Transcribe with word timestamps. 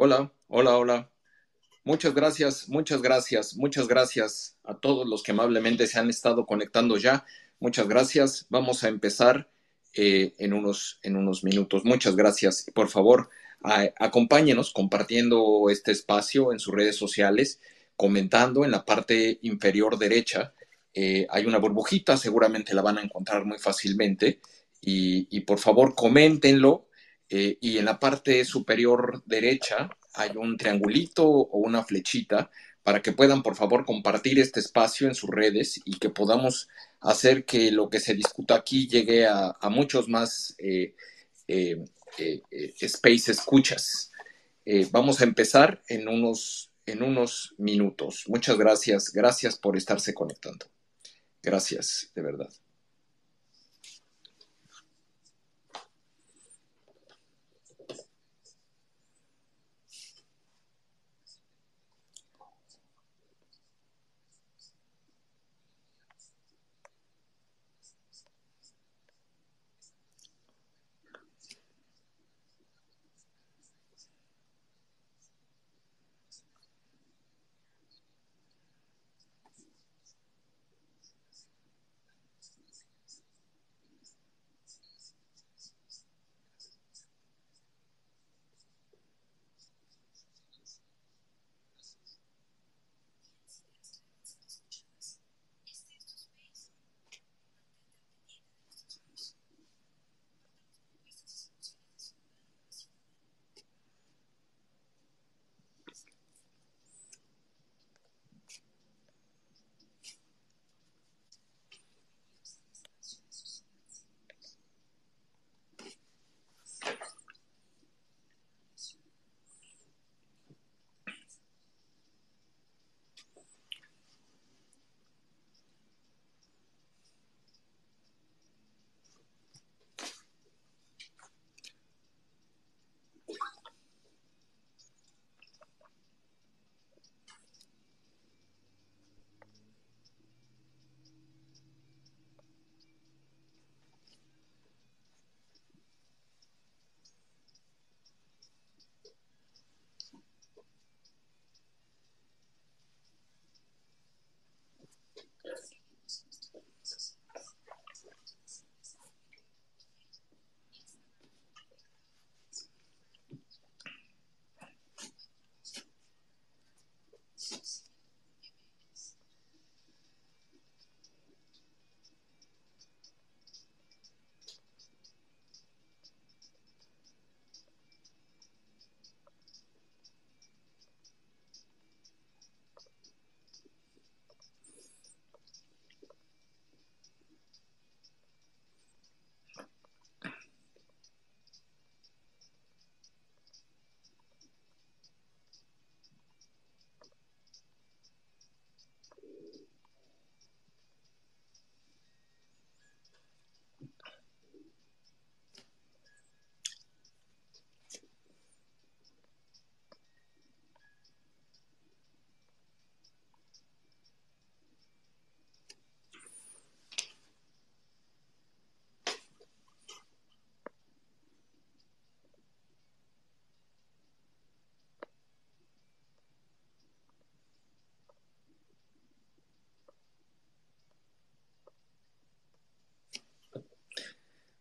Hola, 0.00 0.32
hola, 0.46 0.78
hola. 0.78 1.10
Muchas 1.82 2.14
gracias, 2.14 2.68
muchas 2.68 3.02
gracias, 3.02 3.56
muchas 3.56 3.88
gracias 3.88 4.56
a 4.62 4.78
todos 4.78 5.08
los 5.08 5.24
que 5.24 5.32
amablemente 5.32 5.88
se 5.88 5.98
han 5.98 6.08
estado 6.08 6.46
conectando 6.46 6.96
ya. 6.98 7.26
Muchas 7.58 7.88
gracias. 7.88 8.46
Vamos 8.48 8.84
a 8.84 8.88
empezar 8.90 9.50
eh, 9.94 10.36
en, 10.38 10.52
unos, 10.52 11.00
en 11.02 11.16
unos 11.16 11.42
minutos. 11.42 11.84
Muchas 11.84 12.14
gracias. 12.14 12.66
Por 12.72 12.88
favor, 12.88 13.28
acompáñenos 13.98 14.72
compartiendo 14.72 15.68
este 15.68 15.90
espacio 15.90 16.52
en 16.52 16.60
sus 16.60 16.72
redes 16.72 16.94
sociales, 16.94 17.60
comentando 17.96 18.64
en 18.64 18.70
la 18.70 18.84
parte 18.84 19.40
inferior 19.42 19.98
derecha. 19.98 20.54
Eh, 20.94 21.26
hay 21.28 21.44
una 21.44 21.58
burbujita, 21.58 22.16
seguramente 22.16 22.72
la 22.72 22.82
van 22.82 22.98
a 22.98 23.02
encontrar 23.02 23.44
muy 23.44 23.58
fácilmente. 23.58 24.38
Y, 24.80 25.40
por 25.40 25.58
favor, 25.58 25.96
coméntenlo. 25.96 26.86
Eh, 27.30 27.58
y 27.60 27.78
en 27.78 27.84
la 27.84 27.98
parte 27.98 28.44
superior 28.44 29.22
derecha 29.26 29.90
hay 30.14 30.30
un 30.36 30.56
triangulito 30.56 31.26
o 31.26 31.58
una 31.58 31.84
flechita 31.84 32.50
para 32.88 33.02
que 33.02 33.12
puedan, 33.12 33.42
por 33.42 33.54
favor, 33.54 33.84
compartir 33.84 34.38
este 34.38 34.60
espacio 34.60 35.08
en 35.08 35.14
sus 35.14 35.28
redes 35.28 35.78
y 35.84 35.98
que 35.98 36.08
podamos 36.08 36.68
hacer 37.00 37.44
que 37.44 37.70
lo 37.70 37.90
que 37.90 38.00
se 38.00 38.14
discuta 38.14 38.54
aquí 38.54 38.88
llegue 38.88 39.26
a, 39.26 39.56
muchos 39.70 40.08
más 40.08 40.54
eh, 40.58 40.94
eh, 41.46 41.84
eh, 42.16 42.74
space 42.80 43.32
escuchas. 43.32 44.10
vamos 44.90 45.20
a 45.20 45.24
empezar 45.24 45.82
en 45.88 46.08
unos, 46.08 46.70
en 46.86 47.02
unos 47.02 47.54
minutos. 47.58 48.24
Muchas 48.26 48.56
gracias. 48.56 49.12
Gracias 49.12 49.58
por 49.58 49.76
estarse 49.76 50.14
conectando. 50.14 50.66
Gracias, 51.42 52.10
de 52.14 52.22
verdad. 52.22 52.48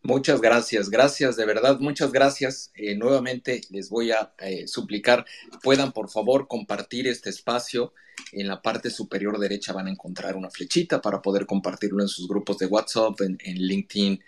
Muchas 0.07 0.39
gracias, 0.39 0.89
gracias, 0.89 1.35
de 1.35 1.45
verdad, 1.45 1.79
muchas 1.81 2.13
gracias. 2.13 2.71
Eh, 2.75 2.95
nuevamente 2.95 3.59
les 3.71 3.89
voy 3.89 4.11
a 4.11 4.31
eh, 4.39 4.65
suplicar, 4.65 5.25
puedan 5.61 5.91
por 5.91 6.09
favor 6.09 6.47
compartir 6.47 7.09
este 7.09 7.29
espacio. 7.29 7.93
En 8.31 8.47
la 8.47 8.61
parte 8.61 8.89
superior 8.89 9.37
derecha 9.37 9.73
van 9.73 9.87
a 9.87 9.91
encontrar 9.91 10.37
una 10.37 10.49
flechita 10.49 11.01
para 11.01 11.21
poder 11.21 11.45
compartirlo 11.45 12.01
en 12.01 12.07
sus 12.07 12.25
grupos 12.25 12.57
de 12.57 12.67
WhatsApp, 12.67 13.19
en, 13.19 13.37
LinkedIn, 13.37 14.23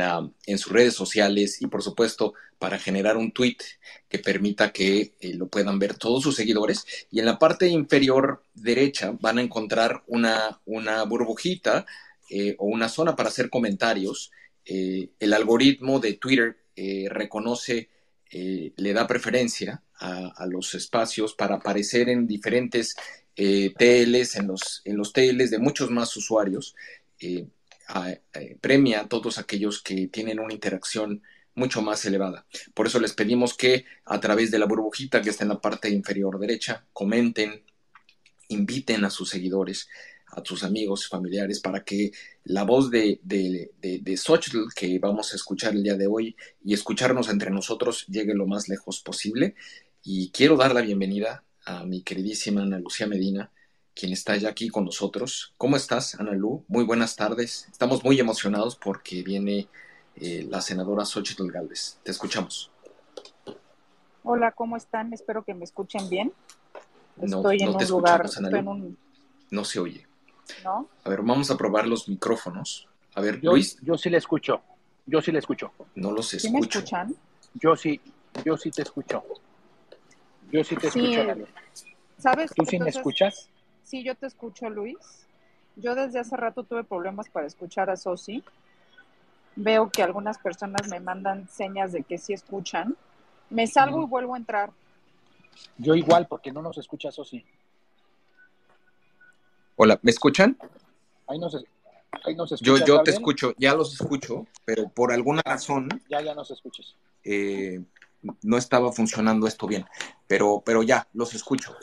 ah, 0.00 0.26
en, 0.46 0.58
sus 0.58 0.72
redes 0.72 0.94
sociales 0.94 1.60
y 1.60 1.66
por 1.66 1.82
supuesto 1.82 2.32
para 2.58 2.78
generar 2.78 3.18
un 3.18 3.30
tweet 3.30 3.58
que 4.08 4.20
permita 4.20 4.72
que 4.72 5.12
eh, 5.20 5.34
lo 5.34 5.48
puedan 5.48 5.78
ver 5.78 5.98
todos 5.98 6.22
sus 6.22 6.34
seguidores. 6.34 6.86
Y 7.10 7.18
en 7.18 7.26
la 7.26 7.38
parte 7.38 7.68
inferior 7.68 8.42
derecha 8.54 9.14
van 9.20 9.36
a 9.36 9.42
encontrar 9.42 10.02
una, 10.06 10.62
una 10.64 11.02
burbujita 11.02 11.84
o 12.56 12.64
una 12.64 12.88
zona 12.88 13.14
para 13.14 13.28
hacer 13.28 13.50
comentarios 13.50 14.32
eh, 14.64 15.10
el 15.18 15.32
algoritmo 15.34 16.00
de 16.00 16.14
Twitter 16.14 16.56
eh, 16.76 17.06
reconoce, 17.10 17.90
eh, 18.30 18.72
le 18.76 18.92
da 18.92 19.06
preferencia 19.06 19.82
a, 19.96 20.46
los 20.46 20.74
espacios 20.74 21.34
para 21.34 21.56
aparecer 21.56 22.10
en 22.10 22.26
diferentes 22.26 22.94
TLs, 23.34 24.36
en 24.36 24.46
los, 24.48 24.82
en 24.84 24.96
los 24.98 25.12
TLs 25.12 25.50
de 25.50 25.58
muchos 25.58 25.90
más 25.90 26.14
usuarios. 26.16 26.74
premia 28.60 29.00
a 29.00 29.08
todos 29.08 29.38
aquellos 29.38 29.82
que 29.82 30.08
tienen 30.08 30.40
una 30.40 30.52
interacción 30.52 31.22
mucho 31.54 31.80
más 31.80 32.04
elevada. 32.04 32.44
Por 32.74 32.86
eso 32.86 33.00
les 33.00 33.14
pedimos 33.14 33.54
que 33.54 33.86
a 34.04 34.20
través 34.20 34.50
de 34.50 34.58
la 34.58 34.66
burbujita 34.66 35.22
que 35.22 35.30
está 35.30 35.44
en 35.44 35.50
la 35.50 35.60
parte 35.60 35.88
inferior 35.88 36.38
derecha, 36.38 36.84
comenten, 36.92 37.62
inviten 38.48 39.04
a 39.04 39.10
sus 39.10 39.30
seguidores 39.30 39.88
a 40.36 40.42
tus 40.42 40.64
amigos, 40.64 41.06
y 41.06 41.08
familiares, 41.08 41.60
para 41.60 41.84
que 41.84 42.12
la 42.44 42.64
voz 42.64 42.90
de, 42.90 43.20
de, 43.22 43.70
de, 43.80 44.16
Xochitl 44.16 44.72
que 44.74 44.98
vamos 44.98 45.32
a 45.32 45.36
escuchar 45.36 45.74
el 45.74 45.82
día 45.82 45.96
de 45.96 46.06
hoy 46.06 46.36
y 46.64 46.74
escucharnos 46.74 47.28
entre 47.28 47.50
nosotros 47.50 48.06
llegue 48.06 48.34
lo 48.34 48.46
más 48.46 48.68
lejos 48.68 49.00
posible. 49.00 49.54
y 50.02 50.30
quiero 50.30 50.56
dar 50.56 50.74
la 50.74 50.82
bienvenida 50.82 51.44
a 51.64 51.84
mi 51.84 52.02
queridísima 52.02 52.62
Ana 52.62 52.78
Lucía 52.78 53.06
Medina, 53.06 53.50
quien 53.94 54.12
está 54.12 54.36
ya 54.36 54.50
aquí 54.50 54.68
con 54.68 54.84
nosotros. 54.84 55.54
¿Cómo 55.56 55.76
estás, 55.76 56.14
Ana 56.16 56.32
Lu? 56.32 56.64
Muy 56.68 56.84
buenas 56.84 57.16
tardes. 57.16 57.66
Estamos 57.70 58.04
muy 58.04 58.18
emocionados 58.20 58.76
porque 58.76 59.22
viene 59.22 59.68
eh, 60.16 60.46
la 60.48 60.60
senadora 60.60 61.04
Xochitl 61.04 61.50
Galvez. 61.50 61.98
Te 62.02 62.10
escuchamos. 62.10 62.70
Hola, 64.22 64.52
¿cómo 64.52 64.76
están? 64.76 65.12
Espero 65.12 65.44
que 65.44 65.54
me 65.54 65.64
escuchen 65.64 66.08
bien. 66.08 66.32
Estoy 67.20 67.58
en 67.62 67.68
un 67.68 67.86
lugar, 67.86 68.26
No 69.50 69.64
se 69.64 69.78
oye. 69.78 70.06
¿No? 70.62 70.88
A 71.04 71.08
ver, 71.08 71.22
vamos 71.22 71.50
a 71.50 71.56
probar 71.56 71.86
los 71.86 72.08
micrófonos. 72.08 72.88
A 73.14 73.20
ver, 73.20 73.40
yo, 73.40 73.52
Luis. 73.52 73.78
Yo 73.82 73.96
sí 73.96 74.10
le 74.10 74.18
escucho. 74.18 74.60
Yo 75.06 75.20
sí 75.20 75.32
le 75.32 75.38
escucho. 75.38 75.72
No 75.94 76.10
los 76.12 76.32
escucho. 76.34 76.48
¿Sí 76.48 76.52
me 76.52 76.60
escuchan? 76.60 77.14
Yo 77.54 77.76
sí, 77.76 78.00
yo 78.44 78.56
sí 78.56 78.70
te 78.70 78.82
escucho. 78.82 79.22
Yo 80.50 80.64
sí 80.64 80.76
te 80.76 80.88
escucho, 80.88 81.46
¿Sabes? 82.18 82.52
¿Tú 82.54 82.64
sí 82.64 82.78
me 82.78 82.90
escuchas? 82.90 83.48
Sí, 83.82 84.02
yo 84.02 84.14
te 84.14 84.26
escucho, 84.26 84.70
Luis. 84.70 84.96
Yo 85.76 85.94
desde 85.94 86.20
hace 86.20 86.36
rato 86.36 86.62
tuve 86.62 86.84
problemas 86.84 87.28
para 87.28 87.46
escuchar 87.46 87.90
a 87.90 87.96
Sosi. 87.96 88.42
Veo 89.56 89.90
que 89.90 90.02
algunas 90.02 90.38
personas 90.38 90.88
me 90.88 91.00
mandan 91.00 91.48
señas 91.48 91.92
de 91.92 92.02
que 92.02 92.18
sí 92.18 92.32
escuchan. 92.32 92.96
Me 93.50 93.66
salgo 93.66 94.02
y 94.02 94.06
vuelvo 94.06 94.34
a 94.34 94.38
entrar. 94.38 94.70
Yo 95.78 95.94
igual, 95.94 96.26
porque 96.28 96.52
no 96.52 96.62
nos 96.62 96.78
escucha 96.78 97.10
Sosi. 97.10 97.44
Hola, 99.76 99.98
¿me 100.02 100.12
escuchan? 100.12 100.56
Ahí 101.26 101.38
nos, 101.38 101.56
ahí 102.24 102.36
nos 102.36 102.50
Yo, 102.60 102.78
yo 102.78 103.02
te 103.02 103.10
escucho, 103.10 103.54
ya 103.58 103.74
los 103.74 103.92
escucho, 104.00 104.46
pero 104.64 104.88
por 104.88 105.12
alguna 105.12 105.42
razón. 105.44 105.88
Ya, 106.08 106.20
ya 106.20 106.32
nos 106.34 106.50
escuchas. 106.52 106.94
Eh, 107.24 107.82
no 108.42 108.56
estaba 108.56 108.92
funcionando 108.92 109.48
esto 109.48 109.66
bien, 109.66 109.84
pero, 110.28 110.62
pero 110.64 110.84
ya, 110.84 111.08
los 111.12 111.34
escucho. 111.34 111.76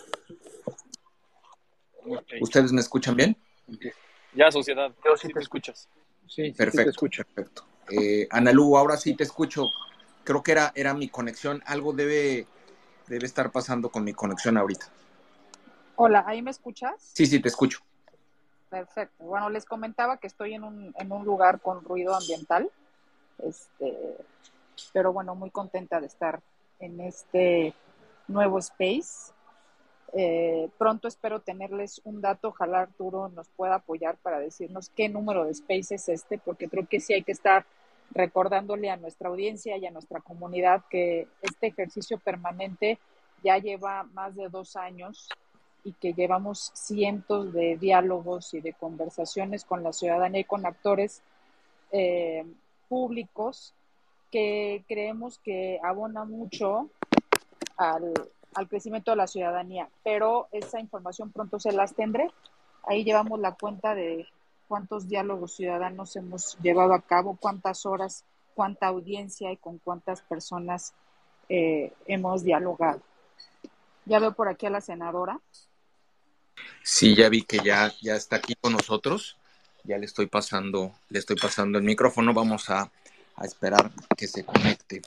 ¿Ustedes 2.40 2.72
me 2.72 2.80
escuchan 2.80 3.16
bien? 3.16 3.36
Ya, 4.34 4.50
sociedad, 4.52 4.92
yo 5.04 5.18
sí 5.18 5.28
te 5.28 5.40
escuchas. 5.40 5.90
Sí, 6.28 6.52
perfecto. 6.52 6.84
te 6.86 6.90
escucho. 6.92 7.24
Perfecto. 7.36 7.66
Eh, 7.92 8.26
Analú, 8.32 8.78
ahora 8.78 8.96
sí 8.96 9.16
te 9.16 9.24
escucho. 9.24 9.66
Creo 10.24 10.42
que 10.42 10.54
era, 10.54 10.72
era 10.76 10.94
mi 10.94 11.10
conexión. 11.10 11.62
Algo 11.66 11.92
debe, 11.92 12.48
debe 13.08 13.26
estar 13.26 13.52
pasando 13.52 13.90
con 13.90 14.06
mi 14.06 14.14
conexión 14.14 14.58
ahorita. 14.58 14.88
Hola, 16.04 16.24
¿ahí 16.26 16.42
me 16.42 16.50
escuchas? 16.50 17.12
Sí, 17.14 17.28
sí, 17.28 17.40
te 17.40 17.48
escucho. 17.48 17.78
Perfecto. 18.72 19.24
Bueno, 19.24 19.52
les 19.52 19.66
comentaba 19.66 20.18
que 20.18 20.26
estoy 20.26 20.56
en 20.56 20.64
un, 20.64 20.96
en 20.98 21.12
un 21.12 21.24
lugar 21.24 21.62
con 21.62 21.84
ruido 21.84 22.16
ambiental. 22.16 22.72
Este, 23.38 24.18
pero 24.94 25.14
bueno, 25.14 25.36
muy 25.36 25.52
contenta 25.52 26.00
de 26.00 26.08
estar 26.08 26.42
en 26.80 27.02
este 27.02 27.76
nuevo 28.28 28.58
space. 28.58 29.32
Eh, 30.14 30.72
pronto 30.80 31.08
espero 31.08 31.42
tenerles 31.42 32.02
un 32.04 32.20
dato, 32.20 32.48
ojalá 32.48 32.82
Arturo 32.82 33.30
nos 33.30 33.50
pueda 33.50 33.76
apoyar 33.76 34.18
para 34.18 34.40
decirnos 34.40 34.90
qué 34.96 35.08
número 35.08 35.46
de 35.46 35.52
space 35.52 35.94
es 35.94 36.10
este, 36.10 36.40
porque 36.40 36.68
creo 36.68 36.88
que 36.88 37.00
sí 37.00 37.14
hay 37.14 37.22
que 37.22 37.32
estar 37.32 37.68
recordándole 38.10 38.90
a 38.90 38.98
nuestra 38.98 39.30
audiencia 39.30 39.78
y 39.78 39.86
a 39.86 39.92
nuestra 39.92 40.20
comunidad 40.20 40.82
que 40.90 41.28
este 41.44 41.68
ejercicio 41.68 42.18
permanente 42.18 42.98
ya 43.44 43.60
lleva 43.60 44.02
más 44.02 44.36
de 44.36 44.50
dos 44.50 44.76
años 44.76 45.30
y 45.84 45.94
que 45.94 46.14
llevamos 46.14 46.72
cientos 46.74 47.54
de 47.54 47.78
diálogos 47.78 48.54
y 48.54 48.62
de 48.62 48.74
conversaciones 48.74 49.66
con 49.66 49.84
la 49.84 49.94
ciudadanía 49.94 50.42
y 50.42 50.46
con 50.46 50.66
actores 50.66 51.22
eh, 51.92 52.46
públicos 52.88 53.74
que 54.32 54.84
creemos 54.88 55.40
que 55.40 55.80
abona 55.84 56.24
mucho 56.24 56.90
al, 57.78 58.14
al 58.54 58.68
crecimiento 58.68 59.12
de 59.12 59.18
la 59.18 59.28
ciudadanía, 59.28 59.90
pero 60.04 60.48
esa 60.52 60.80
información 60.80 61.32
pronto 61.32 61.60
se 61.60 61.72
las 61.72 61.94
tendré. 61.94 62.30
Ahí 62.84 63.04
llevamos 63.04 63.40
la 63.40 63.54
cuenta 63.54 63.96
de 63.96 64.28
cuántos 64.68 65.08
diálogos 65.08 65.54
ciudadanos 65.54 66.16
hemos 66.16 66.58
llevado 66.62 66.94
a 66.94 67.02
cabo, 67.02 67.38
cuántas 67.40 67.86
horas, 67.86 68.24
cuánta 68.56 68.88
audiencia 68.88 69.52
y 69.52 69.58
con 69.58 69.80
cuántas 69.80 70.22
personas 70.22 70.94
eh, 71.50 71.92
hemos 72.06 72.44
dialogado. 72.44 73.02
Ya 74.06 74.20
veo 74.20 74.34
por 74.34 74.48
aquí 74.48 74.66
a 74.66 74.70
la 74.70 74.82
senadora. 74.82 75.40
Sí, 76.84 77.16
ya 77.16 77.30
vi 77.30 77.44
que 77.44 77.60
ya, 77.64 77.94
ya 78.02 78.16
está 78.16 78.38
aquí 78.38 78.56
con 78.60 78.74
nosotros. 78.74 79.38
Ya 79.84 79.98
le 79.98 80.06
estoy 80.06 80.28
pasando, 80.28 80.94
le 81.10 81.20
estoy 81.20 81.36
pasando 81.36 81.78
el 81.78 81.84
micrófono. 81.84 82.34
Vamos 82.34 82.70
a, 82.70 82.92
a 83.36 83.46
esperar 83.46 83.92
que 84.18 84.28
se 84.28 84.44
conecte 84.44 85.02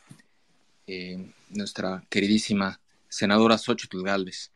eh, 0.87 1.32
nuestra 1.50 2.05
queridísima 2.11 2.81
senadora 3.08 3.58
Xochitl 3.58 4.02
Galvez. 4.02 4.50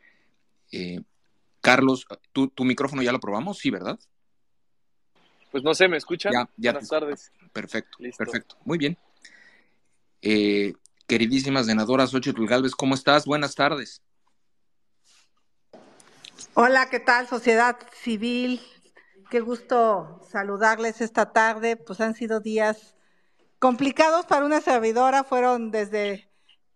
Eh, 0.73 1.01
Carlos, 1.61 2.07
¿tu, 2.33 2.49
¿tu, 2.49 2.65
micrófono 2.65 3.03
ya 3.03 3.13
lo 3.13 3.21
probamos? 3.21 3.59
Sí, 3.59 3.71
¿verdad? 3.71 3.99
Pues 5.51 5.65
no 5.65 5.75
sé, 5.75 5.89
¿me 5.89 5.97
escuchan? 5.97 6.33
Ya, 6.33 6.49
ya 6.57 6.73
Buenas 6.73 6.89
tardes. 6.89 7.33
Perfecto, 7.53 7.99
perfecto. 8.17 8.57
Muy 8.65 8.79
bien. 8.79 8.99
Eh, 10.21 10.75
queridísima 11.07 11.65
senadora 11.65 12.07
Xochitl 12.07 12.47
Galvez, 12.47 12.75
¿cómo 12.75 12.95
estás? 12.95 13.25
Buenas 13.25 13.55
tardes. 13.55 14.03
Hola, 16.61 16.91
¿qué 16.91 16.99
tal, 16.99 17.29
sociedad 17.29 17.77
civil? 17.93 18.61
Qué 19.31 19.39
gusto 19.39 20.19
saludarles 20.29 21.01
esta 21.01 21.33
tarde. 21.33 21.77
Pues 21.77 22.01
han 22.01 22.17
sido 22.17 22.41
días 22.41 22.97
complicados 23.61 24.27
para 24.27 24.45
una 24.45 24.61
servidora, 24.61 25.23
fueron 25.23 25.71
desde 25.71 26.29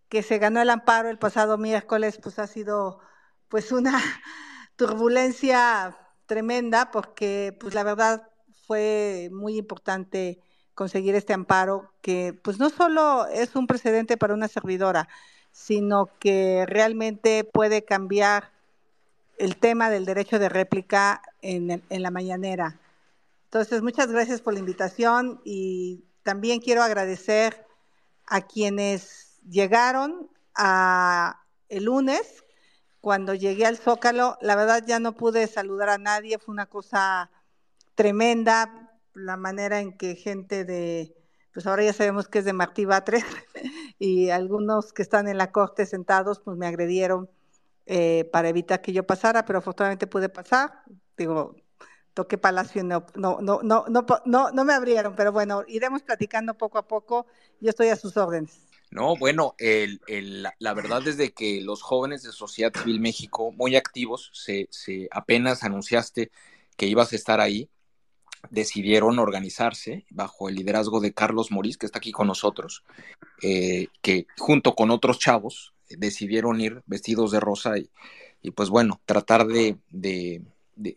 que 0.08 0.22
se 0.22 0.38
ganó 0.38 0.62
el 0.62 0.70
amparo 0.70 1.08
el 1.08 1.18
pasado 1.18 1.58
miércoles, 1.58 2.20
pues 2.22 2.38
ha 2.38 2.46
sido 2.46 3.00
pues 3.48 3.72
una 3.72 3.98
turbulencia 4.76 5.98
tremenda 6.26 6.92
porque 6.92 7.56
pues 7.58 7.74
la 7.74 7.82
verdad 7.82 8.30
fue 8.68 9.30
muy 9.32 9.58
importante 9.58 10.38
conseguir 10.74 11.16
este 11.16 11.32
amparo 11.32 11.92
que 12.02 12.40
pues 12.44 12.60
no 12.60 12.70
solo 12.70 13.26
es 13.26 13.56
un 13.56 13.66
precedente 13.66 14.16
para 14.16 14.34
una 14.34 14.46
servidora, 14.46 15.08
sino 15.50 16.06
que 16.20 16.66
realmente 16.68 17.42
puede 17.42 17.84
cambiar 17.84 18.51
el 19.38 19.56
tema 19.56 19.90
del 19.90 20.04
derecho 20.04 20.38
de 20.38 20.48
réplica 20.48 21.22
en, 21.40 21.82
en 21.88 22.02
la 22.02 22.10
mañanera. 22.10 22.78
Entonces, 23.44 23.82
muchas 23.82 24.10
gracias 24.10 24.40
por 24.40 24.54
la 24.54 24.60
invitación 24.60 25.40
y 25.44 26.04
también 26.22 26.60
quiero 26.60 26.82
agradecer 26.82 27.66
a 28.26 28.42
quienes 28.42 29.38
llegaron 29.48 30.30
a 30.54 31.42
el 31.68 31.84
lunes, 31.84 32.44
cuando 33.00 33.34
llegué 33.34 33.66
al 33.66 33.78
Zócalo, 33.78 34.38
la 34.40 34.54
verdad 34.54 34.84
ya 34.86 35.00
no 35.00 35.16
pude 35.16 35.46
saludar 35.48 35.88
a 35.88 35.98
nadie, 35.98 36.38
fue 36.38 36.52
una 36.52 36.66
cosa 36.66 37.30
tremenda 37.94 38.92
la 39.14 39.36
manera 39.36 39.80
en 39.80 39.96
que 39.96 40.14
gente 40.14 40.64
de, 40.64 41.14
pues 41.52 41.66
ahora 41.66 41.82
ya 41.82 41.92
sabemos 41.92 42.28
que 42.28 42.38
es 42.38 42.44
de 42.44 42.52
Martí 42.52 42.84
Batres, 42.84 43.24
y 43.98 44.30
algunos 44.30 44.92
que 44.92 45.02
están 45.02 45.28
en 45.28 45.38
la 45.38 45.50
corte 45.50 45.86
sentados, 45.86 46.40
pues 46.40 46.56
me 46.56 46.66
agredieron 46.66 47.28
eh, 47.86 48.28
para 48.32 48.48
evitar 48.48 48.80
que 48.80 48.92
yo 48.92 49.04
pasara, 49.06 49.44
pero 49.44 49.58
afortunadamente 49.58 50.06
pude 50.06 50.28
pasar. 50.28 50.82
Digo, 51.16 51.56
toqué 52.14 52.38
Palacio 52.38 52.82
y 52.82 52.84
no, 52.84 53.06
no, 53.14 53.40
no, 53.40 53.60
no, 53.62 53.84
no, 53.88 54.06
no, 54.24 54.50
no 54.50 54.64
me 54.64 54.72
abrieron, 54.72 55.14
pero 55.16 55.32
bueno, 55.32 55.64
iremos 55.68 56.02
platicando 56.02 56.54
poco 56.54 56.78
a 56.78 56.86
poco. 56.86 57.26
Yo 57.60 57.70
estoy 57.70 57.88
a 57.88 57.96
sus 57.96 58.16
órdenes. 58.16 58.58
No, 58.90 59.16
bueno, 59.16 59.54
la 60.58 60.74
verdad 60.74 61.06
es 61.08 61.16
de 61.16 61.32
que 61.32 61.62
los 61.62 61.80
jóvenes 61.80 62.22
de 62.22 62.32
Sociedad 62.32 62.72
Civil 62.74 63.00
México, 63.00 63.50
muy 63.50 63.74
activos, 63.74 64.30
se, 64.34 64.68
se 64.70 65.08
apenas 65.10 65.64
anunciaste 65.64 66.30
que 66.76 66.86
ibas 66.86 67.12
a 67.12 67.16
estar 67.16 67.40
ahí, 67.40 67.70
decidieron 68.50 69.18
organizarse 69.18 70.04
bajo 70.10 70.48
el 70.48 70.56
liderazgo 70.56 71.00
de 71.00 71.14
Carlos 71.14 71.50
Morís, 71.50 71.78
que 71.78 71.86
está 71.86 71.98
aquí 71.98 72.12
con 72.12 72.26
nosotros, 72.26 72.84
eh, 73.42 73.88
que 74.02 74.26
junto 74.36 74.74
con 74.74 74.90
otros 74.90 75.18
chavos 75.18 75.72
decidieron 75.98 76.60
ir 76.60 76.82
vestidos 76.86 77.30
de 77.32 77.40
rosa 77.40 77.78
y, 77.78 77.90
y 78.42 78.50
pues 78.50 78.68
bueno, 78.68 79.00
tratar 79.06 79.46
de, 79.46 79.78
de, 79.90 80.42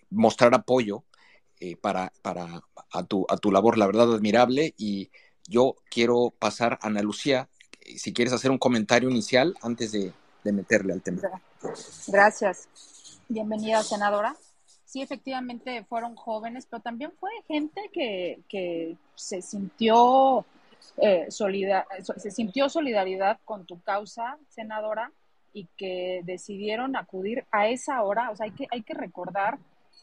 mostrar 0.09 0.53
apoyo 0.55 1.03
eh, 1.59 1.75
para, 1.75 2.11
para 2.21 2.63
a, 2.91 3.03
tu, 3.03 3.25
a 3.29 3.37
tu 3.37 3.51
labor, 3.51 3.77
la 3.77 3.85
verdad 3.85 4.13
admirable. 4.13 4.73
Y 4.77 5.11
yo 5.47 5.75
quiero 5.89 6.33
pasar 6.37 6.73
a 6.81 6.87
Ana 6.87 7.01
Lucía, 7.01 7.47
si 7.95 8.13
quieres 8.13 8.33
hacer 8.33 8.51
un 8.51 8.57
comentario 8.57 9.09
inicial 9.09 9.55
antes 9.61 9.91
de, 9.91 10.11
de 10.43 10.51
meterle 10.51 10.93
al 10.93 11.01
tema. 11.01 11.21
Gracias. 12.07 12.67
Bienvenida, 13.27 13.83
senadora. 13.83 14.35
Sí, 14.85 15.01
efectivamente 15.01 15.83
fueron 15.89 16.15
jóvenes, 16.15 16.67
pero 16.69 16.81
también 16.81 17.11
fue 17.19 17.31
gente 17.47 17.89
que, 17.91 18.39
que 18.47 18.95
se 19.15 19.41
sintió 19.41 20.45
eh, 20.97 21.27
solidar, 21.29 21.85
se 22.17 22.31
sintió 22.31 22.69
solidaridad 22.69 23.39
con 23.45 23.65
tu 23.65 23.81
causa, 23.81 24.37
senadora, 24.49 25.11
y 25.53 25.67
que 25.77 26.21
decidieron 26.25 26.95
acudir 26.95 27.45
a 27.51 27.67
esa 27.67 28.03
hora. 28.03 28.29
O 28.31 28.35
sea, 28.35 28.45
hay 28.45 28.51
que, 28.51 28.67
hay 28.71 28.81
que 28.81 28.93
recordar 28.93 29.57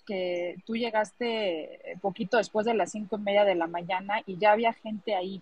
que 0.06 0.56
tú 0.66 0.76
llegaste 0.76 1.96
poquito 2.00 2.36
después 2.36 2.66
de 2.66 2.74
las 2.74 2.90
cinco 2.90 3.16
y 3.16 3.20
media 3.20 3.44
de 3.44 3.54
la 3.54 3.66
mañana 3.66 4.22
y 4.26 4.36
ya 4.36 4.52
había 4.52 4.72
gente 4.72 5.14
ahí 5.14 5.40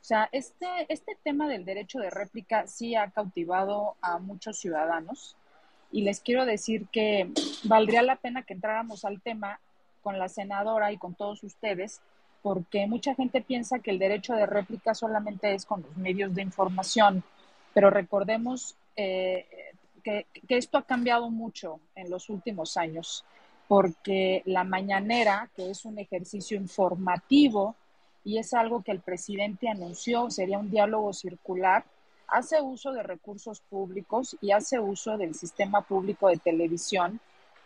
O 0.00 0.04
sea, 0.04 0.28
este, 0.32 0.66
este 0.88 1.16
tema 1.22 1.46
del 1.48 1.64
derecho 1.64 1.98
de 2.00 2.10
réplica 2.10 2.66
sí 2.66 2.96
ha 2.96 3.10
cautivado 3.10 3.96
a 4.00 4.18
muchos 4.18 4.58
ciudadanos 4.58 5.36
y 5.92 6.02
les 6.02 6.20
quiero 6.20 6.46
decir 6.46 6.86
que 6.88 7.30
valdría 7.64 8.02
la 8.02 8.16
pena 8.16 8.42
que 8.42 8.54
entráramos 8.54 9.04
al 9.04 9.20
tema 9.20 9.60
con 10.02 10.18
la 10.18 10.28
senadora 10.28 10.92
y 10.92 10.98
con 10.98 11.14
todos 11.14 11.42
ustedes, 11.44 12.00
porque 12.42 12.86
mucha 12.86 13.14
gente 13.14 13.40
piensa 13.42 13.78
que 13.80 13.90
el 13.90 13.98
derecho 13.98 14.34
de 14.34 14.46
réplica 14.46 14.94
solamente 14.94 15.54
es 15.54 15.64
con 15.64 15.82
los 15.82 15.96
medios 15.96 16.34
de 16.34 16.42
información, 16.42 17.22
pero 17.74 17.90
recordemos 17.90 18.74
eh, 18.96 19.46
que, 20.02 20.26
que, 20.48 20.56
esto 20.56 20.78
ha 20.78 20.82
cambiado 20.82 21.30
mucho 21.30 21.80
en 21.94 22.10
los 22.10 22.30
últimos 22.30 22.76
años, 22.76 23.24
porque 23.68 24.42
la 24.46 24.64
mañanera, 24.64 25.50
que 25.54 25.70
es 25.70 25.84
un 25.84 25.98
ejercicio 25.98 26.56
informativo 26.56 27.76
y 28.24 28.38
es 28.38 28.54
algo 28.54 28.82
que 28.82 28.92
el 28.92 29.00
presidente 29.00 29.68
anunció, 29.68 30.30
sería 30.30 30.58
un 30.58 30.70
diálogo 30.70 31.12
circular, 31.12 31.84
hace 32.30 32.60
uso 32.60 32.92
de 32.92 33.02
recursos 33.02 33.60
públicos 33.60 34.36
y 34.40 34.52
hace 34.52 34.78
uso 34.78 35.18
del 35.18 35.34
sistema 35.34 35.82
público 35.82 36.28
de 36.28 36.36
televisión 36.36 37.20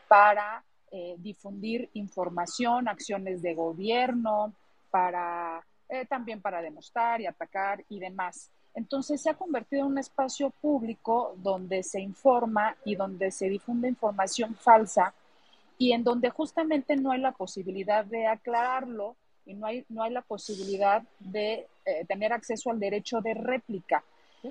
para 0.09 0.63
eh, 0.91 1.17
difundir 1.19 1.91
información, 1.95 2.89
acciones 2.89 3.43
de 3.43 3.55
gobierno, 3.55 4.53
para 4.95 5.61
eh, 5.89 6.07
también 6.07 6.41
para 6.41 6.63
demostrar 6.63 7.21
y 7.21 7.27
atacar 7.27 7.85
y 7.89 7.99
demás. 7.99 8.53
Entonces 8.77 9.21
se 9.21 9.29
ha 9.29 9.35
convertido 9.35 9.83
en 9.83 9.91
un 9.91 9.99
espacio 9.99 10.51
público 10.51 11.35
donde 11.39 11.83
se 11.83 12.01
informa 12.01 12.77
y 12.85 12.95
donde 12.95 13.33
se 13.33 13.49
difunde 13.49 13.89
información 13.89 14.55
falsa 14.55 15.13
y 15.79 15.91
en 15.91 16.05
donde 16.05 16.31
justamente 16.31 16.95
no 16.95 17.11
hay 17.11 17.21
la 17.21 17.33
posibilidad 17.33 18.05
de 18.05 18.29
aclararlo 18.29 19.17
y 19.45 19.55
no 19.55 19.67
hay, 19.67 19.85
no 19.89 20.05
hay 20.05 20.13
la 20.13 20.23
posibilidad 20.23 21.03
de 21.19 21.67
eh, 21.85 22.05
tener 22.07 22.33
acceso 22.33 22.71
al 22.71 22.79
derecho 22.79 23.21
de 23.21 23.35
réplica. 23.35 24.05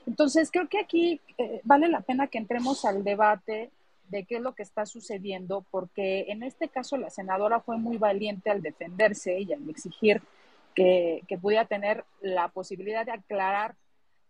Entonces, 0.06 0.52
creo 0.52 0.68
que 0.68 0.80
aquí 0.80 1.22
eh, 1.38 1.62
vale 1.64 1.88
la 1.88 2.02
pena 2.02 2.28
que 2.28 2.38
entremos 2.38 2.84
al 2.84 3.06
debate 3.06 3.72
de 4.10 4.26
qué 4.26 4.36
es 4.36 4.42
lo 4.42 4.54
que 4.54 4.64
está 4.64 4.86
sucediendo, 4.86 5.66
porque 5.72 6.26
en 6.30 6.44
este 6.44 6.70
caso 6.70 6.98
la 6.98 7.10
senadora 7.10 7.60
fue 7.60 7.78
muy 7.78 7.98
valiente 7.98 8.50
al 8.50 8.62
defenderse 8.62 9.40
y 9.40 9.54
al 9.54 9.70
exigir 9.70 10.22
que, 10.76 11.24
que 11.28 11.38
pudiera 11.38 11.66
tener 11.66 12.04
la 12.22 12.48
posibilidad 12.50 13.06
de 13.06 13.12
aclarar 13.12 13.76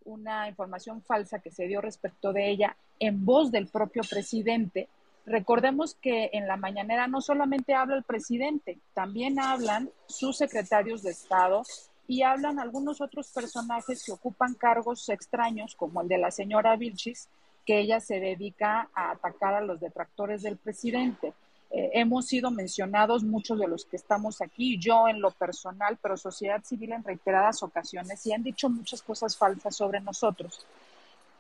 una 0.06 0.48
información 0.48 1.02
falsa 1.02 1.40
que 1.40 1.52
se 1.52 1.68
dio 1.68 1.82
respecto 1.82 2.34
de 2.34 2.50
ella 2.50 2.76
en 3.00 3.26
voz 3.26 3.52
del 3.52 3.68
propio 3.68 4.04
presidente. 4.10 4.88
Recordemos 5.26 5.96
que 5.96 6.30
en 6.34 6.48
la 6.48 6.58
mañanera 6.58 7.08
no 7.08 7.22
solamente 7.22 7.74
habla 7.74 7.96
el 7.96 8.04
presidente, 8.04 8.80
también 8.94 9.40
hablan 9.40 9.90
sus 10.08 10.38
secretarios 10.38 11.02
de 11.04 11.12
Estado 11.12 11.64
y 12.08 12.24
hablan 12.24 12.60
algunos 12.60 13.00
otros 13.00 13.32
personajes 13.32 14.04
que 14.04 14.12
ocupan 14.12 14.54
cargos 14.56 15.08
extraños, 15.10 15.76
como 15.76 16.02
el 16.02 16.10
de 16.10 16.18
la 16.18 16.32
señora 16.32 16.76
Vilchis, 16.76 17.30
que 17.66 17.80
ella 17.80 18.00
se 18.00 18.20
dedica 18.20 18.90
a 18.94 19.12
atacar 19.12 19.54
a 19.54 19.62
los 19.62 19.80
detractores 19.80 20.42
del 20.42 20.58
presidente. 20.58 21.34
Eh, 21.72 21.92
hemos 21.94 22.28
sido 22.28 22.52
mencionados 22.52 23.24
muchos 23.24 23.58
de 23.58 23.68
los 23.68 23.86
que 23.86 23.96
estamos 23.96 24.42
aquí, 24.42 24.78
yo 24.78 25.08
en 25.08 25.22
lo 25.22 25.32
personal, 25.32 25.98
pero 26.02 26.18
sociedad 26.18 26.64
civil 26.64 26.92
en 26.92 27.04
reiteradas 27.04 27.64
ocasiones, 27.64 28.26
y 28.26 28.34
han 28.34 28.44
dicho 28.44 28.70
muchas 28.70 29.02
cosas 29.02 29.36
falsas 29.38 29.76
sobre 29.76 30.00
nosotros. 30.00 30.66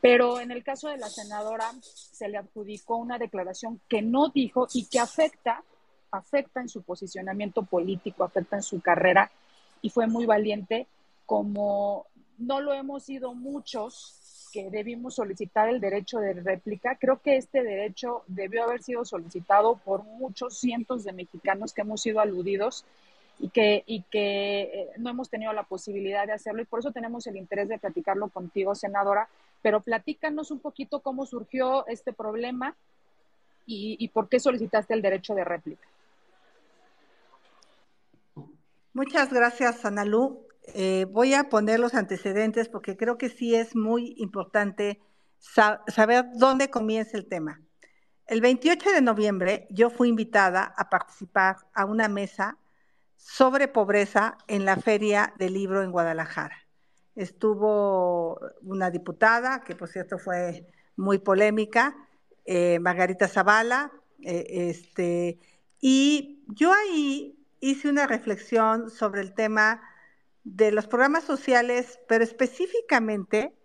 Pero 0.02 0.40
en 0.40 0.52
el 0.52 0.64
caso 0.64 0.90
de 0.90 0.98
la 0.98 1.10
senadora 1.10 1.72
se 1.82 2.28
le 2.28 2.38
adjudicó 2.38 2.98
una 2.98 3.18
declaración 3.18 3.80
que 3.88 4.02
no 4.02 4.30
dijo 4.30 4.68
y 4.74 4.86
que 4.86 5.00
afecta, 5.00 5.64
afecta 6.12 6.60
en 6.60 6.68
su 6.68 6.82
posicionamiento 6.82 7.64
político, 7.64 8.24
afecta 8.24 8.58
en 8.58 8.64
su 8.64 8.82
carrera 8.82 9.32
y 9.82 9.90
fue 9.90 10.08
muy 10.08 10.26
valiente, 10.26 10.88
como 11.26 12.08
no 12.38 12.60
lo 12.60 12.74
hemos 12.74 13.04
sido 13.04 13.34
muchos 13.34 14.18
que 14.54 14.70
debimos 14.70 15.16
solicitar 15.16 15.68
el 15.68 15.82
derecho 15.82 16.20
de 16.20 16.34
réplica. 16.34 16.96
Creo 16.96 17.20
que 17.20 17.38
este 17.38 17.64
derecho 17.64 18.24
debió 18.28 18.64
haber 18.64 18.84
sido 18.84 19.04
solicitado 19.04 19.78
por 19.78 20.04
muchos 20.04 20.60
cientos 20.60 21.04
de 21.04 21.12
mexicanos 21.12 21.74
que 21.74 21.82
hemos 21.82 22.02
sido 22.02 22.20
aludidos 22.20 22.86
y 23.40 23.50
que, 23.50 23.84
y 23.88 24.04
que 24.04 24.62
eh, 24.62 24.90
no 24.98 25.10
hemos 25.10 25.32
tenido 25.32 25.52
la 25.54 25.64
posibilidad 25.64 26.28
de 26.28 26.34
hacerlo 26.34 26.62
y 26.62 26.66
por 26.66 26.80
eso 26.80 26.92
tenemos 26.92 27.26
el 27.26 27.36
interés 27.36 27.68
de 27.68 27.80
platicarlo 27.80 28.30
contigo, 28.30 28.76
senadora. 28.76 29.28
Pero 29.64 29.82
platícanos 29.82 30.52
un 30.52 30.60
poquito 30.60 31.00
cómo 31.00 31.26
surgió 31.26 31.88
este 31.88 32.14
problema 32.14 32.76
y, 33.66 33.96
y 34.00 34.10
por 34.10 34.30
qué 34.30 34.40
solicitaste 34.40 34.94
el 34.94 35.02
derecho 35.02 35.34
de 35.34 35.44
réplica. 35.46 35.88
Muchas 38.94 39.34
gracias, 39.34 39.84
Analú. 39.84 40.46
Eh, 40.66 41.06
voy 41.10 41.34
a 41.34 41.50
poner 41.50 41.80
los 41.80 41.94
antecedentes 41.94 42.70
porque 42.70 42.96
creo 42.96 43.18
que 43.18 43.30
sí 43.30 43.56
es 43.56 43.76
muy 43.76 44.16
importante 44.18 45.02
saber 45.40 46.26
dónde 46.36 46.70
comienza 46.70 47.18
el 47.18 47.28
tema. 47.28 47.62
El 48.28 48.40
28 48.40 48.92
de 48.92 49.02
noviembre 49.02 49.68
yo 49.70 49.90
fui 49.90 50.08
invitada 50.08 50.74
a 50.78 50.90
participar 50.90 51.58
a 51.74 51.84
una 51.84 52.08
mesa 52.08 52.58
sobre 53.18 53.68
pobreza 53.68 54.38
en 54.48 54.64
la 54.64 54.78
Feria 54.78 55.34
del 55.38 55.54
Libro 55.54 55.84
en 55.84 55.92
Guadalajara. 55.92 56.56
Estuvo 57.16 58.40
una 58.62 58.90
diputada, 58.90 59.64
que 59.64 59.76
por 59.76 59.90
cierto 59.90 60.18
fue 60.18 60.66
muy 60.96 61.20
polémica, 61.20 61.96
eh, 62.46 62.80
Margarita 62.80 63.28
Zavala, 63.28 63.92
eh, 64.22 64.70
este, 64.70 65.40
y 65.82 66.44
yo 66.48 66.72
ahí 66.74 67.38
hice 67.60 67.90
una 67.90 68.08
reflexión 68.08 68.90
sobre 68.90 69.22
el 69.22 69.34
tema 69.34 69.82
de 70.44 70.72
los 70.72 70.88
programas 70.88 71.24
sociales, 71.24 72.00
pero 72.08 72.24
específicamente 72.24 73.56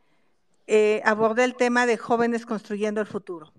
eh, 0.66 1.00
abordé 1.04 1.44
el 1.44 1.56
tema 1.56 1.86
de 1.86 1.96
jóvenes 1.96 2.46
construyendo 2.46 3.00
el 3.00 3.06
futuro. 3.06 3.52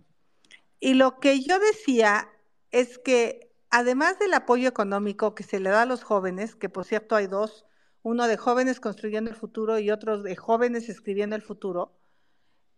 Y 0.80 0.94
lo 0.94 1.20
que 1.20 1.42
yo 1.42 1.60
decía 1.60 2.30
es 2.72 2.98
que 2.98 3.52
además 3.70 4.20
del 4.20 4.34
apoyo 4.34 4.70
económico 4.70 5.36
que 5.36 5.44
se 5.44 5.60
le 5.60 5.70
da 5.70 5.82
a 5.82 5.86
los 5.86 6.04
jóvenes, 6.04 6.56
que 6.56 6.70
por 6.70 6.86
cierto 6.86 7.16
hay 7.16 7.28
dos, 7.28 7.66
uno 8.04 8.28
de 8.28 8.38
jóvenes 8.38 8.80
construyendo 8.80 9.30
el 9.30 9.36
futuro 9.36 9.80
y 9.80 9.92
otro 9.92 10.22
de 10.22 10.36
jóvenes 10.36 10.88
escribiendo 10.88 11.36
el 11.36 11.42
futuro, 11.42 11.94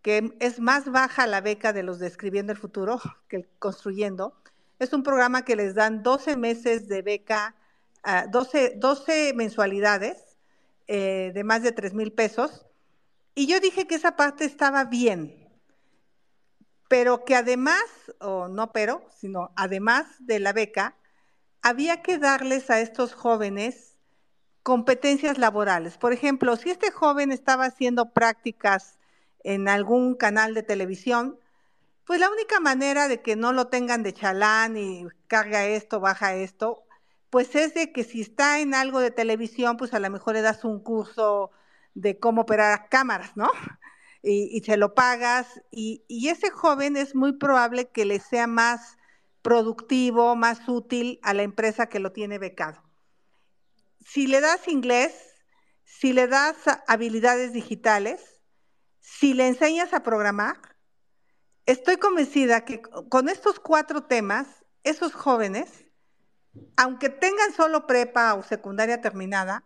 que 0.02 0.34
es 0.40 0.58
más 0.58 0.90
baja 0.90 1.28
la 1.28 1.40
beca 1.40 1.72
de 1.72 1.84
los 1.84 2.00
de 2.00 2.08
escribiendo 2.08 2.52
el 2.52 2.58
futuro 2.58 3.00
que 3.28 3.48
construyendo, 3.60 4.34
es 4.80 4.92
un 4.92 5.04
programa 5.04 5.44
que 5.44 5.54
les 5.54 5.76
dan 5.76 6.02
12 6.02 6.36
meses 6.36 6.88
de 6.88 7.02
beca, 7.02 7.54
12, 8.30 8.72
ah, 8.74 8.78
12 8.78 9.32
mensualidades 9.34 10.31
eh, 10.86 11.32
de 11.34 11.44
más 11.44 11.62
de 11.62 11.72
3 11.72 11.94
mil 11.94 12.12
pesos. 12.12 12.66
Y 13.34 13.46
yo 13.46 13.60
dije 13.60 13.86
que 13.86 13.94
esa 13.94 14.16
parte 14.16 14.44
estaba 14.44 14.84
bien, 14.84 15.48
pero 16.88 17.24
que 17.24 17.34
además, 17.34 17.84
o 18.20 18.48
no 18.48 18.72
pero, 18.72 19.06
sino 19.16 19.50
además 19.56 20.06
de 20.20 20.38
la 20.38 20.52
beca, 20.52 20.96
había 21.62 22.02
que 22.02 22.18
darles 22.18 22.68
a 22.70 22.80
estos 22.80 23.14
jóvenes 23.14 23.96
competencias 24.62 25.38
laborales. 25.38 25.96
Por 25.98 26.12
ejemplo, 26.12 26.56
si 26.56 26.70
este 26.70 26.90
joven 26.90 27.32
estaba 27.32 27.64
haciendo 27.64 28.12
prácticas 28.12 28.98
en 29.44 29.68
algún 29.68 30.14
canal 30.14 30.54
de 30.54 30.62
televisión, 30.62 31.38
pues 32.04 32.20
la 32.20 32.30
única 32.30 32.60
manera 32.60 33.08
de 33.08 33.22
que 33.22 33.36
no 33.36 33.52
lo 33.52 33.68
tengan 33.68 34.02
de 34.02 34.12
chalán 34.12 34.76
y 34.76 35.06
carga 35.28 35.66
esto, 35.66 36.00
baja 36.00 36.34
esto, 36.34 36.84
pues 37.32 37.56
es 37.56 37.72
de 37.72 37.92
que 37.92 38.04
si 38.04 38.20
está 38.20 38.60
en 38.60 38.74
algo 38.74 39.00
de 39.00 39.10
televisión, 39.10 39.78
pues 39.78 39.94
a 39.94 39.98
lo 40.00 40.10
mejor 40.10 40.34
le 40.34 40.42
das 40.42 40.64
un 40.64 40.80
curso 40.80 41.50
de 41.94 42.18
cómo 42.18 42.42
operar 42.42 42.90
cámaras, 42.90 43.36
¿no? 43.36 43.50
Y, 44.24 44.62
se 44.64 44.76
lo 44.76 44.94
pagas 44.94 45.60
y, 45.72 46.04
y, 46.06 46.28
ese 46.28 46.48
joven 46.50 46.96
es 46.96 47.16
muy 47.16 47.32
probable 47.32 47.90
que 47.90 48.04
le 48.04 48.20
sea 48.20 48.46
más 48.46 48.96
productivo, 49.42 50.36
más 50.36 50.68
útil 50.68 51.18
a 51.24 51.34
la 51.34 51.42
empresa 51.42 51.88
que 51.88 51.98
lo 51.98 52.12
tiene 52.12 52.38
becado. 52.38 52.80
Si 54.06 54.28
le 54.28 54.40
das 54.40 54.68
inglés, 54.68 55.12
si 55.82 56.12
le 56.12 56.28
das 56.28 56.54
habilidades 56.86 57.52
digitales, 57.52 58.40
si 59.00 59.34
le 59.34 59.48
enseñas 59.48 59.92
a 59.92 60.04
programar, 60.04 60.60
estoy 61.66 61.96
convencida 61.96 62.64
que 62.64 62.80
con 62.80 63.28
estos 63.28 63.58
cuatro 63.58 64.04
temas, 64.04 64.46
esos 64.84 65.14
jóvenes, 65.14 65.81
aunque 66.76 67.08
tengan 67.08 67.52
solo 67.52 67.86
prepa 67.86 68.34
o 68.34 68.42
secundaria 68.42 69.00
terminada, 69.00 69.64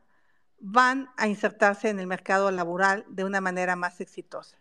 van 0.59 1.11
a 1.17 1.29
insertarse 1.29 1.89
en 1.89 1.99
el 1.99 2.07
mercado 2.07 2.51
laboral 2.51 3.05
de 3.09 3.25
una 3.25 3.41
manera 3.41 3.77
más 3.77 4.01
exitosa. 4.01 4.59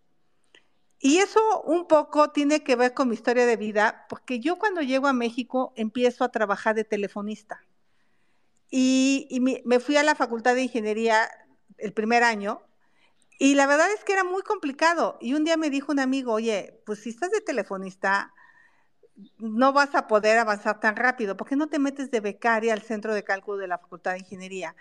Y 0.99 1.17
eso 1.17 1.61
un 1.63 1.87
poco 1.87 2.31
tiene 2.31 2.63
que 2.63 2.75
ver 2.75 2.93
con 2.93 3.09
mi 3.09 3.15
historia 3.15 3.45
de 3.45 3.57
vida, 3.57 4.05
porque 4.09 4.39
yo 4.39 4.57
cuando 4.57 4.81
llego 4.81 5.07
a 5.07 5.13
México 5.13 5.73
empiezo 5.75 6.23
a 6.23 6.31
trabajar 6.31 6.75
de 6.75 6.83
telefonista. 6.83 7.63
Y, 8.71 9.61
me 9.65 9.79
fui 9.79 9.95
a 9.97 10.03
la 10.03 10.15
Facultad 10.15 10.55
de 10.55 10.63
Ingeniería 10.63 11.29
el 11.77 11.93
primer 11.93 12.23
año 12.23 12.61
y 13.37 13.55
la 13.55 13.67
verdad 13.67 13.91
es 13.91 14.03
que 14.03 14.13
era 14.13 14.23
muy 14.23 14.41
complicado. 14.41 15.17
Y 15.21 15.33
un 15.33 15.43
día 15.43 15.57
me 15.57 15.69
dijo 15.69 15.91
un 15.91 15.99
amigo, 15.99 16.33
oye, 16.33 16.81
pues 16.85 16.99
si 16.99 17.09
estás 17.09 17.31
de 17.31 17.41
telefonista, 17.41 18.33
no 19.37 19.73
vas 19.73 19.95
a 19.95 20.07
poder 20.07 20.37
avanzar 20.37 20.79
tan 20.79 20.95
rápido. 20.95 21.37
¿Por 21.37 21.47
qué 21.47 21.55
no 21.55 21.67
te 21.67 21.79
metes 21.79 22.11
de 22.11 22.19
becaria 22.19 22.73
al 22.73 22.81
centro 22.81 23.13
de 23.13 23.23
cálculo 23.23 23.57
de 23.57 23.67
la 23.67 23.77
Facultad 23.77 24.13
de 24.13 24.19
Ingeniería? 24.19 24.75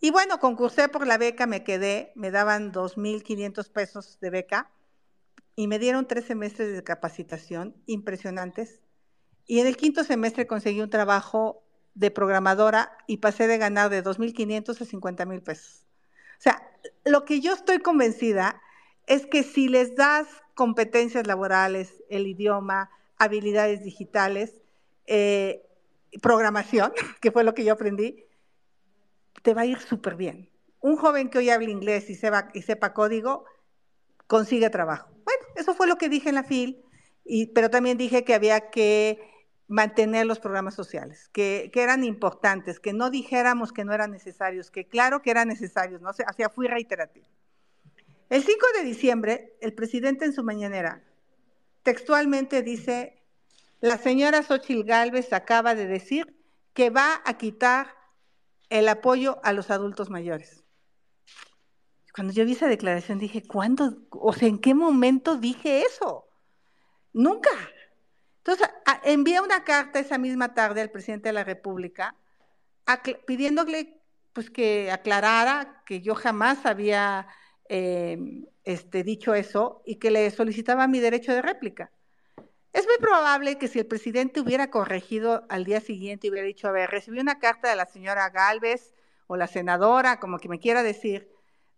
Y 0.00 0.10
bueno, 0.10 0.40
concursé 0.40 0.88
por 0.88 1.06
la 1.06 1.18
beca, 1.18 1.46
me 1.46 1.62
quedé, 1.62 2.12
me 2.16 2.30
daban 2.30 2.72
2.500 2.72 3.70
pesos 3.70 4.18
de 4.20 4.30
beca 4.30 4.70
y 5.54 5.68
me 5.68 5.78
dieron 5.78 6.08
tres 6.08 6.24
semestres 6.24 6.74
de 6.74 6.82
capacitación 6.82 7.76
impresionantes. 7.86 8.80
Y 9.46 9.60
en 9.60 9.66
el 9.66 9.76
quinto 9.76 10.02
semestre 10.02 10.46
conseguí 10.46 10.80
un 10.80 10.90
trabajo 10.90 11.62
de 11.94 12.10
programadora 12.10 12.96
y 13.06 13.18
pasé 13.18 13.46
de 13.46 13.58
ganar 13.58 13.90
de 13.90 14.02
2.500 14.02 14.80
a 14.80 14.84
50.000 14.84 15.42
pesos. 15.42 15.86
O 16.38 16.42
sea, 16.42 16.68
lo 17.04 17.24
que 17.24 17.40
yo 17.40 17.52
estoy 17.52 17.78
convencida 17.78 18.60
es 19.06 19.26
que 19.26 19.42
si 19.42 19.68
les 19.68 19.94
das 19.94 20.26
competencias 20.54 21.26
laborales, 21.26 22.02
el 22.08 22.26
idioma, 22.26 22.90
habilidades 23.22 23.82
digitales, 23.82 24.60
eh, 25.06 25.64
programación, 26.20 26.92
que 27.20 27.30
fue 27.30 27.44
lo 27.44 27.54
que 27.54 27.64
yo 27.64 27.72
aprendí, 27.72 28.24
te 29.42 29.54
va 29.54 29.62
a 29.62 29.66
ir 29.66 29.78
súper 29.78 30.16
bien. 30.16 30.50
Un 30.80 30.96
joven 30.96 31.30
que 31.30 31.38
hoy 31.38 31.50
habla 31.50 31.70
inglés 31.70 32.10
y 32.10 32.14
sepa, 32.14 32.92
código, 32.92 33.44
consigue 34.26 34.68
trabajo. 34.70 35.08
Bueno, 35.24 35.42
eso 35.56 35.74
fue 35.74 35.86
lo 35.86 35.96
que 35.96 36.08
dije 36.08 36.28
en 36.28 36.34
la 36.34 36.42
FIL, 36.42 36.82
pero 37.54 37.70
también 37.70 37.96
dije 37.96 38.24
que 38.24 38.34
había 38.34 38.70
que 38.70 39.20
mantener 39.68 40.26
los 40.26 40.40
programas 40.40 40.74
sociales, 40.74 41.28
que, 41.32 41.70
eran 41.72 42.02
importantes, 42.02 42.80
que 42.80 42.92
no 42.92 43.10
dijéramos 43.10 43.72
que 43.72 43.84
no 43.84 43.94
eran 43.94 44.10
necesarios, 44.10 44.70
que 44.70 44.86
claro 44.88 45.22
que 45.22 45.30
eran 45.30 45.48
necesarios, 45.48 46.00
no 46.02 46.10
o 46.10 46.50
fui 46.50 46.66
reiterativo. 46.66 47.26
El 48.28 48.42
5 48.42 48.66
de 48.78 48.84
diciembre, 48.84 49.56
el 49.60 49.72
presidente 49.72 50.24
en 50.24 50.32
su 50.32 50.42
mañanera 50.42 51.04
textualmente 51.82 52.62
dice, 52.62 53.22
la 53.80 53.98
señora 53.98 54.42
Xochil 54.42 54.84
Gálvez 54.84 55.32
acaba 55.32 55.74
de 55.74 55.86
decir 55.86 56.36
que 56.72 56.90
va 56.90 57.20
a 57.24 57.36
quitar 57.36 57.94
el 58.70 58.88
apoyo 58.88 59.40
a 59.44 59.52
los 59.52 59.70
adultos 59.70 60.08
mayores. 60.08 60.62
Cuando 62.14 62.32
yo 62.32 62.44
vi 62.44 62.52
esa 62.52 62.68
declaración 62.68 63.18
dije, 63.18 63.42
¿cuándo? 63.46 63.98
O 64.10 64.32
sea, 64.32 64.48
¿en 64.48 64.58
qué 64.58 64.74
momento 64.74 65.36
dije 65.36 65.82
eso? 65.82 66.28
Nunca. 67.12 67.50
Entonces, 68.38 68.68
envié 69.04 69.40
una 69.40 69.64
carta 69.64 69.98
esa 69.98 70.18
misma 70.18 70.54
tarde 70.54 70.80
al 70.80 70.90
presidente 70.90 71.28
de 71.28 71.34
la 71.34 71.44
República 71.44 72.16
pidiéndole 73.26 74.00
pues 74.32 74.50
que 74.50 74.90
aclarara 74.90 75.82
que 75.86 76.00
yo 76.00 76.14
jamás 76.14 76.66
había 76.66 77.28
eh, 77.68 78.18
este, 78.64 79.02
dicho 79.02 79.34
eso 79.34 79.82
y 79.84 79.96
que 79.96 80.10
le 80.10 80.30
solicitaba 80.30 80.86
mi 80.86 81.00
derecho 81.00 81.32
de 81.32 81.42
réplica. 81.42 81.90
Es 82.72 82.86
muy 82.86 82.96
probable 82.98 83.58
que 83.58 83.68
si 83.68 83.78
el 83.78 83.86
presidente 83.86 84.40
hubiera 84.40 84.70
corregido 84.70 85.44
al 85.50 85.64
día 85.64 85.80
siguiente 85.80 86.26
y 86.26 86.30
hubiera 86.30 86.46
dicho, 86.46 86.68
a 86.68 86.72
ver, 86.72 86.90
recibí 86.90 87.20
una 87.20 87.38
carta 87.38 87.68
de 87.68 87.76
la 87.76 87.86
señora 87.86 88.30
Galvez 88.30 88.94
o 89.26 89.36
la 89.36 89.46
senadora, 89.46 90.18
como 90.20 90.38
que 90.38 90.48
me 90.48 90.58
quiera 90.58 90.82
decir, 90.82 91.30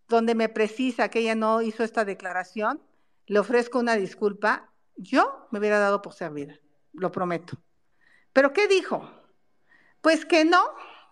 donde 0.09 0.35
me 0.35 0.49
precisa 0.49 1.09
que 1.09 1.21
ella 1.21 1.35
no 1.35 1.63
hizo 1.63 1.83
esta 1.83 2.05
declaración, 2.05 2.81
le 3.27 3.39
ofrezco 3.39 3.79
una 3.81 3.97
disculpa, 3.97 4.71
yo 4.97 5.49
me 5.51 5.59
hubiera 5.59 5.79
dado 5.79 6.01
por 6.03 6.13
servida, 6.13 6.61
lo 6.93 7.11
prometo. 7.11 7.59
¿Pero 8.33 8.53
qué 8.53 8.69
dijo? 8.69 9.11
Pues 10.01 10.27
que 10.27 10.45
no, 10.45 10.63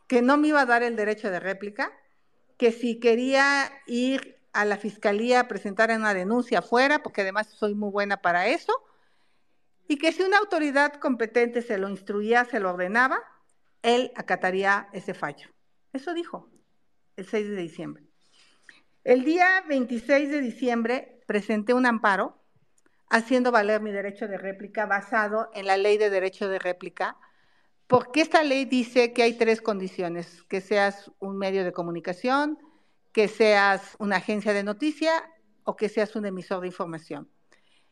que 0.06 0.22
no 0.22 0.36
me 0.36 0.48
iba 0.48 0.60
a 0.60 0.66
dar 0.66 0.82
el 0.82 0.94
derecho 0.94 1.30
de 1.30 1.40
réplica, 1.40 1.92
que 2.56 2.70
si 2.70 3.00
quería 3.00 3.72
ir 3.86 4.41
a 4.52 4.64
la 4.64 4.76
fiscalía 4.76 5.40
a 5.40 5.48
presentar 5.48 5.90
una 5.90 6.14
denuncia 6.14 6.60
afuera, 6.60 7.02
porque 7.02 7.22
además 7.22 7.48
soy 7.48 7.74
muy 7.74 7.90
buena 7.90 8.18
para 8.18 8.46
eso, 8.46 8.72
y 9.88 9.98
que 9.98 10.12
si 10.12 10.22
una 10.22 10.38
autoridad 10.38 10.94
competente 10.94 11.62
se 11.62 11.78
lo 11.78 11.88
instruía, 11.88 12.44
se 12.44 12.60
lo 12.60 12.70
ordenaba, 12.70 13.20
él 13.82 14.12
acataría 14.14 14.88
ese 14.92 15.14
fallo. 15.14 15.48
Eso 15.92 16.14
dijo 16.14 16.48
el 17.16 17.26
6 17.26 17.48
de 17.48 17.56
diciembre. 17.56 18.04
El 19.04 19.24
día 19.24 19.64
26 19.68 20.30
de 20.30 20.40
diciembre 20.40 21.20
presenté 21.26 21.74
un 21.74 21.86
amparo 21.86 22.38
haciendo 23.10 23.50
valer 23.50 23.82
mi 23.82 23.92
derecho 23.92 24.28
de 24.28 24.38
réplica 24.38 24.86
basado 24.86 25.50
en 25.54 25.66
la 25.66 25.76
ley 25.76 25.98
de 25.98 26.08
derecho 26.08 26.48
de 26.48 26.58
réplica, 26.58 27.16
porque 27.86 28.22
esta 28.22 28.42
ley 28.42 28.64
dice 28.64 29.12
que 29.12 29.22
hay 29.22 29.34
tres 29.34 29.60
condiciones, 29.60 30.44
que 30.44 30.60
seas 30.62 31.10
un 31.18 31.36
medio 31.36 31.64
de 31.64 31.72
comunicación, 31.72 32.58
que 33.12 33.28
seas 33.28 33.96
una 33.98 34.16
agencia 34.16 34.52
de 34.52 34.62
noticia 34.62 35.12
o 35.64 35.76
que 35.76 35.88
seas 35.88 36.16
un 36.16 36.26
emisor 36.26 36.60
de 36.60 36.68
información. 36.68 37.30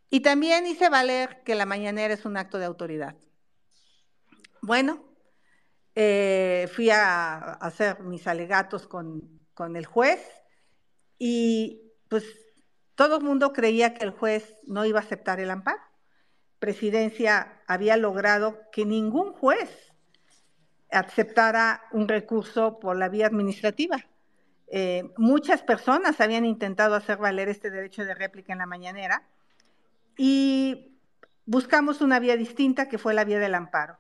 Y 0.09 0.21
también 0.21 0.67
hice 0.67 0.89
valer 0.89 1.43
que 1.45 1.55
la 1.55 1.67
mañanera 1.67 2.15
es 2.15 2.25
un 2.25 2.37
acto 2.37 2.59
de 2.59 2.65
autoridad. 2.65 3.17
Bueno, 4.63 5.05
eh, 5.95 6.69
fui 6.73 6.91
a, 6.91 7.53
hacer 7.55 8.01
mis 8.01 8.27
alegatos 8.27 8.87
con, 8.87 9.41
con 9.55 9.77
el 9.77 9.87
juez 9.87 10.21
y 11.19 11.93
pues 12.09 12.25
todo 12.95 13.19
el 13.19 13.25
mundo 13.25 13.53
creía 13.53 13.95
que 13.95 14.05
el 14.05 14.11
juez 14.11 14.57
no 14.67 14.85
iba 14.85 14.99
a 14.99 15.03
aceptar 15.03 15.41
el 15.41 15.51
amparo. 15.51 15.81
Presidencia 16.59 17.63
había 17.67 17.97
logrado 17.97 18.59
que 18.73 18.85
ningún 18.85 19.33
juez 19.33 19.71
aceptara 20.91 21.85
un 21.93 22.09
recurso 22.09 22.79
por 22.81 22.97
la 22.97 23.09
vía 23.09 23.27
administrativa. 23.27 24.05
Eh, 24.73 25.13
muchas 25.17 25.63
personas 25.63 26.21
habían 26.21 26.45
intentado 26.45 26.95
hacer 26.95 27.19
valer 27.19 27.49
este 27.49 27.71
derecho 27.71 28.05
de 28.05 28.15
réplica 28.15 28.53
en 28.53 28.61
la 28.61 28.67
mañanera 28.67 29.27
y 30.17 30.97
buscamos 31.45 32.01
una 32.01 32.21
vía 32.21 32.37
distinta 32.37 32.89
que 32.89 32.97
fue 32.97 33.13
la 33.13 33.25
vía 33.25 33.41
del 33.41 33.57
amparo. 33.57 33.99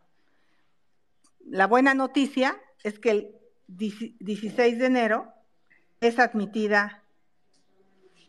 La 1.45 1.67
buena 1.67 1.93
noticia 1.95 2.57
es 2.85 3.01
que 3.01 3.11
el 3.11 3.35
16 3.67 4.79
de 4.79 4.87
enero 4.87 5.33
es 6.01 6.21
admitida 6.21 7.03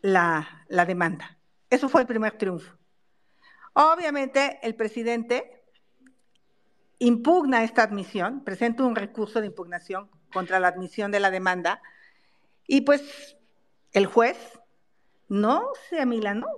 la, 0.00 0.64
la 0.68 0.84
demanda. 0.84 1.38
Eso 1.70 1.88
fue 1.88 2.00
el 2.00 2.08
primer 2.08 2.36
triunfo. 2.38 2.76
Obviamente 3.74 4.58
el 4.62 4.74
presidente 4.74 5.62
impugna 6.98 7.62
esta 7.62 7.84
admisión, 7.84 8.42
presenta 8.42 8.82
un 8.82 8.96
recurso 8.96 9.40
de 9.40 9.46
impugnación 9.46 10.10
contra 10.32 10.58
la 10.58 10.68
admisión 10.68 11.12
de 11.12 11.20
la 11.20 11.30
demanda 11.30 11.80
y 12.66 12.82
pues 12.82 13.36
el 13.92 14.06
juez 14.06 14.36
no 15.28 15.68
se 15.88 16.00
amilanó. 16.00 16.48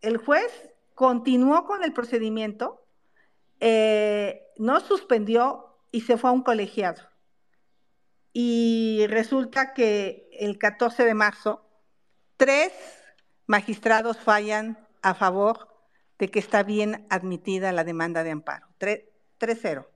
El 0.00 0.16
juez 0.16 0.72
continuó 0.94 1.64
con 1.64 1.84
el 1.84 1.92
procedimiento, 1.92 2.86
eh, 3.60 4.48
no 4.56 4.80
suspendió 4.80 5.78
y 5.90 6.02
se 6.02 6.16
fue 6.16 6.30
a 6.30 6.32
un 6.32 6.42
colegiado. 6.42 7.02
Y 8.32 9.06
resulta 9.08 9.74
que 9.74 10.28
el 10.32 10.58
14 10.58 11.04
de 11.04 11.14
marzo, 11.14 11.68
tres 12.36 12.72
magistrados 13.46 14.18
fallan 14.18 14.78
a 15.02 15.14
favor 15.14 15.68
de 16.18 16.30
que 16.30 16.38
está 16.38 16.62
bien 16.62 17.06
admitida 17.10 17.72
la 17.72 17.84
demanda 17.84 18.22
de 18.22 18.30
amparo. 18.30 18.68
3-0. 18.78 19.86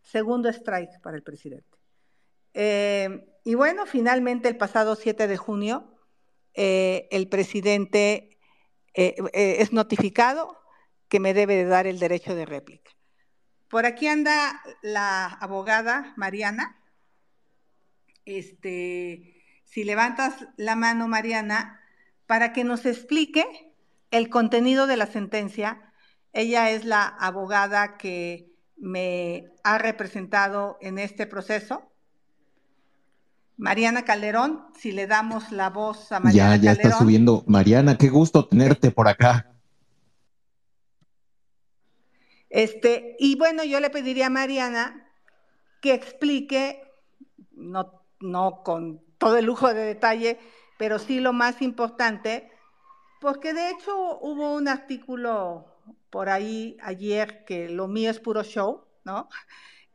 Segundo 0.00 0.48
strike 0.48 1.00
para 1.00 1.16
el 1.16 1.22
presidente. 1.22 1.71
Eh, 2.54 3.26
y 3.44 3.54
bueno, 3.54 3.86
finalmente 3.86 4.48
el 4.48 4.56
pasado 4.56 4.96
7 4.96 5.26
de 5.26 5.36
junio, 5.36 5.98
eh, 6.54 7.08
el 7.10 7.28
presidente 7.28 8.38
eh, 8.94 9.16
es 9.32 9.72
notificado 9.72 10.58
que 11.08 11.20
me 11.20 11.34
debe 11.34 11.56
de 11.56 11.64
dar 11.64 11.86
el 11.86 11.98
derecho 11.98 12.34
de 12.34 12.46
réplica. 12.46 12.90
Por 13.68 13.86
aquí 13.86 14.06
anda 14.06 14.62
la 14.82 15.26
abogada 15.26 16.12
Mariana. 16.16 16.78
Este, 18.24 19.42
si 19.64 19.84
levantas 19.84 20.46
la 20.56 20.76
mano, 20.76 21.08
Mariana, 21.08 21.80
para 22.26 22.52
que 22.52 22.64
nos 22.64 22.86
explique 22.86 23.74
el 24.10 24.28
contenido 24.28 24.86
de 24.86 24.96
la 24.96 25.06
sentencia. 25.06 25.92
Ella 26.32 26.70
es 26.70 26.84
la 26.84 27.06
abogada 27.06 27.96
que 27.96 28.52
me 28.76 29.50
ha 29.64 29.78
representado 29.78 30.78
en 30.80 30.98
este 30.98 31.26
proceso. 31.26 31.91
Mariana 33.56 34.04
Calderón, 34.04 34.66
si 34.78 34.92
le 34.92 35.06
damos 35.06 35.52
la 35.52 35.70
voz 35.70 36.10
a 36.12 36.20
Mariana. 36.20 36.56
Ya, 36.56 36.62
ya 36.62 36.72
está 36.72 36.98
subiendo. 36.98 37.44
Mariana, 37.46 37.96
qué 37.98 38.08
gusto 38.08 38.46
tenerte 38.46 38.90
por 38.90 39.08
acá. 39.08 39.52
Este, 42.48 43.16
y 43.18 43.36
bueno, 43.36 43.64
yo 43.64 43.80
le 43.80 43.90
pediría 43.90 44.26
a 44.26 44.30
Mariana 44.30 45.08
que 45.80 45.94
explique, 45.94 46.82
no, 47.52 48.04
no 48.20 48.62
con 48.62 49.02
todo 49.18 49.38
el 49.38 49.46
lujo 49.46 49.72
de 49.72 49.84
detalle, 49.84 50.38
pero 50.78 50.98
sí 50.98 51.20
lo 51.20 51.32
más 51.32 51.62
importante, 51.62 52.50
porque 53.20 53.54
de 53.54 53.70
hecho 53.70 54.18
hubo 54.20 54.54
un 54.54 54.68
artículo 54.68 55.66
por 56.10 56.28
ahí 56.28 56.76
ayer 56.82 57.44
que 57.44 57.68
lo 57.68 57.88
mío 57.88 58.10
es 58.10 58.20
puro 58.20 58.42
show, 58.42 58.84
¿no? 59.04 59.28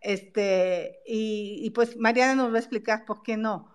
Este, 0.02 1.00
y, 1.06 1.70
pues 1.72 1.98
Mariana 1.98 2.36
nos 2.36 2.52
va 2.52 2.58
a 2.58 2.60
explicar 2.60 3.06
por 3.06 3.24
qué 3.24 3.38
no. 3.38 3.72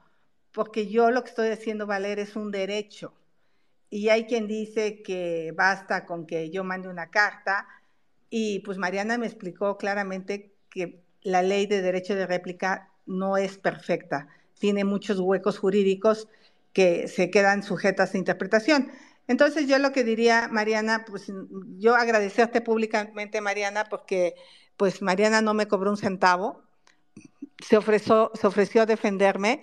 Porque 0.53 0.89
yo 0.89 1.11
lo 1.11 1.23
que 1.25 1.31
estoy 1.31 1.49
haciendo 1.49 1.87
valer 1.87 2.19
es 2.19 2.37
un 2.37 2.51
derecho. 2.51 3.15
Y 3.91 4.09
hay 4.09 4.27
quien 4.27 4.47
dice 4.47 5.03
que 5.03 5.53
basta 5.57 6.07
con 6.07 6.27
que 6.27 6.51
yo 6.51 6.65
mande 6.65 6.89
una 6.89 7.11
carta. 7.11 7.67
Y 8.31 8.61
pues 8.61 8.79
Mariana 8.79 9.19
me 9.19 9.27
explicó 9.27 9.77
claramente 9.79 10.55
que 10.71 11.03
la 11.23 11.43
ley 11.43 11.67
de 11.67 11.83
derecho 11.83 12.15
de 12.15 12.27
réplica 12.27 12.91
no 13.07 13.37
es 13.37 13.59
perfecta. 13.59 14.29
tiene 14.59 14.85
muchos 14.85 15.19
huecos 15.19 15.59
jurídicos 15.59 16.29
que 16.73 17.09
se 17.09 17.31
quedan 17.31 17.63
sujetas 17.65 18.15
a 18.15 18.19
interpretación. 18.19 18.93
Entonces 19.29 19.67
yo 19.69 19.79
lo 19.79 19.93
que 19.93 20.05
diría, 20.05 20.49
Mariana, 20.51 21.05
pues 21.07 21.33
yo 21.79 21.95
agradecerte 21.95 22.61
públicamente, 22.61 23.41
Mariana, 23.41 23.85
porque 23.91 24.35
pues 24.83 25.01
Mariana 25.01 25.43
no 25.43 25.55
me 25.55 25.69
cobró 25.69 25.91
un 25.93 25.97
centavo, 25.97 26.61
se 27.65 27.77
ofreció, 27.77 28.33
ofreció 28.43 28.83
a 28.83 28.87
defenderme 28.87 29.63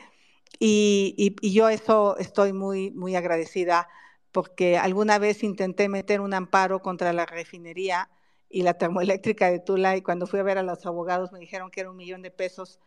y, 0.60 1.36
y, 1.42 1.52
yo 1.52 1.68
eso 1.68 2.16
estoy 2.16 2.54
muy, 2.54 2.92
muy 2.92 3.18
agradecida 3.18 3.90
porque 4.32 4.78
alguna 4.78 5.20
vez 5.20 5.44
intenté 5.44 5.90
meter 5.90 6.22
un 6.22 6.34
amparo 6.34 6.82
contra 6.82 7.12
la 7.12 7.26
refinería 7.26 8.10
y 8.50 8.62
la 8.62 8.76
termoeléctrica 8.76 9.52
de 9.52 9.60
Tula 9.60 9.98
y 9.98 10.02
cuando 10.02 10.26
fui 10.26 10.40
a 10.40 10.44
ver 10.44 10.58
a 10.58 10.64
los 10.64 10.86
abogados 10.86 11.34
me 11.34 11.40
dijeron 11.40 11.70
que 11.70 11.82
era 11.82 11.92
un 11.92 11.98
millón 11.98 12.22
de 12.22 12.32
pesos 12.32 12.80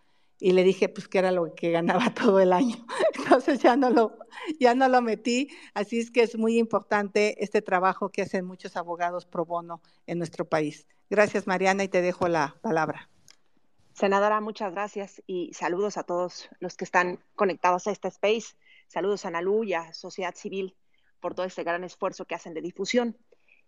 y 0.42 0.52
le 0.52 0.64
dije 0.64 0.88
pues 0.88 1.06
que 1.06 1.18
era 1.18 1.30
lo 1.30 1.54
que 1.54 1.70
ganaba 1.70 2.12
todo 2.14 2.40
el 2.40 2.52
año. 2.52 2.84
Entonces 3.14 3.60
ya 3.60 3.76
no 3.76 3.90
lo, 3.90 4.18
ya 4.58 4.74
no 4.74 4.88
lo 4.88 5.00
metí, 5.00 5.48
así 5.72 6.00
es 6.00 6.10
que 6.10 6.22
es 6.22 6.36
muy 6.36 6.58
importante 6.58 7.42
este 7.42 7.62
trabajo 7.62 8.10
que 8.10 8.22
hacen 8.22 8.44
muchos 8.44 8.76
abogados 8.76 9.24
pro 9.24 9.46
bono 9.46 9.80
en 10.06 10.18
nuestro 10.18 10.44
país. 10.44 10.88
Gracias 11.08 11.46
Mariana 11.46 11.84
y 11.84 11.88
te 11.88 12.02
dejo 12.02 12.26
la 12.26 12.56
palabra. 12.60 13.08
Senadora, 13.92 14.40
muchas 14.40 14.72
gracias 14.72 15.22
y 15.28 15.52
saludos 15.54 15.96
a 15.96 16.02
todos 16.02 16.48
los 16.58 16.76
que 16.76 16.84
están 16.84 17.20
conectados 17.36 17.86
a 17.86 17.92
este 17.92 18.08
space. 18.08 18.56
Saludos 18.88 19.24
a 19.24 19.30
Nalu 19.30 19.62
y 19.62 19.74
a 19.74 19.92
Sociedad 19.92 20.34
Civil 20.34 20.74
por 21.20 21.34
todo 21.34 21.46
este 21.46 21.62
gran 21.62 21.84
esfuerzo 21.84 22.24
que 22.24 22.34
hacen 22.34 22.52
de 22.52 22.62
difusión. 22.62 23.16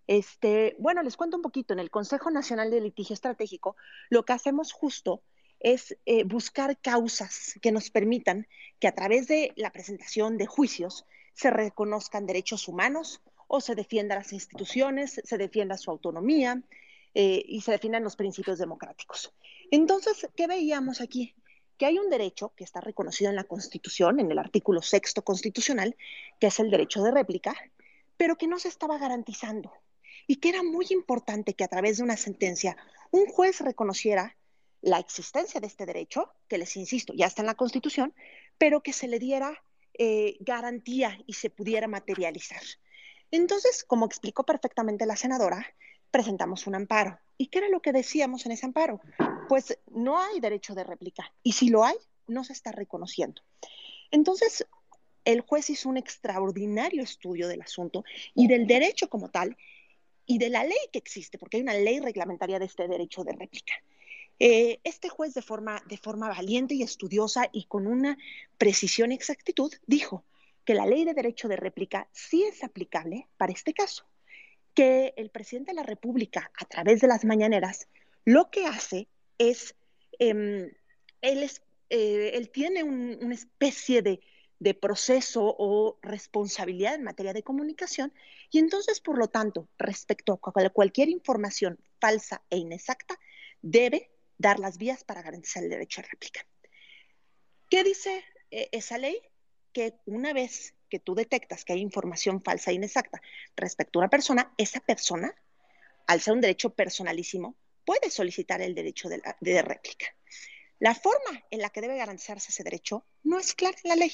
Este, 0.08 0.74
bueno, 0.80 1.02
les 1.02 1.16
cuento 1.16 1.36
un 1.36 1.42
poquito. 1.42 1.72
En 1.72 1.78
el 1.78 1.90
Consejo 1.90 2.30
Nacional 2.30 2.70
de 2.70 2.80
Litigio 2.80 3.14
Estratégico, 3.14 3.76
lo 4.10 4.24
que 4.24 4.32
hacemos 4.32 4.72
justo 4.72 5.22
es 5.64 5.96
eh, 6.04 6.24
buscar 6.24 6.78
causas 6.78 7.54
que 7.62 7.72
nos 7.72 7.88
permitan 7.90 8.46
que 8.78 8.86
a 8.86 8.94
través 8.94 9.26
de 9.26 9.50
la 9.56 9.72
presentación 9.72 10.36
de 10.36 10.46
juicios 10.46 11.06
se 11.32 11.50
reconozcan 11.50 12.26
derechos 12.26 12.68
humanos 12.68 13.22
o 13.48 13.62
se 13.62 13.74
defiendan 13.74 14.18
las 14.18 14.34
instituciones, 14.34 15.22
se 15.24 15.38
defienda 15.38 15.78
su 15.78 15.90
autonomía 15.90 16.62
eh, 17.14 17.42
y 17.46 17.62
se 17.62 17.72
defiendan 17.72 18.04
los 18.04 18.14
principios 18.14 18.58
democráticos. 18.58 19.32
Entonces, 19.70 20.28
¿qué 20.36 20.46
veíamos 20.46 21.00
aquí? 21.00 21.34
Que 21.78 21.86
hay 21.86 21.98
un 21.98 22.10
derecho 22.10 22.52
que 22.54 22.64
está 22.64 22.82
reconocido 22.82 23.30
en 23.30 23.36
la 23.36 23.44
Constitución, 23.44 24.20
en 24.20 24.30
el 24.30 24.38
artículo 24.38 24.82
sexto 24.82 25.22
constitucional, 25.22 25.96
que 26.40 26.48
es 26.48 26.60
el 26.60 26.70
derecho 26.70 27.02
de 27.02 27.10
réplica, 27.10 27.56
pero 28.18 28.36
que 28.36 28.48
no 28.48 28.58
se 28.58 28.68
estaba 28.68 28.98
garantizando 28.98 29.72
y 30.26 30.36
que 30.36 30.50
era 30.50 30.62
muy 30.62 30.86
importante 30.90 31.54
que 31.54 31.64
a 31.64 31.68
través 31.68 31.96
de 31.96 32.02
una 32.02 32.18
sentencia 32.18 32.76
un 33.10 33.26
juez 33.26 33.60
reconociera 33.60 34.36
la 34.84 34.98
existencia 34.98 35.60
de 35.60 35.66
este 35.66 35.86
derecho, 35.86 36.30
que 36.46 36.58
les 36.58 36.76
insisto, 36.76 37.14
ya 37.14 37.26
está 37.26 37.40
en 37.40 37.46
la 37.46 37.54
Constitución, 37.54 38.14
pero 38.58 38.82
que 38.82 38.92
se 38.92 39.08
le 39.08 39.18
diera 39.18 39.62
eh, 39.94 40.36
garantía 40.40 41.18
y 41.26 41.32
se 41.32 41.48
pudiera 41.48 41.88
materializar. 41.88 42.60
Entonces, 43.30 43.82
como 43.82 44.04
explicó 44.04 44.44
perfectamente 44.44 45.06
la 45.06 45.16
senadora, 45.16 45.66
presentamos 46.10 46.66
un 46.66 46.74
amparo. 46.74 47.18
¿Y 47.38 47.46
qué 47.46 47.60
era 47.60 47.68
lo 47.70 47.80
que 47.80 47.92
decíamos 47.92 48.44
en 48.44 48.52
ese 48.52 48.66
amparo? 48.66 49.00
Pues 49.48 49.78
no 49.90 50.18
hay 50.18 50.38
derecho 50.40 50.74
de 50.74 50.84
réplica 50.84 51.32
y 51.42 51.52
si 51.52 51.70
lo 51.70 51.82
hay, 51.82 51.96
no 52.26 52.44
se 52.44 52.52
está 52.52 52.70
reconociendo. 52.70 53.40
Entonces, 54.10 54.66
el 55.24 55.40
juez 55.40 55.70
hizo 55.70 55.88
un 55.88 55.96
extraordinario 55.96 57.02
estudio 57.02 57.48
del 57.48 57.62
asunto 57.62 58.04
y 58.34 58.48
del 58.48 58.66
derecho 58.66 59.08
como 59.08 59.30
tal 59.30 59.56
y 60.26 60.36
de 60.36 60.50
la 60.50 60.62
ley 60.62 60.76
que 60.92 60.98
existe, 60.98 61.38
porque 61.38 61.56
hay 61.56 61.62
una 61.62 61.74
ley 61.74 62.00
reglamentaria 62.00 62.58
de 62.58 62.66
este 62.66 62.86
derecho 62.86 63.24
de 63.24 63.32
réplica. 63.32 63.72
Eh, 64.46 64.78
este 64.84 65.08
juez 65.08 65.32
de 65.32 65.40
forma, 65.40 65.82
de 65.86 65.96
forma 65.96 66.28
valiente 66.28 66.74
y 66.74 66.82
estudiosa 66.82 67.48
y 67.50 67.64
con 67.64 67.86
una 67.86 68.18
precisión 68.58 69.10
y 69.10 69.14
exactitud 69.14 69.72
dijo 69.86 70.22
que 70.66 70.74
la 70.74 70.84
ley 70.84 71.06
de 71.06 71.14
derecho 71.14 71.48
de 71.48 71.56
réplica 71.56 72.08
sí 72.12 72.42
es 72.42 72.62
aplicable 72.62 73.26
para 73.38 73.54
este 73.54 73.72
caso, 73.72 74.04
que 74.74 75.14
el 75.16 75.30
presidente 75.30 75.70
de 75.70 75.76
la 75.76 75.82
República, 75.82 76.52
a 76.58 76.66
través 76.66 77.00
de 77.00 77.06
las 77.06 77.24
mañaneras, 77.24 77.88
lo 78.26 78.50
que 78.50 78.66
hace 78.66 79.08
es, 79.38 79.76
em, 80.18 80.70
él, 81.22 81.50
eh, 81.88 82.32
él, 82.34 82.50
tiene 82.50 82.82
una 82.82 83.34
especie 83.34 84.02
de, 84.02 84.20
de 84.58 84.74
proceso 84.74 85.56
o 85.58 85.98
responsabilidad 86.02 86.96
en 86.96 87.04
materia 87.04 87.32
de 87.32 87.42
comunicación 87.42 88.12
y 88.50 88.58
entonces, 88.58 89.00
por 89.00 89.16
lo 89.16 89.28
tanto, 89.28 89.70
respecto 89.78 90.34
a 90.34 90.68
cualquier 90.68 91.08
información 91.08 91.78
falsa 91.98 92.42
e 92.50 92.58
inexacta, 92.58 93.18
debe 93.62 94.10
dar 94.38 94.58
las 94.58 94.78
vías 94.78 95.04
para 95.04 95.22
garantizar 95.22 95.62
el 95.62 95.70
derecho 95.70 96.00
a 96.00 96.04
réplica. 96.04 96.46
¿Qué 97.70 97.84
dice 97.84 98.24
eh, 98.50 98.68
esa 98.72 98.98
ley? 98.98 99.20
Que 99.72 99.94
una 100.06 100.32
vez 100.32 100.74
que 100.88 101.00
tú 101.00 101.14
detectas 101.14 101.64
que 101.64 101.72
hay 101.72 101.80
información 101.80 102.42
falsa 102.42 102.70
e 102.70 102.74
inexacta 102.74 103.20
respecto 103.56 103.98
a 103.98 104.02
una 104.02 104.10
persona, 104.10 104.54
esa 104.58 104.80
persona, 104.80 105.34
al 106.06 106.20
ser 106.20 106.34
un 106.34 106.40
derecho 106.40 106.70
personalísimo, 106.70 107.56
puede 107.84 108.10
solicitar 108.10 108.62
el 108.62 108.74
derecho 108.74 109.08
de, 109.08 109.20
de 109.40 109.62
réplica. 109.62 110.06
La 110.78 110.94
forma 110.94 111.44
en 111.50 111.60
la 111.60 111.70
que 111.70 111.80
debe 111.80 111.96
garantizarse 111.96 112.50
ese 112.50 112.62
derecho 112.62 113.06
no 113.22 113.38
es 113.38 113.54
clara 113.54 113.76
en 113.82 113.88
la 113.88 113.96
ley, 113.96 114.12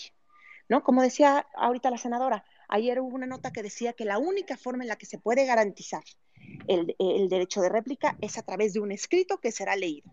¿no? 0.68 0.82
Como 0.82 1.02
decía 1.02 1.46
ahorita 1.54 1.90
la 1.90 1.98
senadora, 1.98 2.44
ayer 2.68 3.00
hubo 3.00 3.14
una 3.14 3.26
nota 3.26 3.52
que 3.52 3.62
decía 3.62 3.92
que 3.92 4.04
la 4.04 4.18
única 4.18 4.56
forma 4.56 4.84
en 4.84 4.88
la 4.88 4.96
que 4.96 5.06
se 5.06 5.18
puede 5.18 5.46
garantizar 5.46 6.04
el, 6.66 7.28
derecho 7.28 7.60
de 7.60 7.68
réplica 7.68 8.16
es 8.20 8.38
a 8.38 8.42
través 8.42 8.72
de 8.72 8.80
un 8.80 8.92
escrito 8.92 9.38
que 9.38 9.52
será 9.52 9.76
leído. 9.76 10.10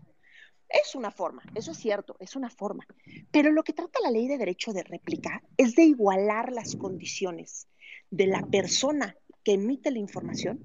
Es 0.68 0.94
una 0.94 1.10
forma, 1.10 1.42
eso 1.54 1.70
es 1.70 1.78
cierto, 1.78 2.16
es 2.20 2.36
una 2.36 2.50
forma. 2.50 2.86
Pero 3.30 3.50
lo 3.52 3.62
que 3.62 3.72
trata 3.72 4.00
la 4.02 4.10
ley 4.10 4.28
de 4.28 4.38
derecho 4.38 4.72
de 4.72 4.82
réplica 4.82 5.42
es 5.56 5.74
de 5.74 5.84
igualar 5.84 6.52
las 6.52 6.76
condiciones 6.76 7.68
de 8.10 8.26
la 8.26 8.42
persona 8.42 9.16
que 9.44 9.52
emite 9.52 9.90
la 9.90 9.98
información 9.98 10.60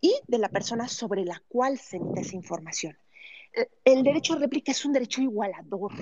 y 0.00 0.14
de 0.28 0.38
la 0.38 0.48
persona 0.48 0.86
sobre 0.86 1.24
la 1.24 1.42
cual 1.48 1.78
se 1.78 1.96
emite 1.96 2.20
esa 2.20 2.36
información. 2.36 2.96
El 3.84 4.02
derecho 4.02 4.34
de 4.34 4.40
réplica 4.40 4.72
es 4.72 4.84
un 4.84 4.92
derecho 4.92 5.22
igualador, 5.22 5.92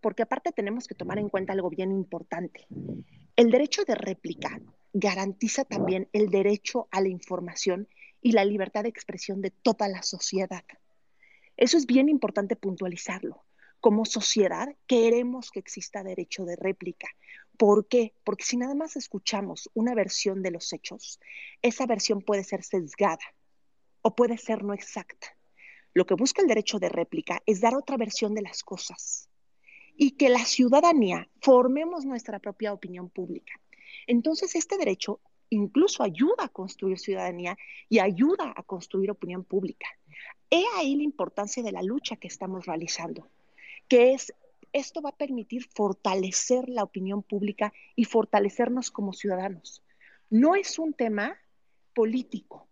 porque 0.00 0.22
aparte 0.22 0.52
tenemos 0.52 0.86
que 0.86 0.94
tomar 0.94 1.18
en 1.18 1.30
cuenta 1.30 1.54
algo 1.54 1.70
bien 1.70 1.90
importante. 1.90 2.66
El 3.34 3.50
derecho 3.50 3.84
de 3.84 3.94
réplica 3.94 4.60
garantiza 4.92 5.64
también 5.64 6.08
el 6.12 6.28
derecho 6.28 6.88
a 6.90 7.00
la 7.00 7.08
información 7.08 7.88
y 8.22 8.32
la 8.32 8.44
libertad 8.44 8.84
de 8.84 8.88
expresión 8.88 9.42
de 9.42 9.50
toda 9.50 9.88
la 9.88 10.02
sociedad. 10.02 10.64
Eso 11.56 11.76
es 11.76 11.86
bien 11.86 12.08
importante 12.08 12.56
puntualizarlo. 12.56 13.44
Como 13.80 14.04
sociedad 14.04 14.74
queremos 14.86 15.50
que 15.50 15.58
exista 15.58 16.04
derecho 16.04 16.44
de 16.44 16.56
réplica. 16.56 17.08
¿Por 17.58 17.88
qué? 17.88 18.14
Porque 18.24 18.44
si 18.44 18.56
nada 18.56 18.74
más 18.74 18.96
escuchamos 18.96 19.68
una 19.74 19.94
versión 19.94 20.42
de 20.42 20.52
los 20.52 20.72
hechos, 20.72 21.18
esa 21.60 21.84
versión 21.86 22.22
puede 22.22 22.44
ser 22.44 22.62
sesgada 22.62 23.24
o 24.00 24.14
puede 24.14 24.38
ser 24.38 24.62
no 24.62 24.72
exacta. 24.72 25.36
Lo 25.94 26.06
que 26.06 26.14
busca 26.14 26.42
el 26.42 26.48
derecho 26.48 26.78
de 26.78 26.88
réplica 26.88 27.42
es 27.44 27.60
dar 27.60 27.74
otra 27.74 27.96
versión 27.96 28.34
de 28.34 28.42
las 28.42 28.62
cosas 28.62 29.28
y 29.96 30.12
que 30.12 30.28
la 30.28 30.44
ciudadanía 30.44 31.28
formemos 31.40 32.04
nuestra 32.04 32.38
propia 32.38 32.72
opinión 32.72 33.10
pública. 33.10 33.52
Entonces, 34.06 34.54
este 34.54 34.78
derecho 34.78 35.20
incluso 35.52 36.02
ayuda 36.02 36.44
a 36.44 36.48
construir 36.48 36.98
ciudadanía 36.98 37.56
y 37.88 37.98
ayuda 37.98 38.52
a 38.56 38.62
construir 38.62 39.10
opinión 39.10 39.44
pública. 39.44 39.86
He 40.50 40.64
ahí 40.76 40.96
la 40.96 41.02
importancia 41.02 41.62
de 41.62 41.72
la 41.72 41.82
lucha 41.82 42.16
que 42.16 42.28
estamos 42.28 42.66
realizando, 42.66 43.28
que 43.86 44.14
es, 44.14 44.32
esto 44.72 45.02
va 45.02 45.10
a 45.10 45.16
permitir 45.16 45.68
fortalecer 45.74 46.68
la 46.68 46.82
opinión 46.82 47.22
pública 47.22 47.72
y 47.94 48.04
fortalecernos 48.04 48.90
como 48.90 49.12
ciudadanos. 49.12 49.82
No 50.30 50.54
es 50.54 50.78
un 50.78 50.94
tema 50.94 51.36
político, 51.94 52.66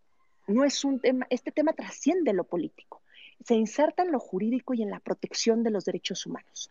no 0.46 0.64
es 0.64 0.82
un 0.82 1.00
tema, 1.00 1.26
este 1.28 1.52
tema 1.52 1.74
trasciende 1.74 2.32
lo 2.32 2.44
político, 2.44 3.02
se 3.44 3.54
inserta 3.54 4.02
en 4.02 4.12
lo 4.12 4.20
jurídico 4.20 4.72
y 4.72 4.82
en 4.82 4.90
la 4.90 5.00
protección 5.00 5.62
de 5.62 5.70
los 5.70 5.84
derechos 5.84 6.24
humanos. 6.24 6.70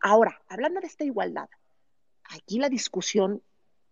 Ahora, 0.00 0.40
hablando 0.48 0.80
de 0.80 0.86
esta 0.86 1.04
igualdad, 1.04 1.48
aquí 2.30 2.58
la 2.58 2.68
discusión 2.68 3.42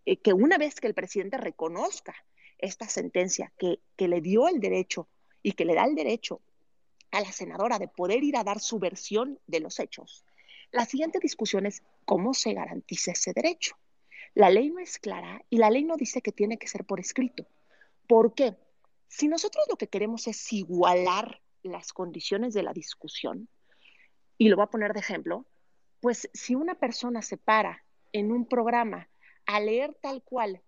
eh, 0.07 0.17
que 0.17 0.33
una 0.33 0.57
vez 0.57 0.81
que 0.81 0.87
el 0.87 0.95
presidente 0.95 1.37
reconozca 1.37 2.15
esta 2.59 2.89
sentencia 2.89 3.53
que, 3.59 3.81
que 3.97 4.09
le 4.09 4.23
dio 4.23 4.49
el 4.49 4.61
derecho 4.61 5.09
y 5.43 5.53
que 5.53 5.67
le 5.67 5.75
da 5.75 5.85
el 5.85 5.95
derecho 5.95 6.41
a 7.11 7.21
la 7.21 7.33
senadora 7.33 7.79
de 7.79 7.89
poder 7.89 8.25
ir 8.25 8.37
a 8.37 8.45
dar 8.45 8.61
su 8.61 8.79
versión 8.79 9.39
de 9.47 9.61
los 9.61 9.79
hechos, 9.79 10.25
la 10.73 10.85
siguiente 10.85 11.19
discusión 11.21 11.67
es 11.67 11.83
cómo 12.05 12.35
se 12.35 12.53
garantiza 12.53 13.13
ese 13.13 13.33
derecho. 13.33 13.77
La 14.35 14.51
ley 14.51 14.71
no 14.71 14.81
es 14.81 14.99
clara 14.99 15.43
y 15.49 15.59
la 15.59 15.71
ley 15.71 15.85
no 15.85 15.97
dice 15.97 16.21
que 16.21 16.33
tiene 16.33 16.59
que 16.59 16.69
ser 16.69 16.85
por 16.85 17.01
escrito. 17.01 17.47
¿Por 18.07 18.35
qué? 18.35 18.57
Si 19.09 19.29
nosotros 19.29 19.65
lo 19.69 19.77
que 19.77 19.89
queremos 19.89 20.27
es 20.27 20.53
igualar 20.53 21.41
las 21.63 21.93
condiciones 21.93 22.53
de 22.55 22.63
la 22.63 22.73
discusión, 22.73 23.49
y 24.39 24.49
lo 24.49 24.57
voy 24.57 24.65
a 24.65 24.71
poner 24.71 24.93
de 24.93 25.01
ejemplo, 25.01 25.47
pues 26.01 26.29
si 26.35 26.55
una 26.55 26.75
persona 26.75 27.23
se 27.23 27.39
para 27.39 27.85
en 28.13 28.31
un 28.31 28.47
programa 28.47 29.09
a 29.47 29.61
leer 29.61 29.95
tal 29.95 30.23
cual 30.23 30.61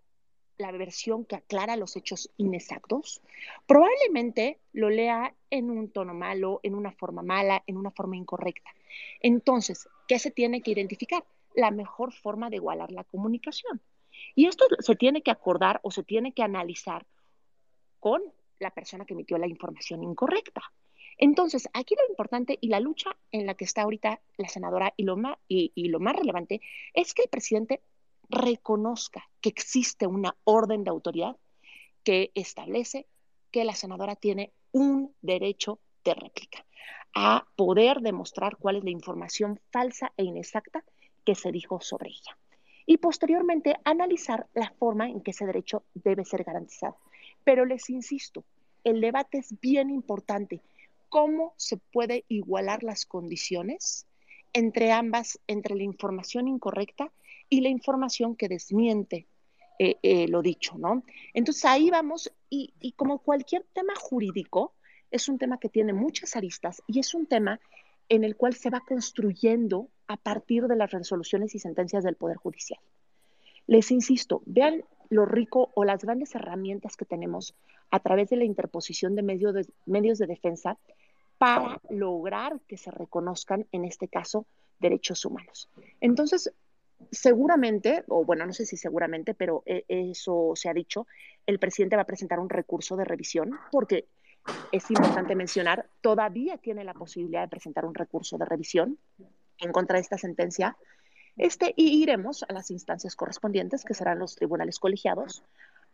la 0.57 0.73
versión 0.73 1.25
que 1.25 1.37
aclara 1.37 1.77
los 1.77 1.95
hechos 1.97 2.31
inexactos, 2.37 3.21
probablemente 3.67 4.59
lo 4.73 4.91
lea 4.91 5.35
en 5.51 5.71
un 5.71 5.91
tono 5.91 6.15
malo, 6.15 6.59
en 6.65 6.75
una 6.75 6.91
forma 6.91 7.23
mala, 7.23 7.63
en 7.67 7.77
una 7.77 7.93
forma 7.93 8.17
incorrecta. 8.17 8.71
Entonces, 9.21 9.89
¿qué 10.09 10.19
se 10.19 10.33
tiene 10.33 10.63
que 10.63 10.73
identificar? 10.73 11.25
la 11.59 11.71
mejor 11.73 12.13
forma 12.13 12.51
de 12.51 12.57
igualar 12.57 12.93
la 12.93 13.05
comunicación. 13.05 13.81
Y 14.35 14.47
esto 14.47 14.65
se 14.79 14.95
tiene 14.95 15.23
que 15.23 15.33
acordar 15.33 15.81
o 15.83 15.91
se 15.91 16.05
tiene 16.05 16.33
que 16.33 16.43
analizar 16.43 17.05
con 17.99 18.23
la 18.61 18.71
persona 18.71 19.05
que 19.05 19.15
emitió 19.15 19.39
la 19.39 19.49
información 19.49 20.05
incorrecta. 20.05 20.63
Entonces, 21.17 21.69
aquí 21.73 21.97
lo 21.97 22.09
importante 22.09 22.59
y 22.61 22.69
la 22.69 22.79
lucha 22.79 23.11
en 23.33 23.47
la 23.47 23.55
que 23.55 23.65
está 23.65 23.83
ahorita 23.83 24.21
la 24.37 24.49
senadora 24.49 24.95
y 24.97 25.03
lo 25.03 25.17
más, 25.17 25.37
y, 25.49 25.73
lo 25.89 25.99
más 25.99 26.15
relevante 26.15 26.61
es 26.95 27.13
que 27.13 27.23
el 27.23 27.29
presidente 27.29 27.81
reconozca 28.29 29.29
que 29.41 29.49
existe 29.49 30.07
una 30.07 30.37
orden 30.45 30.85
de 30.85 30.91
autoridad 30.91 31.37
que 32.05 32.31
establece 32.35 33.07
que 33.51 33.65
la 33.65 33.75
senadora 33.75 34.17
tiene 34.17 34.53
un 34.73 35.15
derecho 35.23 35.79
de 36.05 36.15
réplica 36.15 36.65
a 37.15 37.47
poder 37.57 38.01
demostrar 38.01 38.57
cuál 38.57 38.77
es 38.77 38.85
la 38.85 38.91
información 38.91 39.61
falsa 39.71 40.13
e 40.17 40.25
inexacta 40.25 40.85
que 41.25 41.35
se 41.35 41.53
dijo 41.53 41.81
sobre 41.81 42.11
ella. 42.11 42.39
Y 42.87 42.99
posteriormente 42.99 43.77
analizar 43.85 44.47
la 44.55 44.73
forma 44.79 45.09
en 45.09 45.21
que 45.21 45.33
ese 45.33 45.47
derecho 45.47 45.85
debe 45.95 46.25
ser 46.25 46.45
garantizado. 46.45 46.97
Pero 47.45 47.65
les 47.65 47.91
insisto, 47.91 48.45
el 48.85 49.01
debate 49.01 49.39
es 49.39 49.59
bien 49.61 49.91
importante. 49.91 50.63
¿Cómo 51.09 51.55
se 51.57 51.77
puede 51.77 52.25
igualar 52.29 52.83
las 52.83 53.05
condiciones 53.05 54.07
entre 54.53 54.93
ambas, 54.93 55.39
entre 55.47 55.75
la 55.75 55.83
información 55.83 56.49
incorrecta 56.49 57.11
y 57.49 57.61
la 57.61 57.69
información 57.69 58.37
que 58.37 58.49
desmiente 58.49 59.27
eh, 59.79 59.97
eh, 60.03 60.27
lo 60.29 60.43
dicho, 60.43 60.77
¿no? 60.77 61.05
Entonces 61.35 61.65
ahí 61.65 61.89
vamos 61.89 62.33
y, 62.51 62.93
como 62.97 63.21
cualquier 63.21 63.65
tema 63.73 63.95
jurídico, 63.95 64.75
es 65.11 65.29
un 65.29 65.39
tema 65.39 65.59
que 65.59 65.69
tiene 65.69 65.93
muchas 65.93 66.35
aristas 66.35 66.83
y 66.87 66.99
es 66.99 67.15
un 67.15 67.27
tema 67.27 67.61
en 68.09 68.25
el 68.25 68.37
cual 68.37 68.55
se 68.55 68.71
va 68.71 68.81
construyendo 68.81 69.89
a 70.09 70.17
partir 70.17 70.67
de 70.67 70.77
las 70.77 70.91
resoluciones 70.91 71.55
y 71.55 71.59
sentencias 71.59 72.03
del 72.03 72.17
Poder 72.17 72.39
Judicial. 72.39 72.81
Les 73.67 73.91
insisto, 73.91 74.43
vean 74.47 74.83
lo 75.11 75.27
rico 75.27 75.71
o 75.75 75.85
las 75.85 76.03
grandes 76.03 76.35
herramientas 76.35 76.97
que 76.97 77.05
tenemos 77.05 77.55
a 77.91 78.01
través 78.01 78.31
de 78.31 78.37
la 78.37 78.45
interposición 78.45 79.15
de, 79.15 79.23
de 79.23 79.67
medios 79.87 80.19
de 80.19 80.27
defensa 80.27 80.79
para 81.39 81.81
lograr 81.89 82.61
que 82.67 82.77
se 82.77 82.91
reconozcan, 82.91 83.67
en 83.71 83.85
este 83.85 84.09
caso, 84.09 84.45
derechos 84.81 85.25
humanos. 85.25 85.69
Entonces, 86.01 86.53
seguramente, 87.11 88.05
o 88.09 88.25
bueno, 88.25 88.47
no 88.47 88.53
sé 88.53 88.67
si 88.67 88.77
seguramente, 88.77 89.35
pero 89.35 89.63
eh, 89.67 89.85
eso 89.89 90.53
se 90.55 90.69
ha 90.69 90.75
dicho, 90.75 91.07
el 91.47 91.59
presidente 91.59 91.97
va 91.97 92.03
a 92.03 92.07
presentar 92.07 92.39
un 92.39 92.51
recurso 92.51 92.97
de 92.97 93.05
revisión 93.05 93.59
porque 93.71 94.07
es 94.73 94.91
importante 94.91 95.35
mencionar, 95.35 95.89
todavía 96.01 96.57
tiene 96.59 96.85
la 96.85 96.95
posibilidad 96.95 97.43
de 97.43 97.49
presentar 97.49 97.85
un 97.85 97.95
recurso 97.95 98.39
de 98.39 98.45
revisión 98.45 98.99
en 99.59 99.73
contra 99.73 99.97
de 99.97 100.03
esta 100.03 100.19
sentencia. 100.19 100.77
Este, 101.37 101.73
y 101.77 102.03
iremos 102.03 102.43
a 102.43 102.53
las 102.53 102.71
instancias 102.71 103.15
correspondientes, 103.15 103.85
que 103.85 103.95
serán 103.95 104.19
los 104.19 104.35
tribunales 104.35 104.79
colegiados, 104.79 105.45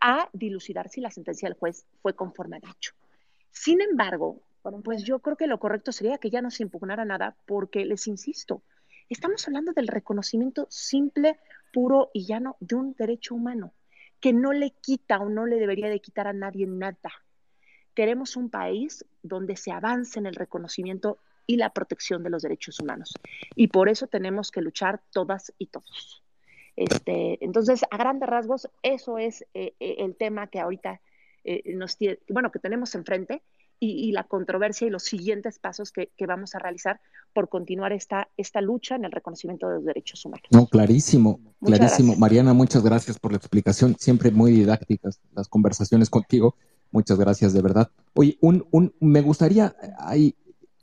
a 0.01 0.29
dilucidar 0.33 0.89
si 0.89 1.01
la 1.01 1.11
sentencia 1.11 1.49
del 1.49 1.59
juez 1.59 1.85
fue 2.01 2.15
conforme 2.15 2.57
a 2.57 2.61
dicho. 2.61 2.95
Sin 3.51 3.81
embargo, 3.81 4.41
pues 4.83 5.05
yo 5.05 5.19
creo 5.19 5.37
que 5.37 5.47
lo 5.47 5.59
correcto 5.59 5.93
sería 5.93 6.19
que 6.19 6.31
ya 6.31 6.41
no 6.41 6.51
se 6.51 6.63
impugnara 6.63 7.05
nada, 7.05 7.37
porque 7.47 7.85
les 7.85 8.07
insisto, 8.07 8.63
estamos 9.09 9.47
hablando 9.47 9.73
del 9.73 9.89
reconocimiento 9.89 10.67
simple, 10.71 11.39
puro 11.73 12.11
y 12.13 12.27
llano 12.27 12.57
de 12.61 12.75
un 12.77 12.95
derecho 12.95 13.35
humano, 13.35 13.73
que 14.21 14.33
no 14.33 14.53
le 14.53 14.71
quita 14.71 15.19
o 15.19 15.29
no 15.29 15.47
le 15.47 15.57
debería 15.57 15.89
de 15.89 16.01
quitar 16.01 16.27
a 16.27 16.33
nadie 16.33 16.67
nada. 16.67 17.13
Queremos 17.95 18.37
un 18.37 18.51
país 18.51 19.05
donde 19.23 19.57
se 19.57 19.71
avance 19.71 20.19
en 20.19 20.27
el 20.27 20.35
reconocimiento 20.35 21.19
y 21.47 21.57
la 21.57 21.71
protección 21.71 22.23
de 22.23 22.31
los 22.31 22.43
derechos 22.43 22.81
humanos. 22.81 23.15
Y 23.55 23.69
por 23.69 23.89
eso 23.89 24.07
tenemos 24.07 24.51
que 24.51 24.63
luchar 24.63 25.03
todas 25.13 25.53
y 25.59 25.67
todos. 25.67 26.23
Este, 26.77 27.45
entonces, 27.45 27.83
a 27.91 27.97
grandes 27.97 28.29
rasgos, 28.29 28.69
eso 28.83 29.19
es 29.19 29.43
eh, 29.55 29.75
eh, 29.79 29.97
el 29.99 30.17
tema 30.17 30.49
que 30.49 30.61
ahorita 30.61 31.01
eh, 31.45 31.75
nos 31.75 31.97
tiene, 31.97 32.19
bueno, 32.29 32.51
que 32.51 32.59
tenemos 32.59 32.95
enfrente 32.95 33.43
y, 33.81 34.13
la 34.13 34.25
controversia 34.25 34.87
y 34.87 34.91
los 34.91 35.03
siguientes 35.03 35.59
pasos 35.59 35.93
que, 35.93 36.11
vamos 36.27 36.55
a 36.55 36.59
realizar 36.59 37.01
por 37.33 37.49
continuar 37.49 37.93
esta, 37.93 38.29
esta 38.37 38.61
lucha 38.61 38.95
en 38.97 39.05
el 39.05 39.13
reconocimiento 39.13 39.69
de 39.69 39.75
los 39.77 39.85
derechos 39.85 40.25
humanos. 40.25 40.47
No, 40.51 40.67
clarísimo, 40.67 41.41
clarísimo. 41.61 42.17
Mariana, 42.17 42.55
muchas 42.55 42.83
gracias 42.83 43.19
por 43.19 43.33
la 43.33 43.39
explicación, 43.39 43.97
siempre 43.99 44.31
muy 44.31 44.53
didácticas 44.53 45.21
las 45.35 45.49
conversaciones 45.49 46.09
contigo. 46.09 46.57
Muchas 46.91 47.19
gracias, 47.19 47.53
de 47.53 47.61
verdad. 47.61 47.91
Oye, 48.15 48.39
un, 48.41 48.67
un, 48.71 48.95
me 49.01 49.21
gustaría, 49.21 49.75
hay, 49.99 50.35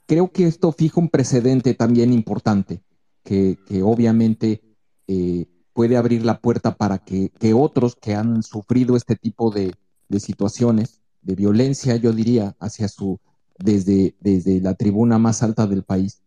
creo 0.06 0.32
que 0.32 0.46
esto 0.46 0.72
fija 0.72 1.00
un 1.00 1.10
precedente 1.10 1.74
también 1.74 2.12
importante, 2.12 2.84
que, 3.24 3.58
que 3.66 3.82
obviamente 3.82 4.62
eh, 5.08 5.46
puede 5.74 5.98
abrir 5.98 6.26
la 6.26 6.40
puerta 6.40 6.76
para 6.76 7.00
que, 7.00 7.30
que, 7.40 7.54
otros 7.54 7.96
que 7.96 8.14
han 8.14 8.44
sufrido 8.44 8.96
este 8.96 9.16
tipo 9.16 9.52
de, 9.52 9.74
de 10.10 10.20
situaciones, 10.20 11.01
de 11.22 11.36
violencia, 11.36 11.96
yo 11.96 12.12
diría, 12.12 12.56
hacia 12.60 12.88
su, 12.88 13.20
desde, 13.58 14.16
desde 14.20 14.60
la 14.62 14.76
tribuna 14.76 15.18
más 15.18 15.44
alta 15.44 15.68
del 15.68 15.84
país, 15.84 16.22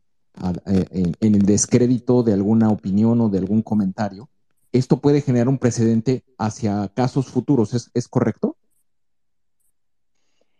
eh, 0.66 1.12
en, 1.20 1.34
el 1.34 1.42
descrédito 1.46 2.22
de 2.22 2.32
alguna 2.32 2.70
opinión 2.70 3.20
o 3.20 3.28
de 3.28 3.38
algún 3.38 3.62
comentario, 3.62 4.28
esto 4.72 5.00
puede 5.00 5.20
generar 5.20 5.48
un 5.48 5.58
precedente 5.58 6.24
hacia 6.38 6.88
casos 6.88 7.26
futuros, 7.26 7.74
¿es, 7.74 7.90
es 7.94 8.08
correcto? 8.08 8.56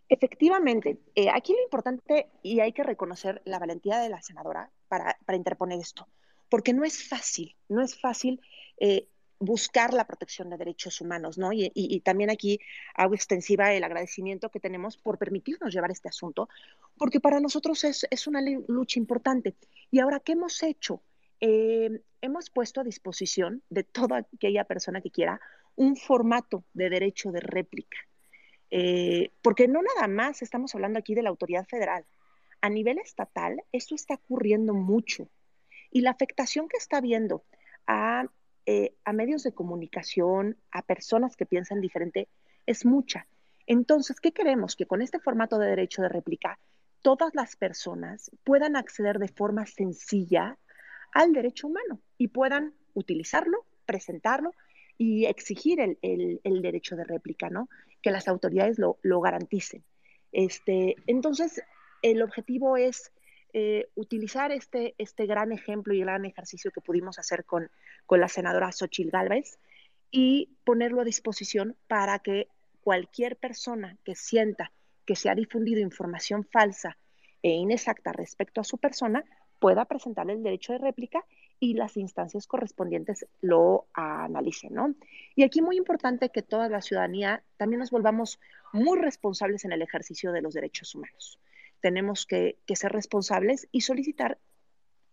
Efectivamente, 0.09 1.01
eh, 1.15 1.29
aquí 1.31 1.53
lo 1.55 1.63
importante, 1.63 2.31
y 2.43 2.61
hay 2.61 2.73
que 2.73 2.85
reconocer 2.85 3.43
la 3.45 3.59
valentía 3.59 3.99
de 3.99 4.11
la 4.11 4.23
senadora 4.23 4.71
para, 4.87 5.17
interponer 5.33 5.81
esto, 5.81 6.07
porque 6.49 6.73
no 6.73 6.85
es 6.85 7.09
fácil, 7.09 7.57
no 7.69 7.83
es 7.83 7.99
fácil 7.99 8.41
eh, 8.79 9.09
buscar 9.45 9.95
la 9.95 10.07
protección 10.07 10.51
de 10.51 10.57
derechos 10.57 11.01
humanos, 11.01 11.39
¿no? 11.39 11.51
Y, 11.53 12.01
también 12.01 12.31
aquí 12.31 12.61
hago 12.95 13.15
extensiva 13.15 13.73
el 13.73 13.85
agradecimiento 13.85 14.51
que 14.51 14.61
tenemos 14.61 14.97
por 14.97 15.19
permitirnos 15.19 15.73
llevar 15.73 15.91
este 15.91 16.09
asunto, 16.09 16.49
porque 16.97 17.21
para 17.21 17.41
nosotros 17.41 17.85
es, 17.85 18.27
una 18.27 18.41
lucha 18.69 18.99
importante. 18.99 19.55
Y 19.91 20.01
ahora, 20.01 20.21
¿qué 20.21 20.33
hemos 20.33 20.63
hecho? 20.63 21.03
Eh, 21.41 22.03
hemos 22.21 22.51
puesto 22.51 22.81
a 22.81 22.85
disposición 22.85 23.63
de 23.71 23.85
toda 23.85 24.27
aquella 24.35 24.65
persona 24.65 25.01
que 25.01 25.11
quiera 25.11 25.41
un 25.77 25.97
formato 25.97 26.65
de 26.73 26.89
derecho 26.89 27.33
de 27.33 27.41
réplica 27.41 27.99
eh, 28.77 29.31
porque 29.41 29.69
no 29.69 29.83
nada 29.83 30.09
más 30.09 30.43
estamos 30.43 30.75
hablando 30.75 30.99
aquí 30.99 31.15
de 31.15 31.23
la 31.23 31.29
autoridad 31.31 31.65
federal. 31.65 32.05
A 32.61 32.69
nivel 32.69 32.99
estatal, 32.99 33.63
esto 33.71 33.95
está 33.95 34.15
ocurriendo 34.15 34.75
mucho. 34.75 35.29
Y 35.93 36.01
la 36.01 36.11
afectación 36.11 36.67
que 36.69 36.77
está 36.77 36.97
habiendo 36.97 37.45
a, 37.87 38.25
eh, 38.67 38.95
a 39.05 39.13
medios 39.13 39.43
de 39.43 39.53
comunicación, 39.53 40.57
a 40.71 40.83
personas 40.83 41.37
que 41.37 41.47
piensan 41.47 41.81
diferente, 41.81 42.29
es 42.67 42.85
mucha. 42.85 43.27
Entonces, 43.67 44.21
¿qué 44.21 44.33
queremos? 44.33 44.77
Que 44.77 44.87
con 44.87 45.03
este 45.03 45.19
formato 45.19 45.59
de 45.59 45.69
derecho 45.69 46.03
de 46.03 46.09
réplica, 46.09 46.59
todas 47.03 47.35
las 47.35 47.57
personas 47.57 48.31
puedan 48.45 48.77
acceder 48.77 49.19
de 49.19 49.29
forma 49.29 49.67
sencilla 49.67 50.59
al 51.13 51.33
derecho 51.33 51.67
humano 51.67 52.01
y 52.19 52.29
puedan 52.29 52.75
utilizarlo, 52.95 53.67
presentarlo 53.87 54.53
y 54.97 55.27
exigir 55.27 55.81
el, 55.81 55.99
el 56.03 56.63
derecho 56.63 56.97
de 56.97 57.05
réplica, 57.05 57.51
¿no? 57.51 57.69
que 58.05 58.11
las 58.11 58.29
autoridades 58.29 58.79
lo, 58.79 59.21
garanticen. 59.21 59.83
Este, 60.31 60.95
entonces, 61.07 61.63
el 62.03 62.21
objetivo 62.21 62.77
es 62.77 63.11
eh, 63.57 63.87
utilizar 63.95 64.51
este, 64.51 64.97
este 64.99 65.27
gran 65.27 65.53
ejemplo 65.53 65.95
y 65.95 66.01
gran 66.01 66.25
ejercicio 66.25 66.73
que 66.73 66.81
pudimos 66.81 67.21
hacer 67.21 67.45
con, 67.45 67.71
con 68.05 68.19
la 68.19 68.27
senadora 68.27 68.73
Xochil 68.73 69.13
Gálvez 69.13 69.59
y 70.11 70.51
ponerlo 70.65 71.01
a 71.01 71.05
disposición 71.05 71.77
para 71.87 72.19
que 72.19 72.49
cualquier 72.83 73.37
persona 73.37 73.97
que 74.05 74.17
sienta 74.17 74.73
que 75.07 75.15
se 75.15 75.31
ha 75.31 75.37
difundido 75.37 75.81
información 75.81 76.45
falsa 76.45 76.99
e 77.43 77.51
inexacta 77.51 78.13
respecto 78.13 78.61
a 78.61 78.65
su 78.65 78.79
persona 78.79 79.25
pueda 79.61 79.85
presentar 79.85 80.29
el 80.31 80.43
derecho 80.43 80.73
de 80.73 80.79
réplica 80.79 81.25
y 81.61 81.75
las 81.75 81.97
instancias 81.97 82.49
correspondientes 82.49 83.25
lo 83.41 83.87
analicen, 83.95 84.75
¿no? 84.75 84.95
Y 85.37 85.45
aquí 85.45 85.63
muy 85.63 85.77
importante 85.77 86.31
que 86.31 86.43
toda 86.43 86.69
la 86.69 86.83
ciudadanía 86.83 87.45
también 87.57 87.79
nos 87.79 87.93
volvamos 87.93 88.41
muy 88.73 88.99
responsables 88.99 89.65
en 89.65 89.71
el 89.71 89.83
ejercicio 89.83 90.33
de 90.33 90.43
los 90.43 90.55
derechos 90.55 90.95
humanos. 90.95 91.39
Tenemos 91.85 92.25
que, 92.25 92.57
ser 92.75 92.93
responsables 92.93 93.69
y 93.71 93.83
solicitar 93.83 94.39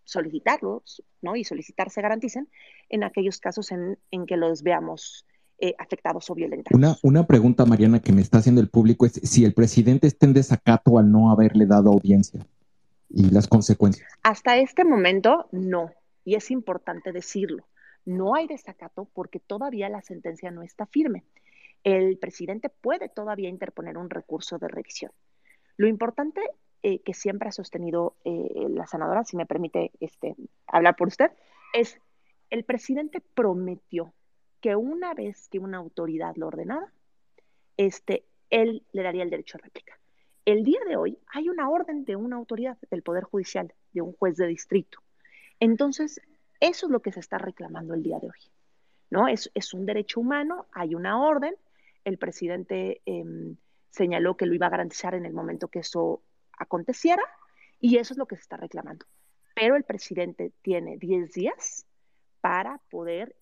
solicitarlos, 0.04 1.04
¿no? 1.22 1.36
Y 1.36 1.44
solicitar 1.44 1.90
se 1.90 2.02
garanticen 2.02 2.48
en 2.90 3.04
aquellos 3.04 3.40
casos 3.40 3.72
en, 3.72 3.98
que 4.26 4.38
los 4.38 4.64
veamos 4.64 5.26
eh, 5.60 5.76
afectados 5.78 6.30
o 6.30 6.36
violentados. 6.36 6.78
Una, 6.78 6.96
una 7.04 7.28
pregunta, 7.28 7.66
Mariana, 7.66 8.00
que 8.00 8.14
me 8.14 8.22
está 8.22 8.38
haciendo 8.38 8.62
el 8.62 8.70
público 8.70 9.06
es 9.06 9.20
si 9.24 9.44
el 9.44 9.54
presidente 9.54 10.08
está 10.08 10.28
en 10.28 10.34
desacato 10.34 10.98
al 10.98 11.12
no 11.12 11.30
haberle 11.30 11.66
dado 11.66 11.92
audiencia 11.92 12.46
y 13.10 13.30
las 13.32 13.48
consecuencias. 13.48 14.10
Hasta 14.24 14.58
este 14.58 14.86
momento, 14.86 15.50
no 15.52 15.92
y 16.24 16.36
es 16.36 16.52
importante 16.52 17.12
decirlo. 17.12 17.68
No 18.06 18.36
hay 18.36 18.48
desacato 18.48 19.08
porque 19.14 19.40
todavía 19.40 19.90
la 19.90 20.02
sentencia 20.02 20.52
no 20.52 20.64
está 20.64 20.86
firme. 20.86 21.24
El 21.84 22.18
presidente 22.18 22.70
puede 22.70 23.10
todavía 23.10 23.50
interponer 23.50 23.98
un 23.98 24.10
recurso 24.10 24.58
de 24.58 24.68
revisión. 24.68 25.12
Lo 25.78 25.88
importante 25.88 26.42
eh, 26.84 27.00
que 27.00 27.14
siempre 27.14 27.50
ha 27.50 27.52
sostenido 27.52 28.16
eh, 28.24 28.68
la 28.70 28.88
senadora, 28.88 29.24
si 29.24 29.38
me 29.38 29.46
permite 29.46 29.92
este, 30.00 30.36
hablar 30.68 30.96
por 30.96 31.08
usted, 31.08 31.32
es 31.74 32.00
el 32.50 32.64
presidente 32.64 33.22
prometió 33.34 34.14
que 34.60 34.76
una 34.76 35.14
vez 35.14 35.48
que 35.50 35.60
una 35.60 35.78
autoridad 35.78 36.36
lo 36.36 36.48
ordenara, 36.48 36.92
este, 37.78 38.26
él 38.50 38.86
le 38.92 39.04
daría 39.04 39.24
el 39.24 39.30
derecho 39.30 39.58
a 39.58 39.64
réplica. 39.64 39.98
El 40.46 40.64
día 40.64 40.80
de 40.88 40.98
hoy 40.98 41.18
hay 41.34 41.50
una 41.50 41.70
orden 41.70 42.04
de 42.04 42.16
una 42.16 42.36
autoridad 42.36 42.78
del 42.90 43.04
Poder 43.04 43.24
Judicial, 43.24 43.74
de 43.94 44.02
un 44.02 44.14
juez 44.14 44.36
de 44.38 44.48
distrito. 44.48 45.00
Entonces, 45.60 46.20
eso 46.60 46.86
es 46.88 46.92
lo 46.92 47.02
que 47.02 47.12
se 47.12 47.20
está 47.20 47.38
reclamando 47.38 47.94
el 47.94 48.04
día 48.04 48.20
de 48.20 48.28
hoy. 48.28 48.52
¿no? 49.12 49.28
Es, 49.28 49.52
es 49.54 49.74
un 49.74 49.86
derecho 49.86 50.20
humano, 50.20 50.66
hay 50.72 50.96
una 50.96 51.22
orden, 51.22 51.56
el 52.04 52.18
presidente 52.18 53.02
em, 53.06 53.58
señaló 53.92 54.36
que 54.36 54.46
lo 54.46 54.56
iba 54.56 54.68
a 54.68 54.72
garantizar 54.72 55.14
en 55.14 55.26
el 55.26 55.34
momento 55.34 55.68
que 55.68 55.80
eso 55.80 56.24
aconteciera 56.58 57.24
y 57.80 57.98
eso 57.98 58.14
es 58.14 58.18
lo 58.18 58.26
que 58.26 58.36
se 58.36 58.42
está 58.42 58.58
reclamando. 58.58 59.06
Pero 59.56 59.76
el 59.76 59.84
presidente 59.84 60.54
tiene 60.62 60.98
10 60.98 61.34
días 61.34 61.86
para 62.42 62.80
poder 62.90 63.36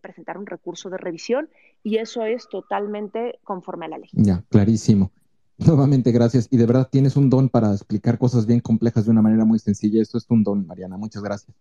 presentar 0.00 0.38
un 0.38 0.46
recurso 0.46 0.90
de 0.90 0.98
revisión 0.98 1.48
y 1.82 1.98
eso 1.98 2.24
es 2.24 2.48
totalmente 2.48 3.38
conforme 3.44 3.86
a 3.86 3.88
la 3.88 3.98
ley. 3.98 4.10
Ya, 4.12 4.42
clarísimo. 4.48 5.10
Nuevamente, 5.58 6.12
gracias. 6.12 6.48
Y 6.50 6.58
de 6.58 6.66
verdad 6.66 6.88
tienes 6.90 7.16
un 7.16 7.30
don 7.30 7.48
para 7.48 7.72
explicar 7.72 8.18
cosas 8.18 8.46
bien 8.46 8.60
complejas 8.60 9.06
de 9.06 9.10
una 9.10 9.22
manera 9.22 9.44
muy 9.44 9.58
sencilla. 9.58 10.02
Esto 10.02 10.18
es 10.18 10.26
un 10.28 10.44
don, 10.44 10.66
Mariana. 10.66 10.96
Muchas 10.96 11.22
gracias. 11.22 11.56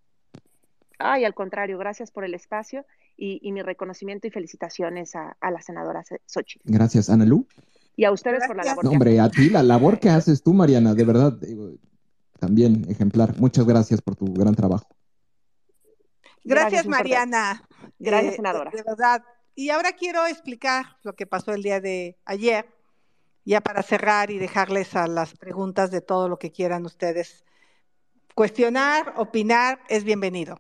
Ay, 0.99 1.23
al 1.23 1.33
contrario, 1.33 1.77
gracias 1.77 2.11
por 2.11 2.25
el 2.25 2.33
espacio 2.33 2.85
y, 3.17 3.51
mi 3.51 3.61
reconocimiento 3.61 4.27
y 4.27 4.31
felicitaciones 4.31 5.15
a, 5.15 5.35
la 5.41 5.61
senadora 5.61 6.03
Xochitl. 6.25 6.63
Gracias, 6.65 7.09
Ana 7.09 7.25
Lu. 7.25 7.47
Y 7.95 8.03
a 8.03 8.11
ustedes 8.11 8.45
por 8.47 8.57
la 8.57 8.63
labor. 8.63 8.83
No, 8.83 8.91
hombre, 8.91 9.19
a 9.19 9.29
ti, 9.29 9.49
la 9.49 9.63
labor 9.63 9.99
que 9.99 10.09
haces 10.09 10.43
tú, 10.43 10.53
Mariana, 10.53 10.93
de 10.93 11.03
verdad, 11.05 11.37
también 12.39 12.85
ejemplar. 12.89 13.39
Muchas 13.39 13.65
gracias 13.65 14.01
por 14.01 14.15
tu 14.15 14.33
gran 14.33 14.53
trabajo. 14.53 14.87
Gracias, 16.43 16.85
Mariana. 16.85 17.63
Gracias, 17.97 18.33
eh, 18.33 18.35
senadora. 18.35 18.71
De 18.71 18.83
verdad. 18.83 19.23
Y 19.55 19.69
ahora 19.69 19.93
quiero 19.93 20.25
explicar 20.27 20.97
lo 21.03 21.13
que 21.13 21.25
pasó 21.25 21.53
el 21.53 21.63
día 21.63 21.79
de 21.79 22.17
ayer, 22.25 22.67
ya 23.45 23.61
para 23.61 23.81
cerrar 23.81 24.29
y 24.29 24.37
dejarles 24.37 24.95
a 24.95 25.07
las 25.07 25.33
preguntas 25.37 25.89
de 25.91 26.01
todo 26.01 26.27
lo 26.27 26.37
que 26.37 26.51
quieran 26.51 26.85
ustedes. 26.85 27.45
Cuestionar, 28.35 29.13
opinar, 29.15 29.79
es 29.87 30.03
bienvenido. 30.03 30.59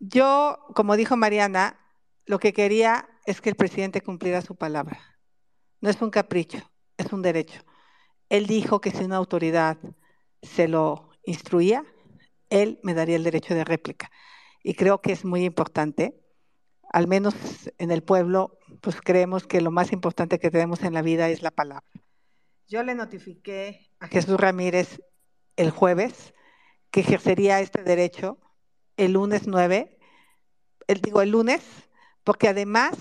Yo, 0.00 0.58
como 0.74 0.96
dijo 0.96 1.16
Mariana, 1.16 1.78
lo 2.24 2.38
que 2.38 2.54
quería 2.54 3.08
es 3.26 3.40
que 3.40 3.50
el 3.50 3.56
presidente 3.56 4.00
cumpliera 4.00 4.40
su 4.40 4.56
palabra. 4.56 5.11
No 5.82 5.90
es 5.90 6.00
un 6.00 6.10
capricho, 6.10 6.58
es 6.96 7.12
un 7.12 7.20
derecho. 7.20 7.60
Él 8.30 8.46
dijo 8.46 8.80
que 8.80 8.92
si 8.92 9.04
una 9.04 9.16
autoridad 9.16 9.76
se 10.40 10.68
lo 10.68 11.10
instruía, 11.24 11.84
él 12.48 12.80
me 12.82 12.94
daría 12.94 13.16
el 13.16 13.24
derecho 13.24 13.54
de 13.54 13.64
réplica. 13.64 14.10
Y 14.62 14.74
creo 14.74 15.02
que 15.02 15.12
es 15.12 15.24
muy 15.24 15.44
importante, 15.44 16.18
al 16.88 17.08
menos 17.08 17.34
en 17.78 17.90
el 17.90 18.02
pueblo, 18.02 18.58
pues 18.80 19.00
creemos 19.00 19.46
que 19.46 19.60
lo 19.60 19.70
más 19.70 19.92
importante 19.92 20.38
que 20.38 20.50
tenemos 20.50 20.82
en 20.82 20.94
la 20.94 21.02
vida 21.02 21.28
es 21.28 21.42
la 21.42 21.50
palabra. 21.50 21.84
Yo 22.68 22.82
le 22.84 22.94
notifiqué 22.94 23.90
a 23.98 24.06
Jesús 24.06 24.38
Ramírez 24.38 25.02
el 25.56 25.70
jueves 25.70 26.32
que 26.90 27.00
ejercería 27.00 27.60
este 27.60 27.82
derecho 27.82 28.38
el 28.96 29.14
lunes 29.14 29.48
9, 29.48 29.98
el, 30.86 31.00
digo 31.00 31.22
el 31.22 31.30
lunes, 31.30 31.62
porque 32.22 32.48
además 32.48 32.92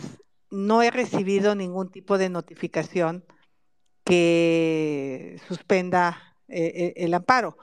no 0.51 0.81
he 0.83 0.91
recibido 0.91 1.55
ningún 1.55 1.89
tipo 1.89 2.17
de 2.17 2.29
notificación 2.29 3.25
que 4.03 5.39
suspenda 5.47 6.35
eh, 6.47 6.71
eh, 6.75 6.93
el 6.97 7.13
amparo. 7.13 7.57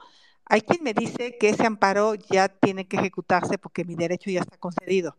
Hay 0.45 0.61
quien 0.61 0.83
me 0.83 0.93
dice 0.93 1.37
que 1.37 1.49
ese 1.49 1.65
amparo 1.65 2.15
ya 2.15 2.49
tiene 2.49 2.87
que 2.87 2.97
ejecutarse 2.97 3.59
porque 3.59 3.85
mi 3.85 3.95
derecho 3.95 4.31
ya 4.31 4.41
está 4.41 4.57
concedido. 4.57 5.15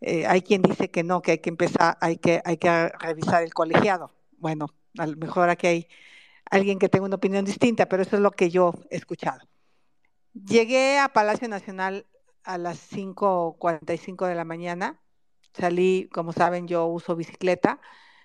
Eh, 0.00 0.26
hay 0.26 0.42
quien 0.42 0.62
dice 0.62 0.90
que 0.90 1.02
no, 1.02 1.22
que 1.22 1.32
hay 1.32 1.38
que 1.38 1.50
empezar, 1.50 1.98
hay 2.00 2.16
que, 2.16 2.40
hay 2.44 2.56
que 2.56 2.88
revisar 2.98 3.42
el 3.42 3.52
colegiado. 3.52 4.10
Bueno, 4.38 4.68
a 4.98 5.06
lo 5.06 5.16
mejor 5.16 5.50
aquí 5.50 5.66
hay 5.66 5.88
alguien 6.50 6.78
que 6.78 6.88
tenga 6.88 7.04
una 7.06 7.16
opinión 7.16 7.44
distinta, 7.44 7.86
pero 7.86 8.02
eso 8.02 8.16
es 8.16 8.22
lo 8.22 8.30
que 8.30 8.50
yo 8.50 8.74
he 8.90 8.96
escuchado. 8.96 9.40
Llegué 10.32 10.98
a 10.98 11.10
Palacio 11.10 11.48
Nacional 11.48 12.06
a 12.42 12.58
las 12.58 12.90
5.45 12.90 14.26
de 14.26 14.34
la 14.34 14.44
mañana. 14.44 15.00
Salí, 15.54 16.08
como 16.12 16.32
saben, 16.32 16.66
yo 16.68 16.86
uso 16.86 17.16
bicicleta. 17.16 17.80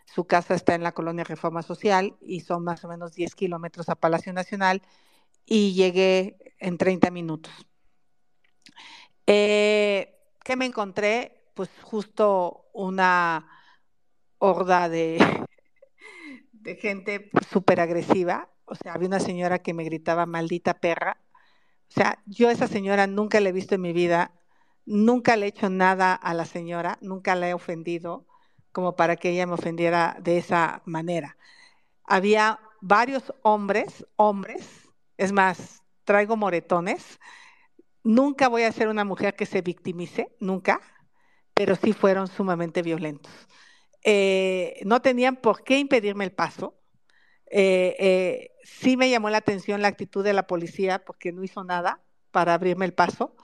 Su 0.06 0.26
casa 0.26 0.56
está 0.56 0.76
en 0.76 0.84
la 0.84 0.94
colonia 0.94 1.24
Reforma 1.24 1.62
Social 1.62 2.18
y 2.22 2.42
son 2.42 2.64
más 2.64 2.84
o 2.84 2.88
menos 2.88 3.14
10 3.14 3.36
kilómetros 3.36 3.90
a 3.90 3.96
Palacio 3.96 4.34
Nacional 4.34 4.82
y 5.46 5.74
llegué 5.74 6.56
en 6.60 6.78
30 6.78 7.12
minutos. 7.12 7.54
Eh, 9.28 10.16
¿Qué 10.44 10.56
me 10.56 10.66
encontré? 10.66 11.52
Pues 11.54 11.70
justo 11.84 12.70
una 12.74 13.48
horda 14.40 14.90
de, 14.90 15.18
de 16.52 16.76
gente 16.76 17.30
súper 17.52 17.80
agresiva. 17.80 18.50
O 18.66 18.76
sea, 18.76 18.94
había 18.94 19.08
una 19.08 19.20
señora 19.20 19.60
que 19.60 19.74
me 19.74 19.84
gritaba 19.84 20.26
maldita 20.26 20.80
perra 20.80 21.18
o 21.90 21.92
sea, 21.92 22.22
yo 22.26 22.50
a 22.50 22.52
esa 22.52 22.68
señora 22.68 23.08
nunca 23.08 23.40
la 23.40 23.50
he 23.50 23.52
visto 23.52 23.76
en 23.76 23.82
mi 23.82 23.94
vida, 23.94 24.32
nunca 24.90 25.36
le 25.36 25.46
he 25.46 25.50
hecho 25.50 25.70
nada 25.70 26.16
a 26.16 26.34
la 26.34 26.46
señora, 26.46 26.98
nunca 27.02 27.36
la 27.36 27.48
he 27.48 27.54
ofendido 27.54 28.26
como 28.72 28.96
para 28.96 29.16
que 29.16 29.30
ella 29.30 29.46
me 29.46 29.54
ofendiera 29.54 30.18
de 30.20 30.38
esa 30.38 30.82
manera. 30.86 31.38
Había 32.04 32.60
varios 32.82 33.34
hombres, 33.44 34.06
hombres, 34.16 34.68
es 35.18 35.32
más, 35.32 35.84
traigo 36.06 36.36
moretones. 36.36 37.20
Nunca 38.04 38.48
voy 38.48 38.64
a 38.64 38.72
ser 38.72 38.88
una 38.88 39.06
mujer 39.06 39.36
que 39.36 39.46
se 39.46 39.62
victimice, 39.62 40.36
nunca, 40.40 40.82
pero 41.54 41.76
sí 41.76 41.94
fueron 41.94 42.28
sumamente 42.28 42.82
violentos. 42.82 43.32
Eh, 44.04 44.80
no 44.86 45.02
tenían 45.02 45.36
por 45.36 45.64
qué 45.64 45.78
impedirme 45.78 46.24
el 46.24 46.32
paso. 46.32 46.80
Eh, 47.52 47.96
eh, 48.00 48.52
sí 48.64 48.98
me 48.98 49.10
llamó 49.10 49.30
la 49.30 49.38
atención 49.38 49.82
la 49.82 49.88
actitud 49.88 50.24
de 50.24 50.34
la 50.34 50.48
policía 50.48 51.04
porque 51.06 51.32
no 51.32 51.44
hizo 51.44 51.64
nada 51.64 52.02
para 52.32 52.54
abrirme 52.54 52.86
el 52.86 52.94
paso, 52.94 53.36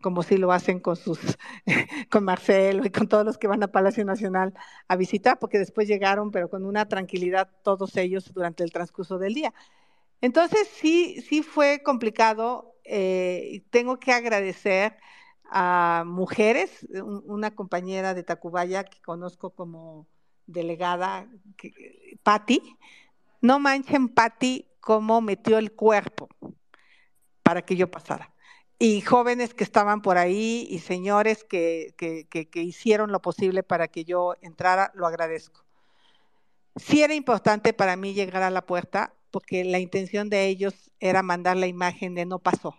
como 0.00 0.22
si 0.22 0.36
lo 0.36 0.52
hacen 0.52 0.80
con 0.80 0.96
sus, 0.96 1.18
con 2.10 2.24
Marcelo 2.24 2.84
y 2.84 2.90
con 2.90 3.08
todos 3.08 3.24
los 3.24 3.38
que 3.38 3.48
van 3.48 3.62
a 3.62 3.68
Palacio 3.72 4.04
Nacional 4.04 4.54
a 4.88 4.96
visitar, 4.96 5.38
porque 5.38 5.58
después 5.58 5.88
llegaron, 5.88 6.30
pero 6.30 6.48
con 6.48 6.64
una 6.64 6.88
tranquilidad 6.88 7.50
todos 7.62 7.96
ellos 7.96 8.32
durante 8.32 8.64
el 8.64 8.72
transcurso 8.72 9.18
del 9.18 9.34
día. 9.34 9.52
Entonces 10.20 10.68
sí, 10.68 11.20
sí 11.22 11.42
fue 11.42 11.82
complicado. 11.82 12.74
Eh, 12.84 13.62
tengo 13.70 13.98
que 13.98 14.12
agradecer 14.12 14.96
a 15.50 16.04
mujeres, 16.06 16.86
una 17.02 17.50
compañera 17.54 18.14
de 18.14 18.22
Tacubaya 18.22 18.84
que 18.84 19.00
conozco 19.00 19.50
como 19.50 20.06
delegada, 20.46 21.28
Patti, 22.22 22.62
no 23.40 23.58
manchen, 23.58 24.08
Patti, 24.08 24.66
cómo 24.80 25.20
metió 25.20 25.58
el 25.58 25.72
cuerpo 25.72 26.28
para 27.42 27.62
que 27.62 27.76
yo 27.76 27.90
pasara. 27.90 28.32
Y 28.82 29.02
jóvenes 29.02 29.52
que 29.52 29.62
estaban 29.62 30.00
por 30.00 30.16
ahí 30.16 30.66
y 30.70 30.78
señores 30.78 31.44
que, 31.44 31.94
que, 31.98 32.62
hicieron 32.62 33.12
lo 33.12 33.20
posible 33.20 33.62
para 33.62 33.88
que 33.88 34.06
yo 34.06 34.36
entrara, 34.40 34.90
lo 34.94 35.06
agradezco. 35.06 35.66
Sí 36.76 37.02
era 37.02 37.12
importante 37.12 37.74
para 37.74 37.96
mí 37.96 38.14
llegar 38.14 38.42
a 38.42 38.48
la 38.48 38.64
puerta 38.64 39.12
porque 39.30 39.64
la 39.64 39.80
intención 39.80 40.30
de 40.30 40.46
ellos 40.46 40.90
era 40.98 41.22
mandar 41.22 41.58
la 41.58 41.66
imagen 41.66 42.14
de 42.14 42.24
no 42.24 42.38
pasó. 42.38 42.74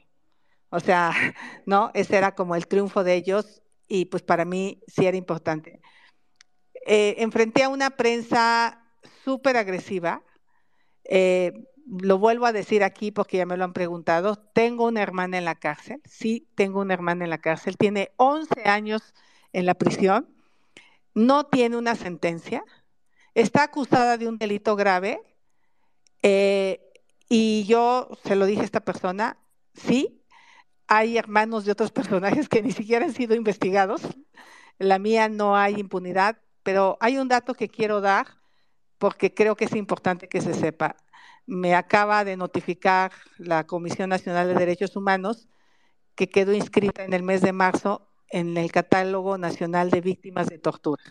O 0.72 0.80
sea, 0.80 1.12
¿no? 1.68 1.92
Ese 1.94 2.18
era 2.18 2.34
como 2.34 2.56
el 2.56 2.66
triunfo 2.66 3.04
de 3.04 3.14
ellos 3.14 3.62
y 3.88 4.06
pues 4.06 4.24
para 4.24 4.44
mí 4.44 4.82
sí 4.88 5.06
era 5.06 5.18
importante. 5.18 5.82
Eh, 6.88 7.14
enfrenté 7.20 7.62
a 7.62 7.70
una 7.70 7.92
prensa 7.92 8.84
súper 9.24 9.56
agresiva, 9.56 10.24
eh, 11.04 11.54
lo 12.00 12.18
vuelvo 12.18 12.46
a 12.46 12.54
decir 12.54 12.84
aquí 12.84 13.12
porque 13.12 13.38
ya 13.38 13.46
me 13.46 13.58
lo 13.58 13.66
han 13.66 13.74
preguntado. 13.74 14.38
Tengo 14.38 14.88
una 14.88 15.02
hermana 15.02 15.38
en 15.38 15.46
la 15.46 15.56
cárcel. 15.56 16.02
Sí, 16.06 16.48
tengo 16.56 16.80
una 16.80 16.94
hermana 16.94 17.26
en 17.26 17.30
la 17.30 17.40
cárcel. 17.40 17.76
Tiene 17.78 18.12
11 18.16 18.64
años 18.64 19.14
en 19.52 19.66
la 19.66 19.74
prisión. 19.74 20.28
No 21.14 21.46
tiene 21.48 21.76
una 21.78 21.96
sentencia. 21.96 22.64
Está 23.36 23.64
acusada 23.64 24.18
de 24.18 24.30
un 24.30 24.38
delito 24.38 24.78
grave. 24.78 25.22
Eh, 26.24 26.80
y 27.28 27.66
yo 27.66 28.10
se 28.24 28.36
lo 28.36 28.46
dije 28.46 28.62
a 28.62 28.66
esta 28.66 28.86
persona. 28.86 29.38
Sí, 29.74 30.24
hay 30.88 31.18
hermanos 31.18 31.66
de 31.66 31.74
otros 31.74 31.92
personajes 31.92 32.48
que 32.48 32.62
ni 32.62 32.72
siquiera 32.72 33.06
han 33.06 33.14
sido 33.14 33.36
investigados. 33.36 34.02
La 34.78 34.98
mía 34.98 35.28
no 35.28 35.58
hay 35.58 35.76
impunidad. 35.78 36.38
Pero 36.64 36.98
hay 37.02 37.18
un 37.18 37.28
dato 37.28 37.54
que 37.54 37.68
quiero 37.68 38.00
dar 38.00 38.28
porque 38.98 39.34
creo 39.34 39.56
que 39.56 39.66
es 39.66 39.76
importante 39.76 40.30
que 40.30 40.40
se 40.40 40.54
sepa. 40.54 40.96
Me 41.46 41.76
acaba 41.76 42.24
de 42.24 42.38
notificar 42.38 43.12
la 43.38 43.66
Comisión 43.66 44.10
Nacional 44.10 44.48
de 44.48 44.56
Derechos 44.56 44.96
Humanos 44.96 45.50
que 46.16 46.30
quedó 46.30 46.54
inscrita 46.54 47.04
en 47.04 47.14
el 47.14 47.24
mes 47.24 47.42
de 47.42 47.54
marzo 47.54 48.08
en 48.30 48.58
el 48.58 48.72
Catálogo 48.72 49.38
Nacional 49.38 49.90
de 49.90 50.02
Víctimas 50.02 50.48
de 50.48 50.58
Tortura. 50.58 51.04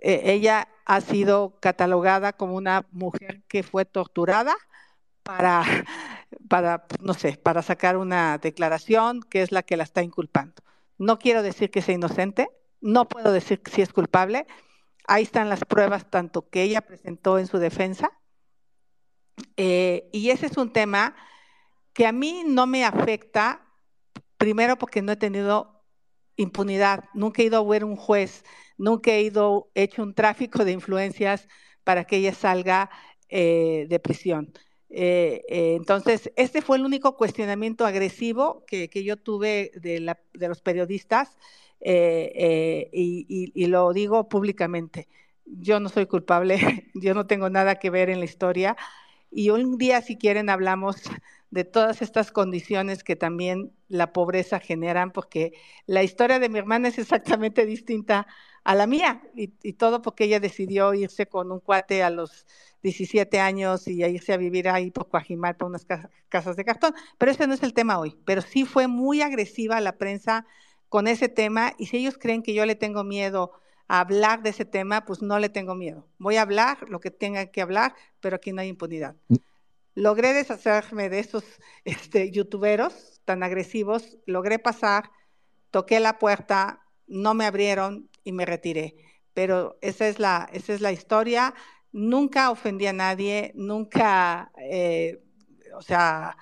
E, 0.00 0.32
ella 0.32 0.68
ha 0.86 1.00
sido 1.00 1.58
catalogada 1.60 2.32
como 2.32 2.54
una 2.54 2.86
mujer 2.90 3.42
que 3.48 3.62
fue 3.62 3.84
torturada 3.84 4.54
para, 5.22 5.62
para, 6.48 6.86
no 7.00 7.14
sé, 7.14 7.36
para 7.36 7.62
sacar 7.62 7.96
una 7.96 8.38
declaración 8.38 9.20
que 9.22 9.42
es 9.42 9.52
la 9.52 9.62
que 9.62 9.76
la 9.76 9.84
está 9.84 10.02
inculpando. 10.02 10.62
No 10.98 11.18
quiero 11.18 11.42
decir 11.42 11.70
que 11.70 11.82
sea 11.82 11.94
inocente, 11.94 12.50
no 12.80 13.08
puedo 13.08 13.32
decir 13.32 13.60
si 13.70 13.82
es 13.82 13.92
culpable. 13.92 14.46
Ahí 15.06 15.22
están 15.24 15.48
las 15.48 15.64
pruebas, 15.64 16.10
tanto 16.10 16.48
que 16.48 16.62
ella 16.62 16.82
presentó 16.82 17.38
en 17.38 17.46
su 17.46 17.58
defensa. 17.58 18.10
Eh, 19.56 20.08
y 20.12 20.30
ese 20.30 20.46
es 20.46 20.56
un 20.56 20.72
tema 20.72 21.14
que 21.92 22.06
a 22.06 22.12
mí 22.12 22.44
no 22.46 22.66
me 22.66 22.84
afecta, 22.84 23.66
primero 24.36 24.78
porque 24.78 25.02
no 25.02 25.12
he 25.12 25.16
tenido 25.16 25.84
impunidad, 26.36 27.04
nunca 27.14 27.42
he 27.42 27.46
ido 27.46 27.58
a 27.58 27.68
ver 27.68 27.84
un 27.84 27.96
juez, 27.96 28.44
nunca 28.78 29.12
he 29.12 29.22
ido, 29.22 29.70
hecho 29.74 30.02
un 30.02 30.14
tráfico 30.14 30.64
de 30.64 30.72
influencias 30.72 31.48
para 31.84 32.04
que 32.04 32.16
ella 32.16 32.34
salga 32.34 32.90
eh, 33.28 33.86
de 33.88 33.98
prisión. 33.98 34.52
Eh, 34.88 35.42
entonces, 35.48 36.32
este 36.36 36.62
fue 36.62 36.76
el 36.78 36.84
único 36.84 37.16
cuestionamiento 37.16 37.86
agresivo 37.86 38.64
que, 38.66 38.88
yo 39.04 39.16
tuve 39.16 39.70
de, 39.74 40.00
los 40.00 40.60
periodistas 40.62 41.36
y, 41.80 43.66
lo 43.66 43.92
digo 43.92 44.28
públicamente. 44.28 45.08
Yo 45.44 45.80
no 45.80 45.88
soy 45.88 46.06
culpable, 46.06 46.90
yo 46.94 47.14
no 47.14 47.26
tengo 47.26 47.50
nada 47.50 47.76
que 47.76 47.90
ver 47.90 48.08
en 48.08 48.20
la 48.20 48.24
historia 48.24 48.76
y 49.30 49.50
un 49.50 49.78
día, 49.78 50.02
si 50.02 50.16
quieren, 50.16 50.50
hablamos 50.50 50.96
de 51.50 51.64
todas 51.64 52.02
estas 52.02 52.32
condiciones 52.32 53.04
que 53.04 53.16
también 53.16 53.72
la 53.88 54.12
pobreza 54.12 54.60
generan, 54.60 55.10
porque 55.12 55.52
la 55.86 56.02
historia 56.02 56.38
de 56.38 56.48
mi 56.48 56.58
hermana 56.58 56.88
es 56.88 56.98
exactamente 56.98 57.66
distinta 57.66 58.26
a 58.64 58.74
la 58.74 58.86
mía 58.86 59.22
y, 59.34 59.48
todo 59.74 60.02
porque 60.02 60.24
ella 60.24 60.38
decidió 60.38 60.94
irse 60.94 61.26
con 61.26 61.50
un 61.50 61.60
cuate 61.60 62.02
a 62.02 62.10
los 62.10 62.46
17 62.82 63.40
años 63.40 63.88
y 63.88 64.04
irse 64.04 64.32
a 64.32 64.36
vivir 64.36 64.68
ahí 64.68 64.90
por 64.90 65.08
Coajimal, 65.08 65.56
por 65.56 65.68
unas 65.68 65.86
casas 66.28 66.56
de 66.56 66.64
cartón. 66.64 66.94
Pero 67.18 67.32
ese 67.32 67.46
no 67.46 67.54
es 67.54 67.62
el 67.62 67.74
tema 67.74 67.98
hoy. 67.98 68.16
Pero 68.24 68.42
sí 68.42 68.64
fue 68.64 68.86
muy 68.86 69.22
agresiva 69.22 69.80
la 69.80 69.96
prensa 69.96 70.46
con 70.88 71.06
ese 71.08 71.28
tema 71.28 71.74
y 71.78 71.86
si 71.86 71.98
ellos 71.98 72.18
creen 72.18 72.42
que 72.42 72.54
yo 72.54 72.66
le 72.66 72.74
tengo 72.74 73.04
miedo 73.04 73.52
a 73.90 74.00
hablar 74.00 74.42
de 74.42 74.50
ese 74.50 74.64
tema, 74.64 75.04
pues 75.04 75.20
no 75.20 75.40
le 75.40 75.48
tengo 75.48 75.74
miedo. 75.74 76.06
Voy 76.18 76.36
a 76.36 76.42
hablar 76.42 76.88
lo 76.88 77.00
que 77.00 77.10
tenga 77.10 77.46
que 77.46 77.60
hablar, 77.60 77.94
pero 78.20 78.36
aquí 78.36 78.52
no 78.52 78.60
hay 78.60 78.68
impunidad. 78.68 79.16
Mm. 79.28 79.36
Logré 79.96 80.32
deshacerme 80.32 81.08
de 81.08 81.18
esos 81.18 81.44
este, 81.84 82.30
youtuberos 82.30 83.20
tan 83.24 83.42
agresivos, 83.42 84.18
logré 84.26 84.60
pasar, 84.60 85.10
toqué 85.72 85.98
la 85.98 86.18
puerta, 86.18 86.86
no 87.08 87.34
me 87.34 87.46
abrieron 87.46 88.08
y 88.22 88.30
me 88.30 88.46
retiré. 88.46 88.94
Pero 89.34 89.76
esa 89.80 90.06
es 90.06 90.20
la, 90.20 90.48
esa 90.52 90.72
es 90.72 90.80
la 90.80 90.92
historia 90.92 91.54
nunca 91.92 92.50
ofendí 92.50 92.86
a 92.86 92.92
nadie, 92.92 93.52
nunca, 93.54 94.52
eh, 94.58 95.20
o 95.74 95.82
sea, 95.82 96.36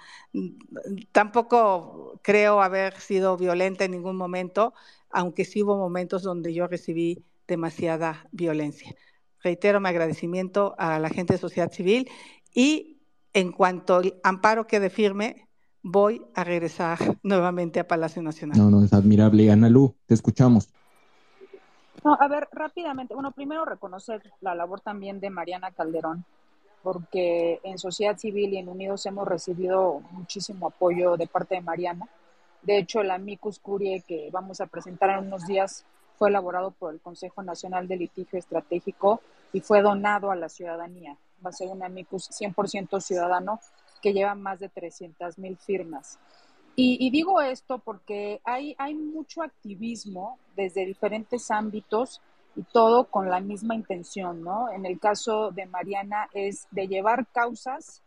tampoco 1.12 2.20
creo 2.22 2.60
haber 2.60 2.98
sido 3.00 3.36
violenta 3.36 3.84
en 3.84 3.92
ningún 3.92 4.16
momento, 4.16 4.74
aunque 5.10 5.44
sí 5.44 5.62
hubo 5.62 5.78
momentos 5.78 6.22
donde 6.22 6.52
yo 6.52 6.66
recibí 6.66 7.24
demasiada 7.48 8.28
violencia. 8.30 8.94
Reitero 9.42 9.80
mi 9.80 9.88
agradecimiento 9.88 10.74
a 10.78 10.98
la 10.98 11.08
gente 11.08 11.32
de 11.32 11.38
sociedad 11.38 11.72
civil 11.72 12.08
y 12.54 12.98
en 13.32 13.52
cuanto 13.52 14.00
el 14.00 14.14
amparo 14.22 14.66
quede 14.66 14.90
firme, 14.90 15.48
voy 15.82 16.22
a 16.34 16.44
regresar 16.44 16.98
nuevamente 17.22 17.80
a 17.80 17.88
Palacio 17.88 18.22
Nacional. 18.22 18.58
No, 18.58 18.70
no, 18.70 18.84
es 18.84 18.92
admirable. 18.92 19.50
Ana 19.50 19.68
Lu, 19.68 19.94
te 20.06 20.14
escuchamos. 20.14 20.68
No, 22.04 22.16
a 22.18 22.28
ver, 22.28 22.48
rápidamente. 22.52 23.14
Bueno, 23.14 23.32
primero 23.32 23.64
reconocer 23.64 24.22
la 24.40 24.54
labor 24.54 24.80
también 24.80 25.18
de 25.18 25.30
Mariana 25.30 25.72
Calderón, 25.72 26.24
porque 26.82 27.60
en 27.64 27.78
sociedad 27.78 28.16
civil 28.16 28.52
y 28.52 28.58
en 28.58 28.68
Unidos 28.68 29.04
hemos 29.06 29.26
recibido 29.26 30.00
muchísimo 30.12 30.68
apoyo 30.68 31.16
de 31.16 31.26
parte 31.26 31.56
de 31.56 31.60
Mariana. 31.60 32.06
De 32.62 32.78
hecho, 32.78 33.00
el 33.00 33.10
amicus 33.10 33.58
curie 33.58 34.02
que 34.06 34.30
vamos 34.32 34.60
a 34.60 34.66
presentar 34.66 35.10
en 35.10 35.26
unos 35.26 35.46
días 35.46 35.84
fue 36.18 36.30
elaborado 36.30 36.72
por 36.72 36.92
el 36.92 37.00
Consejo 37.00 37.42
Nacional 37.42 37.86
de 37.86 37.96
Litigio 37.96 38.38
Estratégico 38.38 39.20
y 39.52 39.60
fue 39.60 39.80
donado 39.80 40.30
a 40.30 40.36
la 40.36 40.48
ciudadanía. 40.48 41.16
Va 41.44 41.50
a 41.50 41.52
ser 41.52 41.68
un 41.68 41.82
amicus 41.82 42.28
100% 42.30 43.00
ciudadano 43.00 43.60
que 44.02 44.12
lleva 44.12 44.34
más 44.34 44.58
de 44.58 44.68
300 44.68 45.38
mil 45.38 45.56
firmas. 45.56 46.18
Y, 46.80 47.10
digo 47.10 47.40
esto 47.40 47.80
porque 47.80 48.40
hay, 48.44 48.76
hay 48.78 48.94
mucho 48.94 49.42
activismo 49.42 50.38
desde 50.54 50.86
diferentes 50.86 51.50
ámbitos 51.50 52.20
y 52.54 52.62
todo 52.62 53.06
con 53.10 53.28
la 53.28 53.40
misma 53.40 53.74
intención, 53.74 54.44
¿no? 54.44 54.70
En 54.70 54.86
el 54.86 55.00
caso 55.00 55.50
de 55.50 55.66
Mariana 55.66 56.28
es 56.32 56.68
de 56.70 56.86
llevar 56.86 57.26
causas 57.32 58.00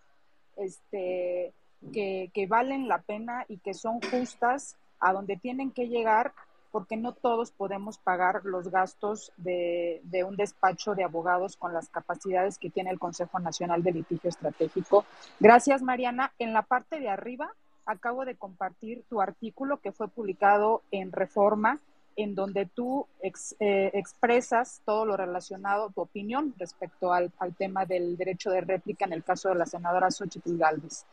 este, 0.56 1.52
que, 1.92 2.32
que 2.34 2.48
valen 2.48 2.88
la 2.88 3.02
pena 3.02 3.44
y 3.50 3.58
que 3.58 3.74
son 3.74 4.00
justas 4.10 4.78
a 5.02 5.12
donde 5.12 5.36
tienen 5.36 5.72
que 5.72 5.90
llegar 5.90 6.34
porque 6.72 6.98
no 6.98 7.14
todos 7.14 7.52
podemos 7.52 7.98
pagar 7.98 8.46
los 8.46 8.70
gastos 8.70 9.32
de, 9.38 10.02
un 10.26 10.36
despacho 10.36 10.96
de 10.96 11.04
abogados 11.04 11.58
con 11.58 11.74
las 11.74 11.90
capacidades 11.90 12.58
que 12.58 12.70
tiene 12.70 12.90
el 12.90 13.00
Consejo 13.00 13.40
Nacional 13.40 13.84
de 13.84 13.92
Litigio 13.92 14.30
Estratégico. 14.30 15.06
Gracias, 15.40 15.82
Mariana. 15.82 16.32
En 16.40 16.54
la 16.54 16.62
parte 16.62 17.00
de 17.00 17.10
arriba 17.10 17.54
acabo 17.86 18.26
de 18.26 18.36
compartir 18.36 19.04
tu 19.10 19.22
artículo 19.22 19.78
que 19.78 19.92
fue 19.92 20.08
publicado 20.08 20.82
en 20.92 21.12
Reforma, 21.12 21.80
en 22.16 22.36
donde 22.36 22.66
tú 22.66 23.08
eh, 23.22 23.92
expresas 23.94 24.82
todo 24.86 25.06
lo 25.06 25.18
relacionado, 25.18 25.90
tu 25.90 26.02
opinión 26.02 26.54
respecto 26.58 27.14
al, 27.14 27.32
tema 27.58 27.86
del 27.86 28.18
derecho 28.18 28.52
de 28.52 28.62
réplica 28.62 29.06
en 29.06 29.14
el 29.14 29.24
caso 29.24 29.50
de 29.50 29.56
la 29.56 29.66
senadora 29.66 30.12
Xochitl 30.12 30.58
Galvez. 30.58 31.06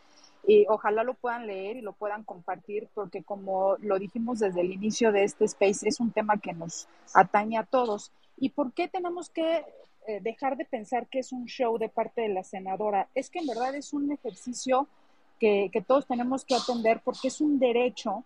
Y 0.47 0.67
ojalá 0.69 1.03
lo 1.03 1.15
puedan 1.15 1.47
leer 1.47 1.77
y 1.77 1.83
lo 1.83 1.93
puedan 1.93 2.25
compartir, 2.25 2.89
porque 2.95 3.23
como 3.23 3.77
lo 3.81 3.99
dijimos 3.99 4.39
desde 4.39 4.61
el 4.63 4.73
inicio 4.73 5.13
de 5.13 5.25
este 5.25 5.45
space, 5.45 5.89
es 5.89 6.01
un 6.01 6.11
tema 6.11 6.39
que 6.39 6.53
nos 6.55 6.89
atañe 7.15 7.59
a 7.59 7.65
todos. 7.65 8.13
¿Y 8.39 8.51
por 8.51 8.73
qué 8.73 8.89
tenemos 8.89 9.31
que 9.31 9.65
eh, 10.07 10.21
dejar 10.23 10.57
de 10.57 10.65
pensar 10.65 11.07
que 11.09 11.19
es 11.19 11.33
un 11.33 11.47
show 11.47 11.77
de 11.77 11.89
parte 11.89 12.23
de 12.23 12.29
la 12.29 12.45
senadora? 12.45 13.09
Es 13.15 13.31
que 13.31 13.41
en 13.41 13.47
verdad 13.47 13.75
es 13.75 13.93
un 13.93 14.11
ejercicio 14.13 14.89
que, 15.39 15.85
todos 15.87 16.07
tenemos 16.07 16.45
que 16.45 16.55
atender 16.55 17.01
porque 17.05 17.29
es 17.29 17.41
un 17.41 17.59
derecho 17.59 18.25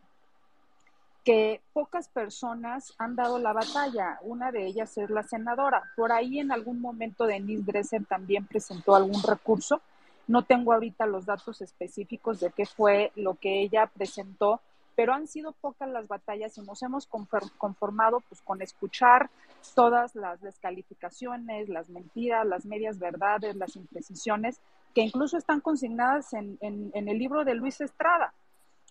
que 1.25 1.61
pocas 1.73 2.09
personas 2.09 2.95
han 2.99 3.15
dado 3.15 3.39
la 3.39 3.53
batalla. 3.53 4.19
Una 4.23 4.51
de 4.51 4.67
ellas 4.67 4.97
es 4.99 5.09
la 5.09 5.23
senadora. 5.23 5.83
Por 5.95 6.11
ahí 6.11 6.41
en 6.41 6.51
algún 6.51 6.81
momento 6.81 7.27
Denise 7.27 7.65
Dresser 7.65 8.05
también 8.07 8.47
presentó 8.47 8.97
algún 8.97 9.23
recurso. 9.23 9.81
No 10.29 10.45
tengo 10.45 10.73
ahorita 10.73 11.07
los 11.07 11.27
datos 11.27 11.61
específicos 11.61 12.41
de 12.41 12.51
qué 12.51 12.67
fue 12.67 13.13
lo 13.17 13.35
que 13.35 13.61
ella 13.61 13.87
presentó, 13.87 14.61
pero 14.95 15.15
han 15.15 15.27
sido 15.27 15.53
pocas 15.53 15.89
las 15.89 16.07
batallas 16.07 16.57
y 16.59 16.63
nos 16.63 16.83
hemos 16.83 17.07
conformado 17.07 18.21
pues 18.29 18.43
con 18.43 18.63
escuchar 18.63 19.31
todas 19.75 20.15
las 20.15 20.41
descalificaciones, 20.43 21.69
las 21.69 21.89
mentiras, 21.89 22.47
las 22.47 22.67
medias 22.67 22.99
verdades, 22.99 23.57
las 23.57 23.77
imprecisiones 23.77 24.61
que 24.95 25.03
incluso 25.03 25.39
están 25.39 25.61
consignadas 25.61 26.33
en, 26.35 26.59
en, 26.61 27.09
el 27.09 27.19
libro 27.19 27.45
de 27.45 27.55
Luis 27.55 27.81
Estrada, 27.81 28.35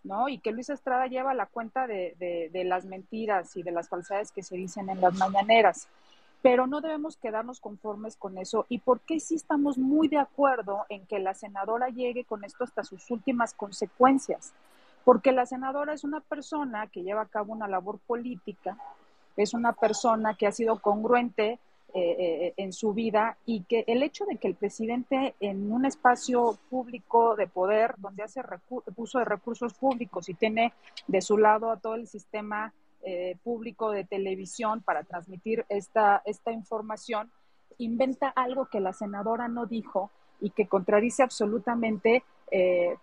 ¿no? 0.03 0.29
Y 0.29 0.39
que 0.39 0.51
Luis 0.51 0.69
Estrada 0.69 1.07
lleva 1.07 1.33
la 1.33 1.45
cuenta 1.45 1.85
de, 1.85 2.15
de, 2.51 2.63
las 2.63 2.85
mentiras 2.85 3.55
y 3.55 3.63
de 3.63 3.71
las 3.71 3.87
falsedades 3.87 4.31
que 4.31 4.41
se 4.41 4.55
dicen 4.55 4.89
en 4.89 4.99
las 4.99 5.13
mañaneras. 5.13 5.87
Pero 6.41 6.65
no 6.67 6.81
debemos 6.81 7.17
quedarnos 7.17 7.59
conformes 7.59 8.15
con 8.15 8.37
eso. 8.37 8.65
¿Y 8.69 8.79
por 8.79 9.01
qué 9.01 9.19
sí 9.19 9.35
estamos 9.35 9.77
muy 9.77 10.07
de 10.07 10.17
acuerdo 10.17 10.85
en 10.89 11.05
que 11.05 11.19
la 11.19 11.33
senadora 11.33 11.89
llegue 11.89 12.23
con 12.23 12.43
esto 12.43 12.63
hasta 12.63 12.83
sus 12.83 13.09
últimas 13.11 13.53
consecuencias? 13.53 14.53
Porque 15.05 15.31
la 15.31 15.45
senadora 15.45 15.93
es 15.93 16.03
una 16.03 16.19
persona 16.19 16.87
que 16.87 17.03
lleva 17.03 17.21
a 17.21 17.27
cabo 17.27 17.53
una 17.53 17.67
labor 17.67 17.99
política, 17.99 18.77
es 19.37 19.53
una 19.53 19.73
persona 19.73 20.35
que 20.35 20.47
ha 20.47 20.51
sido 20.51 20.79
congruente 20.79 21.59
eh, 21.93 22.15
eh, 22.17 22.53
en 22.55 22.71
su 22.71 22.93
vida 22.93 23.35
y 23.45 23.63
que 23.63 23.83
el 23.85 24.01
hecho 24.01 24.25
de 24.25 24.37
que 24.37 24.47
el 24.47 24.55
presidente 24.55 25.35
en 25.41 25.73
un 25.73 25.83
espacio 25.83 26.57
público 26.69 27.35
de 27.35 27.47
poder 27.47 27.95
donde 27.97 28.23
hace 28.23 28.41
uso 28.95 29.19
de 29.19 29.25
recursos 29.25 29.73
públicos 29.73 30.29
y 30.29 30.33
tiene 30.33 30.71
de 31.07 31.21
su 31.21 31.37
lado 31.37 31.69
a 31.69 31.75
todo 31.75 31.95
el 31.95 32.07
sistema 32.07 32.73
eh, 33.03 33.37
público 33.43 33.91
de 33.91 34.03
televisión 34.03 34.81
para 34.81 35.03
transmitir 35.03 35.65
esta, 35.69 36.21
esta 36.25 36.51
información, 36.51 37.31
inventa 37.77 38.29
algo 38.29 38.67
que 38.67 38.79
la 38.79 38.93
senadora 38.93 39.47
no 39.47 39.65
dijo 39.65 40.11
y 40.39 40.51
que 40.51 40.67
contradice 40.67 41.23
absolutamente 41.23 42.23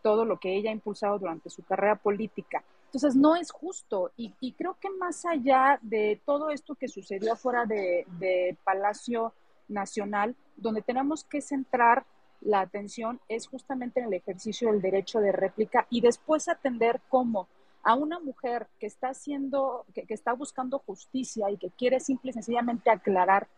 todo 0.03 0.27
lo 0.27 0.39
que 0.39 0.55
ella 0.55 0.69
ha 0.69 0.75
impulsado 0.75 1.19
durante 1.19 1.49
su 1.49 1.63
carrera 1.63 1.97
política. 1.97 2.63
Entonces, 2.89 3.17
no 3.17 3.37
es 3.37 3.51
justo. 3.51 4.13
Y, 4.17 4.53
creo 4.53 4.77
que 4.81 4.89
más 4.89 5.27
allá 5.27 5.79
de 5.83 6.21
todo 6.25 6.49
esto 6.51 6.75
que 6.75 6.89
sucedió 6.89 7.35
afuera 7.35 7.67
de, 7.67 8.57
Palacio 8.65 9.35
Nacional, 9.69 10.35
donde 10.57 10.81
tenemos 10.81 11.25
que 11.25 11.43
centrar 11.43 12.07
la 12.41 12.61
atención 12.61 13.21
es 13.29 13.47
justamente 13.47 14.01
en 14.01 14.07
el 14.07 14.15
ejercicio 14.15 14.71
del 14.71 14.81
derecho 14.81 15.19
de 15.19 15.33
réplica 15.33 15.87
y 15.91 16.01
después 16.01 16.49
atender 16.49 17.01
cómo 17.09 17.49
a 17.83 17.95
una 17.95 18.19
mujer 18.21 18.67
que 18.79 18.87
está 18.87 19.09
haciendo, 19.09 19.85
que, 19.95 20.05
está 20.09 20.33
buscando 20.33 20.79
justicia 20.81 21.51
y 21.51 21.57
que 21.57 21.71
quiere 21.71 22.01
simple 22.01 22.31
y 22.31 22.35
sencillamente 22.35 22.91
aclarar 22.91 23.49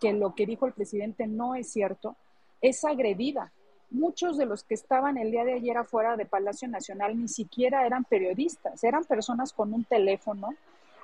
que 0.00 0.12
lo 0.12 0.34
que 0.34 0.46
dijo 0.46 0.66
el 0.66 0.72
presidente 0.72 1.26
no 1.26 1.54
es 1.54 1.70
cierto, 1.70 2.16
es 2.60 2.84
agredida 2.84 3.52
muchos 3.94 4.36
de 4.36 4.46
los 4.46 4.64
que 4.64 4.74
estaban 4.74 5.16
el 5.16 5.30
día 5.30 5.44
de 5.44 5.54
ayer 5.54 5.76
afuera 5.76 6.16
de 6.16 6.26
Palacio 6.26 6.68
Nacional 6.68 7.18
ni 7.18 7.28
siquiera 7.28 7.86
eran 7.86 8.04
periodistas, 8.04 8.82
eran 8.82 9.04
personas 9.04 9.52
con 9.52 9.72
un 9.72 9.84
teléfono 9.84 10.54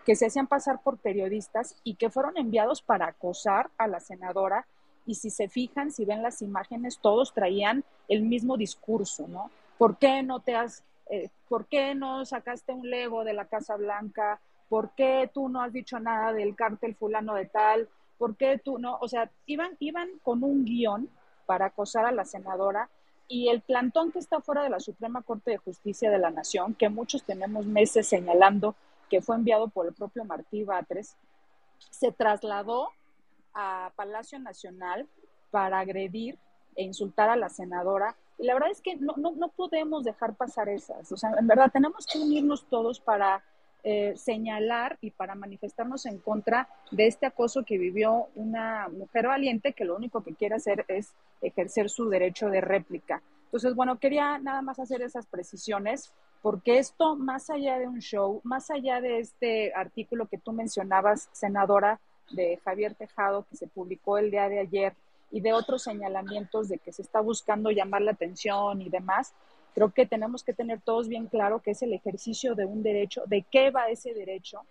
que 0.04 0.16
se 0.16 0.26
hacían 0.26 0.46
pasar 0.46 0.82
por 0.82 0.98
periodistas 0.98 1.76
y 1.84 1.94
que 1.94 2.10
fueron 2.10 2.36
enviados 2.36 2.82
para 2.82 3.06
acosar 3.06 3.70
a 3.78 3.86
la 3.86 4.00
senadora. 4.00 4.66
Y 5.06 5.14
si 5.14 5.30
se 5.30 5.48
fijan, 5.48 5.92
si 5.92 6.04
ven 6.04 6.22
las 6.22 6.42
imágenes, 6.42 6.98
todos 6.98 7.32
traían 7.32 7.84
el 8.08 8.22
mismo 8.22 8.56
discurso, 8.56 9.28
¿no? 9.28 9.50
¿Por 9.78 9.98
qué 9.98 10.22
no 10.22 10.40
te 10.40 10.54
has, 10.54 10.82
eh, 11.10 11.28
por 11.48 11.66
qué 11.66 11.94
no 11.94 12.24
sacaste 12.24 12.72
un 12.72 12.88
Lego 12.88 13.24
de 13.24 13.34
la 13.34 13.46
Casa 13.46 13.76
Blanca? 13.76 14.40
¿Por 14.68 14.90
qué 14.90 15.30
tú 15.32 15.48
no 15.48 15.62
has 15.62 15.72
dicho 15.72 15.98
nada 15.98 16.32
del 16.32 16.54
cártel 16.54 16.94
fulano 16.94 17.34
de 17.34 17.46
tal? 17.46 17.88
¿Por 18.18 18.36
qué 18.36 18.58
tú 18.58 18.78
no? 18.78 18.98
O 19.00 19.08
sea, 19.08 19.30
iban, 19.46 19.76
iban 19.80 20.08
con 20.22 20.44
un 20.44 20.64
guion 20.64 21.08
para 21.46 21.66
acosar 21.66 22.04
a 22.04 22.12
la 22.12 22.24
senadora 22.24 22.88
y 23.26 23.48
el 23.48 23.60
plantón 23.60 24.10
que 24.10 24.18
está 24.18 24.40
fuera 24.40 24.62
de 24.62 24.70
la 24.70 24.80
Suprema 24.80 25.22
Corte 25.22 25.52
de 25.52 25.56
Justicia 25.56 26.10
de 26.10 26.18
la 26.18 26.30
Nación, 26.30 26.74
que 26.74 26.88
muchos 26.88 27.22
tenemos 27.22 27.66
meses 27.66 28.08
señalando 28.08 28.74
que 29.08 29.20
fue 29.20 29.36
enviado 29.36 29.68
por 29.68 29.86
el 29.86 29.92
propio 29.92 30.24
Martí 30.24 30.64
Batres, 30.64 31.16
se 31.90 32.12
trasladó 32.12 32.90
a 33.54 33.92
Palacio 33.96 34.38
Nacional 34.38 35.08
para 35.50 35.80
agredir 35.80 36.38
e 36.76 36.84
insultar 36.84 37.28
a 37.28 37.36
la 37.36 37.48
senadora. 37.48 38.16
Y 38.40 38.46
la 38.46 38.54
verdad 38.54 38.70
es 38.70 38.80
que 38.80 38.96
no, 38.96 39.14
no, 39.16 39.32
no 39.32 39.48
podemos 39.48 40.04
dejar 40.04 40.34
pasar 40.34 40.68
esas. 40.68 41.10
O 41.12 41.16
sea, 41.16 41.30
en 41.38 41.46
verdad 41.46 41.70
tenemos 41.72 42.06
que 42.06 42.18
unirnos 42.18 42.64
todos 42.68 43.00
para 43.00 43.44
eh, 43.82 44.14
señalar 44.16 44.98
y 45.00 45.10
para 45.10 45.34
manifestarnos 45.34 46.04
en 46.06 46.18
contra 46.18 46.68
de 46.90 47.06
este 47.06 47.26
acoso 47.26 47.64
que 47.64 47.78
vivió 47.78 48.28
una 48.34 48.88
mujer 48.88 49.26
valiente 49.26 49.72
que 49.72 49.86
lo 49.86 49.96
único 49.96 50.22
que 50.22 50.34
quiere 50.34 50.56
hacer 50.56 50.84
es 50.88 51.14
ejercer 51.40 51.88
su 51.88 52.08
derecho 52.08 52.50
de 52.50 52.60
réplica. 52.60 53.22
Entonces, 53.44 53.74
bueno, 53.74 53.98
quería 53.98 54.38
nada 54.38 54.62
más 54.62 54.78
hacer 54.78 55.02
esas 55.02 55.26
precisiones 55.26 56.12
porque 56.42 56.78
esto, 56.78 57.16
más 57.16 57.50
allá 57.50 57.78
de 57.78 57.88
un 57.88 58.00
show, 58.00 58.40
más 58.44 58.70
allá 58.70 59.00
de 59.00 59.18
este 59.18 59.72
artículo 59.74 60.26
que 60.26 60.38
tú 60.38 60.52
mencionabas, 60.52 61.28
senadora, 61.32 62.00
de 62.30 62.60
Javier 62.64 62.94
Tejado, 62.94 63.44
que 63.50 63.56
se 63.56 63.66
publicó 63.66 64.18
el 64.18 64.30
día 64.30 64.48
de 64.48 64.60
ayer, 64.60 64.94
y 65.30 65.40
de 65.40 65.52
otros 65.52 65.82
señalamientos 65.82 66.68
de 66.68 66.78
que 66.78 66.92
se 66.92 67.02
está 67.02 67.20
buscando 67.20 67.70
llamar 67.70 68.02
la 68.02 68.12
atención 68.12 68.82
y 68.82 68.88
demás, 68.88 69.32
creo 69.74 69.90
que 69.90 70.06
tenemos 70.06 70.42
que 70.42 70.52
tener 70.52 70.80
todos 70.80 71.08
bien 71.08 71.26
claro 71.26 71.60
que 71.60 71.72
es 71.72 71.82
el 71.82 71.92
ejercicio 71.92 72.54
de 72.54 72.64
un 72.64 72.82
derecho, 72.82 73.22
de 73.26 73.42
qué 73.50 73.70
va 73.70 73.88
ese 73.88 74.12
derecho, 74.14 74.62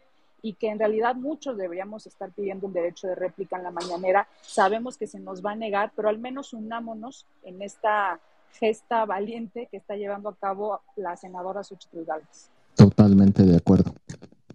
y 0.41 0.53
que 0.53 0.69
en 0.69 0.79
realidad 0.79 1.15
muchos 1.15 1.57
deberíamos 1.57 2.07
estar 2.07 2.31
pidiendo 2.31 2.67
un 2.67 2.73
derecho 2.73 3.07
de 3.07 3.15
réplica 3.15 3.57
en 3.57 3.63
la 3.63 3.71
mañanera. 3.71 4.27
Sabemos 4.41 4.97
que 4.97 5.07
se 5.07 5.19
nos 5.19 5.45
va 5.45 5.51
a 5.51 5.55
negar, 5.55 5.91
pero 5.95 6.09
al 6.09 6.17
menos 6.17 6.53
unámonos 6.53 7.25
en 7.43 7.61
esta 7.61 8.19
gesta 8.53 9.05
valiente 9.05 9.67
que 9.69 9.77
está 9.77 9.95
llevando 9.95 10.29
a 10.29 10.35
cabo 10.35 10.81
la 10.95 11.15
senadora 11.17 11.63
Xochitl 11.63 12.03
Gálvez. 12.05 12.49
Totalmente 12.75 13.43
de 13.43 13.57
acuerdo. 13.57 13.93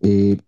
Eh, 0.00 0.38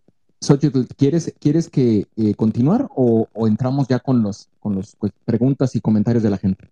Xochitl, 0.47 0.87
¿quieres, 0.97 1.35
¿quieres 1.41 1.69
que 1.69 2.07
eh, 2.17 2.35
continuar 2.37 2.89
o, 2.95 3.27
entramos 3.49 3.89
ya 3.89 3.99
con 3.99 4.23
los 4.23 4.49
con 4.61 4.77
los 4.77 4.95
pues, 4.95 5.13
preguntas 5.25 5.75
y 5.75 5.81
comentarios 5.81 6.23
de 6.23 6.31
la 6.31 6.39
gente? 6.39 6.71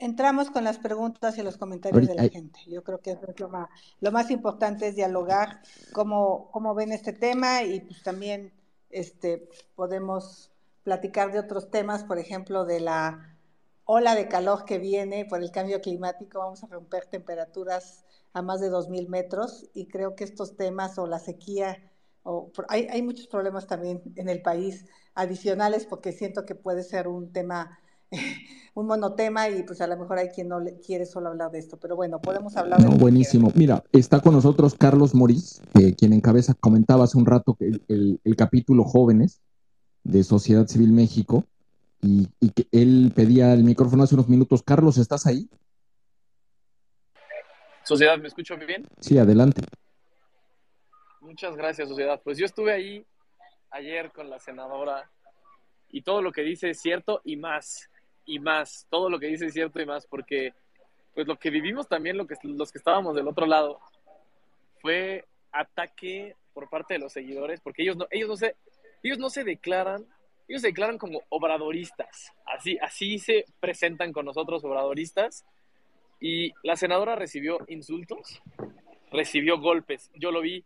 Entramos 0.00 0.50
con 0.50 0.64
las 0.64 0.78
preguntas 0.78 1.38
y 1.38 1.42
los 1.42 1.56
comentarios 1.56 2.08
de 2.08 2.14
la 2.14 2.28
gente. 2.28 2.58
Yo 2.66 2.82
creo 2.82 2.98
que 2.98 3.12
es 3.12 3.18
lo 3.38 3.48
más, 3.48 3.68
lo 4.00 4.10
más 4.10 4.30
importante 4.32 4.88
es 4.88 4.96
dialogar 4.96 5.60
cómo, 5.92 6.50
cómo 6.50 6.74
ven 6.74 6.92
este 6.92 7.12
tema 7.12 7.62
y 7.62 7.80
pues 7.80 8.02
también 8.02 8.52
este, 8.90 9.48
podemos 9.76 10.50
platicar 10.82 11.32
de 11.32 11.38
otros 11.38 11.70
temas, 11.70 12.02
por 12.02 12.18
ejemplo, 12.18 12.64
de 12.64 12.80
la 12.80 13.36
ola 13.84 14.14
de 14.14 14.26
calor 14.26 14.64
que 14.64 14.78
viene 14.78 15.24
por 15.24 15.42
el 15.42 15.50
cambio 15.50 15.80
climático, 15.80 16.40
vamos 16.40 16.64
a 16.64 16.66
romper 16.66 17.06
temperaturas 17.06 18.04
a 18.32 18.42
más 18.42 18.60
de 18.60 18.70
2.000 18.70 19.08
metros 19.08 19.66
y 19.74 19.86
creo 19.86 20.14
que 20.14 20.24
estos 20.24 20.56
temas 20.56 20.98
o 20.98 21.06
la 21.06 21.18
sequía, 21.18 21.78
o, 22.28 22.52
hay, 22.68 22.86
hay 22.90 23.02
muchos 23.02 23.26
problemas 23.26 23.66
también 23.66 24.02
en 24.16 24.28
el 24.28 24.42
país 24.42 24.84
adicionales 25.14 25.86
porque 25.86 26.12
siento 26.12 26.44
que 26.44 26.54
puede 26.54 26.82
ser 26.82 27.08
un 27.08 27.32
tema 27.32 27.78
un 28.74 28.86
monotema 28.86 29.48
y 29.48 29.62
pues 29.62 29.80
a 29.80 29.86
lo 29.86 29.96
mejor 29.96 30.18
hay 30.18 30.28
quien 30.28 30.48
no 30.48 30.60
le 30.60 30.78
quiere 30.78 31.06
solo 31.06 31.28
hablar 31.28 31.50
de 31.50 31.58
esto, 31.58 31.78
pero 31.78 31.96
bueno, 31.96 32.20
podemos 32.20 32.56
hablar 32.56 32.80
de... 32.80 32.96
buenísimo. 32.96 33.50
Mira, 33.54 33.82
está 33.92 34.20
con 34.20 34.34
nosotros 34.34 34.74
Carlos 34.74 35.14
Morís, 35.14 35.60
quien 35.96 36.12
encabeza, 36.12 36.54
comentaba 36.54 37.04
hace 37.04 37.18
un 37.18 37.26
rato 37.26 37.54
que 37.54 37.66
el, 37.88 38.20
el, 38.22 38.36
capítulo 38.36 38.84
Jóvenes 38.84 39.40
de 40.04 40.22
Sociedad 40.22 40.66
Civil 40.66 40.92
México, 40.92 41.44
y, 42.00 42.28
que 42.54 42.66
él 42.72 43.12
pedía 43.14 43.52
el 43.52 43.64
micrófono 43.64 44.04
hace 44.04 44.14
unos 44.14 44.28
minutos. 44.28 44.62
Carlos, 44.62 44.98
¿estás 44.98 45.26
ahí? 45.26 45.48
Sociedad, 47.84 48.18
¿me 48.18 48.28
escucho 48.28 48.56
bien? 48.56 48.86
Sí, 49.00 49.18
adelante. 49.18 49.62
Muchas 51.28 51.54
gracias, 51.56 51.90
Sociedad. 51.90 52.18
Pues 52.24 52.38
yo 52.38 52.46
estuve 52.46 52.72
ahí 52.72 53.04
ayer 53.70 54.10
con 54.12 54.30
la 54.30 54.38
senadora 54.38 55.10
y 55.90 56.00
todo 56.00 56.22
lo 56.22 56.32
que 56.32 56.40
dice 56.40 56.70
es 56.70 56.80
cierto 56.80 57.20
y 57.22 57.36
más, 57.36 57.90
y 58.24 58.38
más, 58.38 58.86
todo 58.88 59.10
lo 59.10 59.18
que 59.18 59.26
dice 59.26 59.44
es 59.44 59.52
cierto 59.52 59.78
y 59.78 59.84
más, 59.84 60.06
porque 60.06 60.54
pues 61.14 61.26
lo 61.26 61.38
que 61.38 61.50
vivimos 61.50 61.86
también, 61.86 62.16
lo 62.16 62.26
que, 62.26 62.34
los 62.44 62.72
que 62.72 62.78
estábamos 62.78 63.14
del 63.14 63.28
otro 63.28 63.44
lado, 63.44 63.78
fue 64.80 65.26
ataque 65.52 66.34
por 66.54 66.70
parte 66.70 66.94
de 66.94 67.00
los 67.00 67.12
seguidores, 67.12 67.60
porque 67.60 67.82
ellos 67.82 67.98
no, 67.98 68.06
ellos 68.10 68.30
no 68.30 68.36
se, 68.36 68.56
ellos 69.02 69.18
no 69.18 69.28
se 69.28 69.44
declaran 69.44 70.06
ellos 70.48 70.62
se 70.62 70.68
declaran 70.68 70.96
como 70.96 71.24
obradoristas, 71.28 72.32
así, 72.46 72.78
así 72.80 73.18
se 73.18 73.44
presentan 73.60 74.14
con 74.14 74.24
nosotros 74.24 74.64
obradoristas. 74.64 75.44
Y 76.20 76.54
la 76.62 76.74
senadora 76.74 77.16
recibió 77.16 77.58
insultos, 77.68 78.42
recibió 79.12 79.60
golpes. 79.60 80.10
Yo 80.14 80.32
lo 80.32 80.40
vi, 80.40 80.64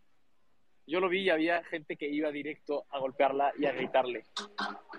yo 0.85 0.99
lo 0.99 1.09
vi 1.09 1.21
y 1.21 1.29
había 1.29 1.63
gente 1.63 1.95
que 1.95 2.07
iba 2.07 2.31
directo 2.31 2.85
a 2.89 2.99
golpearla 2.99 3.53
y 3.57 3.65
a 3.65 3.71
gritarle. 3.71 4.25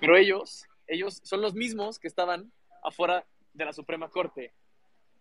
Pero 0.01 0.17
ellos, 0.17 0.67
ellos 0.87 1.21
son 1.25 1.41
los 1.41 1.55
mismos 1.55 1.99
que 1.99 2.09
estaban 2.09 2.53
afuera 2.83 3.25
de 3.53 3.65
la 3.65 3.73
Suprema 3.73 4.09
Corte. 4.09 4.53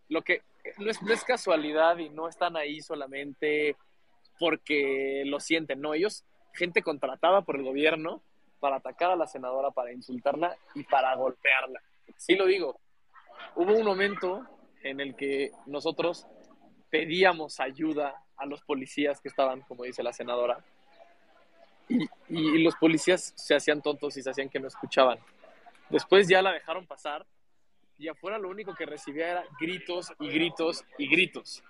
Lo 0.10 0.22
que 0.22 0.42
no 0.78 0.90
es, 0.90 1.24
casualidad 1.24 1.98
y 1.98 2.10
no 2.10 2.28
están 2.28 2.56
ahí 2.56 2.82
solamente 2.82 3.76
porque 4.40 5.24
lo 5.26 5.40
sienten, 5.40 5.82
no, 5.82 5.94
ellos, 5.94 6.26
gente 6.54 6.82
contratada 6.82 7.42
por 7.42 7.56
el 7.56 7.64
gobierno, 7.64 8.22
para 8.60 8.78
atacar 8.78 9.12
a 9.12 9.16
la 9.16 9.28
senadora, 9.28 9.72
para 9.72 9.92
insultarla 9.92 10.56
y 10.74 10.84
para 10.84 11.14
golpearla. 11.16 11.82
Sí 12.18 12.36
lo 12.36 12.46
digo. 12.46 12.80
Hubo 13.56 13.74
un 13.74 13.84
momento 13.84 14.46
en 14.84 15.00
el 15.00 15.16
que 15.16 15.52
nosotros 15.66 16.26
pedíamos 16.90 17.60
ayuda 17.60 18.23
a 18.38 18.46
los 18.46 18.62
policías 18.62 19.22
que 19.22 19.30
estaban, 19.30 19.62
como 19.62 19.84
dice 19.84 20.04
la 20.04 20.14
senadora, 20.14 20.64
y, 21.90 22.08
y, 22.30 22.64
los 22.64 22.76
policías 22.76 23.34
se 23.36 23.56
hacían 23.56 23.82
tontos 23.82 24.16
y 24.18 24.22
se 24.22 24.30
hacían 24.30 24.50
que 24.50 24.60
no 24.60 24.68
escuchaban. 24.68 25.20
Después 25.90 26.28
ya 26.28 26.42
la 26.42 26.54
dejaron 26.54 26.88
pasar 26.88 27.26
y 27.98 28.08
afuera 28.08 28.38
lo 28.38 28.50
único 28.50 28.74
que 28.74 28.86
recibía 28.86 29.32
era 29.32 29.44
gritos 29.60 30.12
y 30.20 30.30
gritos 30.30 30.84
y 30.98 31.08
gritos. 31.08 31.64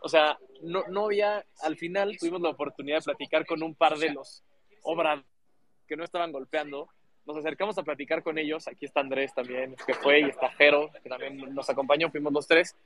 O 0.00 0.08
sea, 0.08 0.38
no, 0.62 0.84
no 0.88 1.06
había, 1.06 1.44
al 1.62 1.76
final 1.76 2.16
tuvimos 2.18 2.40
la 2.40 2.50
oportunidad 2.50 2.98
de 2.98 3.04
platicar 3.04 3.46
con 3.46 3.62
un 3.62 3.74
par 3.74 3.98
de 3.98 4.10
los 4.10 4.44
obradores 4.82 5.26
que 5.86 5.96
no 5.96 6.04
estaban 6.04 6.30
golpeando. 6.30 6.88
Nos 7.26 7.36
acercamos 7.36 7.76
a 7.78 7.82
platicar 7.82 8.22
con 8.22 8.38
ellos. 8.38 8.68
Aquí 8.68 8.86
está 8.86 9.00
Andrés 9.00 9.34
también, 9.34 9.74
que 9.86 9.94
fue, 9.94 10.20
y 10.20 10.24
está 10.24 10.50
Jero, 10.50 10.90
que 11.02 11.08
también 11.08 11.54
nos 11.54 11.68
acompañó, 11.68 12.10
fuimos 12.10 12.32
los 12.32 12.46
tres. 12.46 12.76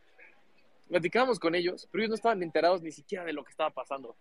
Platicábamos 0.93 1.41
con 1.41 1.55
ellos, 1.55 1.89
pero 1.91 2.03
ellos 2.03 2.11
no 2.11 2.17
estaban 2.17 2.43
enterados 2.43 2.83
ni 2.83 2.93
siquiera 2.93 3.25
de 3.25 3.33
lo 3.33 3.45
que 3.45 3.51
estaba 3.51 3.71
pasando. 3.71 4.15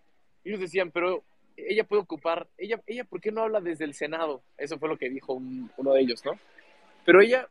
Ellos 0.45 0.61
decían, 0.61 0.89
pero 0.91 1.21
ella 1.57 1.83
puede 1.83 2.01
ocupar, 2.01 2.47
ella, 2.57 2.81
ella, 2.87 3.03
¿por 3.03 3.19
qué 3.19 3.29
no 3.29 3.41
habla 3.41 3.59
desde 3.59 3.83
el 3.83 3.93
Senado? 3.93 4.41
Eso 4.57 4.79
fue 4.79 4.87
lo 4.87 4.97
que 4.97 5.09
dijo 5.09 5.33
uno 5.33 5.93
de 5.93 5.99
ellos, 5.99 6.23
¿no? 6.23 6.39
Pero 7.03 7.19
ella, 7.21 7.49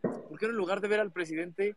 ¿por 0.00 0.38
qué 0.38 0.46
en 0.46 0.52
lugar 0.52 0.80
de 0.80 0.86
ver 0.86 1.00
al 1.00 1.10
presidente, 1.10 1.74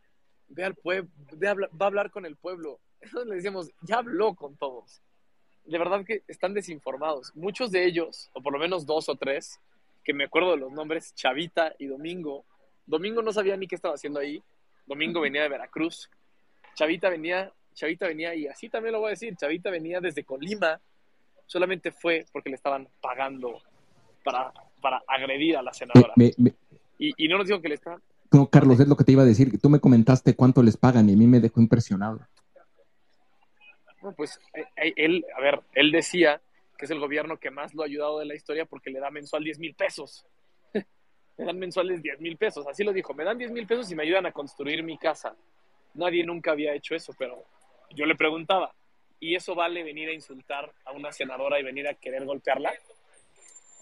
ve 0.48 0.64
al 0.64 0.76
pueblo, 0.76 1.10
va 1.42 1.86
a 1.86 1.88
hablar 1.88 2.12
con 2.12 2.26
el 2.26 2.36
pueblo? 2.36 2.78
Entonces 3.00 3.28
le 3.28 3.34
decíamos, 3.34 3.72
ya 3.82 3.96
habló 3.96 4.34
con 4.34 4.56
todos 4.56 5.02
de 5.64 5.78
verdad 5.78 6.04
que 6.04 6.22
están 6.28 6.54
desinformados. 6.54 7.34
Muchos 7.34 7.70
de 7.70 7.84
ellos, 7.86 8.30
o 8.34 8.42
por 8.42 8.52
lo 8.52 8.58
menos 8.58 8.86
dos 8.86 9.08
o 9.08 9.14
tres, 9.14 9.60
que 10.04 10.12
me 10.12 10.24
acuerdo 10.24 10.52
de 10.52 10.58
los 10.58 10.72
nombres, 10.72 11.14
Chavita 11.14 11.74
y 11.78 11.86
Domingo. 11.86 12.44
Domingo 12.86 13.22
no 13.22 13.32
sabía 13.32 13.56
ni 13.56 13.66
qué 13.66 13.74
estaba 13.74 13.94
haciendo 13.94 14.20
ahí. 14.20 14.42
Domingo 14.86 15.20
venía 15.20 15.42
de 15.42 15.48
Veracruz. 15.48 16.10
Chavita 16.74 17.08
venía, 17.08 17.52
Chavita 17.74 18.06
venía, 18.06 18.34
y 18.34 18.46
así 18.46 18.68
también 18.68 18.92
lo 18.92 19.00
voy 19.00 19.08
a 19.08 19.10
decir, 19.10 19.36
Chavita 19.36 19.70
venía 19.70 20.00
desde 20.00 20.24
Colima. 20.24 20.80
Solamente 21.46 21.92
fue 21.92 22.24
porque 22.32 22.50
le 22.50 22.56
estaban 22.56 22.88
pagando 23.00 23.60
para, 24.24 24.52
para 24.80 25.02
agredir 25.06 25.56
a 25.56 25.62
la 25.62 25.72
senadora. 25.72 26.14
y, 26.98 27.28
no 27.28 27.38
nos 27.38 27.46
dijo 27.46 27.60
que 27.60 27.68
le 27.68 27.74
estaban... 27.76 28.00
No, 28.32 28.48
Carlos, 28.48 28.80
es 28.80 28.88
lo 28.88 28.96
que 28.96 29.04
te 29.04 29.12
iba 29.12 29.22
a 29.22 29.26
decir. 29.26 29.60
Tú 29.60 29.68
me 29.70 29.78
comentaste 29.78 30.34
cuánto 30.34 30.62
les 30.62 30.76
pagan 30.76 31.08
y 31.08 31.12
a 31.12 31.16
mí 31.16 31.26
me 31.26 31.40
dejó 31.40 31.60
impresionado 31.60 32.20
pues 34.12 34.38
eh, 34.54 34.64
eh, 34.76 34.92
él, 34.96 35.24
a 35.36 35.40
ver, 35.40 35.60
él 35.74 35.90
decía 35.90 36.40
que 36.76 36.84
es 36.84 36.90
el 36.90 37.00
gobierno 37.00 37.38
que 37.38 37.50
más 37.50 37.74
lo 37.74 37.82
ha 37.82 37.86
ayudado 37.86 38.18
de 38.18 38.26
la 38.26 38.34
historia 38.34 38.66
porque 38.66 38.90
le 38.90 39.00
da 39.00 39.10
mensual 39.10 39.44
10 39.44 39.58
mil 39.58 39.74
pesos. 39.74 40.26
me 41.38 41.44
dan 41.44 41.58
mensuales 41.58 42.02
10 42.02 42.20
mil 42.20 42.36
pesos, 42.36 42.66
así 42.66 42.84
lo 42.84 42.92
dijo, 42.92 43.14
me 43.14 43.24
dan 43.24 43.38
10 43.38 43.52
mil 43.52 43.66
pesos 43.66 43.90
y 43.90 43.94
me 43.94 44.02
ayudan 44.02 44.26
a 44.26 44.32
construir 44.32 44.82
mi 44.82 44.98
casa. 44.98 45.34
Nadie 45.94 46.24
nunca 46.24 46.52
había 46.52 46.74
hecho 46.74 46.94
eso, 46.94 47.14
pero 47.18 47.44
yo 47.90 48.06
le 48.06 48.16
preguntaba, 48.16 48.74
y 49.20 49.34
eso 49.34 49.54
vale 49.54 49.82
venir 49.82 50.08
a 50.08 50.12
insultar 50.12 50.72
a 50.84 50.92
una 50.92 51.12
senadora 51.12 51.58
y 51.58 51.62
venir 51.62 51.88
a 51.88 51.94
querer 51.94 52.24
golpearla. 52.24 52.72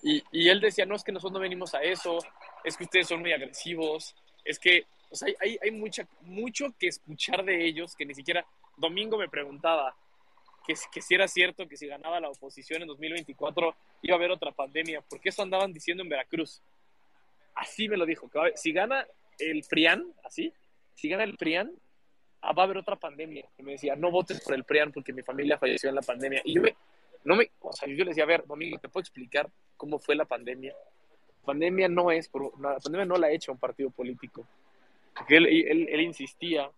Y, 0.03 0.23
y 0.33 0.49
él 0.49 0.61
decía, 0.61 0.85
no, 0.85 0.95
es 0.95 1.05
que 1.05 1.13
nosotros 1.13 1.33
no 1.33 1.41
venimos 1.41 1.75
a 1.75 1.83
eso, 1.83 2.19
es 2.65 2.77
que 2.77 2.85
ustedes 2.85 3.09
son 3.09 3.21
muy 3.21 3.33
agresivos, 3.33 4.15
es 4.45 4.59
que 4.59 4.87
o 5.13 5.15
sea, 5.15 5.29
hay, 5.41 5.59
hay 5.63 5.71
mucha, 5.71 6.09
mucho 6.23 6.75
que 6.79 6.89
escuchar 6.89 7.45
de 7.45 7.67
ellos 7.67 7.95
que 7.95 8.07
ni 8.07 8.15
siquiera, 8.15 8.47
Domingo 8.79 9.19
me 9.19 9.29
preguntaba 9.29 9.95
que, 10.67 10.75
si 10.75 11.15
era 11.15 11.29
cierto 11.29 11.69
que 11.69 11.77
si 11.77 11.87
ganaba 11.87 12.21
la 12.21 12.31
oposición 12.31 12.83
en 12.83 12.89
2024 12.89 13.75
iba 14.03 14.15
a 14.15 14.19
haber 14.19 14.31
otra 14.31 14.53
pandemia, 14.53 15.03
porque 15.03 15.29
eso 15.29 15.43
andaban 15.43 15.73
diciendo 15.73 16.03
en 16.03 16.09
Veracruz. 16.09 16.63
Así 17.55 17.89
me 17.89 17.99
lo 17.99 18.07
dijo, 18.07 18.31
si 18.55 18.73
gana 18.73 19.07
el 19.39 19.63
PRIAN, 19.69 20.13
así, 20.25 20.53
si 20.95 21.09
gana 21.09 21.25
el 21.25 21.37
PRIAN, 21.37 21.73
ah, 22.43 22.53
va 22.53 22.63
a 22.63 22.67
haber 22.67 22.79
otra 22.79 22.97
pandemia. 22.97 23.45
Y 23.59 23.63
me 23.63 23.73
decía, 23.73 23.97
no 23.97 24.11
votes 24.11 24.41
por 24.41 24.55
el 24.55 24.65
PRIAN 24.65 24.93
porque 24.93 25.13
mi 25.13 25.23
familia 25.23 25.59
falleció 25.59 25.89
en 25.89 25.95
la 25.95 26.03
pandemia. 26.03 26.43
Y 26.45 26.55
yo 26.55 26.63
me, 26.63 26.77
no 27.25 27.37
me, 27.37 27.51
o 27.61 27.73
sea, 27.73 27.89
yo 27.89 28.05
le 28.05 28.11
decía, 28.11 28.25
a 28.25 28.27
ver, 28.27 28.47
Domingo, 28.47 28.79
¿te 28.79 28.89
puedo 28.89 29.03
explicar 29.03 29.49
cómo 29.77 29.99
fue 29.99 30.15
la 30.15 30.25
pandemia? 30.25 30.75
La 31.41 31.47
pandemia 31.47 31.89
no 31.89 32.11
es, 32.11 32.29
por, 32.29 32.61
la 32.61 32.79
pandemia 32.79 33.07
no 33.07 33.17
la 33.17 33.29
ha 33.29 33.31
hecho 33.31 33.53
un 33.53 33.59
partido 33.59 33.91
político. 33.91 34.47
Él, 35.29 35.47
él, 35.47 35.89
él 35.91 36.01
insistía 36.01 36.71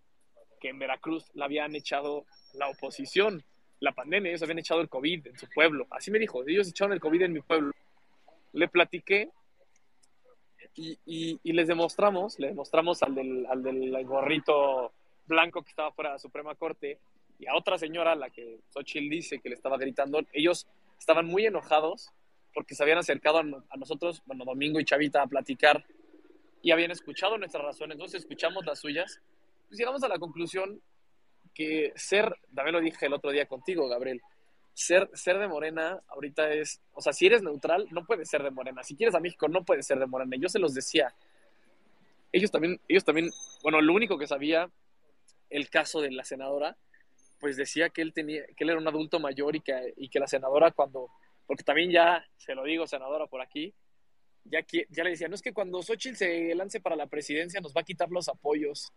que 0.60 0.68
en 0.68 0.78
Veracruz 0.78 1.30
la 1.34 1.44
habían 1.46 1.74
echado 1.74 2.24
la 2.54 2.68
oposición, 2.68 3.42
la 3.80 3.92
pandemia, 3.92 4.30
ellos 4.30 4.42
habían 4.42 4.58
echado 4.58 4.80
el 4.80 4.88
COVID 4.88 5.26
en 5.26 5.38
su 5.38 5.48
pueblo. 5.50 5.86
Así 5.90 6.10
me 6.10 6.18
dijo, 6.18 6.42
ellos 6.46 6.68
echaron 6.68 6.92
el 6.92 7.00
COVID 7.00 7.22
en 7.22 7.32
mi 7.32 7.40
pueblo. 7.40 7.72
Le 8.52 8.68
platiqué 8.68 9.30
y, 10.74 10.98
y, 11.04 11.38
y 11.42 11.52
les 11.52 11.68
demostramos, 11.68 12.38
le 12.38 12.48
demostramos 12.48 13.02
al 13.02 13.14
del, 13.14 13.46
al 13.46 13.62
del 13.62 14.04
gorrito 14.06 14.92
blanco 15.26 15.62
que 15.62 15.70
estaba 15.70 15.92
fuera 15.92 16.10
de 16.10 16.14
la 16.14 16.18
Suprema 16.18 16.54
Corte 16.54 16.98
y 17.38 17.46
a 17.46 17.56
otra 17.56 17.78
señora, 17.78 18.14
la 18.14 18.30
que 18.30 18.60
Xochitl 18.70 19.08
dice 19.08 19.40
que 19.40 19.48
le 19.48 19.54
estaba 19.54 19.76
gritando, 19.76 20.20
ellos 20.32 20.66
estaban 20.98 21.26
muy 21.26 21.46
enojados 21.46 22.12
porque 22.52 22.74
se 22.74 22.82
habían 22.82 22.98
acercado 22.98 23.38
a, 23.38 23.76
nosotros, 23.76 24.22
bueno, 24.26 24.44
Domingo 24.44 24.78
y 24.78 24.84
Chavita, 24.84 25.22
a 25.22 25.26
platicar 25.26 25.84
y 26.62 26.70
habían 26.70 26.92
escuchado 26.92 27.36
nuestras 27.36 27.64
razones, 27.64 27.96
entonces 27.96 28.22
escuchamos 28.22 28.64
las 28.64 28.78
suyas, 28.78 29.20
pues 29.68 29.78
llegamos 29.78 30.02
a 30.04 30.08
la 30.08 30.18
conclusión 30.18 30.80
que 31.52 31.92
ser, 31.96 32.36
también 32.54 32.74
lo 32.74 32.80
dije 32.80 33.06
el 33.06 33.12
otro 33.12 33.32
día 33.32 33.46
contigo, 33.46 33.88
Gabriel, 33.88 34.22
ser, 34.74 35.08
ser 35.14 35.38
de 35.38 35.48
Morena 35.48 36.00
ahorita 36.08 36.52
es, 36.52 36.80
o 36.92 37.00
sea, 37.00 37.12
si 37.12 37.26
eres 37.26 37.42
neutral, 37.42 37.86
no 37.90 38.04
puedes 38.04 38.28
ser 38.28 38.42
de 38.42 38.50
Morena. 38.50 38.82
Si 38.82 38.96
quieres 38.96 39.14
a 39.14 39.20
México, 39.20 39.48
no 39.48 39.64
puedes 39.64 39.86
ser 39.86 39.98
de 39.98 40.06
Morena. 40.06 40.36
Yo 40.36 40.48
se 40.48 40.58
los 40.58 40.74
decía. 40.74 41.14
Ellos 42.32 42.50
también, 42.50 42.80
ellos 42.88 43.04
también, 43.04 43.30
bueno, 43.62 43.80
lo 43.80 43.94
único 43.94 44.18
que 44.18 44.26
sabía 44.26 44.68
el 45.50 45.70
caso 45.70 46.00
de 46.00 46.10
la 46.10 46.24
senadora, 46.24 46.76
pues 47.40 47.56
decía 47.56 47.90
que 47.90 48.02
él 48.02 48.12
tenía, 48.12 48.44
que 48.56 48.64
él 48.64 48.70
era 48.70 48.78
un 48.78 48.88
adulto 48.88 49.20
mayor 49.20 49.56
y 49.56 49.60
que, 49.60 49.92
y 49.96 50.08
que 50.08 50.20
la 50.20 50.26
senadora 50.26 50.70
cuando, 50.70 51.10
porque 51.46 51.62
también 51.62 51.90
ya, 51.90 52.24
se 52.36 52.54
lo 52.54 52.64
digo, 52.64 52.86
senadora, 52.86 53.26
por 53.26 53.40
aquí, 53.40 53.74
ya, 54.44 54.64
ya 54.90 55.04
le 55.04 55.10
decía, 55.10 55.28
no 55.28 55.34
es 55.34 55.42
que 55.42 55.52
cuando 55.52 55.82
Xochitl 55.82 56.16
se 56.16 56.54
lance 56.54 56.80
para 56.80 56.96
la 56.96 57.06
presidencia 57.06 57.60
nos 57.60 57.74
va 57.74 57.80
a 57.80 57.84
quitar 57.84 58.10
los 58.10 58.28
apoyos, 58.28 58.92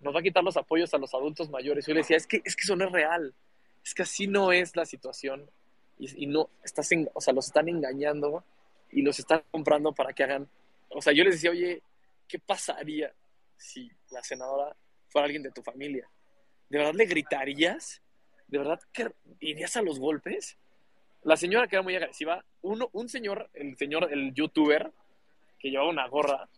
nos 0.00 0.14
va 0.14 0.20
a 0.20 0.22
quitar 0.22 0.42
los 0.42 0.56
apoyos 0.56 0.92
a 0.94 0.98
los 0.98 1.12
adultos 1.14 1.50
mayores. 1.50 1.86
Yo 1.86 1.94
le 1.94 2.00
decía, 2.00 2.16
es 2.16 2.26
que, 2.26 2.40
es 2.44 2.56
que 2.56 2.62
eso 2.62 2.76
no 2.76 2.86
es 2.86 2.92
real, 2.92 3.34
es 3.84 3.94
que 3.94 4.02
así 4.02 4.26
no 4.26 4.52
es 4.52 4.76
la 4.76 4.84
situación 4.84 5.50
y, 5.98 6.24
y 6.24 6.26
no, 6.26 6.48
estás 6.64 6.90
en, 6.92 7.08
o 7.12 7.20
sea, 7.20 7.34
los 7.34 7.46
están 7.46 7.68
engañando 7.68 8.44
y 8.90 9.02
los 9.02 9.18
están 9.18 9.42
comprando 9.50 9.92
para 9.92 10.12
que 10.12 10.24
hagan, 10.24 10.48
o 10.88 11.00
sea, 11.02 11.12
yo 11.12 11.24
les 11.24 11.34
decía, 11.34 11.50
oye, 11.50 11.82
¿qué 12.26 12.38
pasaría 12.38 13.12
si 13.56 13.90
la 14.10 14.22
senadora 14.22 14.74
fuera 15.10 15.26
alguien 15.26 15.42
de 15.42 15.50
tu 15.50 15.62
familia? 15.62 16.08
¿De 16.68 16.78
verdad 16.78 16.94
le 16.94 17.06
gritarías? 17.06 18.02
¿De 18.48 18.58
verdad 18.58 18.80
que 18.92 19.10
irías 19.40 19.76
a 19.76 19.82
los 19.82 19.98
golpes? 19.98 20.56
La 21.22 21.36
señora 21.36 21.66
que 21.66 21.76
era 21.76 21.82
muy 21.82 21.94
agresiva, 21.94 22.44
uno, 22.62 22.88
un 22.92 23.08
señor, 23.08 23.50
el 23.54 23.76
señor, 23.76 24.08
el 24.12 24.32
youtuber, 24.32 24.90
que 25.58 25.70
llevaba 25.70 25.90
una 25.90 26.08
gorra, 26.08 26.48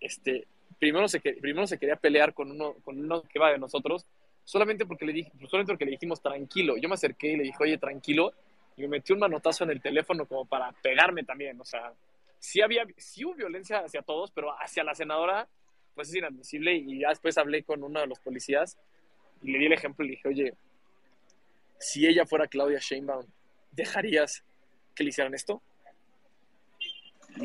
este, 0.00 0.46
primero 0.78 1.08
se, 1.08 1.20
primero 1.20 1.66
se 1.66 1.78
quería 1.78 1.96
pelear 1.96 2.34
con 2.34 2.50
uno, 2.50 2.74
con 2.84 2.98
uno 2.98 3.22
que 3.22 3.38
va 3.38 3.50
de 3.50 3.58
nosotros, 3.58 4.06
solamente 4.44 4.86
porque 4.86 5.04
le 5.04 5.12
dije, 5.12 5.32
solamente 5.48 5.72
porque 5.72 5.84
le 5.84 5.92
dijimos 5.92 6.22
tranquilo. 6.22 6.76
Yo 6.76 6.88
me 6.88 6.94
acerqué 6.94 7.32
y 7.32 7.36
le 7.36 7.42
dije, 7.44 7.58
oye, 7.60 7.78
tranquilo, 7.78 8.32
y 8.76 8.82
me 8.82 8.88
metí 8.88 9.12
un 9.12 9.18
manotazo 9.18 9.64
en 9.64 9.70
el 9.70 9.80
teléfono 9.80 10.26
como 10.26 10.44
para 10.44 10.72
pegarme 10.72 11.24
también. 11.24 11.60
O 11.60 11.64
sea, 11.64 11.92
sí 12.38 12.60
había, 12.60 12.86
sí 12.96 13.24
hubo 13.24 13.34
violencia 13.34 13.80
hacia 13.80 14.02
todos, 14.02 14.30
pero 14.30 14.52
hacia 14.60 14.84
la 14.84 14.94
senadora, 14.94 15.48
pues 15.96 16.10
es 16.10 16.14
inadmisible. 16.14 16.76
Y 16.76 17.00
ya 17.00 17.08
después 17.08 17.36
hablé 17.38 17.64
con 17.64 17.82
uno 17.82 17.98
de 17.98 18.06
los 18.06 18.20
policías 18.20 18.78
y 19.42 19.50
le 19.50 19.58
di 19.58 19.66
el 19.66 19.72
ejemplo 19.72 20.04
y 20.04 20.08
le 20.08 20.14
dije, 20.14 20.28
oye, 20.28 20.54
si 21.80 22.06
ella 22.06 22.24
fuera 22.26 22.46
Claudia 22.46 22.78
Sheinbaum, 22.78 23.26
¿dejarías 23.72 24.44
que 24.94 25.02
le 25.02 25.08
hicieran 25.08 25.34
esto? 25.34 25.60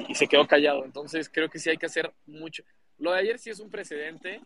Y, 0.08 0.14
se 0.14 0.28
quedó 0.28 0.46
callado. 0.46 0.86
Entonces 0.86 1.30
creo 1.30 1.50
que 1.50 1.58
sí 1.58 1.70
hay 1.70 1.78
que 1.78 1.88
hacer 1.88 2.12
mucho. 2.28 2.64
Lo 3.00 3.14
de 3.14 3.20
ayer 3.20 3.40
sí 3.40 3.50
es 3.50 3.60
un 3.60 3.72
precedente. 3.72 4.42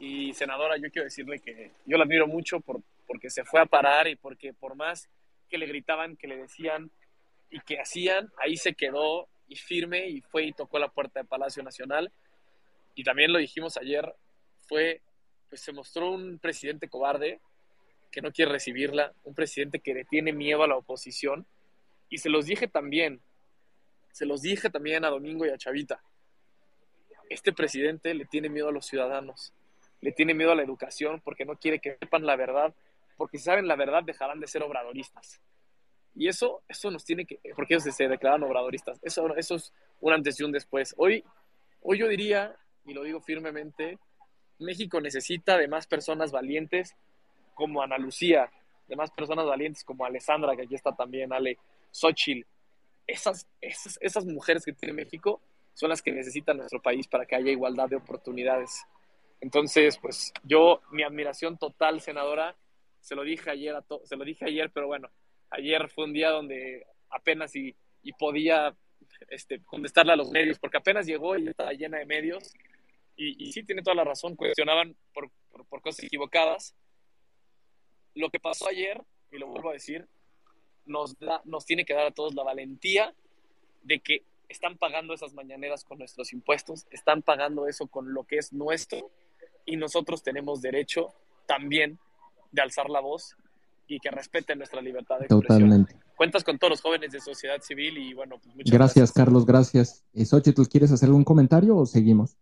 Y 0.00 0.32
senadora, 0.32 0.76
yo 0.76 0.90
quiero 0.90 1.04
decirle 1.04 1.40
que 1.40 1.72
yo 1.84 1.98
la 1.98 2.04
admiro 2.04 2.28
mucho 2.28 2.60
por, 2.60 2.80
porque 3.06 3.30
se 3.30 3.44
fue 3.44 3.60
a 3.60 3.66
parar 3.66 4.06
y 4.06 4.14
porque 4.14 4.52
por 4.52 4.76
más 4.76 5.08
que 5.50 5.58
le 5.58 5.66
gritaban, 5.66 6.16
que 6.16 6.28
le 6.28 6.36
decían 6.36 6.90
y 7.50 7.60
que 7.60 7.80
hacían, 7.80 8.30
ahí 8.38 8.56
se 8.56 8.74
quedó 8.74 9.28
y 9.48 9.56
firme 9.56 10.08
y 10.08 10.20
fue 10.20 10.44
y 10.44 10.52
tocó 10.52 10.78
la 10.78 10.88
puerta 10.88 11.18
del 11.18 11.26
Palacio 11.26 11.64
Nacional. 11.64 12.12
Y 12.98 13.04
también 13.04 13.32
lo 13.32 13.38
dijimos 13.38 13.76
ayer, 13.76 14.12
fue, 14.66 15.02
pues 15.48 15.60
se 15.60 15.72
mostró 15.72 16.10
un 16.10 16.40
presidente 16.40 16.88
cobarde, 16.88 17.40
que 18.10 18.20
no 18.20 18.32
quiere 18.32 18.50
recibirla, 18.50 19.12
un 19.22 19.36
presidente 19.36 19.78
que 19.78 19.94
le 19.94 20.04
tiene 20.04 20.32
miedo 20.32 20.64
a 20.64 20.66
la 20.66 20.74
oposición. 20.74 21.46
Y 22.08 22.18
se 22.18 22.28
los 22.28 22.46
dije 22.46 22.66
también, 22.66 23.20
se 24.10 24.26
los 24.26 24.42
dije 24.42 24.68
también 24.68 25.04
a 25.04 25.10
Domingo 25.10 25.46
y 25.46 25.50
a 25.50 25.56
Chavita. 25.56 26.02
Este 27.30 27.52
presidente 27.52 28.12
le 28.14 28.24
tiene 28.24 28.48
miedo 28.48 28.70
a 28.70 28.72
los 28.72 28.86
ciudadanos, 28.86 29.54
le 30.00 30.10
tiene 30.10 30.34
miedo 30.34 30.50
a 30.50 30.56
la 30.56 30.64
educación 30.64 31.20
porque 31.20 31.44
no 31.44 31.54
quiere 31.54 31.78
que 31.78 31.98
sepan 32.00 32.26
la 32.26 32.34
verdad, 32.34 32.74
porque 33.16 33.38
si 33.38 33.44
saben 33.44 33.68
la 33.68 33.76
verdad 33.76 34.02
dejarán 34.02 34.40
de 34.40 34.48
ser 34.48 34.64
obradoristas. 34.64 35.40
Y 36.16 36.26
eso, 36.26 36.64
eso 36.66 36.90
nos 36.90 37.04
tiene 37.04 37.26
que, 37.26 37.38
porque 37.54 37.74
ellos 37.74 37.94
se 37.94 38.08
declaran 38.08 38.42
obradoristas, 38.42 38.98
eso, 39.02 39.36
eso 39.36 39.54
es 39.54 39.72
un 40.00 40.14
antes 40.14 40.40
y 40.40 40.42
un 40.42 40.50
después. 40.50 40.96
Hoy, 40.98 41.22
hoy 41.80 41.98
yo 41.98 42.08
diría, 42.08 42.56
y 42.88 42.94
lo 42.94 43.02
digo 43.02 43.20
firmemente, 43.20 43.98
México 44.58 45.00
necesita 45.00 45.58
de 45.58 45.68
más 45.68 45.86
personas 45.86 46.32
valientes 46.32 46.96
como 47.54 47.82
Ana 47.82 47.98
Lucía, 47.98 48.50
de 48.88 48.96
más 48.96 49.10
personas 49.10 49.46
valientes 49.46 49.84
como 49.84 50.04
Alessandra, 50.04 50.56
que 50.56 50.62
aquí 50.62 50.74
está 50.74 50.96
también, 50.96 51.32
Ale, 51.32 51.58
Xochitl. 51.90 52.46
Esas, 53.06 53.46
esas, 53.60 53.98
esas 54.00 54.24
mujeres 54.24 54.64
que 54.64 54.72
tiene 54.72 54.94
México 54.94 55.40
son 55.74 55.90
las 55.90 56.02
que 56.02 56.12
necesita 56.12 56.54
nuestro 56.54 56.80
país 56.80 57.06
para 57.06 57.26
que 57.26 57.36
haya 57.36 57.50
igualdad 57.50 57.88
de 57.88 57.96
oportunidades. 57.96 58.84
Entonces, 59.40 59.98
pues 59.98 60.32
yo, 60.42 60.80
mi 60.90 61.02
admiración 61.02 61.58
total, 61.58 62.00
senadora, 62.00 62.56
se 63.00 63.14
lo 63.14 63.22
dije 63.22 63.50
ayer, 63.50 63.76
a 63.76 63.84
se 64.04 64.16
lo 64.16 64.24
dije 64.24 64.46
ayer, 64.46 64.70
pero 64.72 64.86
bueno, 64.86 65.08
ayer 65.50 65.88
fue 65.88 66.04
un 66.04 66.12
día 66.12 66.30
donde 66.30 66.86
apenas 67.10 67.54
y, 67.54 67.74
y 68.02 68.12
podía 68.12 68.74
este, 69.28 69.62
contestarle 69.64 70.12
a 70.12 70.16
los 70.16 70.30
medios, 70.30 70.58
porque 70.58 70.78
apenas 70.78 71.06
llegó 71.06 71.36
y 71.36 71.48
estaba 71.48 71.72
llena 71.72 71.98
de 71.98 72.06
medios, 72.06 72.52
y, 73.18 73.48
y 73.48 73.52
sí 73.52 73.64
tiene 73.64 73.82
toda 73.82 73.96
la 73.96 74.04
razón, 74.04 74.36
cuestionaban 74.36 74.96
por, 75.12 75.30
por, 75.50 75.66
por 75.66 75.82
cosas 75.82 76.04
equivocadas, 76.04 76.74
lo 78.14 78.30
que 78.30 78.38
pasó 78.40 78.68
ayer, 78.68 79.02
y 79.30 79.38
lo 79.38 79.48
vuelvo 79.48 79.70
a 79.70 79.74
decir, 79.74 80.06
nos, 80.86 81.18
da, 81.18 81.42
nos 81.44 81.66
tiene 81.66 81.84
que 81.84 81.94
dar 81.94 82.06
a 82.06 82.10
todos 82.12 82.34
la 82.34 82.44
valentía 82.44 83.14
de 83.82 84.00
que 84.00 84.22
están 84.48 84.78
pagando 84.78 85.12
esas 85.12 85.34
mañaneras 85.34 85.84
con 85.84 85.98
nuestros 85.98 86.32
impuestos, 86.32 86.86
están 86.90 87.22
pagando 87.22 87.68
eso 87.68 87.88
con 87.88 88.14
lo 88.14 88.24
que 88.24 88.38
es 88.38 88.52
nuestro 88.52 89.10
y 89.66 89.76
nosotros 89.76 90.22
tenemos 90.22 90.62
derecho 90.62 91.12
también 91.46 91.98
de 92.52 92.62
alzar 92.62 92.88
la 92.88 93.00
voz 93.00 93.36
y 93.86 93.98
que 94.00 94.10
respeten 94.10 94.58
nuestra 94.58 94.80
libertad 94.80 95.18
de 95.18 95.26
expresión. 95.26 95.68
Totalmente. 95.68 95.96
Cuentas 96.16 96.44
con 96.44 96.58
todos 96.58 96.70
los 96.70 96.80
jóvenes 96.80 97.12
de 97.12 97.20
sociedad 97.20 97.60
civil 97.60 97.98
y 97.98 98.14
bueno, 98.14 98.36
pues 98.42 98.54
muchas 98.54 98.72
gracias. 98.72 98.96
Gracias, 98.96 99.12
Carlos, 99.12 99.44
gracias. 99.44 100.04
¿tú 100.54 100.64
¿quieres 100.64 100.92
hacer 100.92 101.08
algún 101.08 101.24
comentario 101.24 101.76
o 101.76 101.84
seguimos? 101.84 102.36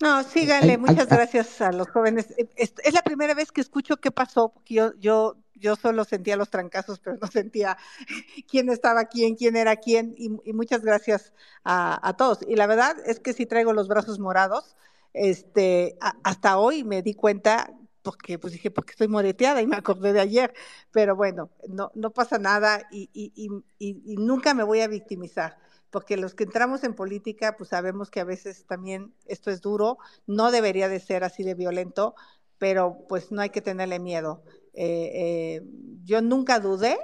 No, 0.00 0.22
síganle, 0.22 0.78
muchas 0.78 1.08
gracias 1.08 1.60
a 1.60 1.72
los 1.72 1.88
jóvenes. 1.88 2.32
Eh, 2.36 2.48
es, 2.56 2.72
la 2.92 3.02
primera 3.02 3.34
vez 3.34 3.50
que 3.50 3.60
escucho 3.60 3.96
qué 3.96 4.12
pasó, 4.12 4.50
porque 4.50 4.74
yo, 4.74 4.94
yo, 4.94 5.36
yo 5.54 5.74
solo 5.74 6.04
sentía 6.04 6.36
los 6.36 6.50
trancazos, 6.50 7.00
pero 7.00 7.16
no 7.20 7.26
sentía 7.26 7.76
quién 8.48 8.68
estaba 8.70 9.06
quién, 9.06 9.34
quién 9.34 9.56
era 9.56 9.76
quién, 9.76 10.14
y, 10.16 10.52
muchas 10.52 10.82
gracias 10.82 11.32
a, 11.64 12.14
todos. 12.16 12.38
Y 12.46 12.54
la 12.54 12.68
verdad 12.68 12.96
es 13.06 13.18
que 13.18 13.32
si 13.32 13.44
traigo 13.46 13.72
los 13.72 13.88
brazos 13.88 14.20
morados, 14.20 14.76
este, 15.14 15.98
hasta 16.22 16.58
hoy 16.58 16.84
me 16.84 17.02
di 17.02 17.14
cuenta, 17.14 17.72
porque 18.02 18.38
pues 18.38 18.52
dije, 18.52 18.70
porque 18.70 18.92
estoy 18.92 19.08
moreteada 19.08 19.62
y 19.62 19.66
me 19.66 19.76
acordé 19.76 20.12
de 20.12 20.20
ayer, 20.20 20.54
pero 20.92 21.16
bueno, 21.16 21.50
no, 21.68 21.90
no 21.94 22.10
pasa 22.10 22.38
nada 22.38 22.86
y, 22.92 23.10
y, 23.12 23.50
y 23.78 24.16
nunca 24.16 24.54
me 24.54 24.62
voy 24.62 24.80
a 24.80 24.86
victimizar 24.86 25.58
porque 25.90 26.16
los 26.16 26.34
que 26.34 26.44
entramos 26.44 26.84
en 26.84 26.94
política, 26.94 27.56
pues 27.56 27.70
sabemos 27.70 28.10
que 28.10 28.20
a 28.20 28.24
veces 28.24 28.64
también 28.66 29.12
esto 29.26 29.50
es 29.50 29.60
duro, 29.60 29.98
no 30.26 30.50
debería 30.50 30.88
de 30.88 31.00
ser 31.00 31.24
así 31.24 31.42
de 31.42 31.54
violento, 31.54 32.14
pero 32.58 33.06
pues 33.08 33.32
no 33.32 33.40
hay 33.40 33.50
que 33.50 33.62
tenerle 33.62 33.98
miedo. 33.98 34.42
eh, 34.74 35.62
yo 36.04 36.22
nunca 36.22 36.60
dudé 36.60 36.96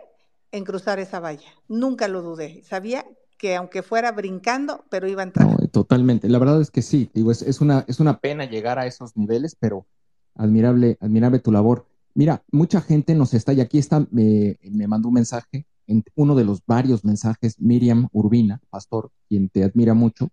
en 0.52 0.64
cruzar 0.64 1.00
esa 1.00 1.18
valla, 1.18 1.48
nunca 1.68 2.06
lo 2.08 2.22
dudé. 2.22 2.62
Sabía 2.62 3.04
que 3.38 3.56
aunque 3.56 3.82
fuera 3.82 4.12
brincando, 4.12 4.84
pero 4.88 5.08
iba 5.08 5.22
a 5.22 5.24
entrar. 5.24 5.68
totalmente. 5.70 6.28
La 6.28 6.38
verdad 6.38 6.60
es 6.60 6.70
que 6.70 6.82
sí, 6.82 7.10
digo, 7.12 7.30
es, 7.30 7.42
es, 7.42 7.60
una, 7.60 7.84
es 7.88 8.00
una 8.00 8.20
pena 8.20 8.44
llegar 8.44 8.78
a 8.78 8.86
esos 8.86 9.16
niveles, 9.16 9.56
pero 9.58 9.86
admirable, 10.34 10.96
admirable 11.00 11.40
tu 11.40 11.52
labor. 11.52 11.86
Mira, 12.14 12.44
mucha 12.52 12.80
gente 12.80 13.14
nos 13.14 13.34
está, 13.34 13.52
y 13.52 13.60
aquí 13.60 13.78
está, 13.78 14.06
me, 14.10 14.58
me 14.62 14.86
mandó 14.86 15.08
un 15.08 15.14
mensaje, 15.14 15.66
en 15.86 16.04
uno 16.14 16.34
de 16.34 16.44
los 16.44 16.64
varios 16.66 17.04
mensajes, 17.04 17.60
Miriam 17.60 18.08
Urbina, 18.12 18.60
pastor, 18.70 19.10
quien 19.28 19.48
te 19.48 19.64
admira 19.64 19.94
mucho, 19.94 20.30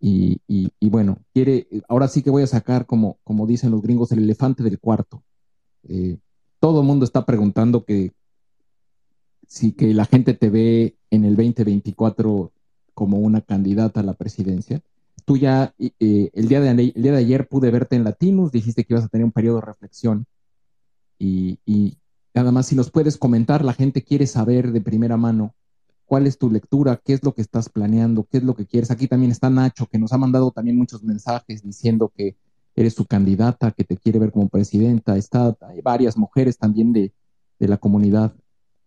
y, 0.00 0.40
y, 0.46 0.90
bueno, 0.90 1.18
quiere, 1.32 1.66
ahora 1.88 2.08
sí 2.08 2.22
que 2.22 2.28
voy 2.28 2.42
a 2.42 2.46
sacar, 2.46 2.84
como, 2.84 3.16
como 3.24 3.46
dicen 3.46 3.70
los 3.70 3.80
gringos, 3.80 4.12
el 4.12 4.18
elefante 4.18 4.62
del 4.62 4.78
cuarto. 4.78 5.22
Eh, 5.84 6.18
todo 6.60 6.80
el 6.82 6.86
mundo 6.86 7.06
está 7.06 7.24
preguntando 7.24 7.86
que 7.86 8.12
si 9.46 9.72
que 9.72 9.94
la 9.94 10.04
gente 10.04 10.34
te 10.34 10.50
ve 10.50 10.98
en 11.10 11.24
el 11.24 11.36
2024 11.36 12.52
como 12.92 13.18
una 13.18 13.40
candidata 13.40 14.00
a 14.00 14.02
la 14.02 14.12
presidencia. 14.12 14.82
Tú 15.24 15.38
ya, 15.38 15.74
eh, 15.78 16.30
el, 16.34 16.48
día 16.48 16.60
de, 16.60 16.70
el 16.94 17.02
día 17.02 17.12
de 17.12 17.18
ayer 17.18 17.48
pude 17.48 17.70
verte 17.70 17.96
en 17.96 18.04
Latinos, 18.04 18.52
dijiste 18.52 18.84
que 18.84 18.92
ibas 18.92 19.06
a 19.06 19.08
tener 19.08 19.24
un 19.24 19.32
periodo 19.32 19.56
de 19.56 19.66
reflexión 19.66 20.26
y 21.18 21.58
nada 22.34 22.50
más 22.52 22.66
si 22.66 22.74
nos 22.74 22.90
puedes 22.90 23.16
comentar, 23.16 23.64
la 23.64 23.72
gente 23.72 24.02
quiere 24.02 24.26
saber 24.26 24.72
de 24.72 24.80
primera 24.80 25.16
mano 25.16 25.54
cuál 26.04 26.26
es 26.26 26.38
tu 26.38 26.50
lectura, 26.50 27.00
qué 27.02 27.14
es 27.14 27.24
lo 27.24 27.34
que 27.34 27.42
estás 27.42 27.68
planeando, 27.68 28.26
qué 28.30 28.38
es 28.38 28.44
lo 28.44 28.54
que 28.54 28.66
quieres. 28.66 28.90
Aquí 28.90 29.08
también 29.08 29.32
está 29.32 29.50
Nacho, 29.50 29.86
que 29.86 29.98
nos 29.98 30.12
ha 30.12 30.18
mandado 30.18 30.50
también 30.50 30.76
muchos 30.76 31.02
mensajes 31.02 31.62
diciendo 31.62 32.12
que 32.14 32.36
eres 32.76 32.94
su 32.94 33.06
candidata, 33.06 33.70
que 33.70 33.84
te 33.84 33.96
quiere 33.96 34.18
ver 34.18 34.32
como 34.32 34.48
presidenta. 34.48 35.16
Está, 35.16 35.56
hay 35.60 35.80
varias 35.80 36.16
mujeres 36.16 36.58
también 36.58 36.92
de, 36.92 37.12
la 37.58 37.78
comunidad 37.78 38.34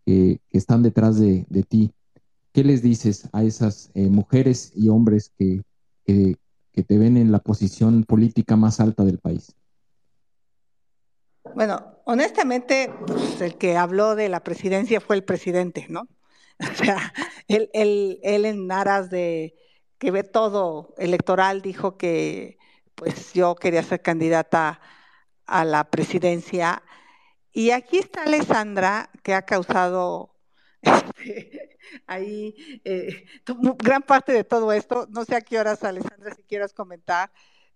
que, 0.06 0.40
están 0.52 0.84
detrás 0.84 1.20
de, 1.20 1.46
ti. 1.68 1.92
¿Qué 2.54 2.64
les 2.64 2.82
dices 2.82 3.28
a 3.32 3.44
esas 3.44 3.92
eh, 3.94 4.10
mujeres 4.10 4.72
y 4.76 4.90
hombres 4.90 5.32
que, 5.38 5.64
que, 6.06 6.38
te 6.84 6.98
ven 7.00 7.18
en 7.18 7.32
la 7.32 7.40
posición 7.40 8.04
política 8.04 8.56
más 8.56 8.80
alta 8.80 9.04
del 9.04 9.18
país? 9.18 9.56
Bueno, 11.56 11.97
honestamente, 12.08 12.92
pues, 13.06 13.42
el 13.42 13.58
que 13.58 13.78
habló 13.78 14.16
de 14.16 14.30
la 14.30 14.44
presidencia 14.44 15.02
fue 15.02 15.18
el 15.18 15.24
presidente, 15.24 15.88
¿no? 15.90 16.08
O 16.72 16.76
sea, 16.76 17.14
él, 17.48 17.70
él, 17.74 18.20
él 18.24 18.46
en 18.46 18.72
aras 18.72 19.10
de 19.12 19.56
que 20.00 20.12
ve 20.12 20.24
todo 20.24 20.96
electoral 20.98 21.62
dijo 21.62 21.98
que 21.98 22.58
pues 22.96 23.34
yo 23.34 23.56
quería 23.56 23.84
ser 23.84 24.02
candidata 24.02 24.80
a 25.46 25.66
la 25.66 25.90
presidencia. 25.92 26.84
Y 27.52 27.72
aquí 27.72 28.00
está 28.00 28.24
Alessandra, 28.24 29.10
que 29.24 29.34
ha 29.34 29.44
causado 29.44 30.36
este, 30.82 31.78
ahí 32.08 32.56
eh, 32.86 33.26
gran 33.80 34.02
parte 34.04 34.34
de 34.34 34.44
todo 34.44 34.72
esto. 34.74 35.08
No 35.12 35.26
sé 35.26 35.36
a 35.36 35.42
qué 35.42 35.60
horas, 35.60 35.84
Alessandra, 35.84 36.34
si 36.36 36.44
quieras 36.44 36.74
comentar, 36.74 37.32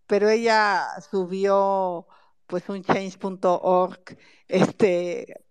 pero 0.07 0.29
ella 0.29 0.87
subió 1.11 2.07
pues 2.51 2.67
un 2.67 2.83
change.org, 2.83 4.17
este, 4.49 5.41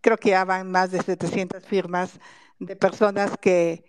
creo 0.00 0.16
que 0.16 0.30
ya 0.30 0.44
van 0.44 0.70
más 0.70 0.92
de 0.92 1.02
700 1.02 1.66
firmas 1.66 2.20
de 2.60 2.76
personas 2.76 3.36
que 3.36 3.84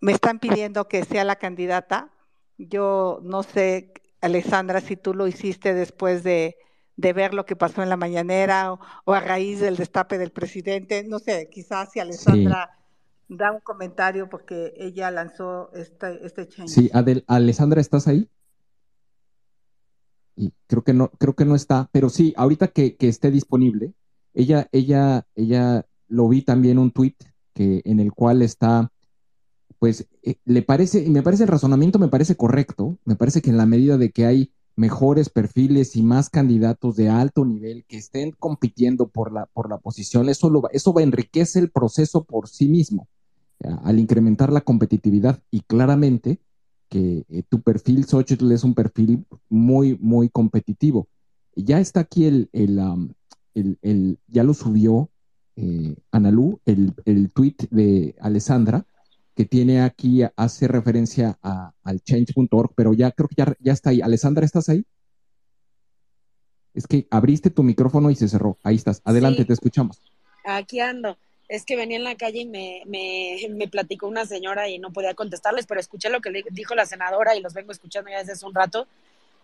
me 0.00 0.12
están 0.12 0.38
pidiendo 0.38 0.88
que 0.88 1.04
sea 1.04 1.24
la 1.24 1.36
candidata. 1.36 2.10
Yo 2.56 3.20
no 3.22 3.42
sé, 3.42 3.92
Alessandra, 4.22 4.80
si 4.80 4.96
tú 4.96 5.12
lo 5.12 5.26
hiciste 5.26 5.74
después 5.74 6.24
de, 6.24 6.56
ver 6.96 7.34
lo 7.34 7.44
que 7.44 7.54
pasó 7.54 7.82
en 7.82 7.90
la 7.90 7.98
mañanera 7.98 8.72
o, 9.04 9.12
a 9.12 9.20
raíz 9.20 9.60
del 9.60 9.76
destape 9.76 10.16
del 10.16 10.32
presidente. 10.32 11.04
No 11.06 11.18
sé, 11.18 11.50
quizás 11.52 11.92
si 11.92 12.00
Alessandra 12.00 12.70
da 13.28 13.52
un 13.52 13.60
comentario 13.60 14.30
porque 14.30 14.72
ella 14.78 15.10
lanzó 15.10 15.70
este, 15.74 16.24
este 16.24 16.48
change. 16.48 16.70
Sí, 16.70 16.90
Alessandra, 17.26 17.82
¿estás 17.82 18.08
ahí? 18.08 18.30
Y 20.36 20.52
creo 20.66 20.84
que 20.84 20.92
no, 20.92 21.10
creo 21.18 21.34
que 21.34 21.46
no 21.46 21.54
está, 21.54 21.88
pero 21.92 22.10
sí, 22.10 22.34
ahorita 22.36 22.68
que, 22.68 22.96
que 22.96 23.08
esté 23.08 23.30
disponible, 23.30 23.94
ella, 24.34 24.68
ella, 24.70 25.26
ella 25.34 25.86
lo 26.08 26.28
vi 26.28 26.42
también 26.42 26.78
un 26.78 26.90
tuit 26.90 27.16
que, 27.54 27.80
en 27.84 28.00
el 28.00 28.12
cual 28.12 28.42
está, 28.42 28.92
pues, 29.78 30.06
eh, 30.22 30.36
le 30.44 30.62
parece, 30.62 31.02
y 31.02 31.10
me 31.10 31.22
parece 31.22 31.44
el 31.44 31.48
razonamiento 31.48 31.98
me 31.98 32.08
parece 32.08 32.36
correcto, 32.36 32.98
me 33.04 33.16
parece 33.16 33.40
que 33.40 33.50
en 33.50 33.56
la 33.56 33.66
medida 33.66 33.96
de 33.96 34.10
que 34.10 34.26
hay 34.26 34.52
mejores 34.76 35.30
perfiles 35.30 35.96
y 35.96 36.02
más 36.02 36.28
candidatos 36.28 36.96
de 36.96 37.08
alto 37.08 37.46
nivel 37.46 37.86
que 37.86 37.96
estén 37.96 38.32
compitiendo 38.32 39.08
por 39.08 39.32
la, 39.32 39.46
por 39.46 39.70
la 39.70 39.78
posición, 39.78 40.28
eso, 40.28 40.50
lo, 40.50 40.68
eso 40.70 40.92
va, 40.92 41.02
enriquece 41.02 41.58
el 41.58 41.70
proceso 41.70 42.24
por 42.24 42.48
sí 42.48 42.68
mismo, 42.68 43.08
al 43.84 43.98
incrementar 43.98 44.52
la 44.52 44.60
competitividad 44.60 45.42
y 45.50 45.60
claramente 45.60 46.40
que 46.88 47.24
eh, 47.28 47.42
tu 47.48 47.60
perfil 47.60 48.04
Xochitl 48.04 48.52
es 48.52 48.64
un 48.64 48.74
perfil 48.74 49.24
muy, 49.48 49.96
muy 50.00 50.28
competitivo. 50.28 51.08
Ya 51.54 51.80
está 51.80 52.00
aquí 52.00 52.26
el, 52.26 52.48
el, 52.52 53.78
el, 53.82 54.18
ya 54.26 54.44
lo 54.44 54.54
subió 54.54 55.10
eh, 55.56 55.96
Analú, 56.10 56.60
el, 56.66 56.94
el 57.04 57.32
tweet 57.32 57.56
de 57.70 58.14
Alessandra, 58.20 58.86
que 59.34 59.44
tiene 59.44 59.82
aquí, 59.82 60.22
hace 60.36 60.68
referencia 60.68 61.38
al 61.42 62.00
change.org, 62.02 62.72
pero 62.74 62.94
ya 62.94 63.10
creo 63.10 63.28
que 63.28 63.34
ya, 63.36 63.54
ya 63.60 63.72
está 63.72 63.90
ahí. 63.90 64.00
Alessandra, 64.00 64.44
¿estás 64.44 64.68
ahí? 64.68 64.84
Es 66.72 66.86
que 66.86 67.06
abriste 67.10 67.50
tu 67.50 67.62
micrófono 67.62 68.10
y 68.10 68.16
se 68.16 68.28
cerró. 68.28 68.58
Ahí 68.62 68.76
estás. 68.76 69.00
Adelante, 69.04 69.44
te 69.44 69.52
escuchamos. 69.52 70.00
Aquí 70.44 70.80
ando. 70.80 71.16
Es 71.48 71.64
que 71.64 71.76
venía 71.76 71.96
en 71.96 72.04
la 72.04 72.16
calle 72.16 72.40
y 72.40 72.46
me, 72.46 72.82
me, 72.86 73.38
me, 73.50 73.68
platicó 73.68 74.08
una 74.08 74.26
señora 74.26 74.68
y 74.68 74.78
no 74.78 74.92
podía 74.92 75.14
contestarles, 75.14 75.66
pero 75.66 75.80
escuché 75.80 76.10
lo 76.10 76.20
que 76.20 76.30
le 76.30 76.44
dijo 76.50 76.74
la 76.74 76.86
senadora 76.86 77.36
y 77.36 77.40
los 77.40 77.54
vengo 77.54 77.72
escuchando 77.72 78.10
ya 78.10 78.18
desde 78.18 78.32
hace 78.32 78.46
un 78.46 78.54
rato. 78.54 78.88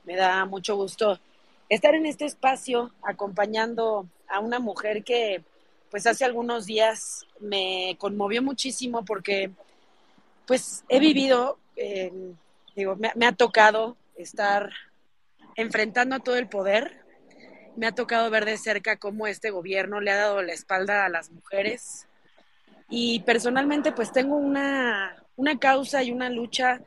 Me 0.04 0.16
da 0.16 0.44
mucho 0.44 0.74
gusto 0.74 1.20
estar 1.68 1.94
en 1.94 2.06
este 2.06 2.26
espacio 2.26 2.92
acompañando 3.02 4.06
a 4.28 4.40
una 4.40 4.58
mujer 4.58 5.04
que 5.04 5.42
pues 5.90 6.06
hace 6.06 6.24
algunos 6.24 6.66
días 6.66 7.26
me 7.40 7.96
conmovió 7.98 8.42
muchísimo 8.42 9.04
porque 9.04 9.50
pues 10.46 10.84
he 10.88 10.98
vivido, 11.00 11.58
digo, 12.74 12.96
me, 12.96 13.26
ha 13.26 13.32
tocado 13.32 13.96
estar 14.16 14.70
enfrentando 15.54 16.16
a 16.16 16.20
todo 16.20 16.36
el 16.36 16.48
poder, 16.48 17.01
me 17.76 17.86
ha 17.86 17.92
tocado 17.92 18.30
ver 18.30 18.44
de 18.44 18.56
cerca 18.56 18.96
cómo 18.96 19.26
este 19.26 19.50
gobierno 19.50 20.00
le 20.00 20.10
ha 20.10 20.16
dado 20.16 20.42
la 20.42 20.52
espalda 20.52 21.04
a 21.04 21.08
las 21.08 21.30
mujeres 21.30 22.06
y 22.88 23.20
personalmente 23.20 23.92
pues 23.92 24.12
tengo 24.12 24.36
una, 24.36 25.16
causa 25.58 26.02
y 26.02 26.12
una 26.12 26.28
lucha 26.28 26.80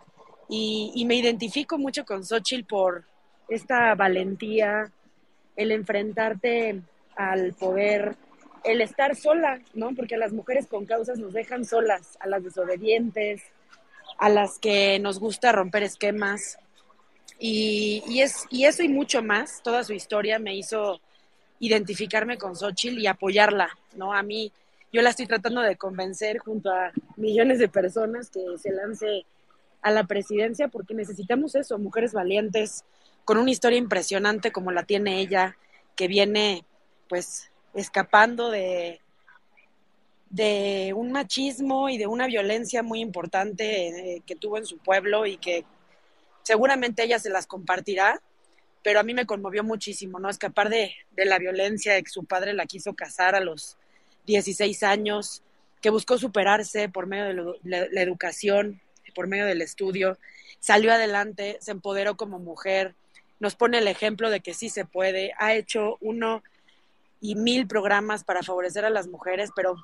y, 0.47 0.91
y 0.95 1.05
me 1.05 1.15
identifico 1.15 1.77
mucho 1.77 2.05
con 2.05 2.23
Xochitl 2.23 2.65
por 2.65 3.05
esta 3.49 3.95
valentía, 3.95 4.91
el 5.55 5.71
enfrentarte 5.71 6.81
al 7.15 7.53
poder, 7.53 8.15
el 8.63 8.81
estar 8.81 9.15
sola, 9.15 9.59
¿no? 9.73 9.93
Porque 9.95 10.15
a 10.15 10.19
las 10.19 10.33
mujeres 10.33 10.67
con 10.67 10.85
causas 10.85 11.17
nos 11.17 11.33
dejan 11.33 11.65
solas, 11.65 12.17
a 12.19 12.27
las 12.27 12.43
desobedientes, 12.43 13.43
a 14.17 14.29
las 14.29 14.59
que 14.59 14.99
nos 14.99 15.19
gusta 15.19 15.51
romper 15.51 15.83
esquemas. 15.83 16.57
Y, 17.39 18.21
es, 18.21 18.45
y 18.49 18.65
eso 18.65 18.83
y 18.83 18.89
mucho 18.89 19.21
más, 19.21 19.61
toda 19.61 19.83
su 19.83 19.93
historia 19.93 20.39
me 20.39 20.55
hizo 20.55 21.01
identificarme 21.59 22.37
con 22.37 22.55
Xochitl 22.55 22.99
y 22.99 23.07
apoyarla, 23.07 23.69
¿no? 23.95 24.13
A 24.13 24.23
mí, 24.23 24.51
yo 24.91 25.01
la 25.01 25.09
estoy 25.09 25.27
tratando 25.27 25.61
de 25.61 25.75
convencer 25.75 26.37
junto 26.37 26.71
a 26.71 26.91
millones 27.17 27.59
de 27.59 27.67
personas 27.67 28.29
que 28.29 28.41
se 28.57 28.71
lance 28.71 29.25
a 29.81 29.91
la 29.91 30.05
presidencia 30.05 30.69
porque 30.69 30.93
necesitamos 30.93 31.55
eso, 31.55 31.77
mujeres 31.77 32.13
valientes, 32.13 32.85
con 33.25 33.37
una 33.37 33.51
historia 33.51 33.77
impresionante 33.77 34.51
como 34.51 34.71
la 34.71 34.83
tiene 34.83 35.19
ella, 35.19 35.57
que 35.95 36.07
viene 36.07 36.63
pues 37.09 37.51
escapando 37.73 38.49
de, 38.49 39.01
de 40.29 40.93
un 40.95 41.11
machismo 41.11 41.89
y 41.89 41.97
de 41.97 42.07
una 42.07 42.27
violencia 42.27 42.83
muy 42.83 43.01
importante 43.01 44.15
eh, 44.15 44.21
que 44.25 44.35
tuvo 44.35 44.57
en 44.57 44.65
su 44.65 44.77
pueblo 44.77 45.25
y 45.25 45.37
que 45.37 45.65
seguramente 46.45 47.03
ella 47.03 47.19
se 47.19 47.29
las 47.29 47.47
compartirá, 47.47 48.21
pero 48.83 48.99
a 48.99 49.03
mí 49.03 49.13
me 49.13 49.25
conmovió 49.25 49.63
muchísimo, 49.63 50.19
¿no? 50.19 50.29
Escapar 50.29 50.69
de, 50.69 50.93
de 51.11 51.25
la 51.25 51.39
violencia 51.39 51.93
de 51.93 52.03
que 52.03 52.09
su 52.09 52.23
padre 52.23 52.53
la 52.53 52.67
quiso 52.67 52.93
casar 52.93 53.35
a 53.35 53.39
los 53.39 53.77
16 54.27 54.83
años, 54.83 55.41
que 55.81 55.89
buscó 55.89 56.17
superarse 56.17 56.87
por 56.87 57.07
medio 57.07 57.57
de 57.63 57.89
la 57.91 58.01
educación, 58.01 58.79
por 59.15 59.27
medio 59.27 59.45
del 59.45 59.61
estudio, 59.61 60.19
salió 60.59 60.93
adelante, 60.93 61.57
se 61.61 61.71
empoderó 61.71 62.15
como 62.15 62.37
mujer, 62.37 62.93
nos 63.39 63.55
pone 63.55 63.79
el 63.79 63.87
ejemplo 63.87 64.29
de 64.29 64.41
que 64.41 64.53
sí 64.53 64.69
se 64.69 64.85
puede, 64.85 65.33
ha 65.39 65.53
hecho 65.53 65.97
uno 66.01 66.43
y 67.21 67.35
mil 67.35 67.67
programas 67.67 68.23
para 68.23 68.43
favorecer 68.43 68.85
a 68.85 68.89
las 68.91 69.07
mujeres, 69.07 69.49
pero 69.55 69.75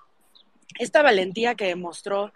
esta 0.78 1.02
valentía 1.02 1.56
que 1.56 1.66
demostró 1.66 2.32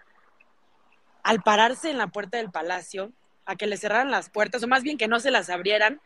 al 1.22 1.42
pararse 1.42 1.90
en 1.90 1.98
la 1.98 2.08
puerta 2.08 2.38
del 2.38 2.50
palacio, 2.50 3.12
a 3.46 3.56
que 3.56 3.66
le 3.66 3.76
cerraran 3.76 4.10
las 4.10 4.28
puertas, 4.28 4.62
o 4.62 4.68
más 4.68 4.82
bien 4.82 4.98
que 4.98 5.08
no 5.08 5.20
se 5.20 5.30
las 5.30 5.48
abrieran, 5.48 6.00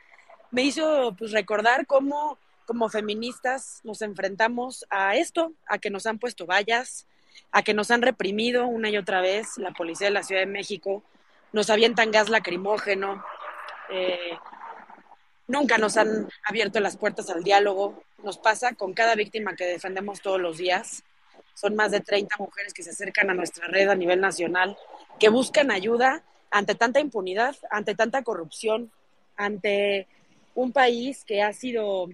me 0.51 0.63
hizo 0.63 1.15
pues 1.19 1.33
recordar 1.33 1.87
cómo 1.87 2.39
como 2.71 2.89
feministas 2.89 3.81
nos 3.83 4.01
enfrentamos 4.01 4.87
a 4.91 5.17
esto, 5.17 5.55
a 5.67 5.79
que 5.79 5.91
nos 5.91 6.07
han 6.07 6.21
puesto 6.21 6.47
vallas, 6.47 7.09
a 7.51 7.63
que 7.63 7.75
nos 7.75 7.91
han 7.91 8.01
reprimido 8.01 8.65
una 8.69 8.91
y 8.91 8.97
otra 8.97 9.21
vez 9.21 9.59
la 9.59 9.73
policía 9.73 10.07
de 10.07 10.13
la 10.13 10.23
Ciudad 10.23 10.43
de 10.43 10.47
México, 10.47 11.03
nos 11.53 11.69
avientan 11.69 12.13
gas 12.13 12.29
lacrimógeno, 12.29 13.25
eh, 13.91 14.39
nunca 15.49 15.79
nos 15.79 15.97
han 15.97 16.29
abierto 16.45 16.79
las 16.79 16.97
puertas 16.97 17.29
al 17.29 17.43
diálogo, 17.43 18.05
nos 18.23 18.39
pasa 18.39 18.75
con 18.75 18.95
cada 18.95 19.17
víctima 19.17 19.57
que 19.57 19.65
defendemos 19.65 20.21
todos 20.21 20.41
los 20.41 20.57
días. 20.57 21.03
Son 21.55 21.75
más 21.75 21.91
de 21.91 22.01
30 22.01 22.37
mujeres 22.39 22.73
que 22.73 22.85
se 22.85 22.91
acercan 22.91 23.31
a 23.31 23.35
nuestra 23.35 23.67
red 23.67 23.89
a 23.89 23.97
nivel 23.97 24.21
nacional, 24.21 24.79
que 25.19 25.29
buscan 25.29 25.73
ayuda 25.73 26.23
ante 26.51 26.75
tanta 26.75 27.01
impunidad, 27.01 27.57
ante 27.71 27.95
tanta 27.95 28.23
corrupción, 28.23 28.91
ante 29.37 30.07
un 30.55 30.73
país 30.73 31.25
que 31.25 31.43
ha 31.43 31.53
sido, 31.53 32.09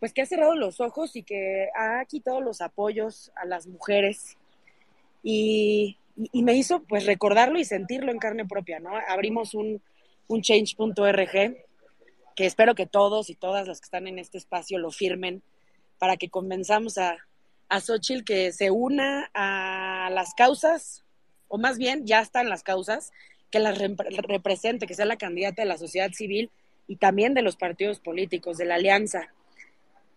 pues 0.00 0.12
que 0.12 0.22
ha 0.22 0.26
cerrado 0.26 0.54
los 0.54 0.80
ojos 0.80 1.16
y 1.16 1.22
que 1.22 1.68
ha 1.76 2.04
quitado 2.06 2.40
los 2.40 2.60
apoyos 2.60 3.30
a 3.36 3.44
las 3.44 3.66
mujeres. 3.66 4.36
Y, 5.22 5.96
me 6.32 6.54
hizo 6.54 6.82
pues 6.82 7.06
recordarlo 7.06 7.60
y 7.60 7.64
sentirlo 7.64 8.10
en 8.10 8.18
carne 8.18 8.44
propia, 8.44 8.80
¿no? 8.80 8.90
Abrimos 9.06 9.54
un, 9.54 9.80
un 10.26 10.42
change.org 10.42 11.56
que 12.34 12.46
espero 12.46 12.74
que 12.74 12.86
todos 12.86 13.30
y 13.30 13.36
todas 13.36 13.68
las 13.68 13.80
que 13.80 13.84
están 13.84 14.08
en 14.08 14.18
este 14.18 14.36
espacio 14.36 14.78
lo 14.78 14.90
firmen 14.90 15.42
para 16.00 16.16
que 16.16 16.28
convenzamos 16.28 16.98
a, 16.98 17.18
a 17.68 17.80
Xochitl 17.80 18.24
que 18.24 18.52
se 18.52 18.70
una 18.70 19.30
a 19.34 20.10
las 20.10 20.34
causas, 20.34 21.04
o 21.48 21.58
más 21.58 21.78
bien 21.78 22.06
ya 22.06 22.20
están 22.20 22.48
las 22.48 22.62
causas, 22.62 23.12
que 23.50 23.58
las 23.58 23.78
represente, 23.78 24.86
que 24.86 24.94
sea 24.94 25.06
la 25.06 25.16
candidata 25.16 25.62
de 25.62 25.68
la 25.68 25.78
sociedad 25.78 26.10
civil 26.12 26.50
y 26.86 26.96
también 26.96 27.34
de 27.34 27.42
los 27.42 27.56
partidos 27.56 28.00
políticos, 28.00 28.58
de 28.58 28.64
la 28.64 28.76
alianza. 28.76 29.32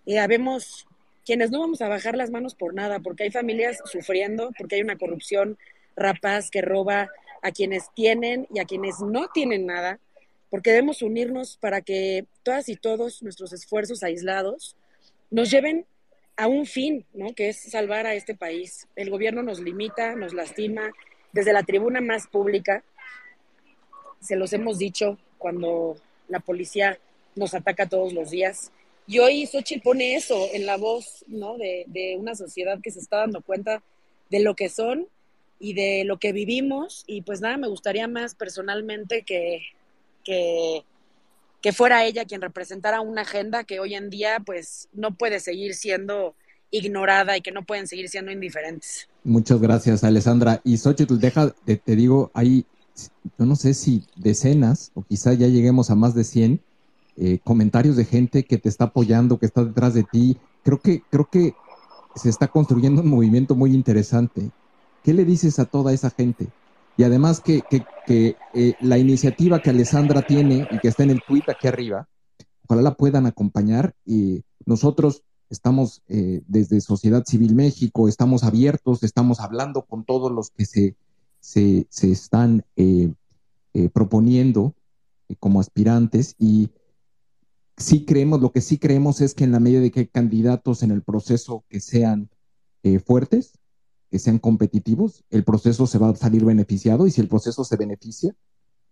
Y 0.05 0.17
habemos 0.17 0.87
quienes 1.25 1.51
no 1.51 1.59
vamos 1.59 1.81
a 1.81 1.87
bajar 1.87 2.15
las 2.15 2.31
manos 2.31 2.55
por 2.55 2.73
nada, 2.73 2.99
porque 2.99 3.23
hay 3.23 3.31
familias 3.31 3.79
sufriendo, 3.85 4.51
porque 4.57 4.75
hay 4.75 4.81
una 4.81 4.97
corrupción 4.97 5.57
rapaz 5.95 6.49
que 6.49 6.61
roba 6.61 7.09
a 7.41 7.51
quienes 7.51 7.91
tienen 7.93 8.47
y 8.53 8.59
a 8.59 8.65
quienes 8.65 8.99
no 8.99 9.27
tienen 9.33 9.65
nada, 9.65 9.99
porque 10.49 10.71
debemos 10.71 11.01
unirnos 11.01 11.57
para 11.57 11.81
que 11.81 12.25
todas 12.43 12.69
y 12.69 12.75
todos 12.75 13.23
nuestros 13.23 13.53
esfuerzos 13.53 14.03
aislados 14.03 14.75
nos 15.29 15.49
lleven 15.49 15.85
a 16.37 16.47
un 16.47 16.65
fin, 16.65 17.05
¿no? 17.13 17.33
que 17.33 17.49
es 17.49 17.61
salvar 17.61 18.07
a 18.07 18.15
este 18.15 18.35
país. 18.35 18.87
El 18.95 19.09
gobierno 19.09 19.43
nos 19.43 19.59
limita, 19.59 20.15
nos 20.15 20.33
lastima, 20.33 20.91
desde 21.33 21.53
la 21.53 21.63
tribuna 21.63 22.01
más 22.01 22.27
pública, 22.27 22.83
se 24.21 24.35
los 24.35 24.53
hemos 24.53 24.77
dicho 24.77 25.17
cuando 25.37 25.97
la 26.29 26.39
policía 26.39 26.97
nos 27.35 27.53
ataca 27.53 27.89
todos 27.89 28.13
los 28.13 28.31
días. 28.31 28.71
Y 29.07 29.19
hoy 29.19 29.45
Xochitl 29.45 29.81
pone 29.81 30.15
eso 30.15 30.47
en 30.53 30.65
la 30.65 30.77
voz 30.77 31.25
¿no? 31.27 31.57
de, 31.57 31.83
de 31.87 32.15
una 32.17 32.35
sociedad 32.35 32.79
que 32.81 32.91
se 32.91 32.99
está 32.99 33.17
dando 33.17 33.41
cuenta 33.41 33.81
de 34.29 34.39
lo 34.39 34.55
que 34.55 34.69
son 34.69 35.07
y 35.59 35.73
de 35.73 36.03
lo 36.05 36.17
que 36.17 36.31
vivimos. 36.31 37.03
Y 37.07 37.21
pues 37.21 37.41
nada, 37.41 37.57
me 37.57 37.67
gustaría 37.67 38.07
más 38.07 38.35
personalmente 38.35 39.23
que, 39.23 39.61
que, 40.23 40.83
que 41.61 41.73
fuera 41.73 42.05
ella 42.05 42.25
quien 42.25 42.41
representara 42.41 43.01
una 43.01 43.21
agenda 43.21 43.63
que 43.63 43.79
hoy 43.79 43.95
en 43.95 44.09
día 44.09 44.39
pues 44.45 44.87
no 44.93 45.15
puede 45.15 45.39
seguir 45.39 45.73
siendo 45.75 46.35
ignorada 46.71 47.35
y 47.35 47.41
que 47.41 47.51
no 47.51 47.63
pueden 47.63 47.87
seguir 47.87 48.07
siendo 48.07 48.31
indiferentes. 48.31 49.09
Muchas 49.23 49.59
gracias, 49.59 50.03
Alessandra. 50.03 50.61
Y 50.63 50.77
Xochitl, 50.77 51.19
deja, 51.19 51.53
te, 51.65 51.75
te 51.75 51.95
digo, 51.95 52.31
hay 52.33 52.65
yo 53.37 53.45
no 53.45 53.55
sé 53.55 53.73
si 53.73 54.05
decenas 54.15 54.91
o 54.93 55.03
quizá 55.03 55.33
ya 55.33 55.47
lleguemos 55.47 55.89
a 55.89 55.95
más 55.95 56.13
de 56.13 56.23
100 56.23 56.61
eh, 57.17 57.39
comentarios 57.43 57.95
de 57.95 58.05
gente 58.05 58.43
que 58.43 58.57
te 58.57 58.69
está 58.69 58.85
apoyando, 58.85 59.37
que 59.37 59.45
está 59.45 59.63
detrás 59.63 59.93
de 59.93 60.03
ti. 60.03 60.37
Creo 60.63 60.79
que, 60.79 61.03
creo 61.09 61.29
que 61.29 61.55
se 62.15 62.29
está 62.29 62.47
construyendo 62.47 63.01
un 63.01 63.09
movimiento 63.09 63.55
muy 63.55 63.73
interesante. 63.73 64.51
¿Qué 65.03 65.13
le 65.13 65.25
dices 65.25 65.59
a 65.59 65.65
toda 65.65 65.93
esa 65.93 66.09
gente? 66.09 66.47
Y 66.97 67.03
además 67.03 67.39
que, 67.39 67.61
que, 67.69 68.35
eh, 68.53 68.73
la 68.81 68.97
iniciativa 68.97 69.61
que 69.61 69.69
Alessandra 69.69 70.21
tiene 70.21 70.67
y 70.71 70.79
que 70.79 70.87
está 70.87 71.03
en 71.03 71.11
el 71.11 71.21
tweet 71.25 71.43
aquí 71.47 71.67
arriba, 71.67 72.07
ojalá 72.67 72.81
la 72.81 72.95
puedan 72.95 73.25
acompañar. 73.25 73.95
Y 74.05 74.43
nosotros 74.65 75.23
estamos 75.49 76.01
eh, 76.07 76.41
desde 76.47 76.81
Sociedad 76.81 77.23
Civil 77.25 77.55
México, 77.55 78.07
estamos 78.07 78.43
abiertos, 78.43 79.03
estamos 79.03 79.39
hablando 79.39 79.83
con 79.83 80.05
todos 80.05 80.31
los 80.31 80.49
que 80.49 80.65
se 80.65 80.95
se, 81.41 81.87
están 82.03 82.63
eh, 82.77 83.11
eh, 83.73 83.89
proponiendo 83.89 84.75
eh, 85.27 85.35
como 85.39 85.59
aspirantes 85.59 86.35
y 86.37 86.69
sí 87.75 88.05
creemos, 88.05 88.39
lo 88.39 88.51
que 88.51 88.61
sí 88.61 88.77
creemos 88.77 89.19
es 89.21 89.33
que 89.33 89.43
en 89.43 89.51
la 89.51 89.59
medida 89.59 89.81
de 89.81 89.91
que 89.91 90.01
hay 90.01 90.07
candidatos 90.07 90.83
en 90.83 90.91
el 90.91 91.01
proceso 91.01 91.65
que 91.67 91.81
sean 91.81 92.29
fuertes, 93.05 93.59
que 94.09 94.17
sean 94.17 94.39
competitivos, 94.39 95.23
el 95.29 95.43
proceso 95.43 95.85
se 95.85 95.99
va 95.99 96.09
a 96.09 96.15
salir 96.15 96.43
beneficiado 96.43 97.05
y 97.05 97.11
si 97.11 97.21
el 97.21 97.27
proceso 97.27 97.63
se 97.63 97.77
beneficia, 97.77 98.35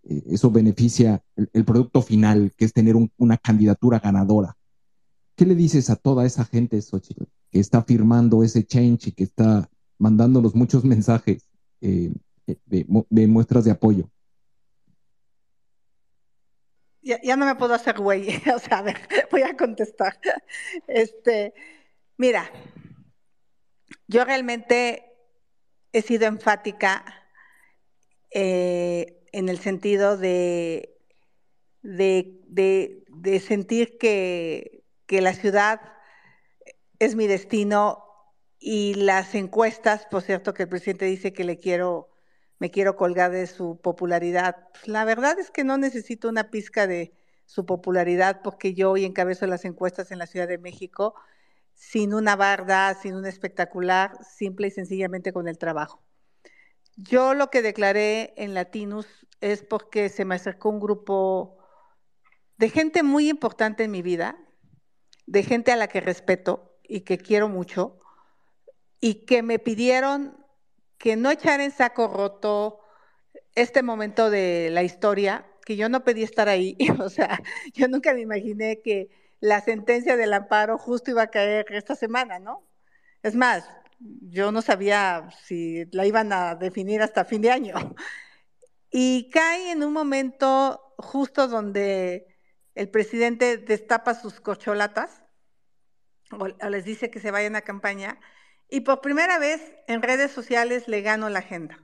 eso 0.04 0.52
beneficia 0.52 1.24
el, 1.36 1.66
producto 1.66 2.04
final, 2.04 2.54
que 2.56 2.66
es 2.66 2.74
tener 2.74 2.96
una 3.18 3.38
candidatura 3.38 3.98
ganadora. 3.98 4.56
¿Qué 5.36 5.48
le 5.48 5.56
dices 5.56 5.90
a 5.90 5.96
toda 5.96 6.24
esa 6.24 6.46
gente, 6.46 6.80
Xochitl, 6.80 7.24
que 7.50 7.60
está 7.60 7.82
firmando 7.82 8.44
ese 8.44 8.64
change 8.64 9.08
y 9.08 9.12
que 9.14 9.24
está 9.24 9.68
mandándonos 9.98 10.54
muchos 10.54 10.86
mensajes 10.86 11.48
de, 12.66 13.28
muestras 13.28 13.66
de 13.66 13.72
apoyo. 13.72 14.10
Ya, 17.02 17.36
no 17.38 17.46
me 17.46 17.56
puedo 17.56 17.74
hacer 17.74 17.98
güey, 17.98 18.28
o 18.56 18.60
sea, 18.60 18.80
a 18.80 18.82
ver, 18.82 18.98
voy 19.32 19.42
a 19.44 19.56
contestar. 19.56 20.20
Este, 20.88 21.54
mira, 22.18 22.52
yo 24.08 24.26
realmente 24.26 25.06
he 25.92 26.02
sido 26.02 26.28
enfática 26.28 27.04
eh, 28.32 29.24
en 29.32 29.50
el 29.50 29.60
sentido 29.60 30.18
de, 30.18 30.98
de, 31.82 32.40
de, 32.48 33.40
sentir 33.40 33.98
que, 33.98 34.84
que, 35.08 35.22
la 35.22 35.34
ciudad 35.34 35.82
es 37.00 37.16
mi 37.16 37.28
destino 37.28 38.04
y 38.60 38.94
las 38.96 39.34
encuestas, 39.36 40.06
por 40.12 40.22
cierto, 40.22 40.54
que 40.54 40.64
el 40.64 40.70
presidente 40.70 41.06
dice 41.06 41.34
que 41.34 41.44
le 41.44 41.58
quiero 41.58 42.10
me 42.60 42.72
quiero 42.72 42.96
colgar 42.96 43.32
de 43.32 43.48
su 43.48 43.80
popularidad. 43.82 44.68
La 44.86 45.06
verdad 45.06 45.40
es 45.40 45.50
que 45.50 45.64
no 45.64 45.78
necesito 45.78 46.30
una 46.30 46.52
pizca 46.52 46.88
de 46.88 47.14
su 47.46 47.66
popularidad 47.66 48.42
porque 48.44 48.74
yo 48.74 48.92
hoy 48.92 49.06
encabezo 49.06 49.48
las 49.48 49.66
encuestas 49.66 50.12
en 50.12 50.20
la 50.20 50.28
Ciudad 50.28 50.48
de 50.48 50.58
México 50.58 51.16
sin 51.74 52.14
una 52.14 52.36
barda, 52.36 52.94
sin 52.94 53.16
un 53.16 53.26
espectacular, 53.26 54.12
simple 54.24 54.68
y 54.68 54.72
sencillamente 54.72 55.32
con 55.32 55.48
el 55.48 55.58
trabajo. 55.58 56.04
Yo 56.98 57.34
lo 57.34 57.50
que 57.50 57.62
declaré 57.62 58.34
en 58.36 58.54
Latinus 58.54 59.08
es 59.40 59.64
porque 59.64 60.10
se 60.10 60.26
me 60.26 60.36
acercó 60.36 60.70
un 60.70 60.82
grupo 60.82 61.58
de 62.58 62.70
gente 62.70 63.04
muy 63.04 63.30
importante 63.30 63.86
en 63.86 63.92
mi 63.92 64.02
vida, 64.02 64.38
de 65.26 65.44
gente 65.44 65.72
a 65.72 65.78
la 65.78 65.88
que 65.88 66.02
respeto 66.02 66.78
y 66.84 67.02
que 67.02 67.18
quiero 67.18 67.48
mucho, 67.48 68.00
y 69.00 69.26
que 69.26 69.42
me 69.42 69.60
pidieron 69.60 70.39
que 71.00 71.16
no 71.16 71.32
echar 71.32 71.62
en 71.62 71.72
saco 71.72 72.08
roto 72.08 72.82
este 73.56 73.82
momento 73.82 74.30
de 74.30 74.70
la 74.72 74.84
historia, 74.84 75.48
que 75.66 75.76
yo 75.76 75.90
no 75.90 76.04
pedí 76.04 76.22
estar 76.22 76.48
ahí, 76.48 76.78
o 77.00 77.10
sea, 77.10 77.42
yo 77.74 77.88
nunca 77.88 78.14
me 78.14 78.22
imaginé 78.22 78.82
que 78.82 79.10
la 79.40 79.62
sentencia 79.62 80.18
del 80.18 80.34
amparo 80.34 80.78
justo 80.78 81.10
iba 81.10 81.24
a 81.24 81.32
caer 81.32 81.66
esta 81.70 81.96
semana, 81.96 82.38
¿no? 82.38 82.68
Es 83.24 83.36
más, 83.36 83.68
yo 84.00 84.52
no 84.52 84.62
sabía 84.62 85.30
si 85.44 85.86
la 85.92 86.06
iban 86.06 86.32
a 86.34 86.56
definir 86.56 87.02
hasta 87.02 87.26
fin 87.26 87.42
de 87.42 87.52
año. 87.52 87.76
Y 88.92 89.30
cae 89.30 89.72
en 89.72 89.84
un 89.84 89.94
momento 89.94 90.94
justo 90.98 91.48
donde 91.48 92.28
el 92.76 92.90
presidente 92.90 93.58
destapa 93.58 94.16
sus 94.16 94.42
cocholatas 94.42 95.24
o 96.32 96.48
les 96.70 96.86
dice 96.86 97.10
que 97.10 97.20
se 97.20 97.32
vayan 97.32 97.56
a 97.56 97.62
campaña 97.62 98.20
y 98.70 98.82
por 98.82 99.02
primera 99.02 99.40
vez 99.40 99.74
en 99.88 100.02
redes 100.02 100.32
sociales 100.32 100.88
le 100.88 101.02
gano 101.02 101.30
la 101.30 101.40
agenda. 101.40 101.84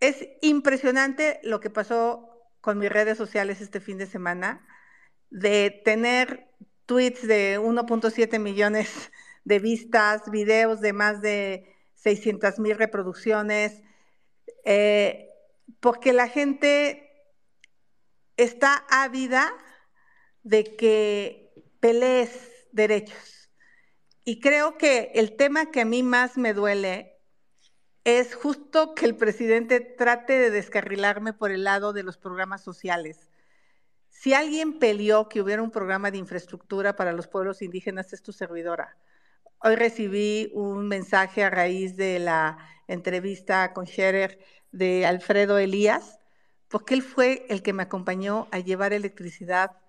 Es 0.00 0.28
impresionante 0.40 1.40
lo 1.42 1.60
que 1.60 1.70
pasó 1.70 2.28
con 2.60 2.78
mis 2.78 2.90
redes 2.90 3.18
sociales 3.18 3.60
este 3.60 3.80
fin 3.80 3.98
de 3.98 4.06
semana, 4.06 4.66
de 5.30 5.82
tener 5.84 6.48
tweets 6.86 7.26
de 7.26 7.58
1.7 7.60 8.38
millones 8.38 9.10
de 9.44 9.58
vistas, 9.58 10.30
videos 10.30 10.80
de 10.80 10.92
más 10.92 11.20
de 11.20 11.74
600 11.96 12.58
mil 12.60 12.76
reproducciones, 12.76 13.82
eh, 14.64 15.28
porque 15.80 16.12
la 16.12 16.28
gente 16.28 17.10
está 18.36 18.84
ávida 18.90 19.52
de 20.42 20.76
que 20.76 21.52
pelees 21.80 22.30
derechos 22.72 23.37
y 24.28 24.40
creo 24.40 24.76
que 24.76 25.10
el 25.14 25.36
tema 25.36 25.70
que 25.70 25.80
a 25.80 25.84
mí 25.86 26.02
más 26.02 26.36
me 26.36 26.52
duele 26.52 27.18
es 28.04 28.34
justo 28.34 28.94
que 28.94 29.06
el 29.06 29.16
presidente 29.16 29.80
trate 29.80 30.34
de 30.34 30.50
descarrilarme 30.50 31.32
por 31.32 31.50
el 31.50 31.64
lado 31.64 31.94
de 31.94 32.02
los 32.02 32.18
programas 32.18 32.62
sociales. 32.62 33.30
Si 34.10 34.34
alguien 34.34 34.78
peleó 34.78 35.30
que 35.30 35.40
hubiera 35.40 35.62
un 35.62 35.70
programa 35.70 36.10
de 36.10 36.18
infraestructura 36.18 36.94
para 36.94 37.14
los 37.14 37.26
pueblos 37.26 37.62
indígenas, 37.62 38.12
es 38.12 38.20
tu 38.20 38.34
servidora. 38.34 38.98
Hoy 39.60 39.76
recibí 39.76 40.50
un 40.52 40.88
mensaje 40.88 41.42
a 41.42 41.48
raíz 41.48 41.96
de 41.96 42.18
la 42.18 42.58
entrevista 42.86 43.72
con 43.72 43.86
Scherer 43.86 44.44
de 44.72 45.06
Alfredo 45.06 45.56
Elías, 45.56 46.20
porque 46.68 46.92
él 46.92 47.00
fue 47.00 47.46
el 47.48 47.62
que 47.62 47.72
me 47.72 47.84
acompañó 47.84 48.46
a 48.50 48.58
llevar 48.58 48.92
electricidad. 48.92 49.80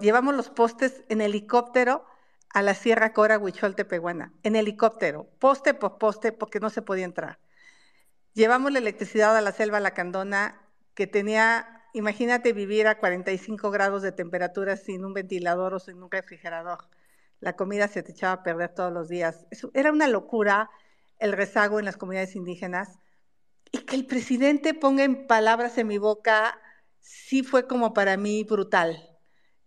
llevamos 0.00 0.34
los 0.34 0.50
postes 0.50 1.04
en 1.08 1.20
helicóptero 1.20 2.04
a 2.56 2.62
la 2.62 2.72
Sierra 2.72 3.12
Cora 3.12 3.36
Huichol 3.36 3.76
Tepehuana, 3.76 4.32
en 4.42 4.56
helicóptero, 4.56 5.28
poste 5.38 5.74
por 5.74 5.98
poste, 5.98 6.32
porque 6.32 6.58
no 6.58 6.70
se 6.70 6.80
podía 6.80 7.04
entrar. 7.04 7.38
Llevamos 8.32 8.72
la 8.72 8.78
electricidad 8.78 9.36
a 9.36 9.42
la 9.42 9.52
selva 9.52 9.78
Lacandona, 9.78 10.58
que 10.94 11.06
tenía, 11.06 11.84
imagínate 11.92 12.54
vivir 12.54 12.86
a 12.86 12.98
45 12.98 13.70
grados 13.70 14.00
de 14.00 14.10
temperatura 14.12 14.78
sin 14.78 15.04
un 15.04 15.12
ventilador 15.12 15.74
o 15.74 15.78
sin 15.78 16.02
un 16.02 16.10
refrigerador. 16.10 16.88
La 17.40 17.56
comida 17.56 17.88
se 17.88 18.02
te 18.02 18.12
echaba 18.12 18.32
a 18.32 18.42
perder 18.42 18.74
todos 18.74 18.90
los 18.90 19.10
días. 19.10 19.44
Eso 19.50 19.70
era 19.74 19.92
una 19.92 20.08
locura 20.08 20.70
el 21.18 21.32
rezago 21.32 21.78
en 21.78 21.84
las 21.84 21.98
comunidades 21.98 22.36
indígenas. 22.36 22.98
Y 23.70 23.80
que 23.80 23.96
el 23.96 24.06
presidente 24.06 24.72
ponga 24.72 25.04
en 25.04 25.26
palabras 25.26 25.76
en 25.76 25.88
mi 25.88 25.98
boca, 25.98 26.58
sí 27.00 27.42
fue 27.42 27.66
como 27.66 27.92
para 27.92 28.16
mí 28.16 28.44
brutal. 28.44 29.05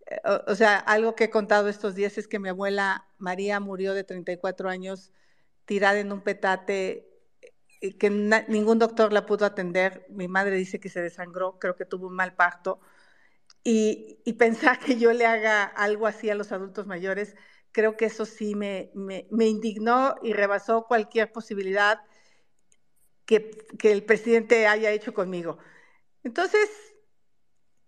Eh, 0.10 0.20
o, 0.48 0.56
sea, 0.56 0.78
algo 0.78 1.16
que 1.16 1.26
he 1.26 1.30
contado 1.30 1.70
estos 1.70 1.96
días 1.96 2.18
es 2.18 2.28
que 2.28 2.40
mi 2.40 2.50
abuela 2.50 3.08
María 3.20 3.60
murió 3.60 3.94
de 3.94 4.04
34 4.04 4.70
años 4.70 5.14
tirada 5.66 6.00
en 6.00 6.12
un 6.12 6.22
petate 6.22 7.08
y 7.82 7.94
que 7.94 8.10
ningún 8.10 8.80
doctor 8.80 9.14
la 9.14 9.26
pudo 9.26 9.46
atender. 9.46 10.06
Mi 10.10 10.28
madre 10.28 10.56
dice 10.56 10.80
que 10.80 10.90
se 10.90 11.02
desangró, 11.02 11.60
creo 11.60 11.76
que 11.76 11.86
tuvo 11.86 12.08
un 12.08 12.16
mal 12.16 12.36
parto. 12.36 12.82
Y, 13.64 14.20
y 14.26 14.34
pensar 14.34 14.80
que 14.80 14.98
yo 14.98 15.14
le 15.14 15.26
haga 15.26 15.64
algo 15.64 16.08
así 16.08 16.30
a 16.30 16.36
los 16.36 16.52
adultos 16.52 16.88
mayores, 16.88 17.36
creo 17.72 17.98
que 17.98 18.06
eso 18.06 18.26
sí 18.26 18.56
me, 18.56 18.92
me, 18.96 19.46
indignó 19.46 20.16
y 20.24 20.34
rebasó 20.34 20.86
cualquier 20.88 21.32
posibilidad 21.32 22.02
que, 23.26 23.52
que, 23.78 23.92
el 23.92 24.04
presidente 24.04 24.68
haya 24.68 24.92
hecho 24.92 25.14
conmigo. 25.14 25.60
Entonces, 26.24 26.70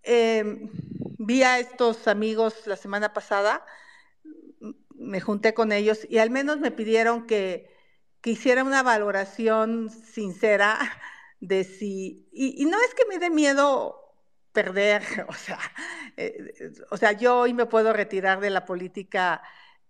eh, 0.04 0.70
vi 1.26 1.44
a 1.44 1.60
estos 1.60 2.08
amigos 2.08 2.66
la 2.66 2.76
semana 2.76 3.14
pasada, 3.14 3.66
me 4.96 5.22
junté 5.22 5.54
con 5.54 5.72
ellos 5.72 6.08
y 6.10 6.18
al 6.18 6.30
menos 6.30 6.60
me 6.60 6.72
pidieron 6.72 7.28
que, 7.28 7.70
que 8.22 8.32
hiciera 8.32 8.64
una 8.64 8.84
valoración 8.84 9.90
sincera 9.90 10.80
de 11.40 11.64
si, 11.64 12.28
y, 12.32 12.66
no 12.66 12.78
es 12.82 12.94
que 12.96 13.06
me 13.08 13.20
dé 13.20 13.30
miedo 13.30 13.98
perder, 14.52 15.04
o 15.30 15.34
sea, 15.34 15.60
eh, 16.18 16.54
o 16.90 16.98
sea, 16.98 17.14
yo 17.14 17.40
hoy 17.40 17.54
me 17.54 17.66
puedo 17.66 17.94
retirar 17.94 18.40
de 18.40 18.50
la 18.50 18.66
política 18.66 19.42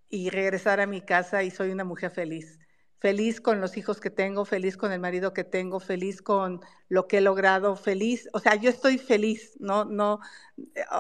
y 0.10 0.30
regresar 0.30 0.80
a 0.82 0.88
mi 0.88 1.02
casa 1.02 1.44
y 1.44 1.52
soy 1.52 1.72
una 1.72 1.86
mujer 1.86 2.12
feliz. 2.12 2.60
Feliz 3.02 3.42
con 3.42 3.60
los 3.60 3.78
hijos 3.78 4.00
que 4.00 4.12
tengo, 4.12 4.46
feliz 4.46 4.78
con 4.78 4.92
el 4.92 5.00
marido 5.00 5.34
que 5.34 5.44
tengo, 5.44 5.80
feliz 5.80 6.22
con 6.22 6.62
lo 6.88 7.08
que 7.08 7.18
he 7.18 7.22
logrado, 7.22 7.76
feliz. 7.76 8.30
O 8.32 8.40
sea, 8.40 8.54
yo 8.56 8.70
estoy 8.70 9.00
feliz, 9.00 9.56
¿no? 9.60 9.86
no 9.86 10.20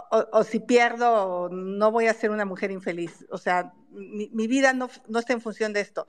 o, 0.09 0.43
si 0.43 0.59
pierdo, 0.59 1.49
no 1.49 1.91
voy 1.91 2.07
a 2.07 2.15
ser 2.15 2.31
una 2.31 2.43
mujer 2.43 2.71
infeliz. 2.71 3.23
O 3.29 3.37
sea, 3.37 3.73
mi, 3.91 4.47
vida 4.47 4.73
no, 4.73 4.89
no 5.07 5.19
está 5.19 5.33
en 5.33 5.41
función 5.41 5.73
de 5.73 5.81
esto. 5.81 6.07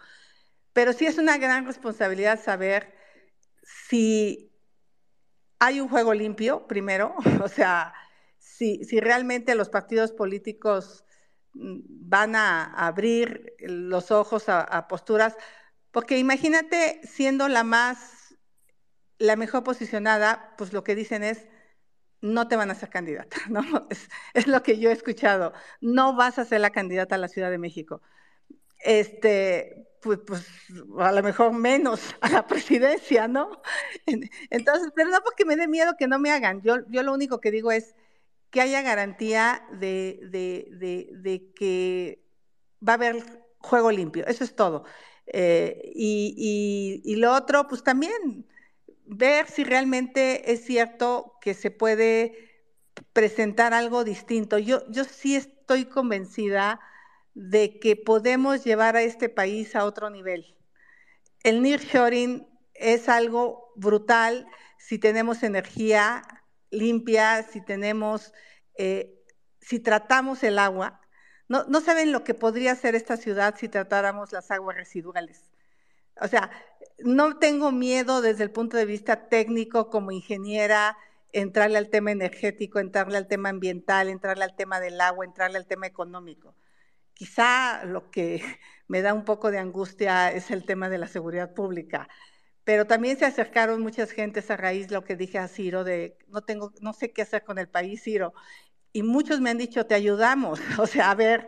Pero 0.73 0.95
sí 0.95 1.05
es 1.05 1.19
una 1.19 1.37
gran 1.37 1.67
responsabilidad 1.67 2.43
saber 2.43 2.95
si 3.63 4.51
hay 5.59 5.79
un 5.79 5.91
juego 5.91 6.15
limpio, 6.15 6.67
primero, 6.67 7.15
o 7.45 7.49
sea, 7.49 7.93
si, 8.39 8.83
si 8.85 8.99
realmente 8.99 9.55
los 9.55 9.69
partidos 9.69 10.11
políticos 10.13 11.05
van 11.55 12.35
a 12.35 12.65
abrir 12.87 13.55
los 13.61 14.11
ojos 14.11 14.49
a, 14.49 14.89
posturas, 14.89 15.37
porque 15.93 16.19
imagínate 16.19 17.01
siendo 17.05 17.49
la 17.49 17.65
más, 17.65 18.37
la 19.19 19.37
mejor 19.37 19.63
posicionada, 19.63 20.55
pues 20.59 20.73
lo 20.73 20.83
que 20.83 20.95
dicen 20.95 21.23
es, 21.23 21.47
no 22.21 22.49
te 22.49 22.57
van 22.57 22.71
a 22.71 22.75
ser 22.75 22.91
candidata, 22.91 23.37
¿no? 23.49 23.63
Es, 24.35 24.47
lo 24.47 24.63
que 24.63 24.79
yo 24.79 24.91
he 24.91 24.93
escuchado, 24.93 25.53
no 25.81 26.17
vas 26.17 26.39
a 26.39 26.45
ser 26.45 26.61
la 26.61 26.71
candidata 26.71 27.15
a 27.15 27.19
la 27.19 27.29
Ciudad 27.29 27.51
de 27.51 27.59
México. 27.59 28.03
Este, 28.79 29.89
pues, 30.01 30.19
pues 30.27 30.45
a 30.99 31.13
lo 31.13 31.23
mejor 31.23 31.53
menos 31.53 32.01
a 32.21 32.29
la 32.31 32.47
presidencia, 32.47 33.29
¿no? 33.29 33.63
Entonces, 34.51 34.93
pero 34.97 35.11
no 35.11 35.21
porque 35.23 35.45
me 35.45 35.57
dé 35.57 35.69
miedo 35.69 35.95
que 35.97 36.09
no 36.09 36.19
me 36.19 36.33
hagan, 36.33 36.63
yo, 36.63 36.79
yo 36.89 37.03
lo 37.03 37.13
único 37.13 37.41
que 37.41 37.53
digo 37.53 37.71
es, 37.71 37.95
que 38.53 38.61
haya 38.61 38.83
garantía 38.83 39.67
de, 39.73 41.53
que 41.57 42.23
va 42.87 42.93
a 42.93 42.97
haber 42.97 43.25
juego 43.59 43.91
limpio. 43.91 44.27
Eso 44.27 44.45
es 44.45 44.55
todo. 44.55 44.85
Eh, 45.27 45.93
y, 45.95 47.15
lo 47.17 47.33
otro, 47.33 47.69
pues 47.69 47.83
también 47.83 48.47
ver 49.07 49.49
si 49.49 49.65
realmente 49.65 50.53
es 50.53 50.65
cierto 50.65 51.39
que 51.41 51.55
se 51.55 51.71
puede 51.71 52.51
presentar 53.13 53.75
algo 53.75 54.05
distinto. 54.05 54.59
Yo, 54.59 54.83
yo 54.91 55.05
sí 55.05 55.37
estoy 55.37 55.85
convencida 55.85 56.81
de 57.35 57.79
que 57.79 57.97
podemos 57.97 58.65
llevar 58.65 58.97
a 58.97 59.03
este 59.03 59.29
país 59.29 59.75
a 59.77 59.85
otro 59.85 60.11
nivel. 60.11 60.57
El 61.43 61.63
nearshoring 61.63 62.47
es 62.75 63.09
algo 63.09 63.73
brutal 63.77 64.47
si 64.79 64.99
tenemos 64.99 65.43
energía 65.43 66.23
limpia, 66.71 67.43
si 67.45 67.61
tenemos, 67.61 68.33
eh, 68.77 69.23
si 69.61 69.79
tratamos 69.79 70.43
el 70.43 70.59
agua. 70.59 71.01
No, 71.49 71.81
saben 71.81 72.13
lo 72.13 72.25
que 72.25 72.35
podría 72.35 72.75
ser 72.75 72.95
esta 72.95 73.17
ciudad 73.17 73.55
si 73.59 73.69
tratáramos 73.69 74.33
las 74.33 74.51
aguas 74.51 74.77
residuales. 74.77 75.51
O 76.21 76.29
sea, 76.29 76.51
no 76.99 77.39
tengo 77.39 77.73
miedo 77.73 78.23
desde 78.23 78.45
el 78.45 78.51
punto 78.51 78.77
de 78.77 78.87
vista 78.87 79.29
técnico 79.29 79.91
como 79.91 80.13
ingeniera, 80.13 80.97
entrarle 81.33 81.79
al 81.79 81.91
tema 81.91 82.11
energético, 82.13 82.79
entrarle 82.79 83.19
al 83.19 83.29
tema 83.29 83.49
ambiental, 83.51 84.09
entrarle 84.09 84.45
al 84.45 84.57
tema 84.57 84.81
del 84.81 85.01
agua, 85.01 85.25
entrarle 85.25 85.59
al 85.59 85.67
tema 85.67 85.87
económico. 85.87 86.55
Quizá 87.15 87.85
lo 87.85 88.11
que 88.11 88.43
me 88.89 89.03
da 89.03 89.15
un 89.15 89.25
poco 89.25 89.51
de 89.51 89.59
angustia 89.59 90.33
es 90.33 90.51
el 90.51 90.65
tema 90.65 90.89
de 90.89 90.99
la 90.99 91.09
seguridad 91.09 91.55
pública. 91.55 92.09
Pero 92.65 92.87
también 92.87 93.19
se 93.19 93.25
acercaron 93.27 93.81
muchas 93.83 94.13
gentes 94.13 94.51
a 94.51 94.57
raíz 94.57 94.89
de 94.89 94.95
lo 94.95 95.05
que 95.05 95.17
dije 95.17 95.39
a 95.39 95.49
Ciro, 95.49 95.85
de 95.85 96.17
no, 96.29 96.43
tengo, 96.43 96.73
no 96.81 96.93
sé 96.93 97.13
qué 97.13 97.23
hacer 97.23 97.45
con 97.45 97.59
el 97.59 97.69
país, 97.69 98.03
Ciro. 98.03 98.35
Y 98.93 99.03
muchos 99.03 99.41
me 99.41 99.51
han 99.51 99.59
dicho, 99.59 99.87
te 99.87 99.95
ayudamos. 99.95 100.61
O 100.79 100.87
sea, 100.87 101.11
a 101.11 101.15
ver, 101.15 101.47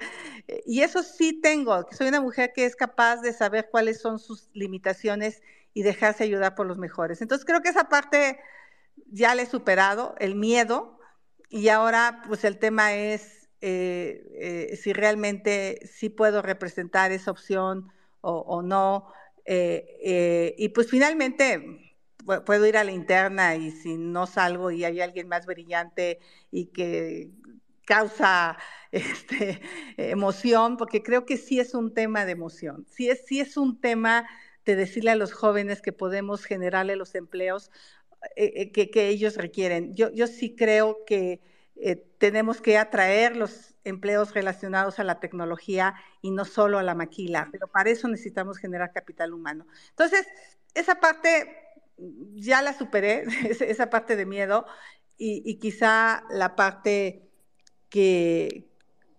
eh, 0.49 0.63
y 0.67 0.81
eso 0.81 1.03
sí 1.03 1.41
tengo, 1.41 1.87
soy 1.91 2.09
una 2.09 2.21
mujer 2.21 2.53
que 2.55 2.65
es 2.65 2.77
capaz 2.77 3.21
de 3.21 3.33
saber 3.33 3.69
cuáles 3.71 4.01
son 4.01 4.19
sus 4.19 4.49
limitaciones 4.53 5.43
y 5.73 5.83
dejarse 5.83 6.25
ayudar 6.25 6.55
por 6.55 6.67
los 6.67 6.79
mejores. 6.79 7.21
Entonces 7.21 7.45
creo 7.45 7.61
que 7.61 7.71
esa 7.71 7.89
parte 7.89 8.39
ya 9.11 9.35
la 9.35 9.43
he 9.43 9.47
superado, 9.47 10.15
el 10.19 10.35
miedo, 10.37 10.99
y 11.51 11.69
ahora 11.69 12.23
pues 12.27 12.45
el 12.45 12.59
tema 12.59 12.95
es 12.95 13.49
eh, 13.61 14.71
eh, 14.71 14.77
si 14.77 14.93
realmente 14.93 15.81
sí 15.85 16.09
puedo 16.09 16.43
representar 16.43 17.13
esa 17.13 17.31
opción 17.31 17.89
o, 18.21 18.63
no. 18.63 19.13
Y 19.47 20.69
pues 20.71 20.89
finalmente 20.89 21.94
puedo 22.25 22.66
ir 22.66 22.77
a 22.77 22.85
la 22.85 22.93
interna 22.93 23.57
y 23.57 23.70
si 23.70 23.97
no 23.97 24.27
salgo 24.27 24.70
y 24.70 24.85
hay 24.85 25.01
alguien 25.01 25.29
más 25.29 25.47
brillante 25.47 26.18
y 26.51 26.66
que 26.66 27.31
causa 27.85 28.57
este, 28.93 29.61
emoción, 29.97 30.77
porque 30.77 31.03
creo 31.03 31.27
que 31.27 31.37
sí 31.37 31.61
es 31.61 31.75
un 31.75 31.93
tema 31.93 32.25
de 32.25 32.33
emoción, 32.33 32.87
sí 32.89 33.09
es, 33.11 33.25
sí 33.27 33.41
es 33.41 33.57
un 33.57 33.81
tema 33.81 34.29
de 34.64 34.77
decirle 34.77 35.11
a 35.11 35.16
los 35.16 35.33
jóvenes 35.33 35.83
que 35.83 35.93
podemos 35.93 36.45
generarle 36.45 36.97
los 36.97 37.14
empleos 37.14 37.70
eh, 38.37 38.72
que, 38.72 38.91
que, 38.91 39.09
ellos 39.09 39.37
requieren. 39.37 39.95
Yo, 39.95 40.11
yo 40.11 40.27
sí 40.27 40.57
creo 40.57 41.05
que 41.05 41.43
tenemos 42.18 42.62
que 42.62 42.79
atraer 42.79 43.37
los 43.37 43.75
empleos 43.85 44.33
relacionados 44.33 44.99
a 44.99 45.05
la 45.05 45.20
tecnología 45.20 45.95
y 46.22 46.31
no 46.31 46.45
solo 46.45 46.79
a 46.79 46.83
la 46.83 46.95
maquila, 46.95 47.49
pero 47.53 47.68
para 47.68 47.91
eso 47.91 48.09
necesitamos 48.09 48.59
generar 48.59 48.93
capital 48.93 49.33
humano. 49.33 49.66
Entonces, 49.91 50.27
esa 50.75 51.01
parte 51.01 51.64
ya 52.35 52.63
la 52.63 52.77
superé, 52.77 53.25
esa 53.61 53.91
parte 53.91 54.17
de 54.17 54.27
miedo, 54.27 54.67
y, 55.17 55.59
quizá 55.61 56.25
la 56.31 56.57
parte 56.57 57.31
que, 57.89 58.69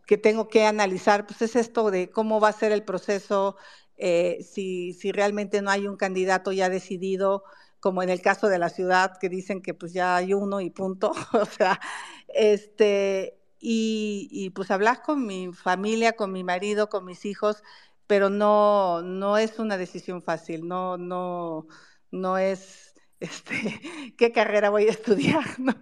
que, 0.05 0.17
tengo 0.17 0.49
que 0.49 0.65
analizar, 0.65 1.25
pues 1.25 1.41
es 1.41 1.55
esto 1.55 1.89
de 1.89 2.09
cómo 2.09 2.39
va 2.41 2.49
a 2.49 2.53
ser 2.53 2.71
el 2.73 2.83
proceso, 2.83 3.55
eh, 3.97 4.39
si, 4.43 4.93
si 4.93 5.11
realmente 5.11 5.61
no 5.61 5.71
hay 5.71 5.87
un 5.87 5.95
candidato 5.95 6.51
ya 6.51 6.69
decidido, 6.69 7.43
como 7.79 8.03
en 8.03 8.09
el 8.09 8.21
caso 8.21 8.49
de 8.49 8.59
la 8.59 8.69
ciudad, 8.69 9.17
que 9.19 9.29
dicen 9.29 9.61
que 9.61 9.73
pues 9.73 9.93
ya 9.93 10.15
hay 10.17 10.33
uno 10.33 10.59
y 10.59 10.69
punto, 10.69 11.11
o 11.33 11.45
sea, 11.45 11.79
este, 12.27 13.37
y, 13.59 14.51
pues 14.51 14.71
hablar 14.71 15.01
con 15.01 15.25
mi 15.25 15.51
familia, 15.53 16.13
con 16.13 16.31
mi 16.31 16.43
marido, 16.43 16.89
con 16.89 17.05
mis 17.05 17.25
hijos, 17.25 17.63
pero 18.07 18.29
no, 18.29 19.01
no 19.01 19.37
es 19.37 19.59
una 19.59 19.77
decisión 19.77 20.21
fácil, 20.21 20.67
no, 20.67 20.97
no, 20.97 21.67
no 22.11 22.37
es 22.37 22.95
este, 23.19 23.81
qué 24.17 24.31
carrera 24.31 24.69
voy 24.69 24.87
a 24.87 24.91
estudiar, 24.91 25.43
¿no? 25.59 25.73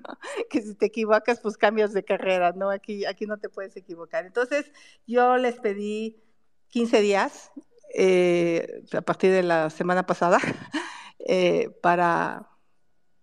Que 0.50 0.62
si 0.62 0.76
te 0.76 0.86
equivocas, 0.88 1.40
pues 1.40 1.58
cambias 1.58 1.94
de 1.94 2.04
carrera, 2.04 2.54
¿no? 2.54 2.70
Aquí, 2.70 3.06
aquí 3.06 3.26
no 3.26 3.38
te 3.38 3.50
puedes 3.50 3.76
equivocar. 3.76 4.26
Entonces, 4.26 4.72
yo 5.08 5.38
les 5.38 5.60
pedí 5.60 6.22
15 6.70 7.02
días 7.02 7.52
eh, 7.96 8.84
a 8.94 9.02
partir 9.02 9.32
de 9.32 9.44
la 9.44 9.70
semana 9.70 10.06
pasada 10.06 10.40
eh, 11.20 11.70
para, 11.82 12.50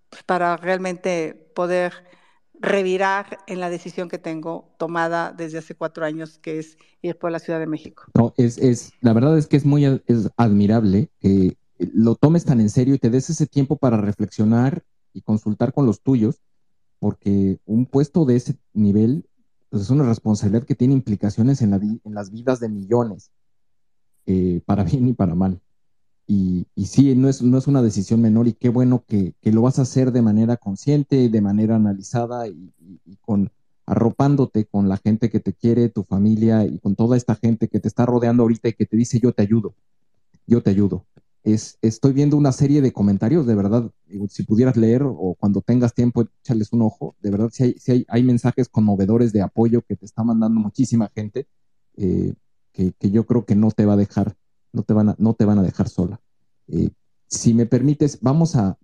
pues, 0.08 0.22
para 0.22 0.56
realmente 0.56 1.34
poder 1.54 1.92
revirar 2.62 3.38
en 3.46 3.58
la 3.58 3.70
decisión 3.70 4.08
que 4.08 4.18
tengo 4.18 4.74
tomada 4.78 5.32
desde 5.32 5.58
hace 5.58 5.74
cuatro 5.74 6.04
años, 6.04 6.38
que 6.38 6.58
es 6.58 6.76
ir 7.00 7.16
por 7.16 7.32
la 7.32 7.38
Ciudad 7.38 7.58
de 7.58 7.66
México. 7.66 8.04
No, 8.14 8.34
es, 8.36 8.58
es, 8.58 8.92
la 9.00 9.14
verdad 9.14 9.38
es 9.38 9.46
que 9.46 9.56
es 9.56 9.64
muy 9.64 9.86
es 10.06 10.28
admirable 10.36 11.08
que 11.20 11.56
lo 11.92 12.14
tomes 12.14 12.44
tan 12.44 12.60
en 12.60 12.70
serio 12.70 12.94
y 12.94 12.98
te 12.98 13.10
des 13.10 13.30
ese 13.30 13.46
tiempo 13.46 13.76
para 13.76 13.96
reflexionar 13.96 14.82
y 15.12 15.22
consultar 15.22 15.72
con 15.72 15.86
los 15.86 16.00
tuyos, 16.02 16.40
porque 16.98 17.58
un 17.66 17.86
puesto 17.86 18.24
de 18.24 18.36
ese 18.36 18.56
nivel 18.74 19.26
pues, 19.70 19.84
es 19.84 19.90
una 19.90 20.04
responsabilidad 20.04 20.64
que 20.64 20.74
tiene 20.74 20.94
implicaciones 20.94 21.62
en, 21.62 21.70
la 21.70 21.76
en 21.76 22.14
las 22.14 22.30
vidas 22.30 22.60
de 22.60 22.68
millones, 22.68 23.30
eh, 24.26 24.60
para 24.66 24.84
bien 24.84 25.08
y 25.08 25.12
para 25.12 25.34
mal. 25.34 25.60
Y, 26.26 26.66
y 26.76 26.86
sí, 26.86 27.16
no 27.16 27.28
es, 27.28 27.42
no 27.42 27.58
es 27.58 27.66
una 27.66 27.82
decisión 27.82 28.20
menor 28.20 28.46
y 28.46 28.52
qué 28.52 28.68
bueno 28.68 29.02
que, 29.04 29.34
que, 29.40 29.50
lo 29.50 29.62
vas 29.62 29.80
a 29.80 29.82
hacer 29.82 30.12
de 30.12 30.22
manera 30.22 30.56
consciente, 30.56 31.28
de 31.28 31.40
manera 31.40 31.74
analizada 31.74 32.46
y, 32.46 32.72
y, 33.04 33.16
con 33.16 33.50
arropándote 33.84 34.66
con 34.66 34.88
la 34.88 34.96
gente 34.96 35.28
que 35.28 35.40
te 35.40 35.52
quiere, 35.52 35.88
tu 35.88 36.04
familia 36.04 36.64
y 36.64 36.78
con 36.78 36.94
toda 36.94 37.16
esta 37.16 37.34
gente 37.34 37.66
que 37.66 37.80
te 37.80 37.88
está 37.88 38.06
rodeando 38.06 38.44
ahorita 38.44 38.68
y 38.68 38.74
que 38.74 38.86
te 38.86 38.96
dice 38.96 39.18
yo 39.18 39.32
te 39.32 39.42
ayudo, 39.42 39.74
yo 40.46 40.62
te 40.62 40.70
ayudo. 40.70 41.04
Es, 41.42 41.78
estoy 41.80 42.12
viendo 42.12 42.36
una 42.36 42.52
serie 42.52 42.82
de 42.82 42.92
comentarios, 42.92 43.46
de 43.46 43.54
verdad, 43.54 43.90
si 44.28 44.42
pudieras 44.42 44.76
leer 44.76 45.02
o 45.02 45.34
cuando 45.38 45.62
tengas 45.62 45.94
tiempo, 45.94 46.26
echarles 46.42 46.72
un 46.72 46.82
ojo, 46.82 47.16
de 47.20 47.30
verdad, 47.30 47.48
si 47.50 47.64
hay, 47.64 47.74
si 47.78 47.92
hay, 47.92 48.04
hay 48.08 48.22
mensajes 48.22 48.68
conmovedores 48.68 49.32
de 49.32 49.40
apoyo 49.40 49.82
que 49.82 49.96
te 49.96 50.04
está 50.04 50.22
mandando 50.22 50.60
muchísima 50.60 51.10
gente, 51.14 51.46
eh, 51.96 52.34
que, 52.72 52.92
que, 52.92 53.10
yo 53.10 53.24
creo 53.24 53.46
que 53.46 53.56
no 53.56 53.70
te 53.70 53.86
va 53.86 53.94
a 53.94 53.96
dejar 53.96 54.36
no 54.72 54.82
te 54.82 54.92
van 54.92 55.10
a, 55.10 55.16
no 55.18 55.34
te 55.34 55.44
van 55.44 55.58
a 55.58 55.62
dejar 55.62 55.88
sola. 55.88 56.20
Eh, 56.68 56.90
si 57.26 57.54
me 57.54 57.66
permites, 57.66 58.18
vamos 58.20 58.56
a, 58.56 58.76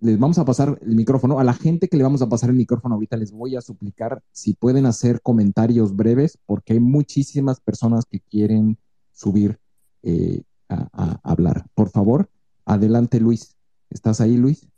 les 0.00 0.18
vamos 0.18 0.38
a 0.38 0.44
pasar 0.44 0.78
el 0.82 0.94
micrófono. 0.94 1.38
A 1.38 1.44
la 1.44 1.54
gente 1.54 1.88
que 1.88 1.96
le 1.96 2.02
vamos 2.02 2.20
a 2.20 2.28
pasar 2.28 2.50
el 2.50 2.56
micrófono 2.56 2.94
ahorita 2.94 3.16
les 3.16 3.32
voy 3.32 3.56
a 3.56 3.62
suplicar 3.62 4.22
si 4.30 4.52
pueden 4.52 4.84
hacer 4.84 5.22
comentarios 5.22 5.96
breves, 5.96 6.38
porque 6.44 6.74
hay 6.74 6.80
muchísimas 6.80 7.60
personas 7.60 8.04
que 8.04 8.20
quieren 8.20 8.76
subir 9.12 9.58
eh, 10.02 10.42
a, 10.68 11.20
hablar. 11.22 11.64
Por 11.74 11.90
favor, 11.90 12.28
adelante 12.64 13.20
Luis. 13.20 13.56
¿Estás 13.90 14.20
ahí, 14.20 14.36
Luis? 14.36 14.68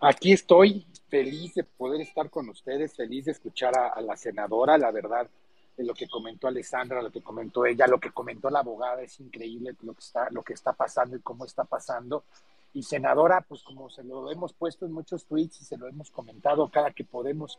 Aquí 0.00 0.32
estoy, 0.32 0.86
feliz 1.08 1.54
de 1.54 1.64
poder 1.64 2.00
estar 2.00 2.30
con 2.30 2.48
ustedes, 2.48 2.94
feliz 2.94 3.24
de 3.24 3.32
escuchar 3.32 3.76
a, 3.78 3.88
a 3.88 4.00
la 4.00 4.16
senadora, 4.16 4.78
la 4.78 4.90
verdad 4.90 5.28
de 5.76 5.84
lo 5.84 5.94
que 5.94 6.08
comentó 6.08 6.48
Alessandra, 6.48 7.02
lo 7.02 7.10
que 7.10 7.22
comentó 7.22 7.66
ella, 7.66 7.86
lo 7.86 8.00
que 8.00 8.10
comentó 8.10 8.48
la 8.48 8.60
abogada, 8.60 9.02
es 9.02 9.20
increíble 9.20 9.76
lo 9.82 9.92
que 9.92 10.00
está, 10.00 10.28
lo 10.30 10.42
que 10.42 10.54
está 10.54 10.72
pasando 10.72 11.16
y 11.16 11.20
cómo 11.20 11.44
está 11.44 11.64
pasando. 11.64 12.24
Y 12.72 12.82
senadora, 12.82 13.44
pues 13.46 13.62
como 13.62 13.90
se 13.90 14.02
lo 14.02 14.30
hemos 14.30 14.52
puesto 14.54 14.86
en 14.86 14.92
muchos 14.92 15.26
tweets 15.26 15.60
y 15.60 15.64
se 15.64 15.76
lo 15.76 15.86
hemos 15.86 16.10
comentado 16.10 16.68
cada 16.68 16.92
que 16.92 17.04
podemos, 17.04 17.58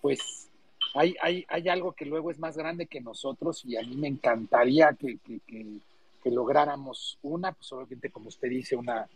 pues 0.00 0.50
hay, 0.94 1.14
hay, 1.20 1.44
hay 1.48 1.68
algo 1.68 1.92
que 1.92 2.04
luego 2.06 2.30
es 2.30 2.38
más 2.38 2.56
grande 2.56 2.86
que 2.86 3.00
nosotros 3.00 3.64
y 3.64 3.76
a 3.76 3.82
mí 3.82 3.96
me 3.96 4.08
encantaría 4.08 4.96
que, 4.98 5.18
que, 5.18 5.80
lográramos 6.28 7.20
una, 7.22 7.52
pues 7.52 7.70
obviamente 7.72 8.10
como 8.10 8.26
usted 8.28 8.48
dice, 8.48 8.74
una, 8.74 9.08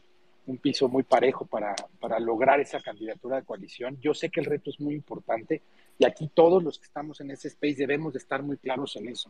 un 0.46 0.58
piso 0.58 0.88
muy 0.88 1.02
parejo 1.02 1.44
para, 1.44 1.74
para 1.98 2.20
lograr 2.20 2.60
esa 2.60 2.80
candidatura 2.80 3.36
de 3.36 3.42
coalición. 3.42 3.98
Yo 4.00 4.14
sé 4.14 4.30
que 4.30 4.38
el 4.38 4.46
reto 4.46 4.70
es 4.70 4.78
muy 4.78 4.94
importante, 4.94 5.60
y 5.98 6.04
aquí 6.04 6.30
todos 6.32 6.62
los 6.62 6.78
que 6.78 6.84
estamos 6.84 7.20
en 7.20 7.32
ese 7.32 7.48
space 7.48 7.74
debemos 7.74 8.12
de 8.12 8.20
estar 8.20 8.42
muy 8.44 8.58
claros 8.58 8.94
en 8.94 9.08
eso. 9.08 9.28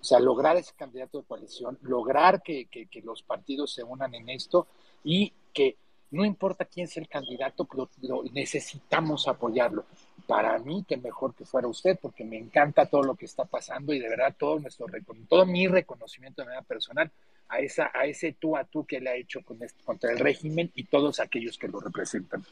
O 0.00 0.04
sea, 0.04 0.20
lograr 0.20 0.56
ese 0.56 0.72
candidato 0.76 1.18
de 1.18 1.24
coalición, 1.24 1.78
lograr 1.82 2.42
que, 2.42 2.66
que, 2.66 3.02
los 3.02 3.22
partidos 3.22 3.72
se 3.72 3.82
unan 3.82 4.14
en 4.14 4.28
esto 4.28 4.66
y 5.02 5.32
que 5.52 5.76
no 6.12 6.24
importa 6.24 6.64
quién 6.64 6.86
sea 6.86 7.02
el 7.02 7.08
candidato, 7.08 7.66
lo, 8.00 8.22
necesitamos 8.32 9.26
apoyarlo. 9.26 9.84
Para 10.26 10.58
mí, 10.58 10.84
que 10.88 10.96
mejor 10.96 11.34
que 11.34 11.44
fuera 11.44 11.68
usted, 11.68 11.98
porque 12.00 12.24
me 12.24 12.36
encanta 12.36 12.86
todo 12.86 13.02
lo 13.02 13.14
que 13.14 13.26
está 13.26 13.44
pasando 13.44 13.92
y 13.92 14.00
de 14.00 14.08
verdad 14.08 14.34
todo 14.36 14.58
nuestro 14.58 14.86
todo 15.28 15.46
mi 15.46 15.68
reconocimiento 15.68 16.42
de 16.42 16.46
manera 16.46 16.62
personal 16.62 17.10
a 17.48 17.60
esa 17.60 17.90
a 17.94 18.06
ese 18.06 18.32
tú 18.32 18.56
a 18.56 18.64
tú 18.64 18.84
que 18.84 19.00
le 19.00 19.10
ha 19.10 19.14
hecho 19.14 19.40
con 19.42 19.62
este, 19.62 19.84
contra 19.84 20.10
el 20.10 20.18
régimen 20.18 20.72
y 20.74 20.84
todos 20.84 21.20
aquellos 21.20 21.58
que 21.58 21.68
lo 21.68 21.78
representan. 21.78 22.44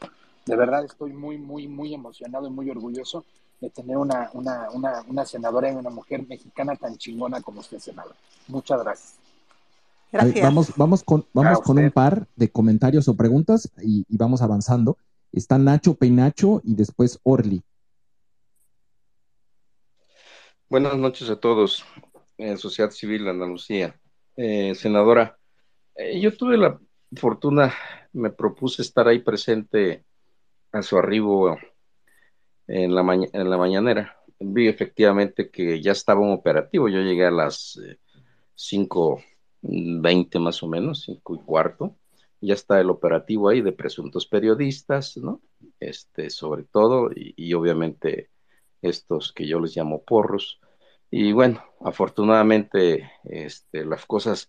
De 0.46 0.56
verdad 0.56 0.84
estoy 0.84 1.12
muy 1.12 1.36
muy 1.36 1.66
muy 1.66 1.94
emocionado 1.94 2.46
y 2.46 2.50
muy 2.50 2.70
orgulloso 2.70 3.24
de 3.60 3.70
tener 3.70 3.96
una, 3.96 4.30
una, 4.34 4.70
una, 4.70 5.02
una 5.08 5.24
senadora 5.24 5.72
y 5.72 5.74
una 5.74 5.90
mujer 5.90 6.26
mexicana 6.26 6.76
tan 6.76 6.96
chingona 6.96 7.40
como 7.40 7.60
usted, 7.60 7.78
senador. 7.78 8.14
Muchas 8.48 8.82
gracias. 8.82 9.14
Gracias. 10.12 10.44
Vamos, 10.44 10.72
vamos 10.76 11.02
con, 11.02 11.26
vamos 11.32 11.60
con 11.60 11.78
un 11.78 11.90
par 11.90 12.28
de 12.36 12.48
comentarios 12.48 13.08
o 13.08 13.16
preguntas 13.16 13.70
y, 13.82 14.04
y, 14.08 14.16
vamos 14.16 14.42
avanzando. 14.42 14.96
Está 15.34 15.58
Nacho 15.58 15.94
Peinacho 15.94 16.60
y 16.62 16.76
después 16.76 17.18
Orly. 17.24 17.60
Buenas 20.68 20.96
noches 20.96 21.28
a 21.28 21.40
todos, 21.40 21.84
eh, 22.38 22.56
Sociedad 22.56 22.92
Civil 22.92 23.26
Andalucía. 23.26 24.00
Eh, 24.36 24.76
senadora, 24.76 25.36
eh, 25.96 26.20
yo 26.20 26.36
tuve 26.36 26.56
la 26.56 26.78
fortuna, 27.16 27.74
me 28.12 28.30
propuse 28.30 28.82
estar 28.82 29.08
ahí 29.08 29.18
presente 29.18 30.04
a 30.70 30.82
su 30.82 30.98
arribo 30.98 31.58
en 32.68 32.94
la, 32.94 33.02
ma 33.02 33.14
en 33.16 33.50
la 33.50 33.58
mañanera. 33.58 34.16
Vi 34.38 34.68
efectivamente 34.68 35.50
que 35.50 35.82
ya 35.82 35.90
estaba 35.90 36.20
un 36.20 36.32
operativo. 36.32 36.88
Yo 36.88 37.00
llegué 37.00 37.26
a 37.26 37.32
las 37.32 37.80
eh, 37.84 37.98
5.20 38.54 40.38
más 40.38 40.62
o 40.62 40.68
menos, 40.68 41.02
5 41.02 41.34
y 41.34 41.38
cuarto. 41.40 41.96
Ya 42.40 42.54
está 42.54 42.80
el 42.80 42.90
operativo 42.90 43.48
ahí 43.48 43.62
de 43.62 43.72
presuntos 43.72 44.26
periodistas, 44.26 45.16
¿no? 45.16 45.40
Este, 45.80 46.30
sobre 46.30 46.64
todo, 46.64 47.10
y, 47.14 47.54
obviamente 47.54 48.30
estos 48.82 49.32
que 49.32 49.46
yo 49.46 49.60
les 49.60 49.76
llamo 49.76 50.04
porros. 50.04 50.60
Y 51.10 51.32
bueno, 51.32 51.62
afortunadamente 51.80 53.10
este, 53.24 53.84
las 53.84 54.04
cosas 54.04 54.48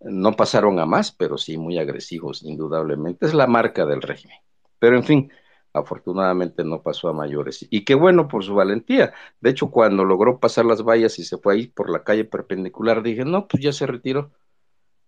no 0.00 0.32
pasaron 0.32 0.78
a 0.78 0.86
más, 0.86 1.12
pero 1.12 1.38
sí 1.38 1.58
muy 1.58 1.78
agresivos, 1.78 2.42
indudablemente. 2.42 3.26
Es 3.26 3.34
la 3.34 3.46
marca 3.46 3.84
del 3.86 4.02
régimen. 4.02 4.38
Pero 4.78 4.96
en 4.96 5.04
fin, 5.04 5.32
afortunadamente 5.74 6.64
no 6.64 6.82
pasó 6.82 7.08
a 7.08 7.12
mayores. 7.12 7.66
Y 7.68 7.84
qué 7.84 7.94
bueno 7.94 8.28
por 8.28 8.44
su 8.44 8.54
valentía. 8.54 9.12
De 9.40 9.50
hecho, 9.50 9.70
cuando 9.70 10.04
logró 10.04 10.38
pasar 10.40 10.64
las 10.64 10.82
vallas 10.82 11.18
y 11.18 11.24
se 11.24 11.36
fue 11.38 11.54
ahí 11.54 11.66
por 11.66 11.90
la 11.90 12.04
calle 12.04 12.24
perpendicular, 12.24 13.02
dije, 13.02 13.24
no, 13.24 13.46
pues 13.48 13.62
ya 13.62 13.72
se 13.72 13.86
retiró. 13.86 14.32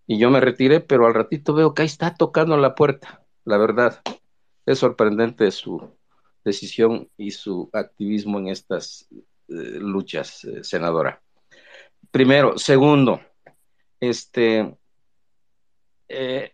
Y 0.06 0.18
yo 0.18 0.30
me 0.30 0.40
retiré, 0.40 0.80
pero 0.80 1.06
al 1.06 1.14
ratito 1.14 1.52
veo 1.52 1.74
que 1.74 1.82
ahí 1.82 1.86
está 1.86 2.14
tocando 2.14 2.56
la 2.56 2.74
puerta. 2.74 3.24
La 3.44 3.56
verdad, 3.56 4.00
es 4.64 4.78
sorprendente 4.78 5.50
su 5.50 5.96
decisión 6.44 7.10
y 7.16 7.32
su 7.32 7.70
activismo 7.72 8.38
en 8.38 8.48
estas 8.48 9.08
eh, 9.48 9.78
luchas, 9.80 10.44
eh, 10.44 10.62
senadora. 10.62 11.22
Primero. 12.10 12.56
Segundo, 12.56 13.20
este, 13.98 14.76
eh, 16.08 16.52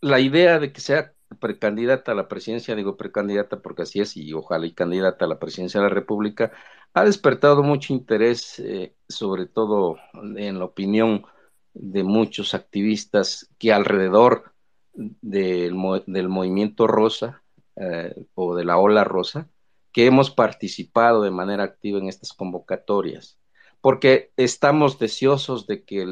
la 0.00 0.20
idea 0.20 0.60
de 0.60 0.72
que 0.72 0.80
sea 0.80 1.12
precandidata 1.40 2.12
a 2.12 2.14
la 2.14 2.28
presidencia, 2.28 2.76
digo 2.76 2.96
precandidata 2.96 3.60
porque 3.60 3.82
así 3.82 4.00
es, 4.00 4.16
y 4.16 4.32
ojalá 4.32 4.66
y 4.66 4.72
candidata 4.72 5.24
a 5.24 5.28
la 5.28 5.40
presidencia 5.40 5.80
de 5.80 5.88
la 5.88 5.94
República, 5.94 6.52
ha 6.92 7.04
despertado 7.04 7.64
mucho 7.64 7.92
interés, 7.92 8.62
sobre 9.08 9.46
todo 9.46 9.96
en 10.36 10.60
la 10.60 10.64
opinión 10.64 11.26
de 11.74 12.04
muchos 12.04 12.54
activistas 12.54 13.50
que 13.58 13.72
alrededor 13.72 14.54
del, 14.94 15.74
del 16.06 16.28
movimiento 16.28 16.86
rosa 16.86 17.42
eh, 17.76 18.14
o 18.34 18.54
de 18.54 18.64
la 18.64 18.78
ola 18.78 19.04
rosa, 19.04 19.48
que 19.92 20.06
hemos 20.06 20.30
participado 20.30 21.22
de 21.22 21.30
manera 21.30 21.64
activa 21.64 21.98
en 21.98 22.08
estas 22.08 22.32
convocatorias, 22.32 23.38
porque 23.80 24.32
estamos 24.36 24.98
deseosos 24.98 25.66
de 25.66 25.84
que 25.84 26.06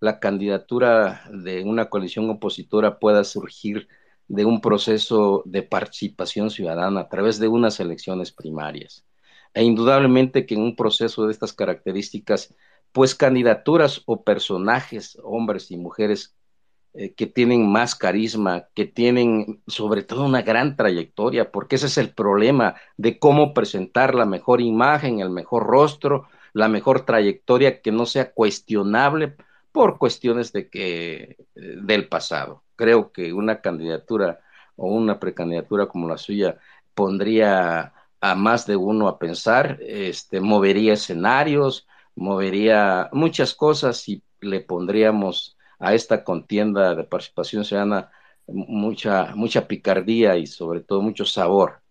la 0.00 0.20
candidatura 0.20 1.22
de 1.32 1.64
una 1.64 1.88
coalición 1.88 2.28
opositora 2.30 2.98
pueda 2.98 3.24
surgir 3.24 3.88
de 4.28 4.44
un 4.44 4.60
proceso 4.60 5.42
de 5.46 5.62
participación 5.62 6.50
ciudadana 6.50 7.02
a 7.02 7.08
través 7.08 7.38
de 7.38 7.48
unas 7.48 7.80
elecciones 7.80 8.32
primarias. 8.32 9.04
E 9.54 9.62
indudablemente 9.62 10.44
que 10.44 10.54
en 10.54 10.62
un 10.62 10.76
proceso 10.76 11.26
de 11.26 11.32
estas 11.32 11.52
características, 11.52 12.54
pues 12.96 13.14
candidaturas 13.14 14.02
o 14.06 14.24
personajes, 14.24 15.18
hombres 15.22 15.70
y 15.70 15.76
mujeres, 15.76 16.34
eh, 16.94 17.12
que 17.12 17.26
tienen 17.26 17.70
más 17.70 17.94
carisma, 17.94 18.68
que 18.74 18.86
tienen 18.86 19.62
sobre 19.66 20.02
todo 20.02 20.24
una 20.24 20.40
gran 20.40 20.76
trayectoria, 20.76 21.52
porque 21.52 21.76
ese 21.76 21.88
es 21.88 21.98
el 21.98 22.14
problema 22.14 22.76
de 22.96 23.18
cómo 23.18 23.52
presentar 23.52 24.14
la 24.14 24.24
mejor 24.24 24.62
imagen, 24.62 25.20
el 25.20 25.28
mejor 25.28 25.66
rostro, 25.66 26.26
la 26.54 26.68
mejor 26.70 27.04
trayectoria 27.04 27.82
que 27.82 27.92
no 27.92 28.06
sea 28.06 28.32
cuestionable 28.32 29.36
por 29.72 29.98
cuestiones 29.98 30.54
de 30.54 30.70
que, 30.70 31.36
eh, 31.54 31.76
del 31.82 32.08
pasado. 32.08 32.62
creo 32.76 33.12
que 33.12 33.34
una 33.34 33.60
candidatura 33.60 34.40
o 34.76 34.88
una 34.88 35.20
precandidatura 35.20 35.84
como 35.86 36.08
la 36.08 36.16
suya 36.16 36.56
pondría 36.94 37.92
a 38.22 38.34
más 38.34 38.66
de 38.66 38.76
uno 38.76 39.06
a 39.08 39.18
pensar, 39.18 39.78
este, 39.82 40.40
movería 40.40 40.94
escenarios, 40.94 41.86
movería 42.16 43.08
muchas 43.12 43.54
cosas 43.54 44.08
y 44.08 44.22
le 44.40 44.60
pondríamos 44.60 45.56
a 45.78 45.94
esta 45.94 46.24
contienda 46.24 46.94
de 46.94 47.04
participación 47.04 47.64
ciudadana 47.64 48.10
mucha, 48.46 49.34
mucha 49.34 49.66
picardía 49.68 50.36
y 50.36 50.46
sobre 50.46 50.80
todo 50.80 51.02
mucho 51.02 51.24
sabor. 51.24 51.82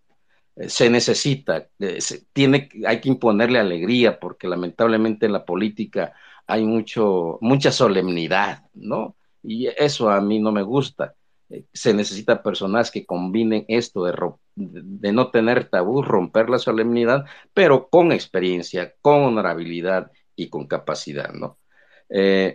Eh, 0.56 0.70
se 0.70 0.90
necesita, 0.90 1.68
eh, 1.80 2.00
tiene, 2.34 2.70
hay 2.88 3.02
que 3.02 3.10
imponerle 3.10 3.60
alegría 3.60 4.20
porque 4.20 4.48
lamentablemente 4.48 5.26
en 5.26 5.34
la 5.34 5.46
política 5.46 6.14
hay 6.48 6.66
mucho, 6.66 7.38
mucha 7.42 7.72
solemnidad, 7.72 8.64
¿no? 8.74 9.16
Y 9.44 9.68
eso 9.68 10.10
a 10.10 10.22
mí 10.22 10.40
no 10.40 10.52
me 10.52 10.64
gusta. 10.64 11.16
Eh, 11.50 11.66
se 11.74 11.94
necesita 11.94 12.42
personas 12.42 12.92
que 12.92 13.06
combinen 13.06 13.66
esto 13.68 14.06
de, 14.06 14.14
de, 14.56 15.12
no 15.12 15.32
tener 15.32 15.70
tabú, 15.70 16.02
romper 16.02 16.50
la 16.50 16.60
solemnidad, 16.60 17.26
pero 17.54 17.90
con 17.90 18.12
experiencia, 18.12 18.94
con 19.02 19.24
honorabilidad 19.24 20.12
y 20.36 20.50
con 20.50 20.68
capacidad, 20.68 21.34
¿no? 21.34 21.58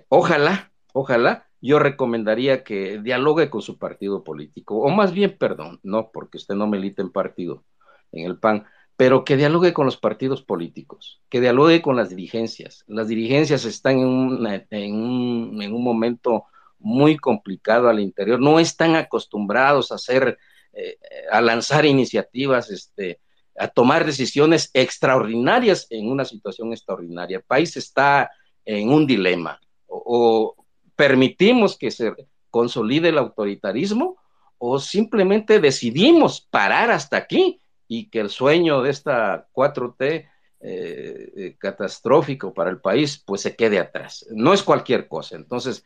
ojalá, 0.09 0.73
ojalá 0.93 1.51
yo 1.61 1.79
recomendaría 1.79 2.65
que 2.65 2.99
dialogue 2.99 3.51
con 3.51 3.63
su 3.63 3.79
partido 3.79 4.25
político, 4.25 4.79
o 4.79 4.89
más 4.91 5.13
bien, 5.13 5.37
perdón, 5.39 5.81
no, 5.83 6.11
porque 6.11 6.39
usted 6.39 6.55
no 6.55 6.67
milita 6.67 7.03
en 7.03 7.11
partido, 7.11 7.65
en 8.13 8.27
el 8.27 8.39
PAN, 8.39 8.65
pero 8.97 9.25
que 9.25 9.37
dialogue 9.37 9.73
con 9.73 9.87
los 9.87 9.97
partidos 9.97 10.43
políticos, 10.43 11.23
que 11.29 11.41
dialogue 11.41 11.83
con 11.83 11.97
las 11.97 12.11
dirigencias. 12.11 12.85
Las 12.87 13.09
dirigencias 13.09 13.65
están 13.65 13.99
en 13.99 14.07
un, 14.07 14.47
en 14.47 14.95
un, 14.95 15.63
en 15.63 15.73
un 15.73 15.85
momento 15.85 16.45
muy 16.79 17.17
complicado 17.17 17.89
al 17.89 18.01
interior, 18.01 18.41
no 18.41 18.59
están 18.59 18.97
acostumbrados 18.97 19.93
a 19.93 19.97
hacer, 19.97 20.39
eh, 20.73 20.97
a 21.31 21.41
lanzar 21.41 21.85
iniciativas, 21.85 22.71
este, 22.71 23.21
a 23.59 23.69
tomar 23.69 24.05
decisiones 24.05 24.71
extraordinarias 24.73 25.87
en 25.91 26.11
una 26.11 26.25
situación 26.25 26.73
extraordinaria. 26.73 27.39
El 27.39 27.45
país 27.45 27.77
está 27.77 28.31
en 28.65 28.91
un 28.91 29.07
dilema, 29.07 29.61
o, 29.87 30.55
permitimos 30.95 31.79
que 31.79 31.91
se 31.91 32.13
consolide 32.51 33.09
el 33.09 33.19
autoritarismo 33.19 34.19
o 34.59 34.79
simplemente 34.79 35.59
decidimos 35.59 36.43
parar 36.51 36.91
hasta 36.91 37.17
aquí 37.17 37.61
y 37.89 38.11
que 38.11 38.21
el 38.21 38.29
sueño 38.29 38.83
de 38.83 38.91
esta 38.91 39.49
4T 39.55 40.29
eh, 40.63 41.33
eh, 41.37 41.57
catastrófico 41.59 42.53
para 42.53 42.69
el 42.69 42.83
país 42.83 43.23
pues 43.27 43.41
se 43.41 43.57
quede 43.57 43.79
atrás. 43.79 44.27
No 44.31 44.53
es 44.53 44.63
cualquier 44.63 45.09
cosa. 45.09 45.37
Entonces, 45.37 45.85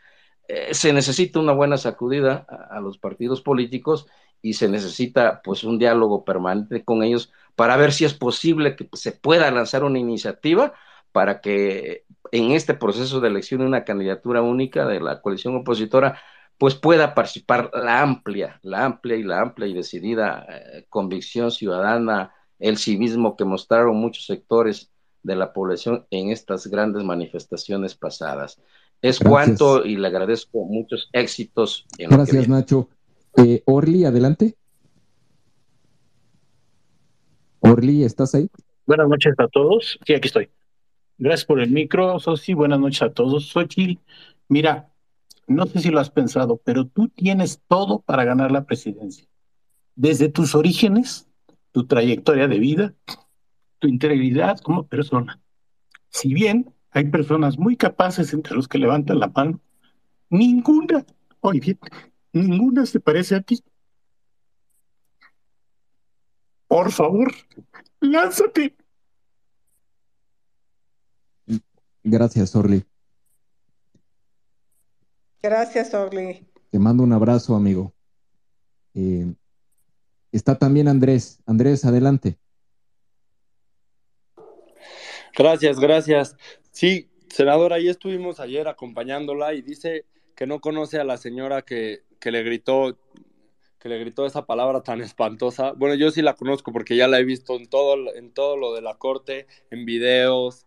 eh, 0.48 0.74
se 0.74 0.92
necesita 0.92 1.38
una 1.38 1.52
buena 1.52 1.76
sacudida 1.76 2.44
a, 2.48 2.80
los 2.80 2.98
partidos 2.98 3.40
políticos 3.40 4.06
y 4.44 4.52
se 4.52 4.68
necesita 4.68 5.40
pues 5.42 5.64
un 5.64 5.78
diálogo 5.78 6.22
permanente 6.22 6.84
con 6.84 7.02
ellos 7.02 7.32
para 7.56 7.78
ver 7.78 7.92
si 7.92 8.04
es 8.04 8.12
posible 8.12 8.76
que 8.76 8.86
se 8.92 9.12
pueda 9.12 9.50
lanzar 9.50 9.84
una 9.84 9.98
iniciativa 9.98 10.74
para 11.12 11.40
que 11.40 12.04
en 12.30 12.50
este 12.50 12.74
proceso 12.74 13.20
de 13.20 13.28
elección 13.28 13.60
de 13.60 13.66
una 13.68 13.84
candidatura 13.84 14.42
única 14.42 14.86
de 14.86 15.00
la 15.00 15.22
coalición 15.22 15.56
opositora, 15.56 16.20
pues 16.58 16.74
pueda 16.74 17.14
participar 17.14 17.70
la 17.72 18.02
amplia, 18.02 18.60
la 18.62 18.84
amplia 18.84 19.16
y 19.16 19.22
la 19.22 19.40
amplia 19.40 19.66
y 19.66 19.72
decidida 19.72 20.44
eh, 20.46 20.84
convicción 20.90 21.50
ciudadana, 21.50 22.34
el 22.58 22.76
civismo 22.76 23.38
que 23.38 23.46
mostraron 23.46 23.96
muchos 23.96 24.26
sectores 24.26 24.90
de 25.22 25.36
la 25.36 25.54
población 25.54 26.06
en 26.10 26.28
estas 26.28 26.66
grandes 26.66 27.02
manifestaciones 27.02 27.94
pasadas. 27.94 28.60
Es 29.00 29.18
cuanto 29.20 29.86
y 29.86 29.96
le 29.96 30.08
agradezco 30.08 30.64
muchos 30.66 31.08
éxitos. 31.14 31.86
En 31.96 32.10
Gracias, 32.10 32.46
Nacho. 32.46 32.90
Eh, 33.36 33.62
Orly, 33.66 34.04
adelante. 34.04 34.56
Orly, 37.60 38.04
¿estás 38.04 38.34
ahí? 38.34 38.48
Buenas 38.86 39.08
noches 39.08 39.34
a 39.38 39.48
todos. 39.48 39.98
Sí, 40.06 40.14
aquí 40.14 40.28
estoy. 40.28 40.50
Gracias 41.18 41.46
por 41.46 41.60
el 41.60 41.70
micro, 41.70 42.18
Sosi. 42.18 42.54
Buenas 42.54 42.78
noches 42.78 43.02
a 43.02 43.12
todos. 43.12 43.48
Xochitl, 43.48 44.00
mira, 44.48 44.92
no 45.46 45.66
sé 45.66 45.80
si 45.80 45.90
lo 45.90 46.00
has 46.00 46.10
pensado, 46.10 46.60
pero 46.64 46.86
tú 46.86 47.08
tienes 47.08 47.60
todo 47.68 48.00
para 48.00 48.24
ganar 48.24 48.52
la 48.52 48.64
presidencia. 48.64 49.26
Desde 49.96 50.28
tus 50.28 50.54
orígenes, 50.54 51.28
tu 51.72 51.86
trayectoria 51.86 52.48
de 52.48 52.58
vida, 52.58 52.94
tu 53.78 53.88
integridad 53.88 54.58
como 54.58 54.86
persona. 54.86 55.40
Si 56.08 56.34
bien 56.34 56.72
hay 56.90 57.04
personas 57.06 57.58
muy 57.58 57.76
capaces 57.76 58.32
entre 58.32 58.54
los 58.54 58.68
que 58.68 58.78
levantan 58.78 59.18
la 59.18 59.28
mano, 59.28 59.60
ninguna, 60.30 61.04
oye 61.40 61.78
ninguna 62.34 62.84
se 62.84 63.00
parece 63.00 63.36
a 63.36 63.40
ti. 63.40 63.62
Por 66.66 66.90
favor, 66.90 67.32
lánzate. 68.00 68.76
Gracias, 72.02 72.54
Orly. 72.54 72.84
Gracias, 75.42 75.94
Orly. 75.94 76.46
Te 76.70 76.78
mando 76.78 77.02
un 77.02 77.12
abrazo, 77.12 77.54
amigo. 77.54 77.94
Eh, 78.94 79.32
está 80.32 80.58
también 80.58 80.88
Andrés. 80.88 81.40
Andrés, 81.46 81.84
adelante. 81.84 82.38
Gracias, 85.36 85.80
gracias. 85.80 86.36
Sí, 86.70 87.10
senadora, 87.28 87.76
ahí 87.76 87.88
estuvimos 87.88 88.38
ayer 88.40 88.68
acompañándola 88.68 89.54
y 89.54 89.62
dice 89.62 90.06
que 90.36 90.46
no 90.46 90.60
conoce 90.60 90.98
a 90.98 91.04
la 91.04 91.16
señora 91.16 91.62
que, 91.62 92.03
que 92.20 92.30
le 92.30 92.42
gritó 92.42 92.96
que 93.78 93.90
le 93.90 93.98
gritó 93.98 94.24
esa 94.24 94.46
palabra 94.46 94.82
tan 94.82 95.02
espantosa. 95.02 95.72
Bueno, 95.72 95.94
yo 95.94 96.10
sí 96.10 96.22
la 96.22 96.32
conozco 96.34 96.72
porque 96.72 96.96
ya 96.96 97.06
la 97.06 97.18
he 97.18 97.24
visto 97.24 97.54
en 97.56 97.68
todo, 97.68 98.14
en 98.14 98.32
todo 98.32 98.56
lo 98.56 98.72
de 98.72 98.80
la 98.80 98.94
corte, 98.94 99.46
en 99.70 99.84
videos, 99.84 100.64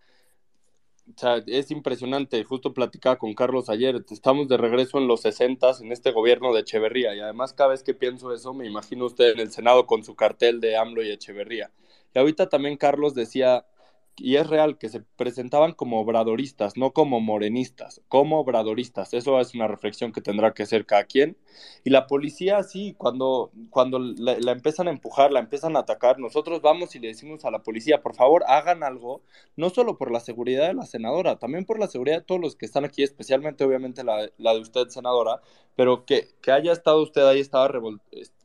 o 1.15 1.19
sea, 1.19 1.41
es 1.48 1.72
impresionante. 1.72 2.44
Justo 2.44 2.74
platicaba 2.74 3.18
con 3.18 3.34
Carlos 3.34 3.69
ayer. 3.69 4.03
Estamos 4.11 4.48
de 4.48 4.57
regreso 4.57 4.98
en 4.98 5.07
los 5.07 5.22
60 5.22 5.78
en 5.82 5.91
este 5.91 6.11
gobierno 6.11 6.53
de 6.53 6.61
Echeverría. 6.61 7.15
Y 7.15 7.19
además, 7.19 7.53
cada 7.53 7.72
vez 7.72 7.84
que 7.84 7.94
pienso 7.94 8.34
eso, 8.34 8.53
me 8.53 8.68
imagino 8.68 9.06
usted 9.06 9.32
en 9.32 9.40
el 9.40 9.52
Senado 9.52 9.86
con 9.88 10.03
su 10.03 10.15
cartel 10.15 10.60
de 10.60 10.76
AMLO 10.76 11.03
y 11.03 11.11
Echeverría. 11.11 11.72
Y 12.14 12.19
ahorita 12.19 12.49
también 12.49 12.78
Carlos 12.78 13.15
decía 13.15 13.65
y 14.19 14.38
es 14.38 14.48
real 14.48 14.80
que 14.80 14.89
se 14.89 15.02
presentaban 15.02 15.73
como 15.73 16.02
obradoristas, 16.02 16.76
no 16.76 16.91
como 16.91 17.19
morenistas, 17.22 18.02
como 18.07 18.39
obradoristas. 18.39 19.14
Eso 19.14 19.39
es 19.39 19.53
una 19.53 19.68
reflexión 19.68 20.11
que 20.11 20.22
tendrá 20.22 20.53
que 20.53 20.64
hacer 20.64 20.88
cada 20.88 21.03
quien. 21.03 21.38
Y 21.84 21.91
la 21.91 22.07
policía, 22.07 22.64
sí, 22.64 22.95
cuando, 22.98 23.52
cuando 23.69 23.99
la, 23.99 24.52
empiezan 24.52 24.88
a 24.88 24.91
empujar, 24.91 25.31
la 25.31 25.39
empiezan 25.39 25.76
a 25.76 25.81
atacar, 25.81 26.18
nosotros 26.19 26.61
vamos 26.61 26.95
y 26.95 26.99
le 26.99 27.10
decimos 27.10 27.45
a 27.45 27.52
la 27.52 27.61
policía, 27.61 28.02
por 28.02 28.15
favor, 28.15 28.44
hagan 28.48 28.84
algo, 28.84 29.22
no 29.56 29.69
solo 29.69 29.98
por 29.98 30.11
la 30.11 30.19
seguridad 30.19 30.68
de 30.68 30.73
la 30.73 30.88
senadora, 30.88 31.38
también 31.38 31.65
por 31.65 31.80
la 31.80 31.88
seguridad 31.88 32.18
de 32.18 32.26
todos 32.26 32.41
los 32.41 32.56
que 32.56 32.65
están 32.65 32.85
aquí, 32.85 33.03
especialmente 33.03 33.64
obviamente 33.64 34.03
la, 34.03 34.30
la 34.38 34.53
de 34.53 34.61
usted, 34.61 34.88
senadora, 34.88 35.41
pero 35.76 36.06
que, 36.06 36.30
que 36.41 36.52
haya 36.52 36.72
estado 36.72 37.03
usted 37.03 37.26
ahí, 37.27 37.39
estaba 37.39 37.69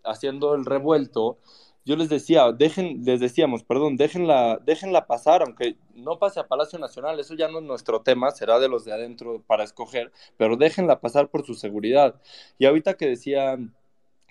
haciendo 0.05 0.55
el 0.55 0.67
revuelto 0.67 1.39
yo 1.85 1.97
les 1.97 2.09
decía, 2.09 2.53
dejen, 2.53 3.05
les 3.05 3.21
decíamos, 3.21 3.65
perdón, 3.65 3.97
déjenla, 3.97 4.61
déjenla 4.65 5.07
pasar, 5.07 5.43
aunque 5.43 5.77
no 5.95 6.19
pase 6.19 6.41
a 6.41 6.47
Palacio 6.47 6.79
Nacional, 6.79 7.19
eso 7.19 7.35
ya 7.35 7.49
no 7.49 7.59
es 7.59 7.65
nuestro 7.65 8.03
tema, 8.03 8.31
será 8.31 8.59
de 8.61 8.69
los 8.69 8.85
de 8.85 8.93
adentro 8.93 9.43
para 9.47 9.65
escoger, 9.65 10.13
pero 10.37 10.57
déjenla 10.57 11.01
pasar 11.01 11.29
por 11.29 11.45
su 11.45 11.55
seguridad. 11.55 12.15
Y 12.59 12.67
ahorita 12.67 12.95
que 12.95 13.07
decía 13.07 13.59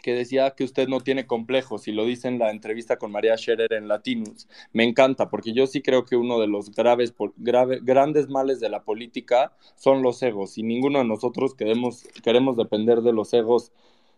que 0.01 0.13
decía 0.13 0.51
que 0.51 0.63
usted 0.63 0.87
no 0.87 0.99
tiene 0.99 1.27
complejos 1.27 1.87
y 1.87 1.91
lo 1.91 2.05
dice 2.05 2.27
en 2.27 2.39
la 2.39 2.51
entrevista 2.51 2.97
con 2.97 3.11
María 3.11 3.37
Scherer 3.37 3.73
en 3.73 3.87
Latinus. 3.87 4.47
Me 4.73 4.83
encanta 4.83 5.29
porque 5.29 5.53
yo 5.53 5.67
sí 5.67 5.81
creo 5.81 6.05
que 6.05 6.15
uno 6.15 6.39
de 6.39 6.47
los 6.47 6.71
graves, 6.71 7.13
grave, 7.37 7.79
grandes 7.81 8.27
males 8.27 8.59
de 8.59 8.69
la 8.69 8.83
política 8.83 9.53
son 9.75 10.01
los 10.01 10.21
egos 10.23 10.57
y 10.57 10.63
ninguno 10.63 10.99
de 10.99 11.05
nosotros 11.05 11.55
queremos, 11.55 12.03
queremos 12.23 12.57
depender 12.57 13.01
de 13.01 13.13
los 13.13 13.33
egos 13.33 13.71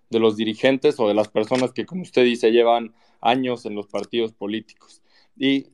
de 0.10 0.20
los 0.20 0.38
dirigentes 0.38 1.00
o 1.00 1.08
de 1.08 1.14
las 1.14 1.28
personas 1.28 1.74
que, 1.74 1.86
como 1.86 2.04
usted 2.04 2.24
dice, 2.24 2.52
llevan 2.52 2.94
años 3.24 3.66
en 3.66 3.76
los 3.76 3.88
partidos 3.88 4.34
políticos. 4.34 5.02
Y 5.38 5.68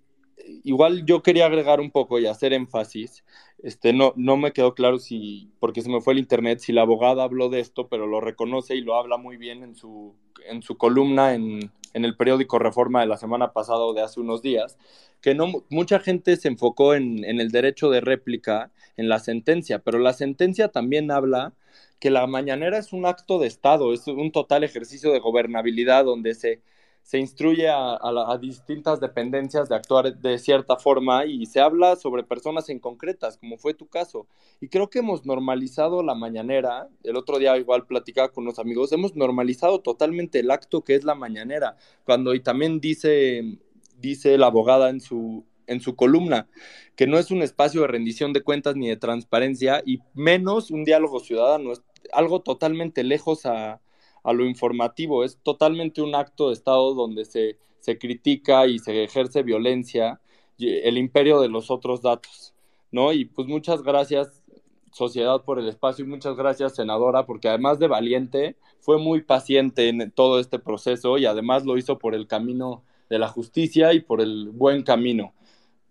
igual 0.63 1.05
yo 1.05 1.21
quería 1.21 1.45
agregar 1.45 1.79
un 1.79 1.91
poco 1.91 2.19
y 2.19 2.27
hacer 2.27 2.53
énfasis, 2.53 3.23
este, 3.61 3.91
no, 3.93 4.13
no 4.15 4.37
me 4.37 4.53
quedó 4.53 4.73
claro 4.73 4.99
si, 4.99 5.51
porque 5.59 5.81
se 5.81 5.89
me 5.89 6.01
fue 6.01 6.13
el 6.13 6.19
internet, 6.19 6.59
si 6.59 6.71
la 6.71 6.81
abogada 6.81 7.23
habló 7.23 7.49
de 7.49 7.59
esto, 7.59 7.87
pero 7.89 8.07
lo 8.07 8.21
reconoce 8.21 8.75
y 8.75 8.81
lo 8.81 8.95
habla 8.95 9.17
muy 9.17 9.37
bien 9.37 9.63
en 9.63 9.75
su, 9.75 10.15
en 10.47 10.61
su 10.61 10.77
columna 10.77 11.33
en, 11.33 11.71
en 11.93 12.05
el 12.05 12.15
periódico 12.15 12.59
Reforma 12.59 13.01
de 13.01 13.07
la 13.07 13.17
semana 13.17 13.51
pasada 13.51 13.79
o 13.79 13.93
de 13.93 14.01
hace 14.01 14.19
unos 14.19 14.41
días, 14.41 14.77
que 15.21 15.35
no 15.35 15.65
mucha 15.69 15.99
gente 15.99 16.37
se 16.37 16.47
enfocó 16.47 16.95
en, 16.95 17.25
en 17.25 17.41
el 17.41 17.51
derecho 17.51 17.89
de 17.89 18.01
réplica 18.01 18.71
en 18.95 19.09
la 19.09 19.19
sentencia, 19.19 19.79
pero 19.79 19.99
la 19.99 20.13
sentencia 20.13 20.69
también 20.69 21.11
habla 21.11 21.53
que 21.99 22.09
la 22.09 22.25
mañanera 22.27 22.77
es 22.77 22.93
un 22.93 23.05
acto 23.05 23.39
de 23.39 23.47
Estado, 23.47 23.93
es 23.93 24.07
un 24.07 24.31
total 24.31 24.63
ejercicio 24.63 25.11
de 25.11 25.19
gobernabilidad 25.19 26.05
donde 26.05 26.33
se 26.33 26.61
se 27.09 27.17
instruye 27.17 27.67
a, 27.67 28.37
distintas 28.39 28.99
dependencias 28.99 29.67
de 29.67 29.73
actuar 29.73 30.15
de 30.15 30.37
cierta 30.37 30.77
forma 30.77 31.25
y 31.25 31.47
se 31.47 31.59
habla 31.59 31.95
sobre 31.95 32.21
personas 32.21 32.69
en 32.69 32.77
concretas, 32.77 33.35
como 33.35 33.57
fue 33.57 33.73
tu 33.73 33.87
caso. 33.87 34.27
Y 34.61 34.67
creo 34.67 34.91
que 34.91 34.99
hemos 34.99 35.25
normalizado 35.25 36.03
la 36.03 36.13
mañanera, 36.13 36.87
el 37.03 37.15
otro 37.15 37.39
día 37.39 37.57
igual 37.57 37.87
platicaba 37.87 38.29
con 38.29 38.43
unos 38.43 38.59
amigos, 38.59 38.91
hemos 38.91 39.15
normalizado 39.15 39.79
totalmente 39.79 40.41
el 40.41 40.51
acto 40.51 40.83
que 40.83 40.93
es 40.93 41.03
la 41.03 41.15
mañanera, 41.15 41.77
cuando 42.03 42.35
y 42.35 42.41
también 42.41 42.79
dice, 42.79 43.57
dice 43.97 44.37
la 44.37 44.45
abogada 44.45 44.91
en 44.91 45.01
su, 45.01 45.43
en 45.65 45.81
su 45.81 45.95
columna, 45.95 46.47
que 46.95 47.07
no 47.07 47.17
es 47.17 47.31
un 47.31 47.41
espacio 47.41 47.81
de 47.81 47.87
rendición 47.87 48.33
de 48.33 48.43
cuentas 48.43 48.75
ni 48.75 48.87
de 48.87 48.97
transparencia, 48.97 49.81
y 49.83 49.97
menos 50.13 50.69
un 50.69 50.83
diálogo 50.83 51.21
ciudadano, 51.21 51.71
es 51.71 51.81
algo 52.13 52.41
totalmente 52.43 53.03
lejos 53.03 53.47
a, 53.47 53.81
a 54.23 54.33
lo 54.33 54.45
informativo. 54.45 55.23
Es 55.23 55.37
totalmente 55.41 56.01
un 56.01 56.15
acto 56.15 56.47
de 56.47 56.53
Estado 56.53 56.93
donde 56.93 57.25
se, 57.25 57.57
se 57.79 57.97
critica 57.97 58.67
y 58.67 58.79
se 58.79 59.03
ejerce 59.03 59.43
violencia, 59.43 60.19
el 60.57 60.97
imperio 60.97 61.39
de 61.39 61.47
los 61.47 61.71
otros 61.71 62.01
datos, 62.01 62.53
¿no? 62.91 63.13
Y 63.13 63.25
pues 63.25 63.47
muchas 63.47 63.81
gracias, 63.81 64.43
sociedad, 64.91 65.43
por 65.43 65.59
el 65.59 65.69
espacio 65.69 66.03
y 66.03 66.07
muchas 66.07 66.35
gracias, 66.35 66.75
senadora, 66.75 67.25
porque 67.25 67.47
además 67.47 67.79
de 67.79 67.87
valiente, 67.87 68.57
fue 68.79 68.97
muy 68.97 69.21
paciente 69.21 69.89
en 69.89 70.11
todo 70.11 70.39
este 70.39 70.59
proceso 70.59 71.17
y 71.17 71.25
además 71.25 71.65
lo 71.65 71.77
hizo 71.77 71.97
por 71.97 72.15
el 72.15 72.27
camino 72.27 72.83
de 73.09 73.19
la 73.19 73.27
justicia 73.27 73.93
y 73.93 74.01
por 74.01 74.21
el 74.21 74.49
buen 74.49 74.83
camino. 74.83 75.33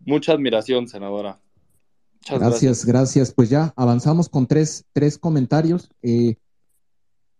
Mucha 0.01 0.33
admiración, 0.33 0.89
senadora. 0.89 1.41
Muchas 2.21 2.41
gracias, 2.41 2.85
gracias, 2.85 3.33
Pues 3.33 3.49
ya 3.49 3.73
avanzamos 3.77 4.29
con 4.29 4.47
tres, 4.47 4.85
tres 4.93 5.19
comentarios. 5.19 5.91
Eh, 6.03 6.37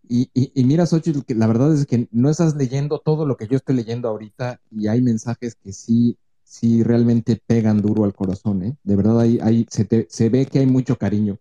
y, 0.09 0.31
y, 0.33 0.65
mira, 0.65 0.87
Xochitl, 0.87 1.25
que 1.25 1.35
la 1.35 1.47
verdad 1.47 1.75
es 1.75 1.87
que 1.87 2.09
no 2.11 2.31
estás 2.31 2.57
leyendo 2.57 2.99
todo 2.99 3.27
lo 3.27 3.37
que 3.37 3.47
yo 3.47 3.57
estoy 3.57 3.77
leyendo 3.77 4.09
ahorita 4.09 4.61
y 4.71 4.89
hay 4.89 5.01
mensajes 5.01 5.55
que 5.55 5.73
sí, 5.73 6.17
sí 6.45 6.83
realmente 6.83 7.41
pegan 7.47 7.83
duro 7.83 8.05
al 8.05 8.15
corazón, 8.15 8.63
¿eh? 8.63 8.77
De 8.83 8.97
verdad, 8.97 9.21
hay, 9.21 9.39
hay, 9.43 9.67
se, 9.71 10.07
se 10.09 10.29
ve 10.29 10.47
que 10.47 10.61
hay 10.61 10.67
mucho 10.67 10.97
cariño 10.97 11.39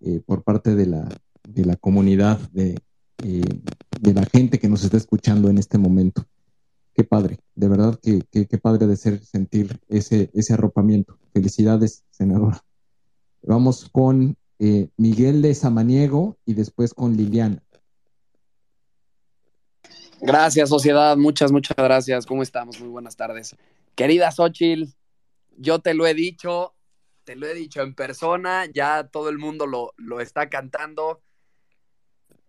eh, 0.00 0.20
por 0.24 0.42
parte 0.42 0.74
de 0.74 0.86
la, 0.86 1.08
de 1.48 1.64
la 1.64 1.76
comunidad, 1.76 2.38
de, 2.50 2.78
eh, 3.22 3.42
de 4.00 4.14
la 4.14 4.26
gente 4.26 4.58
que 4.58 4.68
nos 4.68 4.84
está 4.84 4.96
escuchando 4.96 5.48
en 5.48 5.58
este 5.58 5.78
momento. 5.78 6.26
Qué 6.94 7.04
padre, 7.04 7.40
de 7.54 7.68
verdad 7.68 7.98
que, 8.00 8.22
qué 8.30 8.58
padre 8.58 8.86
de 8.86 8.96
ser, 8.96 9.24
sentir 9.24 9.80
ese, 9.88 10.30
ese 10.34 10.52
arropamiento. 10.52 11.18
Felicidades, 11.32 12.04
senadora. 12.10 12.62
Vamos 13.42 13.88
con 13.90 14.36
eh, 14.58 14.88
Miguel 14.96 15.42
de 15.42 15.54
Samaniego 15.54 16.36
y 16.44 16.54
después 16.54 16.94
con 16.94 17.16
Liliana. 17.16 17.62
Gracias, 20.26 20.70
sociedad. 20.70 21.18
Muchas, 21.18 21.52
muchas 21.52 21.76
gracias. 21.76 22.24
¿Cómo 22.24 22.42
estamos? 22.42 22.80
Muy 22.80 22.88
buenas 22.88 23.14
tardes. 23.14 23.54
Querida 23.94 24.30
Xochitl, 24.30 24.84
yo 25.58 25.80
te 25.80 25.92
lo 25.92 26.06
he 26.06 26.14
dicho, 26.14 26.74
te 27.24 27.36
lo 27.36 27.46
he 27.46 27.52
dicho 27.52 27.82
en 27.82 27.94
persona, 27.94 28.64
ya 28.64 29.06
todo 29.06 29.28
el 29.28 29.36
mundo 29.36 29.66
lo, 29.66 29.92
lo 29.98 30.22
está 30.22 30.48
cantando. 30.48 31.20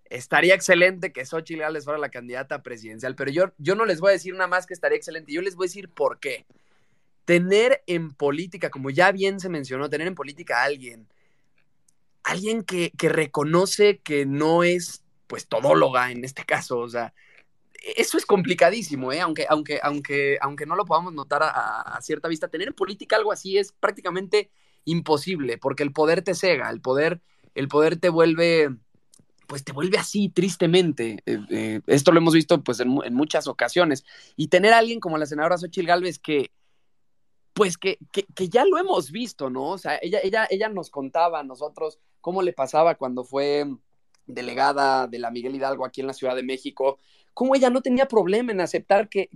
Estaría 0.05 0.55
excelente 0.55 1.11
que 1.11 1.25
Xochitl 1.25 1.59
Gálvez 1.59 1.83
fuera 1.83 1.99
la 1.99 2.07
candidata 2.07 2.63
presidencial, 2.63 3.13
pero 3.13 3.29
yo, 3.29 3.51
yo 3.57 3.75
no 3.75 3.83
les 3.83 3.99
voy 3.99 4.11
a 4.11 4.13
decir 4.13 4.33
nada 4.35 4.47
más 4.47 4.65
que 4.65 4.73
estaría 4.73 4.95
excelente, 4.95 5.33
yo 5.33 5.41
les 5.41 5.57
voy 5.57 5.65
a 5.65 5.67
decir 5.67 5.89
por 5.89 6.21
qué. 6.21 6.45
Tener 7.25 7.83
en 7.87 8.13
política, 8.13 8.69
como 8.69 8.89
ya 8.89 9.11
bien 9.11 9.41
se 9.41 9.49
mencionó, 9.49 9.89
tener 9.89 10.07
en 10.07 10.15
política 10.15 10.61
a 10.61 10.63
alguien, 10.63 11.09
alguien 12.23 12.63
que, 12.63 12.93
que 12.97 13.09
reconoce 13.09 13.97
que 13.97 14.25
no 14.25 14.63
es 14.63 15.03
pues 15.27 15.47
todóloga 15.47 16.09
en 16.11 16.23
este 16.23 16.45
caso, 16.45 16.79
o 16.79 16.87
sea, 16.87 17.13
eso 17.95 18.17
es 18.17 18.25
complicadísimo, 18.25 19.11
¿eh? 19.11 19.21
aunque, 19.21 19.45
aunque, 19.47 19.79
aunque, 19.83 20.37
aunque 20.41 20.65
no 20.65 20.75
lo 20.75 20.85
podamos 20.85 21.13
notar 21.13 21.43
a, 21.43 21.99
cierta 22.01 22.27
vista. 22.27 22.47
Tener 22.47 22.69
en 22.69 22.73
política 22.73 23.15
algo 23.15 23.31
así 23.31 23.57
es 23.57 23.71
prácticamente 23.73 24.49
imposible, 24.85 25.57
porque 25.57 25.83
el 25.83 25.93
poder 25.93 26.23
te 26.23 26.33
cega, 26.33 26.69
el 26.69 26.81
poder, 26.81 27.21
el 27.53 27.67
poder 27.67 27.97
te 27.97 28.09
vuelve, 28.09 28.75
pues 29.47 29.63
te 29.63 29.71
vuelve 29.71 29.97
así, 29.99 30.29
tristemente. 30.29 31.21
Eh, 31.25 31.39
eh, 31.49 31.81
esto 31.85 32.11
lo 32.11 32.19
hemos 32.19 32.33
visto 32.33 32.63
pues 32.63 32.79
en, 32.79 32.89
muchas 32.89 33.47
ocasiones. 33.47 34.03
Y 34.35 34.47
tener 34.47 34.73
a 34.73 34.79
alguien 34.79 34.99
como 34.99 35.17
la 35.17 35.27
senadora 35.27 35.57
Xochitl 35.57 35.87
Galvez 35.87 36.17
que, 36.17 36.51
pues 37.53 37.77
que, 37.77 37.99
que, 38.11 38.25
que, 38.35 38.49
ya 38.49 38.65
lo 38.65 38.79
hemos 38.79 39.11
visto, 39.11 39.49
¿no? 39.49 39.69
O 39.69 39.77
sea, 39.77 39.99
ella, 40.01 40.19
ella, 40.23 40.47
ella 40.49 40.69
nos 40.69 40.89
contaba 40.89 41.39
a 41.39 41.43
nosotros 41.43 41.99
cómo 42.19 42.41
le 42.41 42.51
pasaba 42.51 42.95
cuando 42.95 43.23
fue 43.23 43.65
delegada 44.25 45.07
de 45.07 45.19
la 45.19 45.29
Miguel 45.29 45.55
Hidalgo 45.55 45.85
aquí 45.85 46.01
en 46.01 46.07
la 46.07 46.13
Ciudad 46.13 46.35
de 46.35 46.43
México, 46.43 46.97
cómo 47.35 47.53
ella 47.53 47.69
no 47.69 47.81
tenía 47.81 48.07
problema 48.07 48.51
en 48.51 48.61
aceptar 48.61 49.09
que, 49.09 49.29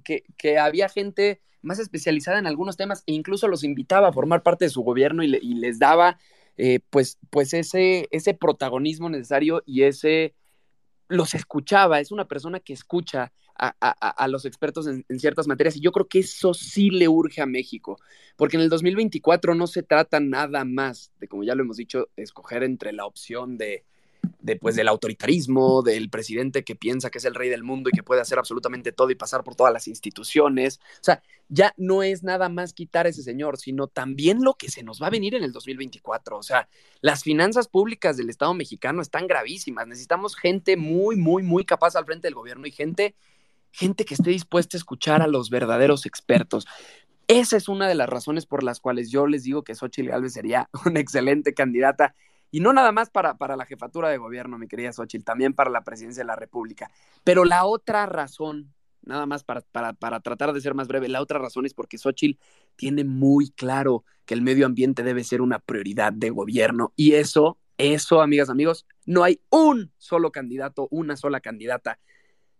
había 0.59 0.89
gente 0.89 1.41
más 1.61 1.77
especializada 1.77 2.39
en 2.39 2.47
algunos 2.47 2.77
temas 2.77 3.03
e 3.05 3.13
incluso 3.13 3.47
los 3.47 3.63
invitaba 3.63 4.07
a 4.07 4.13
formar 4.13 4.41
parte 4.41 4.65
de 4.65 4.69
su 4.69 4.81
gobierno 4.81 5.21
y, 5.21 5.27
les 5.27 5.77
daba 5.77 6.17
eh, 6.57 6.79
pues, 6.89 7.19
pues 7.29 7.53
ese, 7.53 8.07
ese 8.09 8.33
protagonismo 8.33 9.09
necesario 9.09 9.61
y 9.65 9.83
ese 9.83 10.33
los 11.09 11.33
escuchaba, 11.33 11.99
es 11.99 12.11
una 12.11 12.27
persona 12.27 12.59
que 12.59 12.73
escucha 12.73 13.33
a, 13.55 14.27
los 14.29 14.45
expertos 14.45 14.87
en, 14.87 15.05
en, 15.09 15.19
ciertas 15.19 15.47
materias 15.47 15.75
y 15.75 15.81
yo 15.81 15.91
creo 15.91 16.07
que 16.07 16.19
eso 16.19 16.53
sí 16.53 16.91
le 16.91 17.09
urge 17.09 17.41
a 17.41 17.45
México, 17.45 17.99
porque 18.37 18.55
en 18.55 18.63
el 18.63 18.69
2024 18.69 19.53
no 19.55 19.67
se 19.67 19.83
trata 19.83 20.21
nada 20.21 20.63
más 20.63 21.11
de, 21.19 21.27
como 21.27 21.43
ya 21.43 21.55
lo 21.55 21.63
hemos 21.63 21.75
dicho, 21.75 22.07
escoger 22.15 22.63
entre 22.63 22.93
la 22.93 23.05
opción 23.05 23.57
de 23.57 23.83
pues, 24.59 24.75
del 24.75 24.87
autoritarismo, 24.87 25.81
del 25.81 26.09
presidente 26.09 26.63
que 26.63 26.75
piensa 26.75 27.09
que 27.09 27.17
es 27.17 27.25
el 27.25 27.35
rey 27.35 27.49
del 27.49 27.63
mundo 27.63 27.89
y 27.89 27.95
que 27.95 28.03
puede 28.03 28.21
hacer 28.21 28.39
absolutamente 28.39 28.91
todo 28.91 29.09
y 29.09 29.15
pasar 29.15 29.43
por 29.43 29.55
todas 29.55 29.73
las 29.73 29.87
instituciones. 29.87 30.79
O 30.95 31.03
sea, 31.03 31.21
ya 31.47 31.73
no 31.77 32.03
es 32.03 32.23
nada 32.23 32.49
más 32.49 32.73
quitar 32.73 33.05
a 33.05 33.09
ese 33.09 33.23
señor, 33.23 33.57
sino 33.57 33.87
también 33.87 34.39
lo 34.41 34.53
que 34.53 34.69
se 34.69 34.83
nos 34.83 35.01
va 35.01 35.07
a 35.07 35.11
venir 35.11 35.35
en 35.35 35.43
el 35.43 35.51
2024. 35.51 36.37
O 36.37 36.43
sea, 36.43 36.69
las 37.01 37.23
finanzas 37.23 37.67
públicas 37.67 38.17
del 38.17 38.29
Estado 38.29 38.53
mexicano 38.53 39.01
están 39.01 39.27
gravísimas. 39.27 39.87
Necesitamos 39.87 40.35
gente 40.35 40.77
muy, 40.77 41.15
muy, 41.15 41.43
muy 41.43 41.65
capaz 41.65 41.95
al 41.95 42.05
frente 42.05 42.27
del 42.27 42.35
gobierno 42.35 42.67
y 42.67 42.71
gente, 42.71 43.15
gente 43.71 44.05
que 44.05 44.13
esté 44.13 44.29
dispuesta 44.29 44.77
a 44.77 44.79
escuchar 44.79 45.21
a 45.21 45.27
los 45.27 45.49
verdaderos 45.49 46.05
expertos. 46.05 46.67
Esa 47.29 47.57
es 47.57 47.69
una 47.69 47.87
de 47.87 47.93
las 47.93 48.09
razones 48.09 48.47
por 48.47 48.63
las 48.63 48.79
cuales 48.79 49.11
yo 49.11 49.27
les 49.27 49.43
digo 49.43 49.63
que 49.63 49.75
Xochitl 49.75 50.09
Gálvez 50.09 50.33
sería 50.33 50.67
una 50.85 50.99
excelente 50.99 51.53
candidata 51.53 52.15
y 52.51 52.59
no 52.59 52.73
nada 52.73 52.91
más 52.91 53.09
para, 53.09 53.37
para 53.37 53.55
la 53.55 53.65
jefatura 53.65 54.09
de 54.09 54.17
gobierno, 54.17 54.57
mi 54.57 54.67
querida 54.67 54.91
Xochitl, 54.91 55.23
también 55.23 55.53
para 55.53 55.69
la 55.69 55.83
presidencia 55.83 56.21
de 56.21 56.27
la 56.27 56.35
República. 56.35 56.89
Pero 57.23 57.45
la 57.45 57.65
otra 57.65 58.05
razón, 58.05 58.73
nada 59.01 59.25
más 59.25 59.43
para, 59.43 59.61
para, 59.61 59.93
para 59.93 60.19
tratar 60.19 60.53
de 60.53 60.61
ser 60.61 60.73
más 60.73 60.87
breve, 60.87 61.07
la 61.09 61.21
otra 61.21 61.39
razón 61.39 61.65
es 61.65 61.73
porque 61.73 61.97
Xochitl 61.97 62.39
tiene 62.75 63.03
muy 63.03 63.51
claro 63.51 64.03
que 64.25 64.33
el 64.33 64.41
medio 64.41 64.65
ambiente 64.65 65.03
debe 65.03 65.23
ser 65.23 65.41
una 65.41 65.59
prioridad 65.59 66.13
de 66.13 66.29
gobierno. 66.29 66.93
Y 66.95 67.13
eso, 67.13 67.59
eso, 67.77 68.21
amigas, 68.21 68.49
amigos, 68.49 68.85
no 69.05 69.23
hay 69.23 69.41
un 69.49 69.91
solo 69.97 70.31
candidato, 70.31 70.87
una 70.91 71.15
sola 71.15 71.39
candidata, 71.39 71.99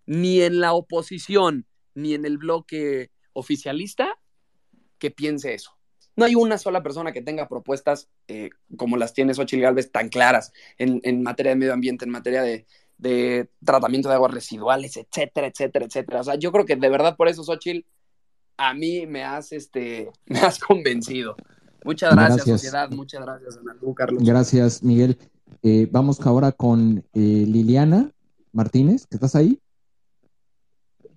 ni 0.06 0.42
en 0.42 0.60
la 0.60 0.74
oposición, 0.74 1.66
ni 1.94 2.14
en 2.14 2.26
el 2.26 2.38
bloque 2.38 3.12
oficialista, 3.34 4.20
que 4.98 5.12
piense 5.12 5.54
eso. 5.54 5.79
No 6.20 6.26
hay 6.26 6.36
una 6.36 6.58
sola 6.58 6.84
persona 6.84 7.14
que 7.14 7.22
tenga 7.22 7.48
propuestas 7.48 8.10
eh, 8.28 8.50
como 8.76 8.98
las 8.98 9.14
tiene 9.14 9.34
Xochitl 9.34 9.62
Galvez 9.62 9.90
tan 9.90 10.10
claras 10.10 10.52
en, 10.78 11.24
materia 11.24 11.52
de 11.52 11.56
medio 11.56 11.72
ambiente, 11.72 12.04
en 12.04 12.12
materia 12.12 12.42
de, 12.42 13.48
tratamiento 13.64 14.10
de 14.10 14.16
aguas 14.16 14.34
residuales, 14.34 14.98
etcétera, 14.98 15.48
etcétera, 15.48 15.86
etcétera. 15.86 16.20
O 16.20 16.24
sea, 16.26 16.36
yo 16.36 16.52
creo 16.52 16.66
que 16.66 16.76
de 16.76 16.90
verdad 16.90 17.16
por 17.16 17.30
eso, 17.30 17.42
Xochitl, 17.42 17.88
a 18.58 18.74
mí 18.74 19.08
me 19.08 19.24
has, 19.24 19.54
este, 19.54 20.12
me 20.26 20.40
has 20.40 20.60
convencido. 20.60 21.38
Muchas 21.86 22.14
gracias, 22.14 22.44
sociedad. 22.46 22.90
Muchas 22.90 23.22
gracias, 23.22 23.58
Carlos. 23.96 24.22
Gracias, 24.22 24.84
Miguel. 24.84 25.18
Eh, 25.64 25.88
vamos 25.90 26.20
ahora 26.20 26.52
con 26.52 27.06
eh, 27.14 27.46
Liliana 27.48 28.12
Martínez, 28.52 29.08
¿que 29.08 29.16
estás 29.16 29.36
ahí? 29.36 29.58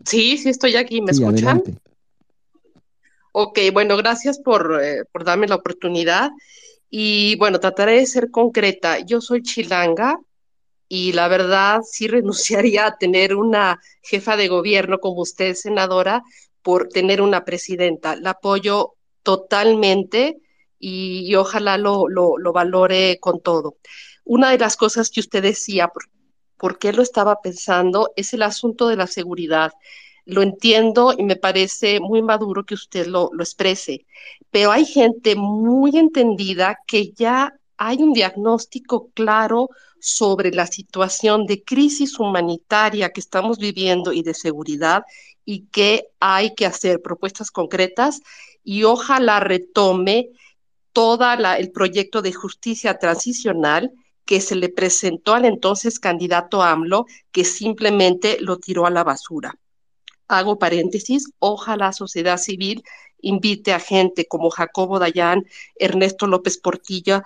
Sí, 0.04 0.38
sí 0.38 0.48
estoy 0.48 0.76
aquí. 0.76 1.00
¿Me 1.00 1.10
escuchan? 1.10 1.60
Ok, 3.32 3.58
bueno, 3.72 3.96
gracias 3.96 4.38
por, 4.38 4.78
eh, 4.82 5.04
por 5.10 5.24
darme 5.24 5.48
la 5.48 5.56
oportunidad. 5.56 6.30
Y 6.90 7.36
bueno, 7.36 7.60
trataré 7.60 7.94
de 7.94 8.06
ser 8.06 8.30
concreta. 8.30 9.00
Yo 9.00 9.20
soy 9.22 9.42
chilanga 9.42 10.18
y 10.88 11.12
la 11.12 11.28
verdad 11.28 11.80
sí 11.82 12.06
renunciaría 12.08 12.86
a 12.86 12.96
tener 12.98 13.34
una 13.34 13.80
jefa 14.02 14.36
de 14.36 14.48
gobierno 14.48 14.98
como 15.00 15.22
usted, 15.22 15.54
senadora, 15.54 16.22
por 16.62 16.88
tener 16.88 17.22
una 17.22 17.44
presidenta. 17.44 18.16
La 18.16 18.30
apoyo 18.30 18.94
totalmente 19.22 20.38
y, 20.78 21.34
ojalá 21.36 21.78
lo, 21.78 22.08
lo, 22.08 22.52
valore 22.52 23.18
con 23.20 23.40
todo. 23.40 23.76
Una 24.24 24.50
de 24.50 24.58
las 24.58 24.76
cosas 24.76 25.10
que 25.10 25.20
usted 25.20 25.42
decía, 25.42 25.88
por, 25.88 26.04
por 26.58 26.78
qué 26.78 26.92
lo 26.92 27.02
estaba 27.02 27.40
pensando, 27.40 28.12
es 28.16 28.34
el 28.34 28.42
asunto 28.42 28.88
de 28.88 28.96
la 28.96 29.06
seguridad 29.06 29.72
lo 30.24 30.42
entiendo 30.42 31.14
y 31.16 31.24
me 31.24 31.36
parece 31.36 32.00
muy 32.00 32.22
maduro 32.22 32.64
que 32.64 32.74
usted 32.74 33.06
lo, 33.06 33.30
exprese, 33.38 34.06
pero 34.50 34.70
hay 34.70 34.84
gente 34.84 35.34
muy 35.34 35.96
entendida 35.96 36.78
que 36.86 37.12
ya 37.12 37.54
hay 37.76 38.02
un 38.02 38.12
diagnóstico 38.12 39.10
claro 39.14 39.68
sobre 40.00 40.52
la 40.52 40.66
situación 40.66 41.46
de 41.46 41.62
crisis 41.62 42.18
humanitaria 42.18 43.10
que 43.10 43.20
estamos 43.20 43.58
viviendo 43.58 44.12
y 44.12 44.22
de 44.22 44.34
seguridad 44.34 45.02
y 45.44 45.66
que 45.66 46.06
hay 46.20 46.54
que 46.54 46.66
hacer 46.66 47.00
propuestas 47.02 47.50
concretas 47.50 48.20
y 48.62 48.84
ojalá 48.84 49.40
retome 49.40 50.28
todo 50.92 51.24
el 51.32 51.72
proyecto 51.72 52.22
de 52.22 52.32
justicia 52.32 52.98
transicional 52.98 53.90
que 54.24 54.40
se 54.40 54.54
le 54.54 54.68
presentó 54.68 55.34
al 55.34 55.44
entonces 55.44 55.98
candidato 55.98 56.62
AMLO, 56.62 57.06
que 57.32 57.44
simplemente 57.44 58.38
lo 58.40 58.58
tiró 58.58 58.86
a 58.86 58.90
la 58.90 59.02
basura. 59.02 59.58
Hago 60.28 60.58
paréntesis, 60.58 61.30
ojalá 61.38 61.92
sociedad 61.92 62.38
civil 62.38 62.82
invite 63.22 63.72
a 63.72 63.80
gente 63.80 64.26
como 64.26 64.50
Jacobo 64.50 64.98
Dayan, 64.98 65.46
Ernesto 65.76 66.26
López 66.26 66.58
Portilla, 66.58 67.24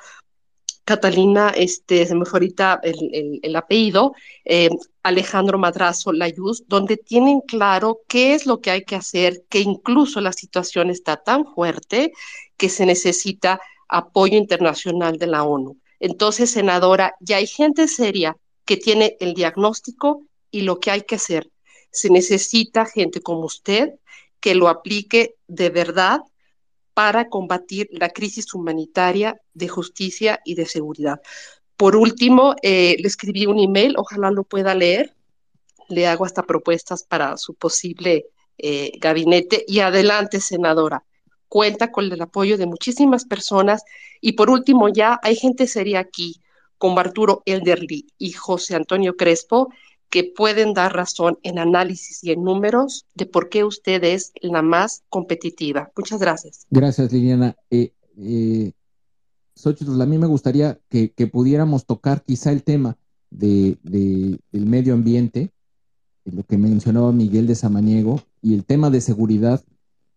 Catalina, 0.85 1.51
este, 1.51 2.07
se 2.07 2.15
me 2.15 2.23
ahorita 2.33 2.81
el, 2.85 3.57
apellido, 3.57 4.15
eh, 4.45 4.71
Alejandro 5.03 5.59
Madrazo 5.59 6.13
Layuz, 6.13 6.63
donde 6.69 6.97
tienen 6.97 7.41
claro 7.41 8.03
qué 8.07 8.35
es 8.35 8.47
lo 8.47 8.61
que 8.61 8.71
hay 8.71 8.85
que 8.85 8.95
hacer, 8.95 9.43
que 9.49 9.59
incluso 9.59 10.21
la 10.21 10.33
situación 10.33 10.91
está 10.91 11.17
tan 11.17 11.45
fuerte 11.45 12.13
que 12.57 12.69
se 12.69 12.87
necesita 12.87 13.61
apoyo 13.89 14.39
internacional 14.39 15.19
de 15.19 15.27
la 15.27 15.43
ONU. 15.43 15.77
Entonces, 15.99 16.53
senadora, 16.53 17.17
ya 17.19 17.39
hay 17.39 17.49
gente 17.49 17.89
seria 17.89 18.37
que 18.65 18.77
tiene 18.77 19.17
el 19.19 19.35
diagnóstico 19.35 20.23
y 20.53 20.61
lo 20.61 20.79
que 20.79 20.93
hay 20.93 21.03
que 21.03 21.17
hacer. 21.17 21.51
Se 21.91 22.11
necesita 22.11 22.87
gente 22.87 23.21
como 23.21 23.45
usted 23.45 23.91
que 24.41 24.55
lo 24.55 24.69
aplique 24.69 25.37
de 25.49 25.71
verdad 25.71 26.21
para 26.95 27.29
combatir 27.29 27.89
la 27.91 28.09
crisis 28.09 28.55
humanitaria 28.55 29.41
de 29.55 29.69
justicia 29.69 30.41
y 30.45 30.55
de 30.55 30.67
seguridad. 30.67 31.21
Por 31.77 31.95
último, 31.95 32.55
eh, 32.63 32.97
le 32.99 33.07
escribí 33.07 33.47
un 33.47 33.59
email, 33.59 33.95
ojalá 33.99 34.31
lo 34.31 34.45
pueda 34.45 34.75
leer. 34.75 35.15
Le 35.89 36.07
hago 36.07 36.25
hasta 36.25 36.43
propuestas 36.43 37.03
para 37.03 37.37
su 37.37 37.55
posible 37.55 38.27
eh, 38.57 38.93
gabinete. 38.99 39.65
Y 39.69 39.81
adelante, 39.81 40.41
senadora. 40.41 41.05
Cuenta 41.49 41.93
con 41.93 42.11
el 42.11 42.21
apoyo 42.23 42.57
de 42.57 42.67
muchísimas 42.67 43.27
personas. 43.27 43.83
Y 44.23 44.33
por 44.33 44.49
último, 44.49 44.89
ya 44.89 45.21
hay 45.23 45.37
gente 45.37 45.67
seria 45.67 46.01
aquí, 46.01 46.41
como 46.79 46.99
Arturo 46.99 47.43
Elderly 47.45 48.07
y 48.19 48.33
José 48.33 48.75
Antonio 48.75 49.17
Crespo, 49.17 49.69
que 50.11 50.25
pueden 50.25 50.75
dar 50.75 50.95
razón 50.95 51.39
en 51.43 51.59
análisis 51.59 52.23
y 52.23 52.31
en 52.31 52.45
números 52.45 53.07
de 53.15 53.27
por 53.27 53.49
qué 53.49 53.65
usted 53.65 54.03
es 54.05 54.33
la 54.41 54.63
más 54.63 55.03
competitiva. 55.09 55.91
Muchas 55.97 56.21
gracias. 56.21 56.67
Gracias, 56.71 57.13
Liliana. 57.13 57.57
Eh, 57.71 57.93
eh, 58.19 58.73
a 59.65 60.07
mí 60.07 60.19
me 60.19 60.27
gustaría 60.27 60.79
que, 60.89 61.11
pudiéramos 61.27 61.87
tocar 61.87 62.23
quizá 62.23 62.53
el 62.53 62.63
tema 62.63 62.97
de, 63.31 63.77
del 63.83 64.67
medio 64.67 64.95
ambiente, 64.95 65.51
lo 66.25 66.43
que 66.45 66.59
mencionaba 66.59 67.13
Miguel 67.13 67.47
de 67.47 67.55
Samaniego, 67.55 68.21
y 68.43 68.55
el 68.55 68.65
tema 68.65 68.91
de 68.91 69.01
seguridad. 69.01 69.65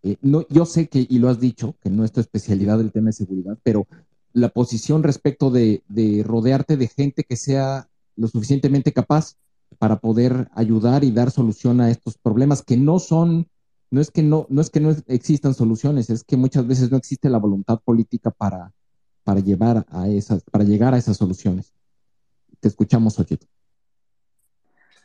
Eh, 0.04 0.18
no, 0.22 0.46
yo 0.50 0.66
sé 0.66 0.88
que, 0.88 1.06
y 1.10 1.20
lo 1.20 1.30
has 1.30 1.40
dicho, 1.40 1.76
que 1.82 1.90
no 1.90 2.04
es 2.04 2.12
tu 2.12 2.20
especialidad 2.20 2.80
el 2.80 2.92
tema 2.92 3.08
de 3.08 3.14
seguridad, 3.14 3.58
pero 3.64 3.88
la 4.34 4.50
posición 4.50 5.04
respecto 5.04 5.50
de, 5.50 5.84
de 5.88 6.24
rodearte 6.24 6.78
de 6.78 6.88
gente 6.88 7.24
que 7.24 7.36
sea 7.36 7.90
lo 8.16 8.28
suficientemente 8.28 8.94
capaz 8.94 9.36
para 9.80 10.00
poder 10.00 10.50
ayudar 10.54 11.04
y 11.04 11.12
dar 11.12 11.32
solución 11.32 11.82
a 11.82 11.90
estos 11.90 12.18
problemas 12.18 12.62
que 12.62 12.78
no 12.78 13.00
son, 13.00 13.50
no 13.90 14.02
es 14.02 14.12
que 14.12 14.22
no, 14.22 14.46
no 14.50 14.62
es 14.62 14.70
que 14.70 14.82
no 14.82 14.96
existan 15.08 15.54
soluciones, 15.54 16.10
es 16.10 16.24
que 16.24 16.38
muchas 16.38 16.68
veces 16.68 16.92
no 16.92 16.98
existe 16.98 17.30
la 17.30 17.40
voluntad 17.40 17.80
política 17.80 18.30
para, 18.30 18.74
para 19.24 19.40
llevar 19.40 19.86
a 19.90 20.10
esas, 20.10 20.44
para 20.44 20.66
llegar 20.66 20.94
a 20.94 20.98
esas 20.98 21.18
soluciones. 21.18 21.74
Te 22.60 22.68
escuchamos, 22.68 23.18
Ochito. 23.18 23.48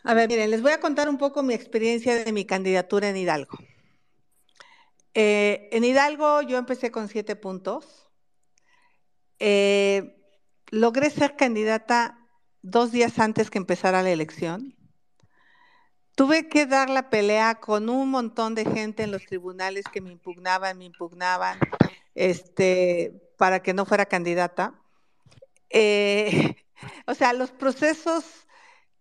A 0.02 0.12
ver, 0.12 0.28
miren, 0.28 0.50
les 0.50 0.60
voy 0.60 0.72
a 0.72 0.80
contar 0.80 1.08
un 1.08 1.18
poco 1.18 1.42
mi 1.42 1.54
experiencia 1.54 2.24
de 2.24 2.32
mi 2.32 2.44
candidatura 2.44 3.08
en 3.08 3.16
Hidalgo. 3.16 3.56
Eh, 5.14 5.68
en 5.70 5.84
Hidalgo 5.84 6.42
yo 6.42 6.58
empecé 6.58 6.90
con 6.90 7.08
siete 7.08 7.36
puntos. 7.36 8.10
Eh, 9.38 10.20
logré 10.70 11.10
ser 11.10 11.36
candidata 11.36 12.23
dos 12.64 12.92
días 12.92 13.18
antes 13.18 13.50
que 13.50 13.58
empezara 13.58 14.02
la 14.02 14.10
elección. 14.10 14.74
Tuve 16.16 16.48
que 16.48 16.64
dar 16.64 16.88
la 16.88 17.10
pelea 17.10 17.56
con 17.56 17.90
un 17.90 18.10
montón 18.10 18.54
de 18.54 18.64
gente 18.64 19.02
en 19.02 19.10
los 19.10 19.26
tribunales 19.26 19.84
que 19.92 20.00
me 20.00 20.10
impugnaban, 20.10 20.78
me 20.78 20.86
impugnaban, 20.86 21.58
este, 22.14 23.12
para 23.36 23.60
que 23.60 23.74
no 23.74 23.84
fuera 23.84 24.06
candidata. 24.06 24.74
Eh, 25.68 26.56
o 27.06 27.14
sea, 27.14 27.32
los 27.34 27.50
procesos 27.50 28.24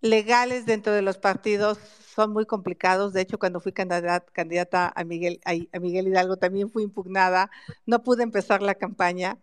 legales 0.02 0.66
dentro 0.66 0.92
de 0.92 1.02
los 1.02 1.18
partidos 1.18 1.78
son 1.78 2.34
muy 2.34 2.46
complicados. 2.46 3.14
De 3.14 3.22
hecho, 3.22 3.40
cuando 3.40 3.62
fui 3.62 3.72
candidata, 3.72 4.92
a, 4.94 5.04
Miguel, 5.06 5.40
a 5.46 5.80
Miguel 5.80 6.08
Hidalgo 6.10 6.36
también 6.36 6.70
fui 6.70 6.84
impugnada. 6.84 7.50
No 7.86 8.04
pude 8.04 8.24
empezar 8.24 8.62
la 8.62 8.76
campaña. 8.76 9.40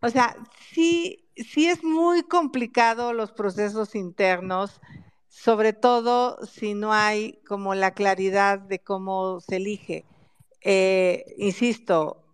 O 0.00 0.10
sea, 0.10 0.36
sí, 0.72 1.28
sí 1.36 1.68
es 1.68 1.82
muy 1.84 2.22
complicado 2.22 3.12
los 3.12 3.32
procesos 3.32 3.94
internos, 3.94 4.80
sobre 5.28 5.72
todo 5.72 6.44
si 6.46 6.74
no 6.74 6.92
hay 6.92 7.40
como 7.46 7.74
la 7.74 7.92
claridad 7.92 8.58
de 8.58 8.78
cómo 8.80 9.40
se 9.40 9.56
elige. 9.56 10.04
Eh, 10.62 11.34
insisto, 11.38 12.24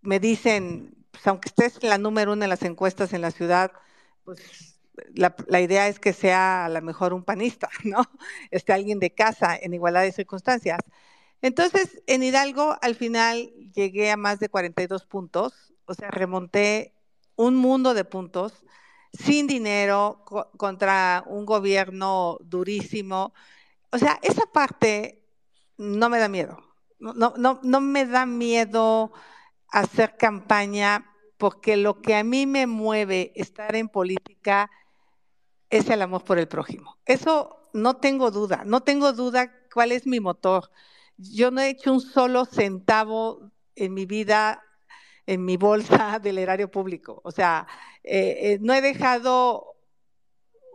me 0.00 0.20
dicen, 0.20 0.94
pues 1.10 1.26
aunque 1.26 1.48
estés 1.48 1.82
la 1.82 1.98
número 1.98 2.32
uno 2.32 2.44
en 2.44 2.50
las 2.50 2.62
encuestas 2.62 3.12
en 3.12 3.20
la 3.20 3.30
ciudad, 3.30 3.72
pues 4.24 4.78
la, 5.14 5.34
la, 5.48 5.60
idea 5.60 5.88
es 5.88 5.98
que 5.98 6.12
sea 6.12 6.66
a 6.66 6.68
lo 6.68 6.82
mejor 6.82 7.12
un 7.12 7.24
panista, 7.24 7.68
¿no? 7.84 8.02
Este 8.50 8.72
alguien 8.72 8.98
de 8.98 9.14
casa 9.14 9.56
en 9.56 9.74
igualdad 9.74 10.02
de 10.02 10.12
circunstancias. 10.12 10.80
Entonces, 11.42 12.02
en 12.06 12.22
Hidalgo 12.22 12.76
al 12.82 12.94
final 12.94 13.52
llegué 13.74 14.10
a 14.10 14.16
más 14.16 14.38
de 14.38 14.48
42 14.48 15.06
puntos, 15.06 15.74
o 15.86 15.94
sea, 15.94 16.10
remonté 16.10 16.94
un 17.36 17.56
mundo 17.56 17.94
de 17.94 18.04
puntos, 18.04 18.64
sin 19.12 19.46
dinero, 19.46 20.24
contra 20.56 21.24
un 21.26 21.44
gobierno 21.44 22.38
durísimo. 22.40 23.34
O 23.90 23.98
sea, 23.98 24.18
esa 24.22 24.46
parte 24.46 25.22
no 25.76 26.08
me 26.08 26.18
da 26.18 26.28
miedo. 26.28 26.58
No, 26.98 27.34
no, 27.36 27.60
no 27.62 27.80
me 27.80 28.06
da 28.06 28.26
miedo 28.26 29.12
hacer 29.68 30.16
campaña 30.16 31.10
porque 31.36 31.76
lo 31.76 32.00
que 32.00 32.14
a 32.14 32.22
mí 32.22 32.46
me 32.46 32.68
mueve 32.68 33.32
estar 33.34 33.74
en 33.74 33.88
política 33.88 34.70
es 35.70 35.90
el 35.90 36.02
amor 36.02 36.22
por 36.22 36.38
el 36.38 36.46
prójimo. 36.46 36.98
Eso 37.04 37.68
no 37.72 37.96
tengo 37.96 38.30
duda, 38.30 38.62
no 38.64 38.82
tengo 38.82 39.12
duda 39.12 39.50
cuál 39.72 39.90
es 39.90 40.06
mi 40.06 40.20
motor. 40.20 40.70
Yo 41.16 41.50
no 41.50 41.60
he 41.60 41.70
hecho 41.70 41.92
un 41.92 42.00
solo 42.00 42.44
centavo 42.44 43.50
en 43.74 43.94
mi 43.94 44.06
vida 44.06 44.62
en 45.32 45.44
mi 45.44 45.56
bolsa 45.56 46.18
del 46.22 46.38
erario 46.38 46.70
público. 46.70 47.20
O 47.24 47.30
sea, 47.30 47.66
eh, 48.04 48.38
eh, 48.40 48.58
no 48.60 48.74
he 48.74 48.80
dejado 48.80 49.76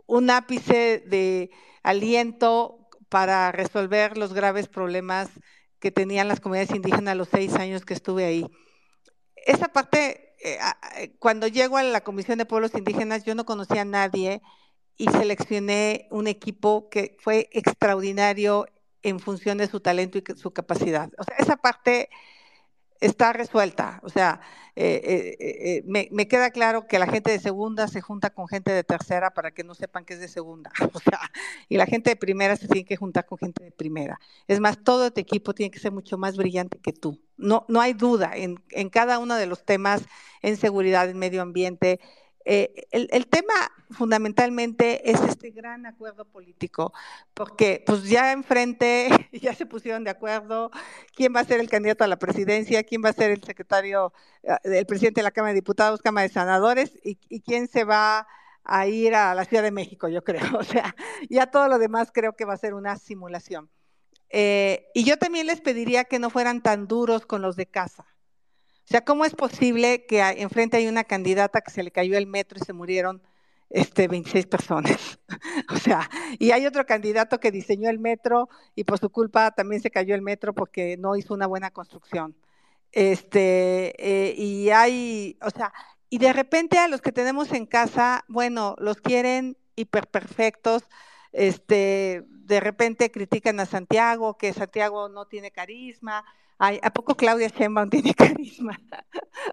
un 0.06 0.30
ápice 0.30 1.02
de 1.06 1.50
aliento 1.82 2.88
para 3.08 3.52
resolver 3.52 4.18
los 4.18 4.32
graves 4.32 4.68
problemas 4.68 5.28
que 5.80 5.90
tenían 5.90 6.28
las 6.28 6.40
comunidades 6.40 6.74
indígenas 6.74 7.16
los 7.16 7.28
seis 7.28 7.54
años 7.54 7.84
que 7.84 7.94
estuve 7.94 8.24
ahí. 8.24 8.46
Esa 9.36 9.68
parte, 9.68 10.34
eh, 10.42 11.16
cuando 11.18 11.46
llego 11.46 11.76
a 11.76 11.82
la 11.82 12.02
Comisión 12.02 12.38
de 12.38 12.46
Pueblos 12.46 12.74
Indígenas, 12.74 13.24
yo 13.24 13.34
no 13.34 13.44
conocía 13.44 13.82
a 13.82 13.84
nadie 13.84 14.42
y 14.96 15.08
seleccioné 15.08 16.08
un 16.10 16.26
equipo 16.26 16.88
que 16.90 17.16
fue 17.20 17.48
extraordinario 17.52 18.66
en 19.02 19.20
función 19.20 19.58
de 19.58 19.68
su 19.68 19.80
talento 19.80 20.18
y 20.18 20.24
su 20.36 20.50
capacidad. 20.52 21.10
O 21.18 21.24
sea, 21.24 21.36
esa 21.38 21.56
parte 21.56 22.10
está 23.00 23.32
resuelta. 23.32 24.00
O 24.02 24.08
sea, 24.08 24.40
eh, 24.76 25.36
eh, 25.40 25.78
eh, 25.78 25.82
me, 25.86 26.28
queda 26.28 26.50
claro 26.50 26.86
que 26.86 26.98
la 26.98 27.06
gente 27.06 27.32
de 27.32 27.40
segunda 27.40 27.88
se 27.88 28.00
junta 28.00 28.30
con 28.30 28.46
gente 28.46 28.70
de 28.70 28.84
tercera 28.84 29.30
para 29.32 29.50
que 29.50 29.64
no 29.64 29.74
sepan 29.74 30.04
que 30.04 30.14
es 30.14 30.20
de 30.20 30.28
segunda. 30.28 30.70
O 30.94 31.00
sea, 31.00 31.20
y 31.68 31.76
la 31.76 31.86
gente 31.86 32.10
de 32.10 32.16
primera 32.16 32.56
se 32.56 32.68
tiene 32.68 32.84
que 32.84 32.96
juntar 32.96 33.26
con 33.26 33.38
gente 33.38 33.64
de 33.64 33.72
primera. 33.72 34.20
Es 34.46 34.60
más, 34.60 34.78
todo 34.82 35.10
tu 35.10 35.20
equipo 35.20 35.54
tiene 35.54 35.70
que 35.70 35.80
ser 35.80 35.92
mucho 35.92 36.16
más 36.18 36.36
brillante 36.36 36.78
que 36.78 36.92
tú. 36.92 37.20
No, 37.36 37.64
no 37.68 37.80
hay 37.80 37.92
duda 37.92 38.32
en, 38.34 38.62
en 38.70 38.88
cada 38.88 39.18
uno 39.18 39.34
de 39.34 39.46
los 39.46 39.64
temas 39.64 40.02
en 40.42 40.56
seguridad, 40.56 41.08
en 41.08 41.18
medio 41.18 41.42
ambiente, 41.42 42.00
eh, 42.50 42.86
el, 42.92 43.26
tema 43.26 43.52
fundamentalmente 43.90 45.10
es 45.10 45.20
este 45.20 45.50
gran 45.50 45.84
acuerdo 45.84 46.24
político, 46.24 46.94
porque 47.34 47.84
pues 47.84 48.04
ya 48.04 48.32
enfrente 48.32 49.10
ya 49.42 49.54
se 49.54 49.66
pusieron 49.66 50.02
de 50.02 50.08
acuerdo 50.08 50.70
quién 51.14 51.36
va 51.36 51.40
a 51.40 51.44
ser 51.44 51.60
el 51.60 51.68
candidato 51.68 52.04
a 52.04 52.06
la 52.06 52.18
presidencia, 52.18 52.84
quién 52.84 53.02
va 53.04 53.10
a 53.10 53.12
ser 53.12 53.32
el 53.32 53.44
secretario, 53.44 54.14
eh, 54.42 54.56
el 54.64 54.86
presidente 54.86 55.20
de 55.20 55.24
la 55.24 55.30
Cámara 55.30 55.52
de 55.52 55.60
Diputados, 55.60 56.00
Cámara 56.00 56.26
de 56.26 56.32
Senadores 56.32 56.98
y, 57.04 57.16
quién 57.42 57.68
se 57.68 57.84
va 57.84 58.26
a 58.64 58.86
ir 58.86 59.14
a 59.14 59.34
la 59.34 59.44
Ciudad 59.44 59.62
de 59.62 59.70
México, 59.70 60.08
yo 60.08 60.24
creo. 60.24 60.40
O 60.58 60.64
sea, 60.64 60.96
ya 61.28 61.50
todo 61.50 61.68
lo 61.68 61.78
demás 61.78 62.10
creo 62.14 62.32
que 62.32 62.46
va 62.46 62.54
a 62.54 62.56
ser 62.56 62.72
una 62.72 62.96
simulación. 62.96 63.68
Eh, 64.30 64.86
y 64.94 65.04
yo 65.04 65.18
también 65.18 65.46
les 65.46 65.60
pediría 65.60 66.04
que 66.04 66.18
no 66.18 66.30
fueran 66.30 66.62
tan 66.62 66.88
duros 66.88 67.26
con 67.26 67.42
los 67.42 67.56
de 67.56 67.66
casa. 67.66 68.06
O 68.88 68.90
sea, 68.90 69.04
¿cómo 69.04 69.26
es 69.26 69.34
posible 69.34 70.06
que 70.06 70.22
enfrente 70.22 70.78
hay 70.78 70.88
una 70.88 71.04
candidata 71.04 71.60
que 71.60 71.70
se 71.70 71.82
le 71.82 71.90
cayó 71.90 72.16
el 72.16 72.26
metro 72.26 72.58
y 72.58 72.64
se 72.64 72.72
murieron 72.72 73.20
este, 73.68 74.08
26 74.08 74.46
personas? 74.46 75.18
o 75.68 75.76
sea, 75.76 76.08
y 76.38 76.52
hay 76.52 76.64
otro 76.64 76.86
candidato 76.86 77.38
que 77.38 77.50
diseñó 77.50 77.90
el 77.90 77.98
metro 77.98 78.48
y 78.74 78.84
por 78.84 78.98
su 78.98 79.10
culpa 79.10 79.50
también 79.50 79.82
se 79.82 79.90
cayó 79.90 80.14
el 80.14 80.22
metro 80.22 80.54
porque 80.54 80.96
no 80.96 81.16
hizo 81.16 81.34
una 81.34 81.46
buena 81.46 81.70
construcción. 81.70 82.34
Este, 82.92 83.94
eh, 83.98 84.34
y 84.38 84.70
hay, 84.70 85.36
o 85.42 85.50
sea, 85.50 85.70
y 86.08 86.16
de 86.16 86.32
repente 86.32 86.78
a 86.78 86.88
los 86.88 87.02
que 87.02 87.12
tenemos 87.12 87.52
en 87.52 87.66
casa, 87.66 88.24
bueno, 88.26 88.74
los 88.78 89.02
quieren 89.02 89.58
hiperperfectos, 89.76 90.84
este, 91.32 92.24
de 92.26 92.60
repente 92.60 93.10
critican 93.10 93.60
a 93.60 93.66
Santiago, 93.66 94.38
que 94.38 94.54
Santiago 94.54 95.10
no 95.10 95.26
tiene 95.26 95.50
carisma, 95.50 96.24
¿a 96.58 96.90
poco 96.90 97.14
Claudia 97.14 97.48
Sheinbaum 97.48 97.90
tiene 97.90 98.14
carisma? 98.14 98.78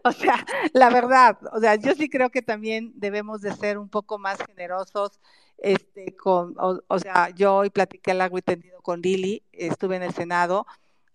o 0.03 0.11
sea, 0.11 0.45
la 0.73 0.89
verdad, 0.89 1.37
o 1.53 1.59
sea, 1.59 1.75
yo 1.75 1.93
sí 1.93 2.09
creo 2.09 2.29
que 2.29 2.41
también 2.41 2.93
debemos 2.95 3.41
de 3.41 3.53
ser 3.55 3.77
un 3.77 3.89
poco 3.89 4.17
más 4.17 4.37
generosos, 4.45 5.19
este, 5.57 6.15
con, 6.15 6.55
o, 6.57 6.99
sea, 6.99 7.29
yo 7.29 7.55
hoy 7.55 7.69
platiqué 7.69 8.13
largo 8.13 8.37
y 8.37 8.41
tendido 8.41 8.81
con 8.81 9.01
Lili, 9.01 9.43
estuve 9.51 9.95
en 9.95 10.03
el 10.03 10.13
Senado, 10.13 10.65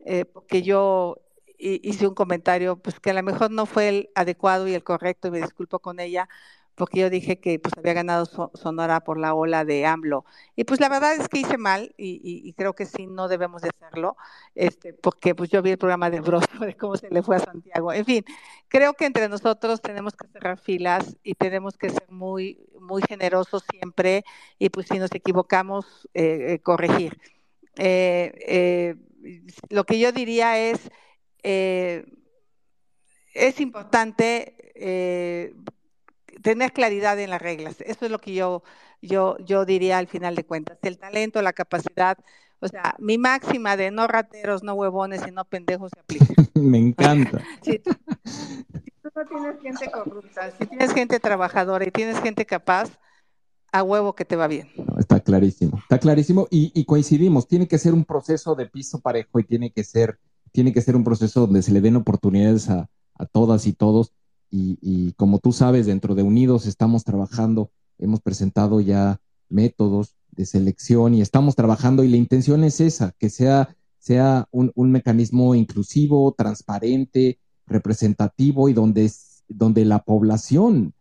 eh, 0.00 0.24
porque 0.24 0.62
yo 0.62 1.18
hice 1.58 2.06
un 2.06 2.14
comentario, 2.14 2.76
pues 2.76 2.98
que 3.00 3.10
a 3.10 3.14
lo 3.14 3.22
mejor 3.22 3.50
no 3.50 3.66
fue 3.66 3.88
el 3.88 4.10
adecuado 4.14 4.66
y 4.66 4.74
el 4.74 4.82
correcto, 4.82 5.28
y 5.28 5.32
me 5.32 5.42
disculpo 5.42 5.78
con 5.80 6.00
ella, 6.00 6.28
porque 6.81 7.01
yo 7.01 7.11
dije 7.11 7.39
que 7.39 7.59
pues 7.59 7.74
había 7.77 7.93
ganado 7.93 8.24
Sonora 8.55 9.01
por 9.01 9.19
la 9.19 9.35
ola 9.35 9.66
de 9.66 9.85
AMLO. 9.85 10.24
Y 10.57 10.65
pues 10.65 10.81
la 10.81 10.89
verdad 10.89 11.15
es 11.15 11.28
que 11.28 11.40
hice 11.40 11.59
mal 11.59 11.94
y, 11.98 12.55
creo 12.55 12.73
que 12.73 12.86
sí, 12.86 13.07
no 13.07 13.28
debemos 13.28 13.61
de 13.61 13.69
hacerlo, 13.69 14.16
este, 14.55 14.94
porque 14.94 15.35
pues 15.35 15.51
yo 15.51 15.61
vi 15.61 15.73
el 15.73 15.77
programa 15.77 16.09
de 16.09 16.23
Broso 16.23 16.48
de 16.65 16.74
cómo 16.78 16.97
se 16.97 17.11
le 17.11 17.23
fue 17.23 17.36
a 17.36 17.40
Santiago. 17.40 17.93
En 17.93 18.07
fin, 18.07 18.24
creo 18.69 18.94
que 18.94 19.05
entre 19.05 19.28
nosotros 19.28 19.82
tenemos 19.82 20.15
que 20.16 20.27
cerrar 20.28 20.57
filas 20.59 21.19
y 21.23 21.35
tenemos 21.35 21.77
que 21.77 21.90
ser 21.90 22.11
muy, 22.11 22.59
muy 22.81 23.02
generosos 23.07 23.62
siempre 23.70 24.24
y 24.59 24.70
pues 24.70 24.86
si 24.86 24.98
nos 24.98 25.12
equivocamos, 25.12 26.09
eh, 26.15 26.55
eh, 26.55 26.59
corregir. 26.61 27.20
Eh, 27.77 28.97
lo 29.69 29.85
que 29.85 29.98
yo 29.98 30.12
diría 30.12 30.59
es, 30.59 30.90
es 33.35 33.61
importante 33.61 34.57
tener 36.43 36.73
claridad 36.73 37.19
en 37.19 37.31
las 37.31 37.43
reglas. 37.43 37.81
Eso 37.81 38.05
es 38.05 38.11
lo 38.11 38.19
que 38.19 38.35
yo, 38.35 38.62
yo, 39.02 39.36
yo 39.39 39.65
diría 39.65 39.98
al 39.98 40.07
final 40.07 40.35
de 40.35 40.44
cuentas. 40.44 40.78
El 40.82 40.98
talento, 40.98 41.43
la 41.43 41.52
capacidad, 41.52 42.19
o 42.61 42.69
sea, 42.69 42.94
mi 42.98 43.19
máxima 43.19 43.77
de 43.77 43.90
no 43.90 44.07
rateros, 44.07 44.62
no 44.62 44.74
huevones 44.74 45.23
y 45.27 45.31
no 45.31 45.44
pendejos 45.44 45.90
se 45.94 46.01
aplica. 46.01 46.27
Me 46.55 46.78
encanta. 46.78 47.43
si, 47.62 47.78
tú, 47.78 47.90
no 49.02 49.24
tienes 49.27 49.61
gente 49.62 49.90
corrupta, 49.90 50.51
si 50.59 50.66
tienes 50.66 50.93
gente 50.93 51.20
trabajadora 51.20 51.86
y 51.86 51.90
tienes 51.90 52.20
gente 52.20 52.44
capaz, 52.44 52.90
a 53.73 53.82
huevo 53.82 54.15
que 54.15 54.24
te 54.24 54.36
va 54.36 54.48
bien. 54.48 54.69
está 54.98 55.20
clarísimo, 55.20 55.78
está 55.78 55.98
clarísimo 55.98 56.48
y, 56.51 56.85
coincidimos. 56.85 57.47
Tiene 57.47 57.69
que 57.69 57.78
ser 57.78 57.94
un 57.94 58.05
proceso 58.05 58.55
de 58.55 58.66
piso 58.66 59.01
parejo 59.01 59.39
y 59.39 59.44
tiene 59.44 59.70
que 59.70 59.85
ser, 59.85 60.19
tiene 60.52 60.73
que 60.73 60.81
ser 60.81 60.97
un 60.97 61.05
proceso 61.05 61.40
donde 61.40 61.62
se 61.62 61.73
le 61.73 61.81
den 61.81 61.97
oportunidades 61.97 62.69
a, 62.69 62.89
a 63.16 63.27
todas 63.27 63.66
y 63.66 63.73
todos 63.73 64.12
y, 64.51 65.12
como 65.12 65.39
tú 65.39 65.52
sabes, 65.52 65.86
dentro 65.86 66.14
de 66.14 66.22
Unidos 66.22 66.66
estamos 66.66 67.05
trabajando, 67.05 67.70
hemos 67.98 68.20
presentado 68.20 68.81
ya 68.81 69.20
métodos 69.48 70.16
de 70.32 70.47
selección 70.47 71.14
y 71.14 71.20
estamos 71.20 71.55
trabajando 71.56 72.05
y 72.05 72.09
la 72.09 72.16
intención 72.16 72.64
es 72.64 72.81
esa, 72.81 73.12
que 73.18 73.31
sea, 73.31 73.77
sea 73.98 74.48
un, 74.51 74.72
mecanismo 74.90 75.55
inclusivo, 75.55 76.32
transparente, 76.36 77.39
representativo 77.66 78.68
y 78.68 78.72
donde, 78.72 79.10
donde 79.48 79.85
la 79.85 80.02
población 80.05 80.94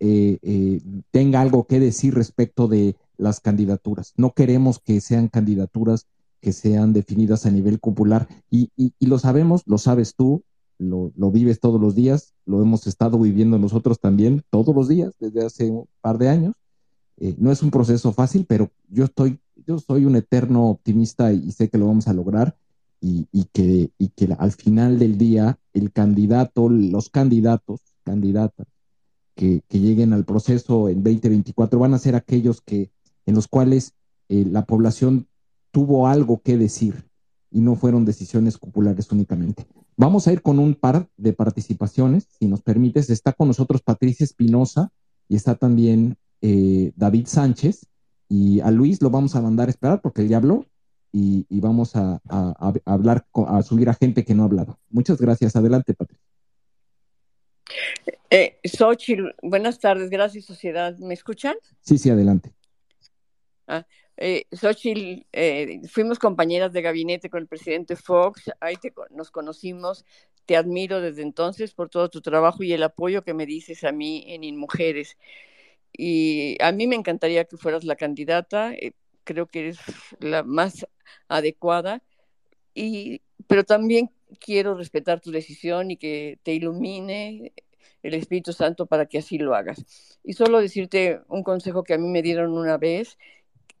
eh, 0.00 0.38
eh, 0.42 0.80
tenga 1.10 1.40
algo 1.40 1.66
que 1.66 1.80
decir 1.80 2.14
respecto 2.14 2.68
de 2.68 2.96
las 3.16 3.40
candidaturas. 3.40 4.14
No 4.16 4.32
queremos 4.32 4.78
que 4.78 5.00
sean 5.00 5.28
candidaturas 5.28 6.06
que 6.40 6.52
sean 6.52 6.92
definidas 6.92 7.46
a 7.46 7.50
nivel 7.50 7.80
popular 7.80 8.28
y, 8.48 8.70
y 8.76 9.06
lo 9.06 9.18
sabemos, 9.18 9.64
lo 9.66 9.76
sabes 9.76 10.14
tú, 10.14 10.44
lo, 10.78 11.12
vives 11.30 11.60
todos 11.60 11.80
los 11.80 11.94
días, 11.94 12.34
lo 12.46 12.62
hemos 12.62 12.86
estado 12.86 13.18
viviendo 13.18 13.58
nosotros 13.58 14.00
también 14.00 14.42
todos 14.50 14.74
los 14.74 14.88
días 14.88 15.14
desde 15.18 15.44
hace 15.44 15.70
un 15.70 15.86
par 16.00 16.18
de 16.18 16.28
años. 16.28 16.54
Eh, 17.18 17.34
no 17.38 17.50
es 17.50 17.62
un 17.62 17.70
proceso 17.70 18.12
fácil, 18.12 18.46
pero 18.46 18.70
yo 18.88 19.04
estoy, 19.04 19.40
yo 19.66 19.78
soy 19.78 20.04
un 20.04 20.16
eterno 20.16 20.68
optimista 20.68 21.32
y, 21.32 21.50
sé 21.50 21.68
que 21.68 21.78
lo 21.78 21.86
vamos 21.86 22.06
a 22.08 22.12
lograr 22.12 22.56
y, 23.00 23.26
que, 23.52 23.90
y 23.98 24.08
que 24.08 24.36
al 24.38 24.52
final 24.52 24.98
del 24.98 25.18
día 25.18 25.58
el 25.72 25.92
candidato, 25.92 26.68
los 26.68 27.10
candidatos, 27.10 27.80
candidatas 28.04 28.66
que, 29.38 29.62
lleguen 29.70 30.12
al 30.12 30.24
proceso 30.24 30.88
en 30.88 31.02
2024 31.02 31.78
van 31.78 31.94
a 31.94 31.98
ser 31.98 32.16
aquellos 32.16 32.60
que 32.60 32.90
en 33.24 33.34
los 33.34 33.46
cuales 33.46 33.94
eh, 34.28 34.44
la 34.44 34.64
población 34.64 35.28
tuvo 35.70 36.08
algo 36.08 36.42
que 36.42 36.58
decir 36.58 37.08
y 37.50 37.60
no 37.60 37.76
fueron 37.76 38.04
decisiones 38.04 38.58
populares 38.58 39.10
únicamente. 39.12 39.66
Vamos 40.00 40.28
a 40.28 40.32
ir 40.32 40.42
con 40.42 40.60
un 40.60 40.76
par 40.76 41.08
de 41.16 41.32
participaciones, 41.32 42.28
si 42.38 42.46
nos 42.46 42.62
permites. 42.62 43.10
Está 43.10 43.32
con 43.32 43.48
nosotros 43.48 43.82
Patricia 43.82 44.22
Espinosa 44.22 44.92
y 45.28 45.34
está 45.34 45.56
también 45.56 46.16
eh, 46.40 46.92
David 46.94 47.26
Sánchez. 47.26 47.84
Y 48.28 48.60
a 48.60 48.70
Luis 48.70 49.02
lo 49.02 49.10
vamos 49.10 49.34
a 49.34 49.40
mandar 49.40 49.66
a 49.66 49.70
esperar 49.70 50.00
porque 50.00 50.22
él 50.22 50.28
ya 50.28 50.36
habló 50.36 50.66
y, 51.10 51.46
vamos 51.50 51.96
a, 51.96 52.20
hablar, 52.84 53.26
a 53.48 53.62
subir 53.62 53.88
a 53.88 53.94
gente 53.94 54.24
que 54.24 54.36
no 54.36 54.44
ha 54.44 54.46
hablado. 54.46 54.78
Muchas 54.88 55.20
gracias. 55.20 55.56
Adelante, 55.56 55.94
Patricia. 55.94 56.24
Eh, 58.30 58.60
buenas 59.42 59.80
tardes. 59.80 60.10
Gracias, 60.10 60.44
sociedad. 60.44 60.96
¿Me 60.98 61.14
escuchan? 61.14 61.56
Sí, 61.80 61.98
sí, 61.98 62.08
adelante. 62.08 62.52
Ah, 63.66 63.84
eh, 64.20 64.46
eh, 65.32 65.80
fuimos 65.88 66.18
compañeras 66.18 66.72
de 66.72 66.82
gabinete 66.82 67.30
con 67.30 67.40
el 67.40 67.46
presidente 67.46 67.94
Fox, 67.94 68.50
ahí 68.60 68.76
nos 69.10 69.30
conocimos, 69.30 70.04
te 70.44 70.56
admiro 70.56 71.00
desde 71.00 71.22
entonces 71.22 71.72
por 71.72 71.88
todo 71.88 72.08
tu 72.08 72.20
trabajo 72.20 72.64
y 72.64 72.72
el 72.72 72.82
apoyo 72.82 73.22
que 73.22 73.34
me 73.34 73.46
dices 73.46 73.84
a 73.84 73.92
mí 73.92 74.24
en 74.28 74.44
InMujeres. 74.44 75.16
Y 75.92 76.56
a 76.62 76.72
mí 76.72 76.86
me 76.86 76.96
encantaría 76.96 77.44
que 77.44 77.56
fueras 77.56 77.84
la 77.84 77.96
candidata, 77.96 78.72
eh, 78.74 78.92
creo 79.24 79.46
que 79.46 79.60
eres 79.60 79.78
la 80.20 80.42
más 80.42 80.86
adecuada, 81.28 82.02
y, 82.74 83.22
pero 83.46 83.64
también 83.64 84.10
quiero 84.40 84.74
respetar 84.74 85.20
tu 85.20 85.30
decisión 85.30 85.90
y 85.90 85.96
que 85.96 86.38
te 86.42 86.54
ilumine 86.54 87.52
el 88.02 88.14
Espíritu 88.14 88.52
Santo 88.52 88.86
para 88.86 89.06
que 89.06 89.18
así 89.18 89.38
lo 89.38 89.54
hagas. 89.54 90.18
Y 90.24 90.34
solo 90.34 90.60
decirte 90.60 91.20
un 91.28 91.42
consejo 91.42 91.84
que 91.84 91.94
a 91.94 91.98
mí 91.98 92.08
me 92.08 92.22
dieron 92.22 92.52
una 92.52 92.78
vez 92.78 93.18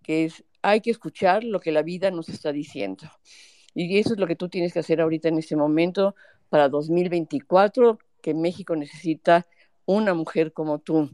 que 0.08 0.24
es, 0.24 0.42
hay 0.62 0.80
que 0.80 0.90
escuchar 0.90 1.44
lo 1.44 1.60
que 1.60 1.70
la 1.70 1.82
vida 1.82 2.10
nos 2.10 2.30
está 2.30 2.50
diciendo. 2.50 3.04
Y 3.74 3.98
eso 3.98 4.14
es 4.14 4.18
lo 4.18 4.26
que 4.26 4.36
tú 4.36 4.48
tienes 4.48 4.72
que 4.72 4.78
hacer 4.78 5.02
ahorita 5.02 5.28
en 5.28 5.36
este 5.36 5.54
momento 5.54 6.14
para 6.48 6.70
2024, 6.70 7.98
que 8.22 8.32
México 8.32 8.74
necesita 8.74 9.46
una 9.84 10.14
mujer 10.14 10.54
como 10.54 10.78
tú. 10.78 11.10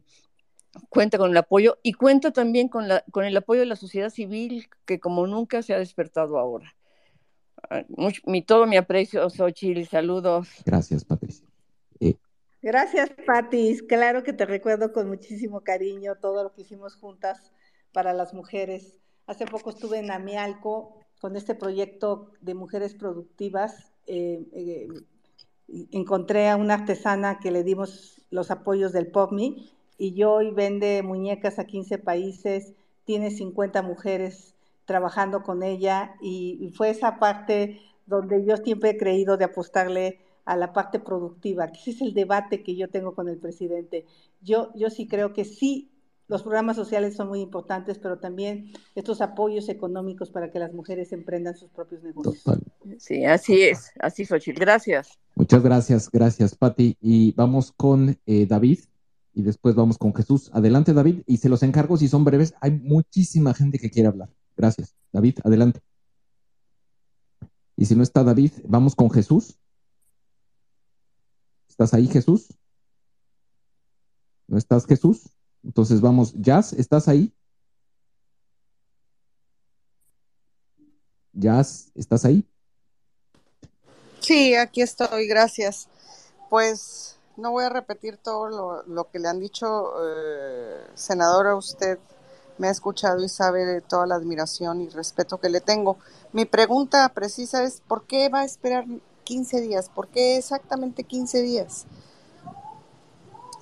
Cuenta 0.90 1.18
con 1.18 1.32
el 1.32 1.36
apoyo 1.36 1.76
y 1.82 1.94
cuenta 1.94 2.30
también 2.30 2.68
con, 2.68 2.86
la, 2.86 3.04
con 3.10 3.24
el 3.24 3.36
apoyo 3.36 3.62
de 3.62 3.66
la 3.66 3.74
sociedad 3.74 4.10
civil 4.10 4.68
que 4.86 5.00
como 5.00 5.26
nunca 5.26 5.62
se 5.62 5.74
ha 5.74 5.78
despertado 5.80 6.38
ahora. 6.38 6.76
Ah, 7.68 7.82
mi, 8.26 8.42
todo 8.42 8.64
mi 8.68 8.76
aprecio, 8.76 9.28
Xochitl, 9.28 9.86
saludos. 9.86 10.48
Gracias, 10.64 11.04
Patricia. 11.04 11.48
Eh, 11.98 12.14
Gracias, 12.62 13.10
Patis. 13.26 13.82
Claro 13.82 14.22
que 14.22 14.32
te 14.32 14.46
recuerdo 14.46 14.92
con 14.92 15.08
muchísimo 15.08 15.62
cariño 15.62 16.14
todo 16.14 16.44
lo 16.44 16.52
que 16.52 16.62
hicimos 16.62 16.94
juntas 16.94 17.50
para 17.94 18.12
las 18.12 18.34
mujeres. 18.34 18.98
Hace 19.26 19.46
poco 19.46 19.70
estuve 19.70 19.98
en 19.98 20.10
Amialco 20.10 20.98
con 21.20 21.36
este 21.36 21.54
proyecto 21.54 22.32
de 22.42 22.52
mujeres 22.52 22.92
productivas. 22.92 23.92
Eh, 24.06 24.44
eh, 24.52 24.88
encontré 25.92 26.50
a 26.50 26.56
una 26.56 26.74
artesana 26.74 27.38
que 27.38 27.50
le 27.50 27.64
dimos 27.64 28.20
los 28.30 28.50
apoyos 28.50 28.92
del 28.92 29.06
POPMI 29.06 29.70
y 29.96 30.22
hoy 30.24 30.50
vende 30.50 31.02
muñecas 31.02 31.58
a 31.58 31.64
15 31.64 31.98
países, 31.98 32.74
tiene 33.06 33.30
50 33.30 33.80
mujeres 33.80 34.54
trabajando 34.84 35.42
con 35.42 35.62
ella 35.62 36.16
y, 36.20 36.70
fue 36.76 36.90
esa 36.90 37.18
parte 37.18 37.80
donde 38.06 38.44
yo 38.44 38.56
siempre 38.58 38.90
he 38.90 38.98
creído 38.98 39.38
de 39.38 39.46
apostarle 39.46 40.18
a 40.44 40.56
la 40.56 40.74
parte 40.74 40.98
productiva, 40.98 41.68
que 41.68 41.80
ese 41.80 41.90
es 41.92 42.02
el 42.02 42.12
debate 42.12 42.62
que 42.62 42.76
yo 42.76 42.90
tengo 42.90 43.14
con 43.14 43.28
el 43.28 43.38
presidente. 43.38 44.04
Yo, 44.42 44.70
yo 44.74 44.90
sí 44.90 45.06
creo 45.06 45.32
que 45.32 45.46
sí 45.46 45.88
los 46.26 46.42
programas 46.42 46.76
sociales 46.76 47.16
son 47.16 47.28
muy 47.28 47.40
importantes, 47.40 47.98
pero 47.98 48.18
también 48.18 48.72
estos 48.94 49.20
apoyos 49.20 49.68
económicos 49.68 50.30
para 50.30 50.50
que 50.50 50.58
las 50.58 50.72
mujeres 50.72 51.12
emprendan 51.12 51.56
sus 51.56 51.70
propios 51.70 52.02
negocios. 52.02 52.42
Sí, 52.98 53.24
así 53.24 53.62
es, 53.62 53.90
así 54.00 54.24
Xochitl. 54.24 54.60
Gracias. 54.60 55.18
Muchas 55.34 55.62
gracias, 55.62 56.10
gracias, 56.10 56.54
Patti. 56.54 56.96
Y 57.00 57.32
vamos 57.32 57.72
con 57.76 58.18
eh, 58.26 58.46
David 58.46 58.78
y 59.34 59.42
después 59.42 59.74
vamos 59.74 59.98
con 59.98 60.14
Jesús. 60.14 60.50
Adelante, 60.54 60.92
David, 60.94 61.22
y 61.26 61.36
se 61.38 61.48
los 61.48 61.62
encargo 61.62 61.96
si 61.96 62.08
son 62.08 62.24
breves. 62.24 62.54
Hay 62.60 62.70
muchísima 62.70 63.52
gente 63.52 63.78
que 63.78 63.90
quiere 63.90 64.08
hablar. 64.08 64.30
Gracias. 64.56 64.94
David, 65.12 65.38
adelante. 65.44 65.80
Y 67.76 67.86
si 67.86 67.96
no 67.96 68.02
está 68.02 68.22
David, 68.22 68.52
vamos 68.66 68.94
con 68.94 69.10
Jesús. 69.10 69.58
¿Estás 71.68 71.92
ahí, 71.92 72.06
Jesús? 72.06 72.56
¿No 74.46 74.56
estás, 74.56 74.86
Jesús? 74.86 75.34
Entonces 75.64 76.00
vamos, 76.00 76.34
Jazz, 76.34 76.72
¿estás 76.74 77.08
ahí? 77.08 77.32
Jazz, 81.32 81.90
¿estás 81.94 82.24
ahí? 82.24 82.46
Sí, 84.20 84.54
aquí 84.54 84.82
estoy, 84.82 85.26
gracias. 85.26 85.88
Pues 86.48 87.16
no 87.36 87.50
voy 87.50 87.64
a 87.64 87.70
repetir 87.70 88.16
todo 88.18 88.82
lo, 88.86 89.10
que 89.10 89.18
le 89.18 89.28
han 89.28 89.40
dicho, 89.40 89.92
eh, 90.02 90.86
senadora, 90.94 91.56
usted 91.56 91.98
me 92.58 92.68
ha 92.68 92.70
escuchado 92.70 93.22
y 93.24 93.28
sabe 93.28 93.80
toda 93.80 94.06
la 94.06 94.14
admiración 94.14 94.80
y 94.80 94.88
respeto 94.88 95.38
que 95.38 95.48
le 95.48 95.60
tengo. 95.60 95.98
Mi 96.32 96.44
pregunta 96.44 97.08
precisa 97.08 97.64
es, 97.64 97.80
¿por 97.80 98.06
qué 98.06 98.28
va 98.28 98.40
a 98.40 98.44
esperar 98.44 98.84
15 99.24 99.60
días? 99.60 99.88
¿Por 99.88 100.08
qué 100.08 100.36
exactamente 100.36 101.04
15 101.04 101.42
días? 101.42 101.86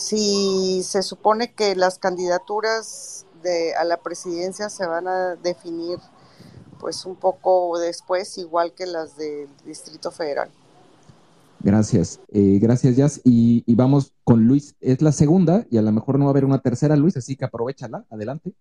Si 0.03 0.83
se 0.83 1.03
supone 1.03 1.53
que 1.53 1.77
las 1.77 1.99
candidaturas 1.99 3.25
de, 3.45 3.75
a 3.77 3.85
la 3.85 3.99
presidencia 3.99 4.69
se 4.69 4.85
van 4.85 5.07
a 5.07 5.37
definir 5.37 5.99
pues 6.81 7.07
un 7.07 7.15
poco 7.15 7.79
después, 7.79 8.37
igual 8.37 8.73
que 8.73 8.85
las 8.87 9.17
del 9.17 9.49
Distrito 9.65 10.11
Federal. 10.11 10.51
Gracias, 11.61 12.19
eh, 12.33 12.59
gracias 12.61 12.97
Jazz. 12.97 13.21
Y, 13.23 13.63
y, 13.65 13.77
vamos 13.77 14.13
con 14.25 14.49
Luis, 14.49 14.75
es 14.81 15.01
la 15.01 15.13
segunda 15.13 15.65
y 15.71 15.79
a 15.79 15.83
lo 15.83 15.93
mejor 15.93 16.19
no 16.19 16.25
va 16.25 16.31
a 16.31 16.33
haber 16.33 16.45
una 16.45 16.61
tercera, 16.61 16.97
Luis, 16.97 17.17
así 17.17 17.37
que 17.37 17.45
aprovechala, 17.45 18.05
adelante. 18.11 18.53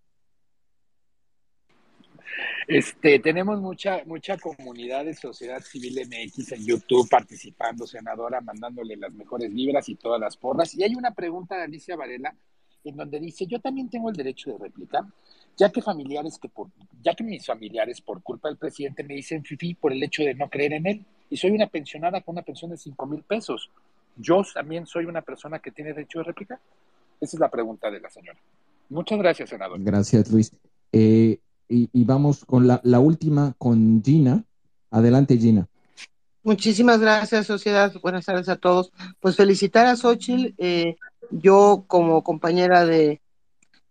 Este, 2.74 3.20
tenemos 3.20 3.60
mucha, 3.60 4.02
mucha 4.06 4.38
comunidad 4.38 5.04
de 5.04 5.14
sociedad 5.14 5.60
civil 5.60 6.08
MX 6.08 6.54
en 6.54 6.66
YouTube 6.66 7.10
participando, 7.10 7.86
senadora, 7.86 8.40
mandándole 8.40 8.96
las 8.96 9.12
mejores 9.12 9.54
vibras 9.54 9.90
y 9.90 9.96
todas 9.96 10.22
las 10.22 10.38
porras. 10.38 10.74
Y 10.76 10.82
hay 10.82 10.96
una 10.96 11.12
pregunta 11.12 11.58
de 11.58 11.64
Alicia 11.64 11.98
Varela 11.98 12.34
en 12.86 12.96
donde 12.96 13.20
dice, 13.20 13.46
yo 13.46 13.60
también 13.60 13.90
tengo 13.90 14.10
el 14.10 14.16
derecho 14.16 14.52
de 14.52 14.58
réplica, 14.58 15.06
ya 15.58 15.70
que 15.70 15.82
familiares 15.82 16.40
que 16.42 16.48
por, 16.48 16.70
ya 17.02 17.14
que 17.14 17.26
mis 17.26 17.46
familiares 17.46 18.00
por 18.00 18.24
culpa 18.24 18.48
del 18.48 18.58
presidente 18.58 19.04
me 19.04 19.16
dicen 19.16 19.44
fifi 19.44 19.74
por 19.74 19.92
el 19.92 20.02
hecho 20.02 20.24
de 20.24 20.34
no 20.34 20.50
creer 20.50 20.72
en 20.72 20.88
él, 20.88 21.06
y 21.30 21.36
soy 21.36 21.52
una 21.52 21.68
pensionada 21.68 22.22
con 22.22 22.36
una 22.36 22.42
pensión 22.42 22.72
de 22.72 22.78
5 22.78 23.06
mil 23.06 23.24
pesos. 23.24 23.70
¿Yo 24.16 24.44
también 24.54 24.88
soy 24.88 25.04
una 25.04 25.22
persona 25.22 25.60
que 25.60 25.72
tiene 25.72 25.92
derecho 25.92 26.20
de 26.20 26.24
réplica? 26.24 26.58
Esa 27.20 27.36
es 27.36 27.40
la 27.42 27.50
pregunta 27.50 27.92
de 27.92 28.00
la 28.00 28.10
señora. 28.10 28.40
Muchas 28.88 29.20
gracias, 29.20 29.50
senador. 29.50 29.78
Gracias, 29.82 30.32
Luis. 30.32 30.54
Eh, 30.94 31.38
y, 31.72 32.04
vamos 32.04 32.44
con 32.46 32.68
la, 32.68 33.00
última, 33.00 33.56
con 33.58 34.04
Gina. 34.04 34.44
Adelante, 34.90 35.38
Gina. 35.38 35.68
Muchísimas 36.44 37.00
gracias, 37.00 37.48
sociedad. 37.48 37.94
Buenas 38.02 38.26
tardes 38.26 38.50
a 38.50 38.58
todos. 38.58 38.92
Pues 39.20 39.36
felicitar 39.36 39.86
a 39.86 39.96
Xochitl. 39.96 40.54
Eh, 40.58 40.98
yo, 41.30 41.86
como 41.88 42.24
compañera 42.24 42.86
de, 42.86 43.22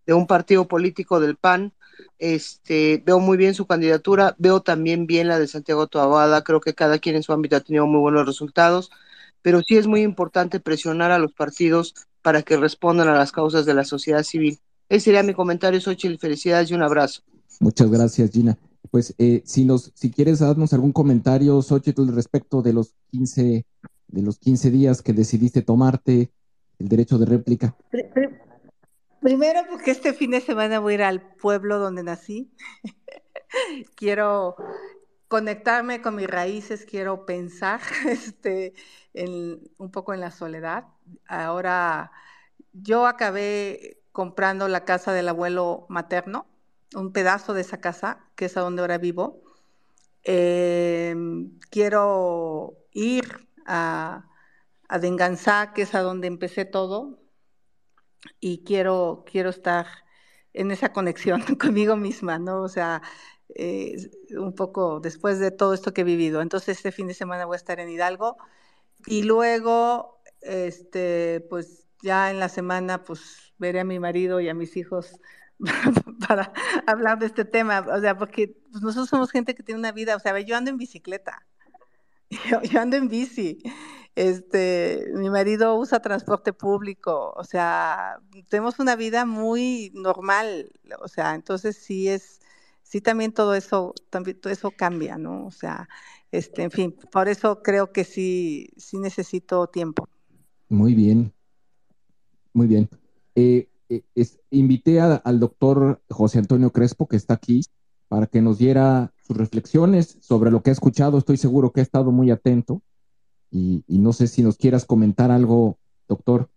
un 0.06 0.26
partido 0.26 0.66
político 0.66 1.20
del 1.20 1.36
PAN, 1.36 1.72
este, 2.18 3.02
veo 3.06 3.20
muy 3.20 3.36
bien 3.36 3.54
su 3.54 3.66
candidatura, 3.66 4.34
veo 4.38 4.60
también 4.60 5.06
bien 5.06 5.28
la 5.28 5.38
de 5.38 5.46
Santiago 5.46 5.86
Toabada, 5.86 6.42
creo 6.42 6.60
que 6.60 6.74
cada 6.74 6.98
quien 6.98 7.14
en 7.14 7.22
su 7.22 7.32
ámbito 7.32 7.56
ha 7.56 7.60
tenido 7.60 7.86
muy 7.86 8.00
buenos 8.00 8.26
resultados, 8.26 8.90
pero 9.40 9.62
sí 9.62 9.76
es 9.76 9.86
muy 9.86 10.02
importante 10.02 10.58
presionar 10.58 11.12
a 11.12 11.18
los 11.18 11.32
partidos 11.32 11.94
para 12.22 12.42
que 12.42 12.56
respondan 12.56 13.08
a 13.08 13.14
las 13.14 13.30
causas 13.30 13.64
de 13.64 13.74
la 13.74 13.84
sociedad 13.84 14.24
civil. 14.24 14.58
Ese 14.88 15.06
sería 15.06 15.22
mi 15.22 15.34
comentario, 15.34 15.80
Xochitl. 15.80 16.18
Felicidades 16.18 16.70
y 16.70 16.74
un 16.74 16.82
abrazo. 16.82 17.22
Muchas 17.60 17.90
gracias, 17.90 18.30
Gina. 18.30 18.58
Pues 18.90 19.14
eh, 19.18 19.42
si 19.44 19.66
nos, 19.66 19.92
si 19.94 20.10
quieres 20.10 20.38
darnos 20.38 20.72
algún 20.72 20.92
comentario, 20.92 21.60
Xochitl, 21.60 22.12
respecto 22.14 22.62
de 22.62 22.72
los 22.72 22.94
15, 23.10 23.66
de 24.08 24.22
los 24.22 24.38
15 24.38 24.70
días 24.70 25.02
que 25.02 25.12
decidiste 25.12 25.60
tomarte 25.60 26.32
el 26.78 26.88
derecho 26.88 27.18
de 27.18 27.26
réplica. 27.26 27.76
Primero, 29.20 29.60
porque 29.68 29.90
este 29.90 30.14
fin 30.14 30.30
de 30.30 30.40
semana 30.40 30.80
voy 30.80 30.92
a 30.92 30.96
ir 30.96 31.02
al 31.02 31.20
pueblo 31.36 31.78
donde 31.78 32.02
nací. 32.02 32.50
quiero 33.94 34.56
conectarme 35.28 36.00
con 36.00 36.16
mis 36.16 36.26
raíces, 36.26 36.86
quiero 36.86 37.26
pensar 37.26 37.80
este, 38.08 38.72
un 39.12 39.90
poco 39.92 40.14
en 40.14 40.20
la 40.20 40.30
soledad. 40.30 40.86
Ahora, 41.28 42.10
yo 42.72 43.06
acabé 43.06 43.98
comprando 44.12 44.66
la 44.66 44.86
casa 44.86 45.12
del 45.12 45.28
abuelo 45.28 45.84
materno 45.90 46.46
un 46.94 47.12
pedazo 47.12 47.54
de 47.54 47.62
esa 47.62 47.80
casa, 47.80 48.24
que 48.36 48.46
es 48.46 48.56
a 48.56 48.60
donde 48.60 48.82
ahora 48.82 48.98
vivo. 48.98 49.42
Em, 50.24 51.58
quiero 51.70 52.76
ir 52.92 53.48
a, 53.66 54.28
a 54.88 54.98
Denganzá, 54.98 55.72
que 55.72 55.82
es 55.82 55.94
a 55.94 56.00
donde 56.02 56.26
empecé 56.26 56.64
todo, 56.64 57.18
y 58.40 58.64
quiero, 58.64 59.24
quiero 59.30 59.50
estar 59.50 59.86
en 60.52 60.70
esa 60.70 60.92
conexión 60.92 61.42
conmigo 61.58 61.96
misma, 61.96 62.38
¿no? 62.38 62.62
O 62.62 62.68
sea, 62.68 63.02
eh, 63.54 64.10
un 64.36 64.54
poco 64.54 65.00
después 65.00 65.38
de 65.38 65.50
todo 65.50 65.74
esto 65.74 65.92
que 65.92 66.02
he 66.02 66.04
vivido. 66.04 66.42
Entonces, 66.42 66.78
este 66.78 66.92
fin 66.92 67.08
de 67.08 67.14
semana 67.14 67.46
voy 67.46 67.54
a 67.54 67.56
estar 67.56 67.80
en 67.80 67.90
Hidalgo 67.90 68.36
y 69.06 69.22
luego, 69.22 70.20
este, 70.40 71.46
pues 71.50 71.86
ya 72.02 72.30
en 72.30 72.40
la 72.40 72.48
semana, 72.48 73.04
pues 73.04 73.52
veré 73.58 73.80
a 73.80 73.84
mi 73.84 73.98
marido 73.98 74.40
y 74.40 74.48
a 74.48 74.54
mis 74.54 74.76
hijos 74.76 75.20
para 76.28 76.52
hablar 76.86 77.18
de 77.18 77.26
este 77.26 77.44
tema, 77.44 77.80
o 77.80 78.00
sea, 78.00 78.16
porque 78.16 78.56
pues, 78.70 78.82
nosotros 78.82 79.08
somos 79.08 79.30
gente 79.30 79.54
que 79.54 79.62
tiene 79.62 79.78
una 79.78 79.92
vida, 79.92 80.16
o 80.16 80.20
sea, 80.20 80.38
yo 80.40 80.56
ando 80.56 80.70
en 80.70 80.78
bicicleta, 80.78 81.46
yo, 82.70 82.80
ando 82.80 82.96
en 82.96 83.08
bici, 83.08 83.58
este, 84.14 85.06
mi 85.14 85.30
marido 85.30 85.76
usa 85.76 86.00
transporte 86.00 86.52
público, 86.52 87.32
o 87.36 87.44
sea, 87.44 88.18
tenemos 88.48 88.78
una 88.78 88.96
vida 88.96 89.24
muy 89.24 89.92
normal, 89.94 90.70
o 91.00 91.08
sea, 91.08 91.34
entonces 91.34 91.76
sí 91.76 92.08
es, 92.08 92.40
sí 92.82 93.00
también 93.00 93.32
todo 93.32 93.54
eso, 93.54 93.94
también 94.08 94.40
todo 94.40 94.52
eso 94.52 94.70
cambia, 94.70 95.16
¿no? 95.18 95.46
O 95.46 95.50
sea, 95.50 95.88
este, 96.32 96.62
en 96.62 96.70
fin, 96.70 96.96
por 97.12 97.28
eso 97.28 97.62
creo 97.62 97.92
que 97.92 98.04
sí, 98.04 98.70
sí 98.76 98.98
necesito 98.98 99.66
tiempo. 99.66 100.08
Muy 100.68 100.94
bien, 100.94 101.32
muy 102.52 102.66
bien. 102.66 102.88
Eh, 103.34 103.68
eh, 103.90 104.26
invité 104.50 105.00
al 105.00 105.40
doctor 105.40 106.00
José 106.08 106.38
Antonio 106.38 106.70
Crespo, 106.70 107.08
que 107.08 107.16
está 107.16 107.34
aquí, 107.34 107.62
para 108.08 108.26
que 108.26 108.40
nos 108.40 108.58
diera 108.58 109.12
sus 109.26 109.36
reflexiones 109.36 110.16
sobre 110.20 110.50
lo 110.50 110.62
que 110.62 110.70
ha 110.70 110.72
escuchado. 110.72 111.18
Estoy 111.18 111.36
seguro 111.36 111.72
que 111.72 111.80
ha 111.80 111.82
estado 111.82 112.10
muy 112.12 112.30
atento. 112.30 112.82
Y, 113.50 113.82
no 113.88 114.12
sé 114.12 114.28
si 114.28 114.42
nos 114.42 114.56
quieras 114.56 114.84
comentar 114.84 115.32
algo, 115.32 115.76
doctor. 116.08 116.48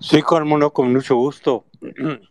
Sí, 0.00 0.20
con 0.20 0.46
mucho 0.46 1.16
gusto. 1.16 1.64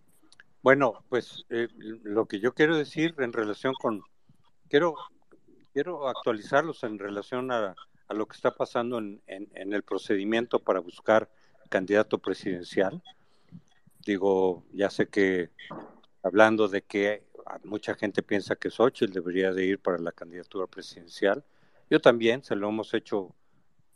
Bueno, 0.64 0.96
pues 1.08 1.46
eh, 1.50 1.70
lo 2.04 2.26
que 2.26 2.42
yo 2.42 2.54
quiero 2.54 2.76
decir 2.76 3.16
en 3.20 3.32
relación 3.32 3.74
con, 3.80 4.02
quiero, 4.68 4.96
quiero 5.72 6.10
actualizarlos 6.10 6.84
en 6.84 7.00
relación 7.00 7.52
a, 7.54 7.74
lo 8.10 8.26
que 8.26 8.36
está 8.36 8.54
pasando 8.54 8.98
en, 8.98 9.22
el 9.54 9.84
procedimiento 9.84 10.60
para 10.60 10.82
buscar 10.82 11.30
candidato 11.68 12.20
presidencial. 12.20 13.02
Digo, 14.06 14.66
ya 14.74 14.90
sé 14.90 15.08
que 15.08 15.52
hablando 16.24 16.68
de 16.68 16.82
que 16.84 17.24
mucha 17.64 17.96
gente 17.96 18.24
piensa 18.24 18.56
que 18.56 18.70
Xochitl 18.70 19.14
debería 19.14 19.54
de 19.54 19.66
ir 19.66 19.80
para 19.80 19.98
la 19.98 20.12
candidatura 20.12 20.68
presidencial. 20.68 21.44
Yo 21.90 22.00
también 22.00 22.44
se 22.44 22.56
lo 22.56 22.70
hemos 22.70 22.94
hecho, 22.94 23.36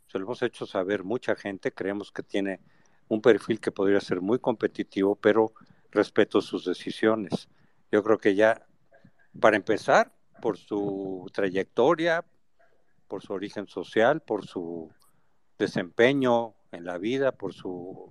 se 0.06 0.18
lo 0.18 0.24
hemos 0.24 0.42
hecho 0.42 0.66
saber 0.66 1.04
mucha 1.04 1.34
gente. 1.34 1.72
Creemos 1.72 2.10
que 2.10 2.22
tiene 2.22 2.60
un 3.08 3.20
perfil 3.20 3.60
que 3.60 3.72
podría 3.72 4.00
ser 4.00 4.20
muy 4.20 4.38
competitivo, 4.38 5.16
pero 5.16 5.52
respeto 5.90 6.40
sus 6.40 6.64
decisiones. 6.64 7.48
Yo 7.90 8.02
creo 8.02 8.18
que 8.18 8.34
ya, 8.34 8.66
para 9.38 9.56
empezar, 9.56 10.12
por 10.40 10.56
su 10.56 11.30
trayectoria, 11.32 12.24
por 13.06 13.22
su 13.22 13.34
origen 13.34 13.66
social, 13.66 14.22
por 14.22 14.46
su 14.46 14.90
desempeño 15.58 16.54
en 16.72 16.84
la 16.84 16.98
vida, 16.98 17.32
por 17.32 17.52
su, 17.52 18.10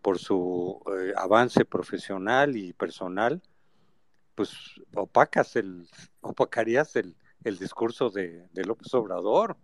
por 0.00 0.18
su 0.18 0.80
eh, 0.98 1.12
avance 1.16 1.64
profesional 1.64 2.56
y 2.56 2.72
personal, 2.72 3.42
pues 4.34 4.52
opacas 4.94 5.56
el, 5.56 5.88
opacarías 6.20 6.96
el, 6.96 7.16
el 7.44 7.58
discurso 7.58 8.10
de, 8.10 8.48
de, 8.52 8.64
López 8.64 8.94
Obrador, 8.94 9.56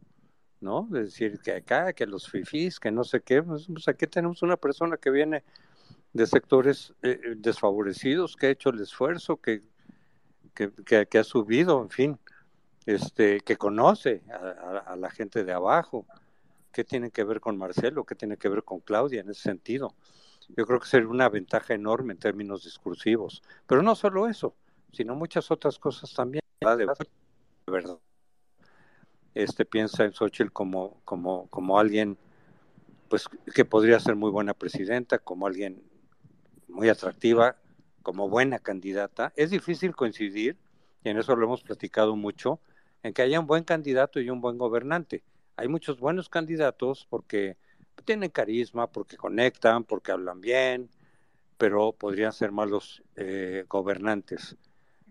¿no? 0.61 0.89
Es 0.95 1.05
decir, 1.05 1.39
que 1.41 1.53
acá, 1.53 1.93
que 1.93 2.07
los 2.07 2.29
fifís, 2.29 2.81
que 2.81 2.91
no 2.91 3.05
sé 3.05 3.21
qué, 3.21 3.43
pues, 3.43 3.67
pues 3.73 3.89
aquí 3.89 4.07
tenemos 4.07 4.43
una 4.43 4.57
persona 4.57 4.97
que 4.97 5.11
viene 5.11 5.45
de 6.13 6.27
sectores 6.27 6.95
eh, 7.03 7.19
desfavorecidos, 7.37 8.37
que 8.37 8.47
ha 8.47 8.51
hecho 8.51 8.71
el 8.71 8.81
esfuerzo, 8.81 9.37
que, 9.37 9.63
que, 10.55 11.07
que, 11.07 11.19
ha 11.19 11.25
subido, 11.25 11.83
en 11.83 11.91
fin, 11.91 12.19
este, 12.87 13.41
que 13.41 13.57
conoce 13.57 14.23
a 14.87 14.97
la 14.97 15.11
gente 15.11 15.45
de 15.45 15.53
abajo, 15.53 16.07
qué 16.77 16.85
tiene 16.85 17.11
que 17.11 17.25
ver 17.25 17.41
con 17.41 17.57
Marcelo, 17.57 18.05
qué 18.05 18.15
tiene 18.15 18.37
que 18.37 18.51
ver 18.51 18.63
con 18.63 18.81
Claudia 18.81 19.23
en 19.23 19.31
ese 19.31 19.41
sentido. 19.41 19.95
Yo 20.55 20.67
creo 20.67 20.79
que 20.79 20.87
sería 20.87 21.09
una 21.09 21.31
ventaja 21.31 21.73
enorme 21.73 22.13
en 22.13 22.19
términos 22.19 22.65
discursivos. 22.65 23.43
Pero 23.67 23.83
no 23.83 23.95
solo 23.95 24.29
eso, 24.29 24.55
sino 24.93 25.15
muchas 25.15 25.51
otras 25.51 25.79
cosas 25.79 26.13
también. 26.13 26.43
De 26.61 26.87
verdad. 27.67 27.99
este, 29.33 29.65
piensa 29.65 30.05
en 30.05 30.13
Xochitl 30.13 30.53
como, 30.53 31.01
como, 31.07 31.49
como 31.49 31.79
alguien 31.79 32.19
pues, 33.09 33.25
que 33.55 33.65
podría 33.65 33.99
ser 33.99 34.15
muy 34.15 34.31
buena 34.31 34.53
presidenta, 34.53 35.19
como 35.19 35.47
alguien 35.47 35.83
muy 36.69 36.91
atractiva, 36.91 37.57
como 38.03 38.29
buena 38.29 38.59
candidata. 38.59 39.33
Es 39.35 39.49
difícil 39.49 39.97
coincidir, 39.97 40.59
y 41.03 41.09
en 41.09 41.17
eso 41.17 41.35
lo 41.37 41.47
hemos 41.47 41.63
platicado 41.63 42.17
mucho, 42.17 42.61
en 43.03 43.15
que 43.15 43.23
haya 43.23 43.41
un 43.41 43.47
buen 43.47 43.65
candidato 43.65 44.21
y 44.21 44.29
un 44.29 44.43
buen 44.43 44.59
gobernante. 44.59 45.25
Hay 45.57 45.69
muchos 45.69 45.99
buenos 45.99 46.29
candidatos 46.29 47.07
porque 47.09 47.57
tienen 48.05 48.31
carisma, 48.31 48.87
porque 48.87 49.17
conectan, 49.17 49.85
porque 49.85 50.13
hablan 50.13 50.41
bien, 50.41 50.91
pero 51.59 51.93
podrían 51.93 52.33
ser 52.33 52.53
malos 52.53 53.03
eh, 53.17 53.65
gobernantes. 53.69 54.57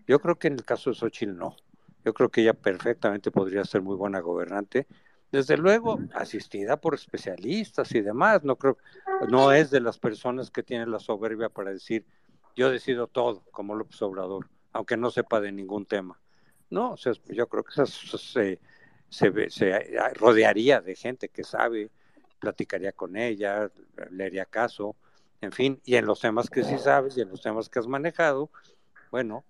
Yo 0.06 0.20
creo 0.20 0.38
que 0.38 0.48
en 0.48 0.54
el 0.54 0.64
caso 0.64 0.90
de 0.90 0.96
Xochitl 0.96 1.36
no. 1.36 1.56
Yo 2.04 2.14
creo 2.14 2.28
que 2.28 2.42
ella 2.42 2.54
perfectamente 2.54 3.32
podría 3.32 3.64
ser 3.64 3.82
muy 3.82 3.96
buena 3.96 4.20
gobernante. 4.20 4.86
Desde 5.32 5.56
luego, 5.56 5.98
asistida 6.14 6.76
por 6.76 6.94
especialistas 6.94 7.92
y 7.94 8.00
demás. 8.00 8.44
No 8.44 8.56
creo, 8.56 8.78
no 9.28 9.50
es 9.50 9.70
de 9.70 9.80
las 9.80 9.98
personas 9.98 10.50
que 10.50 10.62
tienen 10.62 10.92
la 10.92 11.00
soberbia 11.00 11.48
para 11.48 11.72
decir 11.72 12.04
yo 12.56 12.70
decido 12.70 13.06
todo, 13.06 13.42
como 13.50 13.74
López 13.74 14.00
Obrador, 14.02 14.48
aunque 14.72 14.96
no 14.96 15.10
sepa 15.10 15.40
de 15.40 15.52
ningún 15.52 15.84
tema. 15.84 16.18
No, 16.70 16.92
o 16.92 16.96
sea, 16.96 17.12
yo 17.28 17.48
creo 17.48 17.62
que 17.62 17.86
se, 17.86 18.60
se, 19.08 19.50
se 19.50 19.98
rodearía 20.14 20.80
de 20.80 20.94
gente 20.94 21.28
que 21.28 21.44
sabe, 21.44 21.90
platicaría 22.38 22.92
con 22.92 23.16
ella, 23.16 23.70
le 24.10 24.24
haría 24.24 24.44
caso, 24.44 24.96
en 25.40 25.52
fin, 25.52 25.80
y 25.84 25.96
en 25.96 26.06
los 26.06 26.20
temas 26.20 26.50
que 26.50 26.64
sí 26.64 26.78
sabes 26.78 27.16
y 27.16 27.20
en 27.20 27.30
los 27.30 27.42
temas 27.42 27.68
que 27.68 27.78
has 27.78 27.86
manejado, 27.86 28.50
bueno, 29.10 29.44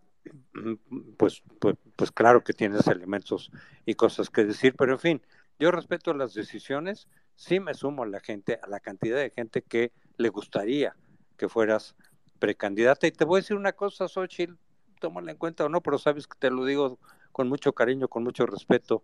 pues, 1.17 1.43
pues, 1.59 1.77
pues 1.95 2.11
claro 2.11 2.43
que 2.43 2.53
tienes 2.53 2.87
elementos 2.87 3.51
y 3.85 3.95
cosas 3.95 4.31
que 4.31 4.45
decir, 4.45 4.75
pero 4.77 4.93
en 4.93 4.99
fin, 4.99 5.23
yo 5.59 5.71
respeto 5.71 6.13
las 6.13 6.35
decisiones, 6.35 7.09
sí 7.35 7.61
me 7.61 7.75
sumo 7.75 8.03
a 8.03 8.07
la 8.07 8.21
gente, 8.21 8.59
a 8.63 8.69
la 8.69 8.81
cantidad 8.81 9.19
de 9.19 9.31
gente 9.31 9.63
que 9.63 9.93
le 10.17 10.29
gustaría 10.29 10.97
que 11.37 11.49
fueras 11.49 11.95
precandidata. 12.39 13.07
Y 13.07 13.13
te 13.13 13.25
voy 13.25 13.39
a 13.39 13.43
decir 13.43 13.57
una 13.57 13.73
cosa, 13.73 14.09
Xochitl, 14.09 14.55
tómala 15.01 15.31
en 15.33 15.39
cuenta 15.39 15.65
o 15.65 15.69
no, 15.69 15.81
pero 15.81 15.99
sabes 15.99 16.27
que 16.27 16.39
te 16.39 16.51
lo 16.51 16.65
digo 16.65 16.99
con 17.33 17.49
mucho 17.49 17.73
cariño, 17.73 18.09
con 18.09 18.25
mucho 18.25 18.47
respeto. 18.47 19.03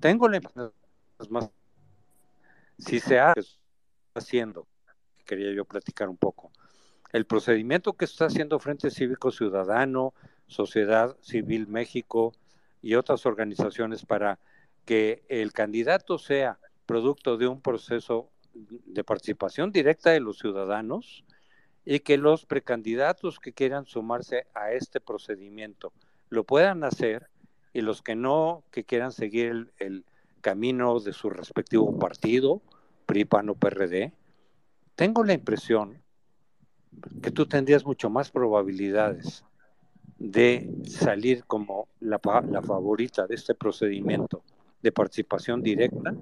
Tengo 0.00 0.28
la 0.28 0.40
más 1.30 1.50
si 2.78 3.00
se 3.00 3.18
ha 3.18 3.34
haciendo, 4.14 4.66
quería 5.24 5.52
yo 5.52 5.64
platicar 5.64 6.08
un 6.08 6.16
poco. 6.16 6.50
El 7.12 7.26
procedimiento 7.26 7.92
que 7.92 8.04
está 8.04 8.26
haciendo 8.26 8.58
Frente 8.58 8.90
Cívico 8.90 9.30
Ciudadano, 9.30 10.14
Sociedad 10.46 11.16
Civil 11.20 11.68
México 11.68 12.34
y 12.82 12.96
otras 12.96 13.26
organizaciones 13.26 14.04
para 14.04 14.38
que 14.84 15.24
el 15.28 15.52
candidato 15.52 16.18
sea 16.18 16.58
producto 16.86 17.36
de 17.36 17.46
un 17.46 17.60
proceso 17.60 18.30
de 18.52 19.04
participación 19.04 19.72
directa 19.72 20.10
de 20.10 20.20
los 20.20 20.38
ciudadanos 20.38 21.24
y 21.84 22.00
que 22.00 22.18
los 22.18 22.46
precandidatos 22.46 23.38
que 23.38 23.52
quieran 23.52 23.86
sumarse 23.86 24.46
a 24.54 24.72
este 24.72 25.00
procedimiento 25.00 25.92
lo 26.28 26.44
puedan 26.44 26.84
hacer 26.84 27.28
y 27.74 27.82
los 27.82 28.00
que 28.00 28.14
no, 28.14 28.62
que 28.70 28.84
quieran 28.84 29.12
seguir 29.12 29.72
el, 29.78 30.04
camino 30.40 31.00
de 31.00 31.14
su 31.14 31.30
respectivo 31.30 31.98
partido, 31.98 32.60
PRI, 33.06 33.24
PAN 33.24 33.48
o 33.48 33.54
PRD, 33.54 34.12
tengo 34.94 35.24
la 35.24 35.32
impresión 35.32 36.02
que 37.22 37.30
tú 37.30 37.46
tendrías 37.46 37.86
mucho 37.86 38.10
más 38.10 38.30
probabilidades 38.30 39.42
de 40.18 40.70
salir 40.86 41.44
como 41.46 41.88
la, 42.00 42.20
la 42.50 42.60
favorita 42.60 43.26
de 43.26 43.36
este 43.36 43.54
procedimiento 43.54 44.44
de 44.82 44.92
participación 44.92 45.62
directa 45.62 46.14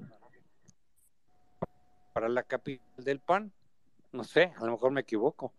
para 2.13 2.29
la 2.29 2.45
capital 2.45 3.05
del 3.05 3.19
PAN. 3.19 3.53
No 4.13 4.23
sé, 4.23 4.53
a 4.57 4.65
lo 4.65 4.71
mejor 4.71 4.93
me 4.93 5.01
equivoco, 5.01 5.53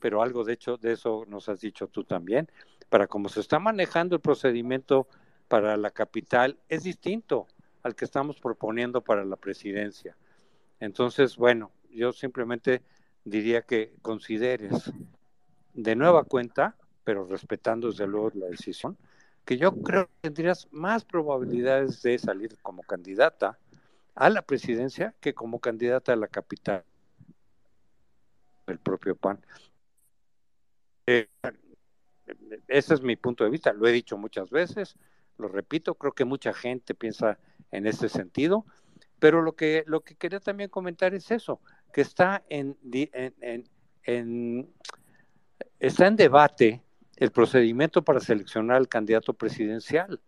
pero 0.00 0.22
algo 0.22 0.42
de 0.42 0.54
hecho 0.54 0.76
de 0.76 0.94
eso 0.94 1.24
nos 1.28 1.48
has 1.48 1.60
dicho 1.60 1.86
tú 1.86 2.02
también. 2.02 2.50
Para 2.88 3.06
cómo 3.06 3.28
se 3.28 3.38
está 3.38 3.60
manejando 3.60 4.16
el 4.16 4.20
procedimiento 4.20 5.06
para 5.48 5.76
la 5.76 5.90
capital 5.90 6.58
es 6.68 6.84
distinto 6.84 7.46
al 7.82 7.94
que 7.94 8.04
estamos 8.04 8.38
proponiendo 8.38 9.00
para 9.00 9.24
la 9.24 9.36
presidencia. 9.36 10.16
Entonces, 10.80 11.36
bueno, 11.36 11.72
yo 11.90 12.12
simplemente 12.12 12.82
diría 13.24 13.62
que 13.62 13.94
consideres 14.02 14.92
de 15.74 15.96
nueva 15.96 16.24
cuenta, 16.24 16.76
pero 17.04 17.26
respetando 17.26 17.88
desde 17.88 18.06
luego 18.06 18.30
la 18.34 18.46
decisión, 18.46 18.96
que 19.44 19.56
yo 19.56 19.72
creo 19.72 20.06
que 20.06 20.12
tendrías 20.28 20.68
más 20.70 21.04
probabilidades 21.04 22.02
de 22.02 22.18
salir 22.18 22.58
como 22.60 22.82
candidata 22.82 23.58
a 24.14 24.28
la 24.28 24.42
presidencia 24.42 25.14
que 25.20 25.32
como 25.32 25.58
candidata 25.60 26.12
a 26.12 26.16
la 26.16 26.28
capital 26.28 26.84
del 28.66 28.78
propio 28.78 29.16
PAN. 29.16 29.40
Eh, 31.06 31.28
ese 32.66 32.94
es 32.94 33.00
mi 33.00 33.16
punto 33.16 33.44
de 33.44 33.50
vista, 33.50 33.72
lo 33.72 33.86
he 33.86 33.92
dicho 33.92 34.18
muchas 34.18 34.50
veces, 34.50 34.96
lo 35.38 35.48
repito, 35.48 35.94
creo 35.94 36.12
que 36.12 36.24
mucha 36.24 36.52
gente 36.52 36.94
piensa 36.94 37.38
en 37.70 37.86
ese 37.86 38.08
sentido 38.08 38.64
pero 39.18 39.42
lo 39.42 39.54
que, 39.54 39.84
lo 39.86 40.00
que 40.00 40.14
quería 40.14 40.40
también 40.40 40.70
comentar 40.70 41.14
es 41.14 41.30
eso, 41.30 41.60
que 41.92 42.00
está 42.02 42.44
en, 42.48 42.76
en, 42.82 44.68
está 45.80 46.06
en 46.06 46.16
debate 46.16 46.82
el 47.16 47.30
procedimiento 47.32 48.02
para 48.02 48.20
seleccionar 48.20 48.76
al 48.76 48.88
candidato 48.88 49.32
presidencial, 49.32 50.20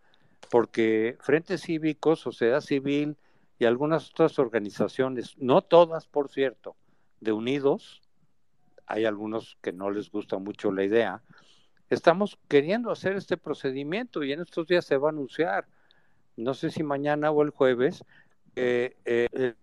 porque 0.49 1.17
Frente 1.21 1.57
Cívico, 1.57 2.15
Sociedad 2.15 2.59
Civil 2.59 3.15
y 3.59 3.65
algunas 3.65 4.09
otras 4.09 4.39
organizaciones, 4.39 5.37
no 5.37 5.61
todas, 5.61 6.07
por 6.07 6.29
cierto, 6.29 6.75
de 7.21 7.31
Unidos, 7.31 8.01
hay 8.87 9.05
algunos 9.05 9.57
que 9.61 9.71
no 9.71 9.89
les 9.89 10.11
gusta 10.11 10.37
mucho 10.37 10.71
la 10.71 10.83
idea, 10.83 11.21
estamos 11.91 12.39
queriendo 12.47 12.89
hacer 12.89 13.17
este 13.17 13.37
procedimiento 13.37 14.23
y 14.23 14.31
en 14.31 14.41
estos 14.41 14.65
días 14.65 14.85
se 14.85 14.97
va 14.97 15.09
a 15.09 15.11
anunciar, 15.11 15.67
no 16.37 16.53
sé 16.53 16.71
si 16.71 16.83
mañana 16.83 17.31
o 17.31 17.43
el 17.43 17.49
jueves, 17.49 18.03
eh, 18.55 18.95
eh, 19.05 19.53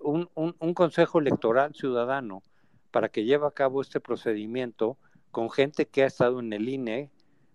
un, 0.00 0.28
un, 0.34 0.74
consejo 0.74 1.18
electoral 1.18 1.74
ciudadano 1.74 2.42
para 2.90 3.08
que 3.08 3.24
lleve 3.24 3.46
a 3.46 3.50
cabo 3.50 3.82
este 3.82 4.00
procedimiento 4.00 4.96
con 5.30 5.50
gente 5.50 5.86
que 5.86 6.04
ha 6.04 6.06
estado 6.06 6.40
en 6.40 6.52
el 6.52 6.68
INE, 6.68 7.10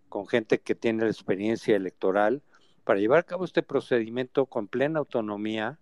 con 0.09 0.27
gente 0.27 0.59
que 0.59 0.75
tiene 0.75 1.03
la 1.03 1.09
experiencia 1.09 1.75
electoral, 1.75 2.41
para 2.83 2.99
llevar 2.99 3.19
a 3.19 3.23
cabo 3.23 3.45
este 3.45 3.63
procedimiento 3.63 4.45
con 4.47 4.67
plena 4.67 4.99
autonomía 4.99 5.79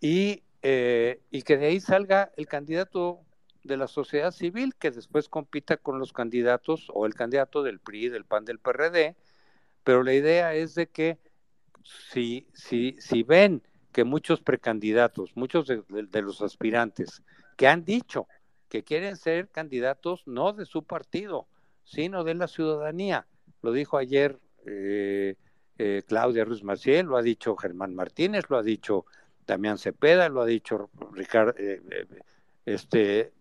y, 0.00 0.42
eh, 0.62 1.20
y 1.30 1.42
que 1.42 1.56
de 1.56 1.66
ahí 1.66 1.80
salga 1.80 2.30
el 2.36 2.46
candidato 2.46 3.20
de 3.66 3.76
la 3.76 3.88
sociedad 3.88 4.30
civil 4.30 4.74
que 4.76 4.90
después 4.90 5.28
compita 5.28 5.76
con 5.76 5.98
los 5.98 6.12
candidatos 6.12 6.88
o 6.92 7.06
el 7.06 7.14
candidato 7.14 7.62
del 7.62 7.80
PRI, 7.80 8.08
del 8.08 8.24
PAN, 8.24 8.44
del 8.44 8.58
PRD, 8.58 9.16
pero 9.84 10.02
la 10.02 10.14
idea 10.14 10.54
es 10.54 10.74
de 10.74 10.88
que 10.88 11.18
si, 11.84 12.46
si, 12.52 12.96
si 12.98 13.22
ven 13.22 13.62
que 13.92 14.04
muchos 14.04 14.40
precandidatos, 14.40 15.36
muchos 15.36 15.66
de, 15.66 16.22
los 16.22 16.42
aspirantes 16.42 17.22
que 17.56 17.66
han 17.66 17.84
dicho 17.84 18.26
que 18.68 18.84
quieren 18.84 19.16
ser 19.16 19.48
candidatos 19.48 20.22
no 20.26 20.52
de 20.52 20.66
su 20.66 20.82
partido, 20.84 21.46
sino 21.84 22.24
de 22.24 22.34
la 22.34 22.48
ciudadanía. 22.48 23.26
Lo 23.62 23.72
dijo 23.72 23.96
ayer 23.96 24.38
eh, 24.66 25.36
eh, 25.78 26.02
Claudia 26.06 26.44
Ruiz 26.44 26.62
Maciel, 26.62 27.06
lo 27.06 27.16
ha 27.16 27.22
dicho 27.22 27.56
Germán 27.56 27.94
Martínez, 27.94 28.44
lo 28.50 28.58
ha 28.58 28.62
dicho 28.62 29.06
Damián 29.46 29.78
Cepeda, 29.78 30.28
lo 30.28 30.42
ha 30.42 30.46
dicho 30.46 30.90
Ricardo, 31.12 31.54
eh, 31.56 31.80
este, 32.66 33.32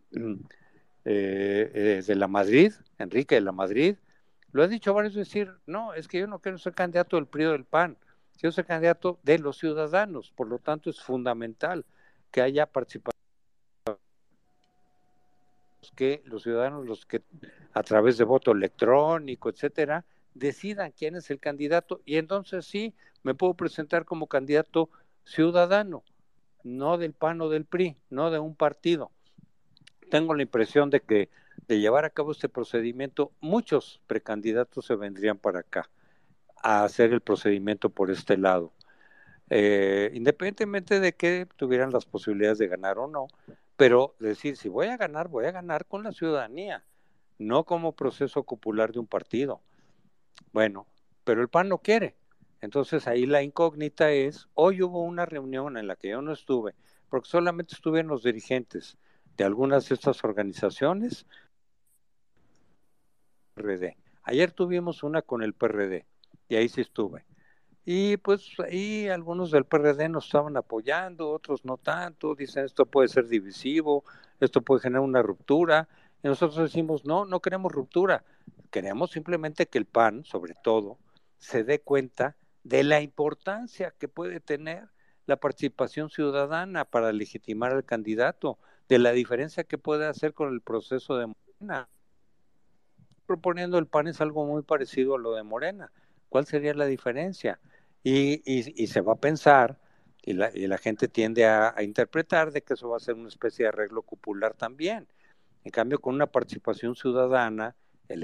de 1.03 2.15
la 2.15 2.27
Madrid, 2.27 2.73
Enrique 2.97 3.35
de 3.35 3.41
la 3.41 3.51
Madrid, 3.51 3.95
lo 4.51 4.63
ha 4.63 4.67
dicho 4.67 4.93
varios 4.93 5.15
decir, 5.15 5.51
no, 5.65 5.93
es 5.93 6.07
que 6.07 6.19
yo 6.19 6.27
no 6.27 6.39
quiero 6.39 6.57
ser 6.57 6.73
candidato 6.73 7.17
del 7.17 7.27
PRI 7.27 7.43
del 7.45 7.65
PAN, 7.65 7.97
Quiero 8.37 8.51
ser 8.51 8.65
candidato 8.65 9.19
de 9.23 9.39
los 9.39 9.57
ciudadanos, 9.57 10.31
por 10.31 10.47
lo 10.47 10.59
tanto 10.59 10.89
es 10.89 11.01
fundamental 11.01 11.85
que 12.31 12.41
haya 12.41 12.65
participación 12.65 13.15
que 15.95 16.21
los 16.25 16.43
ciudadanos, 16.43 16.85
los 16.85 17.05
que 17.05 17.21
a 17.73 17.83
través 17.83 18.17
de 18.17 18.25
voto 18.25 18.51
electrónico, 18.51 19.49
etcétera, 19.49 20.03
decidan 20.33 20.91
quién 20.91 21.15
es 21.15 21.29
el 21.29 21.39
candidato 21.39 22.01
y 22.05 22.17
entonces 22.17 22.65
sí 22.65 22.93
me 23.23 23.35
puedo 23.35 23.53
presentar 23.53 24.03
como 24.03 24.27
candidato 24.27 24.89
ciudadano, 25.23 26.03
no 26.63 26.97
del 26.97 27.13
PAN 27.13 27.39
o 27.41 27.49
del 27.49 27.65
PRI, 27.65 27.95
no 28.09 28.31
de 28.31 28.39
un 28.39 28.55
partido. 28.55 29.11
Tengo 30.15 30.33
la 30.33 30.43
impresión 30.43 30.89
de 30.89 31.01
que 31.01 31.27
de 31.67 31.81
llevar 31.81 32.05
a 32.05 32.09
cabo 32.09 32.31
este 32.31 32.47
procedimiento, 32.47 33.33
muchos 33.41 33.99
precandidatos 34.07 34.85
se 34.85 34.95
vendrían 34.95 35.37
para 35.37 35.59
acá 35.59 35.89
a 36.63 36.85
hacer 36.85 37.11
el 37.11 37.19
procedimiento 37.19 37.89
por 37.89 38.09
este 38.09 38.37
lado. 38.37 38.71
Eh, 39.49 40.11
independientemente 40.13 41.01
de 41.01 41.13
que 41.15 41.49
tuvieran 41.57 41.91
las 41.91 42.05
posibilidades 42.05 42.59
de 42.59 42.69
ganar 42.69 42.97
o 42.97 43.07
no, 43.07 43.27
pero 43.75 44.15
decir, 44.21 44.55
si 44.55 44.69
voy 44.69 44.87
a 44.87 44.95
ganar, 44.95 45.27
voy 45.27 45.47
a 45.47 45.51
ganar 45.51 45.85
con 45.85 46.03
la 46.03 46.13
ciudadanía, 46.13 46.85
no 47.37 47.65
como 47.65 47.91
proceso 47.91 48.43
popular 48.43 48.93
de 48.93 48.99
un 48.99 49.07
partido. 49.07 49.59
Bueno, 50.53 50.87
pero 51.25 51.41
el 51.41 51.49
PAN 51.49 51.67
no 51.67 51.79
quiere. 51.79 52.15
Entonces 52.61 53.05
ahí 53.07 53.25
la 53.25 53.43
incógnita 53.43 54.11
es, 54.11 54.47
hoy 54.53 54.81
hubo 54.81 55.03
una 55.03 55.25
reunión 55.25 55.75
en 55.75 55.87
la 55.87 55.97
que 55.97 56.07
yo 56.07 56.21
no 56.21 56.31
estuve, 56.31 56.73
porque 57.09 57.27
solamente 57.27 57.75
estuvieron 57.75 58.07
los 58.07 58.23
dirigentes 58.23 58.97
de 59.37 59.43
algunas 59.43 59.89
de 59.89 59.95
estas 59.95 60.23
organizaciones. 60.23 61.25
PRD. 63.53 63.97
Ayer 64.23 64.51
tuvimos 64.51 65.03
una 65.03 65.21
con 65.21 65.43
el 65.43 65.53
PRD 65.53 66.05
y 66.49 66.55
ahí 66.55 66.69
sí 66.69 66.81
estuve. 66.81 67.25
Y 67.85 68.17
pues 68.17 68.59
ahí 68.59 69.07
algunos 69.07 69.51
del 69.51 69.65
PRD 69.65 70.09
nos 70.09 70.25
estaban 70.25 70.57
apoyando, 70.57 71.29
otros 71.29 71.63
no 71.65 71.77
tanto, 71.77 72.33
dicen 72.33 72.65
esto 72.65 72.87
puede 72.87 73.07
ser 73.07 73.27
divisivo, 73.27 74.03
esto 74.39 74.61
puede 74.61 74.81
generar 74.81 75.03
una 75.03 75.21
ruptura. 75.21 75.87
Y 76.23 76.27
nosotros 76.27 76.57
decimos, 76.57 77.05
no, 77.05 77.25
no 77.25 77.39
queremos 77.39 77.71
ruptura, 77.71 78.23
queremos 78.71 79.11
simplemente 79.11 79.67
que 79.67 79.77
el 79.77 79.85
PAN, 79.85 80.25
sobre 80.25 80.55
todo, 80.63 80.97
se 81.37 81.63
dé 81.63 81.79
cuenta 81.79 82.35
de 82.63 82.83
la 82.83 83.01
importancia 83.01 83.91
que 83.91 84.07
puede 84.07 84.39
tener 84.39 84.89
la 85.27 85.37
participación 85.37 86.09
ciudadana 86.09 86.85
para 86.85 87.11
legitimar 87.11 87.71
al 87.71 87.85
candidato, 87.85 88.57
de 88.87 88.99
la 88.99 89.11
diferencia 89.11 89.63
que 89.63 89.77
puede 89.77 90.05
hacer 90.05 90.33
con 90.33 90.53
el 90.53 90.61
proceso 90.61 91.17
de 91.17 91.27
Morena. 91.27 91.89
Proponiendo 93.25 93.77
el 93.77 93.87
PAN 93.87 94.07
es 94.07 94.21
algo 94.21 94.45
muy 94.45 94.61
parecido 94.61 95.15
a 95.15 95.19
lo 95.19 95.33
de 95.33 95.43
Morena. 95.43 95.91
¿Cuál 96.29 96.45
sería 96.45 96.73
la 96.73 96.85
diferencia? 96.85 97.59
Y, 98.03 98.43
y, 98.45 98.87
se 98.87 99.01
va 99.01 99.13
a 99.13 99.19
pensar, 99.19 99.79
y 100.21 100.33
la, 100.33 100.51
y 100.53 100.67
la 100.67 100.77
gente 100.77 101.07
tiende 101.07 101.45
a, 101.45 101.73
interpretar 101.81 102.51
de 102.51 102.61
que 102.61 102.75
eso 102.75 102.89
va 102.89 102.97
a 102.97 102.99
ser 102.99 103.15
una 103.15 103.29
especie 103.29 103.63
de 103.63 103.69
arreglo 103.69 104.03
popular 104.03 104.53
también. 104.53 105.07
En 105.63 105.71
cambio, 105.71 105.99
con 105.99 106.13
una 106.13 106.27
participación 106.27 106.95
ciudadana, 106.95 107.75
el 108.07 108.23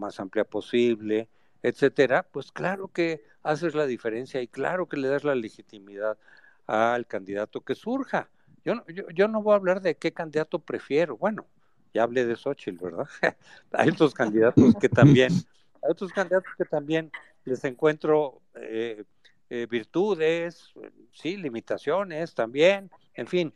más 0.00 0.18
amplia 0.20 0.44
posible, 0.44 1.28
etcétera, 1.62 2.22
pues 2.22 2.50
claro 2.50 2.88
que 2.88 3.22
haces 3.42 3.74
la 3.74 3.86
diferencia 3.86 4.40
y 4.40 4.48
claro 4.48 4.88
que 4.88 4.96
le 4.96 5.08
das 5.08 5.24
la 5.24 5.34
legitimidad 5.34 6.16
al 6.66 7.06
candidato 7.06 7.60
que 7.60 7.74
surja. 7.74 8.30
Yo 8.68 8.74
no, 8.74 8.84
yo, 9.14 9.28
no 9.28 9.42
voy 9.42 9.54
a 9.54 9.56
hablar 9.56 9.80
de 9.80 9.94
qué 9.94 10.12
candidato 10.12 10.58
prefiero. 10.58 11.16
Bueno, 11.16 11.46
ya 11.94 12.02
hablé 12.02 12.26
de 12.26 12.36
Xochitl, 12.36 12.84
¿verdad? 12.84 13.08
hay 13.72 13.88
otros 13.88 14.12
candidatos 14.12 14.74
que 14.78 14.90
también, 14.90 15.32
hay 15.82 15.90
otros 15.90 16.12
candidatos 16.12 16.52
que 16.58 16.66
también 16.66 17.10
les 17.46 17.64
encuentro 17.64 18.42
eh, 18.56 19.04
eh, 19.48 19.66
virtudes, 19.70 20.74
sí, 21.12 21.38
limitaciones 21.38 22.34
también, 22.34 22.90
en 23.14 23.26
fin. 23.26 23.54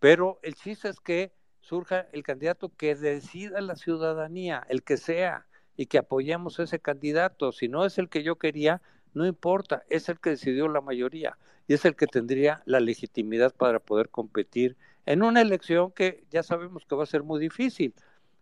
Pero 0.00 0.38
el 0.42 0.54
chiste 0.54 0.88
es 0.88 0.98
que 0.98 1.34
surja 1.60 2.06
el 2.12 2.22
candidato 2.22 2.72
que 2.74 2.94
decida 2.94 3.60
la 3.60 3.76
ciudadanía, 3.76 4.64
el 4.70 4.82
que 4.82 4.96
sea, 4.96 5.46
y 5.76 5.84
que 5.86 5.98
apoyemos 5.98 6.58
ese 6.58 6.78
candidato. 6.78 7.52
Si 7.52 7.68
no 7.68 7.84
es 7.84 7.98
el 7.98 8.08
que 8.08 8.22
yo 8.22 8.36
quería, 8.36 8.80
no 9.14 9.26
importa, 9.26 9.84
es 9.88 10.08
el 10.08 10.20
que 10.20 10.30
decidió 10.30 10.68
la 10.68 10.80
mayoría 10.80 11.38
y 11.66 11.74
es 11.74 11.84
el 11.84 11.96
que 11.96 12.06
tendría 12.06 12.62
la 12.66 12.80
legitimidad 12.80 13.54
para 13.54 13.78
poder 13.78 14.10
competir 14.10 14.76
en 15.06 15.22
una 15.22 15.40
elección 15.40 15.92
que 15.92 16.24
ya 16.30 16.42
sabemos 16.42 16.84
que 16.84 16.94
va 16.94 17.04
a 17.04 17.06
ser 17.06 17.22
muy 17.22 17.40
difícil. 17.40 17.94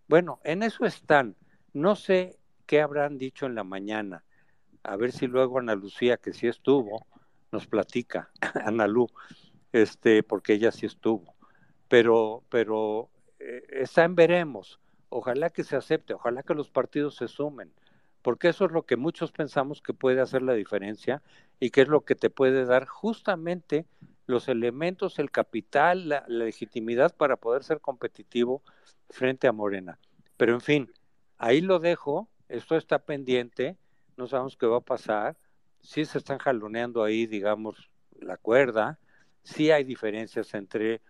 Bueno, 0.08 0.40
en 0.44 0.62
eso 0.62 0.84
están. 0.84 1.36
No 1.72 1.96
sé 1.96 2.38
qué 2.66 2.80
habrán 2.80 3.18
dicho 3.18 3.46
en 3.46 3.54
la 3.54 3.64
mañana 3.64 4.24
a 4.82 4.96
ver 4.96 5.12
si 5.12 5.26
luego 5.26 5.58
Ana 5.58 5.74
Lucía, 5.74 6.16
que 6.16 6.32
sí 6.32 6.46
estuvo, 6.46 7.06
nos 7.50 7.66
platica, 7.66 8.30
Ana 8.64 8.86
Lu, 8.86 9.08
este, 9.72 10.22
porque 10.22 10.54
ella 10.54 10.72
sí 10.72 10.86
estuvo. 10.86 11.34
Pero, 11.88 12.42
pero 12.48 13.10
eh, 13.38 13.62
está 13.70 14.04
en 14.04 14.14
veremos. 14.14 14.80
Ojalá 15.08 15.50
que 15.50 15.62
se 15.62 15.76
acepte, 15.76 16.14
ojalá 16.14 16.42
que 16.42 16.54
los 16.54 16.70
partidos 16.70 17.16
se 17.16 17.28
sumen, 17.28 17.72
porque 18.22 18.48
eso 18.48 18.64
es 18.64 18.72
lo 18.72 18.82
que 18.82 18.96
muchos 18.96 19.32
pensamos 19.32 19.82
que 19.82 19.94
puede 19.94 20.20
hacer 20.20 20.42
la 20.42 20.54
diferencia 20.54 21.22
y 21.60 21.70
que 21.70 21.82
es 21.82 21.88
lo 21.88 22.02
que 22.04 22.14
te 22.14 22.30
puede 22.30 22.64
dar 22.64 22.86
justamente 22.86 23.86
los 24.26 24.48
elementos, 24.48 25.18
el 25.18 25.30
capital, 25.30 26.08
la, 26.08 26.24
legitimidad 26.28 27.14
para 27.16 27.36
poder 27.36 27.64
ser 27.64 27.80
competitivo 27.80 28.62
frente 29.10 29.48
a 29.48 29.52
Morena. 29.52 29.98
Pero 30.36 30.54
en 30.54 30.60
fin, 30.60 30.92
ahí 31.38 31.60
lo 31.60 31.78
dejo, 31.78 32.28
esto 32.48 32.76
está 32.76 33.00
pendiente 33.00 33.76
no 34.16 34.26
sabemos 34.26 34.56
qué 34.56 34.66
va 34.66 34.78
a 34.78 34.80
pasar, 34.80 35.36
sí 35.80 36.04
se 36.04 36.18
están 36.18 36.38
jaloneando 36.38 37.02
ahí, 37.02 37.26
digamos, 37.26 37.90
la 38.20 38.36
cuerda, 38.36 38.98
sí 39.42 39.70
hay 39.70 39.84
diferencias 39.84 40.54
entre 40.54 41.00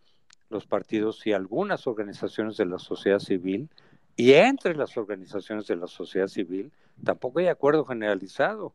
los 0.49 0.67
partidos 0.67 1.27
y 1.27 1.33
algunas 1.33 1.87
organizaciones 1.87 2.57
de 2.57 2.67
la 2.67 2.79
sociedad 2.79 3.19
civil, 3.19 3.69
y 4.17 4.33
entre 4.33 4.75
las 4.75 4.97
organizaciones 4.97 5.67
de 5.67 5.77
la 5.77 5.87
sociedad 5.87 6.27
civil 6.27 6.73
tampoco 7.05 7.39
hay 7.39 7.48
acuerdo 7.48 7.85
generalizado. 7.85 8.74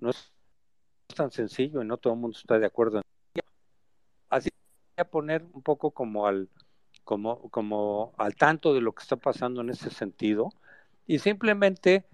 No 0.00 0.10
es 0.10 0.32
tan 1.14 1.30
sencillo 1.30 1.82
y 1.82 1.86
no 1.86 1.96
todo 1.96 2.14
el 2.14 2.20
mundo 2.20 2.36
está 2.38 2.58
de 2.58 2.66
acuerdo. 2.66 3.02
Así 4.28 4.50
voy 4.96 5.02
a 5.02 5.04
poner 5.04 5.44
un 5.52 5.62
poco 5.62 5.90
como 5.90 6.26
al 6.26 6.48
como 7.04 7.50
como 7.50 8.14
al 8.16 8.34
tanto 8.34 8.72
de 8.72 8.80
lo 8.80 8.92
que 8.94 9.02
está 9.02 9.16
pasando 9.16 9.60
en 9.60 9.70
ese 9.70 9.90
sentido 9.90 10.50
y 11.06 11.18
simplemente 11.18 12.06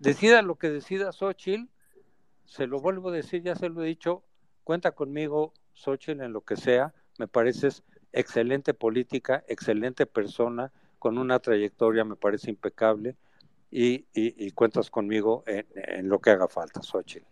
Decida 0.00 0.40
lo 0.40 0.54
que 0.54 0.70
decida 0.70 1.12
Xochitl, 1.12 1.68
se 2.46 2.66
lo 2.66 2.80
vuelvo 2.80 3.10
a 3.10 3.12
decir, 3.12 3.42
ya 3.42 3.54
se 3.54 3.68
lo 3.68 3.82
he 3.82 3.86
dicho, 3.86 4.22
cuenta 4.64 4.92
conmigo, 4.92 5.52
Xochitl, 5.74 6.22
en 6.22 6.32
lo 6.32 6.40
que 6.40 6.56
sea, 6.56 6.94
me 7.18 7.28
pareces 7.28 7.82
excelente 8.14 8.72
política, 8.72 9.44
excelente 9.46 10.06
persona, 10.06 10.72
con 10.98 11.18
una 11.18 11.38
trayectoria, 11.38 12.02
me 12.04 12.16
parece 12.16 12.48
impecable, 12.48 13.14
y, 13.70 14.06
y, 14.12 14.50
cuentas 14.50 14.90
conmigo 14.90 15.44
en, 15.46 16.08
lo 16.08 16.20
que 16.20 16.30
haga 16.30 16.48
falta, 16.48 16.82
Xochitl. 16.82 17.26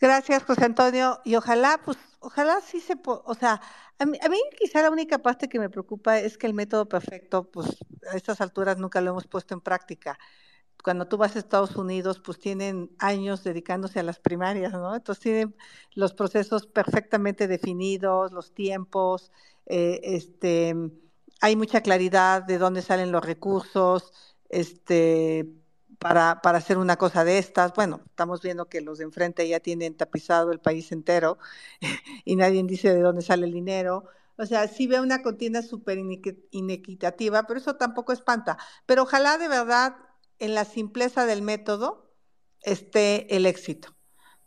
Gracias, 0.00 0.42
José 0.42 0.64
Antonio, 0.64 1.20
y 1.24 1.36
ojalá, 1.36 1.80
pues, 1.84 1.96
ojalá 2.18 2.60
sí 2.60 2.80
se, 2.80 2.96
o 3.04 3.34
sea, 3.34 3.60
a 4.00 4.06
mí, 4.06 4.18
a 4.20 4.28
mí, 4.28 4.38
quizá 4.58 4.82
la 4.82 4.90
única 4.90 5.18
parte 5.18 5.48
que 5.48 5.60
me 5.60 5.70
preocupa 5.70 6.18
es 6.18 6.36
que 6.36 6.48
el 6.48 6.54
método 6.54 6.88
perfecto, 6.88 7.44
pues, 7.44 7.68
a 8.10 8.16
estas 8.16 8.40
alturas 8.40 8.78
nunca 8.78 9.00
lo 9.00 9.10
hemos 9.10 9.28
puesto 9.28 9.54
en 9.54 9.60
práctica 9.60 10.18
cuando 10.82 11.06
tú 11.06 11.16
vas 11.16 11.36
a 11.36 11.38
Estados 11.38 11.76
Unidos, 11.76 12.20
pues 12.20 12.38
tienen 12.38 12.90
años 12.98 13.44
dedicándose 13.44 14.00
a 14.00 14.02
las 14.02 14.18
primarias, 14.18 14.72
¿no? 14.72 14.94
Entonces 14.94 15.22
tienen 15.22 15.54
los 15.94 16.12
procesos 16.12 16.66
perfectamente 16.66 17.46
definidos, 17.48 18.32
los 18.32 18.52
tiempos, 18.52 19.30
eh, 19.66 20.00
este, 20.02 20.74
hay 21.40 21.56
mucha 21.56 21.80
claridad 21.82 22.42
de 22.42 22.58
dónde 22.58 22.82
salen 22.82 23.12
los 23.12 23.24
recursos, 23.24 24.12
este, 24.52 25.48
para, 25.98 26.40
para 26.42 26.58
hacer 26.58 26.78
una 26.78 26.96
cosa 26.96 27.24
de 27.24 27.38
estas. 27.38 27.72
Bueno, 27.74 28.00
estamos 28.06 28.42
viendo 28.42 28.68
que 28.68 28.80
los 28.80 28.98
de 28.98 29.04
enfrente 29.04 29.48
ya 29.48 29.60
tienen 29.60 29.96
tapizado 29.96 30.52
el 30.52 30.60
país 30.60 30.92
entero 30.92 31.38
y 32.24 32.36
nadie 32.36 32.62
dice 32.64 32.94
de 32.94 33.00
dónde 33.00 33.22
sale 33.22 33.46
el 33.46 33.52
dinero. 33.52 34.04
O 34.36 34.46
sea, 34.46 34.66
sí 34.68 34.86
ve 34.86 35.00
una 35.00 35.22
contienda 35.22 35.62
súper 35.62 35.98
inequitativa, 36.50 37.44
pero 37.44 37.60
eso 37.60 37.76
tampoco 37.76 38.12
espanta. 38.12 38.58
Pero 38.86 39.02
ojalá 39.02 39.38
de 39.38 39.48
verdad 39.48 39.96
en 40.38 40.54
la 40.54 40.64
simpleza 40.64 41.26
del 41.26 41.42
método 41.42 42.10
esté 42.62 43.36
el 43.36 43.46
éxito. 43.46 43.94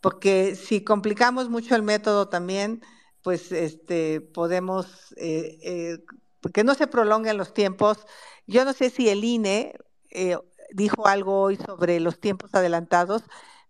Porque 0.01 0.55
si 0.55 0.83
complicamos 0.83 1.49
mucho 1.49 1.75
el 1.75 1.83
método 1.83 2.29
también, 2.29 2.81
pues 3.21 3.51
este, 3.51 4.21
podemos, 4.21 5.13
eh, 5.17 5.57
eh, 5.63 6.05
que 6.53 6.63
no 6.63 6.75
se 6.75 6.87
prolonguen 6.87 7.37
los 7.37 7.53
tiempos. 7.53 8.05
Yo 8.45 8.65
no 8.65 8.73
sé 8.73 8.89
si 8.89 9.09
el 9.09 9.23
INE 9.23 9.75
eh, 10.15 10.37
dijo 10.71 11.07
algo 11.07 11.41
hoy 11.41 11.57
sobre 11.57 11.99
los 11.99 12.19
tiempos 12.19 12.53
adelantados, 12.55 13.23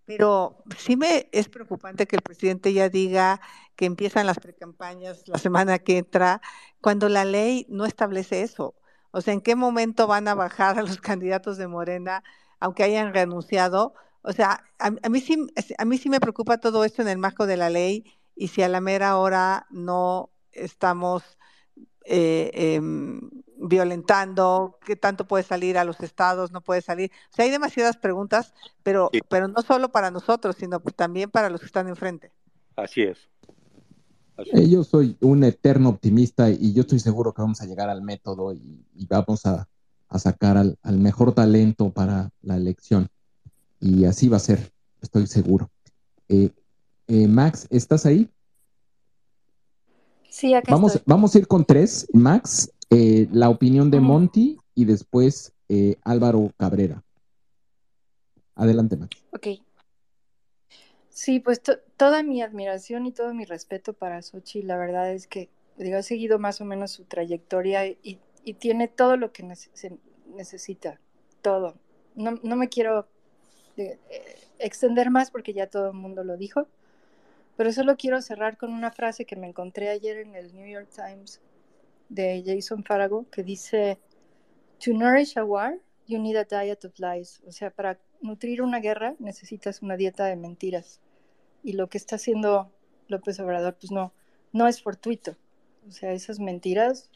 pero 0.05 0.63
sí 0.77 0.95
me 0.95 1.29
es 1.31 1.49
preocupante 1.49 2.07
que 2.07 2.15
el 2.15 2.21
presidente 2.21 2.73
ya 2.73 2.89
diga 2.89 3.41
que 3.75 3.85
empiezan 3.85 4.27
las 4.27 4.39
precampañas 4.39 5.27
la 5.27 5.37
semana 5.37 5.79
que 5.79 5.97
entra, 5.97 6.41
cuando 6.81 7.09
la 7.09 7.25
ley 7.25 7.65
no 7.69 7.85
establece 7.85 8.43
eso. 8.43 8.75
O 9.11 9.21
sea, 9.21 9.33
¿en 9.33 9.41
qué 9.41 9.55
momento 9.55 10.07
van 10.07 10.27
a 10.27 10.35
bajar 10.35 10.77
a 10.79 10.83
los 10.83 11.01
candidatos 11.01 11.57
de 11.57 11.67
Morena, 11.67 12.23
aunque 12.59 12.83
hayan 12.83 13.13
renunciado? 13.13 13.93
O 14.21 14.33
sea, 14.33 14.63
a, 14.79 14.91
mí, 15.09 15.21
sí, 15.21 15.47
a 15.77 15.85
mí 15.85 15.97
sí 15.97 16.09
me 16.09 16.19
preocupa 16.19 16.59
todo 16.59 16.83
esto 16.83 17.01
en 17.01 17.07
el 17.07 17.17
marco 17.17 17.45
de 17.45 17.57
la 17.57 17.69
ley 17.69 18.05
y 18.35 18.49
si 18.49 18.61
a 18.63 18.69
la 18.69 18.81
mera 18.81 19.17
hora 19.17 19.67
no 19.69 20.31
estamos 20.51 21.37
eh, 22.05 22.51
em, 22.53 23.29
violentando, 23.57 24.77
qué 24.85 24.95
tanto 24.95 25.27
puede 25.27 25.43
salir 25.43 25.77
a 25.77 25.83
los 25.83 25.99
estados, 26.01 26.51
no 26.51 26.61
puede 26.61 26.81
salir. 26.81 27.11
O 27.31 27.35
sea, 27.35 27.45
hay 27.45 27.51
demasiadas 27.51 27.97
preguntas, 27.97 28.53
pero, 28.83 29.09
pero 29.29 29.47
no 29.47 29.61
solo 29.61 29.91
para 29.91 30.11
nosotros, 30.11 30.55
sino 30.59 30.79
también 30.79 31.29
para 31.29 31.49
los 31.49 31.61
que 31.61 31.67
están 31.67 31.87
enfrente. 31.87 32.31
Así 32.75 33.03
es. 33.03 33.29
Eh, 34.37 34.67
yo 34.69 34.83
soy 34.83 35.17
un 35.21 35.43
eterno 35.43 35.89
optimista 35.89 36.49
y 36.49 36.73
yo 36.73 36.81
estoy 36.81 36.99
seguro 36.99 37.33
que 37.33 37.41
vamos 37.41 37.61
a 37.61 37.65
llegar 37.65 37.89
al 37.89 38.01
método 38.01 38.53
y, 38.53 38.85
vamos 39.07 39.45
a, 39.45 39.67
sacar 40.17 40.57
al, 40.57 40.77
mejor 40.97 41.33
talento 41.33 41.89
para 41.89 42.29
la 42.41 42.57
elección. 42.57 43.07
Y 43.79 44.05
así 44.05 44.27
va 44.27 44.37
a 44.37 44.41
ser, 44.41 44.71
estoy 45.01 45.27
seguro. 45.27 45.69
Eh, 46.27 46.49
eh, 47.07 47.27
Max, 47.27 47.67
¿estás 47.69 48.05
ahí? 48.05 48.29
Sí, 50.29 50.53
acá 50.53 50.71
vamos, 50.71 50.95
estoy. 50.95 51.03
Vamos 51.05 51.33
a 51.33 51.37
ir 51.37 51.47
con 51.47 51.63
tres. 51.63 52.07
Max, 52.11 52.71
la 52.89 53.49
opinión 53.49 53.91
de 53.91 53.99
Monty 53.99 54.57
y 54.73 54.85
después 54.85 55.53
Álvaro 56.03 56.51
Cabrera. 56.57 57.03
Adelante, 58.55 58.95
Max. 58.95 59.17
Ok. 59.31 59.47
Sí, 61.09 61.39
pues 61.39 61.61
toda 61.97 62.23
mi 62.23 62.41
admiración 62.41 63.05
y 63.05 63.11
todo 63.11 63.33
mi 63.33 63.45
respeto 63.45 63.93
para 63.93 64.21
Sochi, 64.21 64.61
la 64.61 64.77
verdad 64.77 65.11
es 65.11 65.27
que 65.27 65.49
digo, 65.77 65.97
he 65.97 66.03
seguido 66.03 66.39
más 66.39 66.61
o 66.61 66.65
menos 66.65 66.91
su 66.91 67.03
trayectoria 67.05 67.87
y, 67.87 68.19
tiene 68.59 68.87
todo 68.87 69.17
lo 69.17 69.31
que 69.31 69.43
se 69.55 69.97
necesita, 70.35 70.99
todo. 71.41 71.73
No, 72.13 72.39
no 72.43 72.55
me 72.55 72.69
quiero 72.69 73.07
eh, 73.75 73.97
extender 74.59 75.09
más 75.09 75.31
porque 75.31 75.51
ya 75.51 75.65
todo 75.65 75.87
el 75.87 75.93
mundo 75.93 76.23
lo 76.23 76.37
dijo, 76.37 76.67
pero 77.57 77.71
solo 77.73 77.97
quiero 77.97 78.21
cerrar 78.21 78.57
con 78.57 78.71
una 78.71 78.91
frase 78.91 79.25
que 79.25 79.35
me 79.35 79.47
encontré 79.47 79.89
ayer 79.89 80.17
en 80.17 80.35
el 80.35 80.53
New 80.53 80.67
York 80.67 80.89
Times 80.95 81.41
de 82.09 82.43
Jason 82.45 82.83
Farago 82.83 83.25
que 83.29 83.43
dice, 83.43 83.99
To 84.83 84.93
nourish 84.93 85.37
a 85.37 85.43
war, 85.43 85.79
you 86.07 86.19
need 86.19 86.35
a 86.35 86.43
diet 86.43 86.83
of 86.85 86.93
lies. 86.99 87.41
O 87.47 87.51
sea, 87.51 87.71
para 87.71 87.99
nutrir 88.21 88.61
una 88.61 88.79
guerra 88.79 89.15
necesitas 89.19 89.81
una 89.81 89.97
dieta 89.97 90.25
de 90.25 90.35
mentiras. 90.35 90.99
Y 91.63 91.73
lo 91.73 91.89
que 91.89 91.97
está 91.97 92.17
haciendo 92.17 92.71
López 93.07 93.39
Obrador, 93.39 93.75
pues 93.79 93.91
no, 93.91 94.13
no 94.51 94.67
es 94.67 94.81
fortuito. 94.81 95.35
O 95.87 95.91
sea, 95.91 96.11
esas 96.11 96.39
mentiras 96.39 97.09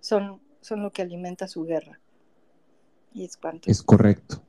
son, 0.00 0.40
son 0.60 0.82
lo 0.82 0.92
que 0.92 1.02
alimenta 1.02 1.48
su 1.48 1.64
guerra. 1.64 2.00
Y 3.12 3.24
es 3.24 3.36
cuanto. 3.36 3.70
Es 3.70 3.82
correcto. 3.82 4.42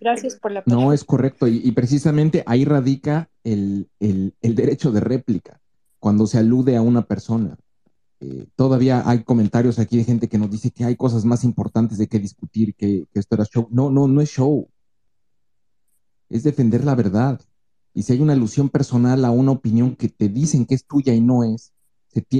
Gracias 0.00 0.36
por 0.36 0.52
la 0.52 0.62
No, 0.66 0.92
es 0.92 1.04
correcto. 1.04 1.46
Y, 1.46 1.70
precisamente 1.72 2.42
ahí 2.46 2.64
radica 2.64 3.28
el, 3.44 3.88
derecho 4.40 4.90
de 4.90 5.00
réplica, 5.00 5.60
cuando 5.98 6.26
se 6.26 6.38
alude 6.38 6.76
a 6.76 6.82
una 6.82 7.02
persona. 7.02 7.58
Eh, 8.24 8.46
todavía 8.54 9.02
hay 9.04 9.24
comentarios 9.24 9.80
aquí 9.80 9.96
de 9.96 10.04
gente 10.04 10.28
que 10.28 10.38
nos 10.38 10.48
dice 10.48 10.70
que 10.70 10.84
hay 10.84 10.94
cosas 10.94 11.24
más 11.24 11.42
importantes 11.42 11.98
de 11.98 12.06
qué 12.06 12.20
discutir, 12.20 12.72
que, 12.76 13.06
que 13.12 13.18
esto 13.18 13.34
era 13.34 13.44
show. 13.44 13.66
No, 13.72 13.90
no, 13.90 14.06
no 14.06 14.20
es 14.20 14.28
show. 14.30 14.68
Es 16.28 16.44
defender 16.44 16.84
la 16.84 16.94
verdad. 16.94 17.40
Y 17.92 18.04
si 18.04 18.12
hay 18.12 18.20
una 18.20 18.34
alusión 18.34 18.68
personal 18.68 19.24
a 19.24 19.32
una 19.32 19.50
opinión 19.50 19.96
que 19.96 20.08
te 20.08 20.28
dicen 20.28 20.66
que 20.66 20.76
es 20.76 20.86
tuya 20.86 21.12
y 21.12 21.20
no 21.20 21.42
es, 21.42 21.72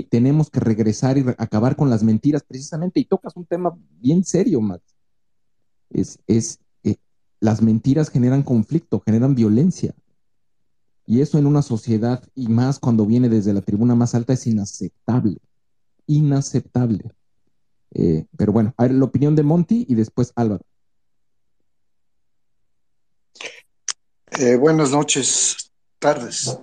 tenemos 0.08 0.50
que 0.50 0.60
regresar 0.60 1.18
y 1.18 1.24
acabar 1.36 1.74
con 1.74 1.90
las 1.90 2.04
mentiras 2.04 2.44
precisamente. 2.46 3.00
Y 3.00 3.04
tocas 3.04 3.36
un 3.36 3.44
tema 3.44 3.76
bien 3.98 4.22
serio, 4.22 4.60
Max. 4.60 4.84
Es, 5.90 6.20
es 6.28 6.60
eh, 6.84 6.96
las 7.40 7.60
mentiras 7.60 8.08
generan 8.08 8.44
conflicto, 8.44 9.02
generan 9.04 9.34
violencia. 9.34 9.94
Y 11.06 11.22
eso 11.22 11.38
en 11.38 11.46
una 11.46 11.62
sociedad, 11.62 12.22
y 12.36 12.46
más 12.46 12.78
cuando 12.78 13.04
viene 13.04 13.28
desde 13.28 13.52
la 13.52 13.62
tribuna 13.62 13.96
más 13.96 14.14
alta, 14.14 14.32
es 14.32 14.46
inaceptable. 14.46 15.38
Inaceptable. 16.12 17.10
Eh, 17.94 18.26
pero 18.36 18.52
bueno, 18.52 18.74
a 18.76 18.82
ver 18.82 18.92
la 18.92 19.04
opinión 19.04 19.34
de 19.34 19.42
Monty 19.42 19.86
y 19.88 19.94
después 19.94 20.32
Álvaro. 20.36 20.64
Eh, 24.30 24.56
buenas 24.56 24.90
noches, 24.90 25.70
tardes. 25.98 26.58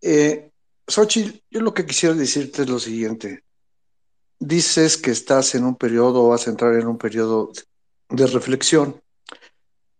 Eh, 0.00 0.50
Xochitl, 0.86 1.40
yo 1.50 1.60
lo 1.60 1.72
que 1.72 1.86
quisiera 1.86 2.14
decirte 2.14 2.62
es 2.62 2.68
lo 2.68 2.80
siguiente. 2.80 3.44
Dices 4.40 4.96
que 4.96 5.12
estás 5.12 5.54
en 5.54 5.64
un 5.64 5.76
periodo 5.76 6.24
o 6.24 6.28
vas 6.30 6.46
a 6.46 6.50
entrar 6.50 6.74
en 6.74 6.86
un 6.86 6.98
periodo 6.98 7.52
de 8.08 8.26
reflexión 8.26 9.00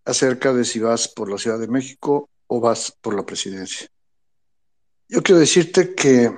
acerca 0.05 0.53
de 0.53 0.65
si 0.65 0.81
vas 0.81 1.07
por 1.09 1.31
la 1.31 1.39
Ciudad 1.39 1.61
de 1.61 1.69
México 1.69 2.29
o 2.49 2.61
vas 2.61 2.97
por 3.01 3.15
la 3.15 3.25
presidencia. 3.25 3.89
Yo 5.09 5.23
quiero 5.23 5.39
decirte 5.39 5.95
que 5.95 6.33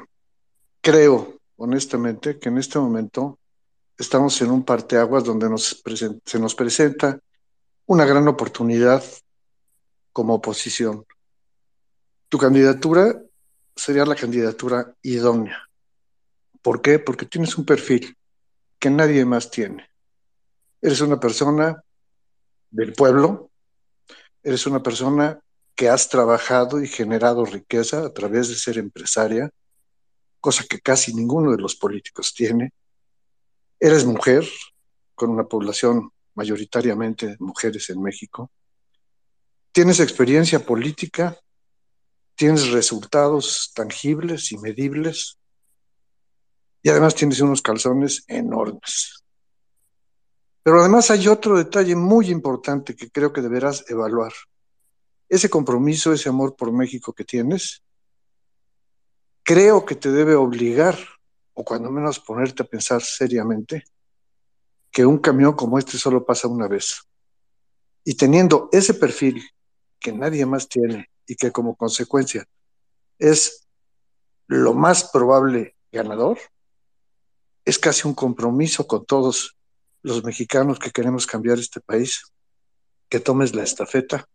creo, 0.81 1.40
honestamente, 1.61 2.39
que 2.39 2.49
en 2.49 2.57
este 2.57 2.79
momento 2.79 3.39
estamos 3.99 4.41
en 4.41 4.51
un 4.51 4.65
parteaguas 4.65 5.25
donde 5.25 5.51
nos 5.51 5.83
se 6.25 6.39
nos 6.39 6.55
presenta 6.55 7.21
una 7.85 8.07
gran 8.07 8.27
oportunidad 8.29 9.05
como 10.11 10.35
oposición. 10.35 11.05
Tu 12.31 12.39
candidatura 12.39 13.21
sería 13.77 14.07
la 14.07 14.15
candidatura 14.15 14.95
idónea. 15.03 15.69
¿Por 16.63 16.81
qué? 16.81 16.99
Porque 16.99 17.27
tienes 17.27 17.59
un 17.59 17.67
perfil 17.67 18.17
que 18.79 18.89
nadie 18.89 19.27
más 19.27 19.51
tiene. 19.51 19.87
Eres 20.81 21.03
una 21.03 21.21
persona 21.21 21.83
del 22.71 22.95
pueblo, 22.95 23.51
eres 24.43 24.67
una 24.67 24.83
persona 24.83 25.39
que 25.75 25.91
has 25.91 26.09
trabajado 26.09 26.83
y 26.83 26.89
generado 26.89 27.45
riqueza 27.45 28.07
a 28.07 28.13
través 28.15 28.49
de 28.49 28.55
ser 28.55 28.79
empresaria, 28.79 29.51
cosa 30.41 30.65
que 30.69 30.81
casi 30.81 31.15
ninguno 31.15 31.53
de 31.53 31.59
los 31.59 31.77
políticos 31.77 32.35
tiene. 32.35 32.73
Eres 33.79 34.05
mujer, 34.05 34.47
con 35.15 35.31
una 35.31 35.45
población 35.45 36.11
mayoritariamente 36.35 37.37
mujeres 37.39 37.91
en 37.91 38.03
México 38.03 38.51
tienes 39.73 40.01
experiencia 40.01 40.65
política, 40.65 41.39
tienes 42.35 42.71
resultados 42.71 43.73
tangibles 43.75 44.53
y 44.53 44.59
medibles, 44.59 45.39
y 46.83 46.89
además 46.89 47.15
tienes 47.15 47.41
unos 47.41 47.63
calzones 47.63 48.25
enormes. 48.27 49.23
Pero 50.63 50.81
además 50.81 51.11
hay 51.11 51.29
otro 51.29 51.57
detalle 51.57 51.95
muy 51.95 52.31
importante 52.31 52.97
que 52.97 53.11
creo 53.11 53.33
que 53.33 53.43
deberás 53.43 53.85
evaluar. 53.89 54.33
Ese 55.29 55.49
compromiso, 55.49 56.13
ese 56.13 56.29
amor 56.29 56.57
por 56.57 56.73
México 56.73 57.13
que 57.13 57.25
tienes, 57.25 57.83
creo 59.51 59.85
que 59.85 59.97
te 59.97 60.13
debe 60.13 60.37
obligar, 60.37 60.97
o 61.55 61.65
cuando 61.65 61.91
menos 61.91 62.21
ponerte 62.21 62.63
a 62.63 62.67
pensar 62.67 63.03
seriamente, 63.03 63.83
que 64.93 65.05
un 65.05 65.19
camión 65.19 65.55
como 65.55 65.77
este 65.77 65.99
solo 65.99 66.25
pasa 66.25 66.47
una 66.47 66.69
vez. 66.69 67.03
Y 68.05 68.15
teniendo 68.15 68.69
ese 68.71 68.95
perfil 68.95 69.43
que 69.99 70.13
nadie 70.13 70.47
más 70.47 70.69
tiene 70.69 71.11
y 71.27 71.35
que 71.35 71.51
como 71.51 71.75
consecuencia 71.75 72.47
es 73.19 73.67
lo 74.47 74.73
más 74.73 75.11
probable 75.11 75.75
ganador, 75.91 76.39
es 77.65 77.77
casi 77.77 78.07
un 78.07 78.15
compromiso 78.15 78.87
con 78.87 79.05
todos 79.05 79.59
los 80.03 80.23
mexicanos 80.23 80.79
que 80.79 80.93
queremos 80.93 81.27
cambiar 81.27 81.59
este 81.59 81.81
país, 81.81 82.23
que 83.09 83.19
tomes 83.19 83.53
la 83.53 83.65
estafeta 83.65 84.29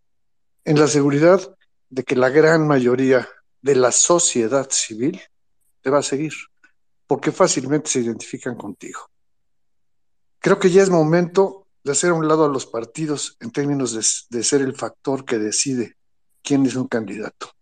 en 0.66 0.78
la 0.78 0.90
seguridad 0.90 1.56
de 1.90 2.04
que 2.04 2.18
la 2.18 2.28
gran 2.28 2.68
mayoría 2.68 3.26
de 3.66 3.74
la 3.74 3.92
sociedad 3.92 4.70
civil 4.70 5.20
te 5.82 5.90
va 5.90 5.98
a 5.98 6.04
seguir, 6.04 6.34
porque 7.08 7.32
fácilmente 7.32 7.90
se 7.90 8.00
identifican 8.00 8.56
contigo. 8.56 9.10
Creo 10.38 10.60
que 10.60 10.70
ya 10.70 10.84
es 10.84 10.92
momento 10.92 11.66
de 11.84 11.92
hacer 11.92 12.12
a 12.12 12.14
un 12.14 12.28
lado 12.28 12.46
a 12.46 12.48
los 12.48 12.68
partidos 12.68 13.36
en 13.40 13.50
términos 13.50 14.28
de, 14.30 14.44
ser 14.44 14.62
el 14.62 14.76
factor 14.76 15.26
que 15.26 15.40
decide 15.40 15.98
quién 16.44 16.64
es 16.68 16.76
un 16.76 16.88
candidato. 16.88 17.54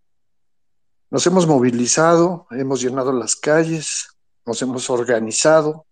Nos 1.09 1.25
hemos 1.25 1.47
movilizado, 1.47 2.47
hemos 2.51 2.81
llenado 2.81 3.13
las 3.13 3.37
calles, 3.37 4.09
nos 4.45 4.61
hemos 4.61 4.89
organizado 4.89 5.87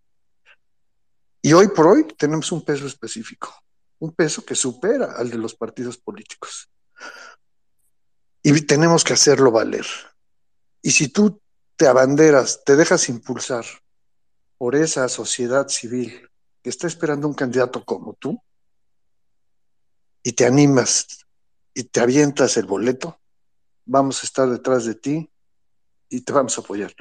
y 1.42 1.54
hoy 1.54 1.70
por 1.70 1.88
hoy 1.88 2.04
tenemos 2.18 2.52
un 2.52 2.66
peso 2.66 2.86
específico, 2.86 3.50
un 4.00 4.12
peso 4.12 4.44
que 4.44 4.56
supera 4.56 5.14
al 5.14 5.30
de 5.30 5.38
los 5.38 5.56
partidos 5.56 5.98
políticos. 5.98 6.70
Y 8.44 8.62
tenemos 8.62 9.04
que 9.04 9.14
hacerlo 9.14 9.52
valer. 9.52 9.86
Y 10.82 10.92
si 10.92 11.10
tú 11.10 11.42
te 11.76 11.88
abanderas, 11.88 12.64
te 12.64 12.76
dejas 12.76 13.10
impulsar 13.10 13.66
por 14.58 14.76
esa 14.76 15.08
sociedad 15.10 15.68
civil 15.68 16.30
que 16.62 16.70
está 16.70 16.88
esperando 16.88 17.28
un 17.28 17.34
candidato 17.34 17.84
como 17.84 18.14
tú 18.14 18.42
y 20.24 20.34
te 20.34 20.46
animas 20.46 21.26
y 21.74 21.84
te 21.86 22.00
avientas 22.00 22.58
el 22.58 22.66
boleto, 22.66 23.20
vamos 23.86 24.22
a 24.22 24.26
estar 24.26 24.50
detrás 24.50 24.86
de 24.86 24.96
ti 24.96 25.32
y 26.10 26.22
te 26.22 26.34
vamos 26.34 26.58
a 26.58 26.62
apoyar. 26.62 26.94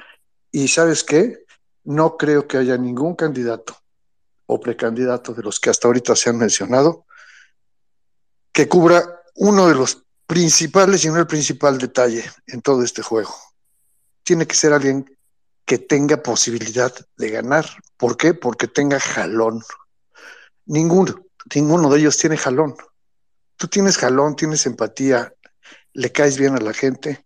Y 0.51 0.67
sabes 0.67 1.03
qué? 1.03 1.45
No 1.83 2.17
creo 2.17 2.47
que 2.47 2.57
haya 2.57 2.77
ningún 2.77 3.15
candidato 3.15 3.77
o 4.45 4.59
precandidato 4.59 5.33
de 5.33 5.43
los 5.43 5.59
que 5.59 5.69
hasta 5.69 5.87
ahorita 5.87 6.15
se 6.15 6.29
han 6.29 6.37
mencionado 6.37 7.05
que 8.51 8.67
cubra 8.67 9.21
uno 9.35 9.67
de 9.67 9.75
los 9.75 10.03
principales 10.31 11.03
y 11.03 11.09
no 11.09 11.17
el 11.17 11.27
principal 11.27 11.77
detalle 11.77 12.23
en 12.47 12.61
todo 12.61 12.83
este 12.83 13.01
juego. 13.01 13.35
Tiene 14.23 14.47
que 14.47 14.55
ser 14.55 14.71
alguien 14.71 15.05
que 15.65 15.77
tenga 15.77 16.23
posibilidad 16.23 16.93
de 17.17 17.29
ganar. 17.29 17.65
¿Por 17.97 18.15
qué? 18.15 18.33
Porque 18.33 18.69
tenga 18.69 18.97
jalón. 18.97 19.61
Ninguno, 20.67 21.25
ninguno 21.53 21.89
de 21.89 21.99
ellos 21.99 22.17
tiene 22.17 22.37
jalón. 22.37 22.77
Tú 23.57 23.67
tienes 23.67 23.97
jalón, 23.97 24.37
tienes 24.37 24.65
empatía, 24.65 25.33
le 25.91 26.13
caes 26.13 26.37
bien 26.37 26.55
a 26.55 26.61
la 26.61 26.71
gente, 26.71 27.25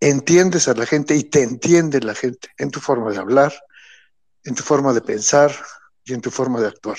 entiendes 0.00 0.66
a 0.66 0.72
la 0.72 0.86
gente 0.86 1.14
y 1.14 1.24
te 1.24 1.42
entiende 1.42 2.00
la 2.00 2.14
gente 2.14 2.48
en 2.56 2.70
tu 2.70 2.80
forma 2.80 3.10
de 3.10 3.18
hablar, 3.18 3.52
en 4.44 4.54
tu 4.54 4.62
forma 4.62 4.94
de 4.94 5.02
pensar 5.02 5.54
y 6.06 6.14
en 6.14 6.22
tu 6.22 6.30
forma 6.30 6.62
de 6.62 6.68
actuar. 6.68 6.96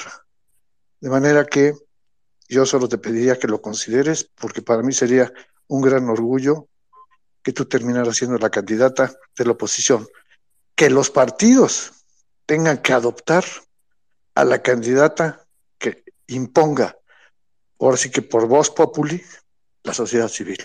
De 1.01 1.09
manera 1.09 1.47
que 1.47 1.73
yo 2.48 2.65
solo 2.65 2.88
te 2.88 2.98
pediría 2.98 3.38
que 3.40 3.48
lo 3.48 3.61
consideres 3.61 4.30
porque 4.36 4.61
para 4.61 4.82
mí 4.82 4.94
sería 4.94 5.32
un 5.68 5.82
gran 5.82 6.10
orgullo 6.10 6.68
que 7.44 7.53
tú 7.53 7.65
terminaras 7.65 8.18
siendo 8.18 8.38
la 8.38 8.49
candidata 8.49 9.14
de 9.38 9.45
la 9.45 9.52
oposición 9.52 10.07
que 10.78 10.91
los 10.91 11.10
partidos 11.10 11.91
tengan 12.45 12.78
que 12.78 12.94
adoptar 12.94 13.44
a 14.36 14.45
la 14.45 14.61
candidata 14.61 15.45
que 15.80 16.03
imponga, 16.28 16.95
ahora 17.80 17.98
sí 17.98 18.11
que 18.11 18.22
por 18.22 18.48
voz 18.48 18.69
populi, 18.69 19.22
la 19.84 19.94
sociedad 19.94 20.28
civil. 20.28 20.57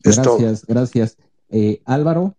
gracias, 0.00 0.66
gracias. 0.66 1.16
Eh, 1.48 1.80
Álvaro. 1.86 2.36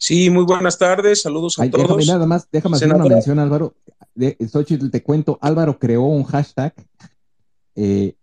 Sí, 0.00 0.30
muy 0.30 0.44
buenas 0.44 0.78
tardes, 0.78 1.20
saludos 1.20 1.58
a 1.58 1.70
todos. 1.70 1.86
Déjame 1.86 2.06
nada 2.06 2.26
más, 2.26 2.48
déjame 2.50 2.76
hacer 2.76 2.88
una 2.88 3.04
mención, 3.04 3.38
Álvaro. 3.38 3.74
De, 4.14 4.34
Xochitl, 4.50 4.88
te 4.88 5.02
cuento, 5.02 5.38
Álvaro 5.42 5.78
creó 5.78 6.04
un 6.04 6.24
hashtag 6.24 6.72
eh, 7.76 8.14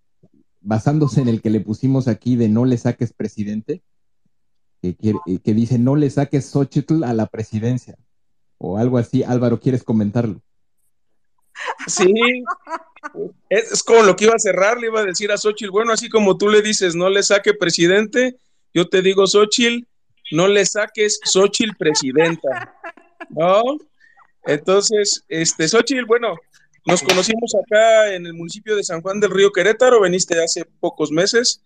basándose 0.60 1.22
en 1.22 1.28
el 1.28 1.40
que 1.40 1.52
le 1.52 1.60
pusimos 1.60 2.08
aquí 2.08 2.36
de 2.36 2.50
no 2.50 2.66
le 2.66 2.80
saques 2.80 3.14
presidente, 3.14 3.84
que, 4.82 4.98
que 4.98 5.54
dice 5.54 5.78
no 5.78 5.96
le 5.96 6.10
saques 6.10 6.50
Xochitl 6.50 7.04
a 7.04 7.14
la 7.14 7.28
presidencia, 7.28 7.96
o 8.58 8.80
algo 8.80 8.98
así. 8.98 9.22
Álvaro, 9.22 9.60
¿quieres 9.60 9.84
comentarlo? 9.84 10.42
Sí, 11.86 12.12
es, 13.50 13.84
como 13.84 14.02
lo 14.02 14.16
que 14.16 14.26
iba 14.26 14.34
a 14.34 14.40
cerrar, 14.40 14.80
le 14.80 14.88
iba 14.88 15.02
a 15.02 15.06
decir 15.06 15.32
a 15.32 15.38
Xochitl, 15.38 15.70
bueno, 15.70 15.94
así 15.94 16.10
como 16.10 16.40
tú 16.40 16.50
le 16.50 16.64
dices, 16.64 16.96
no 16.96 17.08
le 17.10 17.22
saque 17.22 17.54
presidente, 17.54 18.36
yo 18.74 18.90
te 18.90 19.04
digo, 19.04 19.28
Xochitl, 19.28 19.86
no 20.32 20.48
le 20.48 20.66
saques 20.66 21.20
Xochitl 21.24 21.76
presidenta, 21.78 22.76
¿no? 23.30 23.62
Entonces, 24.46 25.24
este, 25.28 25.68
Xochitl, 25.68 26.06
bueno, 26.06 26.36
nos 26.86 27.02
conocimos 27.02 27.54
acá 27.56 28.14
en 28.14 28.26
el 28.26 28.34
municipio 28.34 28.76
de 28.76 28.84
San 28.84 29.02
Juan 29.02 29.20
del 29.20 29.32
Río 29.32 29.52
Querétaro, 29.52 30.02
veniste 30.02 30.42
hace 30.42 30.66
pocos 30.80 31.12
meses, 31.12 31.62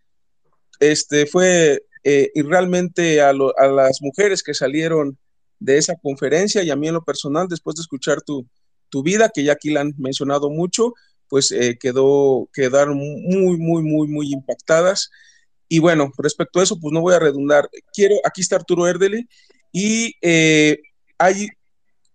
este, 0.79 1.27
fue, 1.27 1.83
eh, 2.03 2.31
y 2.33 2.41
realmente 2.41 3.21
a, 3.21 3.29
a 3.29 3.67
las 3.67 4.01
mujeres 4.01 4.41
que 4.41 4.53
salieron 4.53 5.17
de 5.59 5.77
esa 5.77 5.95
conferencia 5.95 6.63
y 6.63 6.71
a 6.71 6.75
mí 6.75 6.87
en 6.87 6.95
lo 6.95 7.03
personal, 7.03 7.47
después 7.47 7.75
de 7.75 7.83
escuchar 7.83 8.21
tu, 8.23 8.47
tu 8.89 9.03
vida, 9.03 9.29
que 9.33 9.43
ya 9.43 9.53
aquí 9.53 9.69
la 9.69 9.81
han 9.81 9.93
mencionado 9.97 10.49
mucho, 10.49 10.93
pues 11.29 11.51
eh, 11.51 11.77
quedó, 11.79 12.49
quedaron 12.51 12.97
muy, 12.97 13.57
muy, 13.57 13.83
muy, 13.83 14.07
muy 14.07 14.33
impactadas. 14.33 15.09
Y 15.73 15.79
bueno, 15.79 16.11
respecto 16.17 16.59
a 16.59 16.63
eso, 16.63 16.77
pues 16.81 16.91
no 16.91 16.99
voy 16.99 17.13
a 17.13 17.19
redundar. 17.19 17.69
Quiero, 17.93 18.15
aquí 18.25 18.41
está 18.41 18.57
Arturo 18.57 18.87
Erdeli 18.87 19.25
y 19.71 20.15
eh, 20.21 20.81
hay 21.17 21.47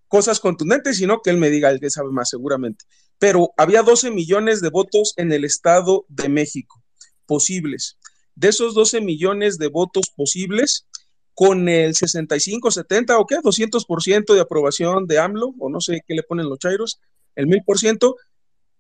cosas 0.08 0.40
contundentes, 0.40 0.98
sino 0.98 1.22
que 1.22 1.30
él 1.30 1.38
me 1.38 1.48
diga, 1.48 1.70
el 1.70 1.80
que 1.80 1.88
sabe 1.88 2.10
más 2.10 2.28
seguramente. 2.28 2.84
Pero 3.18 3.54
había 3.56 3.82
12 3.82 4.10
millones 4.10 4.60
de 4.60 4.68
votos 4.68 5.14
en 5.16 5.32
el 5.32 5.46
Estado 5.46 6.04
de 6.08 6.28
México 6.28 6.84
posibles. 7.24 7.96
De 8.34 8.48
esos 8.48 8.74
12 8.74 9.00
millones 9.00 9.56
de 9.56 9.68
votos 9.68 10.10
posibles, 10.14 10.86
con 11.32 11.70
el 11.70 11.94
65, 11.94 12.70
70 12.70 13.18
o 13.18 13.26
qué, 13.26 13.36
200% 13.36 14.34
de 14.34 14.40
aprobación 14.40 15.06
de 15.06 15.18
AMLO, 15.18 15.54
o 15.58 15.70
no 15.70 15.80
sé 15.80 16.02
qué 16.06 16.12
le 16.12 16.24
ponen 16.24 16.50
los 16.50 16.58
chairos, 16.58 17.00
el 17.34 17.46
1000%, 17.46 18.16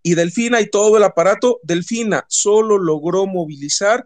y 0.02 0.14
Delfina 0.16 0.60
y 0.60 0.68
todo 0.68 0.98
el 0.98 1.02
aparato, 1.02 1.60
Delfina 1.62 2.26
solo 2.28 2.76
logró 2.76 3.26
movilizar 3.26 4.04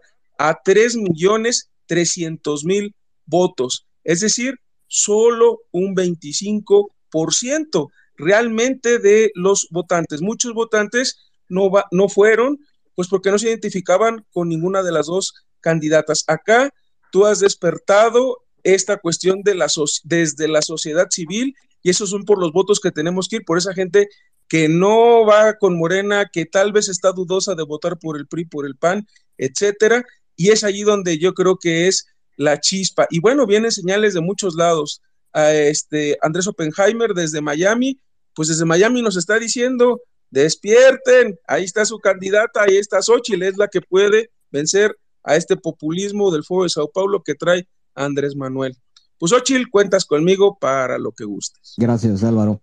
a 0.49 0.59
3 0.63 0.97
millones 0.97 1.71
300 1.91 2.63
mil 2.63 2.95
votos, 3.25 3.85
es 4.05 4.21
decir, 4.21 4.55
solo 4.87 5.59
un 5.71 5.93
25% 5.93 7.89
realmente 8.15 8.99
de 8.99 9.31
los 9.35 9.67
votantes. 9.71 10.21
Muchos 10.21 10.53
votantes 10.53 11.17
no, 11.49 11.69
va, 11.69 11.85
no 11.91 12.07
fueron, 12.07 12.59
pues 12.95 13.09
porque 13.09 13.29
no 13.29 13.37
se 13.37 13.49
identificaban 13.49 14.25
con 14.31 14.47
ninguna 14.47 14.83
de 14.83 14.93
las 14.93 15.07
dos 15.07 15.33
candidatas. 15.59 16.23
Acá 16.27 16.73
tú 17.11 17.25
has 17.25 17.41
despertado 17.41 18.37
esta 18.63 18.97
cuestión 18.97 19.41
de 19.43 19.55
la 19.55 19.67
desde 20.03 20.47
la 20.47 20.61
sociedad 20.61 21.07
civil 21.09 21.55
y 21.83 21.89
esos 21.89 22.09
son 22.09 22.23
por 22.23 22.39
los 22.39 22.53
votos 22.53 22.79
que 22.79 22.91
tenemos 22.91 23.27
que 23.27 23.37
ir, 23.37 23.45
por 23.45 23.57
esa 23.57 23.73
gente 23.73 24.07
que 24.47 24.69
no 24.69 25.25
va 25.25 25.57
con 25.57 25.77
Morena, 25.77 26.29
que 26.31 26.45
tal 26.45 26.71
vez 26.71 26.89
está 26.89 27.11
dudosa 27.11 27.55
de 27.55 27.63
votar 27.63 27.97
por 27.97 28.17
el 28.17 28.27
PRI, 28.27 28.45
por 28.45 28.65
el 28.65 28.75
PAN, 28.75 29.07
etcétera, 29.37 30.05
y 30.41 30.49
es 30.49 30.63
allí 30.63 30.81
donde 30.81 31.19
yo 31.19 31.35
creo 31.35 31.57
que 31.57 31.87
es 31.87 32.07
la 32.35 32.59
chispa. 32.59 33.05
Y 33.11 33.19
bueno, 33.19 33.45
vienen 33.45 33.71
señales 33.71 34.15
de 34.15 34.21
muchos 34.21 34.55
lados. 34.55 35.01
A 35.33 35.53
este 35.53 36.17
Andrés 36.21 36.47
Oppenheimer 36.47 37.13
desde 37.13 37.39
Miami, 37.41 38.01
pues 38.33 38.49
desde 38.49 38.65
Miami 38.65 39.01
nos 39.01 39.15
está 39.15 39.37
diciendo, 39.37 40.01
despierten, 40.29 41.39
ahí 41.47 41.63
está 41.63 41.85
su 41.85 41.99
candidata, 41.99 42.63
ahí 42.63 42.77
está 42.77 43.01
Xochitl, 43.01 43.43
es 43.43 43.55
la 43.55 43.67
que 43.67 43.81
puede 43.81 44.31
vencer 44.49 44.97
a 45.23 45.35
este 45.35 45.55
populismo 45.55 46.31
del 46.31 46.43
Foro 46.43 46.63
de 46.63 46.69
Sao 46.69 46.91
Paulo 46.91 47.21
que 47.23 47.35
trae 47.35 47.67
Andrés 47.93 48.35
Manuel. 48.35 48.75
Pues 49.19 49.31
Ochil, 49.31 49.69
cuentas 49.69 50.03
conmigo 50.03 50.57
para 50.59 50.97
lo 50.97 51.11
que 51.11 51.23
gustes. 51.23 51.75
Gracias, 51.77 52.23
Álvaro. 52.23 52.59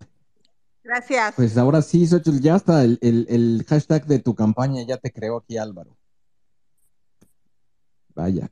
Gracias. 0.82 1.34
Pues 1.36 1.56
ahora 1.56 1.80
sí, 1.80 2.06
Xochitl, 2.06 2.40
ya 2.40 2.56
está 2.56 2.82
el, 2.82 3.64
hashtag 3.68 4.04
de 4.06 4.18
tu 4.18 4.34
campaña, 4.34 4.82
ya 4.82 4.96
te 4.96 5.12
creo 5.12 5.36
aquí, 5.36 5.56
Álvaro. 5.56 5.97
Vaya, 8.18 8.50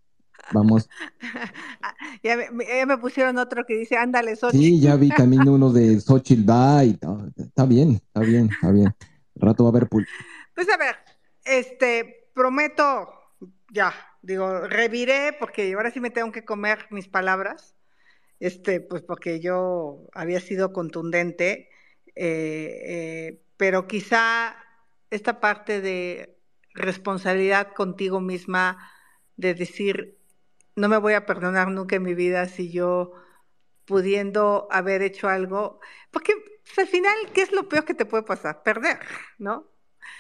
vamos. 0.52 0.88
ya, 2.22 2.36
me, 2.36 2.98
pusieron 2.98 3.36
otro 3.36 3.66
que 3.66 3.74
dice, 3.74 3.97
ándale, 3.97 4.36
Xochitl. 4.36 4.62
Sí, 4.62 4.80
ya 4.80 4.94
vi 4.94 5.09
también 5.09 5.48
uno 5.48 5.72
de 5.72 6.01
Xochitl 6.01 6.48
va 6.48 6.84
y 6.84 6.97
está 7.36 7.66
bien, 7.66 7.94
está 7.97 8.20
bien, 8.20 8.48
está 8.52 8.70
bien. 8.70 8.94
rato 9.34 9.64
va 9.64 9.70
a 9.70 9.72
haber 9.72 9.88
Pues 9.88 10.68
a 10.72 10.76
ver, 10.76 10.94
este, 11.44 12.30
prometo 12.32 13.09
ya, 13.72 13.93
digo, 14.22 14.68
reviré 14.68 15.34
porque 15.36 15.74
ahora 15.74 15.90
sí 15.90 15.98
me 15.98 16.10
tengo 16.10 16.30
que 16.30 16.44
comer 16.44 16.86
mis 16.90 17.09
palabras, 17.09 17.74
este, 18.38 18.80
pues 18.80 19.02
porque 19.02 19.40
yo 19.40 20.06
había 20.12 20.38
sido 20.38 20.72
contundente, 20.72 21.70
eh, 22.14 22.82
eh, 22.86 23.43
pero 23.56 23.88
quizá 23.88 24.55
esta 25.10 25.40
parte 25.40 25.80
de 25.80 26.38
responsabilidad 26.72 27.72
contigo 27.74 28.20
misma, 28.20 28.93
de 29.37 29.55
decir, 29.55 30.19
no 30.77 30.89
me 30.89 30.99
voy 30.99 31.15
a 31.15 31.27
perdonar 31.27 31.69
nunca 31.69 31.97
en 31.97 32.03
mi 32.03 32.15
vida 32.15 32.47
si 32.49 32.71
yo 32.71 33.13
pudiendo 33.87 34.69
haber 34.71 35.03
hecho 35.03 35.29
algo, 35.29 35.81
porque 36.11 36.35
pues, 36.65 36.79
al 36.79 36.89
final, 36.89 37.17
¿qué 37.33 37.43
es 37.43 37.53
lo 37.53 37.69
peor 37.69 37.85
que 37.85 37.95
te 37.95 38.07
puede 38.07 38.25
pasar? 38.25 38.63
Perder, 38.63 38.99
¿no? 39.39 39.71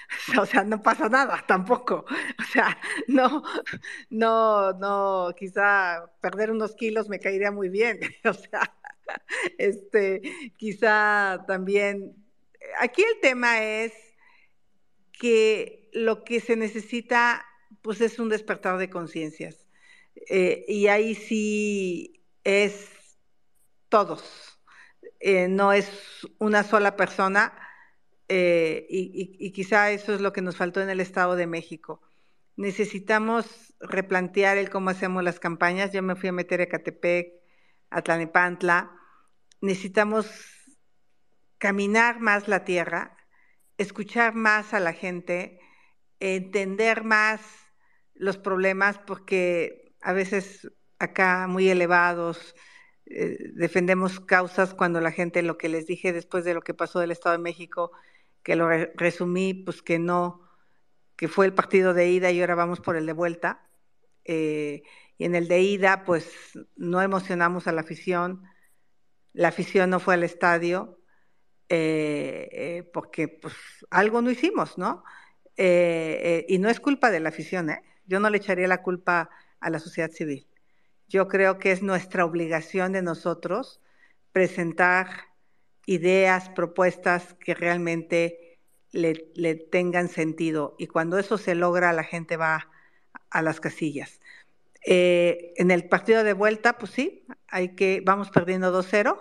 O 0.40 0.46
sea, 0.46 0.64
no 0.64 0.82
pasa 0.82 1.08
nada 1.08 1.44
tampoco. 1.46 2.04
O 2.38 2.44
sea, 2.52 2.78
no, 3.08 3.42
no, 4.10 4.72
no, 4.72 5.34
quizá 5.36 6.10
perder 6.20 6.50
unos 6.50 6.74
kilos 6.74 7.08
me 7.08 7.20
caería 7.20 7.50
muy 7.50 7.68
bien. 7.68 8.00
O 8.24 8.32
sea, 8.32 8.74
este, 9.58 10.22
quizá 10.56 11.44
también. 11.46 12.16
Aquí 12.80 13.02
el 13.02 13.20
tema 13.20 13.62
es 13.62 13.92
que 15.12 15.88
lo 15.92 16.24
que 16.24 16.40
se 16.40 16.56
necesita, 16.56 17.44
pues 17.82 18.00
es 18.00 18.18
un 18.18 18.28
despertar 18.28 18.78
de 18.78 18.90
conciencias. 18.90 19.66
Eh, 20.28 20.64
y 20.68 20.88
ahí 20.88 21.14
sí 21.14 22.24
es 22.44 22.88
todos. 23.88 24.58
Eh, 25.20 25.48
no 25.48 25.72
es 25.72 26.26
una 26.38 26.62
sola 26.62 26.96
persona 26.96 27.52
eh, 28.28 28.86
y, 28.88 29.52
quizá 29.52 29.90
eso 29.90 30.14
es 30.14 30.20
lo 30.20 30.32
que 30.32 30.42
nos 30.42 30.56
faltó 30.56 30.80
en 30.80 30.90
el 30.90 31.00
Estado 31.00 31.36
de 31.36 31.46
México. 31.46 32.02
Necesitamos 32.56 33.74
replantear 33.80 34.58
el 34.58 34.70
cómo 34.70 34.90
hacemos 34.90 35.22
las 35.22 35.38
campañas. 35.40 35.92
Yo 35.92 36.02
me 36.02 36.16
fui 36.16 36.28
a 36.28 36.32
meter 36.32 36.60
a 36.62 36.66
Catepec, 36.68 37.32
a 37.90 38.02
Tlanepantla. 38.02 38.90
Necesitamos 39.60 40.26
caminar 41.58 42.20
más 42.20 42.48
la 42.48 42.64
tierra, 42.64 43.16
escuchar 43.78 44.34
más 44.34 44.74
a 44.74 44.80
la 44.80 44.92
gente, 44.92 45.60
entender 46.20 47.04
más 47.04 47.40
los 48.18 48.38
problemas, 48.38 48.98
porque 48.98 49.94
a 50.02 50.12
veces 50.12 50.70
acá 50.98 51.46
muy 51.48 51.68
elevados, 51.68 52.54
eh, 53.06 53.38
defendemos 53.54 54.20
causas 54.20 54.74
cuando 54.74 55.00
la 55.00 55.12
gente, 55.12 55.42
lo 55.42 55.58
que 55.58 55.68
les 55.68 55.86
dije 55.86 56.12
después 56.12 56.44
de 56.44 56.54
lo 56.54 56.62
que 56.62 56.74
pasó 56.74 57.00
del 57.00 57.10
Estado 57.10 57.36
de 57.36 57.42
México, 57.42 57.92
que 58.42 58.56
lo 58.56 58.68
resumí, 58.68 59.54
pues 59.54 59.82
que 59.82 59.98
no, 59.98 60.46
que 61.16 61.28
fue 61.28 61.46
el 61.46 61.54
partido 61.54 61.94
de 61.94 62.10
ida 62.10 62.30
y 62.30 62.40
ahora 62.40 62.54
vamos 62.54 62.80
por 62.80 62.96
el 62.96 63.06
de 63.06 63.12
vuelta. 63.12 63.66
Eh, 64.24 64.82
y 65.18 65.24
en 65.24 65.34
el 65.34 65.48
de 65.48 65.60
ida, 65.60 66.04
pues 66.04 66.30
no 66.76 67.00
emocionamos 67.02 67.66
a 67.66 67.72
la 67.72 67.80
afición, 67.80 68.44
la 69.32 69.48
afición 69.48 69.90
no 69.90 70.00
fue 70.00 70.14
al 70.14 70.24
estadio, 70.24 71.00
eh, 71.68 72.48
eh, 72.52 72.90
porque 72.92 73.28
pues 73.28 73.54
algo 73.90 74.22
no 74.22 74.30
hicimos, 74.30 74.78
¿no? 74.78 75.02
y 75.58 76.58
no 76.58 76.68
es 76.68 76.80
culpa 76.80 77.10
de 77.10 77.18
la 77.18 77.30
afición, 77.30 77.70
¿eh? 77.70 77.82
Yo 78.06 78.20
no 78.20 78.30
le 78.30 78.38
echaría 78.38 78.68
la 78.68 78.82
culpa 78.82 79.30
a 79.60 79.70
la 79.70 79.78
sociedad 79.78 80.10
civil. 80.10 80.46
Yo 81.08 81.28
creo 81.28 81.58
que 81.58 81.72
es 81.72 81.82
nuestra 81.82 82.24
obligación 82.24 82.92
de 82.92 83.02
nosotros 83.02 83.80
presentar 84.32 85.08
ideas, 85.86 86.48
propuestas 86.50 87.34
que 87.34 87.54
realmente 87.54 88.58
le, 88.92 89.54
tengan 89.70 90.08
sentido. 90.08 90.74
Y 90.78 90.88
cuando 90.88 91.18
eso 91.18 91.38
se 91.38 91.54
logra, 91.54 91.92
la 91.92 92.04
gente 92.04 92.36
va 92.36 92.68
a 93.30 93.42
las 93.42 93.60
casillas. 93.60 94.20
Eh, 94.84 95.54
en 95.56 95.70
el 95.70 95.88
partido 95.88 96.24
de 96.24 96.32
vuelta, 96.32 96.78
pues 96.78 96.92
sí, 96.92 97.24
hay 97.48 97.74
que, 97.74 98.02
vamos 98.04 98.30
perdiendo 98.30 98.72
2-0, 98.72 99.18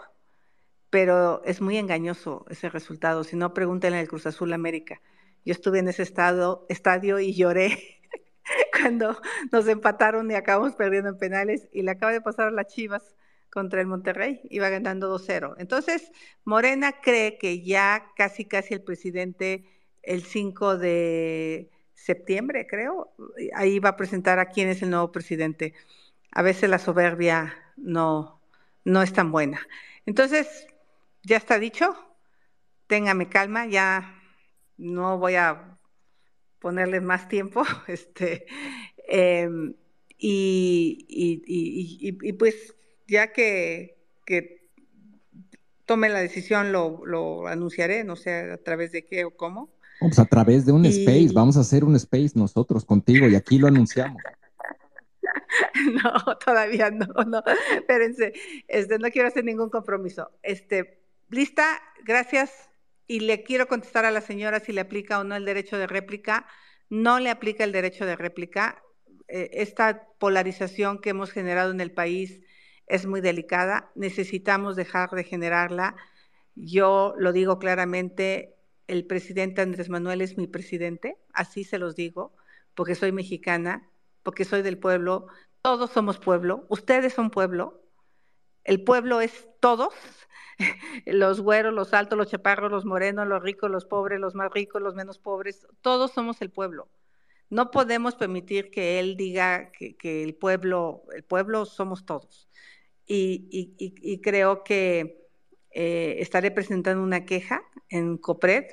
pero 0.90 1.42
es 1.46 1.62
muy 1.62 1.78
engañoso 1.78 2.46
ese 2.50 2.70
resultado. 2.70 3.24
Si 3.24 3.36
no, 3.36 3.54
pregúntenle 3.54 4.00
al 4.00 4.08
Cruz 4.08 4.26
Azul 4.26 4.54
América. 4.54 5.02
Yo 5.44 5.54
estuve 5.54 5.80
en 5.80 5.88
ese 5.88 6.04
estado, 6.04 6.66
estadio 6.70 7.20
y 7.20 7.36
lloré 7.36 8.02
cuando 8.80 9.20
nos 9.52 9.68
empataron 9.68 10.30
y 10.32 10.36
acabamos 10.36 10.76
perdiendo 10.76 11.10
en 11.10 11.18
penales 11.18 11.68
y 11.72 11.82
le 11.82 11.92
acaba 11.92 12.12
de 12.12 12.22
pasar 12.22 12.48
a 12.48 12.52
las 12.52 12.68
Chivas 12.68 13.16
contra 13.50 13.80
el 13.80 13.88
Monterrey, 13.88 14.42
iba 14.50 14.70
ganando 14.70 15.10
2-0. 15.18 15.56
Entonces, 15.60 16.12
Morena 16.44 17.00
cree 17.02 17.38
que 17.38 17.64
ya 17.64 18.12
casi 18.18 18.46
casi 18.46 18.74
el 18.74 18.82
presidente 18.84 19.66
el 20.04 20.24
5 20.24 20.78
de 20.78 21.72
septiembre, 21.94 22.68
creo, 22.68 23.14
ahí 23.56 23.80
va 23.80 23.90
a 23.90 23.98
presentar 23.98 24.40
a 24.40 24.48
quién 24.48 24.68
es 24.68 24.82
el 24.82 24.90
nuevo 24.90 25.12
presidente. 25.12 25.74
A 26.32 26.42
veces 26.42 26.70
la 26.70 26.80
soberbia 26.80 27.56
no, 27.78 28.42
no 28.84 29.02
es 29.02 29.14
tan 29.14 29.32
buena. 29.32 29.66
Entonces, 30.06 30.68
ya 31.24 31.38
está 31.38 31.58
dicho, 31.58 31.96
téngame 32.88 33.30
calma, 33.30 33.66
ya 33.66 34.22
no 34.78 35.18
voy 35.18 35.36
a 35.36 35.75
ponerle 36.66 37.00
más 37.00 37.28
tiempo, 37.28 37.62
este, 37.88 38.48
em, 39.08 39.76
y, 40.18 41.06
y, 41.08 42.34
pues 42.34 42.74
ya 43.08 43.32
que, 43.32 44.00
que 44.26 44.72
tome 45.86 46.10
la 46.10 46.22
decisión 46.22 46.72
lo, 46.72 47.06
lo, 47.06 47.46
anunciaré, 47.46 48.04
no 48.04 48.16
sé 48.16 48.52
a 48.52 48.58
través 48.58 48.92
de 48.92 49.06
qué 49.06 49.26
o 49.26 49.38
cómo. 49.38 49.70
Pues 50.00 50.18
a 50.18 50.26
través 50.26 50.66
de 50.66 50.72
un 50.72 50.88
space, 50.88 51.30
vamos 51.36 51.56
a 51.56 51.60
hacer 51.60 51.84
un 51.84 51.96
space 51.98 52.32
nosotros 52.34 52.84
contigo 52.84 53.28
y 53.28 53.36
aquí 53.36 53.60
lo 53.60 53.68
anunciamos. 53.68 54.22
No, 56.04 56.38
todavía 56.38 56.90
no, 56.90 57.08
no. 57.26 57.44
Espérense, 57.76 58.34
este, 58.68 58.98
no 58.98 59.10
quiero 59.10 59.28
hacer 59.28 59.44
ningún 59.44 59.70
compromiso. 59.70 60.32
Este, 60.42 61.04
lista, 61.30 61.66
gracias. 62.04 62.70
Y 63.08 63.22
le 63.22 63.44
quiero 63.44 63.68
contestar 63.68 64.06
a 64.06 64.12
la 64.12 64.22
señora 64.22 64.60
si 64.60 64.72
le 64.72 64.82
aplica 64.82 65.20
o 65.20 65.24
no 65.24 65.36
el 65.36 65.46
derecho 65.46 65.78
de 65.78 65.88
réplica. 65.88 66.48
No 66.90 67.20
le 67.20 67.30
aplica 67.30 67.64
el 67.64 67.72
derecho 67.72 68.06
de 68.06 68.16
réplica. 68.16 68.84
Eh, 69.28 69.50
esta 69.54 70.08
polarización 70.20 71.00
que 71.00 71.12
hemos 71.12 71.32
generado 71.32 71.72
en 71.72 71.82
el 71.82 71.92
país 71.92 72.42
es 72.88 73.06
muy 73.06 73.22
delicada. 73.22 73.92
Necesitamos 73.96 74.76
dejar 74.76 75.12
de 75.12 75.24
generarla. 75.24 75.96
Yo 76.56 77.14
lo 77.18 77.34
digo 77.34 77.60
claramente, 77.60 78.56
el 78.88 79.06
presidente 79.06 79.62
Andrés 79.62 79.90
Manuel 79.90 80.22
es 80.22 80.38
mi 80.38 80.48
presidente, 80.48 81.18
así 81.34 81.64
se 81.64 81.80
los 81.80 81.96
digo, 81.96 82.34
porque 82.76 82.96
soy 82.96 83.12
mexicana, 83.12 83.90
porque 84.24 84.46
soy 84.46 84.62
del 84.62 84.78
pueblo, 84.78 85.28
todos 85.62 85.92
somos 85.92 86.20
pueblo, 86.20 86.66
ustedes 86.70 87.14
son 87.14 87.30
pueblo, 87.30 87.82
el 88.66 88.84
pueblo 88.84 89.22
es 89.22 89.48
todos, 89.60 89.94
los 91.06 91.42
güeros, 91.42 91.74
los 91.74 91.94
altos, 91.94 92.18
los 92.18 92.30
chaparros, 92.30 92.72
los 92.72 92.86
morenos, 92.86 93.28
los 93.28 93.42
ricos, 93.42 93.72
los 93.72 93.86
pobres, 93.86 94.20
los 94.20 94.36
más 94.36 94.52
ricos, 94.52 94.82
los 94.82 94.96
menos 94.96 95.20
pobres, 95.20 95.66
todos 95.82 96.12
somos 96.12 96.42
el 96.42 96.50
pueblo. 96.50 96.90
No 97.50 97.72
podemos 97.72 98.16
permitir 98.16 98.72
que 98.72 99.00
él 99.00 99.18
diga 99.18 99.72
que, 99.72 100.24
el 100.24 100.36
pueblo, 100.36 101.04
el 101.16 101.24
pueblo 101.24 101.66
somos 101.66 102.06
todos. 102.06 102.50
Y, 103.08 104.20
creo 104.24 104.64
que 104.64 105.30
eh, 105.72 106.18
estaré 106.20 106.50
presentando 106.50 107.04
una 107.04 107.26
queja 107.26 107.62
en 107.90 108.18
COPRED 108.18 108.66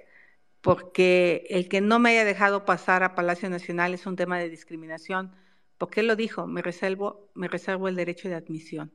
porque 0.63 1.45
el 1.51 1.69
que 1.69 1.81
no 1.81 1.99
me 1.99 2.11
haya 2.11 2.25
dejado 2.25 2.65
pasar 2.65 3.03
a 3.03 3.15
Palacio 3.15 3.51
Nacional 3.51 3.93
es 3.95 4.07
un 4.07 4.17
tema 4.17 4.39
de 4.39 4.49
discriminación, 4.49 5.33
porque 5.77 6.01
él 6.01 6.07
lo 6.07 6.17
dijo, 6.17 6.47
me 6.47 6.63
reservo, 6.63 7.31
me 7.35 7.49
reservo 7.49 7.89
el 7.89 7.97
derecho 7.97 8.29
de 8.29 8.37
admisión. 8.37 8.93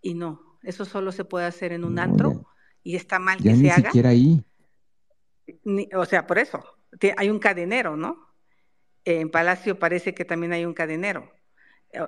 Y 0.00 0.14
no, 0.14 0.58
eso 0.62 0.84
solo 0.84 1.12
se 1.12 1.24
puede 1.24 1.46
hacer 1.46 1.72
en 1.72 1.84
un 1.84 1.98
antro 1.98 2.46
y 2.82 2.96
está 2.96 3.18
mal 3.18 3.38
que 3.42 3.54
se 3.54 3.70
haga. 3.70 3.90
ahí. 4.06 4.44
o 5.94 6.04
sea, 6.04 6.26
por 6.26 6.38
eso, 6.38 6.62
hay 7.16 7.30
un 7.30 7.38
cadenero, 7.38 7.96
¿no? 7.96 8.34
En 9.04 9.30
Palacio 9.30 9.78
parece 9.78 10.14
que 10.14 10.24
también 10.24 10.52
hay 10.52 10.64
un 10.64 10.74
cadenero. 10.74 11.30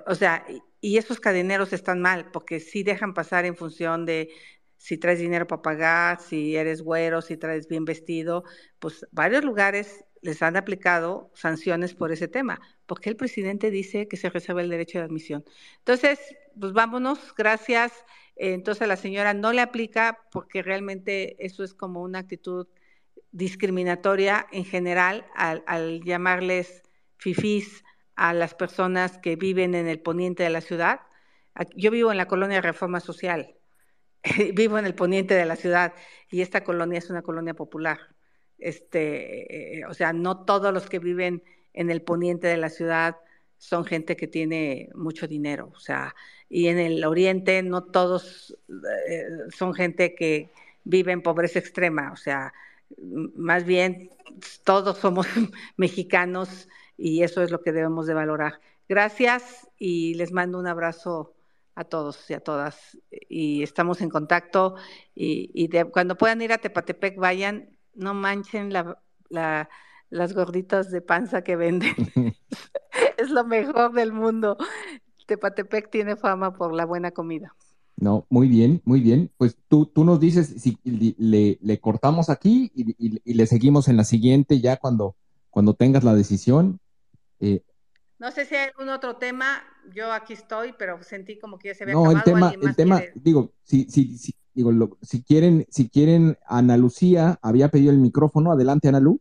O 0.05 0.15
sea, 0.15 0.45
y 0.79 0.97
esos 0.97 1.19
cadeneros 1.19 1.73
están 1.73 2.01
mal 2.01 2.31
porque 2.31 2.59
sí 2.59 2.83
dejan 2.83 3.13
pasar 3.13 3.45
en 3.45 3.55
función 3.55 4.05
de 4.05 4.29
si 4.77 4.97
traes 4.97 5.19
dinero 5.19 5.47
para 5.47 5.61
pagar, 5.61 6.21
si 6.21 6.55
eres 6.55 6.81
güero, 6.81 7.21
si 7.21 7.37
traes 7.37 7.67
bien 7.67 7.85
vestido, 7.85 8.43
pues 8.79 9.05
varios 9.11 9.43
lugares 9.43 10.03
les 10.21 10.41
han 10.41 10.55
aplicado 10.55 11.31
sanciones 11.33 11.93
por 11.93 12.11
ese 12.11 12.27
tema, 12.27 12.59
porque 12.85 13.09
el 13.09 13.15
presidente 13.15 13.71
dice 13.71 14.07
que 14.07 14.17
se 14.17 14.29
reserva 14.29 14.61
el 14.61 14.69
derecho 14.69 14.99
de 14.99 15.05
admisión. 15.05 15.43
Entonces, 15.79 16.19
pues 16.59 16.73
vámonos, 16.73 17.33
gracias. 17.35 17.91
Entonces 18.35 18.87
la 18.87 18.95
señora 18.95 19.33
no 19.33 19.51
le 19.53 19.61
aplica 19.61 20.19
porque 20.31 20.61
realmente 20.61 21.43
eso 21.45 21.63
es 21.63 21.73
como 21.73 22.01
una 22.01 22.19
actitud 22.19 22.67
discriminatoria 23.31 24.47
en 24.51 24.65
general 24.65 25.25
al, 25.35 25.63
al 25.67 26.01
llamarles 26.01 26.83
fifís 27.17 27.83
a 28.15 28.33
las 28.33 28.53
personas 28.53 29.17
que 29.17 29.35
viven 29.35 29.75
en 29.75 29.87
el 29.87 29.99
poniente 29.99 30.43
de 30.43 30.49
la 30.49 30.61
ciudad. 30.61 31.01
Yo 31.75 31.91
vivo 31.91 32.11
en 32.11 32.17
la 32.17 32.27
colonia 32.27 32.61
Reforma 32.61 32.99
Social 32.99 33.55
vivo 34.53 34.77
en 34.77 34.85
el 34.85 34.95
poniente 34.95 35.33
de 35.33 35.45
la 35.45 35.55
ciudad 35.55 35.93
y 36.29 36.41
esta 36.41 36.63
colonia 36.63 36.99
es 36.99 37.09
una 37.09 37.21
colonia 37.21 37.53
popular. 37.53 37.99
Este, 38.61 39.79
eh, 39.79 39.85
o 39.85 39.93
sea, 39.93 40.13
no 40.13 40.45
todos 40.45 40.73
los 40.73 40.87
que 40.87 40.99
viven 40.99 41.43
en 41.73 41.89
el 41.89 42.01
poniente 42.01 42.47
de 42.47 42.57
la 42.57 42.69
ciudad 42.69 43.17
son 43.57 43.85
gente 43.85 44.15
que 44.15 44.27
tiene 44.27 44.89
mucho 44.95 45.27
dinero, 45.27 45.71
o 45.75 45.79
sea, 45.79 46.15
y 46.49 46.67
en 46.67 46.79
el 46.79 47.03
oriente 47.03 47.61
no 47.63 47.83
todos 47.83 48.57
eh, 49.09 49.27
son 49.55 49.73
gente 49.73 50.15
que 50.15 50.49
vive 50.83 51.11
en 51.11 51.21
pobreza 51.21 51.59
extrema, 51.59 52.11
o 52.11 52.15
sea, 52.15 52.53
más 53.35 53.65
bien 53.65 54.09
todos 54.63 54.97
somos 54.97 55.27
mexicanos 55.77 56.67
y 56.97 57.23
eso 57.23 57.41
es 57.43 57.51
lo 57.51 57.61
que 57.61 57.71
debemos 57.71 58.07
de 58.07 58.13
valorar. 58.13 58.59
Gracias 58.87 59.69
y 59.77 60.13
les 60.15 60.31
mando 60.31 60.59
un 60.59 60.67
abrazo 60.67 61.33
a 61.75 61.83
todos 61.83 62.29
y 62.29 62.33
a 62.33 62.41
todas. 62.41 62.97
Y 63.29 63.63
estamos 63.63 64.01
en 64.01 64.09
contacto 64.09 64.75
y, 65.15 65.69
cuando 65.91 66.17
puedan 66.17 66.41
ir 66.41 66.53
a 66.53 66.57
Tepatepec, 66.57 67.17
vayan, 67.17 67.69
no 67.93 68.13
manchen 68.13 68.71
la, 68.71 68.99
las 70.09 70.33
gorditas 70.33 70.91
de 70.91 71.01
panza 71.01 71.43
que 71.43 71.55
venden. 71.55 71.95
es 73.17 73.29
lo 73.29 73.43
mejor 73.45 73.93
del 73.93 74.13
mundo. 74.13 74.57
Tepatepec 75.27 75.89
tiene 75.89 76.15
fama 76.15 76.53
por 76.53 76.73
la 76.73 76.85
buena 76.85 77.11
comida. 77.11 77.55
No, 77.97 78.25
muy 78.29 78.47
bien, 78.47 78.81
muy 78.83 78.99
bien. 78.99 79.31
Pues 79.37 79.57
tú, 79.67 79.85
tú 79.85 80.03
nos 80.03 80.19
dices 80.19 80.55
si 80.57 80.77
le, 80.83 81.59
le 81.61 81.79
cortamos 81.79 82.29
aquí 82.29 82.71
y, 82.73 83.33
le 83.33 83.47
seguimos 83.47 83.87
en 83.87 83.97
la 83.97 84.03
siguiente 84.03 84.59
ya 84.59 84.77
cuando, 84.77 85.15
cuando 85.49 85.75
tengas 85.75 86.03
la 86.03 86.15
decisión. 86.15 86.79
Eh, 87.39 87.61
no 88.17 88.31
sé 88.31 88.45
si 88.45 88.55
hay 88.55 88.69
algún 88.69 88.89
otro 88.89 89.17
tema, 89.17 89.63
yo 89.93 90.11
aquí 90.11 90.33
estoy, 90.33 90.73
pero 90.77 91.01
sentí 91.03 91.39
como 91.39 91.57
que 91.57 91.69
ya 91.69 91.75
se 91.75 91.83
había 91.83 91.95
no, 91.95 92.11
el 92.11 92.23
tema, 92.23 92.53
el 92.59 92.75
tema, 92.75 93.01
digo, 93.15 93.51
si, 93.63 93.85
si, 93.89 94.17
si, 94.17 94.35
digo, 94.53 94.97
si 95.01 95.23
quieren, 95.23 95.65
si 95.69 95.89
quieren, 95.89 96.37
Ana 96.45 96.77
Lucía 96.77 97.39
había 97.41 97.69
pedido 97.69 97.91
el 97.91 97.97
micrófono, 97.97 98.51
adelante 98.51 98.87
Ana 98.87 98.99
Lu. 98.99 99.19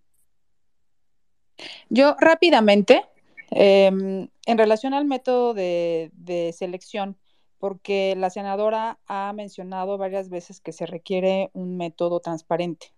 Yo 1.89 2.17
rápidamente, 2.19 3.05
em, 3.51 4.29
en 4.47 4.59
relación 4.59 4.95
al 4.95 5.05
método 5.05 5.55
de, 5.55 6.11
de 6.15 6.53
selección, 6.53 7.17
porque 7.59 8.15
la 8.17 8.31
senadora 8.31 8.99
ha 9.07 9.33
mencionado 9.35 9.99
varias 9.99 10.31
veces 10.31 10.61
que 10.61 10.73
se 10.73 10.87
requiere 10.87 11.51
un 11.53 11.77
método 11.77 12.21
transparente, 12.21 12.95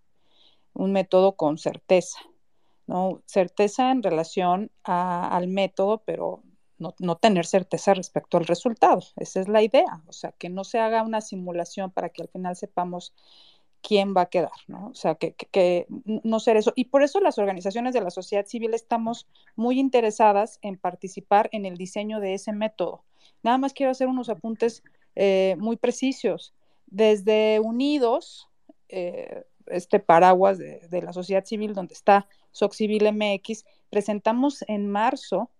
un 0.73 0.93
método 0.93 1.35
con 1.37 1.59
certeza. 1.59 2.21
¿no? 2.87 3.23
Certeza 3.27 3.91
en 3.91 4.03
relación 4.03 4.71
al 4.85 5.49
método, 5.49 6.03
pero 6.05 6.43
no, 6.99 7.17
tener 7.17 7.47
certeza 7.47 7.95
respecto 7.95 8.39
al 8.39 8.47
resultado. 8.47 9.03
Esa 9.17 9.41
es 9.41 9.49
la 9.49 9.63
idea, 9.63 10.03
o 10.07 10.13
sea, 10.13 10.33
que 10.33 10.49
no 10.49 10.65
se 10.65 10.79
haga 10.79 11.03
una 11.03 11.21
simulación 11.21 11.91
para 11.91 12.09
que 12.09 12.23
al 12.23 12.29
final 12.29 12.57
sepamos 12.57 13.15
quién 13.83 14.15
va 14.17 14.23
a 14.23 14.27
quedar, 14.27 14.53
¿no? 14.69 14.89
O 14.89 14.95
sea, 14.95 15.17
que, 15.17 15.87
no 15.89 16.41
ser 16.41 16.57
eso. 16.57 16.73
Y 16.77 16.85
por 16.87 17.03
eso 17.03 17.21
las 17.21 17.39
organizaciones 17.39 17.95
de 17.95 18.01
la 18.01 18.11
sociedad 18.11 18.47
civil 18.47 18.75
estamos 18.75 19.27
muy 19.57 19.79
interesadas 19.81 20.59
en 20.63 20.79
participar 20.79 21.49
en 21.53 21.67
el 21.67 21.77
diseño 21.77 22.21
de 22.21 22.35
ese 22.35 22.53
método. 22.53 23.05
Nada 23.43 23.59
más 23.59 23.73
quiero 23.73 23.91
hacer 23.91 24.07
unos 24.07 24.29
apuntes 24.29 24.83
eh, 25.17 25.57
muy 25.59 25.77
precisos. 25.77 26.55
Desde 26.87 27.59
Unidos, 27.61 28.49
eh, 28.89 29.45
este 29.67 29.99
paraguas 30.01 30.59
de, 30.59 31.03
la 31.03 31.13
sociedad 31.13 31.45
civil 31.45 31.75
donde 31.75 31.95
está 31.95 32.29
Soxcivil 32.53 33.11
MX, 33.13 33.65
presentamos 33.91 34.65
en 34.69 34.89
marzo 34.91 35.51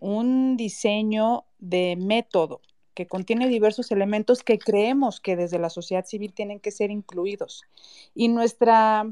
un 0.00 0.56
diseño 0.56 1.44
de 1.58 1.96
método 1.96 2.60
que 2.94 3.06
contiene 3.06 3.48
diversos 3.48 3.92
elementos 3.92 4.42
que 4.42 4.58
creemos 4.58 5.20
que 5.20 5.36
desde 5.36 5.58
la 5.58 5.70
sociedad 5.70 6.04
civil 6.04 6.32
tienen 6.32 6.58
que 6.58 6.72
ser 6.72 6.90
incluidos. 6.90 7.62
Y 8.14 8.26
nuestra 8.26 9.08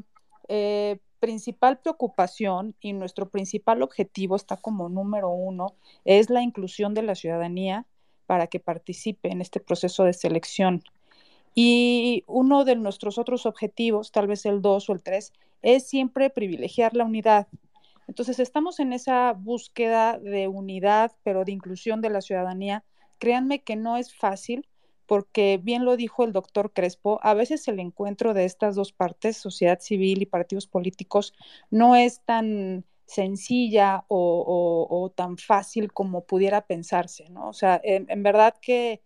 eh, 0.49 0.97
principal 1.19 1.79
preocupación 1.79 2.75
y 2.81 2.93
nuestro 2.93 3.29
principal 3.29 3.81
objetivo 3.81 4.35
está 4.35 4.57
como 4.57 4.89
número 4.89 5.29
uno, 5.29 5.75
es 6.05 6.29
la 6.29 6.41
inclusión 6.41 6.93
de 6.93 7.03
la 7.03 7.15
ciudadanía 7.15 7.85
para 8.25 8.47
que 8.47 8.59
participe 8.59 9.31
en 9.31 9.41
este 9.41 9.59
proceso 9.59 10.03
de 10.03 10.13
selección. 10.13 10.83
Y 11.55 12.23
uno 12.27 12.65
de 12.65 12.75
nuestros 12.75 13.17
otros 13.17 13.45
objetivos, 13.45 14.11
tal 14.11 14.27
vez 14.27 14.45
el 14.45 14.61
dos 14.61 14.89
o 14.89 14.93
el 14.93 15.01
tres, 15.01 15.33
es 15.61 15.87
siempre 15.87 16.29
privilegiar 16.29 16.95
la 16.95 17.05
unidad, 17.05 17.47
Entonces, 18.07 18.39
estamos 18.39 18.79
en 18.79 18.93
esa 18.93 19.33
búsqueda 19.33 20.17
de 20.17 20.47
unidad, 20.47 21.11
pero 21.23 21.45
de 21.45 21.51
inclusión 21.51 22.01
de 22.01 22.09
la 22.09 22.21
ciudadanía. 22.21 22.83
Créanme 23.19 23.63
que 23.63 23.75
no 23.75 23.97
es 23.97 24.15
fácil, 24.15 24.67
porque 25.07 25.59
bien 25.61 25.85
lo 25.85 25.97
dijo 25.97 26.23
el 26.23 26.33
doctor 26.33 26.73
Crespo, 26.73 27.19
a 27.23 27.33
veces 27.33 27.67
el 27.67 27.79
encuentro 27.79 28.33
de 28.33 28.45
estas 28.45 28.75
dos 28.75 28.91
partes, 28.91 29.37
sociedad 29.37 29.79
civil 29.79 30.21
y 30.21 30.25
partidos 30.25 30.67
políticos, 30.67 31.33
no 31.69 31.95
es 31.95 32.21
tan 32.25 32.85
sencilla 33.05 34.03
o, 34.09 35.13
tan 35.15 35.37
fácil 35.37 35.93
como 35.93 36.25
pudiera 36.25 36.67
pensarse, 36.67 37.29
¿no? 37.29 37.47
O 37.47 37.53
sea, 37.53 37.79
en, 37.83 38.21
verdad 38.21 38.55
que, 38.61 39.01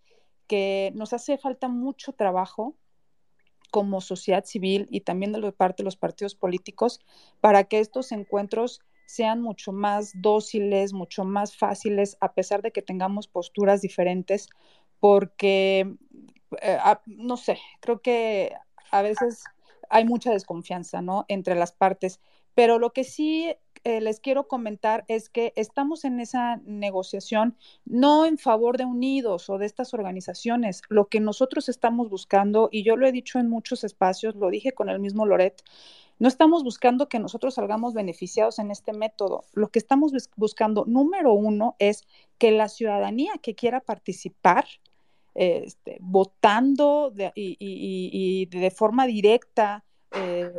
que, 0.47 0.91
nos 0.95 1.13
hace 1.13 1.37
falta 1.37 1.67
mucho 1.67 2.13
trabajo 2.13 2.75
como 3.69 4.01
sociedad 4.01 4.43
civil 4.43 4.87
y 4.89 5.01
también 5.01 5.31
de 5.31 5.51
parte 5.51 5.83
de 5.83 5.85
los 5.85 5.97
partidos 5.97 6.35
políticos 6.35 6.99
para 7.39 7.63
que 7.65 7.79
estos 7.79 8.11
encuentros 8.11 8.81
sean 9.11 9.41
mucho 9.41 9.73
más 9.73 10.13
dóciles, 10.15 10.93
mucho 10.93 11.25
más 11.25 11.57
fáciles, 11.57 12.17
a 12.21 12.33
pesar 12.33 12.61
de 12.61 12.71
que 12.71 12.81
tengamos 12.81 13.27
posturas 13.27 13.81
diferentes, 13.81 14.47
porque, 14.99 15.97
eh, 16.61 16.77
no 17.07 17.35
sé, 17.35 17.57
creo 17.81 18.01
que 18.01 18.53
a 18.89 19.01
veces 19.01 19.43
hay 19.89 20.05
mucha 20.05 20.31
desconfianza, 20.31 21.01
¿no? 21.01 21.25
Entre 21.27 21.55
las 21.55 21.73
partes, 21.73 22.21
pero 22.55 22.79
lo 22.79 22.93
que 22.93 23.03
sí 23.03 23.53
eh, 23.83 23.99
les 23.99 24.21
quiero 24.21 24.47
comentar 24.47 25.03
es 25.09 25.27
que 25.29 25.51
estamos 25.57 26.05
en 26.05 26.19
esa 26.19 26.57
negociación 26.65 27.57
no 27.83 28.25
en 28.25 28.37
favor 28.37 28.77
de 28.77 28.85
Unidos 28.85 29.49
o 29.49 29.57
de 29.57 29.65
estas 29.65 29.93
organizaciones. 29.93 30.83
Lo 30.87 31.07
que 31.07 31.19
nosotros 31.19 31.67
estamos 31.67 32.09
buscando, 32.09 32.69
y 32.71 32.83
yo 32.83 32.95
lo 32.95 33.07
he 33.07 33.11
dicho 33.11 33.39
en 33.39 33.49
muchos 33.49 33.83
espacios, 33.83 34.35
lo 34.35 34.49
dije 34.49 34.71
con 34.71 34.89
el 34.89 34.99
mismo 34.99 35.25
Loret, 35.25 35.63
no 36.21 36.27
estamos 36.27 36.63
buscando 36.63 37.09
que 37.09 37.17
nosotros 37.17 37.55
salgamos 37.55 37.95
beneficiados 37.95 38.59
en 38.59 38.69
este 38.69 38.93
método. 38.93 39.43
Lo 39.53 39.69
que 39.71 39.79
estamos 39.79 40.13
buscando, 40.35 40.85
número 40.85 41.33
uno, 41.33 41.75
es 41.79 42.03
que 42.37 42.51
la 42.51 42.69
ciudadanía 42.69 43.31
que 43.41 43.55
quiera 43.55 43.79
participar, 43.79 44.65
este, 45.33 45.97
votando 45.99 47.11
y, 47.33 48.45
de 48.45 48.69
forma 48.69 49.07
directa, 49.07 49.83
eh, 50.11 50.51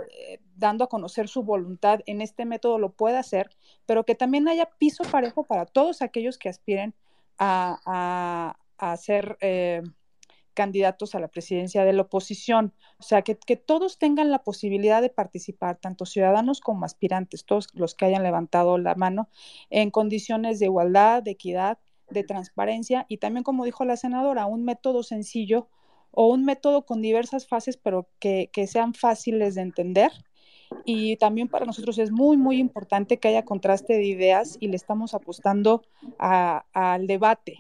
dando 0.57 0.83
a 0.83 0.89
conocer 0.89 1.29
su 1.29 1.45
voluntad 1.45 2.01
en 2.07 2.23
este 2.23 2.45
método 2.45 2.81
lo 2.81 2.91
pueda 2.91 3.21
hacer, 3.21 3.49
pero 3.87 4.05
que 4.05 4.17
también 4.17 4.49
haya 4.49 4.69
piso 4.79 5.05
parejo 5.05 5.45
para 5.45 5.65
todos 5.65 6.03
aquellos 6.03 6.39
que 6.39 6.49
aspiren 6.49 6.93
a, 7.39 8.57
ser 8.99 9.39
eh, 9.41 9.83
candidatos 10.55 11.15
a 11.15 11.21
la 11.21 11.29
presidencia 11.29 11.85
de 11.85 11.93
la 11.93 12.03
oposición. 12.03 12.73
O 12.99 13.03
sea, 13.03 13.23
que, 13.23 13.37
que, 13.37 13.57
todos 13.57 13.99
tengan 13.99 14.31
la 14.31 14.43
posibilidad 14.43 15.03
de 15.03 15.11
participar, 15.11 15.79
tanto 15.79 16.07
ciudadanos 16.07 16.61
como 16.61 16.85
aspirantes, 16.85 17.45
todos 17.45 17.69
los 17.75 17.95
que 17.95 18.07
hayan 18.07 18.23
levantado 18.23 18.79
la 18.79 18.95
mano, 18.95 19.29
en 19.71 19.91
condiciones 19.91 20.59
de 20.59 20.67
igualdad, 20.67 21.23
de 21.23 21.33
equidad 21.33 21.79
de 22.13 22.25
transparencia 22.25 23.07
y 23.09 23.19
también, 23.19 23.43
como 23.43 23.65
dijo 23.65 23.85
la 23.85 23.97
senadora, 23.97 24.47
un 24.47 24.65
método 24.65 25.03
sencillo 25.03 25.69
o 26.11 26.27
un 26.27 26.45
método 26.45 26.85
con 26.85 27.01
diversas 27.03 27.47
fases, 27.47 27.77
pero 27.77 28.09
que, 28.19 28.51
sean 28.67 28.95
fáciles 28.95 29.55
de 29.55 29.63
entender. 29.63 30.13
Y 30.85 31.17
también 31.17 31.49
para 31.49 31.67
nosotros 31.67 31.99
es 31.99 32.11
muy, 32.11 32.37
muy 32.37 32.59
importante 32.59 33.19
que 33.19 33.29
haya 33.29 33.45
contraste 33.45 33.95
de 33.95 34.05
ideas 34.05 34.57
y 34.61 34.69
le 34.69 34.77
estamos 34.77 35.15
apostando 35.15 35.83
al 36.19 37.07
debate 37.07 37.59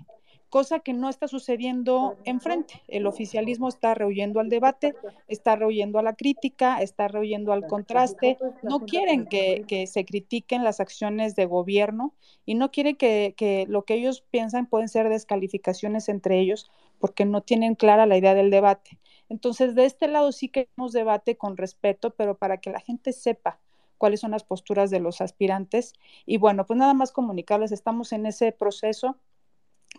cosa 0.52 0.80
que 0.80 0.92
no 0.92 1.08
está 1.08 1.28
sucediendo 1.28 2.18
enfrente. 2.24 2.82
El 2.86 3.06
oficialismo 3.06 3.70
está 3.70 3.94
rehuyendo 3.94 4.38
al 4.38 4.50
debate, 4.50 4.94
está 5.26 5.56
rehuyendo 5.56 5.98
a 5.98 6.02
la 6.02 6.14
crítica, 6.14 6.82
está 6.82 7.08
rehuyendo 7.08 7.54
al 7.54 7.66
contraste, 7.66 8.36
no 8.62 8.80
quieren 8.80 9.24
que, 9.24 9.86
se 9.86 10.04
critiquen 10.04 10.62
las 10.62 10.78
acciones 10.78 11.34
de 11.36 11.46
gobierno 11.46 12.12
y 12.44 12.54
no 12.54 12.70
quieren 12.70 12.96
que, 12.96 13.32
que 13.34 13.64
lo 13.66 13.86
que 13.86 13.94
ellos 13.94 14.26
piensan 14.30 14.66
pueden 14.66 14.88
ser 14.88 15.08
descalificaciones 15.08 16.10
entre 16.10 16.38
ellos 16.38 16.70
porque 16.98 17.24
no 17.24 17.40
tienen 17.40 17.74
clara 17.74 18.04
la 18.04 18.18
idea 18.18 18.34
del 18.34 18.50
debate. 18.50 18.98
Entonces, 19.30 19.74
de 19.74 19.86
este 19.86 20.06
lado 20.06 20.32
sí 20.32 20.50
queremos 20.50 20.92
debate 20.92 21.38
con 21.38 21.56
respeto, 21.56 22.10
pero 22.10 22.36
para 22.36 22.58
que 22.58 22.68
la 22.68 22.80
gente 22.80 23.14
sepa 23.14 23.58
cuáles 23.96 24.20
son 24.20 24.32
las 24.32 24.44
posturas 24.44 24.90
de 24.90 25.00
los 25.00 25.22
aspirantes. 25.22 25.94
Y 26.26 26.36
bueno, 26.36 26.66
pues 26.66 26.78
nada 26.78 26.92
más 26.92 27.10
comunicarles, 27.10 27.72
estamos 27.72 28.12
en 28.12 28.26
ese 28.26 28.52
proceso 28.52 29.16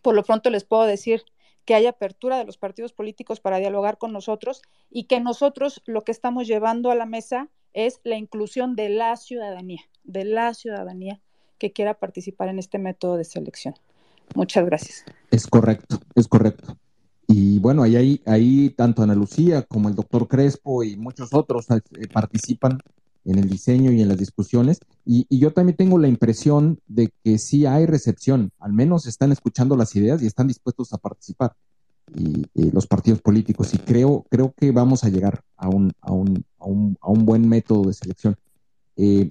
por 0.03 0.13
lo 0.13 0.23
pronto 0.23 0.51
les 0.51 0.63
puedo 0.63 0.83
decir 0.83 1.23
que 1.65 1.73
hay 1.73 1.87
apertura 1.87 2.37
de 2.37 2.45
los 2.45 2.57
partidos 2.57 2.93
políticos 2.93 3.39
para 3.39 3.57
dialogar 3.57 3.97
con 3.97 4.11
nosotros 4.11 4.61
y 4.91 5.05
que 5.05 5.19
nosotros 5.19 5.81
lo 5.85 6.03
que 6.03 6.11
estamos 6.11 6.45
llevando 6.45 6.91
a 6.91 6.95
la 6.95 7.05
mesa 7.05 7.49
es 7.73 7.99
la 8.03 8.17
inclusión 8.17 8.75
de 8.75 8.89
la 8.89 9.15
ciudadanía, 9.15 9.81
de 10.03 10.25
la 10.25 10.53
ciudadanía 10.53 11.19
que 11.57 11.71
quiera 11.71 11.95
participar 11.95 12.49
en 12.49 12.59
este 12.59 12.77
método 12.77 13.17
de 13.17 13.23
selección. 13.23 13.75
Muchas 14.35 14.65
gracias. 14.65 15.05
Es 15.31 15.47
correcto, 15.47 15.99
es 16.15 16.27
correcto. 16.27 16.77
Y 17.27 17.59
bueno, 17.59 17.83
ahí, 17.83 18.21
ahí 18.25 18.69
tanto 18.71 19.01
Ana 19.01 19.15
Lucía 19.15 19.61
como 19.63 19.87
el 19.87 19.95
doctor 19.95 20.27
Crespo 20.27 20.83
y 20.83 20.97
muchos 20.97 21.33
otros 21.33 21.67
eh, 21.71 22.07
participan 22.11 22.79
en 23.25 23.37
el 23.37 23.49
diseño 23.49 23.91
y 23.91 24.01
en 24.01 24.07
las 24.07 24.17
discusiones. 24.17 24.79
Y, 25.05 25.25
yo 25.37 25.53
también 25.53 25.77
tengo 25.77 25.97
la 25.97 26.07
impresión 26.07 26.79
de 26.87 27.11
que 27.23 27.37
sí 27.37 27.65
hay 27.65 27.85
recepción, 27.85 28.51
al 28.59 28.73
menos 28.73 29.07
están 29.07 29.31
escuchando 29.31 29.75
las 29.75 29.95
ideas 29.95 30.21
y 30.21 30.27
están 30.27 30.47
dispuestos 30.47 30.93
a 30.93 30.97
participar 30.97 31.55
y, 32.15 32.45
los 32.71 32.87
partidos 32.87 33.21
políticos. 33.21 33.73
Y 33.73 33.77
creo, 33.77 34.25
creo 34.29 34.53
que 34.55 34.71
vamos 34.71 35.03
a 35.03 35.09
llegar 35.09 35.43
a 35.57 35.69
un, 35.69 35.91
a 36.01 36.11
un, 36.11 36.45
a 36.59 36.65
un, 36.65 36.97
a 37.01 37.09
un 37.09 37.25
buen 37.25 37.47
método 37.47 37.87
de 37.87 37.93
selección. 37.93 38.35
Eh, 38.95 39.29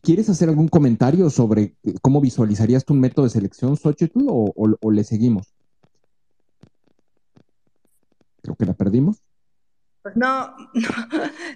¿Quieres 0.00 0.28
hacer 0.28 0.50
algún 0.50 0.68
comentario 0.68 1.30
sobre 1.30 1.76
cómo 2.02 2.20
visualizarías 2.20 2.84
tu 2.84 2.92
método 2.92 3.24
de 3.24 3.30
selección, 3.30 3.76
Xochitl, 3.76 4.26
o, 4.28 4.52
o 4.54 4.90
le 4.90 5.02
seguimos? 5.02 5.54
Creo 8.42 8.54
que 8.56 8.66
la 8.66 8.74
perdimos. 8.74 9.22
Pues 10.04 10.16
no, 10.16 10.54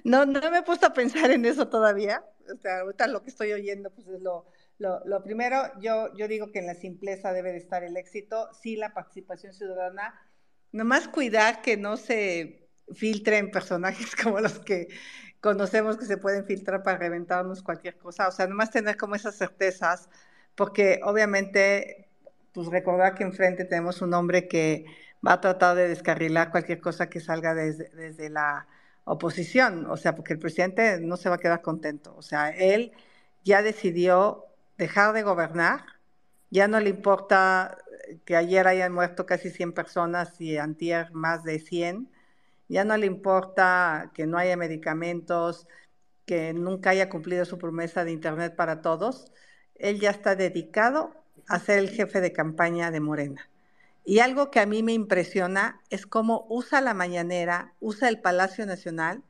no, 0.04 0.24
no, 0.24 0.50
me 0.50 0.58
he 0.58 0.62
puesto 0.62 0.86
a 0.86 0.94
pensar 0.94 1.30
en 1.30 1.44
eso 1.44 1.68
todavía. 1.68 2.24
O 2.50 2.56
sea, 2.56 2.80
ahorita 2.80 3.06
lo 3.06 3.22
que 3.22 3.28
estoy 3.28 3.52
oyendo, 3.52 3.90
pues 3.90 4.08
es 4.08 4.22
lo, 4.22 4.46
lo, 4.78 5.22
primero, 5.22 5.64
yo, 5.82 6.14
yo 6.16 6.26
digo 6.28 6.50
que 6.50 6.60
en 6.60 6.66
la 6.66 6.74
simpleza 6.74 7.34
debe 7.34 7.52
de 7.52 7.58
estar 7.58 7.84
el 7.84 7.98
éxito, 7.98 8.48
sí 8.54 8.76
la 8.76 8.94
participación 8.94 9.52
ciudadana, 9.52 10.18
nomás 10.72 11.08
cuidar 11.08 11.60
que 11.60 11.76
no 11.76 11.98
se 11.98 12.70
filtren 12.94 13.50
personajes 13.50 14.16
como 14.22 14.40
los 14.40 14.60
que 14.60 14.88
conocemos 15.40 15.98
que 15.98 16.06
se 16.06 16.16
pueden 16.16 16.46
filtrar 16.46 16.82
para 16.82 16.96
reventarnos 16.96 17.62
cualquier 17.62 17.98
cosa, 17.98 18.28
o 18.28 18.32
sea, 18.32 18.46
nomás 18.46 18.70
tener 18.70 18.96
como 18.96 19.14
esas 19.14 19.36
certezas, 19.36 20.08
porque 20.54 21.00
obviamente, 21.04 22.08
pues 22.54 22.68
recordar 22.68 23.14
que 23.14 23.24
enfrente 23.24 23.66
tenemos 23.66 24.00
un 24.00 24.14
hombre 24.14 24.48
que 24.48 24.86
va 25.27 25.35
a 25.35 25.40
tratar 25.40 25.77
de 25.77 25.89
descarrilar 25.89 26.51
cualquier 26.51 26.81
cosa 26.81 27.09
que 27.09 27.20
salga 27.20 27.55
desde, 27.55 27.89
desde 27.90 28.31
la 28.31 28.66
oposición, 29.05 29.86
o 29.86 29.97
sea, 29.97 30.15
porque 30.15 30.35
el 30.35 30.39
presidente 30.39 31.01
no 31.01 31.16
se 31.16 31.28
va 31.28 31.36
a 31.36 31.39
quedar 31.39 31.62
contento, 31.62 32.15
o 32.16 32.23
sea, 32.23 32.51
él 32.51 32.93
ya 33.45 33.62
decidió 33.62 34.45
dejar 34.77 35.15
de 35.15 35.23
gobernar, 35.23 35.85
ya 36.51 36.69
no 36.69 36.81
le 36.81 36.90
importa 36.90 37.78
que 38.24 38.36
ayer 38.36 38.66
hayan 38.66 38.93
muerto 38.93 39.27
casi 39.27 39.51
100 39.51 39.73
personas 39.73 40.40
y 40.40 40.59
antier 40.59 41.12
más 41.12 41.45
de 41.45 41.59
100, 41.59 42.11
ya 42.69 42.85
no 42.85 42.97
le 42.97 43.07
importa 43.07 44.11
que 44.15 44.27
no 44.27 44.39
haya 44.39 44.57
medicamentos, 44.57 45.66
que 46.27 46.53
nunca 46.53 46.90
haya 46.90 47.09
cumplido 47.09 47.45
su 47.45 47.59
promesa 47.59 48.05
de 48.05 48.12
Internet 48.12 48.55
para 48.55 48.82
todos, 48.82 49.32
él 49.77 50.01
ya 50.01 50.11
está 50.11 50.36
dedicado 50.36 51.15
a 51.49 51.59
ser 51.59 51.78
el 51.78 51.89
jefe 51.89 52.20
de 52.20 52.32
campaña 52.32 52.90
de 52.90 53.01
Morena. 53.01 53.49
Y 54.09 54.20
algo 54.20 54.51
que 54.51 54.59
a 54.59 54.64
mí 54.64 54.82
me 54.82 54.94
impresiona 54.94 55.82
es 55.90 56.06
cómo 56.06 56.47
usa 56.48 56.80
la 56.80 56.94
mañanera, 56.94 57.74
usa 57.78 58.09
el 58.09 58.22
Palacio 58.22 58.64
Nacional 58.64 59.22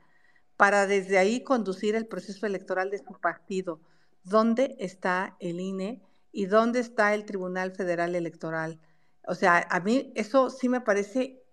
para 0.55 0.87
desde 0.87 1.17
ahí 1.17 1.43
conducir 1.43 1.95
el 1.95 2.07
proceso 2.07 2.45
electoral 2.45 2.89
de 2.89 2.99
su 2.99 3.19
partido. 3.19 3.81
¿Dónde 4.23 4.77
está 4.79 5.35
el 5.41 5.59
INE 5.59 6.01
y 6.31 6.45
dónde 6.45 6.79
está 6.79 7.13
el 7.13 7.25
Tribunal 7.25 7.73
Federal 7.73 8.15
Electoral? 8.15 8.79
O 9.27 9.35
sea, 9.35 9.67
a 9.69 9.81
mí 9.81 10.13
eso 10.15 10.49
sí 10.49 10.69
me 10.69 10.79
parece 10.79 11.43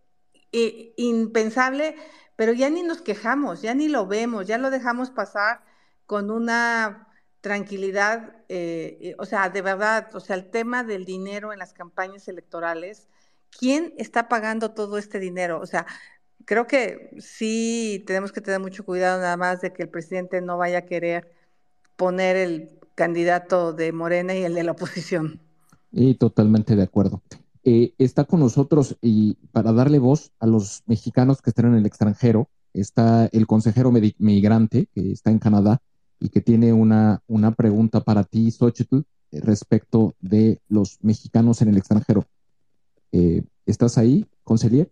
eh, 0.52 0.94
impensable, 0.96 1.96
pero 2.36 2.52
ya 2.52 2.70
ni 2.70 2.84
nos 2.84 3.02
quejamos, 3.02 3.60
ya 3.60 3.74
ni 3.74 3.88
lo 3.88 4.06
vemos, 4.06 4.46
ya 4.46 4.56
lo 4.56 4.70
dejamos 4.70 5.10
pasar 5.10 5.64
con 6.06 6.30
una 6.30 7.08
tranquilidad, 7.40 8.36
eh, 8.48 8.98
eh, 9.00 9.16
o 9.18 9.26
sea, 9.26 9.48
de 9.50 9.62
verdad, 9.62 10.14
o 10.14 10.20
sea, 10.20 10.36
el 10.36 10.48
tema 10.48 10.84
del 10.84 11.04
dinero 11.04 11.52
en 11.52 11.58
las 11.58 11.72
campañas 11.72 12.28
electorales, 12.28 13.08
¿quién 13.58 13.94
está 13.98 14.28
pagando 14.28 14.72
todo 14.72 14.98
este 14.98 15.18
dinero? 15.18 15.60
O 15.60 15.66
sea, 15.66 15.86
creo 16.44 16.66
que 16.66 17.16
sí 17.18 18.04
tenemos 18.06 18.32
que 18.32 18.40
tener 18.40 18.60
mucho 18.60 18.84
cuidado 18.84 19.20
nada 19.20 19.36
más 19.36 19.60
de 19.60 19.72
que 19.72 19.82
el 19.82 19.88
presidente 19.88 20.40
no 20.40 20.56
vaya 20.56 20.78
a 20.78 20.86
querer 20.86 21.30
poner 21.96 22.36
el 22.36 22.78
candidato 22.94 23.72
de 23.72 23.92
Morena 23.92 24.34
y 24.34 24.44
el 24.44 24.54
de 24.54 24.62
la 24.62 24.72
oposición. 24.72 25.40
Y 25.92 26.14
totalmente 26.14 26.76
de 26.76 26.82
acuerdo. 26.82 27.22
Eh, 27.64 27.94
está 27.98 28.24
con 28.24 28.40
nosotros 28.40 28.96
y 29.00 29.34
para 29.52 29.72
darle 29.72 29.98
voz 29.98 30.32
a 30.38 30.46
los 30.46 30.82
mexicanos 30.86 31.42
que 31.42 31.50
están 31.50 31.66
en 31.66 31.74
el 31.74 31.86
extranjero, 31.86 32.48
está 32.72 33.26
el 33.32 33.46
consejero 33.46 33.90
migrante 33.90 34.88
que 34.94 35.10
está 35.10 35.30
en 35.30 35.38
Canadá, 35.38 35.80
y 36.20 36.28
que 36.28 36.40
tiene 36.40 36.72
una, 36.72 37.22
una 37.26 37.52
pregunta 37.52 38.00
para 38.00 38.24
ti, 38.24 38.50
Xochitl, 38.50 39.00
respecto 39.32 40.14
de 40.20 40.60
los 40.68 40.98
mexicanos 41.02 41.60
en 41.62 41.68
el 41.68 41.76
extranjero. 41.76 42.26
Eh, 43.16 43.42
¿Estás 43.64 43.96
ahí, 43.96 44.26
consejero? 44.44 44.90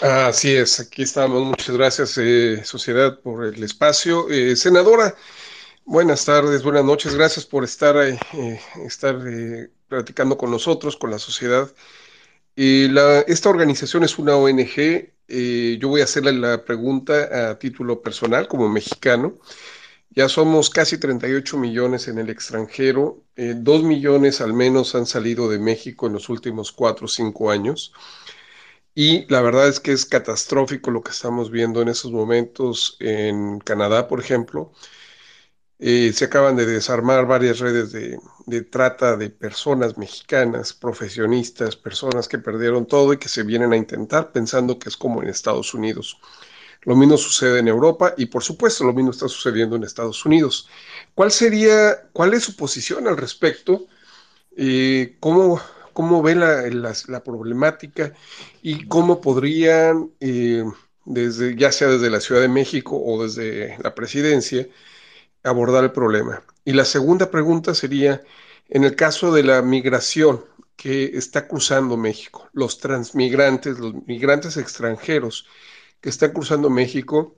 Así 0.00 0.54
es, 0.54 0.78
aquí 0.78 1.02
estamos. 1.02 1.44
Muchas 1.44 1.76
gracias, 1.76 2.16
eh, 2.18 2.62
Sociedad, 2.64 3.18
por 3.18 3.44
el 3.44 3.60
espacio. 3.64 4.30
Eh, 4.30 4.54
senadora, 4.54 5.16
buenas 5.84 6.24
tardes, 6.24 6.62
buenas 6.62 6.84
noches. 6.84 7.16
Gracias 7.16 7.44
por 7.44 7.64
estar, 7.64 7.96
eh, 7.96 8.60
estar 8.84 9.18
platicando 9.88 10.38
con 10.38 10.52
nosotros, 10.52 10.96
con 10.96 11.10
la 11.10 11.18
sociedad. 11.18 11.68
Esta 12.54 13.50
organización 13.50 14.04
es 14.04 14.16
una 14.18 14.36
ONG. 14.36 15.10
yo 15.80 15.88
voy 15.88 16.02
a 16.02 16.04
hacerle 16.04 16.32
la 16.34 16.64
pregunta 16.64 17.50
a 17.50 17.58
título 17.58 18.00
personal, 18.00 18.46
como 18.46 18.68
mexicano. 18.68 19.34
Ya 20.16 20.28
somos 20.28 20.68
casi 20.70 20.98
38 20.98 21.58
millones 21.58 22.08
en 22.08 22.18
el 22.18 22.28
extranjero. 22.28 23.22
dos 23.36 23.84
millones 23.84 24.40
al 24.40 24.52
menos 24.52 24.96
han 24.96 25.06
salido 25.06 25.48
de 25.48 25.60
México 25.60 26.08
en 26.08 26.14
los 26.14 26.28
últimos 26.28 26.72
cuatro 26.72 27.04
o 27.04 27.08
cinco 27.08 27.50
años. 27.52 27.92
Y 28.96 29.26
la 29.30 29.42
verdad 29.42 29.68
es 29.68 29.78
que 29.78 29.92
es 29.92 30.06
catastrófico 30.06 30.90
lo 30.90 31.02
que 31.02 31.12
estamos 31.12 31.50
viendo 31.50 31.82
en 31.82 31.88
esos 31.88 32.10
momentos 32.12 32.96
en 32.98 33.60
Canadá, 33.60 34.08
por 34.08 34.18
ejemplo. 34.20 34.72
Eh, 35.78 36.12
se 36.14 36.24
acaban 36.24 36.56
de 36.56 36.64
desarmar 36.66 37.26
varias 37.26 37.58
redes 37.58 37.92
de, 37.92 38.18
de, 38.46 38.62
trata 38.62 39.16
de 39.16 39.28
personas 39.30 39.98
mexicanas, 39.98 40.72
profesionistas, 40.72 41.76
personas 41.76 42.28
que 42.28 42.38
perdieron 42.38 42.86
todo 42.86 43.12
y 43.12 43.18
que 43.18 43.28
se 43.28 43.42
vienen 43.42 43.72
a 43.72 43.76
intentar 43.76 44.32
pensando 44.32 44.78
que 44.78 44.88
es 44.88 44.96
como 44.96 45.22
en 45.22 45.28
Estados 45.28 45.74
Unidos. 45.74 46.18
Lo 46.86 46.96
mismo 46.96 47.18
sucede 47.18 47.58
en 47.58 47.68
Europa 47.68 48.14
y 48.16 48.26
por 48.26 48.42
supuesto 48.42 48.84
lo 48.84 48.94
mismo 48.94 49.10
está 49.10 49.28
sucediendo 49.28 49.76
en 49.76 49.84
Estados 49.84 50.24
Unidos. 50.24 50.68
¿Cuál 51.14 51.30
sería, 51.30 52.08
cuál 52.14 52.32
es 52.32 52.44
su 52.44 52.56
posición 52.56 53.06
al 53.06 53.18
respecto? 53.18 53.86
Eh, 54.56 55.16
¿Cómo 55.20 55.60
cómo 55.96 56.22
ve 56.22 56.34
la, 56.34 57.24
problemática 57.24 58.12
y 58.60 58.86
cómo 58.86 59.22
podrían, 59.22 60.10
eh, 60.20 60.62
desde, 61.06 61.56
ya 61.56 61.72
sea 61.72 61.88
desde 61.88 62.10
la 62.10 62.20
Ciudad 62.20 62.42
de 62.42 62.48
México 62.48 63.02
o 63.02 63.22
desde 63.22 63.78
la 63.82 63.94
presidencia, 63.94 64.68
abordar 65.42 65.84
el 65.84 65.92
problema. 65.92 66.42
Y 66.66 66.74
la 66.74 66.84
segunda 66.84 67.30
pregunta 67.30 67.74
sería, 67.74 68.22
en 68.68 68.84
el 68.84 68.94
caso 68.94 69.32
de 69.32 69.42
la 69.42 69.62
migración 69.62 70.44
que 70.76 71.16
está 71.16 71.48
cruzando 71.48 71.96
México, 71.96 72.50
los 72.52 72.78
transmigrantes, 72.78 73.78
los 73.78 73.94
migrantes 74.06 74.58
extranjeros 74.58 75.46
que 76.06 76.10
están 76.10 76.30
cruzando 76.30 76.70
México 76.70 77.36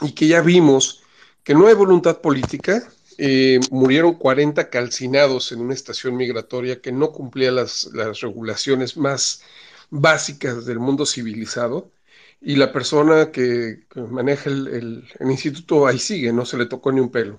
y 0.00 0.10
que 0.10 0.26
ya 0.26 0.40
vimos 0.40 1.04
que 1.44 1.54
no 1.54 1.68
hay 1.68 1.74
voluntad 1.74 2.20
política, 2.20 2.82
eh, 3.16 3.60
murieron 3.70 4.14
40 4.14 4.70
calcinados 4.70 5.52
en 5.52 5.60
una 5.60 5.72
estación 5.72 6.16
migratoria 6.16 6.80
que 6.80 6.90
no 6.90 7.12
cumplía 7.12 7.52
las, 7.52 7.90
regulaciones 8.20 8.96
más 8.96 9.44
básicas 9.90 10.66
del 10.66 10.80
mundo 10.80 11.06
civilizado 11.06 11.92
y 12.40 12.56
la 12.56 12.72
persona 12.72 13.30
que, 13.30 13.84
maneja 13.94 14.50
el, 14.50 15.04
instituto 15.20 15.86
ahí 15.86 16.00
sigue, 16.00 16.32
no 16.32 16.44
se 16.44 16.58
le 16.58 16.66
tocó 16.66 16.90
ni 16.90 16.98
un 16.98 17.12
pelo. 17.12 17.38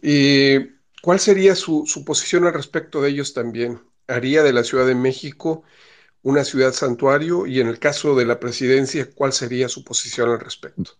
Eh, 0.00 0.76
¿Cuál 1.02 1.20
sería 1.20 1.54
su, 1.54 1.84
su, 1.86 2.06
posición 2.06 2.46
al 2.46 2.54
respecto 2.54 3.02
de 3.02 3.10
ellos 3.10 3.34
también? 3.34 3.82
¿Haría 4.06 4.42
de 4.42 4.54
la 4.54 4.64
Ciudad 4.64 4.86
de 4.86 4.94
México 4.94 5.62
una 6.24 6.42
ciudad 6.42 6.72
santuario? 6.72 7.46
Y 7.46 7.60
en 7.60 7.68
el 7.68 7.78
caso 7.78 8.16
de 8.16 8.24
la 8.24 8.40
presidencia, 8.40 9.08
¿cuál 9.14 9.32
sería 9.32 9.68
su 9.68 9.84
posición 9.84 10.30
al 10.30 10.40
respecto? 10.40 10.90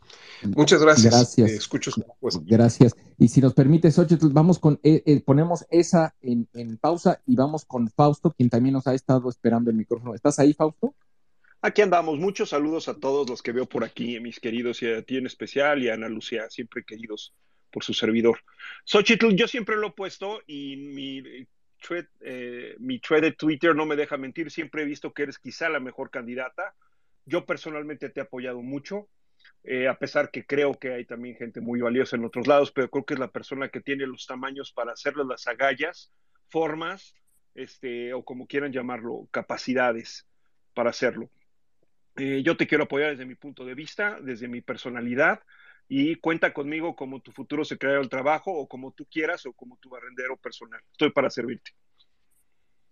Muchas 0.42 0.80
gracias. 0.80 1.12
Gracias. 1.12 1.51
Eh, 1.51 1.56
escucho 1.56 1.90
Gracias. 2.44 2.94
Y 3.18 3.28
si 3.28 3.40
nos 3.40 3.55
permite, 3.55 3.90
Xochitl, 3.90 4.28
vamos 4.28 4.59
con, 4.59 4.78
eh, 4.82 5.02
eh, 5.06 5.20
ponemos 5.20 5.64
esa 5.70 6.14
en, 6.20 6.46
pausa 6.78 7.20
y 7.26 7.34
vamos 7.34 7.64
con 7.64 7.90
Fausto, 7.90 8.32
quien 8.32 8.51
también 8.51 8.74
nos 8.74 8.86
ha 8.86 8.94
estado 8.94 9.28
esperando 9.28 9.70
el 9.70 9.76
micrófono. 9.76 10.14
¿Estás 10.14 10.38
ahí, 10.38 10.52
Fausto? 10.52 10.94
Aquí 11.62 11.80
andamos. 11.80 12.18
Muchos 12.18 12.51
saludos 12.51 12.88
a 12.88 12.94
todos 12.94 13.28
los 13.28 13.42
que 13.42 13.52
veo 13.52 13.66
por 13.66 13.84
aquí, 13.84 14.20
mis 14.20 14.38
queridos, 14.38 14.82
y 14.82 14.92
a 14.92 15.02
ti 15.02 15.16
en 15.16 15.26
especial, 15.26 15.82
y 15.82 15.88
a 15.88 15.94
Ana 15.94 16.09
Lucía, 16.09 16.51
siempre 16.51 16.84
queridos 16.84 17.34
por 17.72 17.82
su 17.82 17.94
servidor. 17.94 18.40
Xochitl, 18.84 19.34
yo 19.34 19.48
siempre 19.48 19.76
lo 19.76 19.88
he 19.88 19.92
puesto 19.92 20.40
y 20.46 20.76
mi 20.76 21.46
thread, 21.86 22.06
mi 22.78 22.98
thread 22.98 23.23
de 23.23 23.32
Twitter 23.32 23.74
no 23.74 23.86
me 23.86 23.97
deja 23.97 24.16
mentir. 24.16 24.51
Siempre 24.51 24.82
he 24.82 24.86
visto 24.86 25.12
que 25.12 25.24
eres 25.24 25.39
quizá 25.39 25.69
la 25.69 25.81
mejor 25.81 26.11
candidata. 26.11 26.74
Yo 27.27 27.44
personalmente 27.44 28.09
te 28.09 28.20
he 28.20 28.23
apoyado 28.23 28.62
mucho 28.62 29.09
eh, 29.62 29.89
a 29.89 29.98
pesar 29.98 30.31
que 30.31 30.44
creo 30.44 30.74
que 30.74 30.93
hay 30.93 31.06
también 31.06 31.36
gente 31.36 31.61
muy 31.61 31.81
valiosa 31.81 32.16
en 32.16 32.24
otros 32.24 32.47
lados, 32.47 32.70
pero 32.70 32.90
creo 32.90 33.05
que 33.05 33.15
es 33.15 33.20
la 33.20 33.31
persona 33.31 33.70
que 33.70 33.81
tiene 33.81 34.06
los 34.06 34.27
tamaños 34.27 34.73
para 34.73 34.93
hacerle 34.93 35.24
las 35.24 35.47
agallas, 35.47 36.12
formas, 36.51 37.15
este, 37.55 38.12
o 38.12 38.24
como 38.24 38.47
quieran 38.47 38.73
llamarlo, 38.73 39.27
capacidades 39.31 40.27
para 40.74 40.90
hacerlo. 40.90 41.31
Eh, 42.16 42.43
yo 42.44 42.56
te 42.56 42.66
quiero 42.66 42.85
apoyar 42.85 43.11
desde 43.11 43.24
mi 43.24 43.36
punto 43.36 43.65
de 43.65 43.74
vista, 43.74 44.20
desde 44.20 44.48
mi 44.48 44.61
personalidad, 44.61 45.40
y 45.89 46.16
cuenta 46.16 46.52
conmigo 46.52 46.97
como 46.97 47.20
tu 47.20 47.32
futuro 47.32 47.65
secretario 47.65 48.01
del 48.01 48.09
trabajo, 48.09 48.52
o 48.52 48.66
como 48.66 48.93
tú 48.93 49.06
quieras, 49.11 49.44
o 49.47 49.52
como 49.52 49.77
tu 49.77 49.89
barrendero 49.90 50.36
personal. 50.36 50.81
Estoy 50.93 51.11
para 51.11 51.31
servirte. 51.31 51.73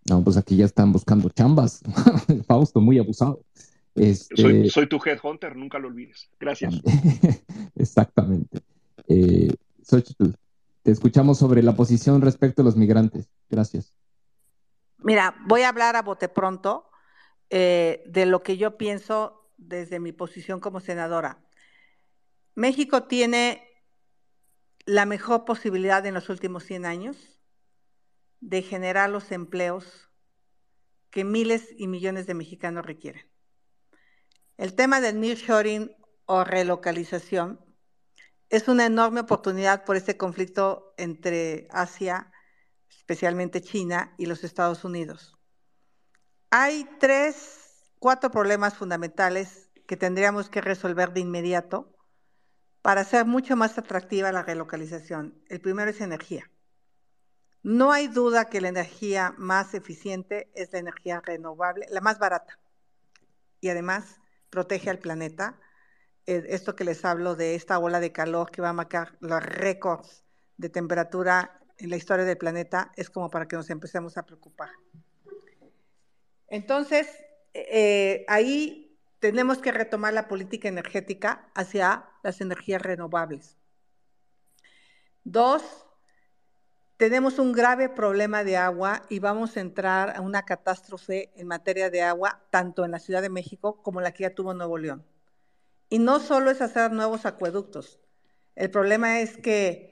No, 0.09 0.23
pues 0.23 0.37
aquí 0.37 0.57
ya 0.57 0.65
están 0.65 0.93
buscando 0.93 1.29
chambas. 1.31 1.83
Fausto, 2.47 2.81
muy 2.81 2.99
abusado. 2.99 3.45
Este, 3.95 4.71
soy, 4.71 4.89
tu 4.89 5.01
headhunter, 5.05 5.55
nunca 5.55 5.79
lo 5.79 5.89
olvides. 5.89 6.31
Gracias. 6.41 6.75
Exactamente. 7.77 8.61
Eh, 9.09 9.55
te 10.83 10.91
escuchamos 10.91 11.39
sobre 11.39 11.63
la 11.63 11.75
posición 11.75 12.21
respecto 12.21 12.63
a 12.63 12.65
los 12.65 12.77
migrantes. 12.77 13.29
Gracias. 13.49 13.95
Mira, 14.99 15.35
voy 15.47 15.63
a 15.63 15.69
hablar 15.69 15.97
a 15.97 16.03
bote 16.03 16.29
pronto 16.29 16.89
eh, 17.51 18.03
de 18.07 18.27
lo 18.27 18.43
que 18.43 18.57
yo 18.57 18.77
pienso 18.77 19.51
desde 19.57 20.01
mi 20.01 20.13
posición 20.13 20.61
como 20.61 20.81
senadora. 20.81 21.39
México 22.55 23.05
tiene 23.05 23.67
la 24.85 25.07
mejor 25.07 25.45
posibilidad 25.45 26.05
en 26.07 26.15
los 26.15 26.29
últimos 26.29 26.65
100 26.65 26.87
años 26.87 27.41
de 28.41 28.63
generar 28.63 29.09
los 29.09 29.31
empleos 29.33 30.11
que 31.11 31.25
miles 31.25 31.69
y 31.77 31.87
millones 31.87 32.27
de 32.27 32.35
mexicanos 32.35 32.85
requieren. 32.85 33.31
El 34.57 34.75
tema 34.75 35.01
del 35.01 35.21
nearshoring 35.21 35.95
o 36.27 36.45
relocalización 36.45 37.65
es 38.49 38.69
una 38.69 38.87
enorme 38.87 39.21
oportunidad 39.21 39.85
por 39.85 39.97
este 39.97 40.17
conflicto 40.17 40.95
entre 40.99 41.69
Asia, 41.71 42.31
especialmente 42.91 43.63
China, 43.63 44.15
y 44.19 44.27
los 44.27 44.45
Estados 44.45 44.85
Unidos. 44.85 45.39
Hay 46.51 46.87
tres, 47.01 47.93
cuatro 47.99 48.31
problemas 48.31 48.75
fundamentales 48.75 49.71
que 49.87 49.97
tendríamos 49.97 50.51
que 50.51 50.61
resolver 50.61 51.13
de 51.13 51.21
inmediato 51.21 51.97
para 52.83 53.03
hacer 53.03 53.25
mucho 53.25 53.57
más 53.57 53.79
atractiva 53.79 54.33
la 54.33 54.43
relocalización. 54.43 55.41
El 55.49 55.61
primero 55.61 55.91
es 55.91 56.01
energía. 56.01 56.51
No 57.63 57.93
hay 57.93 58.09
duda 58.09 58.47
que 58.47 58.61
la 58.61 58.69
energía 58.69 59.35
más 59.39 59.73
eficiente 59.75 60.51
es 60.55 60.73
la 60.73 60.81
energía 60.81 61.21
renovable, 61.21 61.87
la 61.91 62.01
más 62.01 62.19
barata. 62.19 62.59
Y 63.61 63.69
además 63.69 64.21
protege 64.51 64.91
al 64.91 64.99
planeta. 64.99 65.61
Eh, 66.27 66.45
esto 66.49 66.75
que 66.75 66.85
les 66.85 67.05
hablo 67.05 67.37
de 67.37 67.55
esta 67.55 67.79
ola 67.79 68.01
de 68.01 68.11
calor 68.11 68.51
que 68.51 68.63
va 68.63 68.71
a 68.71 68.75
marcar 68.75 69.17
los 69.21 69.41
récords 69.43 70.25
de 70.57 70.69
temperatura 70.69 71.61
en 71.79 71.91
la 71.91 71.97
historia 71.97 72.25
del 72.25 72.37
planeta 72.37 72.93
es 72.97 73.11
como 73.11 73.31
para 73.31 73.47
que 73.47 73.57
nos 73.57 73.71
empecemos 73.71 74.17
a 74.17 74.25
preocupar. 74.25 74.71
Entonces, 76.49 77.09
eh, 77.55 78.25
ahí 78.29 78.82
tenemos 79.23 79.59
que 79.59 79.71
retomar 79.71 80.13
la 80.13 80.27
política 80.27 80.67
energética 80.67 81.49
hacia 81.55 82.09
las 82.25 82.41
energías 82.41 82.83
renovables. 82.83 83.57
Dos, 85.23 85.63
tenemos 86.97 87.39
un 87.39 87.53
grave 87.53 87.89
problema 87.89 88.43
de 88.43 88.57
agua 88.57 89.03
y 89.09 89.21
vamos 89.21 89.57
a 89.57 89.61
entrar 89.61 90.17
a 90.17 90.23
una 90.23 90.43
catástrofe 90.45 91.33
en 91.37 91.47
materia 91.47 91.89
de 91.89 92.03
agua, 92.03 92.43
tanto 92.51 92.85
en 92.85 92.91
la 92.91 92.99
Ciudad 92.99 93.23
de 93.23 93.31
México 93.31 93.81
como 93.85 94.01
la 94.01 94.11
que 94.11 94.25
ya 94.25 94.35
tuvo 94.35 94.55
Nuevo 94.55 94.77
León. 94.77 95.07
Y 95.89 96.01
no 96.01 96.19
solo 96.19 96.51
es 96.51 96.61
hacer 96.61 96.91
nuevos 96.91 97.25
acueductos. 97.25 98.01
El 98.57 98.73
problema 98.73 99.21
es 99.21 99.37
que 99.37 99.92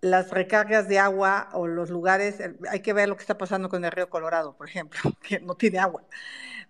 las 0.00 0.30
recargas 0.30 0.88
de 0.88 0.98
agua 0.98 1.48
o 1.52 1.66
los 1.66 1.90
lugares, 1.90 2.36
hay 2.70 2.80
que 2.80 2.92
ver 2.92 3.08
lo 3.08 3.16
que 3.16 3.22
está 3.22 3.38
pasando 3.38 3.68
con 3.68 3.84
el 3.84 3.92
río 3.92 4.10
Colorado, 4.10 4.56
por 4.56 4.68
ejemplo, 4.68 5.00
que 5.22 5.40
no 5.40 5.54
tiene 5.54 5.78
agua. 5.78 6.04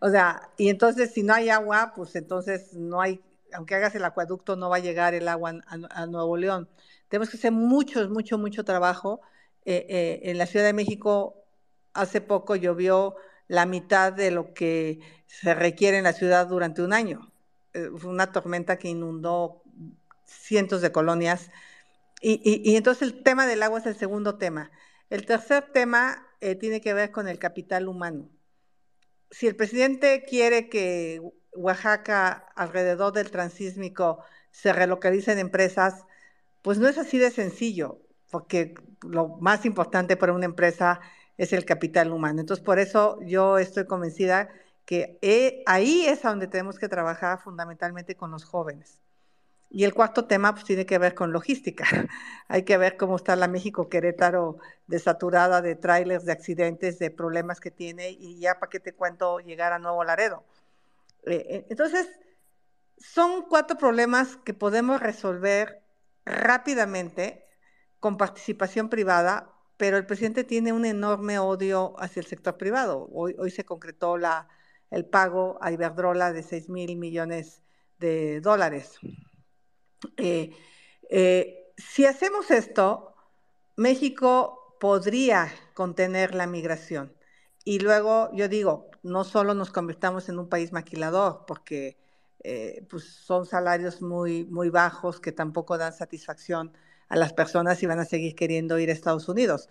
O 0.01 0.09
sea, 0.11 0.51
y 0.57 0.69
entonces 0.69 1.13
si 1.13 1.23
no 1.23 1.35
hay 1.35 1.51
agua, 1.51 1.93
pues 1.95 2.15
entonces 2.17 2.75
no 2.75 3.01
hay, 3.01 3.21
aunque 3.53 3.75
hagas 3.75 3.95
el 3.95 4.05
acueducto, 4.05 4.57
no 4.57 4.71
va 4.71 4.77
a 4.77 4.81
llegar 4.81 5.15
el 5.15 5.29
agua 5.29 5.61
a, 5.67 6.07
Nuevo 6.07 6.37
León. 6.37 6.69
Tenemos 7.09 7.29
que 7.31 7.37
hacer 7.37 7.53
mucho, 7.53 8.09
mucho, 8.09 8.39
mucho 8.39 8.65
trabajo 8.65 9.21
eh, 9.65 9.87
eh, 9.89 10.21
en 10.25 10.39
la 10.39 10.47
Ciudad 10.47 10.65
de 10.65 10.73
México 10.73 11.41
hace 11.93 12.21
poco 12.21 12.57
llovió 12.57 13.17
la 13.49 13.67
mitad 13.67 14.13
de 14.13 14.31
lo 14.31 14.55
que 14.55 15.01
se 15.27 15.55
requiere 15.55 15.99
en 15.99 16.05
la 16.05 16.13
ciudad 16.13 16.47
durante 16.47 16.83
un 16.83 16.93
año. 16.93 17.33
Eh, 17.75 17.91
fue 17.97 18.11
una 18.11 18.33
tormenta 18.33 18.79
que 18.79 18.89
inundó 18.89 19.63
cientos 20.25 20.81
de 20.83 20.93
colonias 20.93 21.51
Y, 22.21 22.77
entonces 22.77 23.09
el 23.09 23.23
tema 23.23 23.47
del 23.47 23.63
agua 23.63 23.79
es 23.81 23.87
el 23.87 23.97
segundo 23.97 24.37
tema. 24.37 24.71
El 25.09 25.25
tercer 25.27 25.73
tema 25.73 26.27
eh, 26.41 26.55
tiene 26.55 26.81
que 26.81 26.95
ver 26.95 27.11
con 27.11 27.29
el 27.29 27.39
capital 27.39 27.89
humano. 27.89 28.29
Si 29.31 29.47
el 29.47 29.57
presidente 29.57 30.25
quiere 30.29 30.69
que 30.69 31.23
Oaxaca, 31.53 32.47
alrededor 32.55 33.13
del 33.13 33.31
transísmico, 33.31 34.23
se 34.51 34.73
relocalicen 34.73 35.39
empresas, 35.39 36.05
pues 36.63 36.79
no 36.79 36.89
es 36.89 36.99
así 36.99 37.19
de 37.19 37.31
sencillo, 37.31 38.01
porque 38.31 38.75
lo 39.03 39.29
más 39.41 39.65
importante 39.65 40.17
para 40.17 40.33
una 40.33 40.45
empresa 40.47 41.01
es 41.39 41.53
el 41.53 41.65
capital 41.65 42.13
humano. 42.13 42.41
Entonces, 42.41 42.65
por 42.65 42.79
eso 42.79 43.19
yo 43.23 43.59
estoy 43.59 43.87
convencida 43.87 44.51
que 44.85 45.19
eh, 45.23 45.63
ahí 45.67 46.05
es 46.07 46.23
donde 46.23 46.49
tenemos 46.49 46.79
que 46.79 46.89
trabajar 46.89 47.41
fundamentalmente 47.41 48.17
con 48.17 48.31
los 48.31 48.45
jóvenes. 48.45 49.00
Y 49.71 49.85
el 49.85 49.95
cuarto 49.95 50.27
tema 50.27 50.53
pues, 50.53 50.65
tiene 50.65 50.85
que 50.85 50.99
ver 50.99 51.15
con 51.15 51.33
logística. 51.33 51.85
Hay 52.49 52.65
que 52.65 52.77
ver 52.77 52.97
cómo 52.97 53.17
está 53.17 53.37
la 53.37 53.47
México 53.47 53.89
Querétaro 53.89 54.59
desaturada 54.89 55.63
de 55.63 55.77
trailers, 55.77 56.25
de 56.25 56.33
accidentes, 56.33 56.99
de 56.99 57.11
problemas 57.11 57.61
que 57.61 57.71
tiene 57.71 58.11
y 58.11 58.41
ya 58.41 58.59
para 58.59 58.69
qué 58.69 58.81
te 58.81 58.93
cuento 58.93 59.39
llegar 59.39 59.73
a 59.73 59.79
Nuevo 59.79 60.03
Laredo. 60.03 60.45
Eh, 61.25 61.67
entonces, 61.71 62.09
son 62.99 63.43
cuatro 63.49 63.79
problemas 63.79 64.37
que 64.39 64.55
podemos 64.55 65.01
resolver 65.01 65.83
rápidamente 66.25 67.45
con 68.01 68.17
participación 68.17 68.89
privada, 68.89 69.53
pero 69.77 69.97
el 69.97 70.07
presidente 70.07 70.43
tiene 70.43 70.73
un 70.73 70.85
enorme 70.85 71.39
odio 71.39 71.95
hacia 71.99 72.21
el 72.21 72.27
sector 72.27 72.57
privado. 72.57 73.09
Hoy, 73.13 73.37
hoy 73.39 73.51
se 73.51 73.65
concretó 73.65 74.19
la, 74.19 74.49
el 74.91 75.07
pago 75.07 75.59
a 75.61 75.71
Iberdrola 75.71 76.33
de 76.33 76.43
6 76.43 76.69
mil 76.69 76.97
millones 76.97 77.63
de 77.99 78.41
dólares. 78.41 78.99
Eh, 80.17 80.57
eh, 81.09 81.73
si 81.77 82.07
hacemos 82.07 82.51
esto, 82.51 83.15
México 83.77 84.77
podría 84.81 85.53
contener 85.75 86.35
la 86.35 86.47
migración. 86.47 87.15
Y 87.65 87.81
luego 87.81 88.31
yo 88.35 88.49
digo, 88.49 88.91
no 89.03 89.25
solo 89.25 89.55
nos 89.55 89.71
convirtamos 89.71 90.29
en 90.29 90.39
un 90.39 90.49
país 90.49 90.73
maquilador, 90.73 91.45
porque 91.47 91.99
eh, 92.43 92.87
pues 92.89 93.05
son 93.05 93.47
salarios 93.47 94.01
muy, 94.03 94.45
muy 94.45 94.71
bajos 94.71 95.21
que 95.21 95.33
tampoco 95.33 95.77
dan 95.77 95.93
satisfacción 95.93 96.73
a 97.09 97.17
las 97.17 97.33
personas 97.33 97.83
y 97.83 97.87
van 97.87 98.01
a 98.01 98.05
seguir 98.05 98.35
queriendo 98.35 98.79
ir 98.79 98.89
a 98.91 98.93
Estados 98.93 99.29
Unidos. 99.29 99.69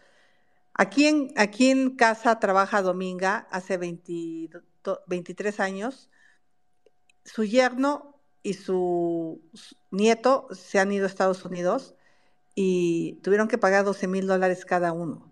Aquí 0.74 1.08
en, 1.08 1.34
aquí 1.36 1.72
en 1.72 1.96
casa 1.96 2.40
trabaja 2.40 2.82
Dominga 2.82 3.48
hace 3.52 3.78
23 3.78 5.60
años. 5.60 6.10
Su 7.26 7.44
yerno 7.44 8.19
y 8.50 8.56
su 8.56 9.40
nieto 9.92 10.48
se 10.52 10.80
han 10.80 10.92
ido 10.92 11.06
a 11.06 11.08
Estados 11.08 11.46
Unidos 11.46 11.94
y 12.56 13.20
tuvieron 13.22 13.48
que 13.48 13.60
pagar 13.60 13.86
12 13.86 14.08
mil 14.08 14.26
dólares 14.26 14.66
cada 14.66 14.92
uno. 14.92 15.32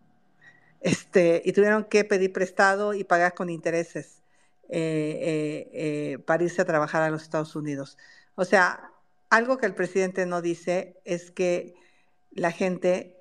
Este, 0.82 1.42
y 1.44 1.52
tuvieron 1.52 1.86
que 1.86 2.04
pedir 2.04 2.32
prestado 2.32 2.94
y 2.94 3.04
pagar 3.04 3.34
con 3.34 3.50
intereses 3.50 4.22
eh, 4.70 5.18
eh, 5.20 5.70
eh, 5.74 6.20
para 6.20 6.44
irse 6.44 6.62
a 6.62 6.66
trabajar 6.66 7.02
a 7.02 7.10
los 7.10 7.24
Estados 7.24 7.56
Unidos. 7.56 7.98
O 8.36 8.46
sea, 8.46 8.92
algo 9.32 9.58
que 9.58 9.66
el 9.66 9.74
presidente 9.74 10.28
no 10.28 10.44
dice 10.44 11.02
es 11.04 11.32
que 11.32 11.74
la 12.30 12.52
gente 12.52 13.18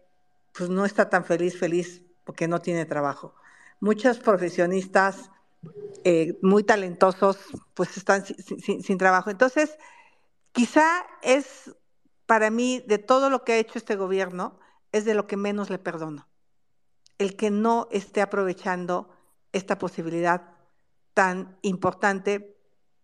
pues, 0.52 0.68
no 0.68 0.84
está 0.84 1.08
tan 1.08 1.24
feliz, 1.24 1.58
feliz 1.58 2.02
porque 2.24 2.48
no 2.48 2.60
tiene 2.60 2.84
trabajo. 2.84 3.34
Muchos 3.80 4.18
profesionistas 4.18 5.30
eh, 6.04 6.38
muy 6.42 6.62
talentosos, 6.62 7.38
pues 7.74 7.96
están 7.96 8.24
sin, 8.24 8.98
trabajo. 8.98 9.30
Entonces, 9.30 9.76
quizá 10.52 11.06
es 11.22 11.74
para 12.26 12.50
mí, 12.50 12.82
de 12.86 12.98
todo 12.98 13.30
lo 13.30 13.44
que 13.44 13.52
ha 13.52 13.58
hecho 13.58 13.78
este 13.78 13.96
gobierno, 13.96 14.58
es 14.92 15.04
de 15.04 15.14
lo 15.14 15.26
que 15.26 15.36
menos 15.36 15.70
le 15.70 15.78
perdono. 15.78 16.28
El 17.18 17.36
que 17.36 17.50
no 17.50 17.88
esté 17.90 18.20
aprovechando 18.20 19.10
esta 19.52 19.78
posibilidad 19.78 20.54
tan 21.14 21.56
importante 21.62 22.56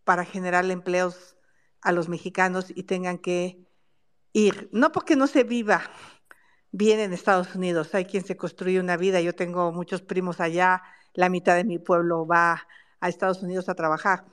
para 0.05 0.25
generar 0.25 0.69
empleos 0.71 1.37
a 1.81 1.93
los 1.93 2.09
mexicanos 2.09 2.67
y 2.75 2.85
tengan 2.85 3.19
que 3.19 3.67
ir, 4.33 4.69
no 4.73 4.93
porque 4.93 5.17
no 5.17 5.27
se 5.27 5.45
viva 5.45 5.91
bien 6.71 7.01
en 7.01 7.13
Estados 7.13 7.55
Unidos, 7.55 7.95
hay 7.95 8.05
quien 8.05 8.25
se 8.25 8.37
construye 8.37 8.81
una 8.81 8.97
vida, 8.97 9.21
yo 9.21 9.35
tengo 9.35 9.73
muchos 9.73 10.03
primos 10.03 10.41
allá, 10.41 10.83
la 11.15 11.29
mitad 11.29 11.57
de 11.57 11.65
mi 11.65 11.79
pueblo 11.79 12.27
va 12.27 12.67
a 13.01 13.09
Estados 13.09 13.43
Unidos 13.43 13.69
a 13.69 13.75
trabajar, 13.75 14.25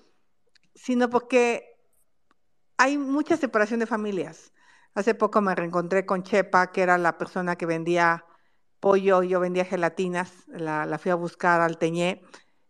sino 0.75 1.09
porque 1.09 1.77
hay 2.77 2.97
mucha 2.97 3.37
separación 3.37 3.79
de 3.79 3.85
familias. 3.85 4.53
Hace 4.93 5.15
poco 5.15 5.41
me 5.41 5.55
reencontré 5.55 6.05
con 6.05 6.23
Chepa, 6.23 6.71
que 6.71 6.81
era 6.81 6.97
la 6.97 7.17
persona 7.17 7.55
que 7.55 7.65
vendía 7.65 8.25
pollo 8.79 9.23
yo 9.23 9.39
vendía 9.39 9.65
gelatinas, 9.65 10.31
la, 10.47 10.97
fui 10.97 11.11
a 11.11 11.15
buscar 11.15 11.61
al 11.61 11.77
Teñé, 11.77 12.21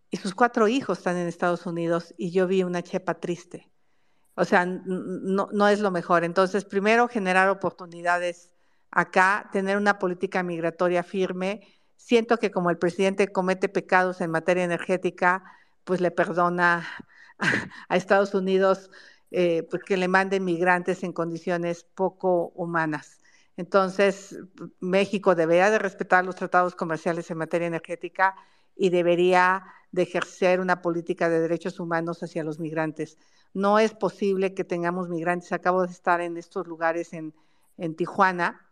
y 0.10 0.18
sus 0.18 0.34
cuatro 0.34 0.68
hijos 0.68 0.98
están 0.98 1.18
en 1.18 1.27
Estados 1.27 1.65
Unidos 1.68 2.15
y 2.18 2.31
yo 2.31 2.48
vi 2.48 2.64
una 2.64 2.81
Chepa 2.81 3.19
triste. 3.19 3.69
O 4.34 4.45
sea, 4.45 4.65
no 4.65 5.68
es 5.68 5.81
lo 5.81 5.91
mejor. 5.91 6.23
Entonces, 6.23 6.65
primero, 6.65 7.07
generar 7.10 7.49
oportunidades 7.49 8.52
acá, 8.90 9.49
tener 9.52 9.77
una 9.77 9.99
política 9.99 10.44
migratoria 10.44 11.03
firme, 11.03 11.78
Siento 11.99 12.38
que 12.38 12.49
como 12.49 12.69
el 12.69 12.77
presidente 12.77 13.27
comete 13.27 13.67
pecados 13.67 14.21
en 14.21 14.31
materia 14.31 14.63
energética, 14.63 15.43
pues 15.84 15.99
le 15.99 16.11
perdona 16.11 16.88
a, 17.89 17.97
Estados 17.97 18.34
Unidos 18.34 18.89
eh, 19.31 19.63
pues 19.69 19.84
que 19.84 19.97
le 19.97 20.07
manden 20.07 20.45
migrantes 20.45 21.03
en 21.03 21.11
condiciones 21.11 21.84
poco 21.84 22.53
humanas. 22.55 23.19
Entonces, 23.57 24.39
México 24.80 25.35
debería 25.35 25.69
de 25.69 25.77
respetar 25.77 26.23
los 26.26 26.35
tratados 26.35 26.73
comerciales 26.73 27.30
en 27.31 27.38
materia 27.38 27.67
energética 27.67 28.34
y 28.77 28.91
debería 28.91 29.65
de 29.91 30.03
ejercer 30.03 30.61
una 30.61 30.81
política 30.81 31.27
de 31.27 31.41
derechos 31.41 31.81
humanos 31.81 32.23
hacia 32.23 32.45
los 32.45 32.59
migrantes. 32.59 33.17
No 33.53 33.77
es 33.77 33.93
posible 33.93 34.53
que 34.53 34.63
tengamos 34.63 35.09
migrantes. 35.09 35.51
Acabo 35.51 35.85
de 35.85 35.91
estar 35.91 36.21
en 36.21 36.38
estos 36.38 36.65
lugares 36.65 37.11
en, 37.11 37.34
en 37.77 37.93
Tijuana 37.93 38.68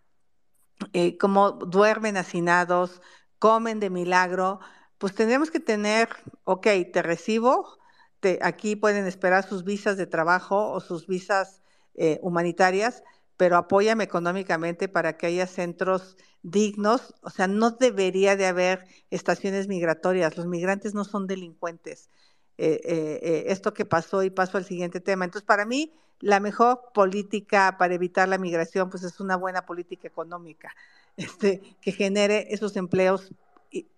eh, 0.93 1.17
como 1.17 1.51
duermen 1.51 2.17
hacinados, 2.17 3.01
comen 3.39 3.79
de 3.79 3.89
milagro, 3.89 4.59
pues 4.97 5.13
tendríamos 5.15 5.51
que 5.51 5.59
tener, 5.59 6.09
ok, 6.43 6.67
te 6.93 7.01
recibo, 7.01 7.77
te, 8.19 8.39
aquí 8.41 8.75
pueden 8.75 9.05
esperar 9.05 9.47
sus 9.47 9.63
visas 9.63 9.97
de 9.97 10.07
trabajo 10.07 10.71
o 10.71 10.79
sus 10.79 11.07
visas 11.07 11.61
eh, 11.95 12.19
humanitarias, 12.21 13.03
pero 13.37 13.57
apóyame 13.57 14.03
económicamente 14.03 14.87
para 14.87 15.17
que 15.17 15.27
haya 15.27 15.47
centros 15.47 16.17
dignos. 16.41 17.13
O 17.21 17.29
sea, 17.29 17.47
no 17.47 17.71
debería 17.71 18.35
de 18.35 18.47
haber 18.47 18.85
estaciones 19.11 19.67
migratorias. 19.67 20.37
Los 20.37 20.47
migrantes 20.47 20.93
no 20.95 21.05
son 21.05 21.27
delincuentes. 21.27 22.09
Eh, 22.57 23.45
esto 23.47 23.73
que 23.73 23.85
pasó 23.85 24.23
y 24.23 24.29
paso 24.29 24.57
al 24.57 24.65
siguiente 24.65 24.99
tema. 24.99 25.25
Entonces, 25.25 25.45
para 25.45 25.65
mí, 25.65 25.93
la 26.19 26.39
mejor 26.39 26.91
política 26.93 27.75
para 27.77 27.93
evitar 27.93 28.27
la 28.27 28.37
migración, 28.37 28.89
pues 28.89 29.03
es 29.03 29.19
una 29.19 29.35
buena 29.35 29.65
política 29.65 30.07
económica, 30.07 30.73
este, 31.17 31.61
que 31.81 31.91
genere 31.91 32.47
esos 32.49 32.75
empleos, 32.75 33.33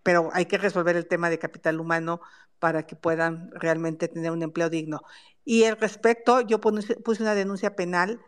pero 0.04 0.30
hay 0.34 0.46
que 0.46 0.58
resolver 0.58 0.96
el 0.96 1.08
tema 1.08 1.30
de 1.30 1.40
capital 1.40 1.80
humano 1.80 2.22
para 2.60 2.86
que 2.86 2.96
puedan 2.96 3.52
realmente 3.52 4.08
tener 4.08 4.32
un 4.32 4.44
empleo 4.44 4.70
digno. 4.70 5.02
Y 5.46 5.64
al 5.64 5.78
respecto, 5.78 6.42
yo 6.42 6.60
puse 6.60 7.24
una 7.24 7.36
denuncia 7.36 7.76
penal 7.76 8.20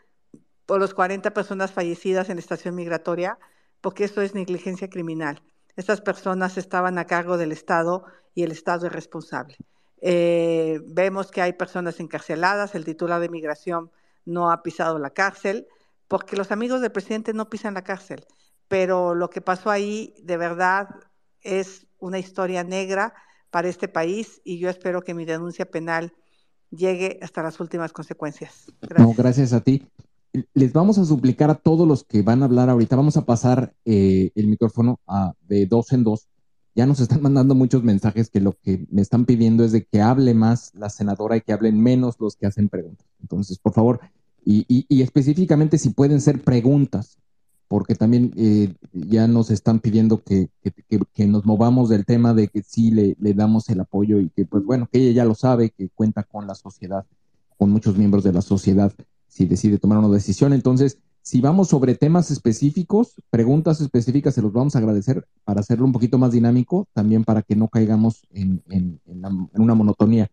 por 0.65 0.79
los 0.79 0.93
40 0.93 1.33
personas 1.33 1.71
fallecidas 1.71 2.29
en 2.29 2.37
la 2.37 2.41
estación 2.41 2.75
migratoria, 2.75 3.37
porque 3.81 4.05
esto 4.05 4.21
es 4.21 4.33
negligencia 4.33 4.89
criminal. 4.89 5.43
Estas 5.75 6.01
personas 6.01 6.57
estaban 6.57 6.97
a 6.97 7.05
cargo 7.05 7.37
del 7.37 7.51
Estado 7.51 8.05
y 8.33 8.43
el 8.43 8.51
Estado 8.51 8.87
es 8.87 8.93
responsable. 8.93 9.57
Eh, 10.01 10.81
vemos 10.87 11.29
que 11.31 11.41
hay 11.41 11.53
personas 11.53 11.99
encarceladas, 11.99 12.75
el 12.75 12.85
titular 12.85 13.21
de 13.21 13.29
migración 13.29 13.91
no 14.25 14.51
ha 14.51 14.63
pisado 14.63 14.99
la 14.99 15.11
cárcel, 15.11 15.67
porque 16.07 16.35
los 16.35 16.51
amigos 16.51 16.81
del 16.81 16.91
presidente 16.91 17.33
no 17.33 17.49
pisan 17.49 17.75
la 17.75 17.83
cárcel. 17.83 18.25
Pero 18.67 19.15
lo 19.15 19.29
que 19.29 19.41
pasó 19.41 19.69
ahí 19.69 20.15
de 20.23 20.37
verdad 20.37 20.89
es 21.41 21.85
una 21.99 22.19
historia 22.19 22.63
negra 22.63 23.13
para 23.51 23.67
este 23.67 23.87
país 23.87 24.41
y 24.43 24.59
yo 24.59 24.69
espero 24.69 25.01
que 25.01 25.13
mi 25.13 25.25
denuncia 25.25 25.65
penal 25.65 26.13
llegue 26.71 27.19
hasta 27.21 27.43
las 27.43 27.59
últimas 27.59 27.93
consecuencias. 27.93 28.71
Gracias. 28.81 29.07
No, 29.07 29.13
gracias 29.13 29.53
a 29.53 29.61
ti. 29.61 29.87
Les 30.53 30.71
vamos 30.71 30.97
a 30.97 31.05
suplicar 31.05 31.49
a 31.49 31.55
todos 31.55 31.85
los 31.87 32.05
que 32.05 32.21
van 32.21 32.41
a 32.41 32.45
hablar 32.45 32.69
ahorita, 32.69 32.95
vamos 32.95 33.17
a 33.17 33.25
pasar 33.25 33.73
eh, 33.83 34.31
el 34.35 34.47
micrófono 34.47 34.99
a, 35.05 35.33
de 35.41 35.65
dos 35.65 35.91
en 35.91 36.05
dos 36.05 36.29
ya 36.75 36.85
nos 36.85 36.99
están 36.99 37.21
mandando 37.21 37.55
muchos 37.55 37.83
mensajes 37.83 38.29
que 38.29 38.39
lo 38.39 38.53
que 38.53 38.85
me 38.89 39.01
están 39.01 39.25
pidiendo 39.25 39.63
es 39.63 39.71
de 39.71 39.83
que 39.83 40.01
hable 40.01 40.33
más 40.33 40.73
la 40.73 40.89
senadora 40.89 41.37
y 41.37 41.41
que 41.41 41.53
hablen 41.53 41.81
menos 41.81 42.15
los 42.19 42.35
que 42.35 42.45
hacen 42.45 42.69
preguntas. 42.69 43.05
Entonces, 43.21 43.59
por 43.59 43.73
favor, 43.73 43.99
y, 44.43 45.01
específicamente 45.01 45.77
si 45.77 45.89
pueden 45.89 46.21
ser 46.21 46.41
preguntas, 46.41 47.17
porque 47.67 47.95
también 47.95 48.33
eh, 48.35 48.73
ya 48.91 49.27
nos 49.27 49.49
están 49.49 49.79
pidiendo 49.79 50.23
que, 50.23 50.49
nos 51.27 51.45
movamos 51.45 51.89
del 51.89 52.05
tema 52.05 52.33
de 52.33 52.47
que 52.47 52.63
sí 52.63 52.91
le, 52.91 53.15
le, 53.19 53.33
damos 53.33 53.69
el 53.69 53.79
apoyo 53.79 54.19
y 54.19 54.29
que, 54.29 54.45
pues 54.45 54.65
bueno, 54.65 54.89
que 54.91 54.99
ella 54.99 55.11
ya 55.11 55.25
lo 55.25 55.35
sabe, 55.35 55.69
que 55.69 55.89
cuenta 55.89 56.23
con 56.23 56.47
la 56.47 56.55
sociedad, 56.55 57.05
con 57.57 57.69
muchos 57.69 57.97
miembros 57.97 58.23
de 58.23 58.33
la 58.33 58.41
sociedad, 58.41 58.91
si 59.27 59.45
decide 59.45 59.77
tomar 59.77 59.99
una 59.99 60.09
decisión. 60.09 60.51
Entonces, 60.51 60.97
Si 61.23 61.39
vamos 61.39 61.67
sobre 61.67 61.95
temas 61.95 62.31
específicos, 62.31 63.13
preguntas 63.29 63.79
específicas, 63.79 64.33
se 64.33 64.41
los 64.41 64.51
vamos 64.51 64.75
a 64.75 64.79
agradecer 64.79 65.27
para 65.43 65.59
hacerlo 65.59 65.85
un 65.85 65.91
poquito 65.91 66.17
más 66.17 66.31
dinámico, 66.31 66.87
también 66.93 67.23
para 67.23 67.43
que 67.43 67.55
no 67.55 67.67
caigamos 67.67 68.25
en, 68.31 68.63
una 69.53 69.75
monotonía. 69.75 70.31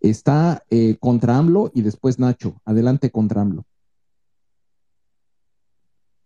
Está 0.00 0.62
eh, 0.68 0.96
contra 1.00 1.38
AMLO 1.38 1.70
y 1.74 1.80
después 1.80 2.18
Nacho. 2.18 2.60
Adelante 2.66 3.10
contra 3.10 3.40
AMLO. 3.40 3.64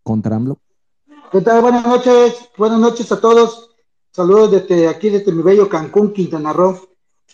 Contra 0.02 0.36
AMLO. 0.36 0.58
¿Qué 1.30 1.40
tal? 1.40 1.62
Buenas 1.62 1.86
noches. 1.86 2.50
Buenas 2.58 2.80
noches 2.80 3.12
a 3.12 3.20
todos. 3.20 3.70
Saludos 4.10 4.50
desde 4.50 4.88
aquí, 4.88 5.08
desde 5.08 5.30
mi 5.30 5.42
bello 5.42 5.68
Cancún, 5.68 6.12
Quintana 6.12 6.52
Roo. 6.52 6.76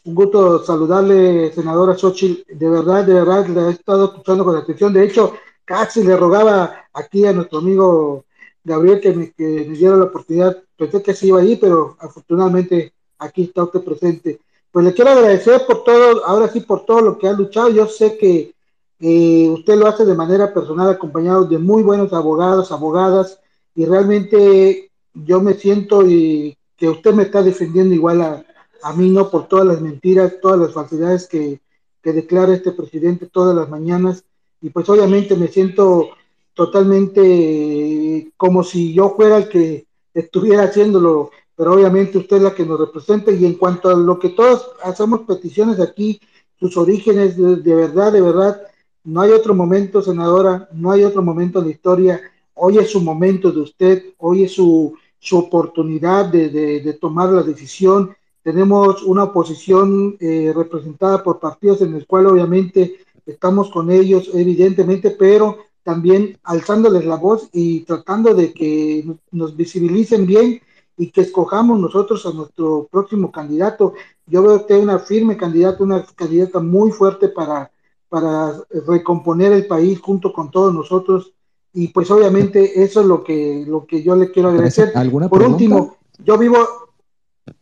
Un 0.04 0.14
gusto 0.14 0.62
saludarle, 0.62 1.50
senadora 1.54 1.96
Xochitl. 1.96 2.54
De 2.54 2.68
verdad, 2.68 3.06
de 3.06 3.14
verdad, 3.14 3.46
le 3.46 3.60
he 3.62 3.70
estado 3.70 4.04
escuchando 4.04 4.44
con 4.44 4.56
atención. 4.56 4.92
De 4.92 5.02
hecho, 5.02 5.32
casi 5.66 6.02
le 6.02 6.16
rogaba 6.16 6.86
aquí 6.94 7.26
a 7.26 7.34
nuestro 7.34 7.58
amigo 7.58 8.24
Gabriel 8.64 9.00
que 9.00 9.12
me, 9.12 9.34
diera 9.36 9.96
la 9.96 10.04
oportunidad. 10.04 10.56
Pensé 10.78 11.02
que 11.02 11.12
se 11.12 11.26
iba 11.26 11.40
allí, 11.40 11.56
pero 11.56 11.98
afortunadamente 12.00 12.94
aquí 13.18 13.42
está 13.42 13.64
usted 13.64 13.82
presente. 13.82 14.40
Pues 14.70 14.86
le 14.86 14.94
quiero 14.94 15.10
agradecer 15.10 15.66
por 15.66 15.84
todo, 15.84 16.24
ahora 16.24 16.48
sí, 16.48 16.60
por 16.60 16.86
todo 16.86 17.02
lo 17.02 17.18
que 17.18 17.28
ha 17.28 17.34
luchado. 17.34 17.68
Yo 17.68 17.86
sé 17.86 18.16
que 18.16 18.54
eh, 19.00 19.48
usted 19.50 19.76
lo 19.76 19.86
hace 19.86 20.06
de 20.06 20.14
manera 20.14 20.54
personal, 20.54 20.88
acompañado 20.88 21.44
de 21.44 21.58
muy 21.58 21.82
buenos 21.82 22.14
abogados, 22.14 22.72
abogadas, 22.72 23.38
y 23.74 23.84
realmente 23.84 24.90
yo 25.12 25.42
me 25.42 25.52
siento 25.52 26.06
y 26.06 26.56
que 26.78 26.88
usted 26.88 27.12
me 27.12 27.24
está 27.24 27.42
defendiendo 27.42 27.94
igual 27.94 28.22
a, 28.22 28.46
a 28.86 28.92
mí 28.92 29.10
no 29.10 29.30
por 29.30 29.48
todas 29.48 29.66
las 29.66 29.80
mentiras, 29.80 30.34
todas 30.40 30.60
las 30.60 30.72
falsedades 30.72 31.26
que, 31.26 31.60
declara 32.02 32.54
este 32.54 32.70
presidente 32.70 33.26
todas 33.26 33.56
las 33.56 33.68
mañanas. 33.68 34.22
Y 34.66 34.70
pues 34.70 34.88
obviamente 34.88 35.36
me 35.36 35.46
siento 35.46 36.08
totalmente 36.52 38.32
como 38.36 38.64
si 38.64 38.92
yo 38.92 39.10
fuera 39.10 39.36
el 39.36 39.48
que 39.48 39.86
estuviera 40.12 40.64
haciéndolo, 40.64 41.30
pero 41.54 41.74
obviamente 41.74 42.18
usted 42.18 42.38
es 42.38 42.42
la 42.42 42.52
que 42.52 42.66
nos 42.66 42.80
representa. 42.80 43.30
Y 43.30 43.46
en 43.46 43.54
cuanto 43.54 43.88
a 43.88 43.94
lo 43.94 44.18
que 44.18 44.30
todos 44.30 44.70
hacemos 44.82 45.20
peticiones 45.20 45.78
aquí, 45.78 46.20
sus 46.58 46.76
orígenes, 46.76 47.36
de, 47.36 47.74
verdad, 47.76 48.12
de 48.12 48.20
verdad, 48.20 48.60
no 49.04 49.20
hay 49.20 49.30
otro 49.30 49.54
momento, 49.54 50.02
senadora, 50.02 50.68
no 50.72 50.90
hay 50.90 51.04
otro 51.04 51.22
momento 51.22 51.60
en 51.60 51.66
la 51.66 51.70
historia. 51.70 52.20
Hoy 52.54 52.78
es 52.78 52.90
su 52.90 53.00
momento 53.00 53.52
de 53.52 53.60
usted, 53.60 54.04
hoy 54.18 54.42
es 54.42 54.52
su, 54.52 54.96
su 55.20 55.38
oportunidad 55.38 56.24
de, 56.24 56.48
de 56.48 56.92
tomar 56.94 57.28
la 57.28 57.44
decisión 57.44 58.16
tenemos 58.46 59.02
una 59.02 59.24
oposición 59.24 60.16
eh, 60.20 60.52
representada 60.54 61.20
por 61.20 61.40
partidos 61.40 61.82
en 61.82 61.96
el 61.96 62.06
cual 62.06 62.26
obviamente 62.26 62.98
estamos 63.26 63.70
con 63.70 63.90
ellos, 63.90 64.30
evidentemente, 64.32 65.10
pero 65.10 65.58
también 65.82 66.38
alzándoles 66.42 67.04
la 67.04 67.16
voz 67.16 67.48
y 67.52 67.80
tratando 67.80 68.34
de 68.34 68.52
que 68.52 69.06
nos 69.30 69.56
visibilicen 69.56 70.26
bien 70.26 70.60
y 70.96 71.10
que 71.10 71.20
escojamos 71.20 71.78
nosotros 71.78 72.24
a 72.26 72.32
nuestro 72.32 72.88
próximo 72.90 73.30
candidato. 73.30 73.94
Yo 74.26 74.42
veo 74.42 74.66
que 74.66 74.74
hay 74.74 74.80
una 74.80 74.98
firme 74.98 75.36
candidata, 75.36 75.84
una 75.84 76.04
candidata 76.16 76.60
muy 76.60 76.90
fuerte 76.90 77.28
para, 77.28 77.70
para 78.08 78.54
recomponer 78.86 79.52
el 79.52 79.66
país 79.66 80.00
junto 80.00 80.32
con 80.32 80.50
todos 80.50 80.72
nosotros. 80.72 81.32
Y 81.72 81.88
pues 81.88 82.10
obviamente 82.10 82.82
eso 82.82 83.02
es 83.02 83.06
lo 83.06 83.22
que, 83.22 83.64
lo 83.66 83.86
que 83.86 84.02
yo 84.02 84.16
le 84.16 84.30
quiero 84.30 84.48
agradecer. 84.48 84.92
Por 85.28 85.42
último, 85.42 85.98
yo 86.24 86.38
vivo, 86.38 86.56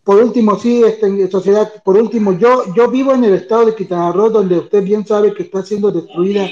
por 0.02 0.22
último, 0.22 0.58
sí, 0.58 0.82
este, 0.82 1.30
sociedad, 1.30 1.82
por 1.82 1.96
último, 1.96 2.32
yo, 2.32 2.74
yo 2.74 2.90
vivo 2.90 3.12
en 3.12 3.24
el 3.24 3.34
estado 3.34 3.66
de 3.66 3.74
Quintana 3.74 4.12
Roo, 4.12 4.30
donde 4.30 4.58
usted 4.58 4.82
bien 4.82 5.06
sabe 5.06 5.34
que 5.34 5.42
está 5.42 5.62
siendo 5.62 5.90
destruida 5.90 6.48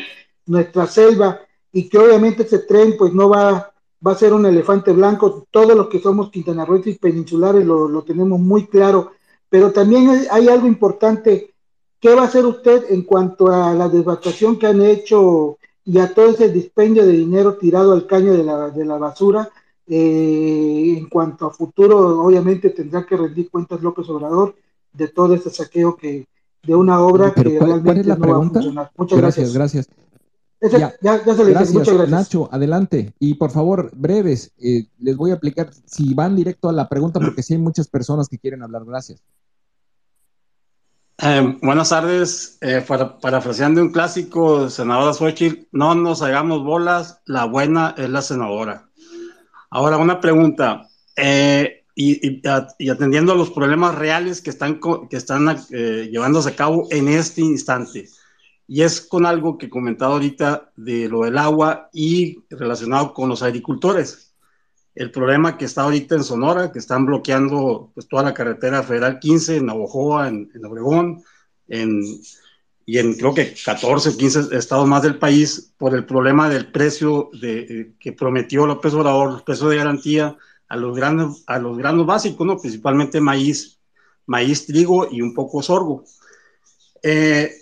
nuestra 0.46 0.86
selva 0.86 1.40
y 1.72 1.88
que 1.88 1.98
obviamente 1.98 2.42
ese 2.42 2.60
tren 2.60 2.94
pues 2.98 3.12
no 3.14 3.30
va, 3.30 3.72
va 4.06 4.12
a 4.12 4.16
ser 4.16 4.34
un 4.34 4.44
elefante 4.44 4.92
blanco. 4.92 5.46
Todos 5.50 5.74
los 5.74 5.88
que 5.88 6.00
somos 6.00 6.30
quintanarroenses 6.30 6.96
y 6.96 6.98
peninsulares 6.98 7.64
lo, 7.64 7.88
lo 7.88 8.02
tenemos 8.02 8.38
muy 8.38 8.66
claro, 8.66 9.12
pero 9.48 9.72
también 9.72 10.08
hay, 10.10 10.26
hay, 10.30 10.48
algo 10.48 10.66
importante. 10.66 11.54
¿Qué 12.00 12.14
va 12.14 12.22
a 12.22 12.26
hacer 12.26 12.44
usted 12.44 12.84
en 12.90 13.02
cuanto 13.02 13.48
a 13.48 13.72
la 13.72 13.88
devastación 13.88 14.58
que 14.58 14.66
han 14.66 14.82
hecho 14.82 15.58
y 15.84 15.98
a 15.98 16.12
todo 16.12 16.30
ese 16.30 16.48
dispendio 16.50 17.06
de 17.06 17.12
dinero 17.12 17.56
tirado 17.56 17.92
al 17.92 18.06
caño 18.06 18.32
de 18.32 18.44
la, 18.44 18.70
de 18.70 18.84
la 18.84 18.98
basura? 18.98 19.50
Eh, 19.86 20.94
en 20.98 21.08
cuanto 21.08 21.46
a 21.46 21.50
futuro, 21.50 22.22
obviamente 22.22 22.70
tendrá 22.70 23.04
que 23.04 23.16
rendir 23.16 23.50
cuentas 23.50 23.82
López 23.82 24.08
Obrador 24.08 24.54
de 24.92 25.08
todo 25.08 25.34
este 25.34 25.50
saqueo 25.50 25.96
que 25.96 26.26
de 26.62 26.74
una 26.74 27.00
obra 27.00 27.34
que 27.34 27.42
realmente 27.42 28.04
no 28.04 28.28
va 28.28 28.36
a 28.36 28.48
funcionar. 28.48 28.90
Muchas 28.96 29.18
gracias. 29.18 29.52
Gracias. 29.52 29.88
ya, 30.60 30.94
se 31.24 31.44
le 31.44 31.50
gracias, 31.50 31.74
Muchas 31.74 31.94
gracias. 31.94 32.10
Nacho, 32.10 32.48
adelante. 32.52 33.12
Y 33.18 33.34
por 33.34 33.50
favor, 33.50 33.90
breves, 33.96 34.52
eh, 34.58 34.86
les 35.00 35.16
voy 35.16 35.32
a 35.32 35.34
aplicar, 35.34 35.70
si 35.86 36.14
van 36.14 36.36
directo 36.36 36.68
a 36.68 36.72
la 36.72 36.88
pregunta, 36.88 37.18
porque 37.18 37.42
sí 37.42 37.54
hay 37.54 37.60
muchas 37.60 37.88
personas 37.88 38.28
que 38.28 38.38
quieren 38.38 38.62
hablar. 38.62 38.84
Gracias. 38.84 39.20
Eh, 41.18 41.58
buenas 41.60 41.88
tardes. 41.88 42.58
para, 42.86 43.18
parafraseando 43.18 43.82
un 43.82 43.90
clásico, 43.90 44.70
senadora 44.70 45.12
Xochitl, 45.12 45.66
no 45.72 45.96
nos 45.96 46.22
hagamos 46.22 46.62
bolas, 46.62 47.20
la 47.26 47.46
buena 47.46 47.96
es 47.98 48.08
la 48.08 48.22
senadora. 48.22 48.91
Ahora, 49.74 49.96
una 49.96 50.20
pregunta, 50.20 50.86
eh, 51.16 51.86
y, 51.94 52.46
atendiendo 52.90 53.32
a 53.32 53.34
los 53.34 53.50
problemas 53.50 53.94
reales 53.94 54.42
que 54.42 54.50
están, 54.50 54.78
que 55.08 55.16
están 55.16 55.48
eh, 55.70 56.10
llevándose 56.12 56.50
a 56.50 56.56
cabo 56.56 56.88
en 56.90 57.08
este 57.08 57.40
instante, 57.40 58.06
y 58.68 58.82
es 58.82 59.00
con 59.00 59.24
algo 59.24 59.56
que 59.56 59.66
he 59.66 59.70
comentado 59.70 60.12
ahorita 60.12 60.70
de 60.76 61.08
lo 61.08 61.22
del 61.22 61.38
agua 61.38 61.88
y 61.90 62.44
relacionado 62.50 63.14
con 63.14 63.30
los 63.30 63.42
agricultores. 63.42 64.34
El 64.94 65.10
problema 65.10 65.56
que 65.56 65.64
está 65.64 65.84
ahorita 65.84 66.16
en 66.16 66.24
Sonora, 66.24 66.70
que 66.70 66.78
están 66.78 67.06
bloqueando 67.06 67.92
pues, 67.94 68.06
toda 68.06 68.24
la 68.24 68.34
carretera 68.34 68.82
federal 68.82 69.20
15 69.20 69.56
en 69.56 69.66
Navojoa, 69.66 70.28
en, 70.28 70.50
en 70.54 70.66
Obregón, 70.66 71.22
en, 71.68 72.20
y 72.84 72.98
en 72.98 73.14
creo 73.14 73.34
que 73.34 73.54
14 73.54 74.08
o 74.10 74.16
15 74.16 74.56
estados 74.56 74.86
más 74.88 75.02
del 75.02 75.18
país 75.18 75.72
por 75.76 75.94
el 75.94 76.04
problema 76.04 76.48
del 76.48 76.70
precio 76.70 77.30
de, 77.40 77.60
eh, 77.60 77.92
que 77.98 78.12
prometió 78.12 78.66
López 78.66 78.92
Obrador, 78.94 79.32
los 79.32 79.42
precios 79.42 79.70
de 79.70 79.76
garantía 79.76 80.36
a 80.68 80.76
los 80.76 80.96
granos, 80.96 81.44
a 81.46 81.58
los 81.58 81.76
granos 81.76 82.06
básicos, 82.06 82.46
¿no? 82.46 82.58
principalmente 82.58 83.20
maíz, 83.20 83.78
maíz, 84.26 84.66
trigo 84.66 85.08
y 85.10 85.20
un 85.20 85.34
poco 85.34 85.62
sorgo. 85.62 86.04
Eh, 87.02 87.52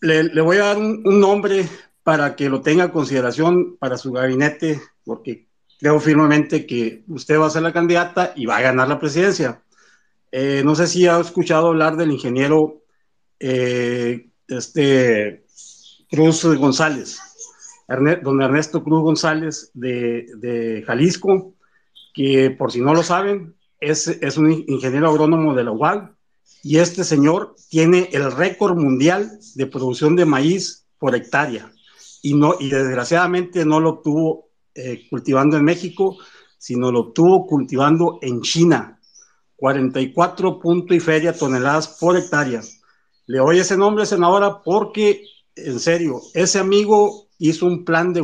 le, 0.00 0.40
voy 0.40 0.56
a 0.56 0.64
dar 0.64 0.78
un, 0.78 1.02
nombre 1.02 1.68
para 2.02 2.34
que 2.34 2.48
lo 2.48 2.60
tenga 2.62 2.84
en 2.84 2.90
consideración 2.90 3.76
para 3.76 3.98
su 3.98 4.12
gabinete, 4.12 4.80
porque 5.04 5.46
creo 5.78 6.00
firmemente 6.00 6.66
que 6.66 7.04
usted 7.08 7.38
va 7.38 7.46
a 7.46 7.50
ser 7.50 7.62
la 7.62 7.72
candidata 7.72 8.32
y 8.34 8.46
va 8.46 8.56
a 8.56 8.62
ganar 8.62 8.88
la 8.88 8.98
presidencia. 8.98 9.62
Eh, 10.32 10.62
no 10.64 10.74
sé 10.74 10.86
si 10.86 11.06
ha 11.06 11.20
escuchado 11.20 11.68
hablar 11.68 11.96
del 11.96 12.10
ingeniero 12.10 12.82
este 14.58 15.44
Cruz 16.10 16.44
González, 16.44 17.18
don 18.22 18.42
Ernesto 18.42 18.84
Cruz 18.84 19.02
González 19.02 19.70
de, 19.74 20.84
Jalisco, 20.86 21.54
que 22.14 22.50
por 22.50 22.70
si 22.70 22.80
no 22.80 22.94
lo 22.94 23.02
saben, 23.02 23.54
es, 23.80 24.08
es 24.08 24.36
un 24.36 24.52
ingeniero 24.68 25.08
agrónomo 25.08 25.54
de 25.54 25.64
la 25.64 25.72
UAL, 25.72 26.14
y 26.62 26.78
este 26.78 27.02
señor 27.02 27.56
tiene 27.70 28.08
el 28.12 28.30
récord 28.30 28.76
mundial 28.76 29.38
de 29.54 29.66
producción 29.66 30.14
de 30.14 30.26
maíz 30.26 30.86
por 30.98 31.14
hectárea, 31.14 31.72
y, 32.22 32.34
no, 32.34 32.54
y 32.60 32.68
desgraciadamente 32.68 33.64
no 33.64 33.80
lo 33.80 33.90
obtuvo 33.90 34.50
eh, 34.74 35.06
cultivando 35.10 35.56
en 35.56 35.64
México, 35.64 36.18
sino 36.58 36.92
lo 36.92 37.00
obtuvo 37.00 37.46
cultivando 37.46 38.18
en 38.22 38.42
China, 38.42 39.00
44 39.56 40.60
punto 40.60 40.94
y 40.94 41.00
feria 41.00 41.32
toneladas 41.32 41.88
por 42.00 42.16
hectárea 42.16 42.60
le 43.32 43.38
doy 43.38 43.60
ese 43.60 43.78
nombre, 43.78 44.04
senadora, 44.04 44.60
porque, 44.62 45.24
en 45.56 45.80
serio, 45.80 46.20
ese 46.34 46.58
amigo 46.58 47.28
hizo 47.38 47.64
un 47.64 47.82
plan 47.82 48.12
de, 48.12 48.20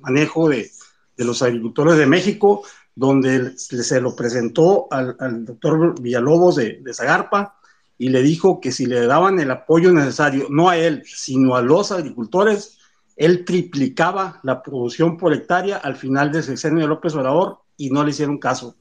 manejo 0.00 0.48
de, 0.48 0.70
los 1.16 1.42
agricultores 1.42 1.98
de 1.98 2.06
México, 2.06 2.62
donde 2.94 3.58
se 3.58 4.00
lo 4.00 4.14
presentó 4.14 4.86
al, 4.92 5.44
doctor 5.44 6.00
Villalobos 6.00 6.54
de, 6.54 6.84
Zagarpa 6.94 7.58
y 7.98 8.10
le 8.10 8.22
dijo 8.22 8.60
que 8.60 8.70
si 8.70 8.86
le 8.86 9.08
daban 9.08 9.40
el 9.40 9.50
apoyo 9.50 9.90
necesario, 9.90 10.46
no 10.50 10.68
a 10.68 10.76
él, 10.76 11.02
sino 11.04 11.56
a 11.56 11.60
los 11.60 11.90
agricultores, 11.90 12.78
él 13.16 13.44
triplicaba 13.44 14.38
la 14.44 14.62
producción 14.62 15.16
por 15.16 15.32
hectárea 15.32 15.78
al 15.78 15.96
final 15.96 16.30
del 16.30 16.44
sexenio 16.44 16.82
de 16.82 16.88
López 16.88 17.12
Obrador 17.16 17.58
y 17.76 17.90
no 17.90 18.04
le 18.04 18.10
hicieron 18.10 18.38
caso. 18.38 18.76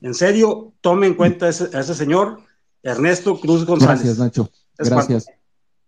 En 0.00 0.12
serio, 0.12 0.72
tome 0.80 1.06
en 1.06 1.14
cuenta 1.14 1.46
a 1.46 1.50
ese 1.50 1.94
señor 1.94 2.40
Ernesto 2.84 3.40
Cruz 3.40 3.64
González. 3.64 4.02
Gracias, 4.02 4.18
Nacho. 4.18 4.50
Gracias. 4.78 5.26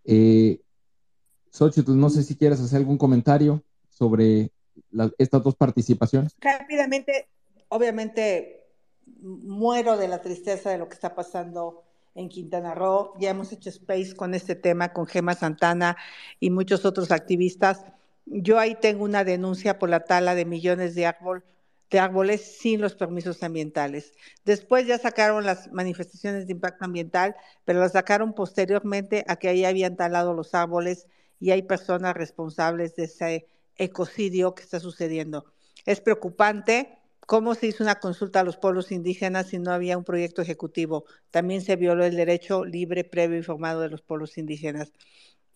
Eh, 0.05 0.61
Xochitl, 1.51 1.97
no 1.97 2.11
sé 2.11 2.23
si 2.23 2.37
quieres 2.37 2.61
hacer 2.61 2.79
algún 2.79 2.99
comentario 2.99 3.63
sobre 3.91 4.51
estas 5.19 5.43
dos 5.43 5.55
participaciones. 5.55 6.35
Rápidamente, 6.41 7.29
obviamente, 7.69 8.65
muero 9.21 9.97
de 9.97 10.09
la 10.09 10.23
tristeza 10.23 10.71
de 10.71 10.79
lo 10.79 10.89
que 10.89 10.95
está 10.95 11.15
pasando 11.15 11.85
en 12.15 12.29
Quintana 12.29 12.75
Roo. 12.75 13.13
Ya 13.19 13.31
hemos 13.31 13.53
hecho 13.53 13.69
space 13.69 14.15
con 14.17 14.35
este 14.35 14.55
tema 14.55 14.93
con 14.93 15.07
Gema 15.07 15.35
Santana 15.35 15.97
y 16.41 16.51
muchos 16.51 16.85
otros 16.85 17.13
activistas, 17.13 17.85
Yo 18.29 18.59
ahí 18.59 18.77
tengo 18.81 19.05
una 19.05 19.23
denuncia 19.23 19.79
por 19.79 19.89
la 19.89 20.01
tala 20.01 20.35
de 20.35 20.45
millones 20.45 20.97
de, 20.97 21.07
de 21.91 21.99
árboles 21.99 22.59
sin 22.59 22.81
los 22.81 22.95
permisos 22.95 23.43
ambientales. 23.43 24.13
Después 24.45 24.87
ya 24.87 24.99
sacaron 24.99 25.45
las 25.45 25.71
manifestaciones 25.73 26.47
de 26.47 26.53
impacto 26.53 26.85
ambiental, 26.85 27.37
pero 27.65 27.81
las 27.81 27.93
sacaron 27.93 28.35
posteriormente 28.35 29.25
a 29.29 29.37
que 29.37 29.49
ahí 29.49 29.65
habían 29.65 29.97
talado 29.97 30.35
los 30.35 30.55
árboles 30.55 31.07
y 31.39 31.51
hay 31.51 31.63
personas 31.63 32.15
responsables 32.15 32.97
de 32.97 33.05
ese 33.05 33.47
ecocidio 33.77 34.55
que 34.55 34.63
está 34.63 34.81
sucediendo. 34.81 35.47
Es 35.85 36.01
preocupante 36.01 36.99
cómo 37.27 37.55
se 37.55 37.67
hizo 37.67 37.85
una 37.85 38.01
consulta 38.01 38.41
a 38.41 38.45
los 38.45 38.57
pueblos 38.57 38.91
indígenas 38.93 39.49
si 39.49 39.59
no 39.59 39.73
había 39.73 39.99
un 39.99 40.05
proyecto 40.05 40.43
ejecutivo. 40.43 41.05
También 41.31 41.61
se 41.61 41.77
violó 41.77 42.05
el 42.05 42.17
derecho 42.17 42.65
libre, 42.65 43.05
previo 43.05 43.37
y 43.37 43.41
informado 43.41 43.81
de 43.81 43.91
los 43.91 44.03
pueblos 44.03 44.39
indígenas. 44.39 44.93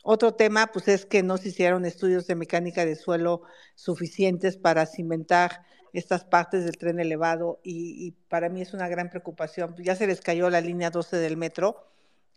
Otro 0.03 0.35
tema, 0.35 0.69
pues, 0.69 0.89
es 0.89 1.05
que 1.05 1.23
no 1.23 1.37
se 1.37 1.49
hicieron 1.51 1.85
estudios 1.85 2.27
de 2.27 2.35
mecánica 2.35 2.85
de 2.85 2.97
suelo 2.97 3.43
suficientes 3.75 4.57
para 4.57 4.87
cimentar 4.87 5.63
estas 5.93 6.25
partes 6.25 6.65
del 6.65 6.79
tren 6.79 7.01
elevado 7.01 7.61
y, 7.63 8.13
para 8.29 8.49
mí 8.49 8.63
es 8.63 8.75
una 8.75 8.89
gran 8.89 9.11
preocupación. 9.11 9.75
Ya 9.79 9.97
se 9.97 10.07
les 10.07 10.21
cayó 10.21 10.51
la 10.51 10.61
línea 10.61 10.91
12 10.91 11.17
del 11.17 11.37
metro, 11.37 11.87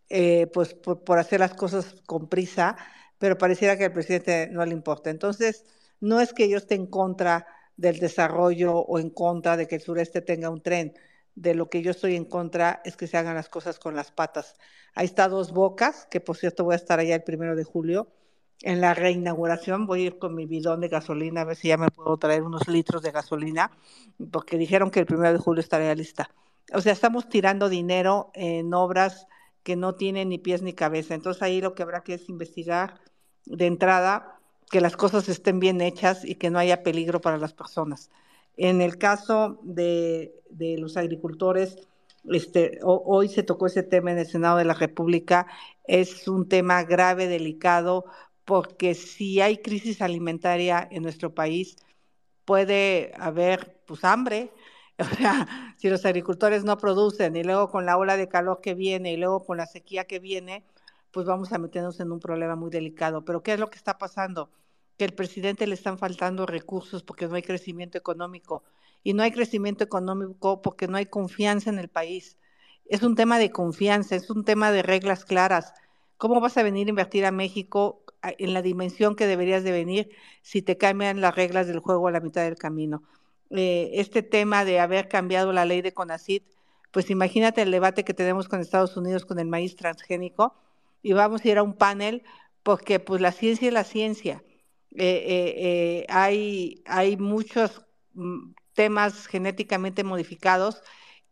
eh, 0.09 0.47
pues 0.47 0.73
por, 0.73 1.03
por, 1.03 1.19
hacer 1.19 1.39
las 1.39 1.53
cosas 1.53 1.95
con 2.05 2.27
prisa, 2.29 2.77
pero 3.19 3.37
pareciera 3.37 3.77
que 3.77 3.85
al 3.85 3.93
presidente 3.93 4.47
no 4.51 4.65
le 4.65 4.73
importa. 4.73 5.09
Entonces, 5.09 5.65
no 5.99 6.19
es 6.19 6.33
que 6.33 6.49
yo 6.49 6.57
esté 6.57 6.75
en 6.75 6.87
contra 6.87 7.47
del 7.77 7.99
desarrollo 7.99 8.77
o 8.77 8.99
en 8.99 9.09
contra 9.09 9.57
de 9.57 9.67
que 9.67 9.75
el 9.75 9.81
sureste 9.81 10.21
tenga 10.21 10.49
un 10.49 10.61
tren. 10.61 10.93
De 11.35 11.55
lo 11.55 11.69
que 11.69 11.81
yo 11.81 11.91
estoy 11.91 12.15
en 12.15 12.25
contra 12.25 12.81
es 12.85 12.95
que 12.95 13.07
se 13.07 13.17
hagan 13.17 13.35
las 13.35 13.49
cosas 13.49 13.79
con 13.79 13.95
las 13.95 14.11
patas. 14.11 14.55
Ahí 14.93 15.05
está 15.05 15.27
Dos 15.27 15.51
Bocas, 15.51 16.05
que 16.11 16.19
por 16.19 16.37
cierto 16.37 16.63
voy 16.63 16.73
a 16.73 16.77
estar 16.77 16.99
allá 16.99 17.15
el 17.15 17.23
primero 17.23 17.55
de 17.55 17.63
julio. 17.63 18.07
En 18.63 18.79
la 18.79 18.93
reinauguración 18.93 19.85
voy 19.85 20.01
a 20.01 20.05
ir 20.05 20.17
con 20.17 20.33
mi 20.33 20.45
bidón 20.45 20.79
de 20.79 20.87
gasolina 20.87 21.41
a 21.41 21.43
ver 21.43 21.57
si 21.57 21.67
ya 21.67 21.77
me 21.77 21.89
puedo 21.89 22.15
traer 22.17 22.43
unos 22.43 22.67
litros 22.69 23.01
de 23.01 23.11
gasolina, 23.11 23.71
porque 24.31 24.57
dijeron 24.57 24.89
que 24.89 25.01
el 25.01 25.05
primero 25.05 25.33
de 25.33 25.37
julio 25.37 25.59
estaría 25.59 25.93
lista. 25.93 26.31
O 26.73 26.79
sea, 26.79 26.93
estamos 26.93 27.27
tirando 27.27 27.67
dinero 27.67 28.31
en 28.33 28.73
obras 28.73 29.27
que 29.63 29.75
no 29.75 29.95
tienen 29.95 30.29
ni 30.29 30.37
pies 30.37 30.61
ni 30.61 30.71
cabeza. 30.71 31.13
Entonces 31.13 31.43
ahí 31.43 31.59
lo 31.59 31.75
que 31.75 31.83
habrá 31.83 32.03
que 32.03 32.13
es 32.13 32.29
investigar 32.29 33.01
de 33.45 33.65
entrada 33.65 34.39
que 34.71 34.79
las 34.79 34.95
cosas 34.95 35.27
estén 35.27 35.59
bien 35.59 35.81
hechas 35.81 36.23
y 36.23 36.35
que 36.35 36.49
no 36.49 36.57
haya 36.57 36.83
peligro 36.83 37.19
para 37.19 37.37
las 37.37 37.53
personas. 37.53 38.11
En 38.55 38.81
el 38.81 38.97
caso 38.97 39.59
de, 39.63 40.33
los 40.79 40.95
agricultores, 40.95 41.77
este, 42.31 42.79
hoy 42.83 43.27
se 43.27 43.43
tocó 43.43 43.67
ese 43.67 43.83
tema 43.83 44.11
en 44.11 44.19
el 44.19 44.25
Senado 44.25 44.57
de 44.57 44.65
la 44.65 44.73
República, 44.73 45.47
es 45.83 46.27
un 46.29 46.47
tema 46.47 46.83
grave, 46.83 47.27
delicado, 47.27 48.05
porque 48.45 48.95
si 48.95 49.41
hay 49.41 49.57
crisis 49.57 50.01
alimentaria 50.01 50.87
en 50.91 51.03
nuestro 51.03 51.33
país, 51.33 51.77
puede 52.45 53.13
haber 53.17 53.81
pues 53.85 54.03
hambre. 54.03 54.51
O 54.99 55.05
sea, 55.05 55.75
si 55.77 55.89
los 55.89 56.05
agricultores 56.05 56.63
no 56.63 56.77
producen 56.77 57.35
y 57.35 57.43
luego 57.43 57.69
con 57.71 57.85
la 57.85 57.97
ola 57.97 58.15
de 58.15 58.29
calor 58.29 58.61
que 58.61 58.75
viene 58.75 59.11
y 59.11 59.17
luego 59.17 59.43
con 59.43 59.57
la 59.57 59.65
sequía 59.65 60.05
que 60.05 60.19
viene, 60.19 60.63
pues 61.11 61.25
vamos 61.25 61.51
a 61.51 61.57
meternos 61.57 61.99
en 61.99 62.11
un 62.11 62.19
problema 62.19 62.55
muy 62.55 62.69
delicado. 62.69 63.25
Pero 63.25 63.41
¿qué 63.41 63.53
es 63.53 63.59
lo 63.59 63.71
que 63.71 63.77
está 63.77 63.97
pasando? 63.97 64.51
que 64.97 65.05
el 65.05 65.13
presidente 65.13 65.67
le 65.67 65.75
están 65.75 65.97
faltando 65.97 66.45
recursos 66.45 67.03
porque 67.03 67.27
no 67.27 67.35
hay 67.35 67.41
crecimiento 67.41 67.97
económico. 67.97 68.63
Y 69.03 69.13
no 69.13 69.23
hay 69.23 69.31
crecimiento 69.31 69.83
económico 69.83 70.61
porque 70.61 70.87
no 70.87 70.97
hay 70.97 71.07
confianza 71.07 71.69
en 71.69 71.79
el 71.79 71.89
país. 71.89 72.37
Es 72.85 73.03
un 73.03 73.15
tema 73.15 73.39
de 73.39 73.51
confianza, 73.51 74.15
es 74.15 74.29
un 74.29 74.45
tema 74.45 74.71
de 74.71 74.83
reglas 74.83 75.25
claras. 75.25 75.73
¿Cómo 76.23 76.39
vas 76.39 76.55
a 76.55 76.63
venir 76.63 76.87
a 76.87 76.91
invertir 76.91 77.25
a 77.25 77.31
México 77.31 78.01
en 78.23 78.53
la 78.53 78.61
dimensión 78.61 79.17
que 79.17 79.27
deberías 79.27 79.65
de 79.65 79.73
venir 79.73 80.09
si 80.41 80.61
te 80.61 80.77
cambian 80.77 81.19
las 81.19 81.35
reglas 81.35 81.67
del 81.67 81.79
juego 81.79 82.07
a 82.07 82.11
la 82.11 82.21
mitad 82.21 82.43
del 82.45 82.55
camino? 82.55 83.03
Eh, 83.49 83.91
este 83.95 84.23
tema 84.23 84.63
de 84.63 84.79
haber 84.79 85.09
cambiado 85.09 85.51
la 85.51 85.65
ley 85.65 85.81
de 85.81 85.93
CONACIT, 85.93 86.45
pues 86.91 87.09
imagínate 87.09 87.61
el 87.61 87.71
debate 87.71 88.05
que 88.05 88.13
tenemos 88.13 88.47
con 88.47 88.61
Estados 88.61 88.95
Unidos 88.95 89.25
con 89.25 89.37
el 89.37 89.47
maíz 89.47 89.75
transgénico 89.75 90.55
y 91.01 91.11
vamos 91.11 91.43
a 91.43 91.49
ir 91.49 91.57
a 91.57 91.63
un 91.63 91.73
panel 91.73 92.23
porque 92.63 93.01
pues 93.01 93.19
la 93.19 93.33
ciencia 93.33 93.67
es 93.67 93.73
la 93.73 93.83
ciencia 93.83 94.45
eh, 94.95 95.25
eh, 95.57 96.05
hay, 96.07 96.83
hay 96.85 97.17
muchos 97.17 97.81
mm, 98.13 98.53
temas 98.71 99.27
genéticamente 99.27 100.05
modificados 100.05 100.83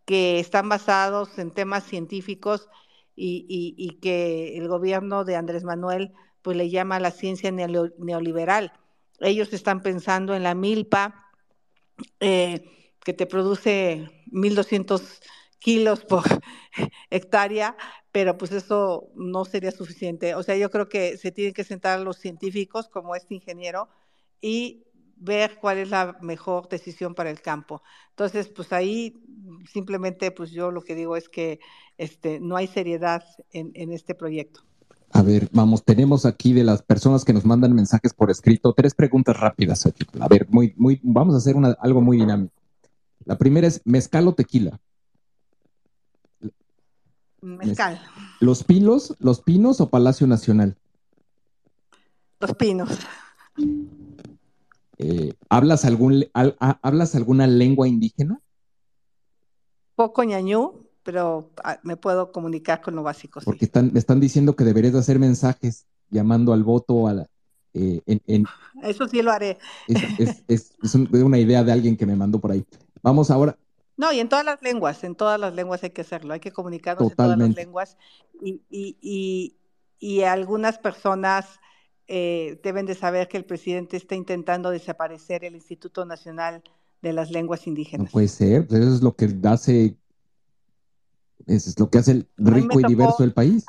que 0.04 0.42
están 0.42 0.68
basados 0.68 1.40
en 1.40 1.52
temas 1.52 1.86
científicos 1.86 2.68
y, 3.16 4.00
que 4.02 4.58
el 4.58 4.68
gobierno 4.68 5.24
de 5.24 5.36
Andrés 5.36 5.64
Manuel 5.64 6.14
pues 6.42 6.58
le 6.58 6.70
llama 6.70 7.00
la 7.00 7.12
ciencia 7.12 7.52
neoliberal. 7.52 8.74
Ellos 9.20 9.54
están 9.54 9.82
pensando 9.82 10.36
en 10.36 10.44
la 10.44 10.56
milpa 10.56 11.32
que 12.20 13.14
te 13.14 13.26
produce 13.26 14.10
1.200 14.32 15.22
kilos 15.60 16.04
por 16.04 16.24
hectárea, 17.10 17.78
pero 18.12 18.38
pues 18.38 18.52
eso 18.52 19.12
no 19.16 19.46
sería 19.46 19.72
suficiente. 19.72 20.36
O 20.36 20.44
sea, 20.44 20.58
yo 20.58 20.70
creo 20.70 20.90
que 20.90 21.18
se 21.18 21.32
tienen 21.32 21.54
que 21.54 21.64
sentar 21.64 22.00
los 22.00 22.18
científicos 22.18 22.90
como 22.90 23.16
este 23.16 23.36
ingeniero 23.36 23.88
y 24.42 24.88
ver 25.22 25.60
cuál 25.62 25.78
es 25.78 25.90
la 25.90 26.18
mejor 26.22 26.68
decisión 26.68 27.14
para 27.14 27.30
el 27.30 27.42
campo. 27.42 27.84
Entonces, 28.10 28.50
pues 28.50 28.74
ahí 28.74 29.24
simplemente, 29.72 30.32
pues 30.32 30.52
yo 30.52 30.72
lo 30.72 30.82
que 30.82 30.96
digo 30.96 31.16
es 31.16 31.30
que 31.30 31.60
este, 31.98 32.40
no 32.40 32.56
hay 32.56 32.68
seriedad 32.68 33.24
en, 33.52 33.72
en 33.76 33.94
este 33.94 34.16
proyecto. 34.16 34.62
A 35.14 35.22
ver, 35.22 35.48
vamos, 35.52 35.84
tenemos 35.84 36.26
aquí 36.26 36.54
de 36.54 36.64
las 36.64 36.82
personas 36.82 37.24
que 37.24 37.34
nos 37.34 37.46
mandan 37.46 37.76
mensajes 37.76 38.14
por 38.14 38.32
escrito 38.32 38.74
tres 38.74 38.96
preguntas 38.96 39.40
rápidas. 39.40 39.86
A 39.86 40.28
ver, 40.28 40.48
muy, 40.50 40.74
muy, 40.78 41.00
vamos 41.04 41.36
a 41.36 41.38
hacer 41.38 41.56
una, 41.56 41.78
algo 41.82 42.02
muy 42.02 42.18
dinámico. 42.18 42.54
La 43.26 43.38
primera 43.38 43.68
es 43.68 43.82
mezcal 43.86 44.28
o 44.28 44.34
tequila. 44.34 44.80
Mezcal. 47.42 48.02
¿Los 48.40 48.64
Pinos, 48.64 49.16
Los 49.20 49.42
Pinos 49.42 49.82
o 49.82 49.90
Palacio 49.90 50.26
Nacional? 50.26 50.78
Los 52.40 52.54
Pinos. 52.56 52.90
Eh, 55.04 55.34
¿hablas, 55.50 55.84
algún, 55.84 56.26
¿Hablas 56.34 57.16
alguna 57.16 57.48
lengua 57.48 57.88
indígena? 57.88 58.40
Poco 59.96 60.24
ñañú, 60.24 60.88
pero 61.02 61.52
ah, 61.64 61.80
me 61.82 61.98
puedo 61.98 62.32
comunicar 62.32 62.82
con 62.82 62.96
lo 62.96 63.02
básico. 63.02 63.42
Porque 63.44 63.66
están, 63.66 63.92
me 63.92 64.00
están 64.00 64.20
diciendo 64.20 64.56
que 64.56 64.64
deberías 64.64 64.94
hacer 64.94 65.18
mensajes 65.18 65.88
llamando 66.10 66.54
al 66.54 66.64
voto 66.64 67.08
a 67.08 67.14
la, 67.14 67.28
eh, 67.74 68.02
en, 68.06 68.46
Eso 68.84 69.08
sí 69.08 69.24
lo 69.24 69.32
haré. 69.32 69.58
Es, 69.88 70.44
es, 70.48 70.74
es, 70.84 70.96
una 70.96 71.40
idea 71.40 71.64
de 71.64 71.72
alguien 71.72 71.98
que 71.98 72.06
me 72.06 72.16
mandó 72.16 72.40
por 72.40 72.52
ahí. 72.52 72.64
Vamos 73.02 73.32
ahora, 73.32 73.58
no, 73.98 74.12
y 74.12 74.20
en 74.20 74.30
todas 74.30 74.46
las 74.46 74.62
lenguas, 74.64 75.04
en 75.04 75.16
todas 75.16 75.40
las 75.40 75.54
lenguas 75.54 75.84
hay 75.84 75.92
que 75.92 76.02
hacerlo, 76.02 76.34
hay 76.34 76.40
que 76.40 76.52
comunicarnos 76.52 77.12
en 77.12 77.16
todas 77.16 77.38
las 77.38 77.54
lenguas 77.54 77.98
y, 78.42 78.62
y, 78.70 79.56
y, 80.00 80.22
algunas 80.24 80.80
personas 80.80 81.60
eh, 82.14 82.60
deben 82.62 82.86
de 82.86 82.94
saber 82.94 83.30
que 83.30 83.38
el 83.38 83.46
presidente 83.46 83.96
está 83.96 84.16
intentando 84.16 84.70
desaparecer 84.70 85.46
el 85.46 85.56
Instituto 85.56 86.04
Nacional 86.04 86.62
de 87.02 87.14
las 87.14 87.32
Lenguas 87.32 87.68
Indígenas. 87.68 88.08
No 88.08 88.12
puede 88.12 88.28
ser, 88.28 88.68
pues 88.68 88.82
eso 88.82 88.96
es 88.96 89.02
lo 89.02 89.16
que 89.16 89.34
hace, 89.46 89.96
eso 91.48 91.70
es 91.70 91.80
lo 91.80 91.90
que 91.90 92.00
hace 92.00 92.28
rico 92.36 92.82
y 92.82 92.84
diverso 92.84 93.24
el 93.24 93.32
país. 93.32 93.64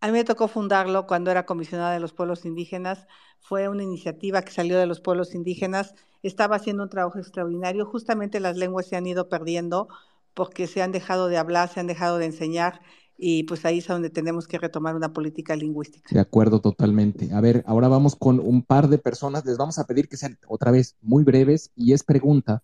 A 0.00 0.06
mí 0.06 0.12
me 0.12 0.22
tocó 0.22 0.46
fundarlo 0.46 1.08
cuando 1.08 1.32
era 1.32 1.46
comisionada 1.46 1.92
de 1.92 1.98
los 1.98 2.12
pueblos 2.12 2.44
indígenas. 2.44 3.08
Fue 3.40 3.68
una 3.68 3.82
iniciativa 3.82 4.42
que 4.42 4.52
salió 4.52 4.78
de 4.78 4.86
los 4.86 5.00
pueblos 5.00 5.34
indígenas. 5.34 5.96
Estaba 6.22 6.54
haciendo 6.54 6.84
un 6.84 6.90
trabajo 6.90 7.18
extraordinario. 7.18 7.86
Justamente 7.86 8.38
las 8.38 8.56
lenguas 8.56 8.86
se 8.86 8.94
han 8.94 9.08
ido 9.08 9.28
perdiendo 9.28 9.88
porque 10.32 10.68
se 10.68 10.80
han 10.80 10.92
dejado 10.92 11.26
de 11.26 11.38
hablar, 11.38 11.68
se 11.70 11.80
han 11.80 11.88
dejado 11.88 12.18
de 12.18 12.26
enseñar 12.26 12.82
y 13.22 13.42
pues 13.42 13.66
ahí 13.66 13.78
es 13.78 13.86
donde 13.86 14.08
tenemos 14.08 14.48
que 14.48 14.56
retomar 14.56 14.96
una 14.96 15.12
política 15.12 15.54
lingüística. 15.54 16.08
De 16.10 16.20
acuerdo, 16.20 16.60
totalmente. 16.60 17.34
A 17.34 17.40
ver, 17.42 17.62
ahora 17.66 17.86
vamos 17.88 18.16
con 18.16 18.40
un 18.40 18.62
par 18.62 18.88
de 18.88 18.96
personas. 18.96 19.44
Les 19.44 19.58
vamos 19.58 19.78
a 19.78 19.84
pedir 19.84 20.08
que 20.08 20.16
sean 20.16 20.38
otra 20.48 20.70
vez 20.70 20.96
muy 21.02 21.22
breves 21.22 21.70
y 21.76 21.92
es 21.92 22.02
pregunta. 22.02 22.62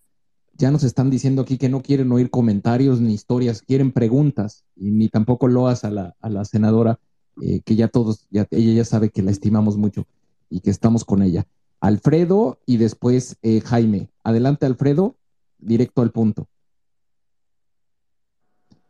Ya 0.55 0.71
nos 0.71 0.83
están 0.83 1.11
diciendo 1.11 1.43
aquí 1.43 1.59
que 1.59 1.69
no 1.69 1.83
quieren 1.83 2.11
oír 2.11 2.31
comentarios 2.31 3.03
ni 3.03 3.13
historias, 3.13 3.61
quieren 3.61 3.93
preguntas 3.93 4.65
y 4.75 4.91
ni 4.93 5.11
tampoco 5.11 5.47
loas 5.47 5.85
a 5.85 5.91
la, 5.91 6.17
a 6.21 6.31
la 6.31 6.47
senadora 6.47 6.99
eh, 7.43 7.61
que 7.61 7.77
ya 7.77 7.89
todos, 7.89 8.27
ya, 8.31 8.47
ella 8.51 8.73
ya 8.73 8.85
sabe 8.87 9.11
que 9.11 9.21
la 9.21 9.33
estimamos 9.33 9.77
mucho 9.77 10.07
y 10.49 10.61
que 10.61 10.71
estamos 10.71 11.05
con 11.05 11.23
ella. 11.23 11.47
Alfredo 11.81 12.61
y 12.65 12.79
después 12.79 13.37
eh, 13.43 13.61
Jaime. 13.61 14.09
Adelante, 14.25 14.65
Alfredo, 14.65 15.17
directo 15.59 16.01
al 16.01 16.13
punto. 16.13 16.49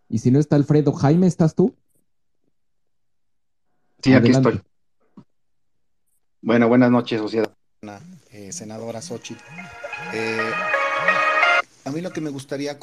Y 0.08 0.18
si 0.18 0.30
no 0.30 0.38
está 0.38 0.56
Alfredo, 0.56 0.92
Jaime, 0.92 1.26
¿estás 1.26 1.54
tú? 1.54 1.74
Sí, 4.02 4.14
aquí 4.14 4.30
estoy. 4.30 4.60
Bueno, 6.40 6.68
buenas 6.68 6.90
noches, 6.90 7.20
sociedad. 7.20 7.52
Eh, 8.30 8.52
senadora 8.52 9.02
Xochitl. 9.02 9.42
a 11.84 11.90
mí 11.90 12.00
lo 12.00 12.12
que 12.12 12.20
me 12.20 12.30
gustaría 12.30 12.78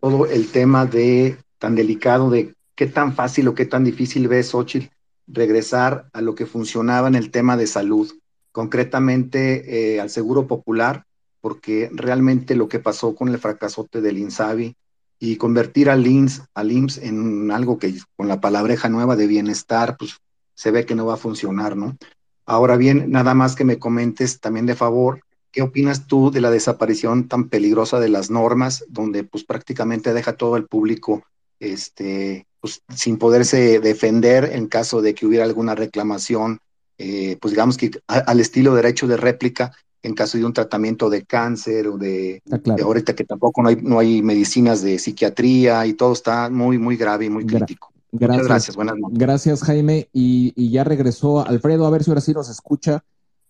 todo 0.00 0.26
el 0.26 0.50
tema 0.50 0.86
de 0.86 1.38
tan 1.58 1.74
delicado 1.74 2.30
de 2.30 2.54
qué 2.74 2.86
tan 2.86 3.14
fácil 3.14 3.48
o 3.48 3.54
qué 3.54 3.64
tan 3.64 3.84
difícil 3.84 4.28
ves, 4.28 4.50
Xochitl, 4.50 4.92
regresar 5.26 6.08
a 6.12 6.20
lo 6.20 6.34
que 6.34 6.46
funcionaba 6.46 7.08
en 7.08 7.14
el 7.14 7.30
tema 7.30 7.56
de 7.56 7.66
salud. 7.66 8.12
concretamente 8.52 9.94
eh, 9.94 10.00
al 10.00 10.10
Seguro 10.10 10.46
Popular, 10.46 11.06
porque 11.40 11.90
realmente 11.92 12.54
lo 12.54 12.68
que 12.68 12.78
pasó 12.78 13.16
con 13.16 13.28
el 13.28 13.38
fracasote 13.38 14.00
del 14.00 14.18
INSABI 14.18 14.76
y 15.24 15.36
convertir 15.36 15.88
al 15.88 16.06
INS, 16.06 16.42
al 16.52 16.70
IMSS 16.70 16.98
en 16.98 17.50
algo 17.50 17.78
que 17.78 17.94
con 18.14 18.28
la 18.28 18.42
palabreja 18.42 18.90
nueva 18.90 19.16
de 19.16 19.26
bienestar, 19.26 19.96
pues 19.96 20.18
se 20.54 20.70
ve 20.70 20.84
que 20.84 20.94
no 20.94 21.06
va 21.06 21.14
a 21.14 21.18
funcionar, 21.18 21.78
¿no? 21.78 21.96
Ahora 22.44 22.76
bien, 22.76 23.10
nada 23.10 23.32
más 23.32 23.56
que 23.56 23.64
me 23.64 23.78
comentes 23.78 24.40
también 24.40 24.66
de 24.66 24.74
favor, 24.74 25.22
¿qué 25.50 25.62
opinas 25.62 26.06
tú 26.06 26.30
de 26.30 26.42
la 26.42 26.50
desaparición 26.50 27.26
tan 27.26 27.48
peligrosa 27.48 28.00
de 28.00 28.10
las 28.10 28.30
normas, 28.30 28.84
donde 28.88 29.24
pues 29.24 29.44
prácticamente 29.44 30.12
deja 30.12 30.34
todo 30.34 30.58
el 30.58 30.66
público 30.66 31.22
este, 31.58 32.46
pues, 32.60 32.82
sin 32.94 33.16
poderse 33.16 33.80
defender 33.80 34.50
en 34.52 34.66
caso 34.66 35.00
de 35.00 35.14
que 35.14 35.24
hubiera 35.24 35.44
alguna 35.44 35.74
reclamación, 35.74 36.58
eh, 36.98 37.38
pues 37.40 37.52
digamos 37.52 37.78
que 37.78 37.92
al 38.08 38.40
estilo 38.40 38.74
derecho 38.74 39.06
de 39.06 39.16
réplica, 39.16 39.72
en 40.04 40.14
caso 40.14 40.36
de 40.36 40.44
un 40.44 40.52
tratamiento 40.52 41.08
de 41.08 41.24
cáncer 41.24 41.88
o 41.88 41.96
de, 41.96 42.42
Ah, 42.52 42.58
claro. 42.58 42.84
ahorita 42.84 43.14
que 43.14 43.24
tampoco 43.24 43.62
no 43.62 43.70
hay, 43.70 43.76
no 43.76 43.98
hay 43.98 44.22
medicinas 44.22 44.82
de 44.82 44.98
psiquiatría 44.98 45.86
y 45.86 45.94
todo 45.94 46.12
está 46.12 46.50
muy, 46.50 46.76
muy 46.78 46.96
grave 46.96 47.24
y 47.24 47.30
muy 47.30 47.44
Gra- 47.44 47.56
crítico. 47.64 47.90
Muchas 48.12 48.28
Gracias. 48.28 48.46
gracias, 48.46 48.76
buenas 48.76 48.96
noches. 48.98 49.18
Gracias, 49.18 49.62
Jaime. 49.64 50.08
Y, 50.12 50.52
y 50.56 50.70
ya 50.70 50.84
regresó 50.84 51.44
Alfredo, 51.44 51.86
a 51.86 51.90
ver 51.90 52.04
si 52.04 52.10
ahora 52.10 52.20
sí 52.20 52.32
nos 52.32 52.48
escucha. 52.50 53.02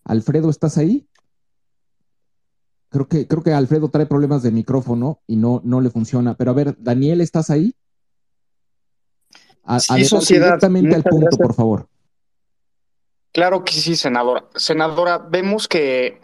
Alfredo, 0.05 0.49
¿estás 0.49 0.78
ahí? 0.78 1.07
Creo 2.89 3.08
que, 3.08 3.26
creo 3.26 3.42
que 3.42 3.52
Alfredo 3.52 3.89
trae 3.89 4.07
problemas 4.07 4.44
de 4.44 4.52
micrófono 4.52 5.18
y 5.26 5.34
no, 5.36 5.60
no 5.65 5.81
le 5.81 5.91
funciona. 5.91 6.34
Pero 6.36 6.52
a 6.52 6.55
ver, 6.55 6.76
Daniel, 6.78 7.20
¿estás 7.20 7.50
ahí? 7.50 7.74
A- 9.65 9.81
Sí, 9.81 9.92
adelante, 9.92 10.08
sociedad, 10.08 10.47
directamente 10.47 10.94
al 10.94 11.00
muchas 11.00 11.10
punto, 11.10 11.26
gracias. 11.26 11.47
por 11.49 11.55
favor. 11.55 11.89
Claro 13.35 13.65
que 13.65 13.73
sí, 13.73 13.97
senadora. 13.97 14.45
Senadora, 14.55 15.19
vemos 15.19 15.67
que 15.67 16.21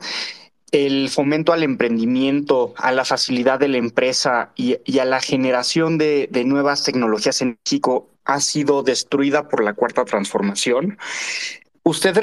el 0.70 1.08
fomento 1.08 1.52
al 1.52 1.64
emprendimiento, 1.64 2.72
a 2.76 2.92
la 2.92 3.04
facilidad 3.04 3.58
de 3.58 3.66
la 3.66 3.78
empresa 3.78 4.52
y, 4.54 4.76
a 5.00 5.04
la 5.04 5.20
generación 5.20 5.98
de, 5.98 6.28
nuevas 6.46 6.84
tecnologías 6.84 7.42
en 7.42 7.58
México 7.64 8.08
ha 8.24 8.40
sido 8.40 8.84
destruida 8.84 9.48
por 9.48 9.64
la 9.64 9.74
cuarta 9.74 10.04
transformación. 10.04 10.98
¿Usted 11.82 12.16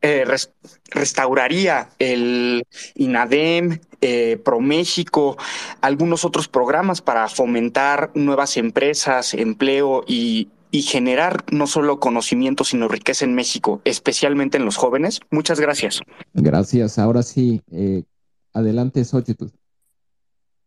eh, 0.00 0.24
res- 0.24 0.52
restauraría 0.86 1.90
el 1.98 2.64
INADEM, 2.94 3.80
eh, 4.00 4.40
ProMéxico, 4.42 5.36
algunos 5.82 6.24
otros 6.24 6.48
programas 6.48 7.02
para 7.02 7.28
fomentar 7.28 8.12
nuevas 8.14 8.56
empresas, 8.56 9.34
empleo 9.34 10.04
y, 10.06 10.48
y 10.70 10.82
generar 10.82 11.44
no 11.50 11.66
solo 11.66 11.98
conocimiento, 12.00 12.64
sino 12.64 12.88
riqueza 12.88 13.24
en 13.24 13.34
México, 13.34 13.80
especialmente 13.84 14.56
en 14.56 14.64
los 14.64 14.76
jóvenes? 14.76 15.20
Muchas 15.30 15.60
gracias. 15.60 16.00
Gracias. 16.32 16.98
Ahora 16.98 17.22
sí, 17.22 17.62
eh, 17.72 18.04
adelante, 18.52 19.04
Xochitl. 19.04 19.46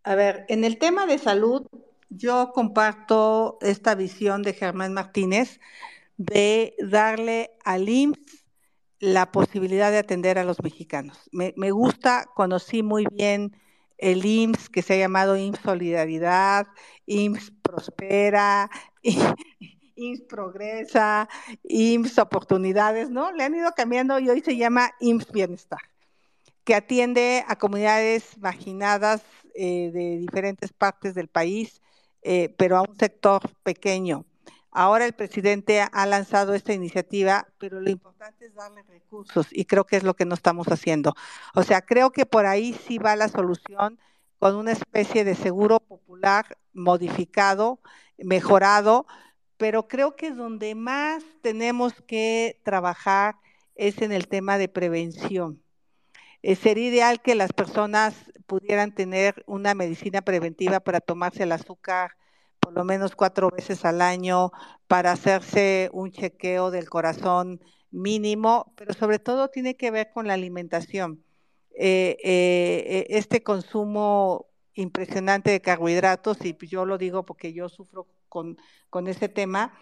A 0.03 0.15
ver, 0.15 0.45
en 0.49 0.65
el 0.65 0.77
tema 0.77 1.05
de 1.05 1.17
salud, 1.17 1.65
yo 2.09 2.51
comparto 2.53 3.57
esta 3.61 3.95
visión 3.95 4.43
de 4.43 4.53
Germán 4.53 4.93
Martínez 4.93 5.59
de 6.17 6.75
darle 6.79 7.51
al 7.63 7.87
IMSS 7.87 8.43
la 8.99 9.31
posibilidad 9.31 9.91
de 9.91 9.97
atender 9.97 10.37
a 10.37 10.43
los 10.43 10.61
mexicanos. 10.63 11.17
Me, 11.31 11.53
me 11.57 11.71
gusta, 11.71 12.29
conocí 12.35 12.83
muy 12.83 13.05
bien 13.11 13.57
el 13.97 14.25
IMSS 14.25 14.69
que 14.69 14.81
se 14.81 14.93
ha 14.93 14.97
llamado 14.97 15.37
IMSS 15.37 15.61
Solidaridad, 15.61 16.67
IMSS 17.05 17.51
Prospera, 17.61 18.69
IMSS 19.95 20.21
Progresa, 20.21 21.29
IMSS 21.63 22.19
Oportunidades, 22.19 23.09
¿no? 23.09 23.31
Le 23.31 23.43
han 23.43 23.55
ido 23.55 23.71
cambiando 23.75 24.19
y 24.19 24.29
hoy 24.29 24.41
se 24.41 24.57
llama 24.57 24.91
IMSS 24.99 25.31
Bienestar 25.31 25.79
que 26.63 26.75
atiende 26.75 27.43
a 27.47 27.57
comunidades 27.57 28.37
marginadas 28.37 29.21
eh, 29.53 29.91
de 29.93 30.17
diferentes 30.17 30.71
partes 30.71 31.13
del 31.13 31.27
país, 31.27 31.81
eh, 32.21 32.53
pero 32.57 32.77
a 32.77 32.81
un 32.81 32.95
sector 32.97 33.41
pequeño. 33.63 34.25
Ahora 34.71 35.05
el 35.05 35.13
presidente 35.13 35.81
ha 35.81 36.05
lanzado 36.07 36.55
esta 36.55 36.73
iniciativa, 36.73 37.47
pero 37.59 37.79
lo 37.79 37.91
importante 37.91 38.45
es 38.45 38.55
darle 38.55 38.81
recursos 38.83 39.47
y 39.51 39.65
creo 39.65 39.85
que 39.85 39.97
es 39.97 40.03
lo 40.03 40.15
que 40.15 40.25
no 40.25 40.33
estamos 40.33 40.67
haciendo. 40.67 41.13
O 41.53 41.61
sea, 41.61 41.81
creo 41.81 42.11
que 42.11 42.25
por 42.25 42.47
ahí 42.47 42.73
sí 42.73 42.97
va 42.97 43.15
la 43.15 43.27
solución 43.27 43.99
con 44.39 44.55
una 44.55 44.71
especie 44.71 45.23
de 45.25 45.35
seguro 45.35 45.79
popular 45.79 46.57
modificado, 46.73 47.79
mejorado, 48.17 49.05
pero 49.57 49.87
creo 49.87 50.15
que 50.15 50.31
donde 50.31 50.75
más 50.75 51.23
tenemos 51.41 51.93
que 52.07 52.59
trabajar 52.63 53.35
es 53.75 54.01
en 54.01 54.11
el 54.11 54.27
tema 54.27 54.57
de 54.57 54.69
prevención. 54.69 55.61
Eh, 56.41 56.55
sería 56.55 56.89
ideal 56.89 57.21
que 57.21 57.35
las 57.35 57.53
personas 57.53 58.15
pudieran 58.47 58.93
tener 58.93 59.43
una 59.47 59.73
medicina 59.73 60.21
preventiva 60.21 60.79
para 60.79 60.99
tomarse 60.99 61.43
el 61.43 61.51
azúcar 61.51 62.11
por 62.63 62.73
lo 62.73 62.85
menos 62.85 63.15
cuatro 63.15 63.49
veces 63.49 63.83
al 63.83 64.01
año, 64.01 64.51
para 64.87 65.11
hacerse 65.11 65.89
un 65.91 66.11
chequeo 66.11 66.71
del 66.71 66.89
corazón 66.89 67.61
mínimo, 67.91 68.73
pero 68.77 68.93
sobre 68.93 69.19
todo 69.19 69.49
tiene 69.49 69.75
que 69.75 69.91
ver 69.91 70.11
con 70.13 70.27
la 70.27 70.33
alimentación. 70.33 71.23
Eh, 71.75 72.17
eh, 72.23 73.05
este 73.09 73.43
consumo 73.43 74.47
impresionante 74.75 75.51
de 75.51 75.61
carbohidratos, 75.61 76.37
y 76.43 76.55
yo 76.67 76.85
lo 76.85 76.97
digo 76.97 77.25
porque 77.25 77.53
yo 77.53 77.69
sufro 77.69 78.07
con, 78.29 78.57
con 78.89 79.07
ese 79.07 79.29
tema, 79.29 79.73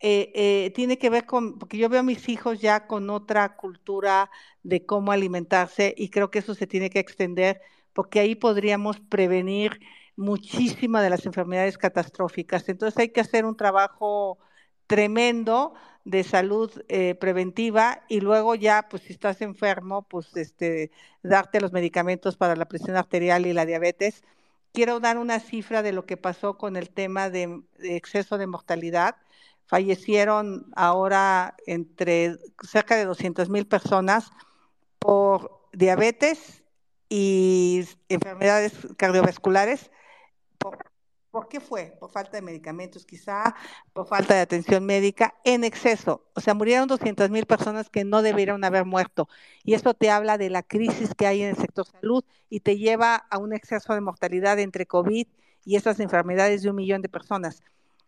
eh, 0.00 0.30
eh, 0.34 0.72
tiene 0.74 0.98
que 0.98 1.10
ver 1.10 1.26
con, 1.26 1.58
porque 1.58 1.76
yo 1.78 1.88
veo 1.88 2.00
a 2.00 2.02
mis 2.04 2.28
hijos 2.28 2.60
ya 2.60 2.86
con 2.86 3.10
otra 3.10 3.56
cultura 3.56 4.30
de 4.62 4.86
cómo 4.86 5.10
alimentarse 5.12 5.92
y 5.96 6.10
creo 6.10 6.30
que 6.30 6.38
eso 6.38 6.54
se 6.54 6.68
tiene 6.68 6.88
que 6.90 7.00
extender 7.00 7.60
porque 7.92 8.20
ahí 8.20 8.36
podríamos 8.36 9.00
prevenir 9.00 9.80
muchísimas 10.16 11.02
de 11.02 11.10
las 11.10 11.26
enfermedades 11.26 11.78
catastróficas. 11.78 12.68
Entonces 12.68 12.98
hay 12.98 13.08
que 13.10 13.20
hacer 13.20 13.44
un 13.44 13.56
trabajo 13.56 14.38
tremendo 14.86 15.74
de 16.04 16.24
salud 16.24 16.70
eh, 16.88 17.14
preventiva 17.16 18.04
y 18.08 18.20
luego 18.20 18.54
ya, 18.54 18.88
pues 18.88 19.02
si 19.02 19.12
estás 19.12 19.42
enfermo, 19.42 20.02
pues 20.02 20.36
este, 20.36 20.90
darte 21.22 21.60
los 21.60 21.72
medicamentos 21.72 22.36
para 22.36 22.56
la 22.56 22.66
presión 22.68 22.96
arterial 22.96 23.46
y 23.46 23.52
la 23.52 23.66
diabetes. 23.66 24.22
Quiero 24.72 25.00
dar 25.00 25.18
una 25.18 25.40
cifra 25.40 25.82
de 25.82 25.92
lo 25.92 26.06
que 26.06 26.16
pasó 26.16 26.56
con 26.58 26.76
el 26.76 26.90
tema 26.90 27.30
de, 27.30 27.62
exceso 27.80 28.38
de 28.38 28.46
mortalidad 28.46 29.16
fallecieron 29.66 30.72
ahora 30.76 31.54
entre 31.66 32.38
cerca 32.62 32.96
de 32.96 33.04
200 33.04 33.50
mil 33.50 33.66
personas 33.66 34.30
por 34.98 35.68
diabetes 35.74 36.62
y 37.10 37.86
enfermedades 38.08 38.72
cardiovasculares. 38.96 39.90
¿Por, 40.56 40.78
¿Por, 41.30 41.48
qué 41.48 41.60
fue? 41.60 41.96
Por 42.00 42.10
falta 42.10 42.32
de 42.32 42.42
medicamentos, 42.42 43.04
quizá, 43.04 43.54
por 43.92 44.06
falta 44.06 44.34
de 44.34 44.40
atención 44.40 44.84
médica, 44.84 45.34
en 45.44 45.62
exceso. 45.64 46.24
O 46.34 46.40
sea, 46.40 46.54
murieron 46.54 46.88
200 46.88 47.30
mil 47.30 47.46
personas 47.46 47.90
que 47.90 48.04
no 48.04 48.22
debieron 48.22 48.64
haber 48.64 48.84
muerto. 48.84 49.28
Y 49.62 49.74
eso 49.74 49.94
te 49.94 50.10
habla 50.10 50.38
de 50.38 50.50
la 50.50 50.62
crisis 50.62 51.14
que 51.14 51.26
hay 51.26 51.42
en 51.42 51.50
el 51.50 51.56
sector 51.56 51.86
salud 51.86 52.24
y 52.48 52.60
te 52.60 52.78
lleva 52.78 53.16
a 53.16 53.38
un 53.38 53.52
exceso 53.52 53.92
de 53.94 54.00
mortalidad 54.00 54.58
entre 54.58 54.86
COVID 54.86 55.26
y 55.64 55.76
esas 55.76 56.00
enfermedades 56.00 56.62
de 56.62 56.70
un 56.70 56.76
millón 56.76 57.02
de 57.02 57.08
personas. 57.08 57.62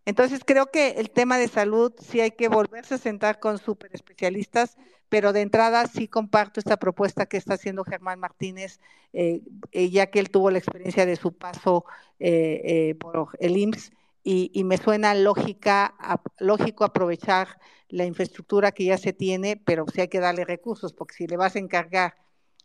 Entonces 0.06 0.40
creo 0.44 0.70
que 0.70 0.92
el 0.92 1.10
tema 1.10 1.36
de 1.38 1.48
salud 1.48 1.92
sí 2.00 2.20
hay 2.20 2.30
que 2.30 2.48
volverse 2.48 2.94
a 2.94 2.98
sentar 2.98 3.38
con 3.38 3.58
super 3.58 3.90
especialistas, 3.94 4.76
pero 5.10 5.32
de 5.34 5.42
entrada 5.42 5.86
sí 5.86 6.08
comparto 6.08 6.60
esta 6.60 6.78
propuesta 6.78 7.26
que 7.26 7.36
está 7.36 7.54
haciendo 7.54 7.84
Germán 7.84 8.20
Martínez, 8.20 8.80
eh, 9.12 9.42
eh, 9.72 9.90
ya 9.90 10.06
que 10.06 10.20
él 10.20 10.30
tuvo 10.30 10.50
la 10.50 10.58
experiencia 10.58 11.04
de 11.04 11.16
su 11.16 11.36
paso 11.36 11.84
eh, 12.20 12.94
por 12.98 13.30
el 13.40 13.56
IMSS 13.56 13.92
y, 14.22 14.64
me 14.64 14.76
suena 14.76 15.14
lógica, 15.14 15.94
lógico 16.38 16.84
aprovechar 16.84 17.58
la 17.88 18.04
infraestructura 18.04 18.70
que 18.70 18.84
ya 18.84 18.98
se 18.98 19.12
tiene, 19.12 19.56
pero 19.56 19.84
sí 19.92 20.00
hay 20.00 20.08
que 20.08 20.20
darle 20.20 20.44
recursos, 20.44 20.92
porque 20.92 21.14
si 21.14 21.26
le 21.26 21.36
vas 21.36 21.56
a 21.56 21.58
encargar 21.58 22.14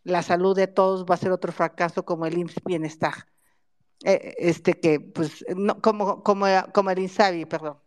la 0.04 0.22
salud 0.22 0.54
de 0.54 0.68
todos 0.68 1.04
va 1.04 1.16
a 1.16 1.18
ser 1.18 1.32
otro 1.32 1.50
fracaso 1.50 2.04
como 2.04 2.26
el 2.26 2.38
IMSS 2.38 2.62
Bienestar 2.64 3.26
este 4.02 4.74
que 4.74 5.00
pues 5.00 5.44
no, 5.56 5.80
como, 5.80 6.22
como, 6.22 6.46
como 6.72 6.90
el 6.90 6.98
INSABI, 6.98 7.46
perdón. 7.46 7.78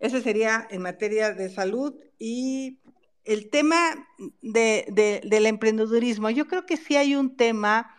Ese 0.00 0.22
sería 0.22 0.66
en 0.70 0.80
materia 0.80 1.32
de 1.32 1.50
salud 1.50 1.94
y 2.18 2.80
el 3.24 3.50
tema 3.50 4.08
de, 4.42 4.86
de, 4.88 5.20
del 5.24 5.46
emprendedurismo. 5.46 6.30
Yo 6.30 6.46
creo 6.46 6.66
que 6.66 6.76
sí 6.76 6.96
hay 6.96 7.14
un 7.14 7.36
tema 7.36 7.94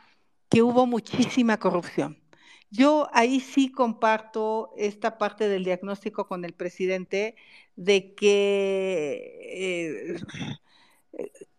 que 0.50 0.62
hubo 0.62 0.86
muchísima 0.86 1.58
corrupción. 1.58 2.22
Yo 2.70 3.10
ahí 3.14 3.40
sí 3.42 3.72
comparto 3.72 4.74
esta 4.78 5.18
parte 5.18 5.50
del 5.50 5.64
diagnóstico 5.66 6.28
con 6.28 6.46
el 6.46 6.54
presidente 6.54 7.36
de 7.76 8.16
que 8.16 9.36
eh, 9.54 10.22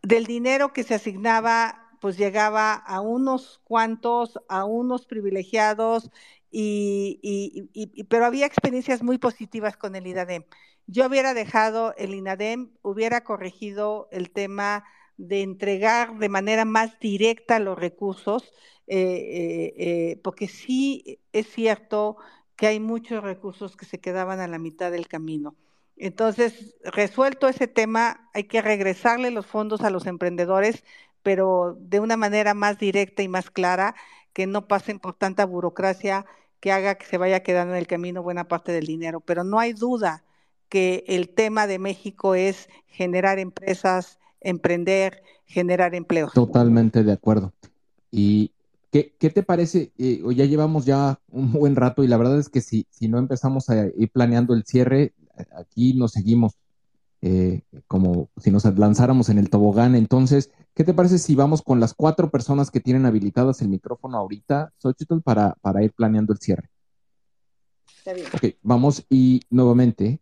del 0.02 0.26
dinero 0.26 0.72
que 0.72 0.84
se 0.84 0.94
asignaba 0.94 1.82
pues 2.00 2.16
llegaba 2.16 2.74
a 2.74 3.00
unos 3.00 3.60
cuantos, 3.64 4.40
a 4.48 4.64
unos 4.64 5.06
privilegiados 5.06 6.10
y, 6.50 8.04
pero 8.08 8.26
había 8.26 8.46
experiencias 8.46 9.02
muy 9.02 9.18
positivas 9.18 9.76
con 9.76 9.94
el 9.94 10.06
INADEM. 10.06 10.44
Yo 10.86 11.06
hubiera 11.06 11.34
dejado 11.34 11.94
el 11.96 12.14
INADEM, 12.14 12.70
hubiera 12.82 13.24
corregido 13.24 14.08
el 14.10 14.30
tema 14.30 14.84
de 15.16 15.42
entregar 15.42 16.18
de 16.18 16.28
manera 16.28 16.64
más 16.64 16.98
directa 16.98 17.58
los 17.58 17.78
recursos, 17.78 18.52
eh, 18.86 18.98
eh, 18.98 19.74
eh, 19.76 20.20
porque 20.22 20.48
sí 20.48 21.20
es 21.32 21.48
cierto 21.48 22.16
que 22.56 22.66
hay 22.66 22.80
muchos 22.80 23.22
recursos 23.22 23.76
que 23.76 23.86
se 23.86 24.00
quedaban 24.00 24.40
a 24.40 24.48
la 24.48 24.58
mitad 24.58 24.90
del 24.90 25.08
camino. 25.08 25.54
Entonces, 25.96 26.74
resuelto 26.82 27.48
ese 27.48 27.68
tema, 27.68 28.28
hay 28.34 28.44
que 28.44 28.62
regresarle 28.62 29.30
los 29.30 29.46
fondos 29.46 29.82
a 29.82 29.90
los 29.90 30.06
emprendedores, 30.06 30.84
pero 31.22 31.76
de 31.80 32.00
una 32.00 32.16
manera 32.16 32.54
más 32.54 32.78
directa 32.78 33.22
y 33.22 33.28
más 33.28 33.50
clara, 33.50 33.94
que 34.32 34.46
no 34.46 34.66
pasen 34.66 34.98
por 34.98 35.14
tanta 35.14 35.44
burocracia 35.44 36.26
que 36.60 36.72
haga 36.72 36.96
que 36.96 37.06
se 37.06 37.18
vaya 37.18 37.42
quedando 37.42 37.74
en 37.74 37.80
el 37.80 37.86
camino 37.86 38.22
buena 38.22 38.48
parte 38.48 38.72
del 38.72 38.86
dinero. 38.86 39.20
Pero 39.20 39.44
no 39.44 39.58
hay 39.58 39.72
duda 39.72 40.24
que 40.72 41.04
el 41.06 41.28
tema 41.28 41.66
de 41.66 41.78
México 41.78 42.34
es 42.34 42.70
generar 42.86 43.38
empresas, 43.38 44.18
emprender, 44.40 45.22
generar 45.44 45.94
empleos. 45.94 46.32
Totalmente 46.32 47.04
de 47.04 47.12
acuerdo. 47.12 47.52
¿Y 48.10 48.52
qué, 48.90 49.12
te 49.18 49.42
parece? 49.42 49.92
Eh, 49.98 50.22
ya 50.34 50.46
llevamos 50.46 50.86
ya 50.86 51.20
un 51.30 51.52
buen 51.52 51.76
rato 51.76 52.02
y 52.02 52.08
la 52.08 52.16
verdad 52.16 52.38
es 52.38 52.48
que 52.48 52.62
si, 52.62 52.86
si 52.88 53.06
no 53.06 53.18
empezamos 53.18 53.68
a 53.68 53.84
ir 53.84 54.10
planeando 54.10 54.54
el 54.54 54.64
cierre, 54.64 55.12
aquí 55.54 55.92
nos 55.92 56.12
seguimos 56.12 56.54
eh, 57.20 57.60
como 57.86 58.30
si 58.38 58.50
nos 58.50 58.64
lanzáramos 58.64 59.28
en 59.28 59.36
el 59.36 59.50
tobogán. 59.50 59.94
Entonces, 59.94 60.52
¿qué 60.72 60.84
te 60.84 60.94
parece 60.94 61.18
si 61.18 61.34
vamos 61.34 61.60
con 61.60 61.80
las 61.80 61.92
cuatro 61.92 62.30
personas 62.30 62.70
que 62.70 62.80
tienen 62.80 63.04
habilitadas 63.04 63.60
el 63.60 63.68
micrófono 63.68 64.16
ahorita, 64.16 64.72
Xochitl, 64.78 65.20
para, 65.20 65.54
para 65.60 65.84
ir 65.84 65.92
planeando 65.92 66.32
el 66.32 66.38
cierre? 66.38 66.70
Está 67.98 68.14
bien. 68.14 68.26
Ok, 68.32 68.56
vamos 68.62 69.04
y 69.10 69.42
nuevamente, 69.50 70.21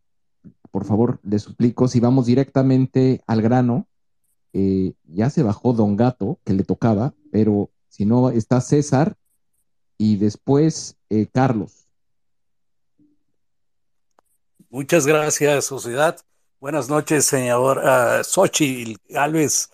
por 0.70 0.84
favor, 0.84 1.20
les 1.22 1.42
suplico, 1.42 1.88
si 1.88 2.00
vamos 2.00 2.26
directamente 2.26 3.22
al 3.26 3.42
grano, 3.42 3.86
eh, 4.52 4.94
ya 5.04 5.30
se 5.30 5.42
bajó 5.42 5.72
Don 5.72 5.96
Gato, 5.96 6.38
que 6.44 6.52
le 6.52 6.64
tocaba, 6.64 7.14
pero 7.30 7.70
si 7.88 8.04
no, 8.04 8.30
está 8.30 8.60
César 8.60 9.16
y 9.98 10.16
después 10.16 10.96
eh, 11.08 11.26
Carlos. 11.32 11.86
Muchas 14.70 15.06
gracias, 15.06 15.64
sociedad. 15.64 16.16
Buenas 16.60 16.88
noches, 16.88 17.24
señor 17.24 17.78
uh, 17.78 18.22
Xochitl 18.22 19.00
Galvez. 19.08 19.70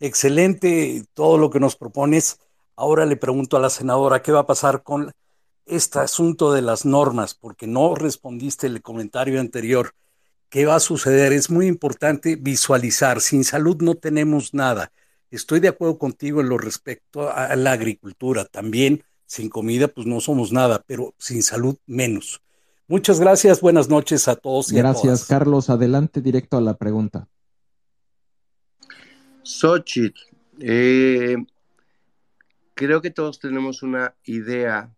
Excelente 0.00 1.04
todo 1.14 1.38
lo 1.38 1.50
que 1.50 1.60
nos 1.60 1.76
propones. 1.76 2.40
Ahora 2.76 3.06
le 3.06 3.16
pregunto 3.16 3.56
a 3.56 3.60
la 3.60 3.70
senadora 3.70 4.22
qué 4.22 4.32
va 4.32 4.40
a 4.40 4.46
pasar 4.46 4.82
con 4.82 5.12
este 5.66 6.00
asunto 6.00 6.52
de 6.52 6.62
las 6.62 6.84
normas, 6.84 7.34
porque 7.34 7.66
no 7.66 7.94
respondiste 7.94 8.66
el 8.66 8.82
comentario 8.82 9.38
anterior. 9.38 9.94
¿Qué 10.54 10.66
va 10.66 10.76
a 10.76 10.80
suceder? 10.80 11.32
Es 11.32 11.50
muy 11.50 11.66
importante 11.66 12.36
visualizar. 12.36 13.20
Sin 13.20 13.42
salud 13.42 13.78
no 13.82 13.96
tenemos 13.96 14.54
nada. 14.54 14.92
Estoy 15.32 15.58
de 15.58 15.66
acuerdo 15.66 15.98
contigo 15.98 16.40
en 16.40 16.48
lo 16.48 16.58
respecto 16.58 17.28
a 17.28 17.56
la 17.56 17.72
agricultura. 17.72 18.44
También 18.44 19.02
sin 19.26 19.48
comida, 19.48 19.88
pues 19.88 20.06
no 20.06 20.20
somos 20.20 20.52
nada, 20.52 20.84
pero 20.86 21.12
sin 21.18 21.42
salud 21.42 21.76
menos. 21.86 22.40
Muchas 22.86 23.18
gracias, 23.18 23.60
buenas 23.60 23.88
noches 23.88 24.28
a 24.28 24.36
todos 24.36 24.70
y 24.70 24.76
gracias, 24.76 25.02
a 25.02 25.06
todas. 25.06 25.24
Carlos. 25.26 25.70
Adelante 25.70 26.20
directo 26.20 26.56
a 26.56 26.60
la 26.60 26.76
pregunta. 26.76 27.26
Xochitl, 29.42 30.20
eh, 30.60 31.34
creo 32.74 33.02
que 33.02 33.10
todos 33.10 33.40
tenemos 33.40 33.82
una 33.82 34.14
idea 34.22 34.94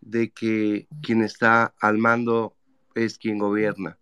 de 0.00 0.32
que 0.32 0.88
quien 1.00 1.22
está 1.22 1.72
al 1.78 1.98
mando 1.98 2.56
es 2.96 3.16
quien 3.16 3.38
gobierna. 3.38 3.97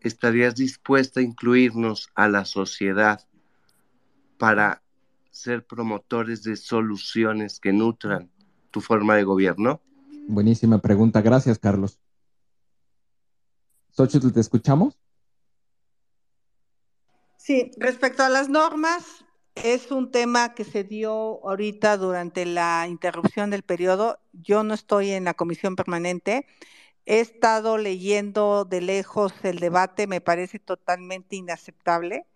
¿Estarías 0.00 0.54
dispuesta 0.54 1.20
a 1.20 1.22
incluirnos 1.22 2.10
a 2.14 2.28
la 2.28 2.44
sociedad 2.44 3.26
para 4.38 4.82
ser 5.30 5.66
promotores 5.66 6.42
de 6.42 6.56
soluciones 6.56 7.60
que 7.60 7.72
nutran 7.72 8.30
tu 8.70 8.80
forma 8.80 9.16
de 9.16 9.24
gobierno? 9.24 9.80
Buenísima 10.26 10.80
pregunta. 10.80 11.20
Gracias, 11.20 11.58
Carlos. 11.58 12.00
Xochitl, 13.90 14.32
¿te 14.32 14.40
escuchamos? 14.40 14.96
Sí, 17.36 17.70
respecto 17.78 18.22
a 18.22 18.28
las 18.28 18.48
normas, 18.48 19.24
es 19.54 19.90
un 19.90 20.10
tema 20.10 20.54
que 20.54 20.64
se 20.64 20.84
dio 20.84 21.46
ahorita 21.46 21.96
durante 21.96 22.46
la 22.46 22.86
interrupción 22.88 23.50
del 23.50 23.62
periodo. 23.62 24.20
Yo 24.32 24.62
no 24.62 24.74
estoy 24.74 25.10
en 25.10 25.24
la 25.24 25.34
comisión 25.34 25.74
permanente. 25.74 26.46
He 27.06 27.20
estado 27.20 27.78
leyendo 27.78 28.64
de 28.64 28.80
lejos 28.80 29.32
el 29.42 29.58
debate, 29.58 30.06
me 30.06 30.20
parece 30.20 30.58
totalmente 30.58 31.36
inaceptable. 31.36 32.26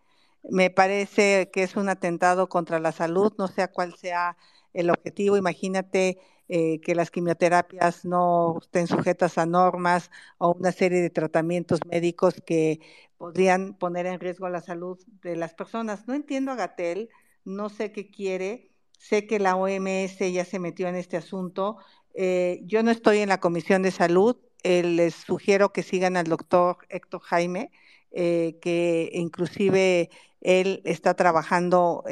Me 0.51 0.71
parece 0.71 1.51
que 1.53 1.63
es 1.63 1.77
un 1.77 1.89
atentado 1.89 2.49
contra 2.49 2.79
la 2.79 2.93
salud, 2.93 3.33
no 3.39 3.49
sé 3.49 3.67
cuál 3.69 3.95
sea 3.97 4.37
el 4.75 4.91
objetivo. 4.91 5.37
Imagínate 5.37 6.19
eh, 6.49 6.81
que 6.83 6.95
las 6.95 7.11
quimioterapias 7.11 8.05
no 8.05 8.59
estén 8.61 8.87
sujetas 8.87 9.39
a 9.39 9.47
normas 9.47 10.11
o 10.39 10.53
una 10.53 10.73
serie 10.73 11.01
de 11.01 11.09
tratamientos 11.11 11.81
médicos 11.89 12.35
que 12.45 12.81
podrían 13.17 13.75
poner 13.75 14.05
en 14.07 14.21
riesgo 14.21 14.49
la 14.51 14.61
salud 14.61 14.99
de 15.23 15.37
las 15.37 15.55
personas. 15.55 16.07
No 16.07 16.15
entiendo 16.15 16.53
a 16.53 16.57
Gatel, 16.57 17.09
no 17.45 17.71
sé 17.71 17.93
qué 17.93 18.11
quiere, 18.11 18.71
sé 18.99 19.27
que 19.27 19.39
la 19.39 19.57
OMS 19.57 20.19
ya 20.33 20.45
se 20.45 20.59
metió 20.59 20.89
en 20.89 20.97
este 20.97 21.17
asunto. 21.17 21.79
Eh, 22.15 22.61
yo 22.65 22.83
no 22.83 22.91
estoy 22.91 23.19
en 23.21 23.31
la 23.31 23.41
Comisión 23.41 23.83
de 23.83 23.91
Salud, 23.91 24.37
eh, 24.65 24.83
les 24.83 25.15
sugiero 25.15 25.73
que 25.73 25.83
sigan 25.83 26.17
al 26.17 26.27
doctor 26.27 26.79
Héctor 26.89 27.21
Jaime, 27.23 27.71
que 28.13 29.11
inclusive 29.13 30.09
él 30.41 30.83
está 30.85 31.15
trabajando 31.15 32.05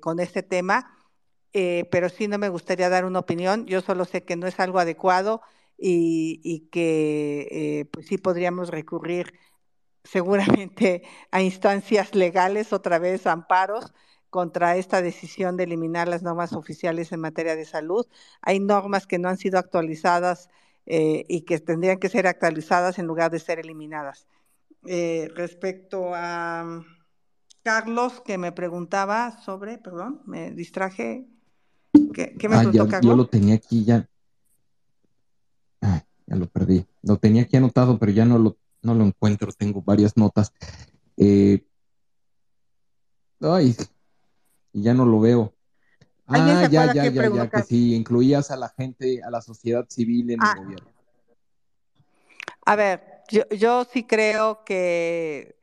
con 0.00 0.18
este 0.20 0.42
tema 0.42 0.96
eh, 1.58 1.88
pero 1.90 2.10
sí 2.10 2.28
no 2.28 2.36
me 2.36 2.50
gustaría 2.50 2.90
dar 2.90 3.06
una 3.06 3.20
opinión. 3.20 3.64
Yo 3.66 3.80
solo 3.80 4.04
sé 4.04 4.24
que 4.24 4.36
no 4.36 4.46
es 4.46 4.60
algo 4.60 4.78
adecuado 4.78 5.40
y, 5.78 6.68
que 6.70 7.48
eh, 7.50 7.84
pues 7.86 8.06
sí 8.08 8.18
podríamos 8.18 8.68
recurrir 8.68 9.32
seguramente 10.04 11.02
a 11.30 11.40
instancias 11.42 12.14
legales, 12.14 12.74
otra 12.74 12.98
vez 12.98 13.26
amparos 13.26 13.94
contra 14.28 14.76
esta 14.76 15.00
decisión 15.00 15.56
de 15.56 15.64
eliminar 15.64 16.08
las 16.08 16.22
normas 16.22 16.52
oficiales 16.52 17.10
en 17.12 17.20
materia 17.20 17.56
de 17.56 17.64
salud. 17.64 18.06
Hay 18.42 18.60
normas 18.60 19.06
que 19.06 19.18
no 19.18 19.30
han 19.30 19.38
sido 19.38 19.58
actualizadas 19.58 20.50
eh, 20.86 21.24
y 21.28 21.42
que 21.42 21.58
tendrían 21.58 21.98
que 21.98 22.08
ser 22.08 22.26
actualizadas 22.26 22.98
en 22.98 23.06
lugar 23.06 23.30
de 23.30 23.40
ser 23.40 23.58
eliminadas. 23.58 24.26
respecto 24.82 26.14
a 26.14 26.64
mm, 26.64 26.96
Carlos, 27.66 28.22
que 28.24 28.38
me 28.38 28.52
preguntaba 28.52 29.42
sobre, 29.42 29.78
perdón, 29.78 30.22
me 30.24 30.52
distraje. 30.52 31.26
¿Qué, 32.14 32.36
me 32.48 32.54
ah, 32.54 32.70
ya, 32.72 33.00
Yo 33.00 33.16
lo 33.16 33.26
tenía 33.26 33.56
aquí 33.56 33.84
ya. 33.84 34.08
ya 35.82 36.36
lo 36.36 36.46
perdí. 36.46 36.86
Lo 37.02 37.16
tenía 37.16 37.42
aquí 37.42 37.56
anotado, 37.56 37.98
pero 37.98 38.12
ya 38.12 38.24
no 38.24 38.38
lo, 38.38 38.56
no 38.82 38.94
lo 38.94 39.04
encuentro. 39.04 39.50
Tengo 39.52 39.82
varias 39.82 40.16
notas. 40.16 40.52
Eh, 41.16 41.66
ay, 43.40 43.74
y 44.72 44.82
ya 44.82 44.94
no 44.94 45.04
lo 45.04 45.18
veo. 45.18 45.52
Ah, 46.28 46.68
ya, 46.68 46.92
ya, 46.92 46.92
ya, 46.92 47.28
ya, 47.28 47.50
que 47.50 47.62
sí, 47.62 47.94
incluías 47.94 48.50
a 48.50 48.56
la 48.56 48.68
gente, 48.68 49.22
a 49.22 49.30
la 49.30 49.40
sociedad 49.40 49.86
civil 49.88 50.30
en 50.30 50.40
el 50.40 50.46
ah. 50.48 50.54
gobierno. 50.56 50.90
A 52.64 52.74
ver, 52.74 53.22
yo, 53.30 53.48
yo 53.50 53.84
sí 53.84 54.04
creo 54.04 54.64
que 54.64 55.56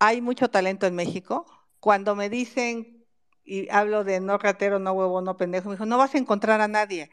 hay 0.00 0.20
mucho 0.20 0.50
talento 0.50 0.86
en 0.86 0.96
México. 0.96 1.46
Cuando 1.78 2.16
me 2.16 2.28
dicen 2.28 3.02
y 3.44 3.68
hablo 3.70 4.04
de 4.04 4.20
no 4.20 4.38
ratero, 4.38 4.78
no 4.78 4.92
huevo, 4.92 5.20
no 5.20 5.36
pendejo, 5.36 5.68
me 5.68 5.74
dijo, 5.76 5.86
no 5.86 5.98
vas 5.98 6.14
a 6.14 6.18
encontrar 6.18 6.60
a 6.60 6.68
nadie. 6.68 7.10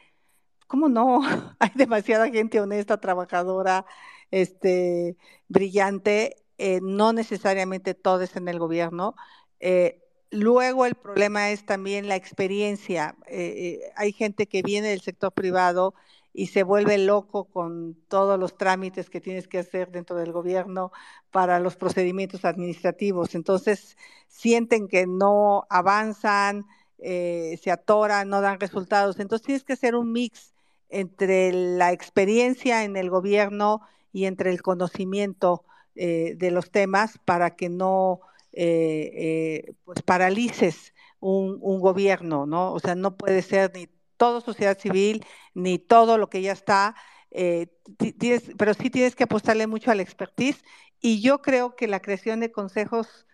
¿Cómo 0.67 0.89
no? 0.89 1.21
Hay 1.59 1.71
demasiada 1.75 2.29
gente 2.29 2.59
honesta, 2.59 2.99
trabajadora, 2.99 3.85
este, 4.31 5.17
brillante, 5.47 6.45
eh, 6.57 6.79
no 6.81 7.13
necesariamente 7.13 7.93
todos 7.93 8.35
en 8.35 8.47
el 8.47 8.59
gobierno. 8.59 9.15
Eh, 9.59 10.03
luego 10.31 10.85
el 10.85 10.95
problema 10.95 11.51
es 11.51 11.65
también 11.65 12.07
la 12.07 12.15
experiencia. 12.15 13.15
Eh, 13.27 13.79
hay 13.95 14.11
gente 14.13 14.47
que 14.47 14.61
viene 14.61 14.89
del 14.89 15.01
sector 15.01 15.31
privado 15.31 15.93
y 16.33 16.47
se 16.47 16.63
vuelve 16.63 16.97
loco 16.97 17.45
con 17.45 17.95
todos 18.07 18.39
los 18.39 18.57
trámites 18.57 19.09
que 19.09 19.21
tienes 19.21 19.47
que 19.47 19.59
hacer 19.59 19.91
dentro 19.91 20.15
del 20.15 20.31
gobierno 20.31 20.91
para 21.31 21.59
los 21.59 21.75
procedimientos 21.75 22.45
administrativos. 22.45 23.35
Entonces, 23.35 23.97
sienten 24.27 24.87
que 24.87 25.07
no 25.07 25.65
avanzan, 25.69 26.65
eh, 26.99 27.59
se 27.61 27.71
atoran, 27.71 28.29
no 28.29 28.41
dan 28.41 28.59
resultados. 28.59 29.19
Entonces, 29.19 29.45
tienes 29.45 29.63
que 29.63 29.73
hacer 29.73 29.95
un 29.95 30.11
mix 30.11 30.53
entre 30.89 31.51
la 31.51 31.91
experiencia 31.91 32.83
en 32.83 32.95
el 32.95 33.09
gobierno 33.09 33.81
y 34.11 34.25
entre 34.25 34.51
el 34.51 34.61
conocimiento 34.61 35.63
eh, 35.95 36.35
de 36.37 36.51
los 36.51 36.71
temas 36.71 37.19
para 37.25 37.55
que 37.55 37.69
no 37.69 38.21
eh, 38.53 39.73
pues 39.83 40.01
paralices 40.01 40.93
un, 41.19 41.59
gobierno, 41.79 42.45
¿no? 42.45 42.73
O 42.73 42.79
sea, 42.79 42.95
no 42.95 43.17
puede 43.17 43.41
ser 43.41 43.71
ni 43.75 43.87
todo 44.17 44.41
sociedad 44.41 44.77
civil 44.77 45.25
ni 45.53 45.79
todo 45.79 46.17
lo 46.17 46.29
que 46.29 46.41
ya 46.41 46.51
está, 46.51 46.95
eh, 47.31 47.67
pero 48.57 48.73
sí 48.73 48.89
tienes 48.89 49.15
que 49.15 49.25
apostarle 49.25 49.67
mucho 49.67 49.91
al 49.91 49.99
expertise 49.99 50.63
y 51.01 51.21
yo 51.21 51.41
creo 51.41 51.75
que 51.75 51.87
la 51.87 52.01
creación 52.01 52.39
de 52.39 52.51
consejos 52.51 53.25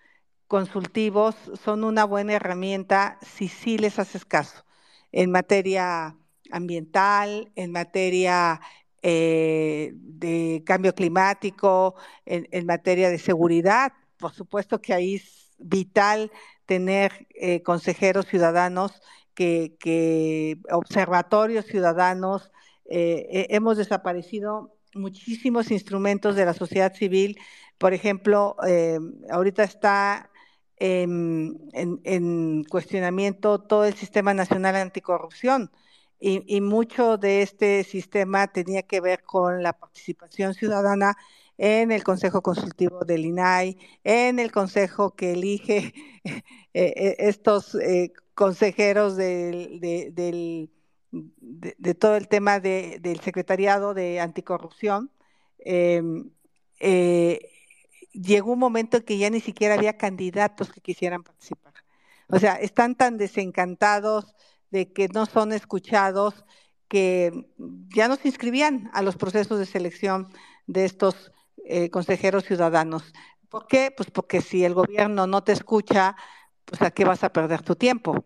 consultivos 0.47 1.35
son 1.63 1.83
una 1.83 2.05
buena 2.05 2.33
herramienta 2.33 3.17
si 3.21 3.47
sí 3.47 3.77
les 3.77 3.99
haces 3.99 4.25
caso 4.25 4.65
en 5.11 5.31
materia 5.31 6.17
ambiental, 6.51 7.51
en 7.55 7.71
materia 7.71 8.61
eh, 9.01 9.93
de 9.95 10.63
cambio 10.65 10.93
climático, 10.93 11.95
en, 12.25 12.65
materia 12.65 13.09
de 13.09 13.17
seguridad. 13.17 13.93
Por 14.17 14.33
supuesto 14.33 14.81
que 14.81 14.93
ahí 14.93 15.15
es 15.15 15.51
vital 15.57 16.31
tener 16.65 17.27
eh, 17.35 17.61
consejeros 17.63 18.27
ciudadanos, 18.27 19.01
que, 19.33 20.57
observatorios 20.71 21.65
ciudadanos. 21.65 22.51
Eh, 22.89 23.47
hemos 23.49 23.77
desaparecido 23.77 24.75
muchísimos 24.93 25.71
instrumentos 25.71 26.35
de 26.35 26.45
la 26.45 26.53
sociedad 26.53 26.93
civil. 26.93 27.37
Por 27.77 27.93
ejemplo, 27.93 28.55
ahorita 29.29 29.63
está 29.63 30.29
en, 30.77 32.63
cuestionamiento 32.69 33.59
todo 33.59 33.85
el 33.85 33.95
sistema 33.95 34.33
nacional 34.33 34.75
anticorrupción. 34.75 35.71
Y, 36.19 36.61
mucho 36.61 37.17
de 37.17 37.41
este 37.41 37.83
sistema 37.83 38.47
tenía 38.47 38.83
que 38.83 39.01
ver 39.01 39.23
con 39.23 39.61
la 39.61 39.73
participación 39.73 40.53
ciudadana 40.53 41.17
en 41.57 41.91
el 41.91 42.03
Consejo 42.03 42.41
Consultivo 42.41 43.05
del 43.05 43.25
INAI, 43.25 43.77
en 44.03 44.39
el 44.39 44.51
Consejo 44.51 45.15
que 45.15 45.33
elige 45.33 45.93
eh, 46.23 46.43
eh, 46.73 47.15
estos 47.19 47.75
eh, 47.75 48.11
consejeros 48.33 49.15
de, 49.15 50.69
todo 51.97 52.17
el 52.17 52.27
tema 52.27 52.59
del 52.59 53.19
Secretariado 53.21 53.93
de 53.93 54.19
Anticorrupción. 54.19 55.11
Em, 55.59 56.29
llegó 58.11 58.51
un 58.51 58.59
momento 58.59 58.97
en 58.97 59.03
que 59.03 59.17
ya 59.17 59.29
ni 59.29 59.39
siquiera 59.39 59.75
había 59.75 59.97
candidatos 59.97 60.71
que 60.71 60.81
quisieran 60.81 61.23
participar. 61.23 61.73
O 62.27 62.39
sea, 62.39 62.55
están 62.55 62.95
tan 62.95 63.17
desencantados 63.17 64.35
de 64.71 64.91
que 64.91 65.07
no 65.07 65.25
son 65.25 65.53
escuchados 65.53 66.45
que 66.87 67.47
ya 67.95 68.07
no 68.07 68.15
se 68.15 68.27
inscribían 68.27 68.89
a 68.93 69.01
los 69.01 69.15
procesos 69.15 69.57
de 69.59 69.65
selección 69.65 70.29
de 70.67 70.85
estos 70.85 71.31
eh, 71.65 71.89
consejeros 71.89 72.45
ciudadanos. 72.45 73.13
¿Por 73.49 73.67
qué? 73.67 73.93
Pues 73.95 74.11
porque 74.11 74.41
si 74.41 74.65
el 74.65 74.73
gobierno 74.73 75.27
no 75.27 75.43
te 75.43 75.51
escucha, 75.51 76.15
pues 76.65 76.81
a 76.81 76.91
qué 76.91 77.05
vas 77.05 77.23
a 77.23 77.31
perder 77.31 77.61
tu 77.63 77.75
tiempo. 77.75 78.25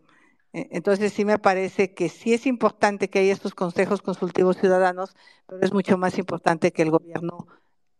E, 0.53 0.67
entonces 0.71 1.13
sí 1.13 1.25
me 1.25 1.37
parece 1.37 1.93
que 1.93 2.09
sí 2.09 2.33
es 2.33 2.45
importante 2.45 3.09
que 3.09 3.19
haya 3.19 3.33
estos 3.33 3.53
consejos 3.55 4.01
consultivos 4.01 4.57
ciudadanos, 4.57 5.15
pero 5.47 5.61
es 5.63 5.73
mucho 5.73 5.97
más 5.97 6.17
importante 6.17 6.71
que 6.71 6.81
el 6.81 6.91
gobierno 6.91 7.47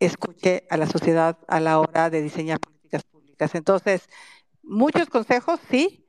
escuche 0.00 0.66
a 0.70 0.76
la 0.76 0.86
sociedad 0.86 1.38
a 1.48 1.60
la 1.60 1.78
hora 1.78 2.10
de 2.10 2.22
diseñar 2.22 2.60
políticas 2.60 3.04
públicas. 3.04 3.54
Entonces, 3.54 4.08
muchos 4.62 5.08
consejos, 5.08 5.60
sí, 5.70 6.06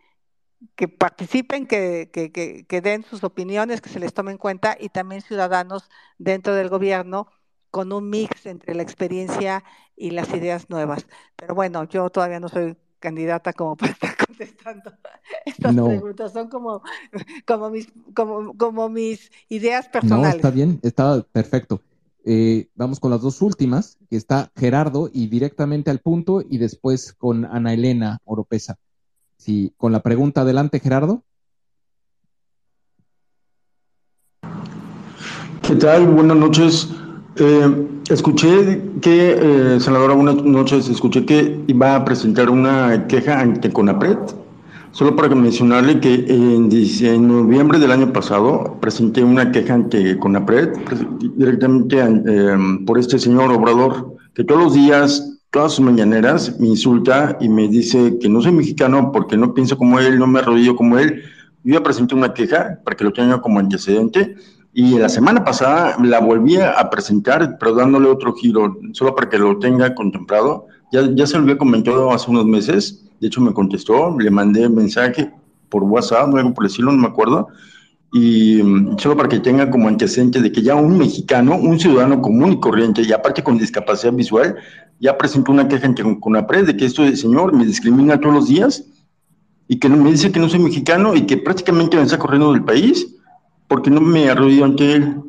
que 0.75 0.87
participen, 0.87 1.67
que, 1.67 2.09
que, 2.13 2.31
que, 2.31 2.81
den 2.81 3.03
sus 3.03 3.23
opiniones, 3.23 3.81
que 3.81 3.89
se 3.89 3.99
les 3.99 4.13
tome 4.13 4.31
en 4.31 4.37
cuenta 4.37 4.77
y 4.79 4.89
también 4.89 5.21
ciudadanos 5.21 5.89
dentro 6.17 6.53
del 6.55 6.69
gobierno 6.69 7.27
con 7.71 7.93
un 7.93 8.09
mix 8.09 8.45
entre 8.45 8.75
la 8.75 8.83
experiencia 8.83 9.63
y 9.95 10.11
las 10.11 10.29
ideas 10.33 10.69
nuevas. 10.69 11.07
Pero 11.35 11.55
bueno, 11.55 11.85
yo 11.85 12.09
todavía 12.09 12.39
no 12.39 12.49
soy 12.49 12.77
candidata 12.99 13.53
como 13.53 13.75
para 13.77 13.93
estar 13.93 14.15
contestando 14.15 14.93
estas 15.45 15.73
preguntas, 15.73 16.33
son 16.33 16.49
como, 16.49 16.83
como, 17.47 17.69
mis, 17.69 17.91
como, 18.13 18.55
como 18.55 18.89
mis 18.89 19.31
ideas 19.49 19.87
personales. 19.87 20.29
No, 20.29 20.35
está 20.35 20.51
bien, 20.51 20.79
está 20.83 21.25
perfecto. 21.31 21.81
Eh, 22.23 22.69
vamos 22.75 22.99
con 22.99 23.09
las 23.09 23.21
dos 23.21 23.41
últimas, 23.41 23.97
que 24.09 24.15
está 24.15 24.51
Gerardo 24.55 25.09
y 25.11 25.27
directamente 25.27 25.89
al 25.89 25.99
punto, 25.99 26.43
y 26.47 26.59
después 26.59 27.13
con 27.13 27.45
Ana 27.45 27.73
Elena 27.73 28.19
Oropesa. 28.25 28.77
Sí, 29.37 29.73
con 29.77 29.91
la 29.91 30.03
pregunta 30.03 30.41
adelante, 30.41 30.79
Gerardo. 30.79 31.23
¿Qué 35.63 35.75
tal? 35.75 36.05
Buenas 36.07 36.37
noches. 36.37 36.89
Eh, 37.37 37.87
escuché 38.09 38.81
que, 39.01 39.75
eh, 39.75 39.79
senadora, 39.79 40.15
buenas 40.15 40.43
noches, 40.43 40.89
escuché 40.89 41.25
que 41.25 41.63
iba 41.67 41.95
a 41.95 42.03
presentar 42.03 42.49
una 42.49 43.07
queja 43.07 43.39
ante 43.39 43.71
CONAPRED. 43.71 44.17
Solo 44.91 45.15
para 45.15 45.33
mencionarle 45.33 46.01
que 46.01 46.25
en, 46.27 47.27
noviembre 47.27 47.79
del 47.79 47.93
año 47.93 48.11
pasado 48.11 48.77
presenté 48.81 49.23
una 49.23 49.49
queja 49.49 49.75
ante 49.75 50.17
CONAPRED 50.19 50.73
directamente 51.37 51.99
em, 51.99 52.85
por 52.85 52.99
este 52.99 53.17
señor 53.17 53.49
Obrador, 53.51 54.17
que 54.35 54.43
todos 54.43 54.63
los 54.65 54.73
días, 54.73 55.39
todas 55.51 55.71
sus 55.73 55.85
mañaneras, 55.85 56.59
me 56.59 56.67
insulta 56.67 57.37
y 57.39 57.47
me 57.47 57.69
dice 57.69 58.17
que 58.19 58.27
no 58.27 58.41
soy 58.41 58.51
mexicano 58.51 59.13
porque 59.13 59.37
no 59.37 59.53
pienso 59.53 59.77
como 59.77 59.99
él, 59.99 60.19
no 60.19 60.27
me 60.27 60.39
arrodillo 60.39 60.75
como 60.75 60.99
él. 60.99 61.23
Yo 61.63 61.75
ya 61.75 61.83
presenté 61.83 62.13
una 62.13 62.33
queja 62.33 62.79
para 62.83 62.97
que 62.97 63.05
lo 63.05 63.13
tenga 63.13 63.39
como 63.39 63.59
antecedente 63.59 64.35
y 64.73 64.97
la 64.97 65.09
semana 65.09 65.43
pasada 65.43 65.97
la 66.01 66.19
volví 66.19 66.57
a 66.57 66.89
presentar, 66.89 67.57
pero 67.59 67.75
dándole 67.75 68.07
otro 68.07 68.33
giro, 68.33 68.77
solo 68.93 69.15
para 69.15 69.29
que 69.29 69.37
lo 69.37 69.59
tenga 69.59 69.93
contemplado. 69.93 70.67
Ya, 70.91 71.01
ya 71.13 71.27
se 71.27 71.37
lo 71.37 71.43
había 71.43 71.57
comentado 71.57 72.11
hace 72.11 72.29
unos 72.29 72.45
meses 72.45 73.01
de 73.21 73.27
hecho, 73.27 73.39
me 73.39 73.53
contestó, 73.53 74.17
le 74.19 74.31
mandé 74.31 74.67
mensaje 74.67 75.31
por 75.69 75.83
WhatsApp 75.83 76.33
o 76.33 76.37
algo 76.37 76.53
por 76.55 76.63
decirlo, 76.63 76.91
no 76.91 76.97
me 76.97 77.07
acuerdo. 77.07 77.49
Y 78.11 78.61
mm, 78.63 78.97
solo 78.97 79.15
para 79.15 79.29
que 79.29 79.39
tenga 79.39 79.69
como 79.69 79.87
antecedente 79.87 80.41
de 80.41 80.51
que 80.51 80.63
ya 80.63 80.73
un 80.73 80.97
mexicano, 80.97 81.55
un 81.55 81.79
ciudadano 81.79 82.19
común 82.19 82.53
y 82.53 82.59
corriente, 82.59 83.03
y 83.03 83.11
aparte 83.13 83.43
con 83.43 83.59
discapacidad 83.59 84.11
visual, 84.11 84.55
ya 84.99 85.19
presentó 85.19 85.51
una 85.51 85.67
queja 85.67 85.93
con 86.19 86.33
la 86.33 86.47
prensa 86.47 86.71
de 86.71 86.77
que 86.77 86.85
esto 86.85 87.05
señor 87.15 87.53
me 87.53 87.63
discrimina 87.63 88.19
todos 88.19 88.33
los 88.33 88.47
días 88.47 88.85
y 89.67 89.77
que 89.77 89.87
me 89.87 90.11
dice 90.11 90.31
que 90.31 90.39
no 90.39 90.49
soy 90.49 90.59
mexicano 90.59 91.15
y 91.15 91.27
que 91.27 91.37
prácticamente 91.37 91.97
me 91.97 92.03
está 92.03 92.17
corriendo 92.17 92.51
del 92.53 92.63
país 92.63 93.15
porque 93.71 93.89
no 93.89 94.01
me 94.01 94.29
arrodillo 94.29 94.65
ante 94.65 94.95
él. 94.95 95.21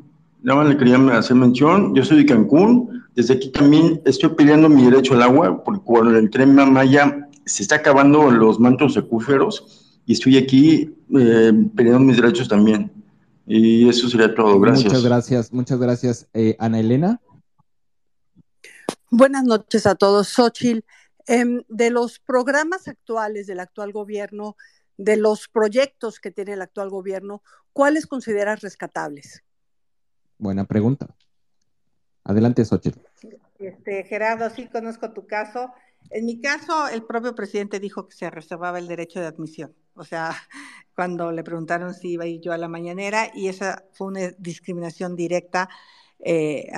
Nada 0.43 0.59
más 0.65 0.69
le 0.71 0.77
quería 0.77 0.97
hacer 1.17 1.37
mención. 1.37 1.95
Yo 1.95 2.05
soy 2.05 2.17
de 2.17 2.27
Cancún. 2.27 3.05
Desde 3.15 3.35
aquí 3.35 3.51
también 3.51 4.03
estoy 4.05 4.31
peleando 4.31 4.69
mi 4.69 4.83
derecho 4.83 5.15
al 5.15 5.23
agua 5.23 5.63
porque 5.63 5.85
cuando 5.85 6.19
entré 6.19 6.43
en 6.43 6.57
Maya 6.57 7.29
se 7.47 7.63
está 7.63 7.77
acabando 7.77 8.33
los 8.33 8.59
mantos 8.59 8.97
acuíferos 8.97 9.97
y 10.07 10.15
estoy 10.15 10.39
aquí 10.39 10.93
eh, 11.17 11.53
peleando 11.77 12.01
mis 12.01 12.17
derechos 12.17 12.49
también. 12.49 12.91
Y 13.47 13.89
eso 13.89 14.09
sería 14.09 14.35
todo. 14.35 14.59
Gracias. 14.59 14.87
Muchas 14.87 15.05
gracias, 15.05 15.53
muchas 15.53 15.79
gracias. 15.79 16.29
Eh, 16.35 16.57
Ana 16.59 16.81
Elena. 16.81 17.21
Buenas 19.09 19.45
noches 19.45 19.87
a 19.87 19.95
todos. 19.95 20.27
Xochil, 20.27 20.85
em, 21.29 21.63
de 21.69 21.91
los 21.91 22.19
programas 22.19 22.89
actuales 22.89 23.47
del 23.47 23.61
actual 23.61 23.93
gobierno, 23.93 24.57
de 24.97 25.17
los 25.17 25.49
proyectos 25.49 26.21
que 26.21 26.31
tiene 26.31 26.53
el 26.53 26.63
actual 26.63 26.91
gobierno, 26.91 27.43
¿cuáles 27.73 28.07
consideras 28.07 28.61
rescatables? 28.61 29.43
Buena 30.39 30.65
pregunta. 30.65 31.15
Adelante, 32.25 32.65
Xochitl. 32.65 33.01
Este, 33.59 34.05
Gerardo, 34.05 34.51
sí 34.51 34.69
conozco 34.69 35.13
tu 35.13 35.27
caso 35.27 35.73
en 36.11 36.27
mi 36.27 36.41
caso, 36.41 36.89
el 36.89 37.05
propio 37.05 37.35
presidente 37.35 37.81
dijo 37.81 38.09
que 38.09 38.17
se 38.17 38.31
reservaba 38.31 38.79
el 38.79 38.89
derecho 38.89 39.21
de 39.21 39.27
admisión. 39.27 39.75
O 39.95 40.05
sea, 40.05 40.31
cuando 40.95 41.33
le 41.33 41.45
preguntaron 41.45 41.95
si 41.95 42.13
iba 42.13 42.25
a 42.25 42.27
ir 42.27 42.41
yo 42.41 42.53
a 42.53 42.59
la 42.59 42.69
mañanera, 42.69 43.31
y 43.35 43.49
esa 43.49 43.85
fue 43.93 44.09
una 44.09 44.31
discriminación 44.39 45.17
directa 45.17 45.69
eh, 46.25 46.71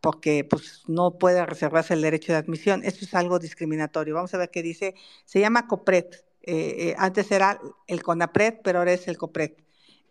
porque 0.00 0.44
pues, 0.44 0.82
no 0.88 1.18
puede 1.18 1.44
reservarse 1.46 1.94
el 1.94 2.02
derecho 2.02 2.32
de 2.32 2.38
admisión. 2.38 2.82
Eso 2.84 3.04
es 3.04 3.14
algo 3.14 3.38
discriminatorio. 3.38 4.14
Vamos 4.14 4.34
a 4.34 4.38
ver 4.38 4.50
qué 4.50 4.62
dice. 4.62 4.94
Se 5.24 5.40
llama 5.40 5.66
COPRED. 5.66 6.06
Eh, 6.42 6.90
eh, 6.90 6.94
antes 6.98 7.30
era 7.30 7.60
el 7.86 8.02
CONAPRED, 8.02 8.60
pero 8.62 8.78
ahora 8.78 8.92
es 8.92 9.08
el 9.08 9.18
COPRED. 9.18 9.52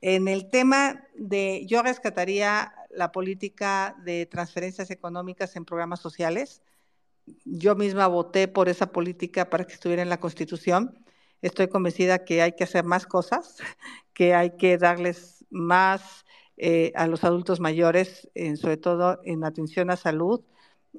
En 0.01 0.27
el 0.27 0.49
tema 0.49 1.03
de, 1.15 1.65
yo 1.65 1.81
rescataría 1.81 2.73
la 2.91 3.11
política 3.11 3.95
de 4.03 4.25
transferencias 4.25 4.91
económicas 4.91 5.55
en 5.55 5.65
programas 5.65 5.99
sociales 5.99 6.61
yo 7.45 7.75
misma 7.75 8.07
voté 8.07 8.47
por 8.47 8.69
esa 8.69 8.91
política 8.91 9.49
para 9.49 9.65
que 9.65 9.73
estuviera 9.73 10.01
en 10.01 10.09
la 10.09 10.19
Constitución. 10.19 10.97
Estoy 11.41 11.67
convencida 11.67 12.25
que 12.25 12.41
hay 12.41 12.53
que 12.53 12.63
hacer 12.63 12.83
más 12.83 13.05
cosas, 13.05 13.57
que 14.13 14.33
hay 14.33 14.57
que 14.57 14.77
darles 14.77 15.45
más 15.49 16.25
eh, 16.57 16.91
a 16.95 17.07
los 17.07 17.23
adultos 17.23 17.59
mayores, 17.59 18.29
sobre 18.59 18.77
todo 18.77 19.19
en 19.23 19.43
atención 19.43 19.91
a 19.91 19.97
salud. 19.97 20.41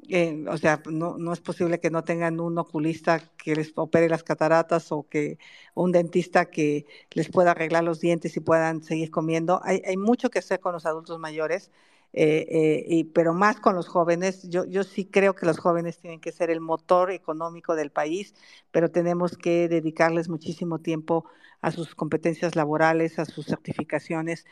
Eh, 0.08 0.44
o 0.49 0.57
sea, 0.58 0.83
no, 0.91 1.18
no, 1.18 1.33
es 1.33 1.41
posible 1.41 1.81
que 1.81 1.91
no 1.91 2.05
tengan 2.05 2.41
un 2.41 2.58
oculista 2.58 3.20
que 3.36 3.55
les 3.57 3.73
opere 3.76 4.08
las 4.08 4.23
cataratas 4.23 4.92
o 4.92 5.07
que 5.08 5.39
un 5.75 5.92
dentista 5.92 6.47
que 6.50 6.86
les 7.12 7.28
pueda 7.31 7.50
arreglar 7.52 7.84
los 7.84 8.00
dientes 8.00 8.36
y 8.36 8.41
puedan 8.41 8.83
seguir 8.83 9.10
comiendo. 9.10 9.60
Hay, 9.65 9.83
hay 9.86 9.97
mucho 9.97 10.31
que 10.31 10.39
hacer 10.39 10.60
con 10.60 10.73
los 10.73 10.86
adultos 10.86 11.18
mayores 11.18 11.70
eh, 12.12 12.47
eh, 12.49 12.84
y, 12.89 13.05
pero 13.05 13.34
más 13.34 13.60
con 13.60 13.75
los 13.75 13.89
jóvenes. 13.89 14.49
Yo, 14.49 14.65
yo 14.65 14.84
sí 14.84 15.05
creo 15.05 15.34
que 15.34 15.47
los 15.47 15.58
jóvenes 15.58 15.99
tienen 15.99 16.20
que 16.20 16.33
ser 16.33 16.50
el 16.50 16.60
motor 16.60 17.10
económico 17.10 17.75
del 17.75 17.91
país, 17.91 18.34
pero 18.70 18.91
tenemos 18.91 19.36
que 19.36 19.68
dedicarles 19.68 20.28
muchísimo 20.28 20.78
tiempo 20.81 21.26
a 21.60 21.70
sus 21.70 21.94
competencias 21.94 22.57
laborales, 22.57 23.18
a 23.18 23.25
sus 23.25 23.47
certificaciones. 23.47 24.47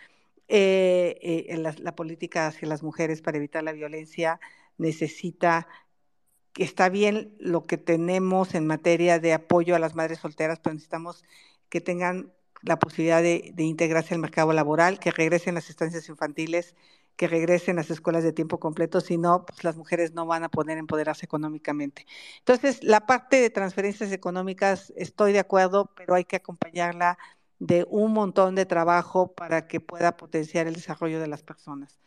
la, 0.49 1.75
la, 1.79 1.95
política 1.95 2.47
hacia 2.49 2.69
las 2.69 2.83
mujeres 2.83 3.23
para 3.23 3.37
evitar 3.39 3.63
la 3.65 3.73
violencia 3.73 4.39
necesita, 4.79 5.69
que 6.53 6.65
está 6.65 6.89
bien 6.89 7.35
lo 7.39 7.65
que 7.65 7.79
tenemos 7.79 8.55
en 8.55 8.67
materia 8.67 9.19
de 9.19 9.35
apoyo 9.35 9.77
a 9.77 9.79
las 9.79 9.95
madres 9.95 10.21
solteras, 10.21 10.59
pero 10.59 10.75
necesitamos 10.75 11.25
que 11.69 11.81
tengan 11.81 12.33
la 12.63 12.79
posibilidad 12.79 13.23
de, 13.23 13.53
integrarse 13.59 14.15
al 14.15 14.21
mercado 14.21 14.53
laboral, 14.53 14.99
que 14.99 15.11
regresen 15.11 15.55
las 15.55 15.71
estancias 15.71 16.09
infantiles, 16.09 16.75
que 17.17 17.29
regresen 17.29 17.77
las 17.77 17.91
escuelas 17.91 18.25
de 18.25 18.33
tiempo 18.33 18.61
completo, 18.61 19.01
si 19.01 19.17
no, 19.19 19.47
pues 19.47 19.65
las 19.65 19.77
mujeres 19.77 20.13
no 20.13 20.27
van 20.27 20.45
a 20.45 20.51
poder 20.51 20.77
empoderarse 20.79 21.25
económicamente. 21.25 22.07
Entonces, 22.39 22.83
la 22.83 23.07
parte 23.07 23.41
de 23.41 23.51
transferencias 23.51 24.13
económicas, 24.13 24.93
estoy 24.97 25.33
de 25.33 25.39
acuerdo, 25.39 25.93
pero 25.97 26.15
hay 26.15 26.25
que 26.25 26.37
acompañarla 26.37 27.19
de 27.59 27.87
un 27.89 28.13
montón 28.13 28.55
de 28.55 28.67
trabajo 28.67 29.33
para 29.33 29.67
que 29.67 29.81
pueda 29.81 30.17
potenciar 30.17 30.67
el 30.67 30.75
desarrollo 30.75 31.21
de 31.21 31.29
las 31.29 31.43
personas. 31.43 31.99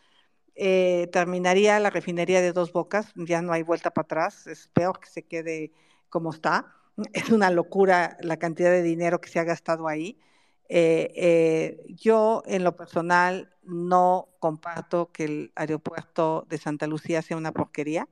Eh, 0.62 1.08
terminaría 1.14 1.80
la 1.80 1.90
refinería 1.90 2.42
de 2.42 2.52
dos 2.52 2.74
bocas, 2.74 3.14
ya 3.16 3.42
no 3.42 3.54
hay 3.54 3.64
vuelta 3.64 3.92
para 3.92 4.04
atrás, 4.04 4.46
es 4.46 4.68
peor 4.68 5.00
que 5.00 5.08
se 5.08 5.24
quede 5.24 5.72
como 6.10 6.32
está. 6.32 6.76
Es 7.14 7.30
una 7.30 7.50
locura 7.50 8.18
la 8.20 8.36
cantidad 8.36 8.70
de 8.70 8.84
dinero 8.84 9.22
que 9.22 9.30
se 9.30 9.40
ha 9.40 9.46
gastado 9.46 9.88
ahí. 9.88 10.20
Eh, 10.68 11.14
eh, 11.16 11.86
yo, 11.96 12.44
en 12.46 12.66
lo 12.66 12.76
personal, 12.76 13.54
no 13.64 14.28
comparto 14.40 15.14
que 15.14 15.24
el 15.24 15.52
aeropuerto 15.56 16.46
de 16.50 16.58
Santa 16.58 16.88
Lucía 16.88 17.22
sea 17.22 17.38
una 17.38 17.54
porquería. 17.54 18.10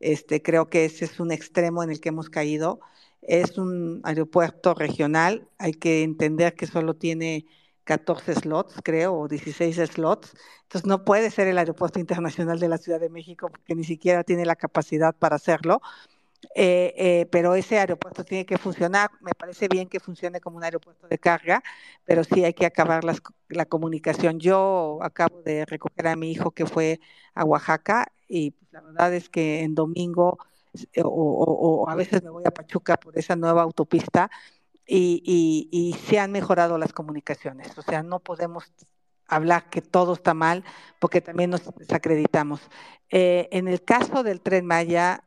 Este, 0.00 0.42
creo 0.42 0.68
que 0.68 0.84
ese 0.84 1.06
es 1.06 1.18
un 1.18 1.32
extremo 1.32 1.82
en 1.82 1.90
el 1.90 2.00
que 2.00 2.10
hemos 2.10 2.28
caído. 2.28 2.80
Es 3.22 3.56
un 3.56 4.02
aeropuerto 4.04 4.74
regional, 4.74 5.48
hay 5.56 5.72
que 5.72 6.02
entender 6.02 6.54
que 6.54 6.66
solo 6.66 6.94
tiene 6.94 7.46
14 7.84 8.34
slots, 8.34 8.74
creo, 8.82 9.14
o 9.18 9.28
16 9.28 9.76
slots. 9.76 10.34
Entonces 10.62 10.86
no 10.86 11.04
puede 11.04 11.30
ser 11.30 11.48
el 11.48 11.58
aeropuerto 11.58 11.98
internacional 11.98 12.58
de 12.60 12.68
la 12.68 12.78
Ciudad 12.78 13.00
de 13.00 13.08
México 13.08 13.48
porque 13.50 13.74
ni 13.74 13.84
siquiera 13.84 14.24
tiene 14.24 14.44
la 14.44 14.56
capacidad 14.56 15.14
para 15.14 15.36
hacerlo. 15.36 15.80
Eh, 16.54 16.94
eh, 16.96 17.26
pero 17.30 17.54
ese 17.54 17.78
aeropuerto 17.78 18.24
tiene 18.24 18.46
que 18.46 18.58
funcionar. 18.58 19.10
Me 19.20 19.32
parece 19.36 19.68
bien 19.68 19.88
que 19.88 20.00
funcione 20.00 20.40
como 20.40 20.56
un 20.56 20.64
aeropuerto 20.64 21.06
de 21.08 21.18
carga, 21.18 21.62
pero 22.04 22.24
sí 22.24 22.44
hay 22.44 22.54
que 22.54 22.66
acabar 22.66 23.04
las, 23.04 23.20
la 23.48 23.66
comunicación. 23.66 24.40
Yo 24.40 24.98
acabo 25.02 25.42
de 25.42 25.64
recoger 25.66 26.08
a 26.08 26.16
mi 26.16 26.30
hijo 26.32 26.50
que 26.52 26.66
fue 26.66 27.00
a 27.34 27.44
Oaxaca 27.44 28.12
y 28.28 28.52
pues, 28.52 28.72
la 28.72 28.80
verdad 28.80 29.14
es 29.14 29.28
que 29.28 29.62
en 29.62 29.74
domingo 29.74 30.38
o, 31.02 31.08
o, 31.08 31.82
o, 31.82 31.88
a 31.90 31.94
veces 31.94 32.22
me 32.22 32.30
voy 32.30 32.44
a 32.46 32.50
Pachuca 32.52 32.96
por 32.96 33.18
esa 33.18 33.36
nueva 33.36 33.62
autopista 33.62 34.30
y, 34.92 35.68
y, 35.70 35.92
se 36.08 36.18
han 36.18 36.32
mejorado 36.32 36.76
las 36.76 36.92
comunicaciones. 36.92 37.78
O 37.78 37.82
sea, 37.82 38.02
no 38.02 38.18
podemos 38.18 38.72
hablar 39.28 39.70
que 39.70 39.82
todo 39.82 40.14
está 40.14 40.34
mal 40.34 40.64
porque 40.98 41.20
también 41.20 41.50
nos 41.50 41.62
desacreditamos. 41.76 42.60
Eh, 43.08 43.48
en 43.52 43.68
el 43.68 43.84
caso 43.84 44.24
del 44.24 44.40
tren 44.40 44.66
Maya, 44.66 45.24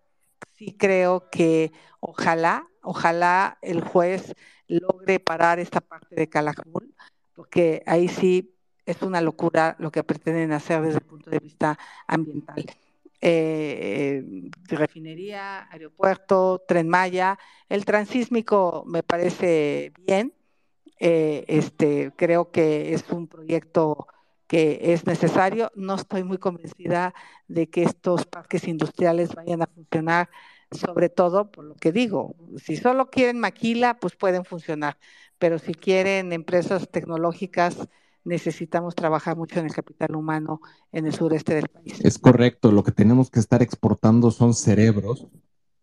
sí 0.57 0.75
creo 0.77 1.29
que 1.29 1.71
ojalá, 2.01 2.67
ojalá 2.81 3.57
el 3.61 3.81
juez 3.81 4.33
logre 4.67 5.21
parar 5.21 5.59
esta 5.59 5.79
parte 5.79 6.15
de 6.15 6.27
Calakmul, 6.27 6.93
porque 7.33 7.83
ahí 7.85 8.09
sí 8.09 8.57
es 8.85 9.01
una 9.01 9.21
locura 9.21 9.77
lo 9.79 9.91
que 9.91 10.03
pretenden 10.03 10.51
hacer 10.51 10.81
desde 10.81 10.97
el 10.97 11.05
punto 11.05 11.29
de 11.29 11.39
vista 11.39 11.79
ambiental. 12.05 12.65
Eh, 13.25 14.21
refinería, 14.67 15.69
aeropuerto, 15.71 16.61
tren 16.67 16.89
Maya, 16.89 17.39
el 17.69 17.85
transísmico 17.85 18.83
me 18.85 19.01
parece 19.03 19.93
bien, 20.05 20.33
eh, 20.99 21.45
este, 21.47 22.11
creo 22.15 22.51
que 22.51 22.93
es 22.93 23.09
un 23.11 23.27
proyecto 23.27 24.07
que 24.47 24.79
es 24.93 25.05
necesario. 25.07 25.71
No 25.75 25.95
estoy 25.95 26.23
muy 26.23 26.37
convencida 26.37 27.13
de 27.47 27.69
que 27.69 27.83
estos 27.83 28.25
parques 28.25 28.67
industriales 28.67 29.35
vayan 29.35 29.61
a 29.63 29.67
funcionar, 29.67 30.29
sobre 30.71 31.09
todo 31.09 31.51
por 31.51 31.65
lo 31.65 31.75
que 31.75 31.91
digo. 31.91 32.35
Si 32.57 32.77
solo 32.77 33.09
quieren 33.09 33.39
maquila, 33.39 33.99
pues 33.99 34.15
pueden 34.15 34.45
funcionar, 34.45 34.97
pero 35.37 35.59
si 35.59 35.73
quieren 35.73 36.33
empresas 36.33 36.89
tecnológicas, 36.91 37.77
necesitamos 38.25 38.95
trabajar 38.95 39.37
mucho 39.37 39.59
en 39.59 39.65
el 39.65 39.73
capital 39.73 40.15
humano 40.15 40.61
en 40.91 41.05
el 41.05 41.13
sureste 41.13 41.55
del 41.55 41.67
país. 41.67 41.99
Es 42.01 42.17
correcto, 42.17 42.71
lo 42.71 42.83
que 42.83 42.91
tenemos 42.91 43.29
que 43.29 43.39
estar 43.39 43.61
exportando 43.61 44.31
son 44.31 44.53
cerebros, 44.53 45.27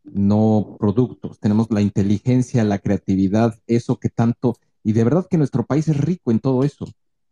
no 0.04 0.76
productos. 0.78 1.38
Tenemos 1.38 1.68
la 1.70 1.80
inteligencia, 1.80 2.64
la 2.64 2.78
creatividad, 2.78 3.58
eso 3.66 3.98
que 3.98 4.08
tanto, 4.08 4.56
y 4.82 4.92
de 4.92 5.04
verdad 5.04 5.26
que 5.28 5.38
nuestro 5.38 5.64
país 5.64 5.88
es 5.88 5.98
rico 5.98 6.30
en 6.30 6.40
todo 6.40 6.64
eso. 6.64 6.86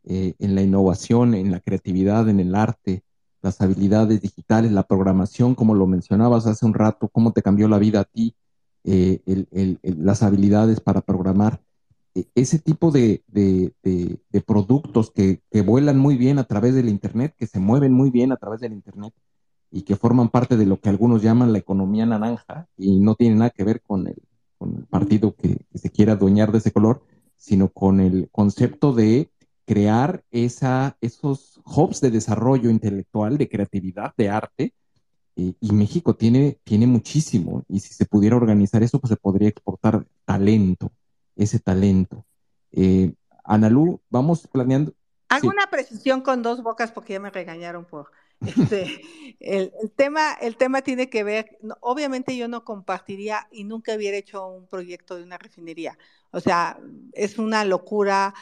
Eh, 0.05 0.35
en 0.39 0.55
la 0.55 0.63
innovación, 0.63 1.35
en 1.35 1.51
la 1.51 1.61
creatividad, 1.61 2.29
en 2.29 2.41
el 2.41 2.55
arte, 2.55 3.03
las 3.43 3.61
habilidades 3.61 4.23
digitales, 4.23 4.73
la 4.73 4.85
programación, 4.85 5.55
como 5.55 5.75
lo 5.75 5.87
mencionabas 5.87 6.47
hace 6.47 6.65
un 6.65 6.75
rato, 6.75 7.09
cómo 7.09 7.33
te 7.33 7.43
cambió 7.43 7.69
la 7.69 7.79
vida 7.79 8.01
a 8.01 8.05
ti, 8.05 8.35
eh, 8.85 9.21
las 9.83 10.23
habilidades 10.23 10.81
para 10.81 11.03
programar. 11.03 11.61
E, 12.19 12.27
ese 12.35 12.59
tipo 12.59 12.91
de, 12.91 13.23
productos 14.47 15.11
que, 15.11 15.41
vuelan 15.65 15.99
muy 15.99 16.17
bien 16.17 16.39
a 16.39 16.45
través 16.45 16.75
del 16.75 16.89
Internet, 16.89 17.35
que 17.37 17.47
se 17.47 17.61
mueven 17.61 17.93
muy 17.93 18.11
bien 18.11 18.33
a 18.33 18.37
través 18.37 18.61
del 18.61 18.73
Internet 18.73 19.15
y 19.71 19.83
que 19.83 19.97
forman 19.97 20.31
parte 20.31 20.57
de 20.57 20.67
lo 20.67 20.81
que 20.81 20.89
algunos 20.89 21.23
llaman 21.23 21.53
la 21.53 21.59
economía 21.59 22.07
naranja 22.07 22.67
y 22.77 22.99
no 23.01 23.15
tiene 23.15 23.37
nada 23.37 23.51
que 23.51 23.65
ver 23.65 23.83
con 23.83 24.07
el, 24.09 24.17
partido 24.91 25.37
que 25.37 25.57
se 25.75 25.91
quiera 25.91 26.15
adueñar 26.15 26.51
de 26.51 26.59
ese 26.59 26.73
color, 26.73 27.05
sino 27.37 27.69
con 27.69 28.01
el 28.01 28.29
concepto 28.33 28.93
de 28.93 29.31
crear 29.65 30.25
esa, 30.33 30.97
esos 31.01 31.61
hubs 31.65 32.01
de 32.01 32.11
desarrollo 32.11 32.69
intelectual, 32.69 33.39
de 33.39 33.49
creatividad, 33.49 34.15
de 34.17 34.31
arte. 34.31 34.75
y 35.37 35.73
México 35.73 36.17
tiene, 36.17 36.59
tiene 36.65 36.89
muchísimo. 36.89 37.63
Y 37.69 37.79
si 37.79 37.95
se 37.95 38.05
pudiera 38.07 38.35
organizar 38.35 38.83
eso, 38.83 38.99
pues 38.99 39.11
se 39.11 39.17
podría 39.17 39.49
exportar 39.49 40.05
talento, 40.25 40.91
ese 41.39 41.59
talento. 41.59 42.27
Eh, 42.73 43.15
Analú, 43.45 44.01
vamos 44.11 44.47
planeando. 44.47 44.93
Hago 45.31 45.49
una 45.49 45.67
precisión 45.71 46.21
con 46.21 46.43
dos 46.43 46.63
bocas 46.63 46.93
porque 46.93 47.15
ya 47.15 47.21
me 47.21 47.31
regañaron 47.31 47.87
por 47.87 48.11
este, 48.47 49.01
el, 49.41 49.73
el, 49.81 49.91
tema, 49.91 50.33
el 50.35 50.57
tema 50.57 50.83
tiene 50.83 51.11
que 51.11 51.25
ver, 51.25 51.59
obviamente 51.81 52.37
yo 52.37 52.49
no 52.49 52.65
compartiría 52.65 53.49
y 53.51 53.65
nunca 53.65 53.95
hubiera 53.95 54.17
hecho 54.17 54.47
un 54.47 54.67
proyecto 54.67 55.17
de 55.17 55.23
una 55.23 55.39
refinería. 55.39 55.99
O 56.31 56.41
sea, 56.41 56.79
es 57.13 57.39
una 57.39 57.65
locura 57.65 58.35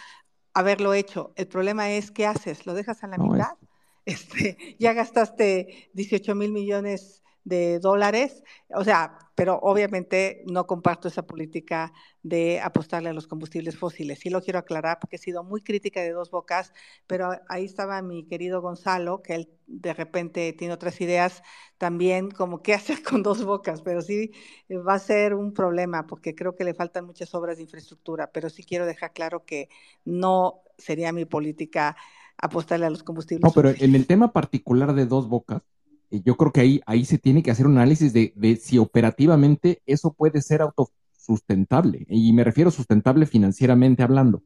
haberlo 0.54 0.94
hecho. 0.94 1.32
El 1.36 1.46
problema 1.48 1.90
es, 1.90 2.10
¿qué 2.10 2.26
haces? 2.26 2.66
¿Lo 2.66 2.74
dejas 2.74 3.04
a 3.04 3.08
la 3.08 3.18
mitad? 3.18 3.54
Este, 4.06 4.76
ya 4.78 4.92
gastaste 4.92 5.90
18 5.94 6.36
mil 6.36 6.52
millones 6.52 7.24
de 7.46 7.78
dólares, 7.78 8.42
o 8.70 8.82
sea, 8.82 9.18
pero 9.36 9.60
obviamente 9.62 10.42
no 10.46 10.66
comparto 10.66 11.06
esa 11.06 11.24
política 11.26 11.92
de 12.24 12.60
apostarle 12.60 13.10
a 13.10 13.12
los 13.12 13.28
combustibles 13.28 13.78
fósiles. 13.78 14.18
Sí 14.18 14.30
lo 14.30 14.42
quiero 14.42 14.58
aclarar 14.58 14.98
porque 15.00 15.14
he 15.14 15.18
sido 15.20 15.44
muy 15.44 15.62
crítica 15.62 16.00
de 16.00 16.10
dos 16.10 16.32
bocas, 16.32 16.72
pero 17.06 17.30
ahí 17.48 17.64
estaba 17.64 18.02
mi 18.02 18.26
querido 18.26 18.60
Gonzalo, 18.60 19.22
que 19.22 19.34
él 19.36 19.48
de 19.68 19.94
repente 19.94 20.52
tiene 20.54 20.74
otras 20.74 21.00
ideas 21.00 21.44
también 21.78 22.32
como 22.32 22.62
qué 22.62 22.74
hacer 22.74 23.00
con 23.04 23.22
dos 23.22 23.44
bocas, 23.44 23.80
pero 23.80 24.02
sí 24.02 24.32
eh, 24.68 24.78
va 24.78 24.94
a 24.94 24.98
ser 24.98 25.32
un 25.34 25.52
problema 25.54 26.08
porque 26.08 26.34
creo 26.34 26.56
que 26.56 26.64
le 26.64 26.74
faltan 26.74 27.06
muchas 27.06 27.32
obras 27.32 27.58
de 27.58 27.62
infraestructura, 27.62 28.32
pero 28.32 28.50
sí 28.50 28.64
quiero 28.64 28.86
dejar 28.86 29.12
claro 29.12 29.44
que 29.44 29.68
no 30.04 30.62
sería 30.78 31.12
mi 31.12 31.26
política 31.26 31.96
apostarle 32.38 32.86
a 32.86 32.90
los 32.90 33.04
combustibles. 33.04 33.44
No, 33.44 33.52
pero 33.52 33.72
en 33.78 33.94
el 33.94 34.06
tema 34.08 34.32
particular 34.32 34.94
de 34.94 35.06
dos 35.06 35.28
bocas, 35.28 35.62
yo 36.10 36.36
creo 36.36 36.52
que 36.52 36.60
ahí, 36.60 36.80
ahí 36.86 37.04
se 37.04 37.18
tiene 37.18 37.42
que 37.42 37.50
hacer 37.50 37.66
un 37.66 37.78
análisis 37.78 38.12
de, 38.12 38.32
de 38.36 38.56
si 38.56 38.78
operativamente 38.78 39.82
eso 39.86 40.12
puede 40.12 40.42
ser 40.42 40.62
autosustentable. 40.62 42.06
Y 42.08 42.32
me 42.32 42.44
refiero 42.44 42.70
sustentable 42.70 43.26
financieramente 43.26 44.02
hablando. 44.02 44.42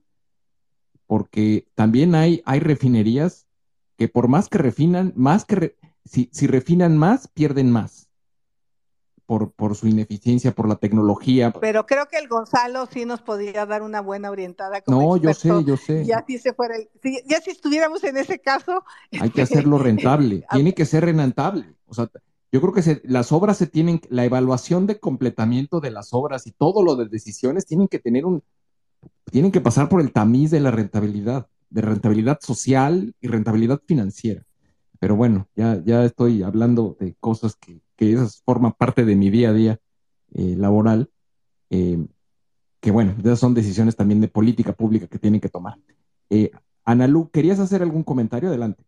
Porque 1.06 1.66
también 1.74 2.14
hay, 2.14 2.42
hay 2.44 2.60
refinerías 2.60 3.46
que 3.96 4.08
por 4.08 4.28
más 4.28 4.48
que 4.48 4.58
refinan, 4.58 5.12
más 5.16 5.44
que 5.44 5.76
si, 6.04 6.30
si 6.32 6.46
refinan 6.46 6.96
más, 6.96 7.28
pierden 7.28 7.70
más 7.70 8.09
por, 9.56 9.76
su 9.76 9.86
ineficiencia, 9.86 10.50
por 10.50 10.68
la 10.68 10.74
tecnología. 10.74 11.52
Pero 11.52 11.86
creo 11.86 12.08
que 12.08 12.18
el 12.18 12.26
Gonzalo 12.26 12.86
sí 12.86 13.04
nos 13.04 13.22
podría 13.22 13.64
dar 13.64 13.82
una 13.82 14.00
buena 14.00 14.28
orientada. 14.30 14.82
no, 14.88 15.16
yo 15.16 15.32
sé, 15.34 15.50
yo 15.64 15.76
sé. 15.76 16.04
Ya 16.04 16.24
si 16.26 16.38
se 16.38 16.52
fuera, 16.52 16.74
ya 17.26 17.40
si 17.40 17.50
estuviéramos 17.50 18.02
en 18.02 18.16
ese 18.16 18.40
caso. 18.40 18.82
Hay 19.20 19.30
que 19.30 19.42
hacerlo 19.42 19.78
rentable, 19.78 20.44
tiene 20.50 20.74
que 20.74 20.84
ser 20.84 21.04
rentable. 21.04 21.76
O 21.86 21.94
sea, 21.94 22.10
yo 22.50 22.60
creo 22.60 22.72
que 22.72 23.00
las 23.04 23.30
obras 23.30 23.56
se 23.56 23.68
tienen, 23.68 24.00
la 24.08 24.24
evaluación 24.24 24.88
de 24.88 24.98
completamiento 24.98 25.78
de 25.78 25.92
las 25.92 26.12
obras 26.12 26.48
y 26.48 26.50
todo 26.50 26.82
lo 26.82 26.96
de 26.96 27.06
decisiones 27.06 27.66
tienen 27.66 27.86
que 27.86 28.00
tener 28.00 28.26
un, 28.26 28.42
tienen 29.30 29.52
que 29.52 29.60
pasar 29.60 29.88
por 29.88 30.00
el 30.00 30.12
tamiz 30.12 30.50
de 30.50 30.58
la 30.58 30.72
rentabilidad, 30.72 31.46
de 31.68 31.82
rentabilidad 31.82 32.40
social 32.40 33.14
y 33.20 33.28
rentabilidad 33.28 33.80
financiera. 33.86 34.44
Pero 34.98 35.14
bueno, 35.14 35.48
ya, 35.54 35.80
ya 35.84 36.04
estoy 36.04 36.42
hablando 36.42 36.96
de 36.98 37.14
cosas 37.20 37.54
que, 37.54 37.80
que 38.00 38.14
esas 38.14 38.40
forman 38.46 38.72
parte 38.72 39.04
de 39.04 39.14
mi 39.14 39.28
día 39.28 39.50
a 39.50 39.52
día 39.52 39.78
eh, 40.32 40.54
laboral, 40.56 41.10
eh, 41.68 41.98
que 42.80 42.90
bueno, 42.90 43.14
esas 43.20 43.38
son 43.38 43.52
decisiones 43.52 43.94
también 43.94 44.22
de 44.22 44.28
política 44.28 44.72
pública 44.72 45.06
que 45.06 45.18
tienen 45.18 45.38
que 45.38 45.50
tomar. 45.50 45.76
Eh, 46.30 46.50
Analu, 46.86 47.30
¿querías 47.30 47.60
hacer 47.60 47.82
algún 47.82 48.02
comentario? 48.02 48.48
Adelante. 48.48 48.82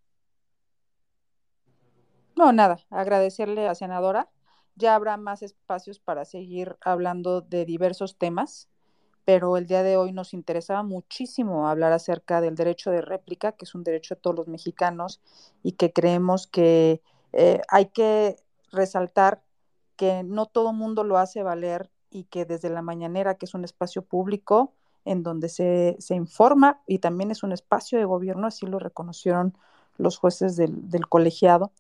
No, 2.34 2.54
nada, 2.54 2.78
agradecerle 2.88 3.68
a 3.68 3.74
senadora. 3.74 4.30
Ya 4.76 4.94
habrá 4.94 5.18
más 5.18 5.42
espacios 5.42 6.00
para 6.00 6.24
seguir 6.24 6.78
hablando 6.80 7.42
de 7.42 7.66
diversos 7.66 8.16
temas, 8.16 8.70
pero 9.26 9.58
el 9.58 9.66
día 9.66 9.82
de 9.82 9.98
hoy 9.98 10.12
nos 10.12 10.32
interesaba 10.32 10.82
muchísimo 10.82 11.68
hablar 11.68 11.92
acerca 11.92 12.40
del 12.40 12.54
derecho 12.54 12.90
de 12.90 13.02
réplica, 13.02 13.52
que 13.52 13.66
es 13.66 13.74
un 13.74 13.84
derecho 13.84 14.14
de 14.14 14.22
todos 14.22 14.36
los 14.36 14.48
mexicanos 14.48 15.20
y 15.62 15.72
que 15.72 15.92
creemos 15.92 16.46
que 16.46 17.02
eh, 17.34 17.60
hay 17.68 17.86
que 17.86 18.36
resaltar 18.72 19.42
que 19.96 20.22
no 20.24 20.46
todo 20.46 20.72
mundo 20.72 21.04
lo 21.04 21.18
hace 21.18 21.42
valer 21.42 21.90
y 22.10 22.24
que 22.24 22.44
desde 22.44 22.70
la 22.70 22.82
mañanera, 22.82 23.36
que 23.36 23.46
es 23.46 23.54
un 23.54 23.64
espacio 23.64 24.02
público 24.02 24.72
en 25.04 25.22
donde 25.22 25.48
se, 25.48 25.96
se 25.98 26.14
informa 26.14 26.82
y 26.86 26.98
también 26.98 27.30
es 27.30 27.42
un 27.42 27.52
espacio 27.52 27.98
de 27.98 28.04
gobierno, 28.04 28.46
así 28.46 28.66
lo 28.66 28.78
reconocieron 28.78 29.56
los 29.98 30.16
jueces 30.16 30.56
del, 30.56 30.88
del 30.88 31.08
colegiado, 31.08 31.72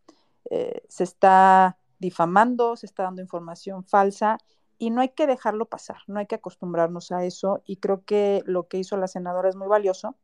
eh, 0.50 0.82
se 0.88 1.04
está 1.04 1.76
difamando, 1.98 2.76
se 2.76 2.86
está 2.86 3.04
dando 3.04 3.22
información 3.22 3.84
falsa 3.84 4.38
y 4.78 4.90
no 4.90 5.00
hay 5.00 5.10
que 5.10 5.26
dejarlo 5.26 5.66
pasar, 5.66 5.98
no 6.08 6.18
hay 6.18 6.26
que 6.26 6.34
acostumbrarnos 6.34 7.12
a 7.12 7.24
eso 7.24 7.62
y 7.64 7.76
creo 7.76 8.04
que 8.04 8.42
lo 8.46 8.66
que 8.66 8.78
hizo 8.78 8.96
la 8.96 9.06
senadora 9.06 9.48
es 9.48 9.56
muy 9.56 9.68
valioso. 9.68 10.16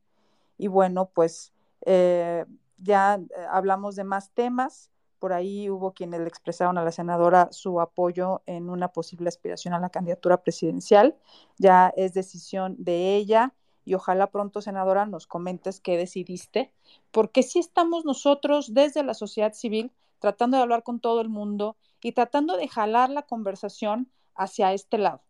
Y 0.59 0.67
bueno, 0.67 1.11
pues 1.15 1.53
eh, 1.87 2.45
ya 2.79 3.15
eh, 3.15 3.47
hablamos 3.51 3.95
de 3.95 4.05
más 4.05 4.33
temas, 4.33 4.91
por 5.19 5.33
ahí 5.33 5.69
hubo 5.71 5.93
quienes 5.93 6.21
le 6.21 6.29
expresaron 6.29 6.79
a 6.79 6.85
la 6.85 6.93
senadora 6.93 7.49
su 7.51 7.81
apoyo 7.81 8.43
en 8.47 8.71
una 8.71 8.89
posible 8.89 9.29
aspiración 9.29 9.75
a 9.75 9.81
la 9.81 9.91
candidatura 9.91 10.43
presidencial, 10.43 11.17
ya 11.59 11.93
es 11.97 12.15
decisión 12.15 12.77
de 12.79 13.17
ella 13.17 13.55
y 13.85 13.95
ojalá 13.95 14.31
pronto, 14.31 14.61
senadora, 14.61 15.07
nos 15.07 15.27
comentes 15.27 15.81
qué 15.81 15.97
decidiste, 15.97 16.73
porque 17.11 17.43
si 17.43 17.59
estamos 17.59 18.05
nosotros 18.05 18.75
desde 18.75 19.03
la 19.03 19.15
sociedad 19.15 19.55
civil 19.55 19.93
tratando 20.19 20.57
de 20.57 20.63
hablar 20.63 20.83
con 20.83 21.01
todo 21.01 21.21
el 21.21 21.29
mundo 21.29 21.77
y 22.03 22.13
tratando 22.13 22.57
de 22.57 22.69
jalar 22.69 23.11
la 23.11 23.23
conversación 23.23 24.11
hacia 24.35 24.73
este 24.73 24.99
lado. 24.99 25.23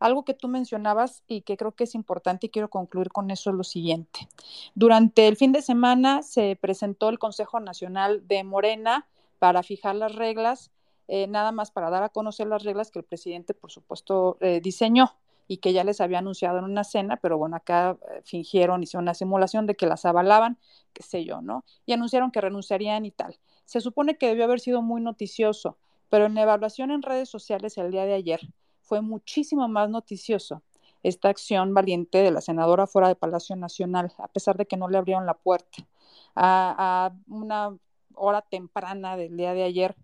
Algo 0.00 0.24
que 0.24 0.34
tú 0.34 0.48
mencionabas 0.48 1.22
y 1.28 1.42
que 1.42 1.56
creo 1.56 1.72
que 1.72 1.84
es 1.84 1.94
importante 1.94 2.46
y 2.46 2.50
quiero 2.50 2.68
concluir 2.68 3.10
con 3.10 3.30
eso 3.30 3.50
es 3.50 3.56
lo 3.56 3.64
siguiente. 3.64 4.28
Durante 4.74 5.28
el 5.28 5.36
fin 5.36 5.52
de 5.52 5.62
semana 5.62 6.22
se 6.22 6.56
presentó 6.60 7.08
el 7.08 7.18
Consejo 7.18 7.60
Nacional 7.60 8.26
de 8.26 8.44
Morena 8.44 9.06
para 9.44 9.62
fijar 9.62 9.94
las 9.94 10.14
reglas, 10.14 10.70
eh, 11.06 11.26
nada 11.26 11.52
más 11.52 11.70
para 11.70 11.90
dar 11.90 12.02
a 12.02 12.08
conocer 12.08 12.46
las 12.46 12.62
reglas 12.62 12.90
que 12.90 12.98
el 12.98 13.04
presidente, 13.04 13.52
por 13.52 13.70
supuesto, 13.70 14.38
eh, 14.40 14.62
diseñó 14.62 15.18
y 15.46 15.58
que 15.58 15.74
ya 15.74 15.84
les 15.84 16.00
había 16.00 16.20
anunciado 16.20 16.56
en 16.56 16.64
una 16.64 16.82
cena, 16.82 17.18
pero 17.18 17.36
bueno, 17.36 17.56
acá 17.56 17.98
eh, 18.10 18.22
fingieron, 18.24 18.82
hicieron 18.82 19.04
una 19.04 19.12
simulación 19.12 19.66
de 19.66 19.74
que 19.74 19.84
las 19.84 20.06
avalaban, 20.06 20.56
qué 20.94 21.02
sé 21.02 21.26
yo, 21.26 21.42
¿no? 21.42 21.66
Y 21.84 21.92
anunciaron 21.92 22.30
que 22.30 22.40
renunciarían 22.40 23.04
y 23.04 23.10
tal. 23.10 23.38
Se 23.66 23.82
supone 23.82 24.16
que 24.16 24.28
debió 24.28 24.44
haber 24.44 24.60
sido 24.60 24.80
muy 24.80 25.02
noticioso, 25.02 25.76
pero 26.08 26.24
en 26.24 26.34
la 26.34 26.40
evaluación 26.44 26.90
en 26.90 27.02
redes 27.02 27.28
sociales 27.28 27.76
el 27.76 27.90
día 27.90 28.06
de 28.06 28.14
ayer 28.14 28.40
fue 28.80 29.02
muchísimo 29.02 29.68
más 29.68 29.90
noticioso 29.90 30.62
esta 31.02 31.28
acción 31.28 31.74
valiente 31.74 32.22
de 32.22 32.30
la 32.30 32.40
senadora 32.40 32.86
fuera 32.86 33.08
de 33.08 33.14
Palacio 33.14 33.56
Nacional, 33.56 34.10
a 34.16 34.28
pesar 34.28 34.56
de 34.56 34.64
que 34.64 34.78
no 34.78 34.88
le 34.88 34.96
abrieron 34.96 35.26
la 35.26 35.34
puerta. 35.34 35.86
A, 36.34 37.12
una 37.28 37.76
hora 38.16 38.42
temprana 38.42 39.16
del 39.16 39.36
día 39.36 39.54
de 39.54 39.64
ayer 39.64 39.96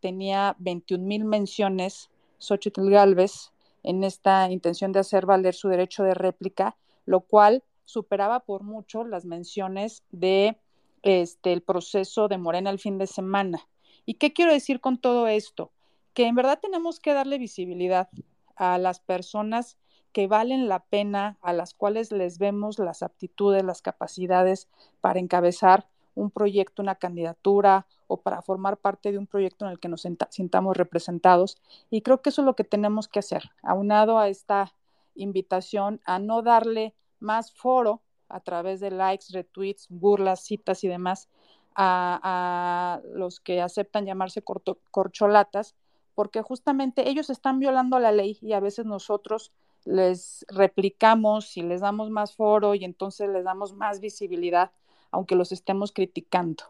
tenía 0.00 0.54
21 0.58 1.04
mil 1.04 1.24
menciones 1.24 2.10
Xochitl 2.38 2.90
Galvez 2.90 3.52
en 3.82 4.04
esta 4.04 4.50
intención 4.50 4.92
de 4.92 5.00
hacer 5.00 5.26
valer 5.26 5.54
su 5.54 5.68
derecho 5.68 6.02
de 6.02 6.14
réplica, 6.14 6.76
lo 7.06 7.20
cual 7.20 7.62
superaba 7.84 8.40
por 8.40 8.62
mucho 8.62 9.04
las 9.04 9.24
menciones 9.24 10.02
de 10.10 10.58
este, 11.02 11.52
el 11.52 11.62
proceso 11.62 12.28
de 12.28 12.38
Morena 12.38 12.70
el 12.70 12.78
fin 12.78 12.98
de 12.98 13.06
semana. 13.06 13.68
¿Y 14.06 14.14
qué 14.14 14.32
quiero 14.32 14.52
decir 14.52 14.80
con 14.80 14.98
todo 14.98 15.26
esto? 15.28 15.72
Que 16.14 16.26
en 16.26 16.34
verdad 16.34 16.58
tenemos 16.60 17.00
que 17.00 17.12
darle 17.12 17.38
visibilidad 17.38 18.08
a 18.56 18.78
las 18.78 19.00
personas 19.00 19.76
que 20.12 20.26
valen 20.28 20.68
la 20.68 20.80
pena, 20.80 21.38
a 21.42 21.52
las 21.52 21.74
cuales 21.74 22.12
les 22.12 22.38
vemos 22.38 22.78
las 22.78 23.02
aptitudes, 23.02 23.64
las 23.64 23.82
capacidades 23.82 24.68
para 25.00 25.18
encabezar 25.18 25.88
un 26.14 26.30
proyecto, 26.30 26.82
una 26.82 26.94
candidatura 26.96 27.86
o 28.06 28.20
para 28.20 28.42
formar 28.42 28.76
parte 28.76 29.12
de 29.12 29.18
un 29.18 29.26
proyecto 29.26 29.64
en 29.64 29.72
el 29.72 29.80
que 29.80 29.88
nos 29.88 30.06
sintamos 30.30 30.76
representados. 30.76 31.58
Y 31.90 32.02
creo 32.02 32.22
que 32.22 32.30
eso 32.30 32.42
es 32.42 32.46
lo 32.46 32.56
que 32.56 32.64
tenemos 32.64 33.08
que 33.08 33.18
hacer, 33.18 33.50
aunado 33.62 34.18
a 34.18 34.28
esta 34.28 34.74
invitación 35.14 36.00
a 36.04 36.18
no 36.18 36.42
darle 36.42 36.94
más 37.20 37.52
foro 37.52 38.02
a 38.28 38.40
través 38.40 38.80
de 38.80 38.90
likes, 38.90 39.26
retweets, 39.32 39.86
burlas, 39.88 40.40
citas 40.40 40.84
y 40.84 40.88
demás 40.88 41.28
a, 41.76 43.00
los 43.12 43.40
que 43.40 43.60
aceptan 43.60 44.06
llamarse 44.06 44.42
corcholatas, 44.90 45.74
porque 46.14 46.42
justamente 46.42 47.08
ellos 47.08 47.30
están 47.30 47.58
violando 47.58 47.98
la 47.98 48.12
ley 48.12 48.38
y 48.40 48.52
a 48.52 48.60
veces 48.60 48.86
nosotros 48.86 49.52
les 49.84 50.46
replicamos 50.48 51.56
y 51.56 51.62
les 51.62 51.80
damos 51.80 52.10
más 52.10 52.34
foro 52.34 52.74
y 52.74 52.84
entonces 52.84 53.28
les 53.28 53.44
damos 53.44 53.74
más 53.74 54.00
visibilidad, 54.00 54.70
aunque 55.14 55.36
los 55.36 55.52
estemos 55.52 55.92
criticando. 55.92 56.64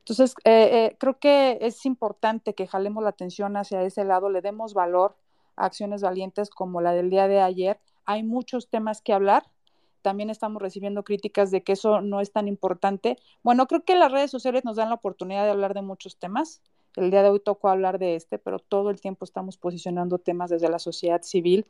Entonces, 0.00 0.34
eh, 0.44 0.68
eh, 0.72 0.96
creo 0.98 1.18
que 1.18 1.58
es 1.62 1.84
importante 1.86 2.54
que 2.54 2.66
jalemos 2.66 3.02
la 3.02 3.08
atención 3.10 3.56
hacia 3.56 3.82
ese 3.82 4.04
lado, 4.04 4.28
le 4.28 4.42
demos 4.42 4.74
valor 4.74 5.16
a 5.56 5.64
acciones 5.64 6.02
valientes 6.02 6.50
como 6.50 6.80
la 6.80 6.92
del 6.92 7.10
día 7.10 7.26
de 7.26 7.40
ayer. 7.40 7.80
Hay 8.04 8.22
muchos 8.22 8.68
temas 8.68 9.00
que 9.00 9.14
hablar, 9.14 9.44
también 10.02 10.30
estamos 10.30 10.60
recibiendo 10.62 11.02
críticas 11.02 11.50
de 11.50 11.62
que 11.62 11.72
eso 11.72 12.02
no 12.02 12.20
es 12.20 12.30
tan 12.30 12.46
importante. 12.46 13.16
Bueno, 13.42 13.66
creo 13.66 13.82
que 13.82 13.96
las 13.96 14.12
redes 14.12 14.30
sociales 14.30 14.64
nos 14.64 14.76
dan 14.76 14.90
la 14.90 14.96
oportunidad 14.96 15.44
de 15.44 15.50
hablar 15.50 15.74
de 15.74 15.82
muchos 15.82 16.18
temas. 16.18 16.60
El 16.94 17.10
día 17.10 17.22
de 17.22 17.30
hoy 17.30 17.40
tocó 17.40 17.68
hablar 17.70 17.98
de 17.98 18.14
este, 18.14 18.38
pero 18.38 18.58
todo 18.58 18.90
el 18.90 19.00
tiempo 19.00 19.24
estamos 19.24 19.56
posicionando 19.56 20.18
temas 20.18 20.50
desde 20.50 20.68
la 20.68 20.78
sociedad 20.78 21.22
civil 21.22 21.66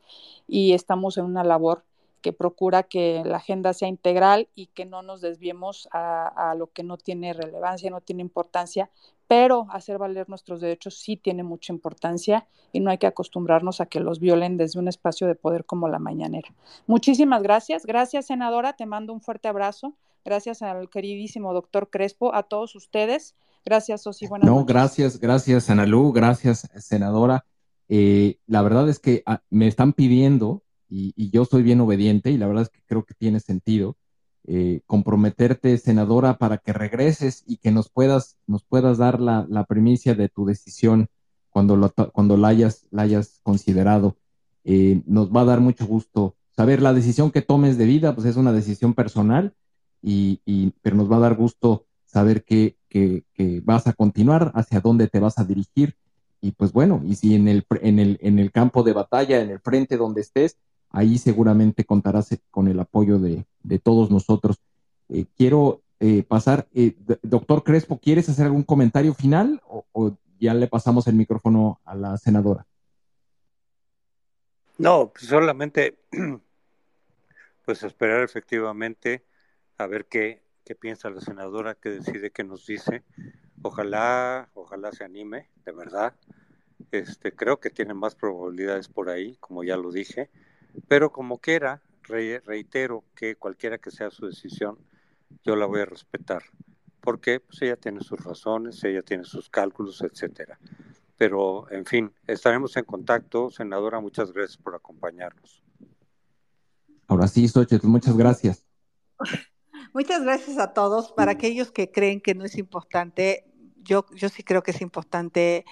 y 0.47 0.73
estamos 0.73 1.17
en 1.17 1.25
una 1.25 1.43
labor 1.43 1.83
que 2.27 2.33
procura 2.33 2.83
que 2.83 3.23
la 3.23 3.37
agenda 3.37 3.71
sea 3.71 3.87
integral 3.87 4.49
y 4.53 4.65
que 4.65 4.83
no 4.83 5.01
nos 5.01 5.21
desviemos 5.21 5.87
a, 5.93 6.27
a, 6.27 6.55
lo 6.55 6.67
que 6.67 6.83
no 6.83 6.97
tiene 6.97 7.31
relevancia, 7.31 7.89
no 7.89 8.01
tiene 8.01 8.21
importancia, 8.21 8.89
pero 9.29 9.67
hacer 9.69 9.97
valer 9.97 10.27
nuestros 10.27 10.59
derechos 10.59 10.95
sí 10.95 11.15
tiene 11.15 11.43
mucha 11.43 11.71
importancia 11.71 12.45
y 12.73 12.81
no 12.81 12.91
hay 12.91 12.97
que 12.97 13.07
acostumbrarnos 13.07 13.79
a 13.79 13.85
que 13.85 14.01
los 14.01 14.19
violen 14.19 14.57
desde 14.57 14.77
un 14.77 14.89
espacio 14.89 15.25
de 15.25 15.35
poder 15.35 15.63
como 15.63 15.87
la 15.87 15.99
mañanera. 15.99 16.53
Muchísimas 16.85 17.41
gracias. 17.43 17.85
Gracias, 17.85 18.25
senadora. 18.25 18.73
Te 18.73 18.85
mando 18.85 19.13
un 19.13 19.21
fuerte 19.21 19.47
abrazo. 19.47 19.95
Gracias 20.25 20.61
al 20.61 20.89
queridísimo 20.89 21.53
doctor 21.53 21.89
Crespo, 21.89 22.35
a 22.35 22.43
todos 22.43 22.75
ustedes. 22.75 23.35
Gracias, 23.63 24.01
Sosi. 24.01 24.27
Buenas 24.27 24.49
no, 24.49 24.65
gracias, 24.65 25.17
gracias, 25.17 25.69
Analú. 25.69 26.11
Gracias, 26.11 26.69
senadora. 26.75 27.45
Eh, 27.87 28.37
la 28.47 28.63
verdad 28.63 28.89
es 28.89 28.99
que 28.99 29.23
ah, 29.25 29.41
me 29.49 29.67
están 29.67 29.93
pidiendo 29.93 30.63
y, 30.89 31.29
yo 31.31 31.45
soy 31.45 31.63
bien 31.63 31.81
obediente 31.81 32.31
y 32.31 32.37
la 32.37 32.47
verdad 32.47 32.63
es 32.63 32.69
que 32.69 32.81
creo 32.85 33.03
que 33.03 33.13
tiene 33.13 33.39
sentido 33.39 33.97
eh, 34.45 34.81
comprometerte, 34.85 35.77
senadora, 35.77 36.37
para 36.37 36.57
que 36.57 36.73
regreses 36.73 37.43
y 37.45 37.57
que 37.57 37.71
nos 37.71 37.89
puedas, 37.89 38.37
nos 38.47 38.63
puedas 38.63 38.97
dar 38.97 39.19
la, 39.19 39.45
la 39.49 39.65
primicia 39.65 40.15
de 40.15 40.29
tu 40.29 40.45
decisión 40.45 41.09
cuando, 41.49 41.75
lo, 41.75 41.91
cuando 42.13 42.37
la, 42.37 42.49
hayas, 42.49 42.87
la 42.91 43.03
hayas 43.03 43.39
considerado. 43.43 44.15
Eh, 44.63 45.01
nos 45.05 45.31
va 45.35 45.41
a 45.41 45.45
dar 45.45 45.59
mucho 45.59 45.85
gusto 45.85 46.35
saber 46.55 46.81
la 46.81 46.93
decisión 46.93 47.31
que 47.31 47.41
tomes 47.41 47.77
de 47.77 47.85
vida, 47.85 48.15
pues 48.15 48.25
es 48.27 48.35
una 48.35 48.51
decisión 48.51 48.93
personal, 48.93 49.53
y, 50.01 50.41
y 50.45 50.71
pero 50.81 50.95
nos 50.95 51.11
va 51.11 51.17
a 51.17 51.21
dar 51.21 51.35
gusto 51.35 51.85
saber 52.05 52.43
que, 52.43 52.77
que, 52.89 53.23
que, 53.33 53.61
vas 53.63 53.87
a 53.87 53.93
continuar, 53.93 54.51
hacia 54.55 54.79
dónde 54.79 55.07
te 55.07 55.19
vas 55.19 55.37
a 55.39 55.43
dirigir. 55.43 55.95
Y 56.41 56.51
pues 56.51 56.71
bueno, 56.71 57.01
y 57.05 57.15
si 57.15 57.35
en 57.35 57.47
el, 57.47 57.65
en 57.81 57.99
el, 57.99 58.17
en 58.21 58.39
el 58.39 58.51
campo 58.51 58.83
de 58.83 58.93
batalla, 58.93 59.41
en 59.41 59.49
el 59.49 59.59
frente 59.59 59.97
donde 59.97 60.21
estés, 60.21 60.57
ahí 60.89 61.17
seguramente 61.17 61.85
contarás 61.85 62.31
eh, 62.31 62.39
con 62.51 62.67
el 62.67 62.79
apoyo 62.79 63.19
de, 63.19 63.45
todos 63.83 64.11
nosotros. 64.11 64.61
Eh, 65.09 65.25
quiero 65.35 65.81
eh, 65.99 66.23
pasar, 66.23 66.67
doctor 67.21 67.63
Crespo, 67.63 67.99
¿quieres 67.99 68.29
hacer 68.29 68.45
algún 68.45 68.63
comentario 68.63 69.13
final 69.13 69.61
o, 69.67 70.17
ya 70.39 70.53
le 70.53 70.67
pasamos 70.67 71.07
el 71.07 71.15
micrófono 71.15 71.79
a 71.83 71.95
la 71.95 72.17
senadora? 72.17 72.65
No, 74.77 75.11
solamente 75.15 75.97
pues 77.65 77.81
esperar 77.83 78.21
efectivamente 78.23 79.25
a 79.79 79.87
ver 79.87 80.05
qué, 80.05 80.43
qué 80.63 80.75
piensa 80.75 81.09
la 81.09 81.21
senadora, 81.21 81.75
qué 81.75 81.89
decide, 81.89 82.29
qué 82.29 82.43
nos 82.43 82.67
dice. 82.67 83.03
Ojalá, 83.63 84.49
ojalá 84.53 84.91
se 84.91 85.03
anime, 85.03 85.49
de 85.65 85.71
verdad. 85.71 86.13
Este, 86.91 87.33
creo 87.33 87.59
que 87.59 87.69
tiene 87.69 87.93
más 87.93 88.15
probabilidades 88.15 88.87
por 88.87 89.09
ahí, 89.09 89.35
como 89.37 89.63
ya 89.63 89.77
lo 89.77 89.91
dije. 89.91 90.29
Pero 90.87 91.11
como 91.11 91.39
quiera, 91.39 91.81
reitero 92.03 93.03
que 93.15 93.35
cualquiera 93.35 93.77
que 93.77 93.91
sea 93.91 94.09
su 94.09 94.25
decisión, 94.27 94.77
yo 95.43 95.55
la 95.55 95.65
voy 95.65 95.81
a 95.81 95.85
respetar, 95.85 96.43
porque 97.01 97.39
pues, 97.39 97.61
ella 97.61 97.75
tiene 97.75 98.01
sus 98.01 98.23
razones, 98.23 98.83
ella 98.83 99.01
tiene 99.01 99.23
sus 99.23 99.49
cálculos, 99.49 100.01
etcétera. 100.01 100.59
Pero, 101.17 101.69
en 101.71 101.85
fin, 101.85 102.13
estaremos 102.27 102.77
en 102.77 102.85
contacto. 102.85 103.49
Senadora, 103.49 103.99
muchas 103.99 104.31
gracias 104.31 104.57
por 104.57 104.75
acompañarnos. 104.75 105.63
Ahora 107.07 107.27
sí, 107.27 107.47
Xochitl, 107.47 107.87
muchas 107.87 108.15
gracias. 108.15 108.63
Muchas 109.93 110.21
gracias 110.21 110.59
a 110.59 110.73
todos. 110.73 111.11
Para 111.13 111.31
aquellos 111.31 111.71
que 111.71 111.91
creen 111.91 112.21
que 112.21 112.35
no 112.35 112.45
es 112.45 112.57
importante, 112.57 113.51
yo, 113.81 114.05
yo 114.13 114.29
sí 114.29 114.43
creo 114.43 114.61
que 114.61 114.71
es 114.71 114.81
importante 114.81 115.65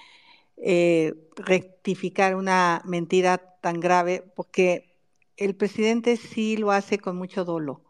eh, 0.57 1.13
rectificar 1.35 2.35
una 2.35 2.81
mentira 2.85 3.37
tan 3.61 3.79
grave, 3.79 4.23
porque 4.35 4.84
el 5.37 5.55
presidente 5.55 6.17
sí 6.17 6.57
lo 6.57 6.71
hace 6.71 6.97
con 6.99 7.17
mucho 7.17 7.45
dolo. 7.45 7.83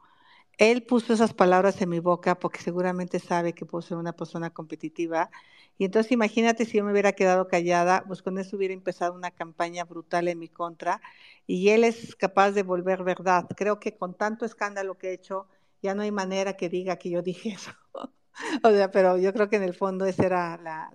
Él 0.58 0.84
puso 0.84 1.14
esas 1.14 1.34
palabras 1.34 1.82
en 1.82 1.90
mi 1.90 2.00
boca 2.00 2.40
porque 2.40 2.62
seguramente 2.62 3.20
sabe 3.20 3.54
que 3.54 3.66
puedo 3.66 3.82
ser 3.82 3.98
una 3.98 4.14
persona 4.14 4.50
competitiva. 4.52 5.30
Y 5.78 5.86
entonces 5.86 6.12
imagínate 6.14 6.66
si 6.66 6.78
yo 6.78 6.86
me 6.86 6.92
hubiera 6.94 7.14
quedado 7.14 7.48
callada, 7.48 8.06
pues 8.08 8.22
con 8.22 8.38
eso 8.38 8.56
hubiera 8.56 8.74
empezado 8.74 9.14
una 9.14 9.32
campaña 9.32 9.84
brutal 9.84 10.28
en 10.30 10.40
mi 10.40 10.48
contra. 10.48 11.02
Y 11.46 11.70
él 11.70 11.84
es 11.84 12.16
capaz 12.16 12.52
de 12.52 12.64
volver 12.64 13.04
verdad. 13.04 13.48
Creo 13.58 13.80
que 13.80 13.98
con 13.98 14.14
tanto 14.16 14.46
escándalo 14.46 14.98
que 14.98 15.10
he 15.10 15.14
hecho, 15.14 15.48
ya 15.82 15.94
no 15.94 16.04
hay 16.04 16.12
manera 16.12 16.56
que 16.58 16.70
diga 16.70 16.98
que 16.98 17.10
yo 17.10 17.22
dije 17.22 17.50
eso. 17.50 17.72
o 18.64 18.70
sea, 18.72 18.92
pero 18.92 19.18
yo 19.18 19.34
creo 19.34 19.50
que 19.50 19.58
en 19.58 19.64
el 19.64 19.74
fondo 19.74 20.06
esa 20.06 20.26
era 20.26 20.58
la, 20.58 20.90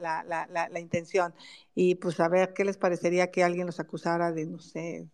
la, 0.71 0.81
intención. 0.81 1.35
Y 1.75 1.97
pues 1.97 2.21
a 2.21 2.29
ver, 2.29 2.55
¿qué 2.55 2.65
les 2.65 2.79
parecería 2.79 3.31
que 3.31 3.45
alguien 3.45 3.67
los 3.67 3.81
acusara 3.81 4.33
de, 4.33 4.47
no 4.47 4.59
sé, 4.59 5.09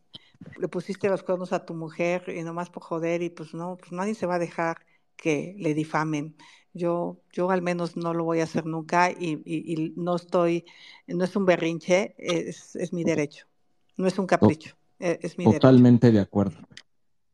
le 0.59 0.69
pusiste 0.69 1.09
los 1.09 1.23
cuernos 1.23 1.53
a 1.53 1.65
tu 1.65 1.75
mujer 1.75 2.25
y 2.29 2.43
nomás 2.43 2.71
por 2.71 2.83
joder 2.83 3.23
y 3.23 3.31
pues 3.31 3.55
no, 3.55 3.77
pues 3.77 3.93
nadie 3.93 4.15
se 4.15 4.27
va 4.27 4.37
a 4.37 4.39
dejar 4.39 4.79
que 5.17 5.55
le 5.59 5.75
difamen. 5.75 6.37
Yo, 6.73 7.23
yo 7.33 7.51
al 7.51 7.63
menos 7.63 7.97
no 7.97 8.13
lo 8.13 8.25
voy 8.25 8.41
a 8.41 8.45
hacer 8.45 8.67
nunca 8.67 9.11
y, 9.11 9.41
y, 9.47 9.95
no 9.97 10.17
estoy, 10.17 10.67
no 11.07 11.25
es 11.25 11.35
un 11.35 11.47
berrinche, 11.47 12.15
es, 12.19 12.77
es 12.77 12.93
mi 12.93 13.03
derecho, 13.03 13.47
no 13.97 14.07
es 14.07 14.19
un 14.19 14.27
capricho, 14.27 14.77
e, 14.99 15.19
es, 15.23 15.39
mi 15.39 15.45
Totalmente 15.45 16.13
de 16.13 16.21
acuerdo. 16.21 16.59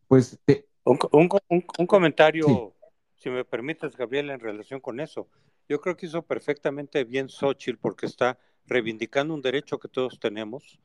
Pues 0.06 0.38
un, 0.84 0.98
un, 1.10 1.64
un, 1.78 1.86
comentario, 1.86 2.72
si 3.16 3.30
me 3.30 3.44
permites, 3.44 3.96
Gabriel, 3.96 4.30
en 4.30 4.38
relación 4.38 4.78
con 4.78 5.00
eso. 5.00 5.28
Yo 5.68 5.80
creo 5.80 5.96
que 5.96 6.06
hizo 6.06 6.22
perfectamente 6.22 7.02
bien 7.02 7.28
Xochitl 7.28 7.78
porque 7.78 8.06
está 8.06 8.38
reivindicando 8.66 9.34
un 9.34 9.42
derecho 9.42 9.78
que 9.78 9.88
todos 9.88 10.20
tenemos, 10.20 10.78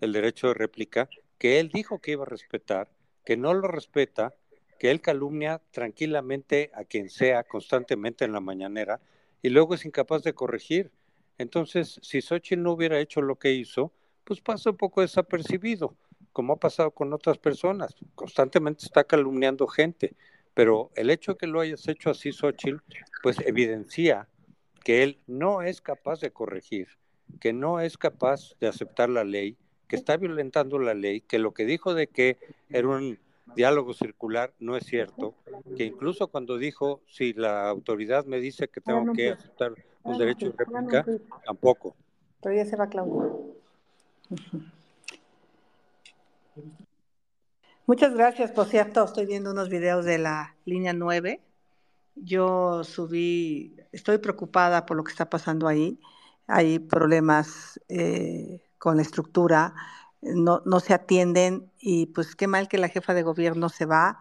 el 0.00 0.12
derecho 0.12 0.48
de 0.48 0.54
réplica, 0.54 1.08
que 1.44 1.60
él 1.60 1.68
dijo 1.68 1.98
que 1.98 2.12
iba 2.12 2.22
a 2.22 2.26
respetar, 2.26 2.88
que 3.22 3.36
no 3.36 3.52
lo 3.52 3.68
respeta, 3.68 4.32
que 4.78 4.90
él 4.90 5.02
calumnia 5.02 5.60
tranquilamente 5.72 6.70
a 6.72 6.84
quien 6.84 7.10
sea 7.10 7.44
constantemente 7.44 8.24
en 8.24 8.32
la 8.32 8.40
mañanera 8.40 9.02
y 9.42 9.50
luego 9.50 9.74
es 9.74 9.84
incapaz 9.84 10.22
de 10.22 10.32
corregir. 10.32 10.90
Entonces, 11.36 12.00
si 12.02 12.22
Xochitl 12.22 12.62
no 12.62 12.72
hubiera 12.72 12.98
hecho 12.98 13.20
lo 13.20 13.38
que 13.38 13.52
hizo, 13.52 13.92
pues 14.24 14.40
pasa 14.40 14.70
un 14.70 14.78
poco 14.78 15.02
desapercibido, 15.02 15.94
como 16.32 16.54
ha 16.54 16.56
pasado 16.58 16.92
con 16.92 17.12
otras 17.12 17.36
personas. 17.36 17.94
Constantemente 18.14 18.86
está 18.86 19.04
calumniando 19.04 19.66
gente, 19.66 20.16
pero 20.54 20.92
el 20.96 21.10
hecho 21.10 21.32
de 21.32 21.36
que 21.40 21.46
lo 21.46 21.60
hayas 21.60 21.86
hecho 21.88 22.08
así, 22.08 22.32
Xochitl, 22.32 22.78
pues 23.22 23.38
evidencia 23.40 24.30
que 24.82 25.02
él 25.02 25.20
no 25.26 25.60
es 25.60 25.82
capaz 25.82 26.20
de 26.20 26.30
corregir, 26.30 26.88
que 27.38 27.52
no 27.52 27.80
es 27.80 27.98
capaz 27.98 28.54
de 28.60 28.68
aceptar 28.68 29.10
la 29.10 29.24
ley 29.24 29.58
que 29.88 29.96
está 29.96 30.16
violentando 30.16 30.78
la 30.78 30.94
ley, 30.94 31.20
que 31.20 31.38
lo 31.38 31.52
que 31.52 31.64
dijo 31.64 31.94
de 31.94 32.06
que 32.06 32.36
era 32.70 32.88
un 32.88 33.18
diálogo 33.54 33.94
circular 33.94 34.52
no 34.58 34.76
es 34.76 34.84
cierto, 34.84 35.34
que 35.76 35.84
incluso 35.84 36.28
cuando 36.28 36.58
dijo 36.58 37.00
si 37.06 37.32
la 37.32 37.68
autoridad 37.68 38.24
me 38.24 38.40
dice 38.40 38.68
que 38.68 38.80
tengo 38.80 39.12
que 39.12 39.30
aceptar 39.30 39.72
un 40.02 40.18
derecho 40.18 40.50
de 40.50 40.52
réplica, 40.56 41.04
tampoco. 41.44 41.94
Pero 42.42 42.54
ya 42.56 42.66
se 42.66 42.76
va 42.76 42.88
Claudia. 42.88 43.30
Muchas 47.86 48.14
gracias, 48.14 48.50
por 48.50 48.66
cierto, 48.66 49.04
estoy 49.04 49.26
viendo 49.26 49.50
unos 49.50 49.68
videos 49.68 50.04
de 50.06 50.18
la 50.18 50.56
línea 50.64 50.94
9. 50.94 51.40
Yo 52.16 52.82
subí, 52.84 53.76
estoy 53.92 54.18
preocupada 54.18 54.86
por 54.86 54.96
lo 54.96 55.04
que 55.04 55.10
está 55.10 55.28
pasando 55.28 55.68
ahí. 55.68 55.98
Hay 56.46 56.78
problemas 56.78 57.80
eh, 57.88 58.63
con 58.84 58.96
la 58.96 59.02
estructura, 59.02 59.74
no, 60.20 60.60
no 60.66 60.78
se 60.78 60.92
atienden 60.92 61.72
y 61.80 62.04
pues 62.08 62.36
qué 62.36 62.46
mal 62.46 62.68
que 62.68 62.76
la 62.76 62.90
jefa 62.90 63.14
de 63.14 63.22
gobierno 63.22 63.70
se 63.70 63.86
va 63.86 64.18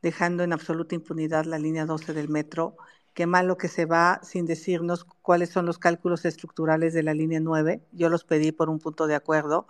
dejando 0.00 0.42
en 0.42 0.54
absoluta 0.54 0.94
impunidad 0.94 1.44
la 1.44 1.58
línea 1.58 1.84
12 1.84 2.14
del 2.14 2.30
metro, 2.30 2.78
qué 3.12 3.26
malo 3.26 3.58
que 3.58 3.68
se 3.68 3.84
va 3.84 4.18
sin 4.22 4.46
decirnos 4.46 5.04
cuáles 5.04 5.50
son 5.50 5.66
los 5.66 5.76
cálculos 5.76 6.24
estructurales 6.24 6.94
de 6.94 7.02
la 7.02 7.12
línea 7.12 7.40
9. 7.40 7.82
Yo 7.92 8.08
los 8.08 8.24
pedí 8.24 8.52
por 8.52 8.70
un 8.70 8.78
punto 8.78 9.06
de 9.06 9.16
acuerdo 9.16 9.66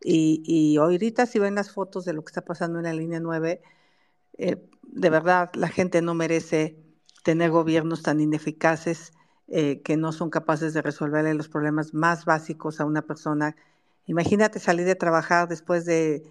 y, 0.00 0.44
y 0.46 0.76
ahorita 0.76 1.26
si 1.26 1.40
ven 1.40 1.56
las 1.56 1.72
fotos 1.72 2.04
de 2.04 2.12
lo 2.12 2.22
que 2.22 2.30
está 2.30 2.42
pasando 2.42 2.78
en 2.78 2.84
la 2.84 2.92
línea 2.92 3.18
9, 3.18 3.62
eh, 4.38 4.64
de 4.82 5.10
verdad 5.10 5.50
la 5.54 5.66
gente 5.66 6.02
no 6.02 6.14
merece 6.14 6.78
tener 7.24 7.50
gobiernos 7.50 8.02
tan 8.04 8.20
ineficaces 8.20 9.12
eh, 9.48 9.82
que 9.82 9.96
no 9.96 10.12
son 10.12 10.30
capaces 10.30 10.72
de 10.72 10.82
resolverle 10.82 11.34
los 11.34 11.48
problemas 11.48 11.94
más 11.94 12.24
básicos 12.24 12.80
a 12.80 12.84
una 12.86 13.02
persona 13.02 13.56
Imagínate 14.06 14.58
salir 14.58 14.86
de 14.86 14.94
trabajar 14.94 15.48
después 15.48 15.84
de 15.84 16.22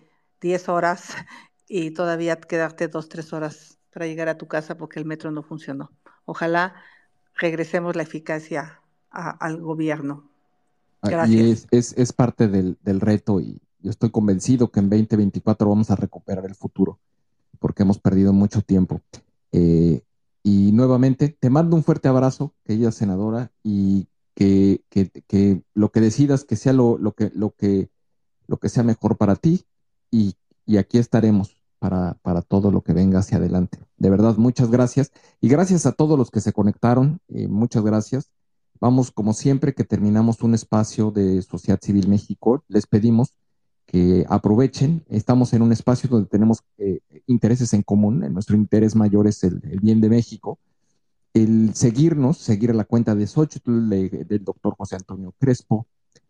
10 0.42 0.70
horas 0.70 1.14
y 1.68 1.92
todavía 1.92 2.36
quedarte 2.36 2.88
dos, 2.88 3.10
tres 3.10 3.34
horas 3.34 3.78
para 3.94 4.08
llegar 4.08 4.30
a 4.30 4.38
tu 4.38 4.48
casa 4.48 4.78
porque 4.78 5.00
el 5.00 5.06
metro 5.06 5.32
no 5.32 5.44
funcionó. 5.44 5.92
Ojalá 6.26 6.76
regresemos 7.36 7.96
la 7.96 8.04
eficacia 8.04 8.82
al 9.10 9.60
gobierno. 9.60 10.30
Ah, 11.02 11.10
Gracias. 11.10 11.68
Y 11.72 11.78
es, 11.78 11.94
es, 11.98 12.14
parte 12.14 12.48
del, 12.48 12.78
reto 13.02 13.40
y 13.40 13.60
yo 13.80 13.90
estoy 13.90 14.12
convencido 14.12 14.72
que 14.72 14.80
en 14.80 14.90
2024 14.90 15.68
vamos 15.68 15.90
a 15.92 15.96
recuperar 15.96 16.46
el 16.46 16.56
futuro 16.56 17.00
porque 17.60 17.84
hemos 17.84 18.00
perdido 18.00 18.34
mucho 18.34 18.62
tiempo. 18.62 19.02
Eh, 19.52 20.02
y 20.44 20.72
nuevamente 20.72 21.30
te 21.30 21.50
mando 21.50 21.76
un 21.76 21.84
fuerte 21.84 22.08
abrazo, 22.08 22.54
querida 22.66 22.92
senadora, 22.92 23.52
y 23.64 24.08
que, 24.36 24.84
que, 24.90 25.64
lo 25.74 25.92
que 25.92 26.02
decidas 26.02 26.44
que 26.44 26.56
sea 26.56 26.74
lo, 26.74 26.98
lo, 26.98 27.14
que, 27.14 27.32
lo, 27.34 27.52
que, 27.52 27.90
lo 28.48 28.58
que 28.58 28.70
sea 28.70 28.84
mejor 28.84 29.18
para 29.18 29.36
ti 29.36 29.66
y, 30.10 30.36
y 30.66 30.78
aquí 30.78 30.98
estaremos 30.98 31.62
para, 31.80 32.16
para, 32.22 32.42
todo 32.42 32.72
lo 32.72 32.82
que 32.82 32.94
venga 32.94 33.20
hacia 33.20 33.38
adelante. 33.38 33.80
De 33.98 34.10
verdad, 34.10 34.38
muchas 34.38 34.70
gracias 34.70 35.12
y 35.40 35.50
gracias 35.50 35.86
a 35.86 35.94
todos 35.94 36.18
los 36.18 36.32
que 36.32 36.42
se 36.42 36.54
conectaron, 36.54 37.20
eh, 37.28 37.48
muchas 37.48 37.84
gracias. 37.84 38.32
Vamos, 38.80 39.12
como 39.12 39.34
siempre 39.34 39.74
que 39.74 39.84
terminamos 39.84 40.42
un 40.42 40.56
espacio 40.56 41.12
de 41.12 41.42
Sociedad 41.44 41.80
Civil 41.82 42.08
México, 42.08 42.64
les 42.68 42.88
pedimos 42.88 43.36
que 43.86 44.26
aprovechen. 44.28 45.04
Estamos 45.08 45.54
en 45.54 45.62
un 45.62 45.72
espacio 45.72 46.10
donde 46.10 46.30
tenemos 46.30 46.64
eh, 46.78 47.00
intereses 47.28 47.74
en 47.74 47.84
común. 47.84 48.20
Nuestro 48.34 48.56
interés 48.56 48.96
mayor 48.96 49.28
es 49.28 49.44
el, 49.44 49.62
el 49.70 49.80
bien 49.82 50.02
de 50.02 50.10
México 50.10 50.58
el 51.34 51.74
seguirnos, 51.76 52.38
seguir 52.38 52.76
la 52.76 52.84
cuenta 52.84 53.16
de 53.16 53.28
Xochitl, 53.28 53.90
del 53.90 54.44
doctor 54.44 54.76
José 54.78 54.96
Antonio 54.98 55.34
Crespo, 55.40 55.88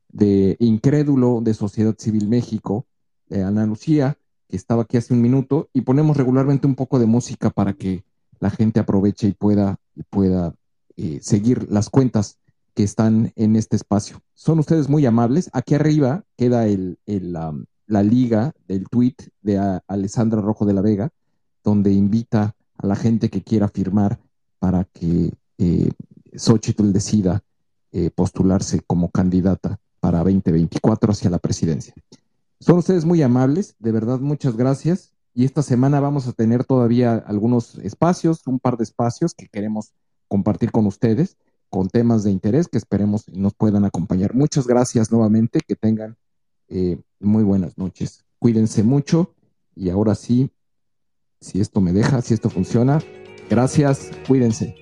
de 0.09 0.57
Incrédulo, 0.59 1.41
de 1.41 1.53
Sociedad 1.53 1.95
Civil 1.97 2.27
México, 2.27 2.85
de 3.27 3.43
Ana 3.43 3.65
Lucía, 3.65 4.17
que 4.47 4.57
estaba 4.57 4.83
aquí 4.83 4.97
hace 4.97 5.13
un 5.13 5.21
minuto, 5.21 5.69
y 5.73 5.81
ponemos 5.81 6.17
regularmente 6.17 6.67
un 6.67 6.75
poco 6.75 6.99
de 6.99 7.05
música 7.05 7.49
para 7.49 7.73
que 7.73 8.03
la 8.39 8.49
gente 8.49 8.79
aproveche 8.79 9.27
y 9.27 9.33
pueda, 9.33 9.77
pueda 10.09 10.53
eh, 10.97 11.19
seguir 11.21 11.71
las 11.71 11.89
cuentas 11.89 12.39
que 12.73 12.83
están 12.83 13.31
en 13.35 13.55
este 13.55 13.75
espacio. 13.75 14.21
Son 14.33 14.59
ustedes 14.59 14.89
muy 14.89 15.05
amables. 15.05 15.49
Aquí 15.53 15.75
arriba 15.75 16.23
queda 16.37 16.67
el, 16.67 16.97
la 17.05 18.03
liga 18.03 18.53
del 18.67 18.87
tweet 18.89 19.15
de 19.41 19.81
Alessandra 19.87 20.41
Rojo 20.41 20.65
de 20.65 20.73
la 20.73 20.81
Vega, 20.81 21.09
donde 21.63 21.91
invita 21.91 22.55
a 22.77 22.87
la 22.87 22.95
gente 22.95 23.29
que 23.29 23.43
quiera 23.43 23.67
firmar 23.67 24.19
para 24.61 24.83
que 24.83 25.33
eh, 25.57 25.89
Xochitl 26.35 26.93
decida 26.93 27.43
eh, 27.91 28.11
postularse 28.11 28.81
como 28.81 29.09
candidata 29.09 29.79
para 29.99 30.19
2024 30.19 31.13
hacia 31.13 31.31
la 31.31 31.39
presidencia. 31.39 31.95
Son 32.59 32.77
ustedes 32.77 33.03
muy 33.03 33.23
amables, 33.23 33.75
de 33.79 33.91
verdad 33.91 34.19
muchas 34.19 34.55
gracias. 34.55 35.13
Y 35.33 35.45
esta 35.45 35.63
semana 35.63 35.99
vamos 35.99 36.27
a 36.27 36.33
tener 36.33 36.63
todavía 36.63 37.15
algunos 37.15 37.79
espacios, 37.79 38.45
un 38.45 38.59
par 38.59 38.77
de 38.77 38.83
espacios 38.83 39.33
que 39.33 39.47
queremos 39.47 39.93
compartir 40.27 40.71
con 40.71 40.85
ustedes, 40.85 41.37
con 41.69 41.87
temas 41.87 42.23
de 42.23 42.29
interés 42.29 42.67
que 42.67 42.77
esperemos 42.77 43.27
nos 43.29 43.55
puedan 43.55 43.83
acompañar. 43.83 44.35
Muchas 44.35 44.67
gracias 44.67 45.11
nuevamente, 45.11 45.61
que 45.67 45.75
tengan 45.75 46.17
eh, 46.67 46.99
muy 47.19 47.43
buenas 47.43 47.79
noches. 47.79 48.25
Cuídense 48.37 48.83
mucho 48.83 49.33
y 49.73 49.89
ahora 49.89 50.13
sí, 50.13 50.51
si 51.39 51.61
esto 51.61 51.81
me 51.81 51.93
deja, 51.93 52.21
si 52.21 52.35
esto 52.35 52.51
funciona, 52.51 53.01
Gracias, 53.51 54.09
cuídense. 54.29 54.73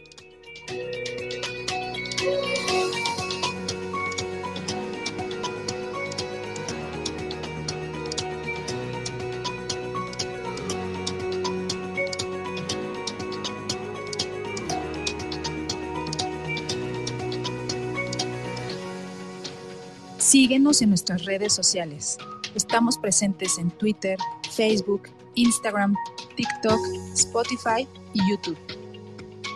Síguenos 20.19 20.83
en 20.83 20.89
nuestras 20.89 21.25
redes 21.25 21.53
sociales. 21.53 22.19
Estamos 22.53 22.99
presentes 22.99 23.57
en 23.57 23.71
Twitter, 23.71 24.19
Facebook, 24.51 25.09
Instagram, 25.33 25.95
TikTok, 26.39 26.79
Spotify 27.15 27.85
y 28.13 28.21
YouTube. 28.29 28.57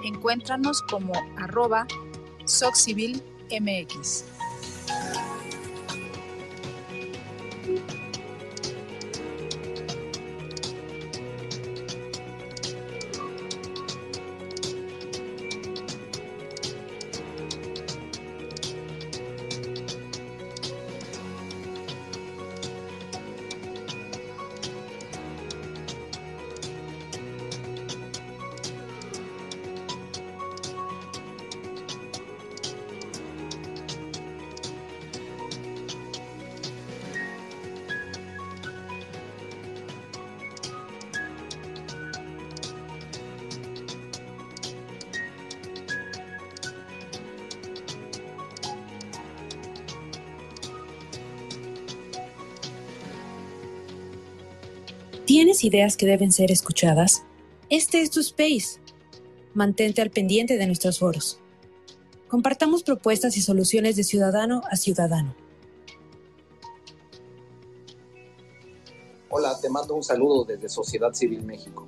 Encuéntranos 0.03 0.81
como 0.81 1.13
arroba 1.37 1.87
SocCivilMX. 2.43 4.25
¿Tienes 55.63 55.75
ideas 55.75 55.95
que 55.95 56.05
deben 56.05 56.33
ser 56.33 56.51
escuchadas? 56.51 57.23
Este 57.69 58.01
es 58.01 58.11
tu 58.11 58.19
space. 58.19 58.81
Mantente 59.53 60.01
al 60.01 60.09
pendiente 60.09 60.57
de 60.57 60.67
nuestros 60.67 60.99
foros. 60.99 61.39
Compartamos 62.27 62.83
propuestas 62.83 63.37
y 63.37 63.41
soluciones 63.41 63.95
de 63.95 64.03
ciudadano 64.03 64.63
a 64.69 64.75
ciudadano. 64.75 65.33
Hola, 69.29 69.57
te 69.61 69.69
mando 69.69 69.95
un 69.95 70.03
saludo 70.03 70.43
desde 70.43 70.67
Sociedad 70.67 71.13
Civil 71.13 71.43
México. 71.43 71.87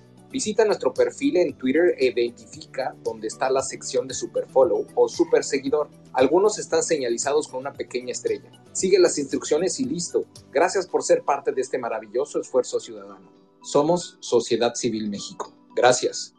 Visita 0.31 0.63
nuestro 0.63 0.93
perfil 0.93 1.37
en 1.37 1.57
Twitter 1.57 1.93
e 1.97 2.05
identifica 2.05 2.95
dónde 3.03 3.27
está 3.27 3.49
la 3.49 3.61
sección 3.61 4.07
de 4.07 4.13
Superfollow 4.13 4.87
o 4.95 5.09
Super 5.09 5.43
Seguidor. 5.43 5.89
Algunos 6.13 6.57
están 6.57 6.83
señalizados 6.83 7.49
con 7.49 7.59
una 7.59 7.73
pequeña 7.73 8.13
estrella. 8.13 8.49
Sigue 8.71 8.97
las 8.97 9.17
instrucciones 9.17 9.79
y 9.81 9.85
listo. 9.85 10.25
Gracias 10.51 10.87
por 10.87 11.03
ser 11.03 11.23
parte 11.23 11.51
de 11.51 11.59
este 11.59 11.77
maravilloso 11.77 12.39
esfuerzo 12.39 12.79
ciudadano. 12.79 13.29
Somos 13.61 14.17
Sociedad 14.21 14.73
Civil 14.75 15.09
México. 15.09 15.53
Gracias. 15.75 16.33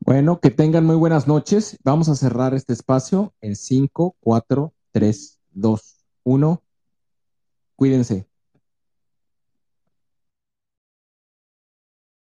Bueno, 0.00 0.40
que 0.40 0.50
tengan 0.50 0.86
muy 0.86 0.96
buenas 0.96 1.26
noches. 1.26 1.76
Vamos 1.84 2.08
a 2.08 2.14
cerrar 2.14 2.54
este 2.54 2.72
espacio 2.72 3.34
en 3.42 3.56
5, 3.56 4.16
4, 4.20 4.72
3, 4.92 5.40
2, 5.52 5.96
1. 6.24 6.62
Cuídense. 7.76 8.26